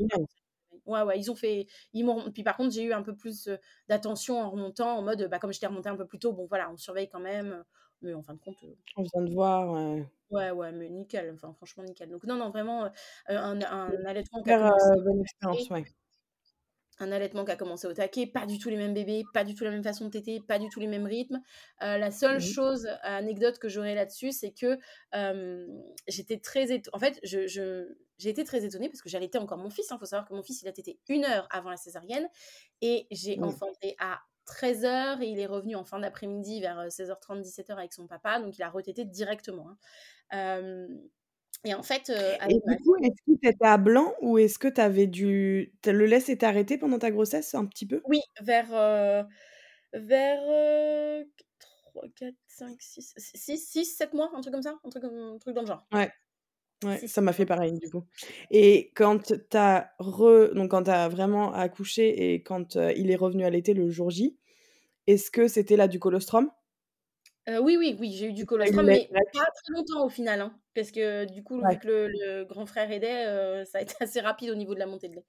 Ouais, 0.85 1.01
ouais, 1.01 1.19
ils 1.19 1.31
ont 1.31 1.35
fait. 1.35 1.67
Ils 1.93 2.05
m'ont... 2.05 2.31
Puis 2.31 2.43
par 2.43 2.57
contre, 2.57 2.71
j'ai 2.71 2.83
eu 2.83 2.93
un 2.93 3.01
peu 3.03 3.15
plus 3.15 3.49
d'attention 3.87 4.39
en 4.39 4.49
remontant, 4.49 4.97
en 4.97 5.01
mode, 5.01 5.27
bah, 5.29 5.39
comme 5.39 5.51
j'étais 5.51 5.67
remontée 5.67 5.89
un 5.89 5.95
peu 5.97 6.05
plus 6.05 6.19
tôt, 6.19 6.33
bon 6.33 6.45
voilà, 6.47 6.71
on 6.71 6.77
surveille 6.77 7.09
quand 7.09 7.19
même. 7.19 7.63
Mais 8.01 8.13
en 8.13 8.21
fin 8.21 8.35
de 8.35 8.39
compte. 8.39 8.57
On 8.95 9.01
vient 9.01 9.23
de 9.23 9.33
voir. 9.33 9.73
Ouais, 10.29 10.51
ouais, 10.51 10.71
mais 10.71 10.89
nickel, 10.89 11.31
enfin 11.33 11.53
franchement 11.53 11.83
nickel. 11.83 12.09
Donc 12.09 12.25
non, 12.25 12.35
non, 12.35 12.49
vraiment 12.49 12.85
euh, 12.85 12.89
un, 13.29 13.61
un 13.61 14.05
allaitement 14.05 14.41
a 14.41 14.43
commencé 14.43 15.01
bonne 15.01 15.21
expérience, 15.21 15.69
ouais. 15.69 15.85
Un 16.99 17.11
allaitement 17.11 17.45
qui 17.45 17.51
a 17.51 17.55
commencé 17.55 17.87
au 17.87 17.93
taquet, 17.93 18.25
pas 18.25 18.45
du 18.45 18.57
tout 18.57 18.69
les 18.69 18.77
mêmes 18.77 18.93
bébés, 18.93 19.23
pas 19.33 19.43
du 19.43 19.53
tout 19.53 19.63
la 19.63 19.71
même 19.71 19.83
façon 19.83 20.05
de 20.05 20.09
téter, 20.09 20.39
pas 20.39 20.59
du 20.59 20.69
tout 20.69 20.79
les 20.79 20.87
mêmes 20.87 21.05
rythmes. 21.05 21.41
la 21.81 22.11
seule 22.11 22.37
mmh 22.37 22.41
chose, 22.41 22.87
anecdote 23.03 23.59
que 23.59 23.69
j'aurais 23.69 23.95
là-dessus, 23.95 24.31
c'est 24.31 24.51
que 24.51 24.77
j'étais 26.07 26.39
très 26.39 26.63
étonnée. 26.71 26.89
En 26.93 26.99
fait, 26.99 27.19
je, 27.23 27.47
je, 27.47 27.95
j'ai 28.17 28.29
été 28.29 28.43
très 28.43 28.65
étonnée 28.65 28.89
parce 28.89 29.01
que 29.01 29.09
j'allaitais 29.09 29.37
encore 29.37 29.57
mon 29.57 29.69
fils. 29.69 29.87
Il 29.89 29.93
hein. 29.93 29.97
faut 29.99 30.05
savoir 30.05 30.27
que 30.27 30.33
mon 30.33 30.43
fils, 30.43 30.61
il 30.61 30.67
a 30.67 30.71
tété 30.71 30.99
une 31.07 31.25
heure 31.25 31.47
avant 31.51 31.69
la 31.69 31.77
césarienne 31.77 32.27
et 32.81 33.07
j'ai 33.11 33.39
enfanté 33.41 33.95
à 33.99 34.19
13h 34.47 35.21
et 35.21 35.27
il 35.27 35.39
est 35.39 35.45
revenu 35.45 35.75
en 35.75 35.83
fin 35.83 35.99
d'après-midi 35.99 36.61
vers 36.61 36.87
16h30, 36.87 37.43
17h 37.43 37.73
avec 37.73 37.93
son 37.93 38.07
papa. 38.07 38.39
Donc, 38.39 38.57
il 38.57 38.63
a 38.63 38.69
retété 38.69 39.05
directement. 39.05 39.77
Hein 40.31 40.87
et 41.67 41.73
en 41.73 41.83
fait. 41.83 42.09
et 42.09 42.53
du 42.53 42.83
coup, 42.83 42.95
est-ce 42.97 43.21
que 43.25 43.39
tu 43.41 43.47
étais 43.49 43.65
à 43.65 43.77
blanc 43.77 44.13
ou 44.21 44.37
est-ce 44.37 44.59
que 44.59 44.67
tu 44.67 44.81
avais 44.81 45.07
dû. 45.07 45.73
Le 45.85 46.05
lait 46.05 46.19
s'est 46.19 46.43
arrêté 46.43 46.77
pendant 46.77 46.99
ta 46.99 47.11
grossesse 47.11 47.53
un 47.55 47.65
petit 47.65 47.85
peu? 47.85 48.01
Oui, 48.05 48.21
vers. 48.41 49.27
vers 49.93 50.41
3, 51.59 52.03
4, 52.15 52.35
5, 52.47 52.75
6, 52.79 53.13
6, 53.17 53.57
6, 53.57 53.85
7 53.85 54.13
mois, 54.13 54.29
un 54.35 54.41
truc 54.41 54.53
comme 54.53 54.61
ça, 54.61 54.77
un 54.83 54.89
truc, 54.89 55.03
un 55.03 55.37
truc 55.39 55.55
dans 55.55 55.61
le 55.61 55.67
genre. 55.67 55.85
Ouais. 55.91 56.11
Ouais, 56.83 57.07
ça 57.07 57.21
m'a 57.21 57.33
fait 57.33 57.47
pareil 57.47 57.79
du 57.79 57.89
coup. 57.89 58.03
Et 58.51 58.91
quand 58.93 59.33
tu 59.33 59.57
as 59.57 59.91
re... 59.97 60.53
donc 60.53 60.69
quand 60.69 60.87
as 60.87 61.09
vraiment 61.09 61.51
accouché 61.51 62.33
et 62.33 62.43
quand 62.43 62.75
il 62.75 63.09
est 63.09 63.15
revenu 63.15 63.45
à 63.45 63.49
l'été 63.49 63.73
le 63.73 63.89
jour 63.89 64.11
J, 64.11 64.37
est-ce 65.07 65.31
que 65.31 65.47
c'était 65.47 65.75
là 65.75 65.87
du 65.87 65.97
colostrum? 65.97 66.51
Oui, 67.47 67.77
oui, 67.77 67.95
oui, 67.99 68.11
j'ai 68.11 68.27
eu 68.27 68.33
du 68.33 68.45
colostrum, 68.45 68.85
mais 68.85 69.09
pas 69.11 69.45
très 69.45 69.73
longtemps 69.73 70.05
au 70.05 70.09
final, 70.09 70.41
hein, 70.41 70.59
parce 70.75 70.91
que 70.91 71.25
du 71.25 71.43
coup, 71.43 71.57
vu 71.57 71.79
que 71.79 71.87
le 71.87 72.43
grand 72.45 72.65
frère 72.65 72.91
aidait, 72.91 73.65
ça 73.65 73.79
a 73.79 73.81
été 73.81 73.95
assez 74.01 74.19
rapide 74.19 74.49
au 74.49 74.55
niveau 74.55 74.73
de 74.73 74.79
la 74.79 74.87
montée 74.87 75.09
de 75.09 75.15
lait. 75.15 75.25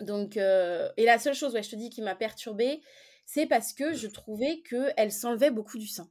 donc 0.00 0.36
et 0.36 1.04
la 1.04 1.18
seule 1.18 1.34
chose, 1.34 1.54
ouais, 1.54 1.62
je 1.62 1.70
te 1.70 1.76
dis, 1.76 1.90
qui 1.90 2.02
m'a 2.02 2.14
perturbée, 2.14 2.80
c'est 3.26 3.46
parce 3.46 3.72
que 3.72 3.92
je 3.94 4.08
trouvais 4.08 4.62
qu'elle 4.62 5.12
s'enlevait 5.12 5.50
beaucoup 5.50 5.78
du 5.78 5.86
sein. 5.86 6.10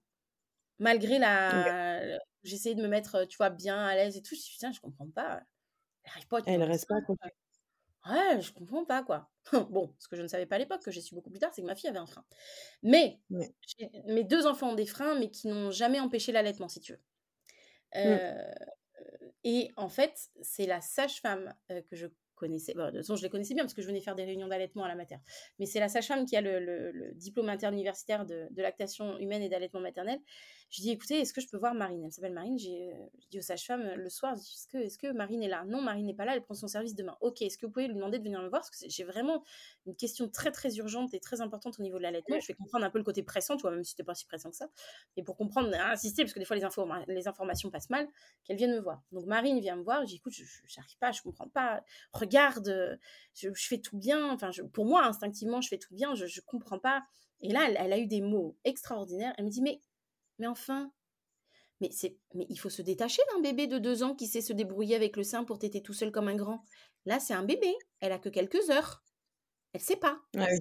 Malgré 0.80 1.20
la 1.20 2.18
j'essayais 2.44 2.76
de 2.76 2.82
me 2.82 2.88
mettre, 2.88 3.26
tu 3.26 3.38
vois, 3.38 3.50
bien 3.50 3.78
à 3.78 3.96
l'aise 3.96 4.16
et 4.16 4.22
tout, 4.22 4.36
je 4.36 4.40
me 4.40 4.42
suis 4.42 4.58
dit: 4.58 4.74
je 4.74 4.80
comprends 4.80 5.10
pas, 5.10 5.42
elle 6.04 6.12
arrive 6.12 6.28
pas 6.28 6.40
Elle 6.46 6.64
reste 6.64 6.88
pas 6.88 7.02
Ouais, 8.06 8.42
je 8.42 8.52
comprends 8.54 8.86
pas, 8.86 9.04
quoi. 9.04 9.30
bon, 9.70 9.94
ce 10.00 10.08
que 10.08 10.16
je 10.16 10.22
ne 10.22 10.28
savais 10.28 10.46
pas 10.46 10.56
à 10.56 10.60
l'époque, 10.60 10.84
que 10.84 10.92
j'ai 10.92 11.02
su 11.02 11.16
beaucoup 11.16 11.30
plus 11.30 11.40
tard, 11.40 11.52
c'est 11.54 11.62
que 11.62 11.68
ma 11.68 11.76
fille 11.76 11.90
avait 11.90 12.00
un 12.00 12.06
frein. 12.06 12.24
Mais 12.82 13.20
mes 14.06 14.24
deux 14.24 14.46
enfants 14.48 14.72
ont 14.72 14.76
des 14.76 14.86
freins, 14.86 15.18
mais 15.20 15.30
qui 15.30 15.48
n'ont 15.48 15.72
jamais 15.72 16.00
empêché 16.00 16.32
l'allaitement, 16.32 16.70
si 16.70 16.80
tu 16.80 16.94
veux. 16.94 17.02
Mmh. 17.96 18.20
et 19.46 19.72
en 19.76 19.90
fait, 19.90 20.30
c'est 20.44 20.68
la 20.68 20.80
sage-femme 20.80 21.56
que 21.68 21.96
je 21.96 22.06
connaissais, 22.36 22.74
de 22.74 22.86
toute 22.86 22.98
façon, 22.98 23.16
je 23.16 23.24
les 23.24 23.30
connaissais 23.30 23.56
bien 23.56 23.64
parce 23.64 23.74
que 23.74 23.82
je 23.82 23.88
venais 23.88 24.00
faire 24.00 24.14
des 24.14 24.26
réunions 24.26 24.48
d'allaitement 24.48 24.84
à 24.84 24.88
la 24.88 24.94
mater. 24.94 25.18
Mais 25.58 25.66
c'est 25.66 25.80
la 25.80 25.90
sage-femme 25.90 26.28
qui 26.28 26.38
a 26.38 26.42
le, 26.42 27.12
diplôme 27.16 27.50
interuniversitaire 27.50 28.28
de, 28.28 28.48
de 28.52 28.62
lactation 28.62 29.18
humaine 29.18 29.42
et 29.42 29.50
d'allaitement 29.50 29.80
maternel 29.80 30.20
je 30.70 30.82
dis, 30.84 30.92
écoutez, 30.92 31.20
est-ce 31.20 31.34
que 31.34 31.42
je 31.42 31.48
peux 31.48 31.58
voir 31.58 31.74
Marine? 31.74 32.04
Elle 32.06 32.12
s'appelle 32.12 32.34
Marine. 32.34 32.60
J'ai 32.60 32.94
dit 33.32 33.40
aux 33.40 33.42
sages-femmes 33.42 33.82
euh, 33.82 33.96
le 33.96 34.10
soir, 34.10 34.36
est-ce 34.36 34.68
que, 34.68 34.78
est 34.78 34.98
que 35.02 35.12
Marine 35.12 35.42
est 35.42 35.48
là? 35.48 35.64
Non, 35.66 35.82
Marine 35.82 36.06
n'est 36.06 36.14
pas 36.14 36.26
là, 36.26 36.36
elle 36.36 36.44
prend 36.44 36.54
son 36.54 36.68
service 36.68 36.94
demain. 36.94 37.18
Ok, 37.22 37.42
est-ce 37.42 37.58
que 37.58 37.66
vous 37.66 37.72
pouvez 37.72 37.88
lui 37.88 37.96
demander 37.96 38.20
de 38.20 38.24
venir 38.24 38.40
me 38.40 38.50
voir? 38.50 38.62
Parce 38.62 38.70
que 38.70 38.88
j'ai 38.88 39.04
vraiment 39.04 39.44
une 39.88 39.96
question 39.96 40.30
très, 40.30 40.52
très 40.52 40.76
urgente 40.78 41.16
et 41.16 41.20
très 41.20 41.42
importante 41.42 41.80
au 41.80 41.82
niveau 41.82 41.98
de 41.98 42.04
l'allaitement. 42.04 42.40
Je 42.40 42.46
vais 42.46 42.54
comprendre 42.54 42.86
un 42.86 42.92
peu 42.92 43.00
le 43.00 43.04
côté 43.04 43.24
pressant, 43.24 43.58
tu 43.58 43.62
vois, 43.62 43.72
même 43.72 43.84
si 43.84 43.92
c'était 43.92 44.04
pas 44.04 44.14
si 44.14 44.26
pressant 44.26 44.52
que 44.52 44.58
ça. 44.58 44.70
Et 45.18 45.24
pour 45.24 45.38
comprendre, 45.38 45.74
insister, 45.74 46.24
parce 46.24 46.34
que 46.34 46.40
des 46.40 46.46
fois 46.46 46.56
les, 46.56 46.64
infos, 46.64 46.88
les 47.08 47.28
informations 47.28 47.72
passent 47.72 47.90
mal, 47.90 48.08
qu'elle 48.44 48.58
vienne 48.58 48.76
me 48.76 48.80
voir. 48.80 49.02
Donc 49.12 49.26
Marine 49.26 49.60
vient 49.60 49.76
me 49.76 49.84
voir, 49.84 50.02
je 50.04 50.10
dis, 50.10 50.16
écoute, 50.18 50.34
je 50.34 50.44
n'arrive 50.78 50.98
pas, 51.00 51.12
je 51.12 51.24
comprends 51.24 51.50
pas. 51.50 51.84
Regarde, 52.14 53.00
je, 53.34 53.50
fais 53.56 53.80
tout 53.80 53.98
bien. 53.98 54.32
Enfin, 54.32 54.52
pour 54.72 54.86
moi, 54.86 55.04
instinctivement, 55.06 55.62
je 55.62 55.70
fais 55.70 55.80
tout 55.80 55.96
bien, 55.96 56.14
je, 56.14 56.26
ne 56.26 56.42
comprends 56.46 56.80
pas. 56.80 57.02
Et 57.42 57.52
là, 57.52 57.66
elle, 57.68 57.78
elle, 57.80 57.94
a 57.94 57.98
eu 57.98 58.06
des 58.06 58.22
mots 58.22 58.56
extraordinaires. 58.66 59.34
Elle 59.38 59.46
me 59.46 59.50
dit, 59.50 59.62
mais, 59.62 59.80
mais 60.40 60.48
enfin, 60.48 60.92
mais, 61.82 61.90
c'est, 61.92 62.18
mais 62.34 62.46
il 62.50 62.58
faut 62.60 62.70
se 62.70 62.82
détacher 62.82 63.22
d'un 63.34 63.42
bébé 63.42 63.68
de 63.68 63.78
deux 63.78 64.04
ans 64.04 64.16
qui 64.16 64.28
sait 64.28 64.42
se 64.42 64.54
débrouiller 64.54 64.96
avec 64.96 65.16
le 65.16 65.24
sein 65.24 65.44
pour 65.44 65.60
téter 65.60 65.82
tout 65.82 65.94
seul 65.94 66.12
comme 66.12 66.28
un 66.28 66.36
grand. 66.36 66.64
Là, 67.06 67.20
c'est 67.20 67.34
un 67.34 67.44
bébé. 67.44 67.74
Elle 68.02 68.12
a 68.12 68.20
que 68.20 68.30
quelques 68.30 68.70
heures. 68.70 69.04
Elle 69.74 69.82
sait 69.82 69.96
pas. 69.96 70.20
Ah 70.38 70.48
oui. 70.52 70.60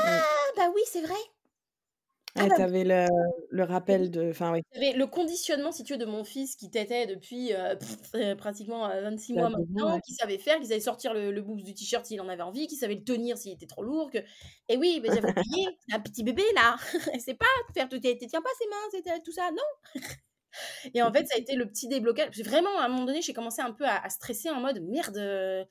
Ah, 0.00 0.22
bah 0.56 0.70
oui, 0.74 0.82
c'est 0.86 1.02
vrai. 1.02 1.14
Ah 2.38 2.44
Ouais, 2.44 2.50
bah 2.50 2.54
tu 2.54 2.60
avais 2.60 2.84
le 2.84 3.62
rappel 3.64 4.10
de 4.10 4.28
enfin 4.30 4.52
oui. 4.52 4.62
Avait 4.74 4.92
le 4.92 5.06
conditionnement, 5.06 5.72
si 5.72 5.84
tu 5.84 5.92
veux, 5.94 5.98
de 5.98 6.04
mon 6.04 6.24
fils 6.24 6.56
qui 6.56 6.70
tétait 6.70 7.06
depuis, 7.06 7.52
heu, 7.52 7.78
heu, 8.14 8.36
pratiquement, 8.36 8.90
heu, 8.90 9.00
26 9.00 9.32
Il 9.34 9.40
a 9.40 9.42
mois 9.42 9.48
2 9.54 9.62
ans, 9.80 9.86
maintenant, 9.86 9.94
ouais. 9.94 10.00
qui 10.04 10.12
savait 10.12 10.38
faire, 10.38 10.58
qui 10.60 10.66
savait 10.66 10.80
sortir 10.80 11.14
le 11.14 11.30
le 11.30 11.40
boobs 11.40 11.62
du 11.62 11.72
t-shirt 11.72 12.04
s'il 12.04 12.20
en 12.20 12.28
avait 12.28 12.42
envie, 12.42 12.66
qui 12.66 12.76
savait 12.76 12.96
le 12.96 13.04
tenir 13.04 13.38
s'il 13.38 13.52
était 13.52 13.66
trop 13.66 13.82
lourd, 13.84 14.10
que 14.10 14.18
et 14.68 14.76
oui, 14.76 15.00
mais 15.02 15.10
j'avais 15.10 15.28
oublié, 15.28 15.78
c'est 15.88 15.94
un 15.96 16.00
petit 16.00 16.24
bébé 16.24 16.42
là, 16.54 16.76
elle 17.12 17.20
sait 17.20 17.34
pas 17.34 17.46
faire 17.74 17.88
tout 17.88 18.00
elle 18.04 18.18
tient 18.18 18.42
pas 18.42 18.50
ses 18.58 18.68
mains, 18.68 19.02
c'est 19.04 19.22
tout 19.22 19.32
ça, 19.32 19.50
non. 19.52 19.62
Et 20.94 21.02
en 21.02 21.12
fait, 21.12 21.26
ça 21.26 21.34
a 21.36 21.38
été 21.38 21.54
le 21.56 21.68
petit 21.68 21.88
déblocage. 21.88 22.30
J'ai 22.32 22.42
vraiment, 22.42 22.78
à 22.80 22.84
un 22.86 22.88
moment 22.88 23.04
donné, 23.04 23.22
j'ai 23.22 23.32
commencé 23.34 23.62
un 23.62 23.72
peu 23.72 23.84
à 23.86 23.96
à 24.04 24.08
stresser 24.10 24.50
en 24.50 24.60
mode: 24.60 24.80
«Merde, 24.82 25.16
heu, 25.18 25.64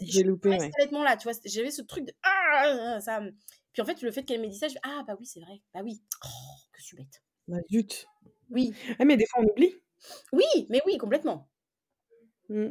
J'ai 0.00 0.22
loupé, 0.22 0.58
ouais. 0.58 0.58
cet 0.58 0.80
allaitement-là», 0.80 1.16
tu 1.16 1.28
vois? 1.28 1.38
J'avais 1.44 1.70
ce 1.70 1.82
truc 1.82 2.04
de: 2.06 2.12
«Ah!» 2.22 2.98
ça 3.00 3.20
me 3.20 3.32
puis 3.72 3.82
en 3.82 3.86
fait, 3.86 4.02
le 4.02 4.10
fait 4.12 4.24
qu'elle 4.24 4.40
m'ait 4.40 4.48
dit 4.48 4.58
ça, 4.58 4.68
je 4.68 4.74
fais: 4.74 4.80
«Ah 4.84 5.04
bah 5.06 5.16
oui, 5.18 5.26
c'est 5.26 5.40
vrai, 5.40 5.62
bah 5.74 5.80
oui. 5.84 6.02
Oh, 6.24 6.28
que 6.72 6.80
je 6.80 6.86
suis 6.86 6.96
bête». 6.96 7.20
Bah 7.48 7.58
zut! 7.70 8.06
Oui. 8.50 8.76
Ah 8.98 9.04
mais 9.04 9.16
des 9.16 9.26
fois 9.26 9.42
on 9.42 9.46
oublie. 9.50 9.74
Oui, 10.32 10.44
mais 10.70 10.82
oui, 10.86 10.98
complètement. 10.98 11.48
Mmh. 12.48 12.68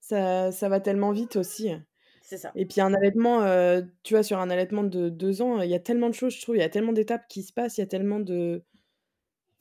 Ça 0.00 0.52
ça 0.52 0.68
va 0.70 0.80
tellement 0.80 1.12
vite 1.12 1.36
aussi. 1.36 1.70
C'est 2.22 2.38
ça. 2.38 2.56
Et 2.56 2.66
puis 2.66 2.80
un 2.82 2.94
allaitement, 2.94 3.42
heu, 3.46 3.86
tu 4.04 4.14
vois, 4.14 4.22
sur 4.24 4.38
un 4.40 4.50
allaitement 4.50 4.84
de 4.84 5.08
2 5.10 5.42
ans, 5.42 5.60
il 5.62 5.70
y 5.70 5.74
a 5.74 5.80
tellement 5.80 6.08
de 6.10 6.14
choses, 6.14 6.34
je 6.36 6.42
trouve, 6.42 6.56
il 6.56 6.60
y 6.60 6.62
a 6.62 6.70
tellement 6.70 6.92
d'étapes 6.92 7.28
qui 7.28 7.42
se 7.44 7.52
passent, 7.52 7.78
il 7.78 7.82
y 7.82 7.84
a 7.84 7.86
tellement 7.88 8.20
de 8.20 8.64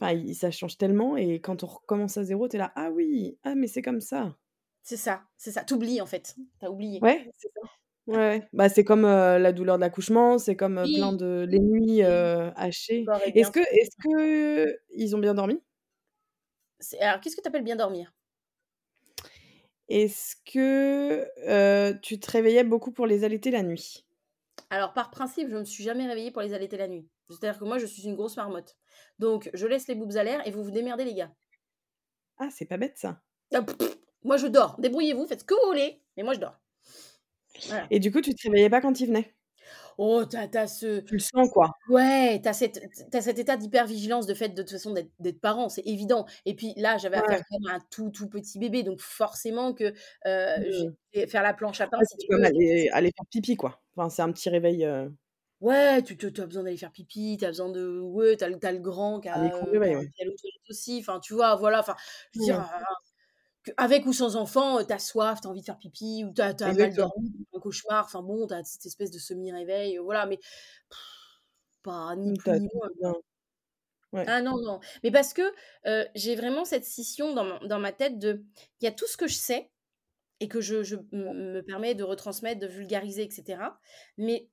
enfin, 0.02 0.34
ça 0.34 0.52
change 0.52 0.78
tellement 0.78 1.18
et 1.18 1.42
quand 1.42 1.64
on 1.64 1.68
recommence 1.68 2.18
à 2.18 2.24
0, 2.26 2.48
tu 2.50 2.58
es 2.58 2.60
là: 2.60 2.72
«Ah 2.76 2.92
oui! 2.92 3.38
Ah 3.44 3.56
mais 3.56 3.68
c'est 3.68 3.82
comme 3.84 4.02
ça». 4.02 4.38
C'est 4.86 4.98
ça, 4.98 5.24
c'est 5.38 5.52
ça. 5.52 5.64
Tu 5.64 5.74
oublies 5.76 6.02
en 6.02 6.06
fait, 6.08 6.36
tu 6.60 6.66
as 6.66 6.72
oublié. 6.72 7.02
Ouais, 7.02 7.32
c'est 7.38 7.50
ça. 7.54 7.62
Ouais, 8.08 8.16
ouais. 8.18 8.50
Bah, 8.54 8.68
c'est 8.68 8.84
comme, 8.84 9.04
la 9.04 9.52
douleur 9.54 9.76
de 9.76 9.82
l'accouchement, 9.82 10.40
c'est 10.40 10.56
comme, 10.56 10.90
plein 10.92 11.14
Oui. 11.14 11.14
de 11.14 11.46
les 11.48 11.60
nuits, 11.60 12.02
Oui. 12.08 12.32
hachées. 12.56 13.06
Corps 13.06 13.32
Est-ce 13.36 13.52
bien 13.52 13.52
que 13.52 13.60
est-ce 13.60 13.96
qu'ils 14.98 15.16
ont 15.16 15.20
bien 15.20 15.36
dormi? 15.36 15.62
C'est 16.80 17.00
alors 17.00 17.20
qu'est-ce 17.22 17.36
que 17.36 17.42
tu 17.42 17.48
appelles 17.48 17.64
bien 17.64 17.76
dormir? 17.76 18.12
Est-ce 19.90 20.36
que, 20.46 21.28
heu, 21.48 22.00
tu 22.02 22.20
te 22.20 22.32
réveillais 22.32 22.64
beaucoup 22.64 22.92
pour 22.92 23.08
les 23.08 23.24
allaiter 23.24 23.52
la 23.52 23.64
nuit? 23.64 24.06
Alors 24.70 24.94
par 24.94 25.12
principe, 25.12 25.50
je 25.50 25.56
me 25.58 25.64
suis 25.66 25.84
jamais 25.84 26.08
réveillée 26.08 26.32
pour 26.32 26.42
les 26.42 26.54
allaiter 26.54 26.78
la 26.78 26.88
nuit. 26.88 27.08
C'est-à-dire 27.30 27.60
que 27.60 27.64
moi, 27.66 27.78
je 27.78 27.86
suis 27.86 28.04
une 28.04 28.16
grosse 28.16 28.38
marmotte. 28.38 28.78
Donc 29.20 29.50
je 29.54 29.68
laisse 29.68 29.88
les 29.88 29.96
boobs 29.96 30.16
à 30.18 30.24
l'air 30.24 30.46
et 30.48 30.52
vous 30.52 30.64
vous 30.64 30.72
démerdez 30.72 31.06
les 31.06 31.14
gars. 31.14 31.32
Ah, 32.38 32.50
c'est 32.52 32.66
pas 32.66 32.78
bête 32.78 32.98
ça. 32.98 33.22
Ah 33.54 33.66
moi 34.24 34.38
je 34.38 34.48
dors, 34.48 34.80
débrouillez-vous, 34.80 35.26
faites 35.28 35.42
ce 35.42 35.46
que 35.46 35.54
vous 35.56 35.68
voulez, 35.68 36.04
mais 36.16 36.24
moi 36.24 36.34
je 36.34 36.40
dors. 36.40 36.61
Voilà. 37.66 37.92
Et 37.92 38.00
du 38.00 38.12
coup, 38.12 38.22
tu 38.22 38.34
te 38.36 38.44
réveillais 38.48 38.70
pas 38.70 38.82
quand 38.82 39.00
ils 39.00 39.08
venaient? 39.08 39.36
Oh, 39.98 40.26
tu 40.30 40.38
as 40.38 40.48
tu 40.48 40.58
as 40.58 40.68
ce 40.68 41.04
Tu 41.08 41.16
le 41.16 41.20
sens 41.20 41.50
quoi? 41.52 41.72
ouais, 41.90 42.42
tu 42.44 42.50
as 42.50 42.54
cette 42.54 42.82
tu 43.12 43.18
as 43.18 43.22
cet 43.22 43.40
état 43.40 43.58
d'hypervigilance 43.58 44.28
de 44.28 44.34
fait 44.36 44.50
de 44.52 44.62
toute 44.64 44.72
façon 44.72 44.94
d'être 44.94 45.12
d'être 45.20 45.42
parent, 45.42 45.70
c'est 45.70 45.84
évident. 45.88 46.26
Et 46.46 46.56
puis 46.56 46.74
là, 46.78 46.98
j'avais 46.98 47.18
Ouais. 47.18 47.38
affaire 47.38 47.42
quand 47.50 47.60
même 47.62 47.74
à 47.76 47.78
un 47.78 47.82
tout, 47.92 48.12
tout 48.12 48.30
petit 48.30 48.60
bébé, 48.60 48.84
donc 48.84 49.02
forcément 49.02 49.74
que, 49.74 49.94
Mmh. 50.56 50.96
j'ai 51.14 51.22
fait 51.24 51.28
faire 51.28 51.44
la 51.44 51.54
planche 51.54 51.82
à 51.82 51.88
pain 51.88 52.00
Ouais, 52.00 52.06
si 52.06 52.18
c'est 52.18 52.26
tu 52.26 52.32
comme 52.32 52.42
veux 52.42 52.44
aller 52.44 52.90
aller 52.92 53.12
faire 53.16 53.26
pipi 53.30 53.56
quoi. 53.58 53.82
Enfin, 53.96 54.10
c'est 54.10 54.22
un 54.22 54.32
petit 54.32 54.50
réveil, 54.50 54.86
heu 54.86 55.14
Ouais, 55.62 56.02
tu 56.02 56.16
as 56.42 56.46
besoin 56.48 56.64
d'aller 56.64 56.76
faire 56.78 56.92
pipi, 56.92 57.38
tu 57.40 57.46
as 57.46 57.50
besoin 57.50 57.70
de 57.70 58.00
ouais, 58.00 58.36
tu 58.36 58.44
as 58.44 58.50
le 58.50 58.80
grand 58.80 59.20
qui 59.20 59.30
a, 59.30 59.46
a 59.46 59.50
ouais. 59.80 60.12
aussi, 60.70 60.98
enfin 61.02 61.20
tu 61.20 61.34
vois? 61.36 61.56
Voilà, 61.56 61.80
enfin, 61.80 61.96
je 62.34 62.40
veux 62.40 62.42
dire, 62.42 62.60
Qu'avec 63.66 64.06
ou 64.08 64.14
sans 64.14 64.36
enfant, 64.38 64.80
heu, 64.80 64.86
tu 64.88 64.94
as 64.94 64.98
soif, 65.00 65.40
tu 65.42 65.48
as 65.48 65.52
envie 65.52 65.60
de 65.62 65.66
faire 65.66 65.78
pipi 65.78 66.24
ou 66.26 66.34
tu 66.34 66.42
as 66.42 66.74
mal 66.74 66.96
dormi, 66.96 67.32
un 67.54 67.60
cauchemar, 67.60 68.06
enfin 68.06 68.24
bon, 68.24 68.48
tu 68.48 68.54
as 68.56 68.64
cette 68.64 68.86
espèce 68.88 69.12
de 69.12 69.20
semi-réveil, 69.20 69.98
heu, 69.98 70.02
voilà, 70.02 70.26
mais 70.26 70.40
pas 71.84 72.16
ni 72.16 72.34
plus 72.34 72.54
ni 72.54 72.68
moins, 72.74 72.90
ouais. 73.02 73.16
Ah 74.28 74.42
non, 74.42 74.58
non, 74.62 74.80
mais 75.04 75.10
parce 75.12 75.34
que, 75.34 75.42
heu, 75.88 76.08
j'ai 76.14 76.36
vraiment 76.36 76.64
cette 76.64 76.86
scission 76.86 77.34
dans 77.34 77.80
ma 77.80 77.92
tête 77.92 78.20
de 78.20 78.46
il 78.80 78.86
y 78.86 78.88
a 78.88 78.92
tout 78.92 79.08
ce 79.08 79.18
que 79.18 79.28
je 79.28 79.34
sais 79.36 79.72
et 80.42 80.48
que 80.50 80.62
je 80.62 80.98
me 81.14 81.62
permets 81.62 81.96
de 81.96 82.04
retransmettre, 82.04 82.60
de 82.62 82.68
vulgariser 82.68 83.24
et 83.26 83.32
cetera. 83.32 83.80
Mais 84.18 84.50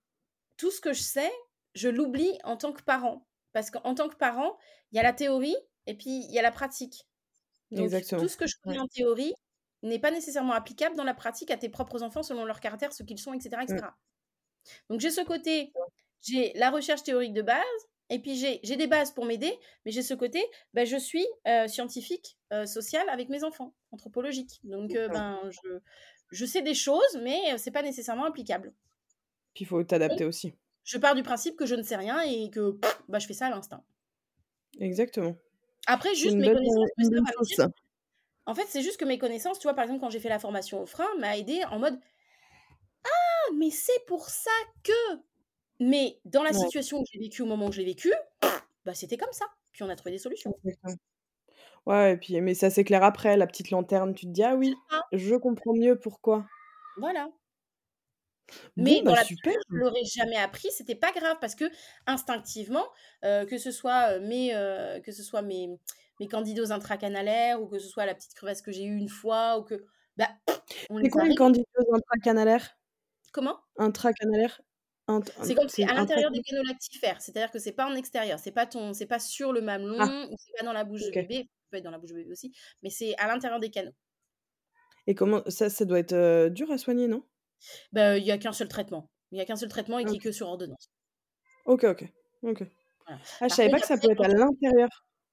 tout 0.58 0.70
ce 0.72 0.80
que 0.80 0.92
je 0.94 1.02
sais, 1.02 1.32
je 1.74 1.88
l'oublie 1.90 2.38
en 2.44 2.56
tant 2.58 2.72
que 2.74 2.82
parent. 2.82 3.28
Parce 3.52 3.70
qu'en 3.70 3.94
tant 3.96 4.08
que 4.10 4.16
parent, 4.16 4.58
il 4.92 4.96
y 4.98 5.00
a 5.00 5.04
la 5.04 5.14
théorie 5.14 5.56
et 5.86 5.96
puis 5.96 6.10
il 6.26 6.32
y 6.32 6.38
a 6.40 6.42
la 6.42 6.52
pratique. 6.52 7.07
Donc 7.70 7.90
tout 8.16 8.28
ce 8.28 8.36
que 8.36 8.46
je 8.46 8.56
connais 8.62 8.78
Ouais. 8.78 8.84
en 8.84 8.88
théorie 8.88 9.34
n'est 9.82 9.98
pas 9.98 10.10
nécessairement 10.10 10.52
applicable 10.54 10.96
dans 10.96 11.04
la 11.04 11.14
pratique 11.14 11.50
à 11.50 11.56
tes 11.56 11.68
propres 11.68 12.02
enfants 12.02 12.22
selon 12.22 12.44
leur 12.44 12.60
caractère, 12.60 12.92
ce 12.92 13.02
qu'ils 13.02 13.18
sont 13.18 13.32
et 13.34 13.40
cetera 13.40 13.62
et 13.62 13.66
Mmh. 13.66 13.80
Donc 14.90 15.00
j'ai 15.00 15.10
ce 15.10 15.20
côté, 15.20 15.72
j'ai 16.20 16.52
la 16.54 16.70
recherche 16.70 17.02
théorique 17.02 17.32
de 17.32 17.42
base 17.42 17.64
et 18.10 18.18
puis 18.20 18.36
j'ai 18.36 18.76
des 18.76 18.86
bases 18.86 19.12
pour 19.12 19.24
m'aider, 19.24 19.56
mais 19.84 19.92
j'ai 19.92 20.02
ce 20.02 20.14
côté, 20.14 20.44
bah, 20.74 20.84
je 20.84 20.96
suis, 20.96 21.26
scientifique, 21.68 22.36
heu, 22.52 22.66
sociale 22.66 23.08
avec 23.10 23.28
mes 23.28 23.44
enfants, 23.44 23.74
anthropologique. 23.92 24.60
Donc 24.64 24.90
ben, 24.92 25.40
je 25.50 25.78
je 26.30 26.44
sais 26.44 26.62
des 26.62 26.74
choses, 26.74 27.18
mais 27.22 27.56
c'est 27.58 27.70
pas 27.70 27.82
nécessairement 27.82 28.24
applicable. 28.24 28.74
Puis 29.54 29.64
il 29.64 29.66
faut 29.66 29.82
t'adapter 29.84 30.24
aussi. 30.24 30.54
je 30.84 30.98
pars 30.98 31.14
du 31.14 31.22
principe 31.22 31.56
que 31.56 31.66
je 31.66 31.74
ne 31.76 31.82
sais 31.82 31.96
rien 31.96 32.20
et 32.22 32.50
que, 32.50 32.78
bah, 33.08 33.18
je 33.18 33.26
fais 33.26 33.34
ça 33.34 33.46
à 33.46 33.50
l'instinct. 33.50 33.84
Exactement. 34.80 35.36
Après 35.90 36.14
juste 36.14 36.38
mes 36.38 36.50
connaissances 36.50 36.90
bonne 37.10 37.26
ça. 37.44 37.68
en 38.46 38.54
fait, 38.54 38.66
c'est 38.68 38.82
juste 38.82 38.98
que 38.98 39.04
mes 39.06 39.18
connaissances, 39.18 39.58
tu 39.60 39.64
vois, 39.68 39.74
par 39.74 39.84
exemple, 39.84 40.00
quand 40.00 40.10
j'ai 40.10 40.20
fait 40.20 40.28
la 40.30 40.38
formation 40.40 40.82
au 40.82 40.86
frein, 40.86 41.06
m'a 41.18 41.36
aidée 41.38 41.62
en 41.70 41.78
mode: 41.78 42.00
«Ah, 43.04 43.52
mais 43.56 43.70
c'est 43.70 44.04
pour 44.06 44.28
ça 44.30 44.50
que!» 44.84 44.92
mais 45.80 46.20
dans 46.26 46.42
la 46.44 46.52
Ouais. 46.52 46.68
situation 46.68 47.00
que 47.02 47.08
j'ai 47.12 47.20
vécue 47.20 47.42
au 47.42 47.46
moment 47.46 47.66
où 47.68 47.72
je 47.72 47.80
l'ai 47.80 47.86
vécue, 47.86 48.12
bah, 48.86 48.94
c'était 48.94 49.16
comme 49.18 49.32
ça. 49.32 49.46
Puis 49.72 49.82
on 49.84 49.90
a 49.90 49.96
trouvé 49.96 50.12
des 50.12 50.18
solutions. 50.18 50.52
Ouais 51.86 52.14
et 52.14 52.16
puis 52.18 52.40
mais 52.40 52.54
ça 52.54 52.70
s'éclaire 52.70 53.04
après, 53.04 53.36
la 53.36 53.46
petite 53.46 53.70
lanterne, 53.70 54.14
tu 54.14 54.26
te 54.26 54.32
dis: 54.32 54.42
«Ah 54.44 54.56
oui, 54.56 54.82
je 55.12 55.34
comprends 55.36 55.74
mieux 55.74 55.98
pourquoi». 55.98 56.46
Voilà. 56.96 57.30
Bon, 58.76 58.76
Mais 58.76 59.02
bah, 59.02 59.10
dans 59.10 59.14
super! 59.16 59.52
l'absolu, 59.52 59.54
je 59.70 59.76
l'aurais 59.76 60.04
jamais 60.04 60.36
appris, 60.36 60.70
c'était 60.70 60.94
pas 60.94 61.12
grave 61.12 61.36
parce 61.40 61.54
qu'instinctivement, 61.54 62.86
heu, 63.24 63.44
que 63.46 63.58
ce 63.58 63.70
soit, 63.70 64.14
heu, 64.16 64.20
mes, 64.20 64.54
heu, 64.54 65.00
que 65.04 65.12
ce 65.12 65.22
soit 65.22 65.42
mes 65.42 65.68
mes 66.20 66.26
candidoses 66.28 66.72
intracanalaires 66.72 67.62
ou 67.62 67.68
que 67.68 67.78
ce 67.78 67.86
soit 67.88 68.04
la 68.04 68.12
petite 68.14 68.34
crevasse 68.34 68.60
que 68.60 68.72
j'ai 68.72 68.84
eue 68.84 68.96
une 68.96 69.08
fois 69.08 69.56
ou 69.58 69.62
que 69.62 69.86
bah, 70.16 70.28
on 70.88 70.98
C'est 71.02 71.10
quoi 71.10 71.26
une 71.26 71.34
candidose 71.34 71.64
intracanalaire? 71.92 72.76
Comment? 73.32 73.58
Intracanalaire? 73.76 74.60
Int 75.08 75.30
int 75.38 75.42
C'est 75.42 75.54
comme 75.54 75.68
c'est 75.68 75.84
à 75.84 75.94
l'intérieur 75.94 76.30
des 76.32 76.42
canaux 76.42 76.62
lactifères, 76.64 77.20
c'est-à-dire 77.22 77.50
que 77.52 77.58
c'est 77.60 77.72
pas 77.72 77.86
en 77.86 77.94
extérieur, 77.94 78.38
c'est 78.40 78.50
pas 78.52 78.66
ton 78.66 78.92
c'est 78.92 79.06
pas 79.06 79.20
sur 79.20 79.52
le 79.52 79.60
Ah! 79.96 80.08
mamelon 80.08 80.28
ou 80.30 80.36
c'est 80.38 80.52
pas 80.58 80.64
dans 80.64 80.72
la 80.72 80.84
bouche 80.84 81.04
de 81.04 81.10
OK. 81.10 81.28
bébé, 81.28 81.36
ça 81.62 81.66
peut 81.70 81.76
être 81.78 81.84
dans 81.84 81.90
la 81.92 81.98
bouche 81.98 82.10
de 82.10 82.16
bébé 82.16 82.32
aussi, 82.32 82.52
mais 82.82 82.90
c'est 82.90 83.16
à 83.18 83.28
l'intérieur 83.28 83.60
des 83.60 83.70
canaux. 83.70 83.92
Et 85.06 85.14
comment 85.14 85.42
ça 85.48 85.70
ça 85.70 85.84
doit 85.84 85.98
être, 86.00 86.12
heu, 86.12 86.50
dur 86.50 86.70
à 86.70 86.78
soigner, 86.78 87.08
non? 87.08 87.24
Bah, 87.92 88.16
il 88.18 88.24
y 88.24 88.30
a 88.32 88.38
qu'un 88.38 88.52
seul 88.52 88.68
traitement. 88.68 89.10
Il 89.32 89.38
y 89.38 89.40
a 89.40 89.44
qu'un 89.44 89.56
seul 89.56 89.68
traitement 89.68 89.98
et 89.98 90.04
qui 90.06 90.16
est 90.16 90.20
que 90.20 90.32
sur 90.32 90.48
ordonnance. 90.48 90.90
OK, 91.64 91.84
OK. 91.84 92.04
OK. 92.42 92.62
Voilà. 93.06 93.20
Ah, 93.40 93.48
je 93.48 93.54
savais 93.54 93.70
pas 93.70 93.80
que 93.80 93.86
ça 93.86 93.96
pouvait 93.98 94.12
être 94.12 94.24
à 94.24 94.28
l'intérieur. 94.28 94.88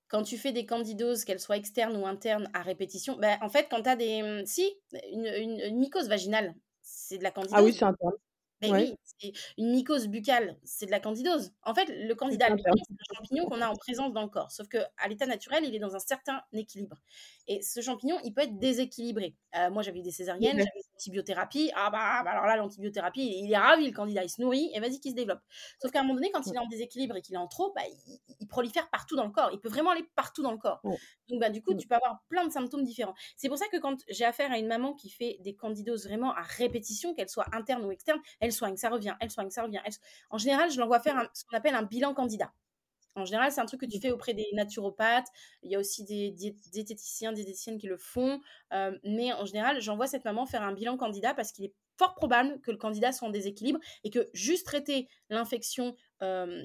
quand 0.07 0.23
tu 0.23 0.37
fais 0.37 0.51
des 0.51 0.65
candidoses, 0.65 1.25
qu'elles 1.25 1.39
soient 1.39 1.57
externes 1.57 1.95
ou 1.97 2.05
internes 2.05 2.49
à 2.53 2.61
répétition, 2.61 3.17
bah, 3.17 3.37
en 3.41 3.49
fait, 3.49 3.67
quand 3.69 3.81
tu 3.83 3.89
as 3.89 3.95
des, 3.95 4.21
mmh 4.21 4.45
si, 4.45 4.71
une 5.11 5.25
une 5.27 5.59
une 5.59 5.77
mycose 5.79 6.07
vaginale, 6.07 6.53
c'est 6.81 7.17
de 7.17 7.23
la 7.23 7.31
Ah 7.51 7.63
oui, 7.63 7.73
candidose. 7.73 7.75
c'est 7.75 7.85
interne. 7.85 8.13
Ouais. 8.67 8.71
oui, 8.71 8.95
c'est 9.03 9.33
une 9.57 9.71
mycose 9.71 10.07
buccale, 10.07 10.57
c'est 10.63 10.85
de 10.87 10.91
la 10.91 10.99
candidose. 10.99 11.51
En 11.63 11.73
fait, 11.75 11.85
le 11.87 12.13
candida 12.15 12.47
albicans, 12.47 12.73
c'est 12.87 12.93
un 12.93 13.15
champignon 13.17 13.45
qu'on 13.47 13.61
a 13.61 13.67
en 13.69 13.75
présence 13.75 14.13
dans 14.13 14.23
le 14.23 14.29
corps, 14.29 14.51
sauf 14.51 14.67
qu'à 14.69 14.89
l'état 15.09 15.25
naturel, 15.27 15.65
il 15.65 15.75
est 15.75 15.79
dans 15.79 15.95
un 15.95 15.99
certain 15.99 16.41
équilibre 16.53 16.97
et 17.47 17.61
ce 17.61 17.81
champignon, 17.81 18.17
il 18.23 18.33
peut 18.33 18.41
être 18.41 18.57
déséquilibré. 18.59 19.35
Heu, 19.55 19.69
moi, 19.69 19.83
j'avais 19.83 19.99
eu 19.99 20.01
des 20.03 20.11
césariennes, 20.11 20.57
OK. 20.57 20.59
j'avais 20.59 20.79
des 20.79 20.95
antibiothérapie. 20.95 21.71
Ah 21.75 21.89
bah 21.89 22.21
bah, 22.23 22.31
alors 22.31 22.45
là, 22.45 22.55
l'antibiothérapie, 22.57 23.21
il 23.21 23.33
est 23.33 23.45
il 23.45 23.51
est 23.51 23.57
ravi 23.57 23.85
le 23.87 23.93
candidat, 23.93 24.23
il 24.23 24.29
se 24.29 24.41
nourrit 24.41 24.71
et 24.73 24.79
vas-y 24.79 24.99
qu'il 24.99 25.11
se 25.11 25.15
développe. 25.15 25.41
Sauf 25.81 25.91
qu'à 25.91 25.99
un 25.99 26.03
moment 26.03 26.15
donné, 26.15 26.31
quand 26.31 26.49
il 26.49 26.55
est 26.55 26.59
en 26.59 26.67
déséquilibre 26.67 27.15
et 27.17 27.21
qu'il 27.21 27.35
est 27.35 27.39
en 27.39 27.47
trop, 27.47 27.71
bah, 27.75 27.83
il 28.39 28.47
prolifère 28.47 28.89
partout 28.89 29.15
dans 29.15 29.25
le 29.25 29.31
corps. 29.31 29.49
Il 29.53 29.59
peut 29.59 29.69
vraiment 29.69 29.91
aller 29.91 30.05
partout 30.15 30.41
dans 30.41 30.51
le 30.51 30.57
corps. 30.57 30.83
Donc 31.29 31.39
bah, 31.39 31.49
du 31.49 31.61
coup, 31.61 31.73
tu 31.73 31.87
peux 31.87 31.95
avoir 31.95 32.23
plein 32.29 32.45
de 32.45 32.51
symptômes 32.51 32.83
différents. 32.83 33.15
C'est 33.37 33.47
pour 33.49 33.57
ça 33.57 33.67
que 33.67 33.77
quand 33.77 33.97
j'ai 34.09 34.25
affaire 34.25 34.51
à 34.51 34.57
une 34.57 34.67
maman 34.67 34.93
qui 34.93 35.09
fait 35.09 35.37
des 35.41 35.55
candidoses 35.55 36.05
vraiment 36.07 36.33
à 36.33 36.41
répétition, 36.41 37.13
qu'elles 37.13 37.29
soient 37.29 37.47
internes 37.51 37.85
ou 37.85 37.91
externes, 37.91 38.21
elle 38.39 38.51
soigne, 38.51 38.77
ça 38.77 38.89
revient, 38.89 39.15
elle 39.19 39.31
soigne, 39.31 39.49
ça 39.49 39.63
revient, 39.63 39.81
elle 39.85 39.93
en 40.29 40.37
général, 40.37 40.71
je 40.71 40.79
l'envoie 40.79 40.99
faire 40.99 41.17
un 41.17 41.27
ce 41.33 41.43
qu'on 41.45 41.57
appelle 41.57 41.75
un 41.75 41.83
bilan 41.83 42.13
candidat. 42.13 42.53
En 43.15 43.25
général, 43.25 43.51
c'est 43.51 43.61
un 43.61 43.65
truc 43.65 43.81
que 43.81 43.85
tu 43.85 43.97
Mmh. 43.97 44.01
fais 44.01 44.11
auprès 44.11 44.33
des 44.33 44.45
naturopathes. 44.53 45.27
Il 45.63 45.71
y 45.71 45.75
a 45.75 45.79
aussi 45.79 46.03
des 46.03 46.31
diét 46.31 46.55
diététiciens, 46.71 47.31
diététiciennes 47.33 47.77
qui 47.77 47.87
le 47.87 47.97
font, 47.97 48.41
mais 49.03 49.33
en 49.33 49.45
général, 49.45 49.81
j'envoie 49.81 50.07
cette 50.07 50.25
maman 50.25 50.45
faire 50.45 50.63
un 50.63 50.73
bilan 50.73 50.97
candidat 50.97 51.33
parce 51.33 51.51
qu'il 51.51 51.65
est 51.65 51.73
fort 51.97 52.13
probable 52.15 52.59
que 52.61 52.71
le 52.71 52.77
candidat 52.77 53.13
soit 53.13 53.27
en 53.27 53.31
déséquilibre 53.31 53.79
et 54.03 54.09
que 54.09 54.29
juste 54.33 54.65
traiter 54.65 55.07
l'infection, 55.29 55.95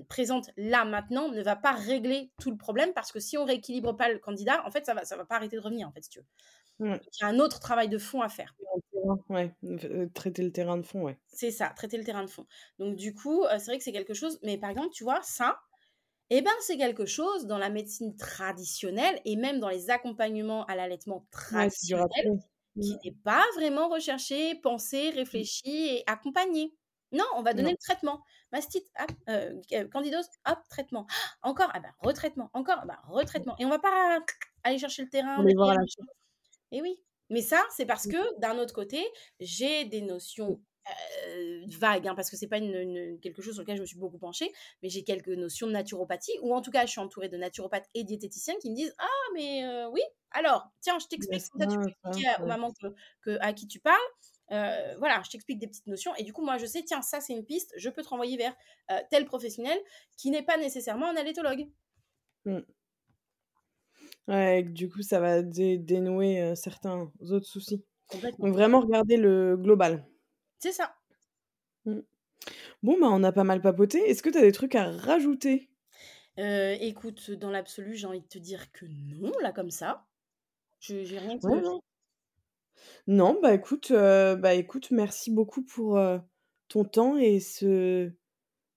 présente 0.09 0.51
là, 0.57 0.85
maintenant, 0.85 1.29
ne 1.29 1.43
va 1.43 1.57
pas 1.57 1.73
régler 1.73 2.33
tout 2.41 2.51
le 2.51 2.57
problème 2.57 2.93
parce 2.95 3.13
que 3.13 3.21
si 3.21 3.39
on 3.39 3.45
rééquilibre 3.45 3.97
pas 3.97 4.09
le 4.11 4.19
candidat, 4.19 4.65
en 4.67 4.71
fait, 4.71 4.87
ça 4.87 4.95
va 4.95 5.05
ça 5.05 5.17
va 5.17 5.25
pas 5.25 5.37
arrêter 5.37 5.57
de 5.57 5.63
revenir, 5.63 5.87
en 5.89 5.93
fait, 5.93 6.03
si 6.05 6.11
tu 6.11 6.19
veux. 6.21 6.27
Ouais. 6.79 7.01
Il 7.21 7.23
y 7.23 7.25
a 7.25 7.29
un 7.29 7.39
autre 7.39 7.61
travail 7.61 7.89
de 7.89 7.99
fond 7.99 8.21
à 8.23 8.29
faire. 8.29 8.57
Ouais, 9.29 9.55
euh, 9.65 10.09
traiter 10.15 10.43
le 10.43 10.53
terrain 10.53 10.77
de 10.77 10.83
fond, 10.83 11.03
ouais. 11.03 11.19
C'est 11.33 11.51
ça, 11.53 11.71
traiter 11.71 11.97
le 11.97 12.05
terrain 12.05 12.25
de 12.25 12.31
fond. 12.31 12.47
Donc 12.79 12.97
du 12.97 13.15
coup, 13.15 13.45
euh, 13.45 13.59
c'est 13.59 13.67
vrai 13.67 13.79
que 13.79 13.85
c'est 13.85 13.93
quelque 13.93 14.15
chose, 14.15 14.39
mais 14.43 14.59
par 14.59 14.71
exemple, 14.71 14.91
tu 14.93 15.05
vois, 15.05 15.21
ça, 15.23 15.61
eh 16.31 16.43
ben, 16.43 16.53
c'est 16.61 16.77
quelque 16.77 17.07
chose 17.07 17.47
dans 17.47 17.59
la 17.59 17.71
médecine 17.71 18.17
traditionnelle 18.17 19.21
et 19.25 19.37
même 19.37 19.59
dans 19.59 19.69
les 19.69 19.91
accompagnements 19.91 20.65
à 20.67 20.77
l'allaitement 20.77 21.27
traditionnel 21.31 22.39
qui 22.81 22.97
n'est 23.05 23.17
pas 23.25 23.45
vraiment 23.57 23.89
recherché, 23.89 24.55
pensé, 24.57 25.11
réfléchi 25.11 25.63
et 25.67 26.05
accompagné. 26.07 26.73
Non, 27.13 27.25
on 27.35 27.43
va 27.43 27.53
donner 27.55 27.73
le 27.73 27.77
traitement. 27.77 28.23
Mastite, 28.53 28.87
hop, 29.01 29.11
euh, 29.29 29.89
candidose, 29.93 30.27
hop, 30.49 30.59
traitement. 30.69 31.07
encore, 31.43 31.71
ah 31.75 31.81
ben, 31.81 31.93
retraitement. 31.99 32.51
Encore, 32.53 32.79
ah 32.83 32.87
ben, 32.87 32.99
retraitement. 33.09 33.57
Et 33.59 33.65
on 33.65 33.69
va 33.69 33.81
pas 33.81 34.21
aller 34.63 34.79
chercher 34.79 35.03
le 35.03 35.09
terrain. 35.09 35.45
Et 36.71 36.81
oui. 36.81 36.97
Mais 37.29 37.43
ça, 37.43 37.63
c'est 37.71 37.87
parce 37.87 38.07
mmh. 38.07 38.13
que 38.13 38.41
d'un 38.41 38.59
autre 38.59 38.75
côté, 38.75 39.05
j'ai 39.41 39.85
des 39.85 40.03
notions 40.03 40.61
euh, 40.89 41.61
vagues, 41.79 42.09
hein, 42.09 42.15
parce 42.15 42.31
que 42.31 42.37
c'est 42.37 42.49
pas 42.49 42.59
une, 42.59 43.19
quelque 43.21 43.43
chose 43.43 43.55
sur 43.55 43.63
lequel 43.63 43.77
je 43.77 43.83
me 43.83 43.87
suis 43.87 43.99
beaucoup 43.99 44.19
penchée, 44.19 44.51
mais 44.83 44.89
j'ai 44.89 45.05
quelques 45.05 45.29
notions 45.29 45.67
de 45.67 45.73
naturopathie, 45.73 46.39
ou 46.43 46.55
en 46.55 46.63
tout 46.63 46.71
cas, 46.71 46.87
je 46.87 46.91
suis 46.91 47.01
entourée 47.01 47.29
de 47.29 47.37
naturopathes 47.37 47.89
et 47.95 48.05
diététiciens 48.05 48.55
qui 48.61 48.71
me 48.71 48.77
disent 48.77 48.95
Ah, 48.99 49.07
mais 49.35 49.65
euh, 49.65 49.89
oui, 49.91 50.01
alors, 50.31 50.71
tiens, 50.81 50.99
je 50.99 51.07
t'explique, 51.07 51.43
tu 51.43 51.59
peux 51.59 51.89
expliquer 51.89 52.29
aux 52.43 52.47
mamans 52.47 52.73
que, 53.23 53.39
à 53.41 53.53
qui 53.53 53.67
tu 53.67 53.81
parles. 53.81 53.97
Euh, 54.53 54.97
voilà, 54.99 55.23
je 55.25 55.31
t'explique 55.31 55.61
des 55.61 55.69
petites 55.69 55.87
notions 55.87 56.13
et 56.17 56.25
du 56.25 56.33
coup, 56.33 56.43
moi, 56.43 56.59
je 56.59 56.67
sais, 56.67 56.83
tiens, 56.83 57.03
ça, 57.03 57.21
c'est 57.21 57.33
une 57.33 57.45
piste, 57.45 57.73
je 57.77 57.89
peux 57.89 58.03
te 58.03 58.09
renvoyer 58.09 58.37
vers 58.37 58.55
tel 59.11 59.25
professionnel 59.25 59.79
qui 60.17 60.31
n'est 60.31 60.43
pas 60.43 60.57
nécessairement 60.57 61.09
un 61.09 61.17
allaitologue. 61.17 61.69
Mmh. 62.47 62.59
Ouais, 64.27 64.63
du 64.63 64.89
coup, 64.89 65.03
ça 65.03 65.21
va 65.21 65.43
dénouer 65.43 66.55
certains 66.57 67.13
autres 67.21 67.47
soucis. 67.47 67.85
Donc 68.39 68.55
vraiment 68.55 68.81
regarder 68.81 69.17
le 69.17 69.57
global. 69.57 70.05
C'est 70.61 70.73
ça. 70.73 70.95
Mmh. 71.87 72.01
Bon, 72.83 73.01
bah, 73.01 73.09
on 73.11 73.25
a 73.25 73.33
pas 73.33 73.45
mal 73.45 73.61
papoté. 73.61 73.99
Est-ce 73.99 74.23
que 74.23 74.31
tu 74.31 74.39
as 74.39 74.43
des 74.43 74.53
trucs 74.53 74.77
à 74.77 74.91
rajouter? 74.91 75.69
Écoute, 76.37 77.33
dans 77.33 77.51
l'absolu, 77.51 77.97
j'ai 77.97 78.07
envie 78.07 78.23
de 78.23 78.27
te 78.27 78.39
dire 78.39 78.73
que 78.73 78.87
non, 78.87 79.33
là, 79.43 79.53
comme 79.53 79.71
ça. 79.71 80.07
Je 80.79 81.05
j'ai 81.05 81.19
rien 81.19 81.39
qui 81.39 81.47
non. 81.47 81.83
Non, 83.07 83.39
bah, 83.43 83.53
écoute, 83.53 83.93
bah, 83.93 84.55
écoute, 84.55 84.91
merci 84.91 85.31
beaucoup 85.31 85.63
pour, 85.63 86.01
ton 86.69 86.85
temps 86.85 87.19
et 87.19 87.41
ce 87.41 88.11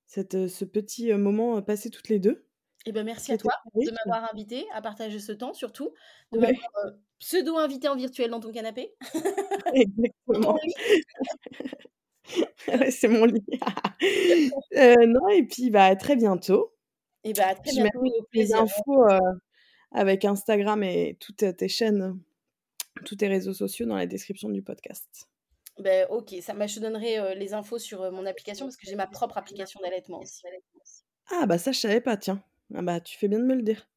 cette, 0.08 0.48
ce 0.48 0.66
petit, 0.66 1.14
moment, 1.14 1.62
passé 1.62 1.90
toutes 1.90 2.10
les 2.10 2.20
deux. 2.20 2.46
Eh 2.86 2.92
ben, 2.92 3.04
merci 3.04 3.32
à 3.32 3.38
toi 3.38 3.54
de 3.74 3.92
m'avoir 3.92 4.30
invité 4.34 4.66
à 4.74 4.82
partager 4.82 5.20
ce 5.20 5.32
temps, 5.32 5.54
surtout, 5.54 5.94
de 6.32 6.40
m'avoir 6.40 6.70
pseudo-invité 7.20 7.88
en 7.88 7.96
virtuel 7.96 8.30
dans 8.30 8.42
ton 8.42 8.52
canapé. 8.52 8.94
Exactement. 9.74 10.58
c'est 12.90 13.08
mon 13.08 13.26
lit. 13.26 13.46
Euh, 14.76 15.06
non, 15.08 15.30
et 15.30 15.44
puis 15.44 15.70
bah, 15.70 15.86
à 15.86 15.96
très 15.96 16.18
bientôt. 16.18 16.74
Et 17.24 17.32
bah, 17.32 17.48
à 17.48 17.56
très 17.56 17.72
Je 17.72 17.82
bientôt. 17.82 18.04
les 18.34 18.54
infos 18.54 19.06
avec 19.92 20.26
Instagram 20.26 20.84
et 20.84 21.16
toutes 21.22 21.56
tes 21.56 21.68
chaînes, 21.70 22.20
tous 23.06 23.16
tes 23.16 23.28
réseaux 23.30 23.54
sociaux 23.54 23.86
dans 23.86 23.96
la 23.96 24.08
description 24.08 24.50
du 24.50 24.62
podcast. 24.62 25.30
Ben, 25.80 26.06
ok, 26.10 26.36
ça, 26.42 26.54
bah, 26.54 26.68
je 26.68 26.76
te 26.76 26.80
donnerai 26.82 27.36
les 27.36 27.54
infos 27.54 27.80
sur 27.80 28.12
mon 28.12 28.26
application 28.26 28.66
parce 28.66 28.76
que 28.76 28.88
j'ai 28.88 28.96
ma 28.96 29.08
propre 29.08 29.38
application 29.38 29.80
d'allaitement 29.82 30.20
aussi. 30.20 30.42
Ah 31.32 31.46
bah 31.46 31.58
ça 31.58 31.72
je 31.72 31.80
savais 31.80 32.02
pas, 32.02 32.18
tiens. 32.18 32.44
Ah 32.76 32.82
bah, 32.82 33.00
tu 33.00 33.18
fais 33.18 33.28
bien 33.28 33.40
de 33.40 33.46
me 33.46 33.56
le 33.56 33.62
dire. 33.62 33.88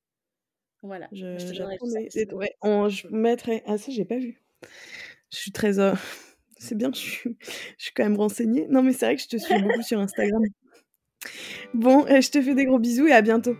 Voilà, 0.83 1.09
je, 1.13 1.39
je 1.39 3.07
mettrai. 3.11 3.63
Ah, 3.67 3.79
ça, 3.79 3.91
j'ai 3.91 4.05
pas 4.05 4.19
vu. 4.19 4.43
Je 5.33 5.37
suis 5.37 5.53
très. 5.53 5.79
Euh, 5.81 5.95
c'est 6.59 6.77
bien, 6.77 6.91
je 6.93 6.99
suis... 6.99 7.37
je 7.41 7.85
suis 7.85 7.93
quand 7.95 8.05
même 8.05 8.17
renseignée. 8.17 8.67
Non, 8.69 8.83
mais 8.83 8.93
c'est 8.93 9.07
vrai 9.07 9.17
que 9.17 9.23
je 9.23 9.29
te 9.29 9.37
suis 9.37 9.61
beaucoup 9.61 9.83
sur 9.83 10.01
Instagram. 10.01 10.43
Bon, 11.75 12.07
je 12.07 12.31
te 12.31 12.41
fais 12.41 12.55
des 12.55 12.67
gros 12.67 12.79
bisous 12.79 13.09
et 13.09 13.13
à 13.13 13.21
bientôt. 13.21 13.57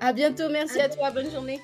À 0.00 0.14
bientôt, 0.14 0.48
merci 0.50 0.80
à 0.80 0.88
toi, 0.88 1.10
bonne 1.10 1.30
journée. 1.30 1.60